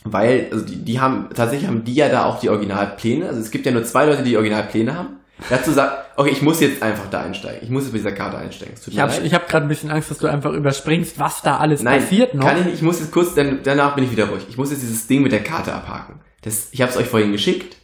Weil, 0.05 0.49
also 0.53 0.65
die, 0.67 0.85
die 0.85 1.01
haben, 1.01 1.29
tatsächlich 1.35 1.67
haben 1.67 1.85
die 1.85 1.95
ja 1.95 2.09
da 2.11 2.25
auch 2.27 2.39
die 2.41 2.51
Originalpläne. 2.51 3.27
Also 3.27 3.41
es 3.41 3.51
gibt 3.51 3.65
ja 3.65 3.73
nur 3.73 3.85
zwei 3.85 4.05
Leute, 4.05 4.23
die 4.23 4.31
die 4.31 4.37
Originalpläne 4.37 4.95
haben. 4.97 5.17
Dazu 5.49 5.73
sagt, 5.73 6.19
okay, 6.19 6.31
ich 6.31 6.43
muss 6.43 6.61
jetzt 6.61 6.83
einfach 6.83 7.09
da 7.11 7.23
einsteigen. 7.23 7.61
Ich 7.63 7.71
muss 7.71 7.85
jetzt 7.85 7.93
mit 7.93 8.01
dieser 8.03 8.13
Karte 8.13 8.37
einsteigen. 8.39 8.75
Ich 8.87 8.99
habe 9.01 9.13
hab 9.13 9.49
gerade 9.49 9.65
ein 9.67 9.69
bisschen 9.69 9.91
Angst, 9.91 10.11
dass 10.11 10.19
du 10.19 10.27
einfach 10.27 10.53
überspringst, 10.53 11.19
was 11.19 11.41
da 11.43 11.57
alles 11.57 11.83
Nein, 11.83 12.01
passiert 12.01 12.35
noch. 12.35 12.45
kann 12.47 12.59
ich 12.59 12.65
nicht. 12.67 12.75
Ich 12.77 12.83
muss 12.83 13.01
jetzt 13.01 13.13
kurz, 13.13 13.35
dann, 13.35 13.61
danach 13.65 13.95
bin 13.95 14.05
ich 14.05 14.11
wieder 14.11 14.27
ruhig. 14.27 14.45
Ich 14.49 14.59
muss 14.59 14.71
jetzt 14.71 14.83
dieses 14.83 15.07
Ding 15.07 15.23
mit 15.23 15.33
der 15.33 15.43
Karte 15.43 15.73
abhaken. 15.73 16.21
Das, 16.43 16.69
ich 16.73 16.83
habe 16.83 16.91
es 16.93 16.99
euch 16.99 17.07
vorhin 17.07 17.33
geschickt. 17.33 17.77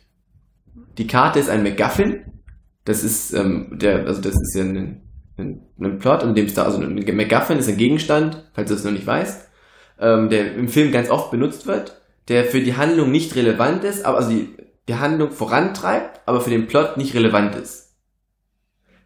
Die 0.98 1.06
Karte 1.06 1.38
ist 1.38 1.48
ein 1.48 1.62
MacGuffin. 1.62 2.24
Das 2.84 3.04
ist, 3.04 3.32
ähm, 3.32 3.78
der, 3.78 4.06
also 4.06 4.20
das 4.20 4.34
ist 4.34 4.54
ja 4.54 4.64
ein, 4.64 5.02
ein, 5.38 5.62
ein 5.80 5.98
Plot, 5.98 6.22
in 6.22 6.34
dem 6.34 6.46
es 6.46 6.54
da, 6.54 6.64
also 6.64 6.80
ein 6.80 6.94
MacGuffin 6.94 7.58
ist 7.58 7.68
ein 7.68 7.76
Gegenstand, 7.76 8.50
falls 8.54 8.68
du 8.68 8.74
es 8.74 8.84
noch 8.84 8.92
nicht 8.92 9.06
weißt, 9.06 9.48
ähm, 10.00 10.28
der 10.28 10.54
im 10.54 10.68
Film 10.68 10.92
ganz 10.92 11.10
oft 11.10 11.30
benutzt 11.30 11.66
wird, 11.66 12.00
der 12.28 12.44
für 12.44 12.60
die 12.60 12.76
Handlung 12.76 13.10
nicht 13.10 13.36
relevant 13.36 13.84
ist, 13.84 14.04
aber 14.04 14.18
also 14.18 14.30
die, 14.30 14.56
die 14.88 14.94
Handlung 14.94 15.30
vorantreibt, 15.30 16.20
aber 16.26 16.40
für 16.40 16.50
den 16.50 16.66
Plot 16.66 16.96
nicht 16.96 17.14
relevant 17.14 17.54
ist. 17.54 17.94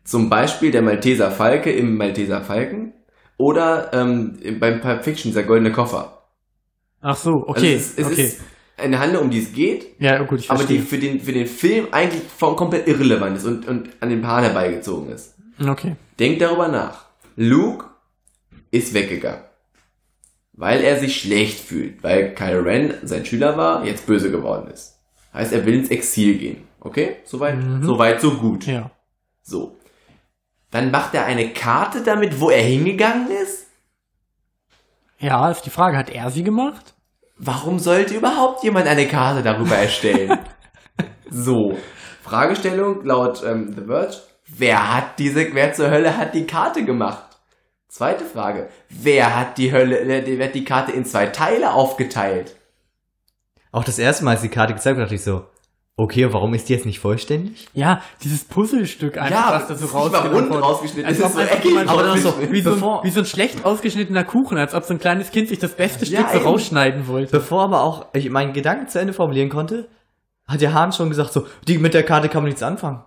Zum 0.05 0.28
Beispiel 0.28 0.70
der 0.70 0.82
Malteser 0.82 1.31
Falke 1.31 1.73
im 1.73 1.97
Malteser 1.97 2.43
Falken 2.43 2.93
oder 3.36 3.90
ähm, 3.93 4.39
beim 4.61 4.81
Pulp 4.81 5.02
Fiction 5.02 5.31
dieser 5.31 5.43
goldene 5.43 5.73
Koffer. 5.73 6.28
Ach 7.01 7.16
so, 7.16 7.31
okay, 7.47 7.74
Also 7.74 7.77
es, 7.77 7.98
es 7.98 8.06
okay. 8.06 8.23
ist 8.23 8.40
eine 8.76 8.98
Handlung, 8.98 9.24
um 9.24 9.30
die 9.30 9.40
es 9.40 9.52
geht, 9.52 10.01
ja, 10.01 10.22
gut, 10.22 10.40
ich 10.40 10.51
aber 10.51 10.64
die 10.64 10.78
verstehe. 10.78 11.01
für 11.01 11.06
den, 11.06 11.20
für 11.20 11.32
den 11.32 11.46
Film 11.46 11.88
eigentlich 11.92 12.22
voll, 12.24 12.56
komplett 12.56 12.88
irrelevant 12.88 13.36
ist 13.36 13.44
und, 13.46 13.66
und 13.68 13.90
an 14.01 14.09
den 14.10 14.26
Haaren 14.26 14.44
herbeigezogen 14.44 15.10
ist. 15.12 15.34
Okay. 15.64 15.96
Denkt 16.18 16.40
darüber 16.42 16.68
nach. 16.68 17.06
Luke 17.36 17.86
ist 18.70 18.92
weggegangen. 18.94 19.42
Weil 20.52 20.82
er 20.82 20.98
sich 20.98 21.20
schlecht 21.20 21.59
fühlt, 21.60 22.02
weil 22.02 22.34
Kylo 22.34 22.62
Ren 22.62 22.94
sein 23.02 23.24
Schüler 23.26 23.56
war, 23.56 23.84
jetzt 23.84 24.06
böse 24.06 24.30
geworden 24.30 24.68
ist. 24.70 24.98
Heißt, 25.32 25.52
er 25.52 25.66
will 25.66 25.74
ins 25.74 25.90
Exil 25.90 26.38
gehen. 26.38 26.68
Okay? 26.80 27.16
Soweit, 27.24 27.56
Mhm. 27.56 27.82
soweit, 27.82 28.20
so 28.20 28.32
gut. 28.32 28.66
Ja. 28.66 28.90
So. 29.42 29.76
Dann 30.70 30.90
macht 30.90 31.14
er 31.14 31.24
eine 31.26 31.51
Karte 31.51 32.02
damit, 32.02 32.40
wo 32.40 32.51
er 32.51 32.62
hingegangen 32.62 33.28
ist? 33.30 33.66
Ja, 35.18 35.51
ist 35.51 35.62
die 35.62 35.70
Frage, 35.70 35.96
hat 35.96 36.10
er 36.10 36.30
sie 36.30 36.42
gemacht? 36.44 36.93
Warum 37.36 37.78
sollte 37.78 38.15
überhaupt 38.15 38.62
jemand 38.62 38.86
eine 38.86 39.09
Karte 39.09 39.43
darüber 39.43 39.77
erstellen? 39.77 40.39
so. 41.31 41.77
Fragestellung 42.23 43.05
laut 43.05 43.43
ähm, 43.44 43.74
The 43.74 43.85
Verge. 43.85 44.16
Wer 44.47 44.94
hat 44.94 45.19
diese, 45.19 45.55
wer 45.55 45.73
zur 45.73 45.90
Hölle 45.90 46.16
hat 46.16 46.35
die 46.35 46.47
Karte 46.47 46.85
gemacht? 46.85 47.24
Zweite 47.89 48.24
Frage. 48.24 48.69
Wer 48.89 49.36
hat 49.39 49.59
die 49.59 49.73
Hölle, 49.73 50.02
wer, 50.06 50.47
hat 50.47 50.55
die 50.55 50.65
Karte 50.65 50.93
in 50.93 51.05
zwei 51.05 51.27
Teile 51.27 51.73
aufgeteilt? 51.73 52.56
Auch 53.73 53.85
das 53.85 53.98
erste 53.98 54.24
Mal, 54.24 54.32
als 54.32 54.43
die 54.43 54.48
Karte 54.48 54.74
gezeigt 54.74 54.97
wurde, 54.97 55.05
dachte 55.05 55.15
ich 55.15 55.24
so, 55.24 55.47
okay, 55.96 56.32
warum 56.32 56.54
ist 56.54 56.68
die 56.68 56.72
jetzt 56.72 56.86
nicht 56.86 56.98
vollständig? 56.98 57.68
Ja, 57.74 58.00
dieses 58.22 58.44
Puzzlestück 58.44 59.16
einfach, 59.18 59.30
Ja, 59.30 59.52
was 59.54 59.68
da 59.68 59.74
so 59.76 59.86
rund 59.86 60.12
wurde. 60.50 60.60
rausgeschnitten, 60.60 61.06
Als 61.06 61.18
ist 61.18 61.32
so 61.34 61.40
eckig 61.40 61.88
aber 61.88 62.02
dann 62.02 62.18
so, 62.20 62.34
wie, 62.50 62.60
so 62.60 62.72
ein, 62.72 62.80
wie 63.04 63.10
so 63.10 63.20
ein 63.20 63.26
schlecht 63.26 63.64
ausgeschnittener 63.64 64.24
Kuchen, 64.24 64.58
als 64.58 64.74
ob 64.74 64.84
so 64.84 64.94
ein 64.94 64.98
kleines 64.98 65.30
Kind 65.30 65.48
sich 65.48 65.58
das 65.58 65.72
beste 65.72 66.04
Ja, 66.06 66.20
Stück 66.20 66.30
so 66.32 66.38
eben. 66.38 66.46
rausschneiden 66.46 67.06
wollte. 67.08 67.30
Bevor 67.32 67.62
aber 67.64 67.82
auch 67.82 68.06
ich 68.12 68.28
meinen 68.30 68.52
Gedanken 68.52 68.88
zu 68.88 68.98
Ende 69.00 69.12
formulieren 69.12 69.48
konnte, 69.50 69.88
hat 70.46 70.60
der 70.60 70.74
Hahn 70.74 70.92
schon 70.92 71.08
gesagt 71.10 71.32
so, 71.32 71.46
die 71.68 71.78
mit 71.78 71.94
der 71.94 72.02
Karte 72.02 72.28
kann 72.28 72.42
man 72.42 72.48
nichts 72.48 72.62
anfangen. 72.62 73.02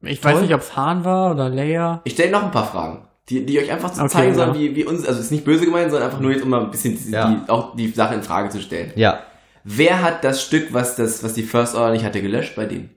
Ich 0.00 0.22
weiß 0.24 0.32
Toll. 0.34 0.42
nicht, 0.42 0.54
ob 0.54 0.60
es 0.60 0.76
Hahn 0.76 1.04
war 1.04 1.32
oder 1.32 1.48
Leia. 1.48 2.00
Ich 2.04 2.12
stelle 2.14 2.30
noch 2.30 2.42
ein 2.44 2.50
paar 2.52 2.66
Fragen, 2.66 3.06
die, 3.28 3.44
die 3.44 3.58
euch 3.58 3.70
einfach 3.70 3.90
zu 3.92 4.00
Okay, 4.00 4.08
zeigen 4.10 4.30
ja. 4.30 4.44
sollen, 4.46 4.54
wie, 4.54 4.74
wie 4.76 4.84
uns, 4.84 5.00
also 5.06 5.18
es 5.18 5.26
ist 5.26 5.32
nicht 5.32 5.44
böse 5.44 5.64
gemeint, 5.64 5.90
sondern 5.90 6.08
einfach 6.08 6.20
nur 6.20 6.30
jetzt, 6.30 6.42
um 6.44 6.50
mal 6.50 6.60
ein 6.62 6.70
bisschen 6.70 6.96
die, 6.96 7.10
Ja. 7.10 7.28
die, 7.44 7.50
auch 7.50 7.74
die 7.76 7.88
Sache 7.90 8.14
in 8.14 8.22
Frage 8.22 8.48
zu 8.48 8.60
stellen. 8.60 8.92
Ja. 8.96 9.20
Wer 9.64 10.02
hat 10.02 10.24
das 10.24 10.42
Stück, 10.42 10.72
was 10.72 10.96
das, 10.96 11.22
was 11.22 11.34
die 11.34 11.42
First 11.42 11.74
Order 11.74 11.92
nicht 11.92 12.04
hatte, 12.04 12.22
gelöscht 12.22 12.56
bei 12.56 12.66
denen? 12.66 12.94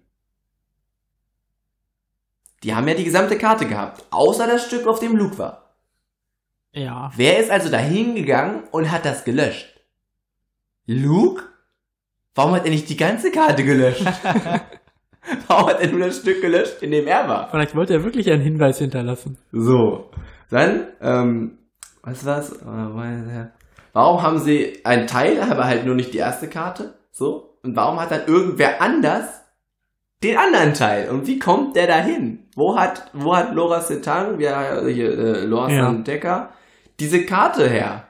Die 2.64 2.76
haben 2.76 2.88
ja 2.88 2.94
die 2.94 3.04
gesamte 3.04 3.38
Karte 3.38 3.68
gehabt, 3.68 4.04
außer 4.12 4.46
das 4.48 4.66
Stück, 4.66 4.86
auf 4.88 5.00
dem 5.00 5.16
Luke 5.16 5.38
war. 5.38 5.76
Ja. 6.74 7.12
Wer 7.16 7.40
ist 7.40 7.52
also 7.52 7.70
da 7.70 7.78
hingegangen 7.78 8.64
und 8.72 8.92
hat 8.92 9.06
das 9.06 9.24
gelöscht? 9.24 9.68
Luke? 10.86 11.44
Warum 12.36 12.54
hat 12.54 12.66
er 12.66 12.72
nicht 12.72 12.88
die 12.90 12.98
ganze 12.98 13.32
Karte 13.32 13.64
gelöscht? 13.64 14.06
Warum 15.48 15.68
hat 15.70 15.82
er 15.82 15.88
nur 15.88 16.08
das 16.08 16.18
Stück 16.18 16.42
gelöscht, 16.42 16.82
in 16.82 16.92
dem 16.92 17.08
er 17.08 17.28
war? 17.28 17.50
Vielleicht 17.50 17.76
wollte 17.76 17.94
er 17.94 18.04
wirklich 18.04 18.32
einen 18.32 18.42
Hinweis 18.42 18.78
hinterlassen. 18.78 19.38
So, 19.52 20.12
dann, 20.50 20.88
ähm, 21.02 21.58
was 22.04 22.26
war's? 22.26 22.54
Warum 23.94 24.22
haben 24.22 24.40
sie 24.40 24.80
einen 24.84 25.08
Teil, 25.08 25.42
aber 25.42 25.66
halt 25.66 25.86
nur 25.86 25.96
nicht 25.96 26.14
die 26.14 26.20
erste 26.20 26.48
Karte? 26.48 26.94
So. 27.12 27.58
Und 27.64 27.76
warum 27.76 28.00
hat 28.00 28.12
dann 28.12 28.26
irgendwer 28.26 28.82
anders 28.82 29.26
den 30.24 30.38
anderen 30.38 30.74
Teil? 30.74 31.10
Und 31.10 31.28
wie 31.28 31.40
kommt 31.40 31.76
der 31.76 31.88
dahin? 31.88 32.48
Wo 32.56 32.78
hat, 32.78 33.10
wo 33.14 33.36
hat 33.36 33.54
Laura 33.54 33.82
Setang, 33.82 34.40
wie 34.40 34.46
äh, 34.46 34.94
hier, 34.94 35.12
äh, 35.18 35.46
Laura 35.46 35.70
Ja. 35.70 35.92
Decker, 35.92 36.50
diese 37.00 37.26
Karte 37.26 37.68
her? 37.70 38.08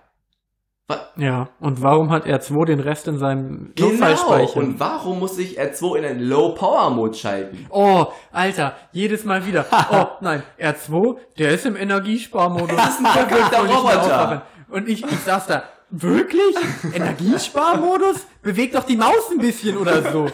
Ja. 1.16 1.50
Und 1.60 1.82
warum 1.82 2.10
hat 2.10 2.26
er 2.26 2.42
2 2.42 2.66
den 2.66 2.80
Rest 2.80 3.08
in 3.08 3.18
seinem 3.18 3.72
Genau. 3.76 3.92
Notfallspeicher? 3.92 4.58
Und 4.58 4.80
warum 4.80 5.20
muss 5.20 5.36
sich 5.36 5.60
R2 5.60 5.98
in 5.98 6.06
einen 6.06 6.20
Low-Power-Mode 6.22 7.14
schalten? 7.14 7.66
Oh, 7.70 8.08
Alter, 8.32 8.76
jedes 8.92 9.24
Mal 9.24 9.46
wieder. 9.46 9.66
Oh, 9.92 10.08
nein, 10.22 10.44
R2, 10.60 11.18
der 11.38 11.52
ist 11.52 11.66
im 11.66 11.76
Energiesparmodus. 11.76 12.76
Das 12.76 12.90
ist 12.90 13.00
ein 13.00 13.06
verrückter 13.06 13.64
ich 13.66 13.76
Roboter. 13.76 14.42
Und 14.72 14.88
ich, 14.90 15.04
ich 15.04 15.20
saß 15.26 15.48
da, 15.48 15.64
wirklich? 15.90 16.56
Energiesparmodus? 16.94 18.26
Beweg 18.42 18.72
doch 18.74 18.84
die 18.86 18.96
Maus 18.96 19.30
ein 19.32 19.40
bisschen 19.40 19.78
oder 19.78 20.12
so. 20.12 20.26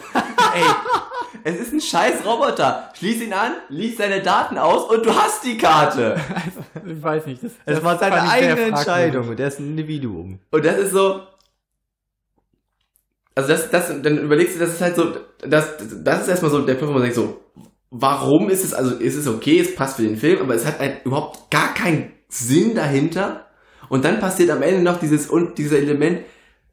Ey, 0.54 0.64
Es 1.44 1.56
ist 1.56 1.72
ein 1.72 1.80
scheiß 1.80 2.24
Roboter. 2.24 2.90
Schließ 2.98 3.22
ihn 3.22 3.32
an, 3.32 3.52
lies 3.68 3.96
seine 3.96 4.22
Daten 4.22 4.58
aus 4.58 4.84
und 4.90 5.04
du 5.04 5.14
hast 5.14 5.44
die 5.44 5.56
Karte. 5.56 6.20
ich 6.86 7.02
weiß 7.02 7.26
nicht. 7.26 7.42
Das, 7.42 7.52
Es 7.64 7.76
das 7.76 7.84
war 7.84 7.98
seine 7.98 8.22
eigene. 8.28 8.60
Entscheidung 8.60 9.28
und 9.28 9.40
er 9.40 9.48
ist 9.48 9.58
ein 9.60 9.66
Individuum. 9.70 10.40
Und 10.50 10.64
das 10.64 10.78
ist 10.78 10.92
so. 10.92 11.22
Also 13.34 13.48
das, 13.50 13.70
das, 13.70 13.88
dann 14.02 14.18
überlegst 14.18 14.56
du, 14.56 14.60
das 14.60 14.70
ist 14.74 14.80
halt 14.80 14.96
so, 14.96 15.12
das, 15.46 15.74
das 16.02 16.22
ist 16.22 16.28
erstmal 16.28 16.50
so 16.50 16.60
der 16.62 16.74
Punkt, 16.74 16.88
wo 16.88 16.94
man 16.94 17.02
denkt 17.02 17.14
so, 17.14 17.40
warum 17.90 18.50
ist 18.50 18.64
es, 18.64 18.74
also 18.74 18.96
ist 18.96 19.14
es 19.14 19.28
okay, 19.28 19.60
es 19.60 19.76
passt 19.76 19.96
für 19.96 20.02
den 20.02 20.16
Film, 20.16 20.40
aber 20.40 20.56
es 20.56 20.66
hat 20.66 20.80
halt 20.80 21.04
überhaupt 21.04 21.48
gar 21.50 21.72
keinen 21.72 22.12
Sinn 22.28 22.74
dahinter. 22.74 23.46
Und 23.88 24.04
dann 24.04 24.20
passiert 24.20 24.50
am 24.50 24.62
Ende 24.62 24.82
noch 24.82 24.98
dieses, 25.00 25.28
und 25.28 25.58
dieser 25.58 25.78
Element, 25.78 26.20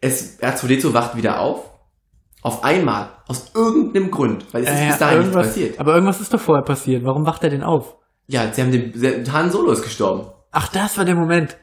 es, 0.02 0.40
R2D2 0.42 0.94
wacht 0.94 1.16
wieder 1.16 1.40
auf. 1.40 1.70
Auf 2.42 2.64
einmal. 2.64 3.10
Aus 3.28 3.52
irgendeinem 3.56 4.12
Grund. 4.12 4.46
Weil 4.54 4.64
es 4.64 4.70
ist 4.70 4.80
Äh, 4.80 4.88
bis 4.88 4.98
dahin 5.00 5.18
irgendwas, 5.20 5.48
passiert. 5.48 5.80
aber 5.80 5.94
irgendwas 5.96 6.22
ist 6.22 6.34
doch 6.34 6.40
vorher 6.40 6.64
passiert. 6.64 7.04
Warum 7.04 7.26
wacht 7.26 7.44
er 7.44 7.50
denn 7.50 7.64
auf? 7.64 7.96
Ja, 8.28 8.52
sie 8.54 8.62
haben 8.62 8.72
den, 8.72 9.34
Han 9.34 9.50
Solo 9.52 9.72
ist 9.72 9.82
gestorben. 9.84 10.28
Ach, 10.52 10.68
das 10.70 10.98
war 10.98 11.06
der 11.06 11.16
Moment. 11.16 11.58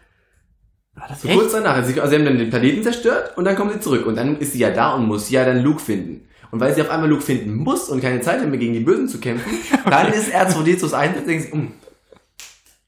War 0.94 1.06
das 1.08 1.22
So 1.22 1.28
echt? 1.28 1.38
kurz 1.38 1.52
danach. 1.52 1.76
Also 1.76 1.92
sie 1.92 2.00
haben 2.00 2.24
dann 2.24 2.36
den 2.38 2.50
Planeten 2.50 2.82
zerstört 2.82 3.36
und 3.36 3.44
dann 3.44 3.54
kommen 3.56 3.72
sie 3.72 3.80
zurück. 3.80 4.06
Und 4.06 4.16
dann 4.16 4.38
ist 4.38 4.52
sie 4.52 4.58
ja 4.58 4.70
da 4.70 4.94
und 4.94 5.06
muss 5.06 5.30
ja 5.30 5.44
dann 5.44 5.62
Luke 5.62 5.80
finden. 5.80 6.28
Und 6.50 6.60
weil 6.60 6.74
sie 6.74 6.82
auf 6.82 6.90
einmal 6.90 7.08
Luke 7.08 7.22
finden 7.22 7.54
muss 7.54 7.88
und 7.88 8.00
keine 8.02 8.20
Zeit 8.20 8.40
hat 8.40 8.48
mehr 8.48 8.58
gegen 8.58 8.74
die 8.74 8.80
Bösen 8.80 9.08
zu 9.08 9.18
kämpfen, 9.20 9.50
dann 9.88 10.12
ist 10.12 10.34
R2D2 10.34 10.92
1 10.92 11.16
und 11.18 11.26
denkt 11.28 11.44
sich, 11.44 11.52
um, 11.52 11.72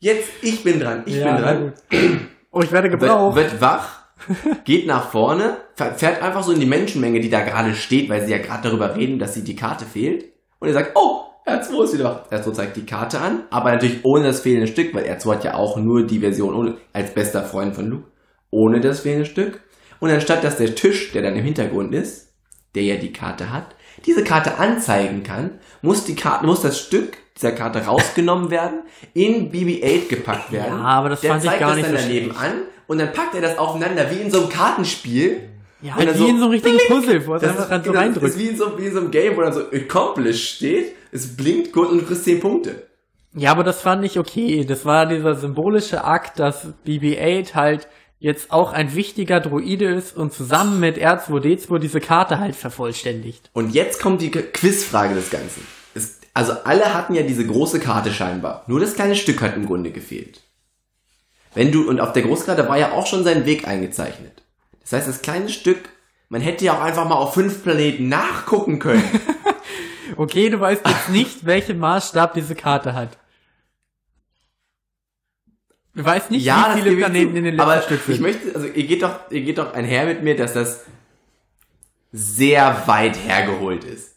jetzt, 0.01 0.29
ich 0.43 0.63
bin 0.65 0.81
dran, 0.81 1.03
ich 1.07 1.17
Ja, 1.17 1.33
bin 1.37 1.43
dran. 1.43 1.73
Oh, 2.55 2.63
ich 2.63 2.71
werde 2.71 2.91
Wird, 2.91 3.01
gebraucht. 3.01 3.37
wird 3.37 3.61
wach, 3.61 4.03
geht 4.65 4.87
nach 4.87 5.11
vorne, 5.11 5.57
fährt 5.75 6.23
einfach 6.23 6.45
so 6.45 6.53
in 6.53 6.61
die 6.61 6.67
Menschenmenge, 6.67 7.19
die 7.21 7.29
da 7.29 7.41
gerade 7.41 7.75
steht, 7.75 8.09
weil 8.09 8.25
sie 8.25 8.31
ja 8.31 8.39
gerade 8.39 8.69
darüber 8.69 8.95
reden, 8.95 9.19
dass 9.19 9.35
sie 9.35 9.43
die 9.43 9.57
Karte 9.57 9.85
fehlt. 9.85 10.27
Und 10.61 10.69
er 10.69 10.75
sagt, 10.75 10.93
oh, 10.95 11.25
R2 11.47 11.85
ist 11.85 11.95
wieder 11.95 12.05
wach. 12.05 12.31
R2 12.31 12.53
zeigt 12.53 12.77
die 12.77 12.87
Karte 12.87 13.21
an, 13.21 13.43
aber 13.51 13.73
natürlich 13.73 14.05
ohne 14.05 14.25
das 14.29 14.41
fehlende 14.41 14.69
Stück, 14.69 14.95
weil 14.95 15.05
R2 15.05 15.33
hat 15.33 15.45
ja 15.45 15.55
auch 15.55 15.77
nur 15.77 16.07
die 16.07 16.21
Version 16.21 16.55
ohne, 16.55 16.77
als 16.93 17.13
bester 17.13 17.43
Freund 17.43 17.75
von 17.75 17.89
Luke, 17.89 18.07
ohne 18.51 18.81
das 18.81 19.01
fehlende 19.01 19.27
Stück. 19.27 19.61
Und 19.99 20.11
anstatt 20.11 20.45
dass 20.45 20.57
der 20.57 20.77
Tisch, 20.77 21.11
der 21.13 21.23
dann 21.23 21.35
im 21.35 21.45
Hintergrund 21.45 21.93
ist, 21.93 22.35
der 22.77 22.85
ja 22.85 22.97
die 22.97 23.13
Karte 23.13 23.53
hat, 23.53 23.75
diese 24.07 24.23
Karte 24.23 24.59
anzeigen 24.59 25.25
kann, 25.25 25.59
muss 25.83 26.05
die 26.05 26.15
Karte, 26.15 26.47
muss 26.47 26.63
das 26.63 26.79
Stück 26.79 27.17
dieser 27.37 27.53
Karte 27.53 27.85
rausgenommen 27.85 28.51
werden, 28.51 28.83
in 29.13 29.51
BB-8 29.51 30.09
gepackt 30.09 30.53
werden. 30.53 30.79
Ja, 30.79 30.85
aber 30.85 31.09
das 31.09 31.21
der 31.21 31.31
fand 31.33 31.45
ich 31.45 31.51
gar 31.59 31.69
das 31.69 31.77
nicht 31.77 31.89
dann 31.89 31.97
so 31.97 32.03
daneben 32.03 32.37
an 32.37 32.53
und 32.87 32.99
dann 32.99 33.13
packt 33.13 33.35
er 33.35 33.41
das 33.41 33.59
aufeinander 33.59 34.11
wie 34.11 34.21
in 34.21 34.31
so 34.31 34.41
einem 34.41 34.49
Kartenspiel. 34.49 35.49
Ja, 35.83 35.97
wie 35.99 36.17
so, 36.17 36.27
in 36.27 36.39
so 36.39 36.45
einem 36.45 36.53
richtigen 36.53 36.79
Puzzle, 36.89 37.27
wo 37.27 37.35
es 37.35 37.43
einfach 37.43 37.69
so 37.69 37.83
genau, 37.83 37.99
reindrückt. 37.99 38.27
ist 38.27 38.39
wie 38.39 38.49
in, 38.49 38.57
so, 38.57 38.79
wie 38.79 38.87
in 38.87 38.93
so 38.93 39.01
einem 39.01 39.11
Game, 39.11 39.37
wo 39.37 39.43
dann 39.43 39.53
so 39.53 39.61
accomplished 39.71 40.57
steht, 40.57 40.95
es 41.13 41.37
blinkt 41.37 41.73
kurz 41.73 41.91
und 41.91 41.99
du 41.99 42.07
kriegst 42.07 42.25
10 42.25 42.41
Punkte. 42.41 42.87
Ja, 43.35 43.51
aber 43.51 43.65
das 43.65 43.83
fand 43.83 44.05
ich 44.05 44.19
okay. 44.19 44.65
Das 44.65 44.85
war 44.85 45.07
dieser 45.07 45.35
symbolische 45.35 46.05
Akt, 46.05 46.39
dass 46.39 46.69
BB-8 46.87 47.55
halt 47.55 47.89
jetzt 48.19 48.53
auch 48.53 48.73
ein 48.73 48.95
wichtiger 48.95 49.41
Droide 49.41 49.87
ist 49.87 50.17
und 50.17 50.33
zusammen 50.33 50.81
mit 50.81 50.97
R2D2 50.97 51.79
diese 51.79 52.01
Karte 52.01 52.39
halt 52.39 52.57
vervollständigt. 52.57 53.51
Und 53.53 53.75
jetzt 53.75 54.01
kommt 54.01 54.23
die 54.23 54.31
Quizfrage 54.31 55.15
des 55.15 55.29
Ganzen. 55.31 55.67
Also 56.35 56.53
alle 56.65 56.93
hatten 56.93 57.15
ja 57.15 57.23
diese 57.23 57.47
große 57.47 57.79
Karte 57.81 58.13
scheinbar. 58.13 58.65
Nur 58.67 58.81
das 58.81 58.95
kleine 58.95 59.17
Stück 59.17 59.41
hat 59.41 59.57
im 59.57 59.67
Grunde 59.67 59.93
gefehlt. 59.93 60.41
Wenn 61.55 61.71
du, 61.71 61.89
und 61.89 62.01
auf 62.01 62.13
der 62.13 62.25
Großkarte 62.25 62.69
war 62.69 62.77
ja 62.77 62.93
auch 62.93 63.07
schon 63.07 63.23
sein 63.23 63.47
Weg 63.47 63.67
eingezeichnet. 63.69 64.43
Das 64.83 64.93
heißt, 64.93 65.09
das 65.09 65.23
kleine 65.23 65.49
Stück, 65.49 65.89
man 66.29 66.41
hätte 66.41 66.65
ja 66.65 66.77
auch 66.77 66.83
einfach 66.83 67.09
mal 67.09 67.15
auf 67.15 67.35
fünf 67.35 67.63
Planeten 67.63 68.09
nachgucken 68.09 68.79
können. 68.79 69.05
Okay, 70.17 70.49
du 70.49 70.61
weißt 70.61 70.87
jetzt 70.87 71.09
nicht, 71.09 71.47
welchen 71.47 71.79
Maßstab 71.79 72.35
diese 72.35 72.55
Karte 72.55 72.95
hat. 72.95 73.17
Du 75.95 76.05
weißt 76.05 76.31
nicht, 76.31 76.45
ja, 76.45 76.75
wie 76.77 76.83
viele 76.83 76.97
Planeten 76.97 77.33
zu. 77.33 77.39
in 77.39 77.45
den 77.45 77.57
letzten 77.57 77.71
Aber 77.71 77.83
Stück 77.83 78.03
sind. 78.03 78.15
ich 78.15 78.21
möchte, 78.21 78.55
also 78.55 78.67
ihr 78.67 78.87
geht 78.87 79.03
doch, 79.03 79.31
ihr 79.31 79.41
geht 79.41 79.59
doch 79.59 79.73
einher 79.73 80.07
mit 80.07 80.23
mir, 80.23 80.37
dass 80.37 80.53
das 80.53 80.85
sehr 82.13 82.87
weit 82.87 83.17
hergeholt 83.17 83.85
ist. 83.85 84.14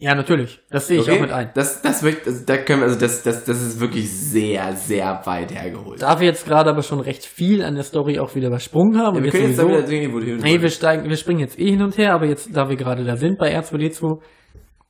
Ja, 0.00 0.14
natürlich. 0.14 0.60
Das 0.70 0.86
sehe 0.86 1.00
ich 1.00 1.10
auch 1.10 1.20
mit 1.20 1.32
ein. 1.32 1.50
Das, 1.54 1.82
das 1.82 2.02
möchte, 2.02 2.30
also 2.30 2.44
da 2.46 2.56
können 2.58 2.82
wir, 2.82 2.86
also 2.86 3.00
das, 3.00 3.24
das, 3.24 3.44
das 3.44 3.60
ist 3.60 3.80
wirklich 3.80 4.08
sehr, 4.08 4.74
sehr 4.74 5.22
weit 5.24 5.52
hergeholt. 5.52 6.00
Da 6.00 6.20
wir 6.20 6.28
jetzt 6.28 6.46
gerade 6.46 6.70
aber 6.70 6.82
schon 6.82 7.00
recht 7.00 7.24
viel 7.24 7.64
an 7.64 7.74
der 7.74 7.82
Story 7.82 8.20
auch 8.20 8.36
wieder 8.36 8.46
übersprungen 8.46 8.96
haben 8.96 9.16
Ja, 9.16 9.18
und 9.18 9.24
wir 9.24 9.24
jetzt 9.24 9.32
können 9.32 9.48
jetzt 9.48 9.58
da 9.58 9.62
sowieso, 9.62 9.78
wieder 9.78 9.88
sehen, 9.88 10.12
wo 10.12 10.20
die 10.20 10.26
hin 10.26 10.38
nee, 10.40 10.62
wir 10.62 10.70
steigen, 10.70 11.08
wir 11.08 11.16
springen 11.16 11.40
jetzt 11.40 11.58
eh 11.58 11.70
hin 11.70 11.82
und 11.82 11.98
her, 11.98 12.14
aber 12.14 12.26
jetzt, 12.26 12.56
da 12.56 12.68
wir 12.68 12.76
gerade 12.76 13.02
da 13.04 13.16
sind 13.16 13.38
bei 13.38 13.58
R2D2, 13.58 14.20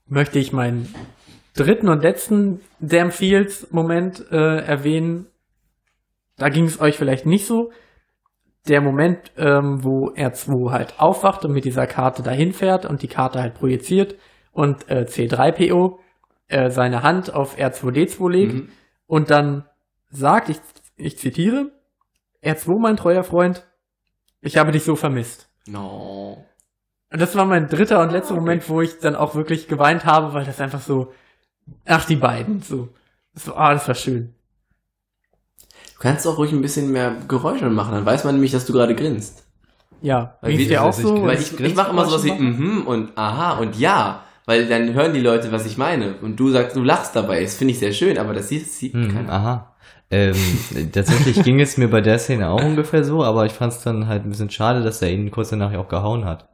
möchte 0.09 0.39
ich 0.39 0.53
meinen 0.53 0.95
dritten 1.57 1.89
und 1.89 2.03
letzten 2.03 2.61
Damn 2.79 3.11
Fields 3.11 3.69
Moment 3.71 4.23
äh, 4.31 4.59
erwähnen. 4.59 5.29
Da 6.37 6.51
ging 6.51 6.65
es 6.65 6.83
euch 6.83 6.99
vielleicht 6.99 7.25
nicht 7.25 7.47
so. 7.47 7.71
Der 8.69 8.83
Moment, 8.83 9.33
ähm, 9.39 9.83
wo 9.83 10.11
R2 10.11 10.71
halt 10.71 11.01
aufwacht 11.01 11.47
und 11.47 11.53
mit 11.53 11.65
dieser 11.65 11.87
Karte 11.87 12.23
dahin 12.23 12.53
fährt 12.53 12.85
und 12.85 13.01
die 13.01 13.09
Karte 13.09 13.41
halt 13.41 13.55
projiziert 13.55 14.17
und 14.59 14.89
äh, 14.91 15.07
C3PO 15.09 15.99
äh, 16.49 16.71
seine 16.71 17.03
Hand 17.05 17.33
auf 17.33 17.57
R2D2 17.57 18.31
legt 18.31 18.55
Mhm. 18.55 18.69
und 19.07 19.31
dann 19.31 19.65
sagt, 20.11 20.49
ich, 20.49 20.59
ich 20.97 21.17
zitiere, 21.19 21.71
R2, 22.43 22.79
mein 22.81 22.97
treuer 22.97 23.23
Freund, 23.23 23.65
ich 24.41 24.57
habe 24.57 24.73
dich 24.73 24.83
so 24.85 24.97
vermisst. 24.97 25.49
No. 25.67 26.45
Und 27.13 27.21
das 27.21 27.37
war 27.37 27.45
mein 27.45 27.69
dritter 27.69 28.01
und 28.01 28.11
letzter 28.11 28.33
okay. 28.35 28.41
Moment, 28.41 28.69
wo 28.69 28.81
ich 28.81 28.99
dann 28.99 29.15
auch 29.15 29.35
wirklich 29.37 29.69
geweint 29.69 30.05
habe, 30.05 30.33
weil 30.35 30.45
das 30.45 30.61
einfach 30.61 30.81
so, 30.81 31.13
ach, 31.85 32.05
die 32.07 32.17
beiden, 32.17 32.61
so. 32.63 32.89
War, 33.47 33.57
ah, 33.59 33.73
das 33.75 33.87
war 33.87 33.95
schön. 33.95 34.35
Du 35.95 36.01
kannst 36.01 36.27
auch 36.27 36.39
ruhig 36.39 36.53
ein 36.53 36.63
bisschen 36.63 36.91
mehr 36.91 37.15
Geräusche 37.29 37.71
machen, 37.71 37.93
dann 37.95 38.07
weiß 38.07 38.25
man 38.25 38.35
nämlich, 38.35 38.53
dass 38.53 38.67
du 38.67 38.73
gerade 38.73 38.95
grinst. 38.97 39.45
Ja, 40.01 40.37
Weil 40.41 40.57
wie- 40.59 40.67
dir 40.67 40.83
auch 40.83 40.91
ich 40.99 41.05
so? 41.05 41.23
Weil 41.27 41.39
ich, 41.41 41.59
ich 41.59 41.75
mache 41.75 41.91
immer 41.91 42.07
sowas 42.07 42.25
wie 42.25 42.33
mhm 42.33 42.87
und 42.87 43.17
aha 43.19 43.59
und 43.59 43.77
ja, 43.79 44.25
weil 44.49 44.67
dann 44.67 44.95
hören 44.95 45.13
die 45.13 45.21
Leute, 45.21 45.53
was 45.53 45.67
ich 45.67 45.77
meine. 45.77 46.15
Und 46.23 46.41
du 46.41 46.49
sagst, 46.49 46.75
du 46.75 46.83
lachst 46.83 47.15
dabei. 47.15 47.43
Das 47.43 47.57
finde 47.57 47.73
ich 47.73 47.79
sehr 47.79 47.93
schön, 47.93 48.17
aber 48.17 48.33
das 48.33 48.49
sieht, 48.49 48.67
sieht 48.67 48.95
Hm, 48.95 49.13
keiner. 49.15 49.31
aha. 49.33 49.75
Ähm, 50.11 50.35
tatsächlich 50.93 51.43
ging 51.43 51.61
es 51.61 51.77
mir 51.77 51.89
bei 51.89 52.01
der 52.01 52.19
Szene 52.19 52.49
auch 52.49 52.65
ungefähr 52.65 53.05
so, 53.05 53.23
aber 53.23 53.45
ich 53.45 53.53
fand 53.53 53.75
es 53.75 53.83
dann 53.83 54.09
halt 54.09 54.25
ein 54.25 54.31
bisschen 54.31 54.49
schade, 54.49 54.83
dass 54.83 55.03
er 55.03 55.11
ihn 55.13 55.31
kurz 55.31 55.51
danach 55.51 55.75
auch 55.75 55.89
gehauen 55.89 56.25
hat. 56.25 56.49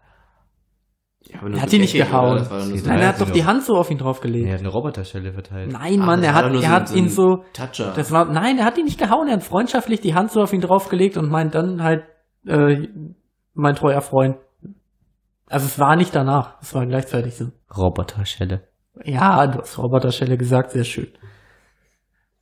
Ja, 1.27 1.39
Er 1.47 1.63
hat 1.63 1.73
ihn 1.73 1.81
nicht 1.83 1.95
gehauen. 1.95 2.45
Nein, 2.85 2.99
er 3.01 3.09
hat 3.09 3.21
doch 3.21 3.31
die. 3.31 3.45
Hand 3.45 3.63
so 3.65 3.77
auf 3.77 3.91
ihn 3.91 3.99
draufgelegt. 3.99 4.47
Er 4.47 4.55
hat 4.55 4.61
eine 4.61 4.69
Roboterstelle 4.69 5.33
verteilt. 5.33 5.71
Nein, 5.73 5.99
Ach, 6.03 6.07
Mann, 6.07 6.21
das 6.21 6.29
er 6.31 6.35
war 6.35 6.43
hat, 6.45 6.53
er 6.53 6.61
so- 6.61 6.69
hat 6.69 6.89
so 6.89 6.97
ihn 6.97 7.09
so, 7.09 7.45
Toucher. 7.55 7.93
das 7.97 8.11
war, 8.11 8.25
nein, 8.27 8.59
er 8.59 8.65
hat 8.67 8.77
ihn 8.77 8.85
nicht 8.85 8.99
gehauen, 8.99 9.29
er 9.29 9.35
hat 9.35 9.43
freundschaftlich 9.45 10.01
die 10.01 10.15
Hand 10.15 10.33
so 10.33 10.43
auf 10.43 10.53
ihn 10.53 10.61
draufgelegt 10.61 11.17
und 11.17 11.31
meint 11.31 11.55
dann 11.55 11.83
halt, 11.83 12.03
äh, 12.47 12.89
mein 13.55 13.75
treuer 13.77 14.01
Freund. 14.03 14.37
Also 15.49 15.67
es 15.67 15.79
war 15.79 15.95
nicht 15.97 16.15
danach, 16.15 16.55
es 16.61 16.75
war 16.75 16.85
gleichzeitig 16.87 17.37
so. 17.37 17.47
Roboterschelle. 17.77 18.63
Ja, 19.05 19.47
du 19.47 19.59
hast 19.61 19.77
Roboterschelle 19.79 20.37
gesagt, 20.37 20.71
sehr 20.73 20.85
schön. 20.85 21.09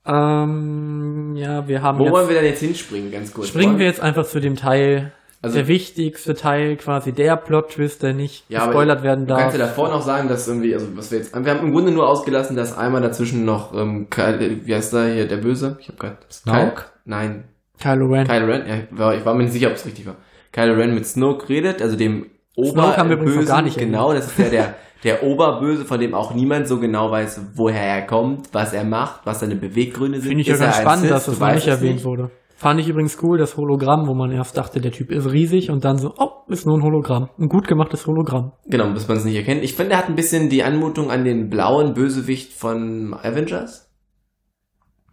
Ähm, 0.05 1.35
ja, 1.37 1.67
wir 1.69 1.83
haben 1.83 1.99
Wo 1.99 2.05
jetzt, 2.05 2.13
wollen 2.13 2.29
wir 2.29 2.37
denn 2.37 2.45
jetzt 2.47 2.61
hinspringen, 2.61 3.11
ganz 3.13 3.33
kurz? 3.33 3.49
springen 3.49 3.79
wir 3.79 3.87
jetzt 3.87 4.01
einfach 4.01 4.27
zu 4.27 4.41
dem 4.41 4.57
Teil, 4.57 5.13
Also- 5.43 5.57
der 5.59 5.69
wichtigste 5.69 6.35
Teil, 6.35 6.77
quasi 6.77 7.13
der 7.13 7.37
Plot-Twist, 7.37 8.03
der 8.03 8.13
nicht 8.13 8.45
Ja, 8.49 8.61
aber 8.61 8.67
gespoilert 8.73 9.03
werden 9.05 9.27
Du 9.27 9.35
darf. 9.35 9.41
kannst 9.43 9.59
ja 9.59 9.65
davor 9.67 9.89
noch 9.91 10.03
sagen, 10.03 10.29
dass 10.29 10.49
irgendwie, 10.49 10.75
also 10.75 10.97
was 10.97 11.11
wir 11.13 11.19
jetzt, 11.19 11.33
wir 11.35 11.51
haben 11.55 11.67
im 11.67 11.73
Grunde 11.73 11.93
nur 11.93 12.09
ausgelassen, 12.09 12.57
dass 12.57 12.77
einmal 12.77 13.01
dazwischen 13.01 13.45
noch, 13.45 13.75
ähm, 13.75 14.09
Kyle, 14.11 14.61
wie 14.67 14.75
heißt 14.75 14.93
der 14.93 15.15
hier, 15.15 15.29
der 15.29 15.37
Böse? 15.39 15.77
Ich 15.81 15.89
hab 15.89 15.99
grad, 15.99 16.19
Snoke? 16.33 16.85
Nein, 17.05 17.45
Kylo 17.81 18.07
Ren. 18.07 18.27
Kylo 18.27 18.47
Ren, 18.47 18.67
ja, 18.69 18.75
ich 18.77 18.99
war, 18.99 19.15
ich 19.17 19.25
war 19.25 19.35
mir 19.35 19.45
nicht 19.45 19.53
sicher, 19.53 19.69
ob 19.69 19.75
es 19.75 19.87
richtig 19.87 20.07
war. 20.07 20.17
Kylo 20.53 20.75
Ren 20.75 20.95
mit 20.95 21.07
Snoke 21.07 21.49
redet, 21.49 21.81
also 21.81 21.97
dem 21.97 22.27
Snoke 22.55 22.97
haben 22.97 23.09
wir 23.09 23.17
übrigens 23.17 23.35
noch 23.37 23.43
Oberbösen, 23.43 23.47
gar 23.47 23.63
nicht 23.63 23.79
genau, 23.79 24.13
das 24.13 24.27
ist 24.27 24.39
ja 24.39 24.49
der, 24.49 24.75
der 25.05 25.25
Oberböse, 25.25 25.85
von 25.85 26.01
dem 26.01 26.15
auch 26.15 26.35
niemand 26.35 26.69
so 26.69 26.79
genau 26.79 27.11
weiß, 27.11 27.53
woher 27.55 27.83
er 27.83 28.07
kommt, 28.07 28.53
was 28.53 28.73
er 28.73 28.85
macht, 28.85 29.27
was 29.27 29.41
seine 29.41 29.57
Beweggründe 29.57 30.21
sind. 30.21 30.29
Finde 30.29 30.43
ich 30.43 30.49
ja 30.49 30.57
ganz 30.57 30.77
spannend, 30.77 31.11
dass 31.11 31.27
das 31.27 31.39
noch 31.39 31.53
nicht 31.53 31.67
erwähnt 31.67 31.95
nicht. 31.97 32.05
wurde. 32.05 32.31
Fand 32.63 32.79
ich 32.79 32.89
übrigens 32.89 33.21
cool, 33.21 33.39
das 33.39 33.57
Hologramm, 33.57 34.07
wo 34.07 34.15
man 34.15 34.31
erst 34.31 34.57
dachte, 34.57 34.81
der 34.81 34.93
Typ 34.93 35.11
ist 35.11 35.33
riesig 35.33 35.69
und 35.71 35.85
dann 35.85 35.99
so, 35.99 36.15
oh, 36.17 36.31
ist 36.47 36.65
nur 36.65 36.79
ein 36.79 36.85
Hologramm. 36.85 37.29
Ein 37.37 37.49
gut 37.49 37.67
gemachtes 37.67 38.07
Hologramm. 38.07 38.53
Genau, 38.67 38.89
bis 38.93 39.09
man 39.09 39.17
es 39.17 39.25
nicht 39.25 39.35
erkennt. 39.35 39.65
Ich 39.65 39.75
finde, 39.75 39.95
er 39.95 39.99
hat 39.99 40.09
ein 40.09 40.15
bisschen 40.15 40.49
die 40.49 40.63
Anmutung 40.63 41.11
an 41.11 41.25
den 41.25 41.51
blauen 41.51 41.93
Bösewicht 41.95 42.53
von 42.53 43.15
Avengers. 43.15 43.91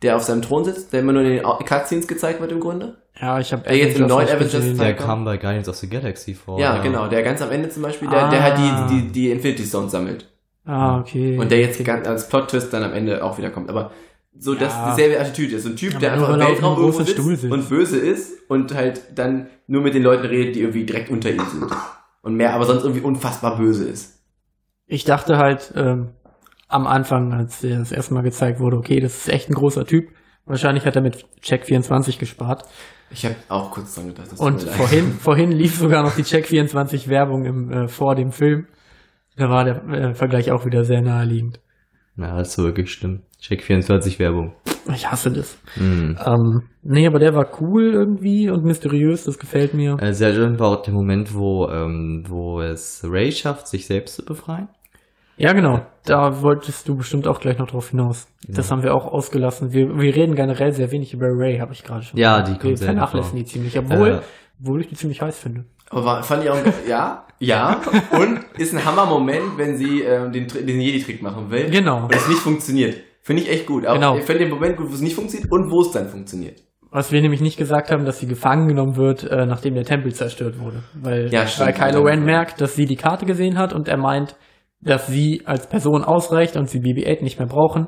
Der 0.04 0.16
auf 0.16 0.22
seinem 0.22 0.44
Thron 0.44 0.64
sitzt, 0.64 0.94
der 0.94 1.00
immer 1.00 1.14
nur 1.14 1.24
in 1.24 1.38
den 1.38 1.44
Cutscenes 1.44 2.08
gezeigt 2.08 2.40
wird 2.40 2.52
im 2.52 2.60
Grunde. 2.60 2.98
Ja, 3.22 3.40
ich 3.40 3.52
habe 3.52 3.64
Der 3.64 3.76
jetzt 3.78 4.00
im 4.00 4.08
neuen 4.08 4.30
Avengers 4.30 4.78
Der 4.78 4.96
kam 4.96 5.26
bei 5.26 5.38
Guardians 5.38 5.68
of 5.68 5.76
the 5.76 5.90
Galaxy 5.90 6.34
vor. 6.34 6.60
ja, 6.60 6.78
genau, 6.82 7.08
der 7.08 7.22
ganz 7.24 7.42
am 7.42 7.52
Ende 7.52 7.70
zum 7.70 7.84
Beispiel, 7.84 8.08
der, 8.08 8.30
der 8.30 8.40
Ah. 8.40 8.44
halt 8.44 8.58
die, 8.58 8.96
die, 8.96 9.08
die 9.12 9.32
Infinity 9.32 9.64
Stones 9.64 9.92
sammelt. 9.92 10.26
Ah, 10.66 11.00
okay. 11.00 11.38
Und 11.38 11.52
der 11.52 11.60
jetzt 11.60 11.84
ganz 11.84 12.08
als 12.08 12.30
Plot-Twist 12.30 12.72
dann 12.72 12.84
am 12.84 12.94
Ende 12.94 13.24
auch 13.24 13.38
wieder 13.38 13.50
kommt. 13.50 13.70
Aber 13.70 13.92
so 14.38 14.54
das 14.56 14.72
Ja. 14.74 14.90
dieselbe 14.92 15.20
Attitüde 15.20 15.56
ist. 15.58 15.64
So 15.64 15.70
ein 15.70 15.76
Typ, 15.76 15.94
Ja, 15.94 16.00
der 16.00 16.14
einfach 16.14 16.28
nur, 16.30 16.38
im 16.42 16.48
Weltraum 16.48 16.78
irgendwo 16.78 16.98
großen 16.98 17.08
Stuhl 17.08 17.32
sitzt 17.32 17.42
sitzt. 17.42 17.54
und 17.54 17.70
böse 17.70 17.98
ist 17.98 18.50
und 18.50 18.74
halt 18.76 19.02
dann 19.16 19.48
nur 19.68 19.82
mit 19.82 19.96
den 19.96 20.04
Leuten 20.04 20.26
redet, 20.26 20.56
die 20.56 20.62
irgendwie 20.62 20.86
direkt 20.86 21.10
unter 21.10 21.30
ihm 21.30 21.42
sind. 21.52 21.66
Und 22.22 22.36
mehr, 22.36 22.54
aber 22.54 22.66
sonst 22.66 22.84
irgendwie 22.84 23.02
unfassbar 23.02 23.58
böse 23.58 23.86
ist. 23.88 24.20
Ich 24.86 25.04
dachte 25.04 25.38
halt 25.38 25.74
ähm, 25.76 26.10
am 26.68 26.86
Anfang, 26.88 27.34
als 27.34 27.62
der 27.62 27.80
das 27.80 27.92
erste 27.92 28.14
Mal 28.14 28.22
gezeigt 28.22 28.60
wurde, 28.60 28.78
okay, 28.78 29.00
das 29.00 29.18
ist 29.18 29.30
echt 29.30 29.50
ein 29.50 29.56
großer 29.56 29.86
Typ. 29.86 30.10
Wahrscheinlich 30.46 30.86
hat 30.86 30.96
er 30.96 31.02
mit 31.02 31.26
Check 31.42 31.66
24 31.66 32.20
gespart. 32.20 32.64
Ich 33.12 33.26
habe 33.26 33.36
auch 33.50 33.72
kurz 33.72 33.96
dran 33.96 34.08
gedacht. 34.08 34.32
das 34.32 34.40
Und 34.40 34.64
vorhin, 34.64 35.12
vorhin 35.20 35.52
lief 35.52 35.76
sogar 35.76 36.04
noch 36.04 36.16
die 36.16 36.24
Check 36.24 36.48
24 36.48 37.10
Werbung 37.10 37.46
im, 37.46 37.72
äh, 37.72 37.88
vor 37.88 38.16
dem 38.16 38.32
Film. 38.32 38.68
Da 39.36 39.50
war 39.50 39.64
der 39.64 39.84
äh, 39.88 40.14
Vergleich 40.14 40.52
auch 40.52 40.66
wieder 40.66 40.84
sehr 40.84 41.02
naheliegend. 41.02 41.60
Ja, 42.18 42.38
das 42.38 42.50
ist 42.50 42.58
wirklich 42.58 42.92
schlimm. 42.92 43.22
Check 43.40 43.64
24 43.64 44.20
Werbung. 44.20 44.54
Ich 44.94 45.10
hasse 45.10 45.32
das. 45.32 45.58
Mhm. 45.78 46.18
Ähm, 46.26 46.64
nee, 46.82 47.08
aber 47.08 47.20
der 47.20 47.34
war 47.34 47.48
cool 47.62 47.94
irgendwie 47.94 48.50
und 48.50 48.66
mysteriös, 48.66 49.24
das 49.24 49.40
gefällt 49.40 49.74
mir. 49.74 49.98
Äh, 50.02 50.14
Sehr 50.14 50.34
schön 50.34 50.60
war 50.60 50.68
auch 50.68 50.82
der 50.82 50.94
Moment, 50.94 51.34
wo, 51.34 51.68
ähm, 51.70 52.24
wo 52.28 52.62
es 52.62 53.02
Ray 53.08 53.32
schafft, 53.32 53.68
sich 53.68 53.86
selbst 53.86 54.16
zu 54.16 54.26
befreien. 54.26 54.68
Ja, 55.40 55.54
genau. 55.54 55.82
Da 56.06 56.42
wolltest 56.42 56.88
du 56.88 56.96
bestimmt 56.98 57.28
auch 57.28 57.40
gleich 57.40 57.58
noch 57.58 57.68
drauf 57.68 57.90
hinaus. 57.92 58.28
Das 58.48 58.72
haben 58.72 58.84
wir 58.84 58.94
auch 58.94 59.06
ausgelassen. 59.06 59.72
Wir, 59.74 59.88
wir 59.98 60.16
reden 60.16 60.36
generell 60.36 60.72
sehr 60.74 60.92
wenig 60.92 61.14
über 61.14 61.28
Ray, 61.30 61.60
habe 61.60 61.74
ich 61.74 61.84
gerade 61.84 62.04
schon. 62.04 62.20
Ja, 62.20 62.42
die 62.42 62.52
wir 62.52 62.60
kommt 62.60 62.78
sehr 62.78 62.86
vernachlässigen 62.88 63.40
die 63.40 63.46
ziemlich, 63.46 63.78
obwohl, 63.80 64.10
Äh. 64.10 64.20
obwohl 64.62 64.82
ich 64.82 64.88
die 64.90 64.96
ziemlich 64.96 65.22
heiß 65.22 65.40
finde. 65.40 65.66
Aber 65.90 66.06
war, 66.06 66.24
fand 66.24 66.44
ich 66.44 66.50
auch, 66.50 66.58
ja, 66.88 67.26
ja. 67.40 67.80
Und 68.12 68.42
ist 68.58 68.74
ein 68.76 68.84
Hammer-Moment, 68.86 69.58
wenn 69.58 69.78
sie 69.78 70.02
ähm, 70.02 70.32
den, 70.32 70.48
den 70.48 70.80
Jedi-Trick 70.82 71.22
machen 71.24 71.50
will. 71.50 71.70
Genau. 71.70 72.04
Und 72.04 72.16
es 72.16 72.28
nicht 72.28 72.40
funktioniert. 72.40 72.98
Finde 73.22 73.42
ich 73.44 73.50
echt 73.50 73.66
gut. 73.66 73.86
Aber 73.86 73.96
Genau. 73.98 74.18
Ich 74.18 74.24
finde 74.26 74.40
den 74.46 74.50
Moment 74.50 74.76
gut, 74.78 74.90
wo 74.90 74.94
es 74.94 75.02
nicht 75.02 75.16
funktioniert 75.16 75.52
und 75.52 75.72
wo 75.72 75.82
es 75.82 75.92
dann 75.92 76.10
funktioniert. 76.10 76.62
Was 76.92 77.12
wir 77.12 77.22
nämlich 77.22 77.40
nicht 77.42 77.58
gesagt 77.58 77.92
haben, 77.92 78.04
dass 78.04 78.20
sie 78.20 78.28
gefangen 78.28 78.68
genommen 78.68 78.96
wird, 78.98 79.24
äh, 79.24 79.46
nachdem 79.46 79.76
der 79.76 79.86
Tempel 79.86 80.14
zerstört 80.14 80.60
wurde. 80.60 80.84
Weil, 80.96 81.32
Ja, 81.32 81.46
stimmt. 81.48 81.68
weil 81.68 81.92
Kylo 81.92 82.02
Ren 82.04 82.26
merkt, 82.26 82.60
dass 82.62 82.76
sie 82.76 82.86
die 82.88 82.96
Karte 82.96 83.26
gesehen 83.26 83.58
hat 83.60 83.74
und 83.74 83.88
er 83.88 83.98
meint, 83.98 84.36
dass 84.82 85.08
sie 85.08 85.44
als 85.46 85.68
Person 85.68 86.04
ausreicht 86.04 86.56
und 86.56 86.70
sie 86.70 86.80
BB-8 86.80 87.24
nicht 87.24 87.40
mehr 87.40 87.48
brauchen, 87.48 87.88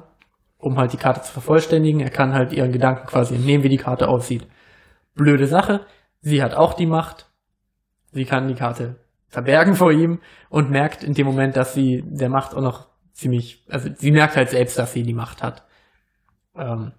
um 0.58 0.78
halt 0.78 0.94
die 0.94 0.98
Karte 0.98 1.22
zu 1.22 1.32
vervollständigen. 1.32 2.02
Er 2.02 2.10
kann 2.10 2.34
halt 2.34 2.54
ihren 2.54 2.72
Gedanken 2.72 3.08
quasi 3.08 3.36
entnehmen, 3.36 3.64
wie 3.64 3.70
die 3.70 3.78
Karte 3.78 4.08
aussieht. 4.08 4.48
Blöde 5.16 5.48
Sache. 5.48 5.86
Sie 6.22 6.44
hat 6.44 6.54
auch 6.54 6.74
die 6.74 6.86
Macht. 6.86 7.30
Sie 8.12 8.26
kann 8.26 8.48
die 8.48 8.56
Karte 8.56 8.98
verbergen 9.28 9.76
vor 9.76 9.92
ihm 9.92 10.20
und 10.50 10.70
merkt 10.70 11.04
in 11.04 11.14
dem 11.14 11.26
Moment, 11.26 11.56
dass 11.56 11.74
sie 11.74 12.04
der 12.06 12.30
Macht 12.30 12.54
auch 12.54 12.62
noch 12.62 12.88
ziemlich, 13.14 13.66
also 13.70 13.90
sie 13.96 14.12
merkt 14.12 14.36
halt 14.36 14.50
selbst, 14.50 14.78
dass 14.78 14.94
sie 14.94 15.04
die 15.04 15.14
Macht 15.14 15.42
hat. 15.42 15.64
Ähm, 16.56 16.92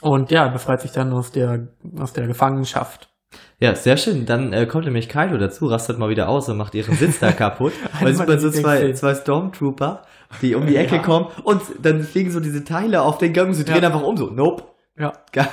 und 0.00 0.30
ja, 0.30 0.48
befreit 0.48 0.80
sich 0.80 0.92
dann 0.92 1.12
aus 1.12 1.32
der, 1.32 1.68
aus 1.98 2.12
der 2.12 2.26
Gefangenschaft. 2.26 3.10
Ja, 3.58 3.74
sehr 3.74 3.96
schön. 3.96 4.26
Dann 4.26 4.52
äh, 4.52 4.66
kommt 4.66 4.86
nämlich 4.86 5.08
Kylo 5.08 5.36
dazu, 5.38 5.66
rastet 5.66 5.98
mal 5.98 6.08
wieder 6.08 6.28
aus 6.28 6.48
und 6.48 6.56
macht 6.56 6.74
ihren 6.74 6.94
Sitz 6.96 7.18
da 7.20 7.30
kaputt. 7.32 7.72
Weil 8.00 8.12
es 8.12 8.18
meiner 8.18 8.38
sind 8.38 8.54
so 8.54 8.60
zwei, 8.62 8.92
zwei 8.92 9.14
Stormtrooper, 9.14 10.02
die 10.42 10.54
um 10.54 10.66
die 10.66 10.76
Ecke 10.76 11.00
kommen 11.00 11.26
und 11.44 11.60
dann 11.82 12.02
fliegen 12.02 12.30
so 12.30 12.40
diese 12.40 12.64
Teile 12.64 13.02
auf 13.02 13.18
den 13.18 13.32
Gang 13.32 13.48
und 13.48 13.54
sie 13.54 13.64
drehen 13.64 13.82
Ja. 13.82 13.88
einfach 13.88 14.02
um 14.02 14.16
so. 14.16 14.26
Nope. 14.30 14.64
Ja. 14.98 15.12
Gar, 15.32 15.46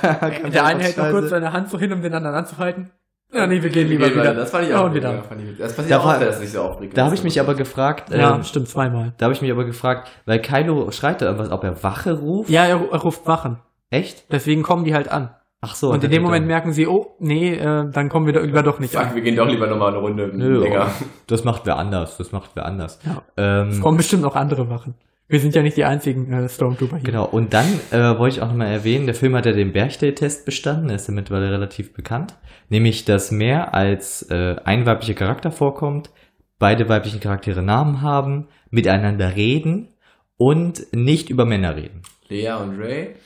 Der 0.52 0.64
eine 0.64 0.82
hält 0.82 0.96
noch 0.96 1.10
kurz 1.10 1.30
seine 1.30 1.52
Hand 1.52 1.70
so 1.70 1.78
hin, 1.78 1.92
um 1.92 2.02
den 2.02 2.12
anderen 2.14 2.36
anzuhalten. 2.36 2.90
Ja, 3.32 3.46
nee, 3.46 3.62
wir 3.62 3.68
gehen 3.68 3.88
lieber 3.88 4.06
Gehen 4.06 4.14
wieder. 4.14 4.24
weiter. 4.30 4.34
Das 4.34 4.50
fand 4.50 4.64
ich 4.64 4.70
Ja, 4.70 4.80
auch 4.86 4.94
wieder. 4.94 5.12
ja, 5.14 5.22
fand 5.22 5.42
ich 5.42 5.48
gut. 5.48 5.60
Das 5.60 5.74
passiert 5.76 5.92
Da 5.92 6.00
auch, 6.00 6.06
war- 6.06 6.18
dass 6.18 6.40
nicht 6.40 6.50
so 6.52 6.62
aufregt. 6.62 6.96
Da 6.96 7.04
habe 7.04 7.14
ich 7.14 7.22
mich 7.22 7.38
aber 7.38 7.54
gefragt, 7.54 8.10
Ja, 8.10 8.34
ähm, 8.36 8.42
stimmt, 8.42 8.68
zweimal. 8.68 9.12
da 9.18 9.26
habe 9.26 9.34
ich 9.34 9.42
mich 9.42 9.50
aber 9.52 9.66
gefragt, 9.66 10.08
weil 10.24 10.40
Kylo 10.40 10.90
schreit 10.92 11.20
da 11.20 11.26
irgendwas, 11.26 11.50
ob 11.50 11.62
er 11.62 11.82
Wache 11.82 12.14
ruft. 12.18 12.48
Ja, 12.48 12.64
er, 12.64 12.80
er 12.90 12.98
ruft 13.00 13.26
Wachen. 13.26 13.58
Echt? 13.90 14.24
Deswegen 14.32 14.62
kommen 14.62 14.84
die 14.84 14.94
halt 14.94 15.10
an. 15.10 15.28
Ach 15.60 15.74
so. 15.74 15.90
und 15.90 16.04
in 16.04 16.10
dem 16.10 16.22
Moment 16.22 16.46
merken 16.46 16.72
sie, 16.72 16.86
oh, 16.86 17.16
nee, 17.18 17.54
äh, 17.54 17.90
dann 17.90 18.08
kommen 18.08 18.26
wir 18.26 18.32
da 18.32 18.40
lieber 18.40 18.62
doch 18.62 18.78
nicht 18.78 18.94
Fuck, 18.94 19.06
an. 19.06 19.14
wir 19.16 19.22
gehen 19.22 19.34
doch 19.34 19.48
lieber 19.48 19.66
nochmal 19.66 19.88
eine 19.88 19.98
Runde 19.98 20.30
Nö, 20.32 20.60
länger. 20.62 20.90
das 21.26 21.42
macht 21.44 21.66
wer 21.66 21.76
anders. 21.78 22.16
Das 22.16 22.30
macht 22.30 22.50
wer 22.54 22.64
anders. 22.64 23.00
Ja. 23.04 23.22
Ähm, 23.36 23.68
Es 23.70 23.80
kommen 23.80 23.96
bestimmt 23.96 24.22
noch 24.22 24.36
andere 24.36 24.70
Wachen. 24.70 24.94
Wir 25.26 25.40
sind 25.40 25.54
ja 25.54 25.62
nicht 25.62 25.76
die 25.76 25.84
einzigen 25.84 26.32
äh, 26.32 26.48
Stormtrooper 26.48 26.96
hier. 26.98 27.04
Genau, 27.04 27.24
und 27.26 27.52
dann 27.52 27.66
äh, 27.90 28.18
wollte 28.18 28.36
ich 28.36 28.42
auch 28.42 28.48
nochmal 28.48 28.68
erwähnen, 28.68 29.06
der 29.06 29.14
Film 29.14 29.34
hat 29.36 29.44
ja 29.46 29.52
den 29.52 29.72
Berchtesgaden-Test 29.72 30.46
bestanden, 30.46 30.88
er 30.88 30.96
ist 30.96 31.08
ja 31.08 31.12
mittlerweile 31.12 31.50
relativ 31.50 31.92
bekannt, 31.92 32.34
nämlich, 32.70 33.04
dass 33.04 33.30
mehr 33.30 33.74
als 33.74 34.22
äh, 34.30 34.56
ein 34.64 34.86
weiblicher 34.86 35.14
Charakter 35.14 35.50
vorkommt, 35.50 36.10
beide 36.58 36.88
weiblichen 36.88 37.20
Charaktere 37.20 37.62
Namen 37.62 38.00
haben, 38.00 38.48
miteinander 38.70 39.36
reden 39.36 39.88
und 40.38 40.86
nicht 40.92 41.28
über 41.30 41.44
Männer 41.44 41.76
reden. 41.76 42.02
Lea 42.28 42.52
und 42.52 42.78
Ray. 42.80 43.16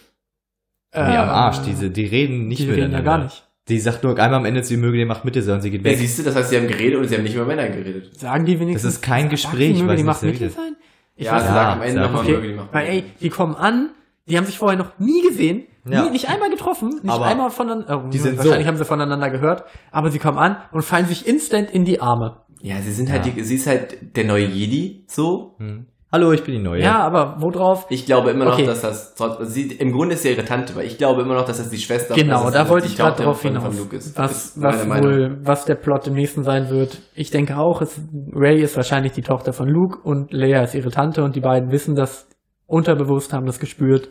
Nee, 0.94 1.00
am 1.16 1.28
Arsch, 1.28 1.58
Äh, 1.58 1.62
diese, 1.66 1.90
die 1.90 2.04
reden 2.06 2.48
nicht 2.48 2.60
die 2.62 2.64
reden 2.70 2.78
ja 2.78 2.86
miteinander. 2.98 3.10
gar 3.18 3.24
nicht. 3.24 3.48
Die 3.68 3.78
sagt 3.78 4.02
nur 4.02 4.18
einmal 4.18 4.40
am 4.40 4.44
Ende, 4.44 4.62
sie 4.64 4.76
möge, 4.76 4.98
die 4.98 5.04
macht 5.04 5.24
Mitte 5.24 5.40
sein 5.42 5.56
und 5.56 5.60
sie 5.62 5.70
geht 5.70 5.84
Ja, 5.84 5.92
weg. 5.92 5.98
siehst 5.98 6.18
du, 6.18 6.22
das 6.24 6.34
heißt, 6.34 6.50
sie 6.50 6.56
haben 6.56 6.66
geredet 6.66 6.98
und 6.98 7.06
sie 7.08 7.14
haben 7.16 7.22
nicht 7.22 7.34
über 7.36 7.44
Männer 7.44 7.68
geredet. 7.68 8.18
Sagen 8.18 8.44
die 8.44 8.58
wenigstens. 8.58 8.82
Das 8.82 8.94
ist 8.94 9.02
kein 9.02 9.28
Gespräch, 9.28 9.76
die, 9.76 9.82
möge 9.82 9.96
die 9.96 10.02
Macht 10.04 10.22
Mitte 10.22 10.40
redet. 10.40 10.52
sein? 10.56 10.76
Ich 11.14 11.26
Ja, 11.26 11.32
weiß 11.34 11.42
sie 11.42 11.48
ja, 11.48 11.54
sagen 11.54 11.72
am 11.80 11.82
Ende 11.82 11.94
sag 11.94 12.02
nochmal, 12.06 12.22
okay. 12.24 12.32
möge 12.32 12.48
die 12.48 12.54
machen. 12.54 12.68
Weil 12.72 12.86
ey, 12.88 13.04
die 13.20 13.28
kommen 13.30 13.54
an, 13.54 13.90
die 14.28 14.36
haben 14.36 14.46
sich 14.46 14.58
vorher 14.58 14.78
noch 14.78 14.98
nie 14.98 15.22
gesehen, 15.22 15.64
Ja. 15.88 16.04
nie, 16.04 16.10
nicht 16.10 16.28
einmal 16.28 16.50
getroffen, 16.50 16.88
nicht 17.02 17.08
Aber 17.08 17.26
einmal 17.26 17.50
voneinander, 17.50 18.04
oh, 18.04 18.08
die 18.10 18.18
sind 18.18 18.36
wahrscheinlich 18.38 18.62
so. 18.64 18.68
haben 18.68 18.76
sie 18.78 18.84
voneinander 18.84 19.30
gehört, 19.30 19.64
aber 19.92 20.10
sie 20.10 20.18
kommen 20.18 20.38
an 20.38 20.56
und 20.72 20.82
fallen 20.82 21.06
sich 21.06 21.26
instant 21.28 21.70
in 21.70 21.84
die 21.84 22.00
Arme. 22.00 22.38
Ja, 22.62 22.76
sie 22.80 22.92
sind 22.92 23.10
halt, 23.12 23.26
Ja. 23.26 23.32
die, 23.32 23.42
sie 23.42 23.56
ist 23.56 23.66
halt 23.66 24.16
der 24.16 24.24
neue 24.24 24.46
Jedi, 24.46 25.04
so. 25.08 25.54
Hm. 25.58 25.86
Hallo, 26.14 26.30
ich 26.32 26.44
bin 26.44 26.54
die 26.56 26.60
Neue. 26.62 26.82
Ja, 26.82 26.98
aber 27.00 27.36
worauf? 27.38 27.86
Ich 27.88 28.04
glaube 28.04 28.32
immer 28.32 28.44
noch, 28.44 28.52
Okay. 28.54 28.66
dass 28.66 28.82
das, 28.82 29.14
trotz- 29.14 29.38
sie, 29.50 29.72
im 29.72 29.92
Grunde 29.92 30.14
ist 30.14 30.22
sie 30.22 30.30
ihre 30.30 30.44
Tante, 30.44 30.76
weil 30.76 30.84
ich 30.84 30.98
glaube 30.98 31.22
immer 31.22 31.34
noch, 31.34 31.46
dass 31.46 31.56
das 31.56 31.70
die 31.70 31.78
Schwester 31.78 32.14
Genau, 32.14 32.50
da 32.50 32.68
wollte 32.68 32.86
ich 32.86 32.96
gerade 32.98 33.22
drauf 33.22 33.40
von- 33.40 33.52
hinaus. 33.52 33.64
von 33.74 33.78
Luke 33.78 33.96
ist. 33.96 34.18
Was, 34.18 34.60
was 34.60 34.86
wohl, 34.86 35.38
was 35.42 35.64
der 35.64 35.76
Plot 35.76 36.08
im 36.08 36.14
nächsten 36.14 36.42
sein 36.42 36.68
wird. 36.68 37.00
Ich 37.14 37.30
denke 37.30 37.56
auch, 37.56 37.80
es, 37.80 37.98
Ray 38.34 38.60
ist 38.60 38.76
wahrscheinlich 38.76 39.12
die 39.12 39.22
Tochter 39.22 39.54
von 39.54 39.68
Luke 39.68 40.00
und 40.02 40.32
Leia 40.34 40.62
ist 40.62 40.74
ihre 40.74 40.90
Tante 40.90 41.24
und 41.24 41.34
die 41.34 41.40
beiden 41.40 41.70
wissen 41.70 41.94
das 41.94 42.28
unterbewusst, 42.66 43.32
haben 43.32 43.46
das 43.46 43.58
gespürt. 43.58 44.10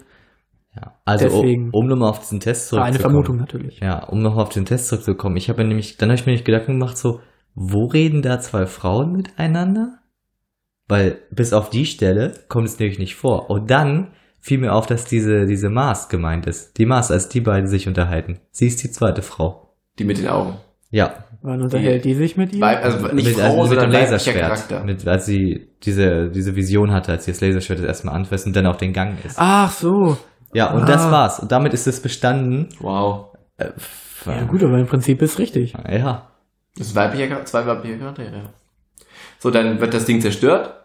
Ja. 0.75 0.93
Also, 1.05 1.25
Deswegen. 1.25 1.65
um, 1.71 1.83
um 1.83 1.87
nochmal 1.87 2.09
auf 2.09 2.19
diesen 2.19 2.39
Test 2.39 2.71
War 2.73 2.79
eine 2.83 2.97
zurückzukommen. 2.97 3.25
Vermutung 3.25 3.37
natürlich. 3.37 3.79
Ja, 3.79 4.05
um 4.05 4.21
noch 4.23 4.37
auf 4.37 4.49
den 4.49 4.65
Test 4.65 4.87
zurückzukommen. 4.87 5.37
Ich 5.37 5.49
habe 5.49 5.61
ja 5.61 5.67
nämlich, 5.67 5.97
dann 5.97 6.09
habe 6.09 6.15
ich 6.19 6.25
mir 6.25 6.31
nicht 6.31 6.45
Gedanken 6.45 6.79
gemacht, 6.79 6.97
so, 6.97 7.19
wo 7.53 7.85
reden 7.85 8.21
da 8.23 8.39
zwei 8.39 8.65
Frauen 8.65 9.11
miteinander? 9.11 9.99
Weil 10.91 11.19
bis 11.31 11.53
auf 11.53 11.69
die 11.69 11.85
Stelle 11.85 12.33
kommt 12.49 12.67
es 12.67 12.77
nämlich 12.77 12.99
nicht 12.99 13.15
vor. 13.15 13.49
Und 13.49 13.71
dann 13.71 14.11
fiel 14.41 14.57
mir 14.59 14.73
auf, 14.73 14.87
dass 14.87 15.05
diese, 15.05 15.45
diese 15.45 15.69
Mars 15.69 16.09
gemeint 16.09 16.47
ist. 16.47 16.77
Die 16.77 16.85
Mars, 16.85 17.11
als 17.11 17.29
die 17.29 17.39
beiden 17.39 17.67
sich 17.67 17.87
unterhalten. 17.87 18.39
Sie 18.51 18.67
ist 18.67 18.83
die 18.83 18.91
zweite 18.91 19.21
Frau. 19.21 19.73
Die 19.99 20.03
mit 20.03 20.17
den 20.17 20.27
Augen. 20.27 20.57
Ja. 20.89 21.23
Wann 21.43 21.61
unterhält 21.61 22.03
die 22.03 22.13
sich 22.13 22.35
mit 22.35 22.53
ihm? 22.53 22.59
Weib, 22.59 22.83
also 22.83 23.07
nicht 23.07 23.25
mit, 23.25 23.35
Frau, 23.37 23.43
also 23.43 23.57
mit 23.61 23.67
sondern 23.69 23.91
dem 23.91 24.01
Laserschwert. 24.01 24.85
Mit, 24.85 25.07
als 25.07 25.25
sie 25.27 25.69
diese, 25.83 26.29
diese 26.29 26.57
Vision 26.57 26.91
hatte, 26.91 27.13
als 27.13 27.23
sie 27.23 27.31
das 27.31 27.39
Laserschwert 27.39 27.79
das 27.79 27.85
erstmal 27.85 28.15
anfasst 28.15 28.45
und 28.45 28.53
dann 28.53 28.65
auf 28.65 28.75
den 28.75 28.91
Gang 28.91 29.15
ist. 29.23 29.37
Ach 29.39 29.71
so. 29.71 30.17
Ja, 30.53 30.73
und 30.73 30.83
Ah. 30.83 30.85
das 30.87 31.09
war's. 31.09 31.39
Und 31.39 31.53
damit 31.53 31.73
ist 31.73 31.87
es 31.87 32.01
bestanden. 32.01 32.67
Wow. 32.81 33.27
Äh, 33.57 33.69
Ja 34.25 34.43
gut, 34.43 34.61
aber 34.61 34.77
im 34.77 34.87
Prinzip 34.87 35.21
ist 35.21 35.39
richtig. 35.39 35.73
Ja. 35.89 36.27
Das 36.75 36.87
ist 36.87 36.95
weiblicher 36.95 37.27
Charakter, 37.27 37.45
zwei 37.45 37.65
weibliche 37.65 37.97
Charaktere, 37.97 38.35
ja. 38.35 38.49
So, 39.39 39.49
dann 39.51 39.79
wird 39.79 39.93
das 39.93 40.05
Ding 40.05 40.19
zerstört. 40.19 40.75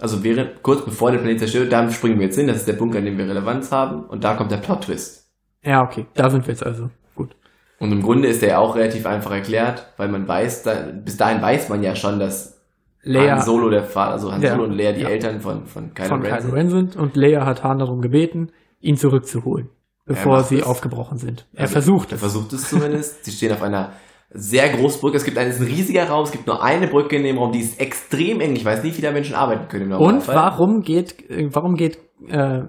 Also 0.00 0.22
während, 0.22 0.62
kurz 0.62 0.84
bevor 0.84 1.10
der 1.10 1.18
Planet 1.18 1.38
zerstört, 1.40 1.72
da 1.72 1.90
springen 1.90 2.18
wir 2.18 2.26
jetzt 2.26 2.36
hin, 2.36 2.46
das 2.46 2.58
ist 2.58 2.68
der 2.68 2.74
Bunker, 2.74 2.98
in 2.98 3.06
dem 3.06 3.16
wir 3.18 3.26
Relevanz 3.28 3.72
haben, 3.72 4.04
und 4.04 4.24
da 4.24 4.34
kommt 4.34 4.50
der 4.50 4.58
Plot-Twist. 4.58 5.30
Ja, 5.64 5.82
okay. 5.82 6.06
Da 6.14 6.28
sind 6.30 6.46
wir 6.46 6.52
jetzt 6.52 6.64
also. 6.64 6.90
Gut. 7.14 7.34
Und 7.78 7.92
im 7.92 8.02
Grunde 8.02 8.28
ist 8.28 8.42
der 8.42 8.50
ja 8.50 8.58
auch 8.58 8.76
relativ 8.76 9.06
einfach 9.06 9.30
erklärt, 9.32 9.86
weil 9.96 10.08
man 10.08 10.28
weiß, 10.28 10.62
da, 10.64 10.74
bis 10.92 11.16
dahin 11.16 11.40
weiß 11.40 11.68
man 11.70 11.82
ja 11.82 11.96
schon, 11.96 12.20
dass 12.20 12.60
Leia 13.02 13.36
Han 13.36 13.44
Solo 13.44 13.70
der 13.70 13.84
Vater, 13.84 14.12
also 14.12 14.32
Han 14.32 14.42
Ja. 14.42 14.50
Solo 14.52 14.64
und 14.64 14.72
Leia 14.72 14.92
die 14.92 15.02
Ja. 15.02 15.08
Eltern 15.08 15.40
von, 15.40 15.64
von 15.66 15.94
Kylo 15.94 16.08
von 16.08 16.22
Ren 16.22 16.30
Kylo 16.30 16.42
sind. 16.42 16.52
Ren 16.54 16.68
sind 16.70 16.96
und 16.96 17.16
Leia 17.16 17.46
hat 17.46 17.62
Han 17.64 17.78
darum 17.78 18.02
gebeten, 18.02 18.50
ihn 18.80 18.96
zurückzuholen, 18.96 19.70
bevor 20.04 20.42
sie 20.42 20.58
es. 20.58 20.64
aufgebrochen 20.66 21.16
sind. 21.18 21.46
Er 21.54 21.62
Also, 21.62 21.72
versucht 21.72 22.10
Er 22.12 22.14
es. 22.16 22.20
versucht 22.20 22.52
es 22.52 22.68
zumindest. 22.68 23.24
Sie 23.24 23.30
stehen 23.32 23.52
auf 23.52 23.62
einer 23.62 23.92
sehr 24.30 24.68
großen 24.68 25.00
Brücke. 25.00 25.16
Es 25.16 25.24
gibt 25.24 25.38
einen, 25.38 25.50
es 25.50 25.56
ist 25.56 25.62
ein 25.62 25.72
riesiger 25.72 26.08
Raum. 26.08 26.24
Es 26.24 26.32
gibt 26.32 26.46
nur 26.46 26.62
eine 26.62 26.88
Brücke 26.88 27.16
in 27.16 27.22
dem 27.22 27.38
Raum, 27.38 27.52
die 27.52 27.60
ist 27.60 27.80
extrem 27.80 28.40
eng. 28.40 28.56
Ich 28.56 28.64
weiß 28.64 28.82
nicht, 28.82 28.96
wie 28.96 29.02
da 29.02 29.12
Menschen 29.12 29.34
arbeiten 29.34 29.68
können. 29.68 29.92
im 29.92 29.98
Und 29.98 30.26
warum 30.28 30.82
geht, 30.82 31.30
äh, 31.30 31.48
warum 31.52 31.74
geht 31.74 31.98
äh, 32.28 32.62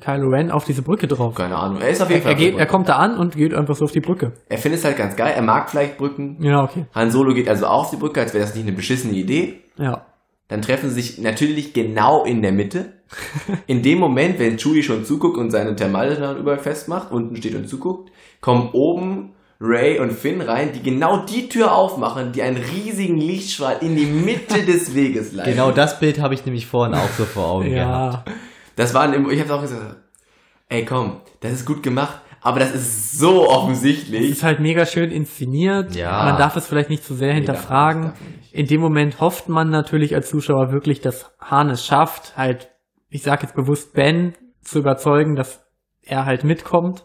Kylo 0.00 0.28
Ren 0.28 0.50
auf 0.50 0.64
diese 0.64 0.82
Brücke 0.82 1.08
drauf? 1.08 1.34
Keine 1.34 1.56
Ahnung. 1.56 1.80
Er 1.80 1.90
ist 1.90 2.00
auf 2.00 2.10
jeden 2.10 2.22
Fall. 2.22 2.32
er, 2.32 2.38
geht, 2.38 2.56
er 2.56 2.66
kommt 2.66 2.88
da 2.88 2.96
an 2.96 3.18
und 3.18 3.36
geht 3.36 3.54
einfach 3.54 3.74
so 3.74 3.84
auf 3.84 3.92
die 3.92 4.00
Brücke. 4.00 4.32
er 4.48 4.58
findet 4.58 4.80
es 4.80 4.84
halt 4.84 4.96
ganz 4.96 5.16
geil. 5.16 5.32
Er 5.34 5.42
mag 5.42 5.70
vielleicht 5.70 5.98
Brücken. 5.98 6.36
Ja, 6.40 6.62
okay. 6.62 6.86
Han 6.94 7.10
Solo 7.10 7.34
geht 7.34 7.48
also 7.48 7.66
auf 7.66 7.90
die 7.90 7.96
Brücke, 7.96 8.20
als 8.20 8.32
wäre 8.32 8.44
das 8.44 8.54
nicht 8.54 8.66
eine 8.66 8.76
beschissene 8.76 9.14
Idee. 9.14 9.60
Ja. 9.76 10.06
Dann 10.48 10.62
treffen 10.62 10.90
sie 10.90 11.00
sich 11.00 11.18
natürlich 11.18 11.74
genau 11.74 12.24
in 12.24 12.42
der 12.42 12.52
Mitte. 12.52 12.94
In 13.66 13.82
dem 13.82 13.98
Moment, 13.98 14.38
wenn 14.38 14.56
Chewie 14.56 14.82
schon 14.82 15.04
zuguckt 15.04 15.36
und 15.36 15.50
seine 15.50 15.74
Thermaldetonatoren 15.74 16.40
überall 16.40 16.58
festmacht, 16.58 17.10
unten 17.10 17.36
steht 17.36 17.54
und 17.56 17.68
zuguckt, 17.68 18.10
kommen 18.40 18.70
oben 18.72 19.32
Ray 19.60 19.98
und 19.98 20.12
Finn 20.12 20.40
rein, 20.40 20.72
die 20.72 20.82
genau 20.82 21.18
die 21.26 21.48
Tür 21.48 21.74
aufmachen, 21.74 22.32
die 22.32 22.42
einen 22.42 22.56
riesigen 22.56 23.18
Lichtstrahl 23.18 23.76
in 23.82 23.94
die 23.94 24.06
Mitte 24.06 24.62
des 24.66 24.94
Weges 24.94 25.32
leiten. 25.32 25.52
Genau 25.52 25.70
das 25.70 26.00
Bild 26.00 26.18
habe 26.20 26.32
ich 26.34 26.46
nämlich 26.46 26.66
vorhin 26.66 26.94
auch 26.94 27.10
so 27.16 27.24
vor 27.24 27.46
Augen 27.48 27.70
gehabt. 27.74 28.26
Ja. 28.28 28.34
Das 28.76 28.94
war, 28.94 29.02
ein, 29.02 29.28
ich 29.30 29.40
habe 29.40 29.54
auch 29.54 29.60
gesagt, 29.60 29.96
ey 30.68 30.84
komm, 30.84 31.20
das 31.40 31.52
ist 31.52 31.66
gut 31.66 31.82
gemacht, 31.82 32.20
aber 32.40 32.58
das 32.60 32.74
ist 32.74 33.18
so 33.18 33.42
Es 33.44 33.48
offensichtlich. 33.50 34.30
ist 34.30 34.42
halt 34.42 34.60
mega 34.60 34.86
schön 34.86 35.10
inszeniert. 35.10 35.94
Ja. 35.94 36.24
Man 36.24 36.38
darf 36.38 36.56
es 36.56 36.66
vielleicht 36.66 36.88
nicht 36.88 37.04
zu 37.04 37.14
sehr 37.14 37.34
hinterfragen. 37.34 38.04
darf 38.04 38.20
man 38.20 38.30
nicht. 38.38 38.54
In 38.54 38.66
dem 38.66 38.80
Moment 38.80 39.20
hofft 39.20 39.50
man 39.50 39.68
natürlich 39.68 40.14
als 40.14 40.30
Zuschauer 40.30 40.72
wirklich, 40.72 41.02
dass 41.02 41.30
Han 41.38 41.68
es 41.68 41.84
schafft, 41.84 42.34
halt, 42.38 42.70
ich 43.10 43.22
sag 43.22 43.42
jetzt 43.42 43.54
bewusst 43.54 43.92
Ben 43.92 44.32
zu 44.62 44.78
überzeugen, 44.78 45.36
dass 45.36 45.66
er 46.02 46.24
halt 46.24 46.44
mitkommt. 46.44 47.04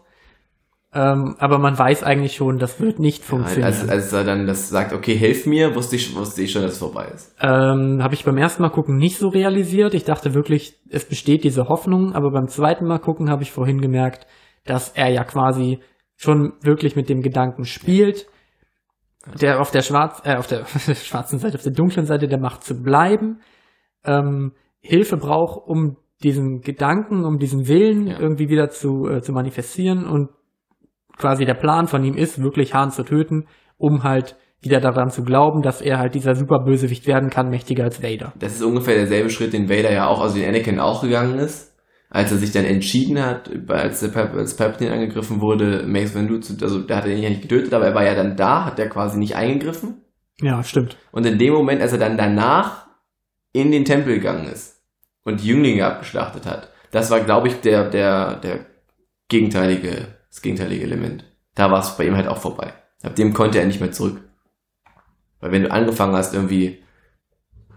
Ähm, 0.96 1.36
aber 1.38 1.58
man 1.58 1.78
weiß 1.78 2.04
eigentlich 2.04 2.36
schon, 2.36 2.58
das 2.58 2.80
wird 2.80 2.98
nicht 2.98 3.22
funktionieren. 3.22 3.66
Als, 3.66 3.86
als 3.86 4.12
er 4.14 4.24
dann 4.24 4.46
das 4.46 4.70
sagt, 4.70 4.94
okay, 4.94 5.14
hilf 5.14 5.44
mir, 5.44 5.74
wusste 5.74 5.96
ich, 5.96 6.16
wusste 6.16 6.40
ich 6.40 6.52
schon, 6.52 6.62
dass 6.62 6.72
es 6.72 6.78
vorbei 6.78 7.08
ist. 7.14 7.34
Ähm, 7.38 8.02
Habe 8.02 8.14
ich 8.14 8.24
beim 8.24 8.38
ersten 8.38 8.62
Mal 8.62 8.70
gucken 8.70 8.96
nicht 8.96 9.18
so 9.18 9.28
realisiert. 9.28 9.92
Ich 9.92 10.04
dachte 10.04 10.32
wirklich, 10.32 10.80
es 10.88 11.04
besteht 11.04 11.44
diese 11.44 11.68
Hoffnung, 11.68 12.14
aber 12.14 12.30
beim 12.30 12.48
zweiten 12.48 12.86
Mal 12.86 12.98
gucken 12.98 13.28
habe 13.28 13.42
ich 13.42 13.52
vorhin 13.52 13.82
gemerkt, 13.82 14.26
dass 14.64 14.88
er 14.88 15.08
ja 15.10 15.24
quasi 15.24 15.80
schon 16.16 16.54
wirklich 16.62 16.96
mit 16.96 17.10
dem 17.10 17.20
Gedanken 17.20 17.66
spielt, 17.66 18.26
der 19.38 19.60
auf 19.60 19.70
der 19.70 19.82
schwarz, 19.82 20.22
äh, 20.24 20.36
auf 20.36 20.46
der 20.46 20.64
schwarzen 20.94 21.38
Seite, 21.38 21.56
auf 21.58 21.62
der 21.62 21.72
dunklen 21.72 22.06
Seite 22.06 22.26
der 22.26 22.40
Macht 22.40 22.64
zu 22.64 22.74
bleiben. 22.74 23.40
Ähm, 24.02 24.52
Hilfe 24.80 25.18
braucht, 25.18 25.68
um 25.68 25.98
diesen 26.22 26.62
Gedanken, 26.62 27.26
um 27.26 27.38
diesen 27.38 27.68
Willen 27.68 28.06
Ja. 28.06 28.18
irgendwie 28.18 28.48
wieder 28.48 28.70
zu, 28.70 29.06
äh, 29.10 29.20
zu 29.20 29.32
manifestieren 29.32 30.06
und 30.06 30.30
quasi 31.16 31.44
der 31.44 31.54
Plan 31.54 31.86
von 31.86 32.04
ihm 32.04 32.14
ist, 32.14 32.42
wirklich 32.42 32.74
Han 32.74 32.90
zu 32.90 33.02
töten, 33.02 33.46
um 33.78 34.02
halt 34.02 34.36
wieder 34.60 34.80
daran 34.80 35.10
zu 35.10 35.22
glauben, 35.22 35.62
dass 35.62 35.80
er 35.80 35.98
halt 35.98 36.14
dieser 36.14 36.34
Superbösewicht 36.34 37.06
werden 37.06 37.30
kann, 37.30 37.50
mächtiger 37.50 37.84
als 37.84 38.02
Vader. 38.02 38.32
Das 38.38 38.54
ist 38.54 38.62
ungefähr 38.62 38.96
derselbe 38.96 39.30
Schritt, 39.30 39.52
den 39.52 39.68
Vader 39.68 39.92
ja 39.92 40.06
auch, 40.06 40.20
also 40.20 40.36
den 40.36 40.48
Anakin 40.48 40.80
auch 40.80 41.02
gegangen 41.02 41.38
ist, 41.38 41.74
als 42.08 42.32
er 42.32 42.38
sich 42.38 42.52
dann 42.52 42.64
entschieden 42.64 43.22
hat, 43.22 43.50
als 43.68 44.00
der 44.00 44.08
Palp 44.08 44.34
als 44.34 44.56
Palpatine 44.56 44.92
angegriffen 44.92 45.40
wurde, 45.40 45.84
Mace 45.86 46.14
Windu 46.14 46.38
zu, 46.38 46.56
also 46.62 46.80
der 46.80 46.96
hat 46.96 47.06
ihn 47.06 47.18
ja 47.18 47.28
nicht 47.28 47.42
getötet, 47.42 47.74
aber 47.74 47.86
er 47.86 47.94
war 47.94 48.04
ja 48.04 48.14
dann 48.14 48.36
da, 48.36 48.64
hat 48.64 48.78
er 48.78 48.88
quasi 48.88 49.18
nicht 49.18 49.36
eingegriffen. 49.36 50.02
Ja, 50.40 50.62
stimmt. 50.62 50.96
Und 51.12 51.26
in 51.26 51.38
dem 51.38 51.52
Moment, 51.52 51.80
als 51.80 51.92
er 51.92 51.98
dann 51.98 52.16
danach 52.16 52.86
in 53.52 53.70
den 53.70 53.84
Tempel 53.84 54.14
gegangen 54.14 54.48
ist 54.48 54.82
und 55.24 55.42
die 55.42 55.48
Jünglinge 55.48 55.86
abgeschlachtet 55.86 56.46
hat, 56.46 56.70
das 56.90 57.10
war, 57.10 57.20
glaube 57.20 57.48
ich, 57.48 57.60
der, 57.60 57.88
der, 57.90 58.36
der 58.36 58.66
gegenteilige, 59.28 60.15
das 60.36 60.42
gegenteilige 60.42 60.84
Element. 60.84 61.24
Da 61.54 61.70
war 61.70 61.80
es 61.80 61.96
bei 61.96 62.06
ihm 62.06 62.14
halt 62.14 62.28
auch 62.28 62.36
vorbei. 62.36 62.74
Ab 63.02 63.16
dem 63.16 63.32
konnte 63.32 63.58
er 63.58 63.66
nicht 63.66 63.80
mehr 63.80 63.90
zurück. 63.90 64.20
Weil 65.40 65.52
wenn 65.52 65.62
du 65.62 65.70
angefangen 65.70 66.14
hast, 66.14 66.34
irgendwie 66.34 66.82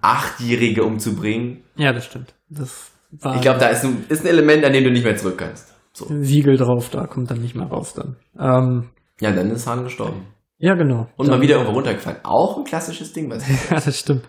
Achtjährige 0.01 0.83
umzubringen, 0.83 1.63
Ja, 1.75 1.93
das 1.93 2.05
stimmt. 2.05 2.35
Das 2.49 2.91
war 3.11 3.35
ich 3.35 3.41
glaube, 3.41 3.59
da 3.59 3.67
ist 3.69 3.83
ein, 3.85 4.05
ist 4.09 4.23
ein 4.23 4.27
Element, 4.27 4.63
an 4.65 4.73
dem 4.73 4.83
du 4.83 4.91
nicht 4.91 5.03
mehr 5.05 5.15
zurück 5.15 5.37
kannst. 5.37 5.73
So. 5.93 6.07
ein 6.07 6.23
Siegel 6.23 6.57
drauf, 6.57 6.89
da 6.89 7.07
kommt 7.07 7.31
dann 7.31 7.41
nicht 7.41 7.55
mehr 7.55 7.67
raus 7.67 7.93
dann. 7.93 8.17
Ähm, 8.37 8.89
Ja, 9.21 9.31
dann 9.31 9.51
ist 9.51 9.67
Han 9.67 9.83
gestorben. 9.85 10.27
ja, 10.57 10.75
genau. 10.75 11.07
Und 11.15 11.27
dann, 11.27 11.37
mal 11.37 11.41
wieder 11.41 11.55
irgendwo 11.55 11.73
runtergefallen. 11.73 12.19
Auch 12.23 12.57
ein 12.57 12.63
klassisches 12.65 13.13
Ding, 13.13 13.29
was 13.29 13.47
ja, 13.69 13.79
das 13.79 13.97
stimmt. 13.97 14.27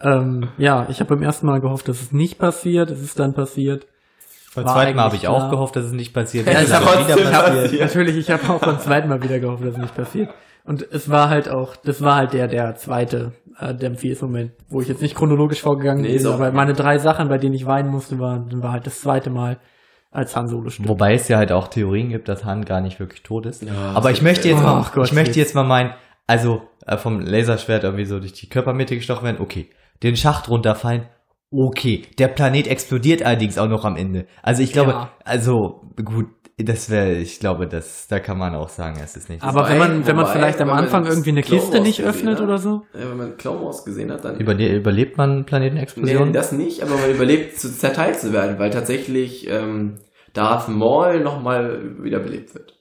Ähm, 0.00 0.48
ja, 0.58 0.86
ich 0.90 1.00
habe 1.00 1.14
beim 1.14 1.22
ersten 1.22 1.46
Mal 1.46 1.60
gehofft, 1.60 1.88
dass 1.88 2.00
es 2.02 2.12
nicht 2.12 2.38
passiert. 2.38 2.90
Es 2.90 3.00
ist 3.00 3.18
dann 3.18 3.32
passiert. 3.34 3.86
Beim 4.54 4.66
zweiten 4.66 4.96
Mal 4.96 5.04
habe 5.04 5.16
ich 5.16 5.28
auch 5.28 5.38
klar. 5.38 5.50
gehofft, 5.50 5.76
dass 5.76 5.84
es 5.84 5.92
nicht 5.92 6.12
passiert. 6.14 6.46
Ja, 6.46 6.52
Es 6.54 6.58
ich 6.62 6.64
ist 6.68 6.74
hab 6.74 6.82
aber 6.82 6.92
trotzdem 6.96 7.16
wieder 7.18 7.30
passiert. 7.30 7.62
passiert. 7.62 7.80
Natürlich, 7.82 8.16
ich 8.16 8.30
habe 8.30 8.52
auch 8.52 8.60
beim 8.60 8.78
zweiten 8.80 9.08
Mal 9.08 9.22
wieder 9.22 9.38
gehofft, 9.40 9.62
dass 9.64 9.72
es 9.74 9.78
nicht 9.78 9.94
passiert. 9.94 10.30
Und 10.64 10.86
es 10.92 11.10
war 11.10 11.28
halt 11.28 11.48
auch, 11.50 11.76
das 11.76 12.00
war 12.02 12.16
halt 12.16 12.32
der, 12.32 12.48
der 12.48 12.74
zweite 12.76 13.32
äh, 13.60 13.74
Dämpfis-Moment, 13.74 14.52
wo 14.68 14.80
ich 14.80 14.88
jetzt 14.88 15.02
nicht 15.02 15.14
chronologisch 15.14 15.60
vorgegangen 15.60 16.02
Nee, 16.02 16.16
bin, 16.16 16.26
auch 16.26 16.34
aber 16.34 16.52
meine 16.52 16.72
drei 16.72 16.98
Sachen, 16.98 17.28
bei 17.28 17.36
denen 17.38 17.54
ich 17.54 17.66
weinen 17.66 17.90
musste, 17.90 18.18
waren, 18.18 18.62
war 18.62 18.72
halt 18.72 18.86
das 18.86 19.00
zweite 19.00 19.28
Mal 19.30 19.58
als 20.10 20.34
Han 20.36 20.48
Solo 20.48 20.70
stirbt. 20.70 20.88
Wobei 20.88 21.14
es 21.14 21.28
ja 21.28 21.36
halt 21.38 21.52
auch 21.52 21.68
Theorien 21.68 22.08
gibt, 22.08 22.28
dass 22.28 22.44
Han 22.44 22.64
gar 22.64 22.80
nicht 22.80 22.98
wirklich 23.00 23.22
tot 23.22 23.44
ist. 23.46 23.62
Ja, 23.62 23.72
Aber 23.94 24.10
ich 24.10 24.22
möchte 24.22 24.48
jetzt 24.48 24.62
mal, 24.62 24.84
Gott, 24.94 25.06
ich 25.06 25.12
möchte 25.12 25.30
jetzt. 25.30 25.48
jetzt 25.48 25.54
mal 25.54 25.64
meinen, 25.64 25.90
also 26.26 26.62
äh, 26.86 26.96
vom 26.96 27.20
Laserschwert 27.20 27.84
irgendwie 27.84 28.04
so 28.06 28.18
durch 28.20 28.32
die 28.32 28.48
Körpermitte 28.48 28.94
gestochen 28.96 29.24
werden, 29.24 29.40
okay. 29.40 29.68
Den 30.02 30.16
Schacht 30.16 30.48
runterfallen, 30.48 31.02
okay. 31.56 32.02
Der 32.18 32.28
Planet 32.28 32.66
explodiert 32.66 33.22
allerdings 33.22 33.58
auch 33.58 33.68
noch 33.68 33.84
am 33.84 33.96
Ende. 33.96 34.26
Also 34.42 34.62
ich 34.62 34.72
glaube, 34.72 34.90
Ja. 34.92 35.10
also 35.24 35.82
gut, 36.04 36.26
das 36.56 36.88
wäre, 36.88 37.14
ich 37.14 37.40
glaube, 37.40 37.66
das, 37.66 38.06
da 38.08 38.20
kann 38.20 38.38
man 38.38 38.54
auch 38.54 38.68
sagen, 38.68 39.00
es 39.02 39.16
ist 39.16 39.28
nicht. 39.28 39.42
aber 39.42 39.60
Wobei- 39.62 39.70
wenn 39.70 39.78
man, 39.78 40.06
wenn 40.06 40.16
man 40.16 40.24
wobei, 40.26 40.34
vielleicht 40.34 40.60
am 40.60 40.70
Anfang 40.70 41.04
irgendwie 41.06 41.30
eine 41.30 41.42
Clone 41.42 41.60
Kiste 41.60 41.78
Wars 41.78 41.86
nicht 41.86 42.02
öffnet 42.02 42.36
hat, 42.36 42.44
oder 42.44 42.58
so. 42.58 42.82
Ja, 42.94 43.10
wenn 43.10 43.16
man 43.16 43.36
Clone 43.36 43.60
Wars 43.64 43.84
gesehen 43.84 44.12
hat, 44.12 44.24
dann 44.24 44.38
Über, 44.38 44.54
überlebt 44.58 45.16
man 45.18 45.44
Planetenexplosion? 45.46 46.28
Nee, 46.28 46.32
das 46.32 46.52
nicht, 46.52 46.82
aber 46.82 46.96
man 46.96 47.10
überlebt, 47.10 47.58
zu 47.58 47.72
zerteilt 47.76 48.18
zu 48.20 48.32
werden, 48.32 48.58
weil 48.60 48.70
tatsächlich 48.70 49.48
ähm, 49.50 49.96
Darth 50.32 50.68
Maul 50.68 51.20
nochmal 51.20 51.96
wiederbelebt 52.02 52.54
wird. 52.54 52.80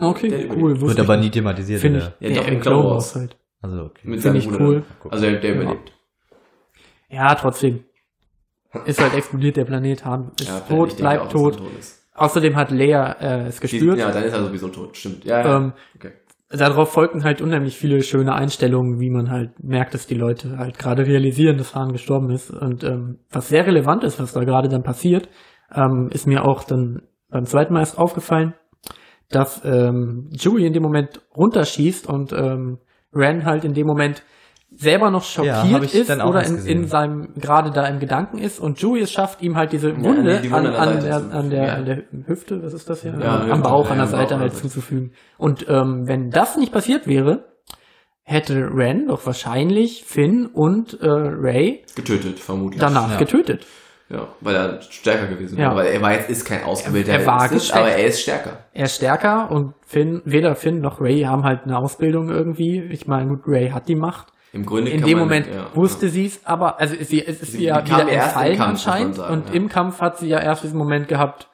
Okay, 0.00 0.28
Der 0.28 0.50
cool. 0.56 0.70
Wird 0.72 0.80
wusste 0.82 1.02
aber 1.02 1.16
nie 1.16 1.22
nicht. 1.24 1.32
thematisiert. 1.34 1.80
Finde 1.80 1.98
ich, 2.20 2.28
Ja, 2.28 2.34
ja, 2.36 2.42
doch, 2.42 2.48
in 2.48 2.60
Clone 2.60 2.84
Wars 2.84 2.94
Wars. 2.94 3.16
halt. 3.16 3.36
Also 3.60 3.82
okay. 3.86 4.00
Mit 4.04 4.20
Finde 4.22 4.40
seinem 4.40 4.52
Bruder. 4.52 4.64
cool. 5.02 5.10
Also 5.10 5.24
der, 5.24 5.40
der 5.40 5.50
Ja. 5.54 5.60
überlebt. 5.60 5.92
Ja, 7.10 7.34
trotzdem. 7.34 7.84
Ist 8.84 9.00
halt 9.00 9.14
explodiert 9.14 9.56
der 9.56 9.64
Planet, 9.64 10.04
Han 10.04 10.32
ist 10.38 10.48
Ja, 10.48 10.60
tot, 10.60 10.96
bleibt 10.96 11.22
auch, 11.22 11.32
tot. 11.32 11.62
Außerdem 12.14 12.56
hat 12.56 12.70
Leia 12.70 13.12
äh, 13.20 13.46
es 13.46 13.56
Die- 13.56 13.60
gespürt. 13.62 13.98
Ja, 13.98 14.10
dann 14.10 14.24
ist 14.24 14.32
er 14.34 14.44
sowieso 14.44 14.68
tot. 14.68 14.96
Stimmt. 14.96 15.24
Ja, 15.24 15.40
ja. 15.40 15.56
Ähm, 15.56 15.72
okay. 15.96 16.12
darauf 16.50 16.90
folgten 16.92 17.24
halt 17.24 17.40
unheimlich 17.40 17.76
viele 17.78 18.02
schöne 18.02 18.34
Einstellungen, 18.34 19.00
wie 19.00 19.10
man 19.10 19.30
halt 19.30 19.62
merkt, 19.62 19.94
dass 19.94 20.06
die 20.06 20.14
Leute 20.14 20.58
halt 20.58 20.78
gerade 20.78 21.06
realisieren, 21.06 21.56
dass 21.56 21.74
Han 21.74 21.92
gestorben 21.92 22.30
ist. 22.30 22.50
Und 22.50 22.84
ähm, 22.84 23.20
was 23.30 23.48
sehr 23.48 23.66
relevant 23.66 24.04
ist, 24.04 24.18
was 24.20 24.32
da 24.32 24.44
gerade 24.44 24.68
dann 24.68 24.82
passiert, 24.82 25.28
ähm, 25.74 26.08
ist 26.12 26.26
mir 26.26 26.44
auch 26.44 26.64
dann 26.64 27.02
beim 27.30 27.44
zweiten 27.46 27.72
Mal 27.72 27.80
erst 27.80 27.98
aufgefallen, 27.98 28.54
dass 29.30 29.62
ähm, 29.64 30.30
Chewie 30.36 30.66
in 30.66 30.72
dem 30.72 30.82
Moment 30.82 31.20
runterschießt 31.36 32.06
und 32.08 32.32
ähm, 32.32 32.78
Ren 33.14 33.44
halt 33.44 33.64
in 33.64 33.74
dem 33.74 33.86
Moment 33.86 34.22
selber 34.70 35.10
noch 35.10 35.22
Ja, 35.42 35.62
schockiert 35.64 35.84
ich 35.84 35.94
ist 35.94 36.10
oder 36.22 36.44
in, 36.44 36.58
in 36.66 36.86
seinem 36.86 37.34
gerade 37.34 37.70
da 37.70 37.86
im 37.86 37.98
Gedanken 37.98 38.38
ist 38.38 38.58
und 38.60 38.82
es 38.82 39.10
schafft, 39.10 39.42
ihm 39.42 39.56
halt 39.56 39.72
diese 39.72 39.96
Wunde 39.96 40.40
die 40.40 40.48
an, 40.52 40.64
Wunde 40.64 40.78
an, 40.78 40.88
an 40.88 41.02
der 41.02 41.16
an, 41.16 41.50
der, 41.50 41.76
an 41.76 41.84
der 41.86 42.02
Hüfte, 42.26 42.62
was 42.62 42.74
ist 42.74 42.88
das 42.90 43.02
hier? 43.02 43.16
Ja, 43.18 43.40
am 43.50 43.62
Bauch 43.62 43.86
ja, 43.86 43.92
an 43.92 43.98
der 43.98 44.06
Seite 44.06 44.38
halt 44.38 44.54
zuzufügen. 44.54 45.12
Und 45.38 45.66
ähm, 45.68 46.06
wenn 46.06 46.30
das 46.30 46.56
nicht 46.56 46.72
passiert 46.72 47.06
wäre, 47.06 47.44
hätte 48.22 48.54
Ren 48.74 49.06
doch 49.08 49.24
wahrscheinlich 49.24 50.04
Finn 50.04 50.46
und 50.46 51.00
äh, 51.00 51.08
Ray 51.08 51.82
Getötet, 51.96 52.38
vermutlich. 52.38 52.80
danach 52.80 53.12
Ja. 53.12 53.16
getötet. 53.18 53.66
Ja, 54.10 54.28
weil 54.40 54.54
er 54.54 54.80
stärker 54.82 55.26
gewesen 55.26 55.58
Ja. 55.58 55.66
wäre. 55.70 55.76
Weil 55.76 55.86
er 55.94 56.00
war 56.02 56.12
jetzt 56.12 56.30
ist 56.30 56.44
kein 56.46 56.62
ausgebildeter 56.64 57.18
Er 57.20 57.26
war 57.26 57.48
geschwächt. 57.48 57.74
aber 57.74 57.88
er 57.90 58.06
ist 58.06 58.20
stärker. 58.20 58.64
Er 58.72 58.84
ist 58.84 58.96
stärker 58.96 59.50
und 59.50 59.74
Finn, 59.86 60.22
weder 60.24 60.54
Finn 60.54 60.80
noch 60.80 61.00
Ray 61.00 61.22
haben 61.22 61.44
halt 61.44 61.64
eine 61.64 61.76
Ausbildung 61.78 62.28
irgendwie. 62.30 62.80
Ich 62.90 63.06
meine, 63.06 63.28
gut, 63.28 63.40
Ray 63.46 63.70
hat 63.70 63.88
die 63.88 63.96
Macht. 63.96 64.28
Im 64.58 64.66
Grunde 64.66 64.90
In 64.90 65.02
dem 65.04 65.18
Moment 65.18 65.46
ja, 65.46 65.66
wusste 65.74 66.06
ja. 66.06 66.12
sie 66.12 66.26
es, 66.26 66.40
aber 66.44 66.80
also 66.80 66.94
sie, 67.00 67.24
es 67.24 67.40
ist 67.42 67.52
Sie 67.52 67.66
kam 67.66 67.84
wieder 67.86 68.08
entfallen 68.08 68.60
anscheinend 68.60 69.14
sagen, 69.16 69.32
und 69.34 69.48
ja. 69.48 69.54
im 69.54 69.68
Kampf 69.68 70.00
hat 70.00 70.18
sie 70.18 70.28
ja 70.28 70.38
erst 70.40 70.64
diesen 70.64 70.78
Moment 70.78 71.08
gehabt, 71.08 71.48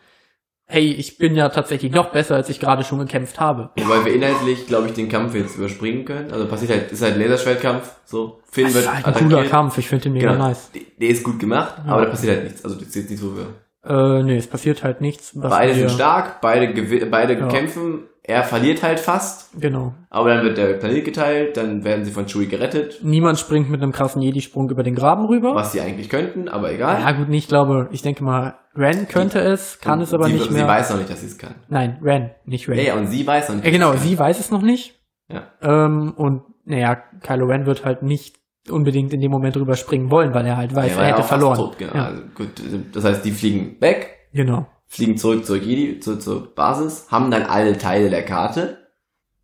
hey, 0.67 0.93
ich 0.93 1.19
bin 1.19 1.35
ja 1.37 1.51
tatsächlich 1.51 1.93
noch 1.93 2.11
besser, 2.11 2.37
als 2.37 2.49
ich 2.49 2.59
gerade 2.59 2.85
schon 2.85 2.99
gekämpft 2.99 3.39
habe. 3.39 3.71
Wobei 3.77 4.05
wir 4.07 4.15
inhaltlich, 4.15 4.67
glaube 4.67 4.87
ich, 4.89 4.95
den 4.95 5.09
Kampf 5.11 5.35
jetzt 5.35 5.57
überspringen 5.57 6.05
können. 6.07 6.33
Also 6.33 6.47
passiert 6.47 6.71
halt, 6.71 6.91
ist 6.93 7.03
halt 7.03 7.15
ein 7.15 7.21
Laserschwertkampf, 7.21 7.93
so. 8.07 8.41
Finn 8.51 8.65
Das 8.65 8.75
wird 8.75 8.85
ist 8.85 8.93
halt 8.95 9.07
ein 9.07 9.15
cooler 9.15 9.45
Kampf, 9.45 9.77
ich 9.79 9.89
finde 9.89 10.05
den 10.05 10.15
mega 10.15 10.33
Genau. 10.33 10.49
nice. 10.49 10.71
Der- 11.01 11.09
ist 11.09 11.23
gut 11.23 11.39
gemacht, 11.39 11.75
Ja. 11.87 11.93
aber 11.93 12.05
da 12.07 12.11
passiert 12.11 12.35
halt 12.37 12.45
nichts. 12.45 12.65
Also 12.65 12.77
das 12.77 12.89
ist 12.89 12.95
jetzt 12.97 13.11
nicht 13.11 13.21
so 13.21 13.37
wir. 13.37 13.47
Äh, 13.87 14.23
nee, 14.23 14.37
es 14.39 14.47
passiert 14.47 14.83
halt 14.83 15.03
nichts. 15.03 15.33
Beide 15.35 15.73
wir- 15.77 15.89
sind 15.89 15.91
stark, 15.91 16.41
beide, 16.41 16.73
beide 17.11 17.35
Ja. 17.35 17.49
kämpfen. 17.49 18.05
Er 18.27 18.43
verliert 18.43 18.83
halt 18.83 19.01
fast, 19.01 19.51
Genau. 19.61 19.93
aber 20.09 20.31
dann 20.35 20.45
wird 20.45 20.57
der 20.57 20.73
Planet 20.79 21.05
geteilt, 21.05 21.59
dann 21.59 21.85
werden 21.85 22.07
sie 22.07 22.11
von 22.11 22.25
Chewie 22.27 22.47
gerettet, 22.47 23.01
Niemand 23.03 23.39
springt 23.39 23.69
mit 23.69 23.83
einem 23.83 23.93
krassen 23.93 24.23
Jedi-Sprung 24.23 24.71
über 24.71 24.83
den 24.83 24.95
Graben 24.95 25.27
rüber. 25.27 25.55
was 25.55 25.73
sie 25.73 25.83
eigentlich 25.83 26.09
könnten, 26.09 26.49
aber 26.49 26.73
egal. 26.73 27.03
Ja 27.03 27.13
gut, 27.13 27.29
nicht, 27.29 27.45
ich 27.45 27.49
glaube, 27.49 27.89
ich 27.93 28.01
denke 28.01 28.25
mal, 28.25 28.55
Ren 28.75 29.09
könnte 29.09 29.41
es, 29.41 29.79
kann 29.79 30.01
es 30.01 30.15
aber 30.15 30.25
sie, 30.25 30.33
nicht 30.33 30.47
Sie 30.49 30.55
mehr. 30.55 30.67
weiß 30.67 30.89
noch 30.91 30.97
nicht, 30.97 31.11
dass 31.11 31.21
sie 31.21 31.27
es 31.27 31.37
kann. 31.37 31.55
Nein, 31.69 31.99
Ren, 32.03 32.31
nicht 32.47 32.67
Ren. 32.67 32.79
Ja, 32.79 32.85
ja, 32.85 32.95
und 32.95 33.09
sie 33.09 33.27
weiß 33.27 33.51
noch 33.51 33.57
nicht. 33.57 33.67
Ja, 33.67 33.71
genau, 33.71 33.93
sie 33.95 34.19
weiß 34.19 34.41
es 34.41 34.51
noch 34.51 34.63
nicht. 34.63 34.99
Ja. 35.29 35.43
Ähm, 35.61 36.15
und 36.17 36.43
naja, 36.65 36.97
Kylo 37.23 37.45
Ren 37.45 37.67
wird 37.67 37.85
halt 37.85 38.03
nicht 38.03 38.37
unbedingt 38.71 39.13
in 39.13 39.21
dem 39.21 39.31
Moment 39.31 39.55
drüber 39.57 39.77
springen 39.77 40.11
wollen, 40.11 40.33
weil 40.33 40.47
er 40.47 40.57
halt 40.57 40.75
weiß, 40.75 40.93
Er 40.97 41.03
er, 41.03 41.09
ja 41.11 41.15
hätte 41.17 41.27
verloren. 41.29 41.57
Tot, 41.57 41.77
genau. 41.79 41.95
ja, 41.95 42.05
Also 42.07 42.23
gut, 42.35 42.49
das 42.95 43.05
heißt, 43.05 43.23
die 43.23 43.33
fliegen 43.33 43.77
weg, 43.81 44.17
genau. 44.33 44.67
Fliegen 44.95 45.17
zurück 45.17 45.45
zur 45.45 45.57
Jedi, 45.57 46.01
zur, 46.01 46.21
zur 46.21 46.55
Basis, 46.55 47.07
haben 47.11 47.31
dann 47.31 47.43
alle 47.43 47.77
Teile 47.79 48.11
der 48.11 48.25
Karte, 48.25 48.79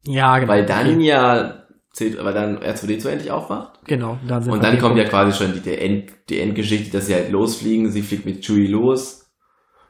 Ja, 0.05 0.39
genau. 0.39 0.53
weil 0.53 0.65
dann 0.67 1.01
ja, 1.01 1.65
weil 1.99 2.33
dann 2.35 2.59
R2D2 2.59 3.09
endlich 3.09 3.31
aufwacht. 3.33 3.81
Genau, 3.87 4.19
dann 4.27 4.43
sind 4.43 4.53
Und 4.53 4.63
dann 4.63 4.79
kommt 4.79 4.97
ja 4.97 5.05
quasi 5.05 5.37
schon 5.37 5.53
die, 5.53 5.61
die, 5.61 5.77
End, 5.77 6.13
die 6.29 6.41
Endgeschichte, 6.41 6.91
dass 6.97 7.07
sie 7.07 7.15
halt 7.15 7.31
losfliegen. 7.33 7.91
Sie 7.91 8.03
fliegt 8.03 8.25
mit 8.27 8.43
Chewie 8.45 8.69
los 8.69 9.29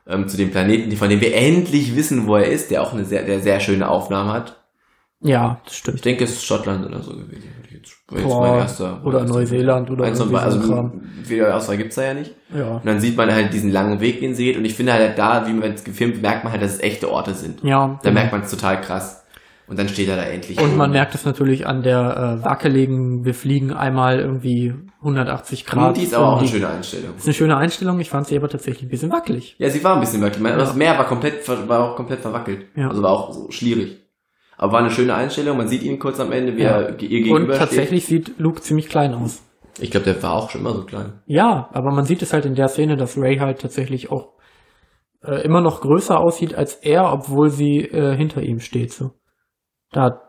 ähm, 0.07 0.27
zu 0.27 0.37
dem 0.39 0.51
Planeten, 0.51 0.89
die- 0.89 0.97
von 0.97 1.11
dem 1.11 1.21
wir 1.21 1.35
endlich 1.37 1.95
wissen, 1.95 2.27
wo 2.27 2.37
er 2.37 2.47
ist, 2.51 2.71
der 2.71 2.83
auch 2.83 2.95
eine 2.95 3.05
sehr, 3.05 3.23
der 3.25 3.41
sehr 3.41 3.61
schöne 3.61 3.89
Aufnahme 3.89 4.33
hat. 4.33 4.60
Ja, 5.23 5.61
das 5.65 5.73
Ich 5.75 5.79
stimmt. 5.81 6.05
denke, 6.05 6.25
es 6.25 6.31
ist 6.31 6.45
Schottland 6.45 6.87
oder 6.87 7.03
so 7.03 7.13
gewesen. 7.13 7.49
Ich 7.65 7.71
Jetzt, 7.81 7.95
jetzt 8.13 8.25
Boah, 8.25 8.59
erster, 8.59 9.01
oder 9.07 9.25
Neuseeland 9.25 9.91
oder 9.91 10.03
beiden. 10.05 10.17
so 10.17 10.37
Also 10.37 10.61
Kram. 10.61 11.01
viel 11.25 11.45
Auswahl 11.47 11.79
gibt's 11.79 11.95
da 11.97 12.03
ja 12.03 12.15
nicht. 12.15 12.35
Ja. 12.55 12.73
Und 12.77 12.85
dann 12.87 13.01
sieht 13.01 13.17
man 13.17 13.33
halt 13.33 13.53
diesen 13.55 13.71
langen 13.71 14.01
Weg, 14.01 14.21
den 14.21 14.35
sie 14.35 14.45
geht. 14.45 14.59
Und 14.59 14.65
ich 14.67 14.75
finde 14.75 14.93
halt 14.93 15.17
da, 15.19 15.47
wie 15.47 15.53
man 15.53 15.73
es 15.73 15.85
gefilmt, 15.85 16.21
merkt 16.21 16.45
man 16.45 16.53
halt, 16.53 16.63
dass 16.63 16.75
es 16.75 16.81
echte 16.81 17.11
Orte 17.11 17.33
sind. 17.35 17.63
Ja. 17.63 17.99
Da 18.03 18.11
merkt 18.11 18.33
man 18.33 18.43
es 18.43 18.51
total 18.51 18.81
krass. 18.83 19.25
Und 19.67 19.79
dann 19.79 19.89
steht 19.89 20.09
er 20.09 20.17
da 20.17 20.25
endlich. 20.25 20.61
Und 20.61 20.77
man 20.77 20.91
merkt 20.91 21.15
es 21.15 21.25
natürlich 21.25 21.65
an 21.67 21.83
der 21.85 22.41
äh, 22.41 22.45
wackeligen, 22.45 23.25
wir 23.25 23.35
fliegen 23.35 23.73
einmal 23.73 24.19
irgendwie 24.19 24.75
180 24.99 25.65
Grad. 25.65 25.89
Und 25.89 25.97
die 25.97 26.03
ist 26.03 26.13
aber 26.15 26.27
auch 26.35 26.39
eine 26.41 26.49
schöne 26.49 26.69
Einstellung. 26.69 27.17
ist 27.17 27.25
eine 27.27 27.35
schöne 27.35 27.57
Einstellung, 27.57 28.01
ich 28.01 28.11
fand 28.11 28.27
sie 28.27 28.37
aber 28.37 28.49
tatsächlich 28.49 28.83
ein 28.83 28.89
bisschen 28.89 29.13
wackelig. 29.13 29.55
Ja, 29.59 29.71
sie 29.71 29.83
war 29.85 29.95
ein 29.95 30.01
bisschen 30.01 30.23
wackelig. 30.23 30.45
Ja. 30.45 30.57
Das 30.57 30.75
Meer 30.75 30.99
war 30.99 31.07
komplett, 31.07 31.47
war 31.69 31.93
auch 31.93 31.97
komplett 31.97 32.19
verwackelt. 32.21 32.67
Ja. 32.75 32.89
Also 32.89 33.01
war 33.03 33.13
auch 33.13 33.33
so 33.33 33.51
schlierig. 33.53 33.99
Aber 34.63 34.73
war 34.75 34.81
eine 34.81 34.91
schöne 34.91 35.15
Einstellung. 35.15 35.57
Man 35.57 35.69
sieht 35.69 35.83
ihn 35.83 35.99
kurz 35.99 36.21
am 36.21 36.33
Ende, 36.33 36.55
wie 36.55 36.63
Ja. 36.63 36.81
er 36.83 36.89
ihr 36.91 36.93
Und 36.93 36.99
gegenüber 37.25 37.55
tatsächlich 37.55 38.05
sieht 38.05 38.39
Luke 38.39 38.61
ziemlich 38.61 38.91
klein 38.91 39.15
aus. 39.15 39.43
steht. 39.73 39.85
Ich 39.85 39.91
glaube, 39.91 40.05
der 40.05 40.23
war 40.23 40.35
auch 40.35 40.51
schon 40.51 40.61
immer 40.61 40.75
so 40.75 40.85
klein. 40.85 41.15
Ja, 41.25 41.71
aber 41.73 41.91
man 41.93 42.05
sieht 42.05 42.21
es 42.21 42.35
halt 42.35 42.45
in 42.45 42.55
der 42.55 42.69
Szene, 42.69 42.97
dass 42.99 43.17
Ray 43.17 43.39
halt 43.39 43.61
tatsächlich 43.63 44.11
auch 44.11 44.35
äh, 45.25 45.41
immer 45.45 45.63
noch 45.63 45.81
größer 45.81 46.21
aussieht 46.21 46.55
als 46.55 46.75
er, 46.75 47.11
obwohl 47.11 47.49
sie 47.49 47.79
äh, 47.81 48.15
hinter 48.15 48.43
ihm 48.43 48.61
steht. 48.61 48.93
So. 48.93 49.13
Da 49.93 50.21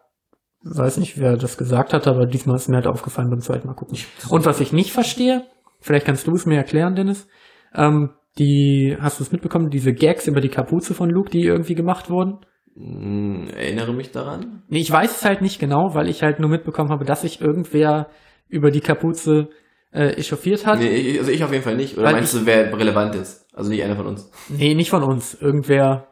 weiß 0.64 0.98
nicht, 0.98 1.20
wer 1.20 1.36
das 1.36 1.58
gesagt 1.58 1.92
hat, 1.92 2.08
aber 2.08 2.26
diesmal 2.26 2.56
ist 2.56 2.70
mir 2.70 2.78
halt 2.78 2.88
aufgefallen 2.88 3.30
beim 3.30 3.42
zweiten 3.42 3.68
Mal 3.68 3.74
gucken. 3.74 3.98
Und 4.30 4.46
was 4.46 4.62
ich 4.62 4.72
nicht 4.72 4.94
verstehe, 4.94 5.44
vielleicht 5.82 6.06
kannst 6.06 6.28
du 6.28 6.32
es 6.32 6.46
mir 6.46 6.56
erklären, 6.56 6.96
Dennis. 6.96 7.28
Ähm, 7.76 8.12
die, 8.40 8.96
hast 9.02 9.20
du 9.20 9.24
es 9.26 9.32
mitbekommen, 9.34 9.70
diese 9.70 9.94
Gags 9.94 10.28
über 10.28 10.40
die 10.40 10.48
Kapuze 10.50 10.94
von 10.94 11.10
Luke, 11.10 11.30
die 11.32 11.42
irgendwie 11.44 11.76
gemacht 11.76 12.10
wurden? 12.10 12.46
Hm, 12.76 13.48
erinnere 13.56 13.94
mich 13.94 14.12
daran. 14.12 14.64
Nee, 14.70 14.80
ich 14.80 14.92
weiß 14.92 15.12
es 15.18 15.26
halt 15.26 15.42
nicht 15.42 15.60
genau, 15.60 15.94
weil 15.94 16.08
ich 16.10 16.24
halt 16.24 16.40
nur 16.40 16.50
mitbekommen 16.50 16.90
habe, 16.90 17.06
dass 17.06 17.22
sich 17.22 17.42
irgendwer 17.42 18.08
über 18.48 18.72
die 18.72 18.80
Kapuze 18.82 19.50
äh, 19.92 20.14
echauffiert 20.16 20.66
hat. 20.66 20.80
Nee, 20.80 20.88
ich- 20.96 21.20
also 21.20 21.32
ich 21.32 21.44
auf 21.44 21.52
jeden 21.52 21.64
Fall 21.64 21.76
nicht. 21.76 21.98
Oder 21.98 22.08
Weil 22.08 22.14
meinst 22.14 22.34
du, 22.34 22.46
wer 22.46 22.72
relevant 22.78 23.16
ist? 23.16 23.46
Also 23.54 23.70
nicht 23.70 23.84
einer 23.84 23.96
von 23.98 24.08
uns, 24.08 24.32
Nee, 24.50 24.74
nicht 24.74 24.90
von 24.90 25.04
uns. 25.04 25.34
Irgendwer 25.34 26.08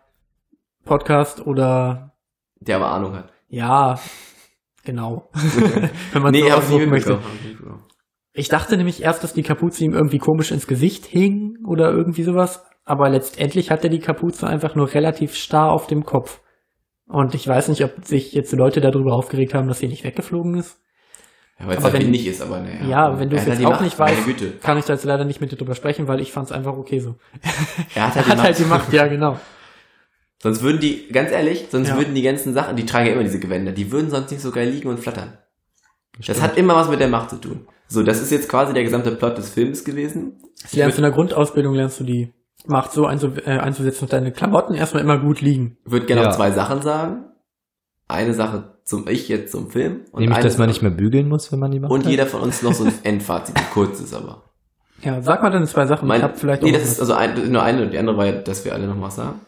Podcast 0.86 1.45
oder 1.45 2.14
der 2.60 2.76
aber 2.77 2.91
Ahnung 2.91 3.15
hat. 3.15 3.31
ja, 3.48 3.98
genau. 4.84 5.30
Wenn 6.14 6.22
man 6.22 6.31
nee, 6.31 6.41
so 6.41 6.48
ich 6.48 6.53
ausdrücken 6.53 6.90
möchte. 6.90 7.19
ich. 7.44 7.57
Ich 8.34 8.49
dachte 8.49 8.76
nämlich 8.77 9.02
erst, 9.02 9.23
dass 9.23 9.34
die 9.34 9.44
Kapuze 9.44 9.84
ihm 9.84 9.94
irgendwie 9.94 10.18
komisch 10.19 10.52
ins 10.52 10.68
Gesicht 10.68 11.06
hing 11.06 11.57
oder 11.68 11.91
irgendwie 11.91 12.23
sowas. 12.23 12.64
Aber 12.86 13.10
letztendlich 13.10 13.72
hat 13.72 13.84
er 13.84 13.90
die 13.90 13.99
Kapuze 13.99 14.48
einfach 14.48 14.76
nur 14.76 14.94
relativ 14.94 15.36
starr 15.36 15.72
auf 15.72 15.88
dem 15.88 16.03
Kopf. 16.03 16.41
Und 17.10 17.34
ich 17.36 17.45
weiß 17.48 17.68
nicht, 17.69 17.84
ob 17.84 18.06
sich 18.06 18.31
jetzt 18.34 18.52
Leute 18.53 18.80
darüber 18.81 19.14
aufgeregt 19.14 19.53
haben, 19.53 19.68
dass 19.68 19.80
sie 19.80 19.88
nicht 19.88 20.03
weggeflogen 20.03 20.56
ist. 20.57 20.77
Ja, 21.60 21.65
weil 21.68 21.73
es 21.73 21.77
Aber 21.80 21.86
halt 21.86 21.95
wenn- 21.95 22.03
windig 22.07 22.26
ist, 22.27 22.41
aber 22.41 22.60
naja. 22.61 22.86
Ja, 22.88 23.19
wenn 23.19 23.30
du 23.30 23.36
es 23.36 23.41
hat 23.41 23.49
halt 23.49 23.60
jetzt 23.60 23.68
auch 23.68 23.72
Macht, 23.72 23.81
nicht 23.84 23.99
weißt, 23.99 24.61
kann 24.61 24.77
ich 24.77 24.86
da 24.86 24.94
jetzt 24.94 25.03
leider 25.03 25.26
nicht 25.26 25.41
mit 25.41 25.52
dir 25.52 25.57
drüber 25.57 25.76
sprechen, 25.76 26.07
weil 26.07 26.22
ich 26.22 26.31
fand 26.31 26.45
es 26.45 26.52
einfach 26.53 26.77
okay 26.77 26.99
so. 26.99 27.15
Er 27.95 28.07
hat 28.07 28.15
Er 28.15 28.15
halt 28.15 28.15
die 28.15 28.30
hat 28.31 28.38
Macht. 28.38 28.44
halt 28.45 28.60
die 28.60 28.64
Macht, 28.65 28.94
ja 28.94 29.07
genau. 29.07 29.38
Sonst 30.41 30.61
würden 30.61 30.80
die, 30.80 31.10
ganz 31.10 31.31
ehrlich, 31.31 31.65
sonst 31.69 31.90
Ja. 31.90 31.98
würden 31.98 32.15
die 32.15 32.22
ganzen 32.22 32.53
Sachen, 32.53 32.77
die 32.77 32.86
tragen 32.86 33.07
ja 33.07 33.14
immer 33.14 33.23
diese 33.23 33.40
Gewänder, 33.40 33.73
die 33.73 33.91
würden 33.91 34.10
sonst 34.10 34.31
nicht 34.31 34.40
so 34.41 34.52
geil 34.52 34.69
liegen 34.69 34.88
und 34.88 34.99
flattern. 34.99 35.38
Das 36.26 36.41
hat 36.41 36.57
immer 36.57 36.76
was 36.76 36.90
mit 36.90 36.99
der 36.99 37.07
Macht 37.10 37.30
zu 37.31 37.38
tun. 37.38 37.68
So, 37.88 38.03
das 38.03 38.22
ist 38.22 38.31
jetzt 38.31 38.48
quasi 38.48 38.73
der 38.73 38.84
gesamte 38.84 39.11
Plot 39.11 39.38
des 39.38 39.49
Films 39.49 39.84
gewesen. 39.84 40.40
Das 40.61 40.73
lernst 40.73 40.98
du 40.98 41.02
in 41.02 41.03
der 41.03 41.11
Grundausbildung, 41.11 41.73
lernst 41.73 41.99
du 41.99 42.03
die 42.03 42.31
Macht 42.68 42.91
so 42.91 43.06
einzu 43.06 43.31
äh, 43.45 43.57
einzusetzen, 43.60 44.02
dass 44.02 44.10
deine 44.10 44.31
Klamotten 44.31 44.73
erstmal 44.73 45.02
immer 45.03 45.18
gut 45.19 45.41
liegen. 45.41 45.77
Ich 45.86 45.91
würde 45.91 46.06
gerne 46.06 46.22
Ja. 46.23 46.27
noch 46.30 46.36
zwei 46.36 46.52
Sachen 46.52 46.81
sagen. 46.81 47.26
Eine 48.07 48.34
Sache 48.34 48.80
zum 48.84 49.07
Ich 49.07 49.30
jetzt 49.30 49.52
zum 49.52 49.69
Film. 49.69 50.02
Und 50.11 50.22
Nämlich, 50.22 50.40
dass 50.40 50.57
man 50.57 50.68
nicht 50.68 50.81
mehr 50.81 50.91
bügeln 50.91 51.30
muss, 51.30 51.52
wenn 51.52 51.60
man 51.60 51.72
die 51.72 51.80
macht. 51.80 51.91
Und 51.91 52.06
jeder 52.06 52.26
von 52.26 52.41
uns 52.41 52.61
noch 52.61 52.73
so 52.73 52.84
ein 52.86 52.94
Endfazit, 53.03 53.56
ein 53.56 53.69
kurzes 53.72 54.14
aber. 54.14 54.44
Ja, 55.02 55.22
sag 55.22 55.41
mal 55.41 55.52
deine 55.52 55.68
zwei 55.68 55.86
Sachen. 55.86 56.07
Mein, 56.07 56.18
ich 56.18 56.23
hab 56.23 56.38
vielleicht 56.38 56.64
nee, 56.64 56.72
das 56.72 56.81
noch 56.84 56.91
ist 56.91 56.99
also 56.99 57.14
ein, 57.14 57.52
nur 57.52 57.64
eine 57.64 57.84
und 57.84 57.91
die 57.94 57.98
andere 57.98 58.18
war 58.18 58.26
ja, 58.26 58.31
dass 58.34 58.65
wir 58.65 58.73
alle 58.73 58.88
noch 58.88 58.99
was 59.02 59.15
sagen. 59.15 59.40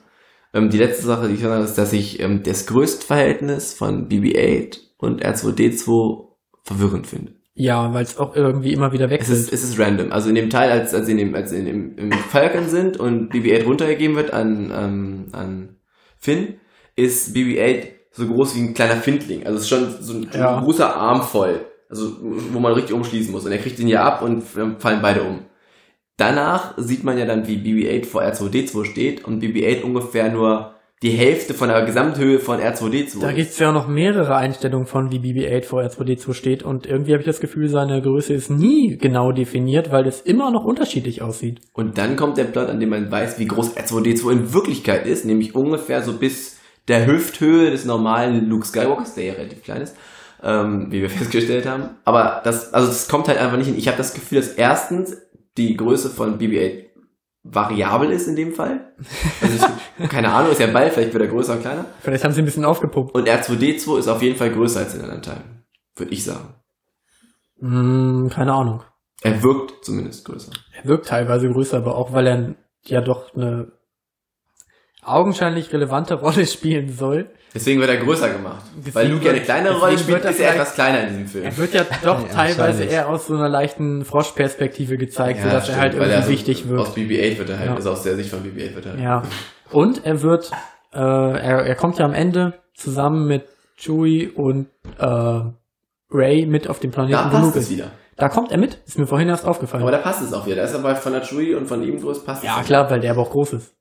Ähm, 0.53 0.69
die 0.69 0.77
letzte 0.77 1.05
Sache, 1.05 1.27
die 1.27 1.33
ich 1.33 1.41
sagen, 1.41 1.63
ist, 1.63 1.77
dass 1.77 1.91
ich 1.91 2.19
ähm, 2.21 2.43
das 2.43 2.67
Größtverhältnis 2.67 3.73
von 3.73 4.07
BB-8 4.07 4.77
und 4.97 5.23
R2D2 5.25 6.27
verwirrend 6.63 7.07
finde. 7.07 7.33
Ja, 7.53 7.93
weil 7.93 8.03
es 8.03 8.17
auch 8.17 8.35
irgendwie 8.35 8.71
immer 8.73 8.91
wieder 8.93 9.05
Es 9.05 9.11
wechselt. 9.11 9.37
ist, 9.39 9.53
es 9.53 9.63
ist 9.63 9.77
random. 9.79 10.11
Also 10.11 10.29
in 10.29 10.35
dem 10.35 10.49
Teil, 10.49 10.71
als, 10.71 10.93
als 10.93 11.05
sie 11.05 11.11
in 11.11 11.17
dem, 11.17 11.35
als 11.35 11.49
sie 11.49 11.57
in 11.59 11.65
dem, 11.65 11.97
im 11.97 12.11
Falcon 12.11 12.67
sind 12.69 12.97
und 12.97 13.31
BB-8 13.33 13.65
runtergegeben 13.65 14.15
wird 14.15 14.31
an, 14.33 14.71
ähm, 14.73 15.25
an 15.33 15.75
Finn, 16.17 16.55
ist 16.95 17.35
BB-8 17.35 17.87
so 18.11 18.27
groß 18.27 18.55
wie 18.55 18.59
ein 18.61 18.73
kleiner 18.73 18.95
Findling. 18.95 19.45
Also 19.45 19.57
es 19.57 19.63
ist 19.63 19.69
schon 19.69 19.89
so 20.01 20.13
ein, 20.13 20.29
Ja. 20.33 20.57
ein 20.57 20.63
großer 20.63 20.95
Arm 20.95 21.21
voll. 21.23 21.65
Also 21.89 22.15
wo 22.21 22.59
man 22.59 22.71
richtig 22.73 22.95
umschließen 22.95 23.31
muss. 23.33 23.45
Und 23.45 23.51
er 23.51 23.57
kriegt 23.57 23.77
ihn 23.79 23.87
ja 23.89 24.03
ab 24.05 24.21
und 24.21 24.43
dann 24.55 24.79
fallen 24.79 25.01
beide 25.01 25.23
um. 25.23 25.39
Danach 26.17 26.73
sieht 26.77 27.03
man 27.03 27.17
ja 27.17 27.25
dann, 27.25 27.47
wie 27.47 27.57
BB-8 27.57 28.05
vor 28.05 28.21
R2D2 28.21 28.85
steht 28.85 29.25
und 29.25 29.43
BB-8 29.43 29.81
ungefähr 29.83 30.31
nur 30.31 30.75
die 31.01 31.11
Hälfte 31.11 31.55
von 31.55 31.69
der 31.69 31.83
Gesamthöhe 31.83 32.37
von 32.37 32.59
R2D2 32.59 33.21
da 33.21 33.31
gibt's 33.31 33.57
ja 33.57 33.69
auch 33.69 33.73
noch 33.73 33.87
mehrere 33.87 34.35
Einstellungen 34.35 34.85
von, 34.85 35.11
wie 35.11 35.17
BB-8 35.17 35.63
vor 35.63 35.81
R2D2 35.81 36.33
steht 36.33 36.63
und 36.63 36.85
irgendwie 36.85 37.13
habe 37.13 37.21
ich 37.21 37.25
das 37.25 37.39
Gefühl, 37.39 37.69
seine 37.69 38.01
Größe 38.01 38.33
ist 38.33 38.51
nie 38.51 38.97
genau 38.97 39.31
definiert, 39.31 39.91
weil 39.91 40.05
es 40.05 40.21
immer 40.21 40.51
noch 40.51 40.63
unterschiedlich 40.63 41.23
aussieht. 41.23 41.59
Und 41.73 41.97
dann 41.97 42.15
kommt 42.15 42.37
der 42.37 42.43
Plot, 42.43 42.69
an 42.69 42.79
dem 42.79 42.89
man 42.89 43.11
weiß, 43.11 43.39
wie 43.39 43.47
groß 43.47 43.77
R2D2 43.77 44.31
in 44.31 44.53
Wirklichkeit 44.53 45.07
ist, 45.07 45.25
nämlich 45.25 45.55
ungefähr 45.55 46.03
so 46.03 46.13
bis 46.13 46.59
der 46.87 47.07
Hüfthöhe 47.07 47.71
des 47.71 47.85
normalen 47.85 48.47
Luke 48.47 48.65
Skywalkers, 48.65 49.15
der 49.15 49.25
ja 49.25 49.33
relativ 49.33 49.63
klein 49.63 49.81
ist, 49.81 49.95
ähm, 50.43 50.87
wie 50.91 51.01
wir 51.01 51.09
festgestellt 51.09 51.65
haben. 51.65 51.89
Aber 52.05 52.41
das, 52.43 52.73
also 52.75 52.87
das 52.87 53.07
kommt 53.07 53.27
halt 53.27 53.39
einfach 53.39 53.57
nicht 53.57 53.67
hin. 53.67 53.77
Ich 53.77 53.87
habe 53.87 53.97
das 53.97 54.13
Gefühl, 54.13 54.39
dass 54.39 54.49
erstens 54.49 55.17
die 55.57 55.75
Größe 55.75 56.09
von 56.09 56.37
BB-8 56.37 56.90
variabel 57.43 58.11
ist 58.11 58.27
in 58.27 58.35
dem 58.35 58.53
Fall. 58.53 58.93
Also 59.41 59.67
ich, 59.99 60.09
keine 60.09 60.31
Ahnung, 60.31 60.51
ist 60.51 60.59
ja 60.59 60.67
Ball, 60.67 60.91
vielleicht 60.91 61.13
wird 61.13 61.23
er 61.23 61.29
größer 61.29 61.53
oder 61.53 61.61
kleiner. 61.61 61.85
Vielleicht 62.01 62.23
haben 62.23 62.33
sie 62.33 62.41
ein 62.41 62.45
bisschen 62.45 62.65
aufgepumpt. 62.65 63.13
Und 63.13 63.27
R2D2 63.27 63.99
ist 63.99 64.07
auf 64.07 64.21
jeden 64.21 64.37
Fall 64.37 64.51
größer 64.51 64.81
als 64.81 64.95
in 64.95 65.01
anderen 65.01 65.21
Teilen. 65.21 65.65
Würde 65.95 66.13
ich 66.13 66.23
sagen. 66.23 66.55
Hm, 67.59 68.29
keine 68.33 68.53
Ahnung. 68.53 68.83
Er 69.21 69.43
wirkt 69.43 69.85
zumindest 69.85 70.25
größer. 70.25 70.51
Er 70.73 70.85
wirkt 70.85 71.07
teilweise 71.07 71.49
größer, 71.49 71.77
aber 71.77 71.95
auch 71.95 72.13
weil 72.13 72.27
er 72.27 72.55
ja 72.83 73.01
doch 73.01 73.35
eine 73.35 73.71
augenscheinlich 75.03 75.71
relevante 75.73 76.15
Rolle 76.15 76.45
spielen 76.47 76.91
soll. 76.93 77.29
Deswegen 77.53 77.81
wird 77.81 77.89
er 77.89 77.97
größer 77.97 78.29
gemacht. 78.29 78.63
Deswegen 78.77 78.95
Weil 78.95 79.07
Luke 79.09 79.25
ja 79.25 79.31
eine 79.31 79.41
kleinere 79.41 79.77
Rolle 79.79 79.97
spielt, 79.97 80.23
wird 80.23 80.25
er 80.25 80.31
ist 80.31 80.39
er 80.39 80.53
etwas 80.53 80.73
kleiner 80.73 81.01
in 81.01 81.07
diesem 81.09 81.27
Film. 81.27 81.43
Er 81.43 81.57
wird 81.57 81.73
ja 81.73 81.85
doch 82.03 82.21
Ja, 82.27 82.33
teilweise 82.33 82.83
eher 82.85 83.09
aus 83.09 83.27
so 83.27 83.35
einer 83.35 83.49
leichten 83.49 84.05
Froschperspektive 84.05 84.97
gezeigt, 84.97 85.41
sodass 85.43 85.67
er 85.67 85.75
halt 85.77 85.93
weil 85.93 86.03
irgendwie 86.03 86.15
er 86.15 86.23
so- 86.23 86.29
wichtig 86.29 86.69
wird. 86.69 86.79
Aus 86.79 86.95
BB-8 86.95 87.37
wird 87.39 87.49
er 87.49 87.59
halt, 87.59 87.67
Ja. 87.69 87.75
also 87.75 87.91
aus 87.91 88.03
der 88.03 88.15
Sicht 88.15 88.29
von 88.29 88.39
BB-8 88.39 88.75
wird 88.75 88.85
er 88.85 88.91
halt. 88.93 89.01
Ja. 89.01 89.23
Und 89.69 90.05
er 90.05 90.21
wird, 90.21 90.49
äh, 90.93 90.97
er, 90.99 91.65
er 91.65 91.75
kommt 91.75 91.99
ja 91.99 92.05
am 92.05 92.13
Ende 92.13 92.53
zusammen 92.73 93.27
mit 93.27 93.43
Chewie 93.77 94.29
und 94.29 94.67
äh, 94.97 95.41
Ray 96.13 96.45
mit 96.45 96.69
auf 96.69 96.79
dem 96.79 96.91
Planeten, 96.91 97.13
Da 97.17 97.31
wo 97.33 97.37
passt 97.37 97.55
es 97.57 97.63
ist. 97.65 97.71
wieder. 97.71 97.91
Da 98.15 98.29
kommt 98.29 98.51
er 98.51 98.57
mit, 98.59 98.77
ist 98.85 98.97
mir 98.99 99.07
vorhin 99.07 99.27
erst 99.29 99.45
aufgefallen. 99.45 99.83
Aber 99.83 99.91
da 99.91 99.97
passt 99.97 100.21
es 100.21 100.31
auch 100.33 100.45
wieder. 100.45 100.57
Da 100.57 100.63
ist 100.63 100.73
er 100.73 100.79
bei 100.79 100.95
von 100.95 101.11
der 101.11 101.21
Chewie 101.23 101.55
und 101.55 101.67
von 101.67 101.81
ihm 101.83 101.99
groß 101.99 102.23
passt 102.23 102.43
ja, 102.43 102.59
es. 102.61 102.65
klar, 102.67 102.89
weil 102.89 102.99
der 103.01 103.11
aber 103.11 103.21
auch 103.23 103.31
groß 103.31 103.53
ist. 103.53 103.73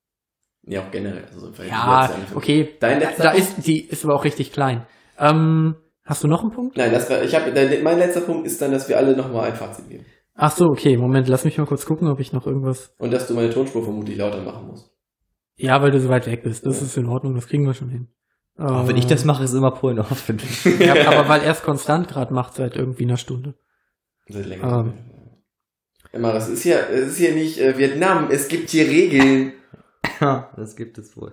Ja, 0.63 0.83
auch 0.83 0.91
generell. 0.91 1.25
Also 1.33 1.51
Ja, 1.65 2.11
okay. 2.35 2.77
Dein 2.81 3.01
Da, 3.01 3.09
letzter 3.09 3.23
da 3.25 3.31
Punkt? 3.31 3.59
ist, 3.59 3.67
die 3.67 3.81
ist 3.89 4.05
aber 4.05 4.15
auch 4.15 4.25
richtig 4.25 4.53
klein. 4.53 4.87
Ähm, 5.19 5.77
hast 6.05 6.23
du 6.23 6.29
noch 6.29 6.43
einen 6.43 6.53
Punkt? 6.53 6.77
Nein, 6.77 6.93
das 6.93 7.09
war, 7.11 7.23
ich 7.23 7.35
habe, 7.35 7.51
mein 7.83 7.99
letzter 7.99 8.21
Punkt 8.21 8.47
ist 8.47 8.61
dann, 8.61 8.73
dass 8.73 8.89
wir 8.89 8.97
alle 8.99 9.17
nochmal 9.17 9.51
ein 9.51 9.57
Fazit 9.57 9.89
geben. 9.89 10.05
Ach 10.35 10.51
so, 10.55 10.67
okay, 10.67 10.97
Moment, 10.97 11.29
lass 11.29 11.45
mich 11.45 11.59
mal 11.59 11.67
kurz 11.67 11.85
gucken, 11.85 12.09
ob 12.09 12.21
ich 12.21 12.33
noch 12.33 12.47
irgendwas. 12.47 12.95
Und 12.99 13.13
dass 13.13 13.27
du 13.27 13.35
meine 13.35 13.51
Tonspur 13.51 13.83
vermutlich 13.83 14.17
lauter 14.17 14.43
machen 14.43 14.69
musst. 14.69 14.91
Ja, 15.57 15.83
weil 15.83 15.91
du 15.91 16.01
so 16.01 16.09
weit 16.09 16.27
weg 16.27 16.43
bist. 16.43 16.65
Das 16.65 16.81
ist 16.81 16.97
in 16.97 17.07
Ordnung, 17.07 17.35
das 17.35 17.47
kriegen 17.47 17.67
wir 17.67 17.75
schon 17.75 17.91
hin. 17.91 18.09
Auch 18.57 18.87
wenn 18.89 18.97
ich 18.97 19.07
das 19.07 19.25
mache, 19.25 19.45
ist 19.45 19.55
immer 19.55 19.71
Polen 19.71 19.99
off, 19.99 20.19
finde 20.19 20.45
ich. 20.45 20.65
Ja, 20.81 21.11
aber 21.11 21.29
weil 21.29 21.43
er 21.43 21.53
es 21.53 21.63
konstant 21.63 22.09
gerade 22.09 22.33
macht 22.35 22.55
seit 22.55 22.77
irgendwie 22.77 23.05
einer 23.05 23.17
Stunde. 23.17 23.55
Seit 24.29 24.47
länger. 24.47 24.81
Ähm. 24.87 24.93
Immer, 26.13 26.35
es 26.35 26.49
ist 26.49 26.63
hier, 26.63 26.89
es 26.91 27.09
ist 27.13 27.19
hier 27.19 27.35
nicht 27.35 27.59
äh, 27.59 27.79
Vietnam. 27.79 28.29
Es 28.31 28.49
gibt 28.49 28.71
hier 28.71 28.87
Regeln. 28.87 29.53
Ja, 30.21 30.51
das 30.57 30.77
gibt 30.77 30.99
es 30.99 31.17
wohl. 31.17 31.33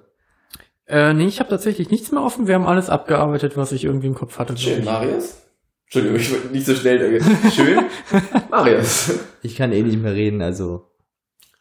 Äh, 0.87 1.13
nee, 1.13 1.25
ich 1.25 1.39
habe 1.41 1.49
tatsächlich 1.49 1.89
nichts 1.89 2.11
mehr 2.11 2.21
offen. 2.21 2.47
Wir 2.47 2.55
haben 2.55 2.65
alles 2.65 2.89
abgearbeitet, 2.89 3.57
was 3.57 3.73
ich 3.73 3.83
irgendwie 3.83 4.07
im 4.07 4.15
Kopf 4.15 4.39
hatte. 4.39 4.55
Schön, 4.57 4.79
ich. 4.79 4.85
Marius. 4.85 5.43
Entschuldigung, 5.85 6.17
ich 6.17 6.31
wollte 6.31 6.47
nicht 6.47 6.65
so 6.65 6.73
schnell. 6.75 7.19
danke. 7.19 7.51
Schön, 7.51 7.79
Marius. 8.51 9.19
Ich 9.41 9.55
kann 9.55 9.71
eh 9.73 9.81
nicht 9.83 10.01
mehr 10.01 10.13
reden, 10.13 10.41
also. 10.41 10.89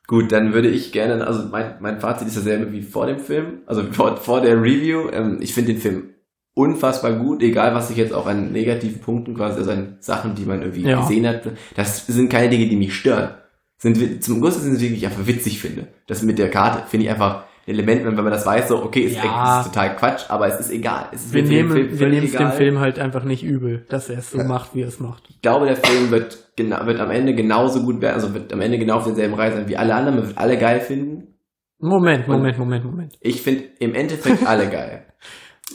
Gut, 0.06 0.30
dann 0.30 0.52
würde 0.54 0.68
ich 0.68 0.92
gerne, 0.92 1.26
also 1.26 1.48
mein, 1.48 1.76
mein 1.80 1.98
Fazit 2.00 2.28
ist 2.28 2.36
dasselbe 2.36 2.70
wie 2.72 2.82
vor 2.82 3.06
dem 3.06 3.18
Film, 3.18 3.62
also 3.66 3.82
vor, 3.90 4.16
vor 4.18 4.40
der 4.40 4.60
Review. 4.62 5.08
Ähm, 5.10 5.38
ich 5.40 5.52
finde 5.52 5.72
den 5.72 5.80
Film 5.82 6.10
unfassbar 6.54 7.12
gut, 7.14 7.42
egal 7.42 7.74
was 7.74 7.90
ich 7.90 7.96
jetzt 7.96 8.14
auch 8.14 8.26
an 8.26 8.52
negativen 8.52 9.00
Punkten 9.00 9.34
quasi, 9.34 9.58
also 9.58 9.72
an 9.72 9.96
Sachen, 10.00 10.34
die 10.36 10.44
man 10.44 10.62
irgendwie 10.62 10.88
Ja. 10.88 11.00
gesehen 11.00 11.26
hat. 11.26 11.42
Das 11.74 12.06
sind 12.06 12.28
keine 12.30 12.48
Dinge, 12.48 12.68
die 12.68 12.76
mich 12.76 12.94
stören. 12.94 13.30
Sind, 13.78 14.01
wi- 14.01 14.20
zum 14.20 14.40
größten 14.40 14.62
sind 14.65 14.77
sie, 14.77 14.89
die 14.89 14.94
ich 14.97 15.07
einfach 15.07 15.27
witzig 15.27 15.61
finde. 15.61 15.89
Das 16.07 16.23
mit 16.23 16.39
der 16.39 16.51
Karte 16.51 16.86
finde 16.89 17.05
ich 17.07 17.11
einfach 17.12 17.44
ein 17.66 17.73
Element, 17.74 18.05
wenn 18.07 18.15
man 18.15 18.31
das 18.31 18.47
weiß, 18.47 18.69
so, 18.69 18.82
okay, 18.82 19.01
ist, 19.03 19.16
Ja. 19.16 19.61
ist 19.61 19.66
total 19.69 19.97
Quatsch, 19.97 20.23
aber 20.28 20.47
es 20.48 20.61
ist 20.61 20.70
egal. 20.70 21.09
Es 21.12 21.27
ist 21.27 21.35
Wir 21.35 21.43
nehmen, 21.43 21.70
Film 21.73 21.98
wir 21.98 22.09
nehmen 22.09 22.27
es 22.27 22.32
dem. 22.32 22.53
Film 22.53 22.78
halt 22.78 22.98
einfach 22.98 23.24
nicht 23.24 23.43
übel, 23.43 23.85
dass 23.89 24.09
er 24.09 24.19
es 24.19 24.31
so 24.31 24.39
macht, 24.39 24.74
wie 24.74 24.82
er 24.82 24.89
es 24.89 25.01
macht. 25.01 25.24
Ich 25.28 25.43
glaube, 25.43 25.66
der 25.66 25.77
Film 25.77 26.11
wird, 26.11 26.53
genau, 26.57 26.86
wird 26.86 27.01
am 27.01 27.11
Ende 27.11 27.35
genauso 27.35 27.82
gut 27.82 28.01
werden, 28.01 28.15
also 28.15 28.32
wird 28.35 28.53
am 28.53 28.61
Ende 28.61 28.78
genau 28.78 28.97
auf 28.98 29.05
denselben 29.05 29.35
Reihe 29.35 29.53
sein 29.53 29.69
wie 29.69 29.77
alle 29.77 29.94
anderen. 29.94 30.16
Man 30.19 30.27
wird 30.28 30.39
alle 30.39 30.57
geil 30.59 30.81
finden. 30.81 31.35
Moment, 31.78 32.27
Moment, 32.28 32.57
Moment, 32.59 32.85
Moment. 32.85 33.15
Ich 33.20 33.43
finde 33.43 33.65
im 33.81 33.94
Endeffekt 33.94 34.47
alle 34.47 34.66
geil. 34.70 35.05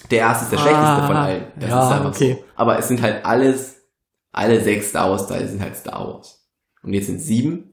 Der 0.10 0.20
erste 0.20 0.46
ist 0.46 0.52
der 0.54 0.58
schlechteste 0.58 1.04
von 1.06 1.16
allen. 1.16 1.44
Das 1.60 1.70
ja, 1.70 1.84
ist 1.88 1.92
einfach 1.98 2.16
okay. 2.16 2.38
so. 2.40 2.46
Aber 2.56 2.80
es 2.80 2.88
sind 2.88 3.02
halt 3.02 3.24
alles, 3.26 3.82
alle 4.32 4.60
sechs 4.62 4.90
Star 4.90 5.12
Wars 5.12 5.28
Teile 5.28 5.48
sind 5.48 5.62
halt 5.62 5.76
Star 5.76 6.00
Wars. 6.08 6.48
Und 6.82 6.94
jetzt 6.94 7.08
sind 7.08 7.20
sieben. 7.20 7.71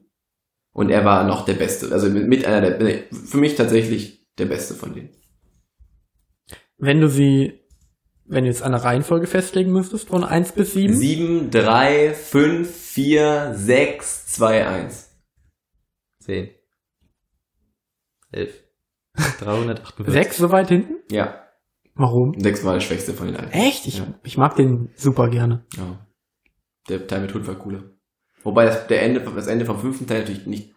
Und 0.73 0.89
er 0.89 1.03
war 1.05 1.23
noch 1.25 1.45
der 1.45 1.53
Beste. 1.55 1.91
Also 1.91 2.09
mit, 2.09 2.45
einer 2.45 2.61
der, 2.61 2.81
nee, 2.81 3.03
für 3.11 3.37
mich 3.37 3.55
tatsächlich 3.55 4.27
der 4.37 4.45
Beste 4.45 4.73
von 4.75 4.93
denen. 4.93 5.09
Wenn 6.77 7.01
du 7.01 7.09
sie, 7.09 7.59
wenn 8.25 8.43
du 8.45 8.49
jetzt 8.49 8.61
eine 8.63 8.81
Reihenfolge 8.83 9.27
festlegen 9.27 9.71
müsstest 9.73 10.07
von 10.09 10.23
1 10.23 10.53
bis 10.53 10.73
7, 10.73 10.95
Sieben, 10.95 11.51
drei, 11.51 12.13
fünf, 12.13 12.73
vier, 12.73 13.53
sechs, 13.55 14.27
zwei, 14.27 14.65
eins. 14.67 15.09
Zehn. 16.23 16.49
Elf. 18.31 18.63
348. 19.39 20.13
6 20.13 20.37
so 20.37 20.51
weit 20.51 20.69
hinten? 20.69 20.95
Ja, 21.11 21.45
Warum? 21.95 22.39
sechs 22.39 22.63
war 22.63 22.73
der 22.75 22.79
schwächste 22.79 23.13
von 23.13 23.27
den 23.27 23.35
allen. 23.35 23.51
Echt? 23.51 23.85
Ich, 23.87 23.97
Ja. 23.97 24.13
ich 24.23 24.37
mag 24.37 24.55
den 24.55 24.89
super 24.95 25.27
gerne. 25.29 25.65
Ja. 25.75 26.07
Der 26.87 27.05
Teil 27.07 27.21
mit 27.21 27.33
Hund 27.33 27.45
war 27.47 27.55
cooler. 27.55 27.83
Wobei 28.43 28.65
das, 28.65 28.87
der 28.87 29.03
Ende, 29.03 29.19
das 29.19 29.47
Ende 29.47 29.65
vom 29.65 29.79
fünften 29.79 30.07
Teil 30.07 30.21
natürlich 30.21 30.45
nicht. 30.45 30.73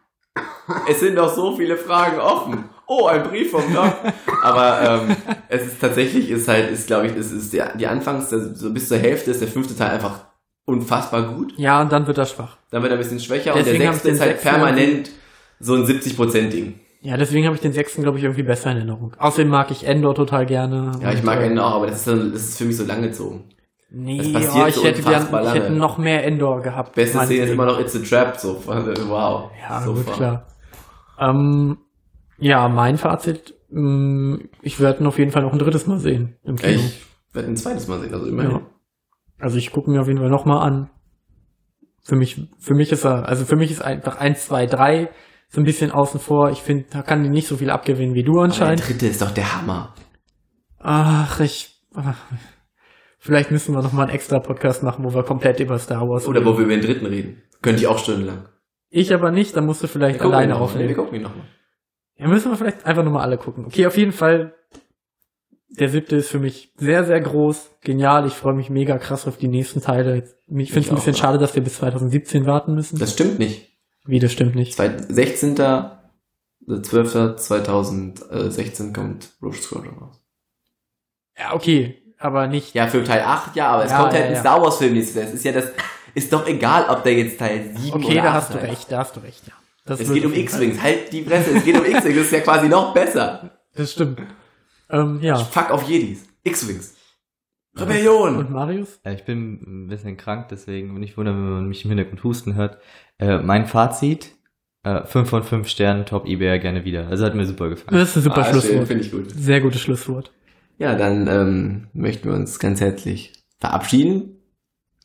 Es 0.89 1.01
sind 1.01 1.15
noch 1.15 1.35
so 1.35 1.57
viele 1.57 1.77
Fragen 1.77 2.19
offen. 2.19 2.65
Oh, 2.87 3.07
ein 3.07 3.23
Brief 3.23 3.51
vom 3.51 3.73
Doc. 3.73 3.95
Aber 4.43 4.81
ähm, 5.09 5.17
es 5.49 5.63
ist 5.67 5.81
tatsächlich, 5.81 6.31
ist 6.31 6.49
halt, 6.49 6.71
ist 6.71 6.87
glaube 6.87 7.07
ich, 7.07 7.17
es 7.17 7.33
ist 7.33 7.53
der, 7.53 7.77
die 7.77 7.87
Anfangs, 7.87 8.31
so 8.31 8.73
bis 8.73 8.89
zur 8.89 8.99
Hälfte 8.99 9.31
ist 9.31 9.41
der 9.41 9.49
fünfte 9.49 9.77
Teil 9.77 9.91
einfach 9.91 10.27
unfassbar 10.65 11.23
gut. 11.35 11.55
Ja, 11.57 11.81
und 11.81 11.93
dann 11.93 12.07
wird 12.07 12.19
er 12.19 12.27
schwach. 12.27 12.59
Dann 12.71 12.83
wird 12.83 12.93
er 12.93 12.99
ein 12.99 13.03
bisschen 13.03 13.21
schwächer 13.21 13.53
Deswegen 13.55 13.77
und 13.77 13.83
der 13.83 13.93
sechste 13.93 14.09
ist 14.11 14.21
halt 14.21 14.41
permanent 14.41 15.11
so 15.59 15.75
ein 15.75 15.85
70%-Ding. 15.85 16.81
Ja, 17.01 17.17
deswegen 17.17 17.47
habe 17.47 17.57
ich 17.57 17.63
den 17.63 17.73
sechsten, 17.73 18.03
glaube 18.03 18.19
ich, 18.19 18.25
irgendwie 18.25 18.45
besser 18.45 18.71
in 18.71 18.77
Erinnerung. 18.77 19.15
Außerdem 19.19 19.49
mag 19.49 19.73
ich 19.73 19.85
Endor 19.85 20.15
total 20.15 20.47
gerne. 20.47 20.93
Ja, 21.01 21.13
ich 21.13 21.23
mag 21.25 21.41
äh, 21.41 21.47
Ende 21.47 21.65
auch, 21.65 21.75
aber 21.75 21.89
das 21.89 22.07
ist, 22.07 22.07
das 22.07 22.43
ist 22.43 22.59
für 22.59 22.65
mich 22.65 22.77
so 22.77 22.85
langgezogen. 22.85 23.45
Nee, 23.95 24.21
Es 24.21 24.33
passiert 24.33 24.65
oh, 24.65 24.69
ich, 24.69 24.75
so 24.75 24.85
hätte 24.85 25.03
gern, 25.03 25.29
ich 25.31 25.53
hätte 25.55 25.73
noch 25.73 25.99
mehr 25.99 26.25
Endor 26.25 26.63
gehabt. 26.63 26.95
Beste 26.95 27.19
Szene 27.19 27.45
ist 27.45 27.51
immer 27.51 27.67
noch 27.67 27.79
It's 27.79 27.95
a 27.95 27.99
Trap, 27.99 28.39
so, 28.39 28.55
wow. 28.67 29.51
Ja, 29.61 29.83
so 29.83 29.93
gut, 29.93 30.07
klar. 30.07 30.47
Ähm, 31.19 31.77
ja, 32.39 32.69
mein 32.69 32.97
Fazit, 32.97 33.55
mh, 33.69 34.39
ich 34.63 34.81
werde 34.81 35.01
ihn 35.03 35.07
auf 35.07 35.19
jeden 35.19 35.31
Fall 35.31 35.43
noch 35.43 35.53
ein 35.53 35.59
drittes 35.59 35.87
Mal 35.87 35.99
sehen 35.99 36.39
im 36.43 36.57
Kino. 36.57 36.81
Ich 36.81 37.05
werde 37.35 37.49
ein 37.49 37.57
zweites 37.57 37.87
Mal 37.87 38.01
sehen, 38.01 38.15
also 38.15 38.27
immerhin. 38.27 38.51
Ja. 38.53 38.61
Also 39.39 39.59
ich 39.59 39.73
gucke 39.73 39.91
mir 39.91 40.01
auf 40.01 40.07
jeden 40.07 40.21
Fall 40.21 40.31
noch 40.31 40.47
mal 40.47 40.63
an. 40.63 40.89
Für 42.03 42.17
mich, 42.17 42.41
für 42.59 42.75
mich 42.75 42.93
ist 42.93 43.05
er, 43.05 43.29
also 43.29 43.45
für 43.45 43.57
mich 43.57 43.71
ist 43.71 43.83
einfach 43.83 44.17
eins, 44.17 44.47
zwei, 44.47 44.65
drei 44.65 45.11
so 45.49 45.61
ein 45.61 45.65
bisschen 45.65 45.91
außen 45.91 46.19
vor. 46.19 46.51
Ich 46.51 46.63
finde, 46.63 46.87
da 46.91 47.03
kann 47.03 47.23
die 47.23 47.29
nicht 47.29 47.47
so 47.47 47.59
viel 47.59 47.69
abgewinnen 47.71 48.15
wie 48.15 48.25
du 48.25 48.33
Aber 48.33 48.49
der 48.49 48.55
anscheinend. 48.55 48.89
dritte 48.89 49.07
ist 49.07 49.21
doch 49.21 49.33
der 49.33 49.55
Hammer. 49.55 49.95
Ach, 50.79 51.39
ich, 51.41 51.79
ach, 51.95 52.17
vielleicht 53.23 53.51
müssen 53.51 53.75
wir 53.75 53.83
noch 53.83 53.93
mal 53.93 54.03
einen 54.05 54.13
extra 54.13 54.41
Podcast 54.41 54.83
machen, 54.83 55.05
wo 55.05 55.15
wir 55.15 55.23
komplett 55.23 55.61
über 55.61 55.79
Star 55.79 56.09
Wars 56.09 56.27
Oder 56.27 56.45
wo 56.45 56.51
reden. 56.51 56.59
wir 56.59 56.65
über 56.67 56.75
den 56.77 56.85
dritten 56.85 57.07
reden. 57.07 57.43
Könnte 57.63 57.81
ich 57.81 57.87
auch 57.87 57.99
stundenlang. 57.99 58.49
Ich 58.91 59.15
aber 59.15 59.31
nicht, 59.31 59.57
dann 59.57 59.65
musst 59.65 59.83
du 59.83 59.87
vielleicht 59.87 60.19
Wir 60.21 60.27
alleine 60.27 60.55
mal, 60.55 60.59
Wir 60.59 60.65
aufnehmen. 60.65 60.95
gucken 60.95 61.15
ihn 61.17 61.23
nochmal. 61.23 61.47
Ja, 62.17 62.29
müssen 62.29 62.51
wir 62.51 62.57
vielleicht 62.59 62.85
einfach 62.85 63.03
nur 63.05 63.13
mal 63.13 63.23
alle 63.23 63.39
gucken. 63.39 63.65
Okay, 63.65 63.87
auf 63.87 63.97
jeden 63.97 64.13
Fall. 64.13 64.55
Der 65.71 65.89
siebte 65.89 66.17
ist 66.17 66.29
für 66.29 66.39
mich 66.39 66.73
sehr, 66.77 67.05
sehr 67.05 67.21
groß, 67.21 67.71
genial. 67.81 68.27
Ich 68.27 68.35
freue 68.35 68.53
mich 68.53 68.69
mega 68.69 68.99
krass 68.99 69.27
auf 69.27 69.39
die 69.39 69.49
nächsten 69.49 69.81
Teile. 69.81 70.19
Ich 70.49 70.71
finde 70.73 70.81
es 70.81 70.89
ein 70.89 70.93
auch, 70.93 70.97
bisschen 70.97 71.15
ja. 71.15 71.19
schade, 71.21 71.39
dass 71.39 71.55
wir 71.55 71.63
bis 71.63 71.77
2017 71.77 72.45
warten 72.45 72.75
müssen. 72.75 72.99
Das 72.99 73.13
stimmt 73.15 73.39
nicht. 73.39 73.71
Wie, 74.05 74.19
das 74.19 74.33
stimmt 74.33 74.55
nicht. 74.55 74.75
Zwei- 74.75 74.99
16. 74.99 75.57
12. 75.57 77.37
2016 77.37 78.93
kommt 78.93 79.31
Rogue 79.43 79.55
Squadron 79.57 79.99
raus. 79.99 80.21
Ja, 81.39 81.55
okay, 81.55 82.02
aber 82.23 82.47
nicht. 82.47 82.75
Ja, 82.75 82.87
für 82.87 83.03
Teil 83.05 83.23
8, 83.23 83.57
ja, 83.57 83.69
aber 83.69 83.85
es 83.85 83.91
Ja, 83.91 83.99
kommt 84.01 84.13
ja, 84.13 84.19
halt 84.19 84.29
ein 84.29 84.35
ja. 84.35 84.41
Star 84.41 84.63
Wars 84.63 84.79
Film 84.79 84.95
nächstes 84.95 85.17
Jahr. 85.17 85.25
Es 85.27 85.35
ist 85.35 85.45
ja 85.45 85.53
das, 85.53 85.67
ist 86.15 86.33
doch 86.33 86.47
egal, 86.47 86.87
ob 86.89 87.03
der 87.05 87.15
jetzt 87.15 87.39
Teil 87.39 87.71
7 87.77 87.93
Okay, 88.05 88.13
oder 88.13 88.23
da 88.23 88.29
8 88.29 88.35
hast 88.35 88.55
du 88.55 88.59
recht, 88.63 88.93
da 88.93 88.99
hast 88.99 89.17
du 89.17 89.21
recht, 89.21 89.47
ja. 89.47 89.53
Das 89.85 89.99
Es 90.01 90.13
geht 90.13 90.25
um 90.25 90.33
X-Wings. 90.33 90.81
Halt 90.81 91.13
die 91.13 91.23
Presse, 91.23 91.51
es 91.57 91.65
geht 91.65 91.77
um 91.77 91.85
X-Wings. 91.85 92.05
Das 92.17 92.25
ist 92.27 92.33
ja 92.33 92.41
quasi 92.41 92.69
noch 92.69 92.95
besser. 92.95 93.51
Das 93.75 93.93
stimmt. 93.93 94.21
Ähm, 94.91 95.19
ja. 95.23 95.37
Fuck 95.37 95.71
auf 95.71 95.83
Jedis. 95.89 96.25
X-Wings. 96.45 96.95
Rebellion. 97.77 98.37
Und 98.37 98.51
Marius? 98.51 99.01
Ja, 99.05 99.13
ich 99.13 99.25
bin 99.25 99.85
ein 99.85 99.89
bisschen 99.89 100.17
krank, 100.17 100.49
deswegen 100.51 100.93
nicht 101.01 101.17
wundern, 101.17 101.37
wenn 101.37 101.51
man 101.53 101.69
mich 101.69 101.85
im 101.85 101.91
Hintergrund 101.91 102.23
husten 102.23 102.55
hört. 102.55 102.79
Äh, 103.19 103.39
mein 103.39 103.67
Fazit, 103.67 104.33
äh, 104.85 105.05
5 105.05 105.29
von 105.31 105.43
5 105.43 105.67
Sternen, 105.69 106.05
Top 106.05 106.27
eBay 106.27 106.59
gerne 106.61 106.85
wieder. 106.85 107.09
Also 107.09 107.25
hat 107.25 107.35
mir 107.35 107.47
super 107.47 107.69
gefallen. 107.71 107.99
Das 107.99 108.11
ist 108.11 108.17
ein 108.19 108.23
super 108.23 108.43
Ah, 108.43 108.45
Schlusswort. 108.45 108.87
Finde 108.87 109.05
ich 109.05 109.11
gut. 109.11 109.31
Sehr 109.31 109.61
gutes 109.63 109.81
Schlusswort. 109.81 110.31
Ja, 110.83 110.97
dann 110.97 111.29
ähm, 111.29 111.87
möchten 111.93 112.29
wir 112.29 112.35
uns 112.35 112.59
ganz 112.59 112.81
herzlich 112.81 113.33
verabschieden 113.59 114.41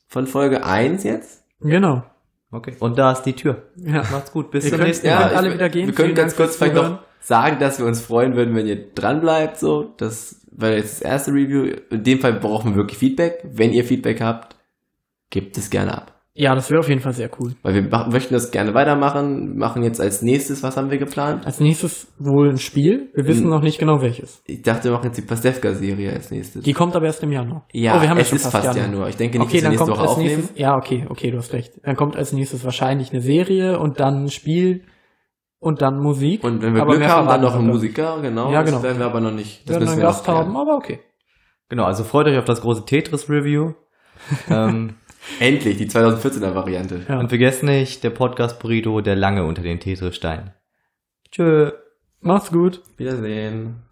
von 0.07 0.25
Folge 0.25 0.63
1 0.65 1.03
jetzt. 1.03 1.43
Genau. 1.61 2.03
Okay. 2.51 2.75
Und 2.79 2.97
da 2.97 3.11
ist 3.11 3.23
die 3.23 3.33
Tür. 3.33 3.63
Ja. 3.75 4.03
Macht's 4.11 4.31
gut, 4.31 4.51
bis 4.51 4.63
Ihr 4.65 4.69
zum 4.71 4.77
könnt- 4.79 4.87
nächsten 4.87 5.07
Ja, 5.07 5.15
Mal. 5.19 5.23
könnt 5.27 5.37
alle 5.37 5.53
wieder 5.53 5.69
gehen. 5.69 5.87
Wir 5.87 5.93
können 5.93 6.07
Vielen 6.07 6.15
ganz 6.15 6.33
Dank 6.35 6.47
kurz 6.49 6.55
vielleicht 6.57 6.75
noch 6.75 6.99
sagen, 7.19 7.59
dass 7.59 7.77
wir 7.77 7.85
uns 7.85 8.01
freuen 8.01 8.35
würden, 8.35 8.55
wenn 8.55 8.65
ihr 8.67 8.91
dran 8.93 9.21
bleibt, 9.21 9.57
so, 9.59 9.93
das, 9.97 10.45
weil 10.51 10.77
jetzt 10.77 10.93
das 10.93 11.01
erste 11.01 11.31
Review, 11.31 11.73
in 11.91 12.03
dem 12.03 12.19
Fall 12.19 12.33
brauchen 12.33 12.71
wir 12.71 12.77
wirklich 12.77 12.97
Feedback. 12.97 13.41
Wenn 13.43 13.71
ihr 13.73 13.83
Feedback 13.83 14.21
habt, 14.21 14.55
gebt 15.29 15.57
es 15.57 15.69
gerne 15.69 15.95
ab. 15.95 16.16
Ja, 16.39 16.53
das 16.53 16.69
wäre 16.69 16.79
auf 16.81 16.87
jeden 16.87 17.01
Fall 17.01 17.13
sehr 17.13 17.31
cool. 17.39 17.53
Weil 17.63 17.73
wir 17.73 17.81
machen, 17.89 18.11
möchten 18.11 18.35
das 18.35 18.51
gerne 18.51 18.75
weitermachen, 18.75 19.53
Wir 19.53 19.59
machen 19.59 19.81
jetzt 19.81 19.99
als 19.99 20.21
nächstes, 20.21 20.61
was 20.61 20.77
haben 20.77 20.91
wir 20.91 20.99
geplant? 20.99 21.47
Als 21.47 21.59
nächstes 21.59 22.13
wohl 22.19 22.49
ein 22.49 22.57
Spiel. 22.57 23.09
Wir 23.15 23.25
wissen 23.25 23.45
Hm. 23.45 23.49
noch 23.49 23.61
nicht 23.61 23.79
genau 23.79 24.01
welches. 24.01 24.43
Ich 24.45 24.61
dachte, 24.61 24.83
wir 24.85 24.91
machen 24.91 25.05
jetzt 25.05 25.17
die 25.17 25.23
Pastewka-Serie 25.23 26.11
als 26.13 26.29
nächstes. 26.29 26.63
Die 26.63 26.73
kommt 26.73 26.95
aber 26.95 27.07
erst 27.07 27.23
im 27.23 27.31
Januar. 27.31 27.65
ja, 27.73 27.97
oh, 27.97 28.01
wir 28.01 28.09
haben 28.09 28.17
es 28.19 28.29
ja 28.31 28.37
schon 28.37 28.45
ist 28.45 28.51
fast 28.51 28.77
Januar. 28.77 29.09
Ich 29.09 29.15
denke 29.17 29.39
nicht, 29.39 29.47
Okay, 29.47 29.61
dass 29.61 29.63
wir 29.63 29.69
dann 29.69 29.71
nächste 29.71 29.85
kommt 29.85 29.97
Woche 29.97 30.01
als 30.01 30.11
aufnehmen. 30.11 30.35
nächstes, 30.41 30.59
ja, 30.59 30.75
okay, 30.75 31.07
okay, 31.09 31.31
du 31.31 31.37
hast 31.37 31.53
recht. 31.53 31.71
Dann 31.83 31.95
kommt 31.95 32.15
als 32.15 32.33
nächstes 32.33 32.63
wahrscheinlich 32.63 33.11
eine 33.11 33.21
Serie 33.21 33.79
und 33.79 33.99
dann 33.99 34.25
ein 34.25 34.29
Spiel 34.29 34.83
und 35.59 35.81
dann 35.81 35.97
Musik. 35.99 36.43
Und 36.43 36.61
wenn 36.61 36.75
wir 36.75 36.83
Aber 36.83 36.97
Glück 36.97 37.07
haben, 37.09 37.27
dann 37.27 37.41
noch 37.41 37.53
wir 37.53 37.57
einen 37.57 37.65
noch 37.67 37.73
Musiker, 37.73 38.21
genau. 38.21 38.51
Ja, 38.51 38.61
Das 38.61 38.69
genau. 38.69 38.83
werden 38.83 38.99
wir 38.99 39.05
aber 39.07 39.21
noch 39.21 39.31
nicht. 39.33 39.65
wir 39.65 39.71
werden 39.71 39.79
müssen 39.85 39.93
einen 39.93 40.01
wir 40.01 40.07
noch 40.07 40.13
Gast 40.13 40.27
haben, 40.27 40.55
aber 40.55 40.75
okay. 40.75 40.99
Genau, 41.69 41.85
also 41.85 42.03
freut 42.03 42.27
euch 42.27 42.37
auf 42.37 42.45
das 42.45 42.61
große 42.61 42.85
Tetris-Review. 42.85 43.71
ähm, 44.51 44.95
Endlich, 45.39 45.77
die 45.77 45.89
2014er 45.89 46.55
Variante. 46.55 47.01
Ja. 47.07 47.19
Und 47.19 47.29
vergesst 47.29 47.63
nicht, 47.63 48.03
der 48.03 48.09
Podcast 48.09 48.59
Burrito, 48.59 49.01
der 49.01 49.15
lange 49.15 49.43
unter 49.45 49.61
den 49.61 49.79
Tetris-Steinen. 49.79 50.51
Tschö. 51.31 51.71
Macht's 52.21 52.51
gut. 52.51 52.81
Wiedersehen. 52.97 53.86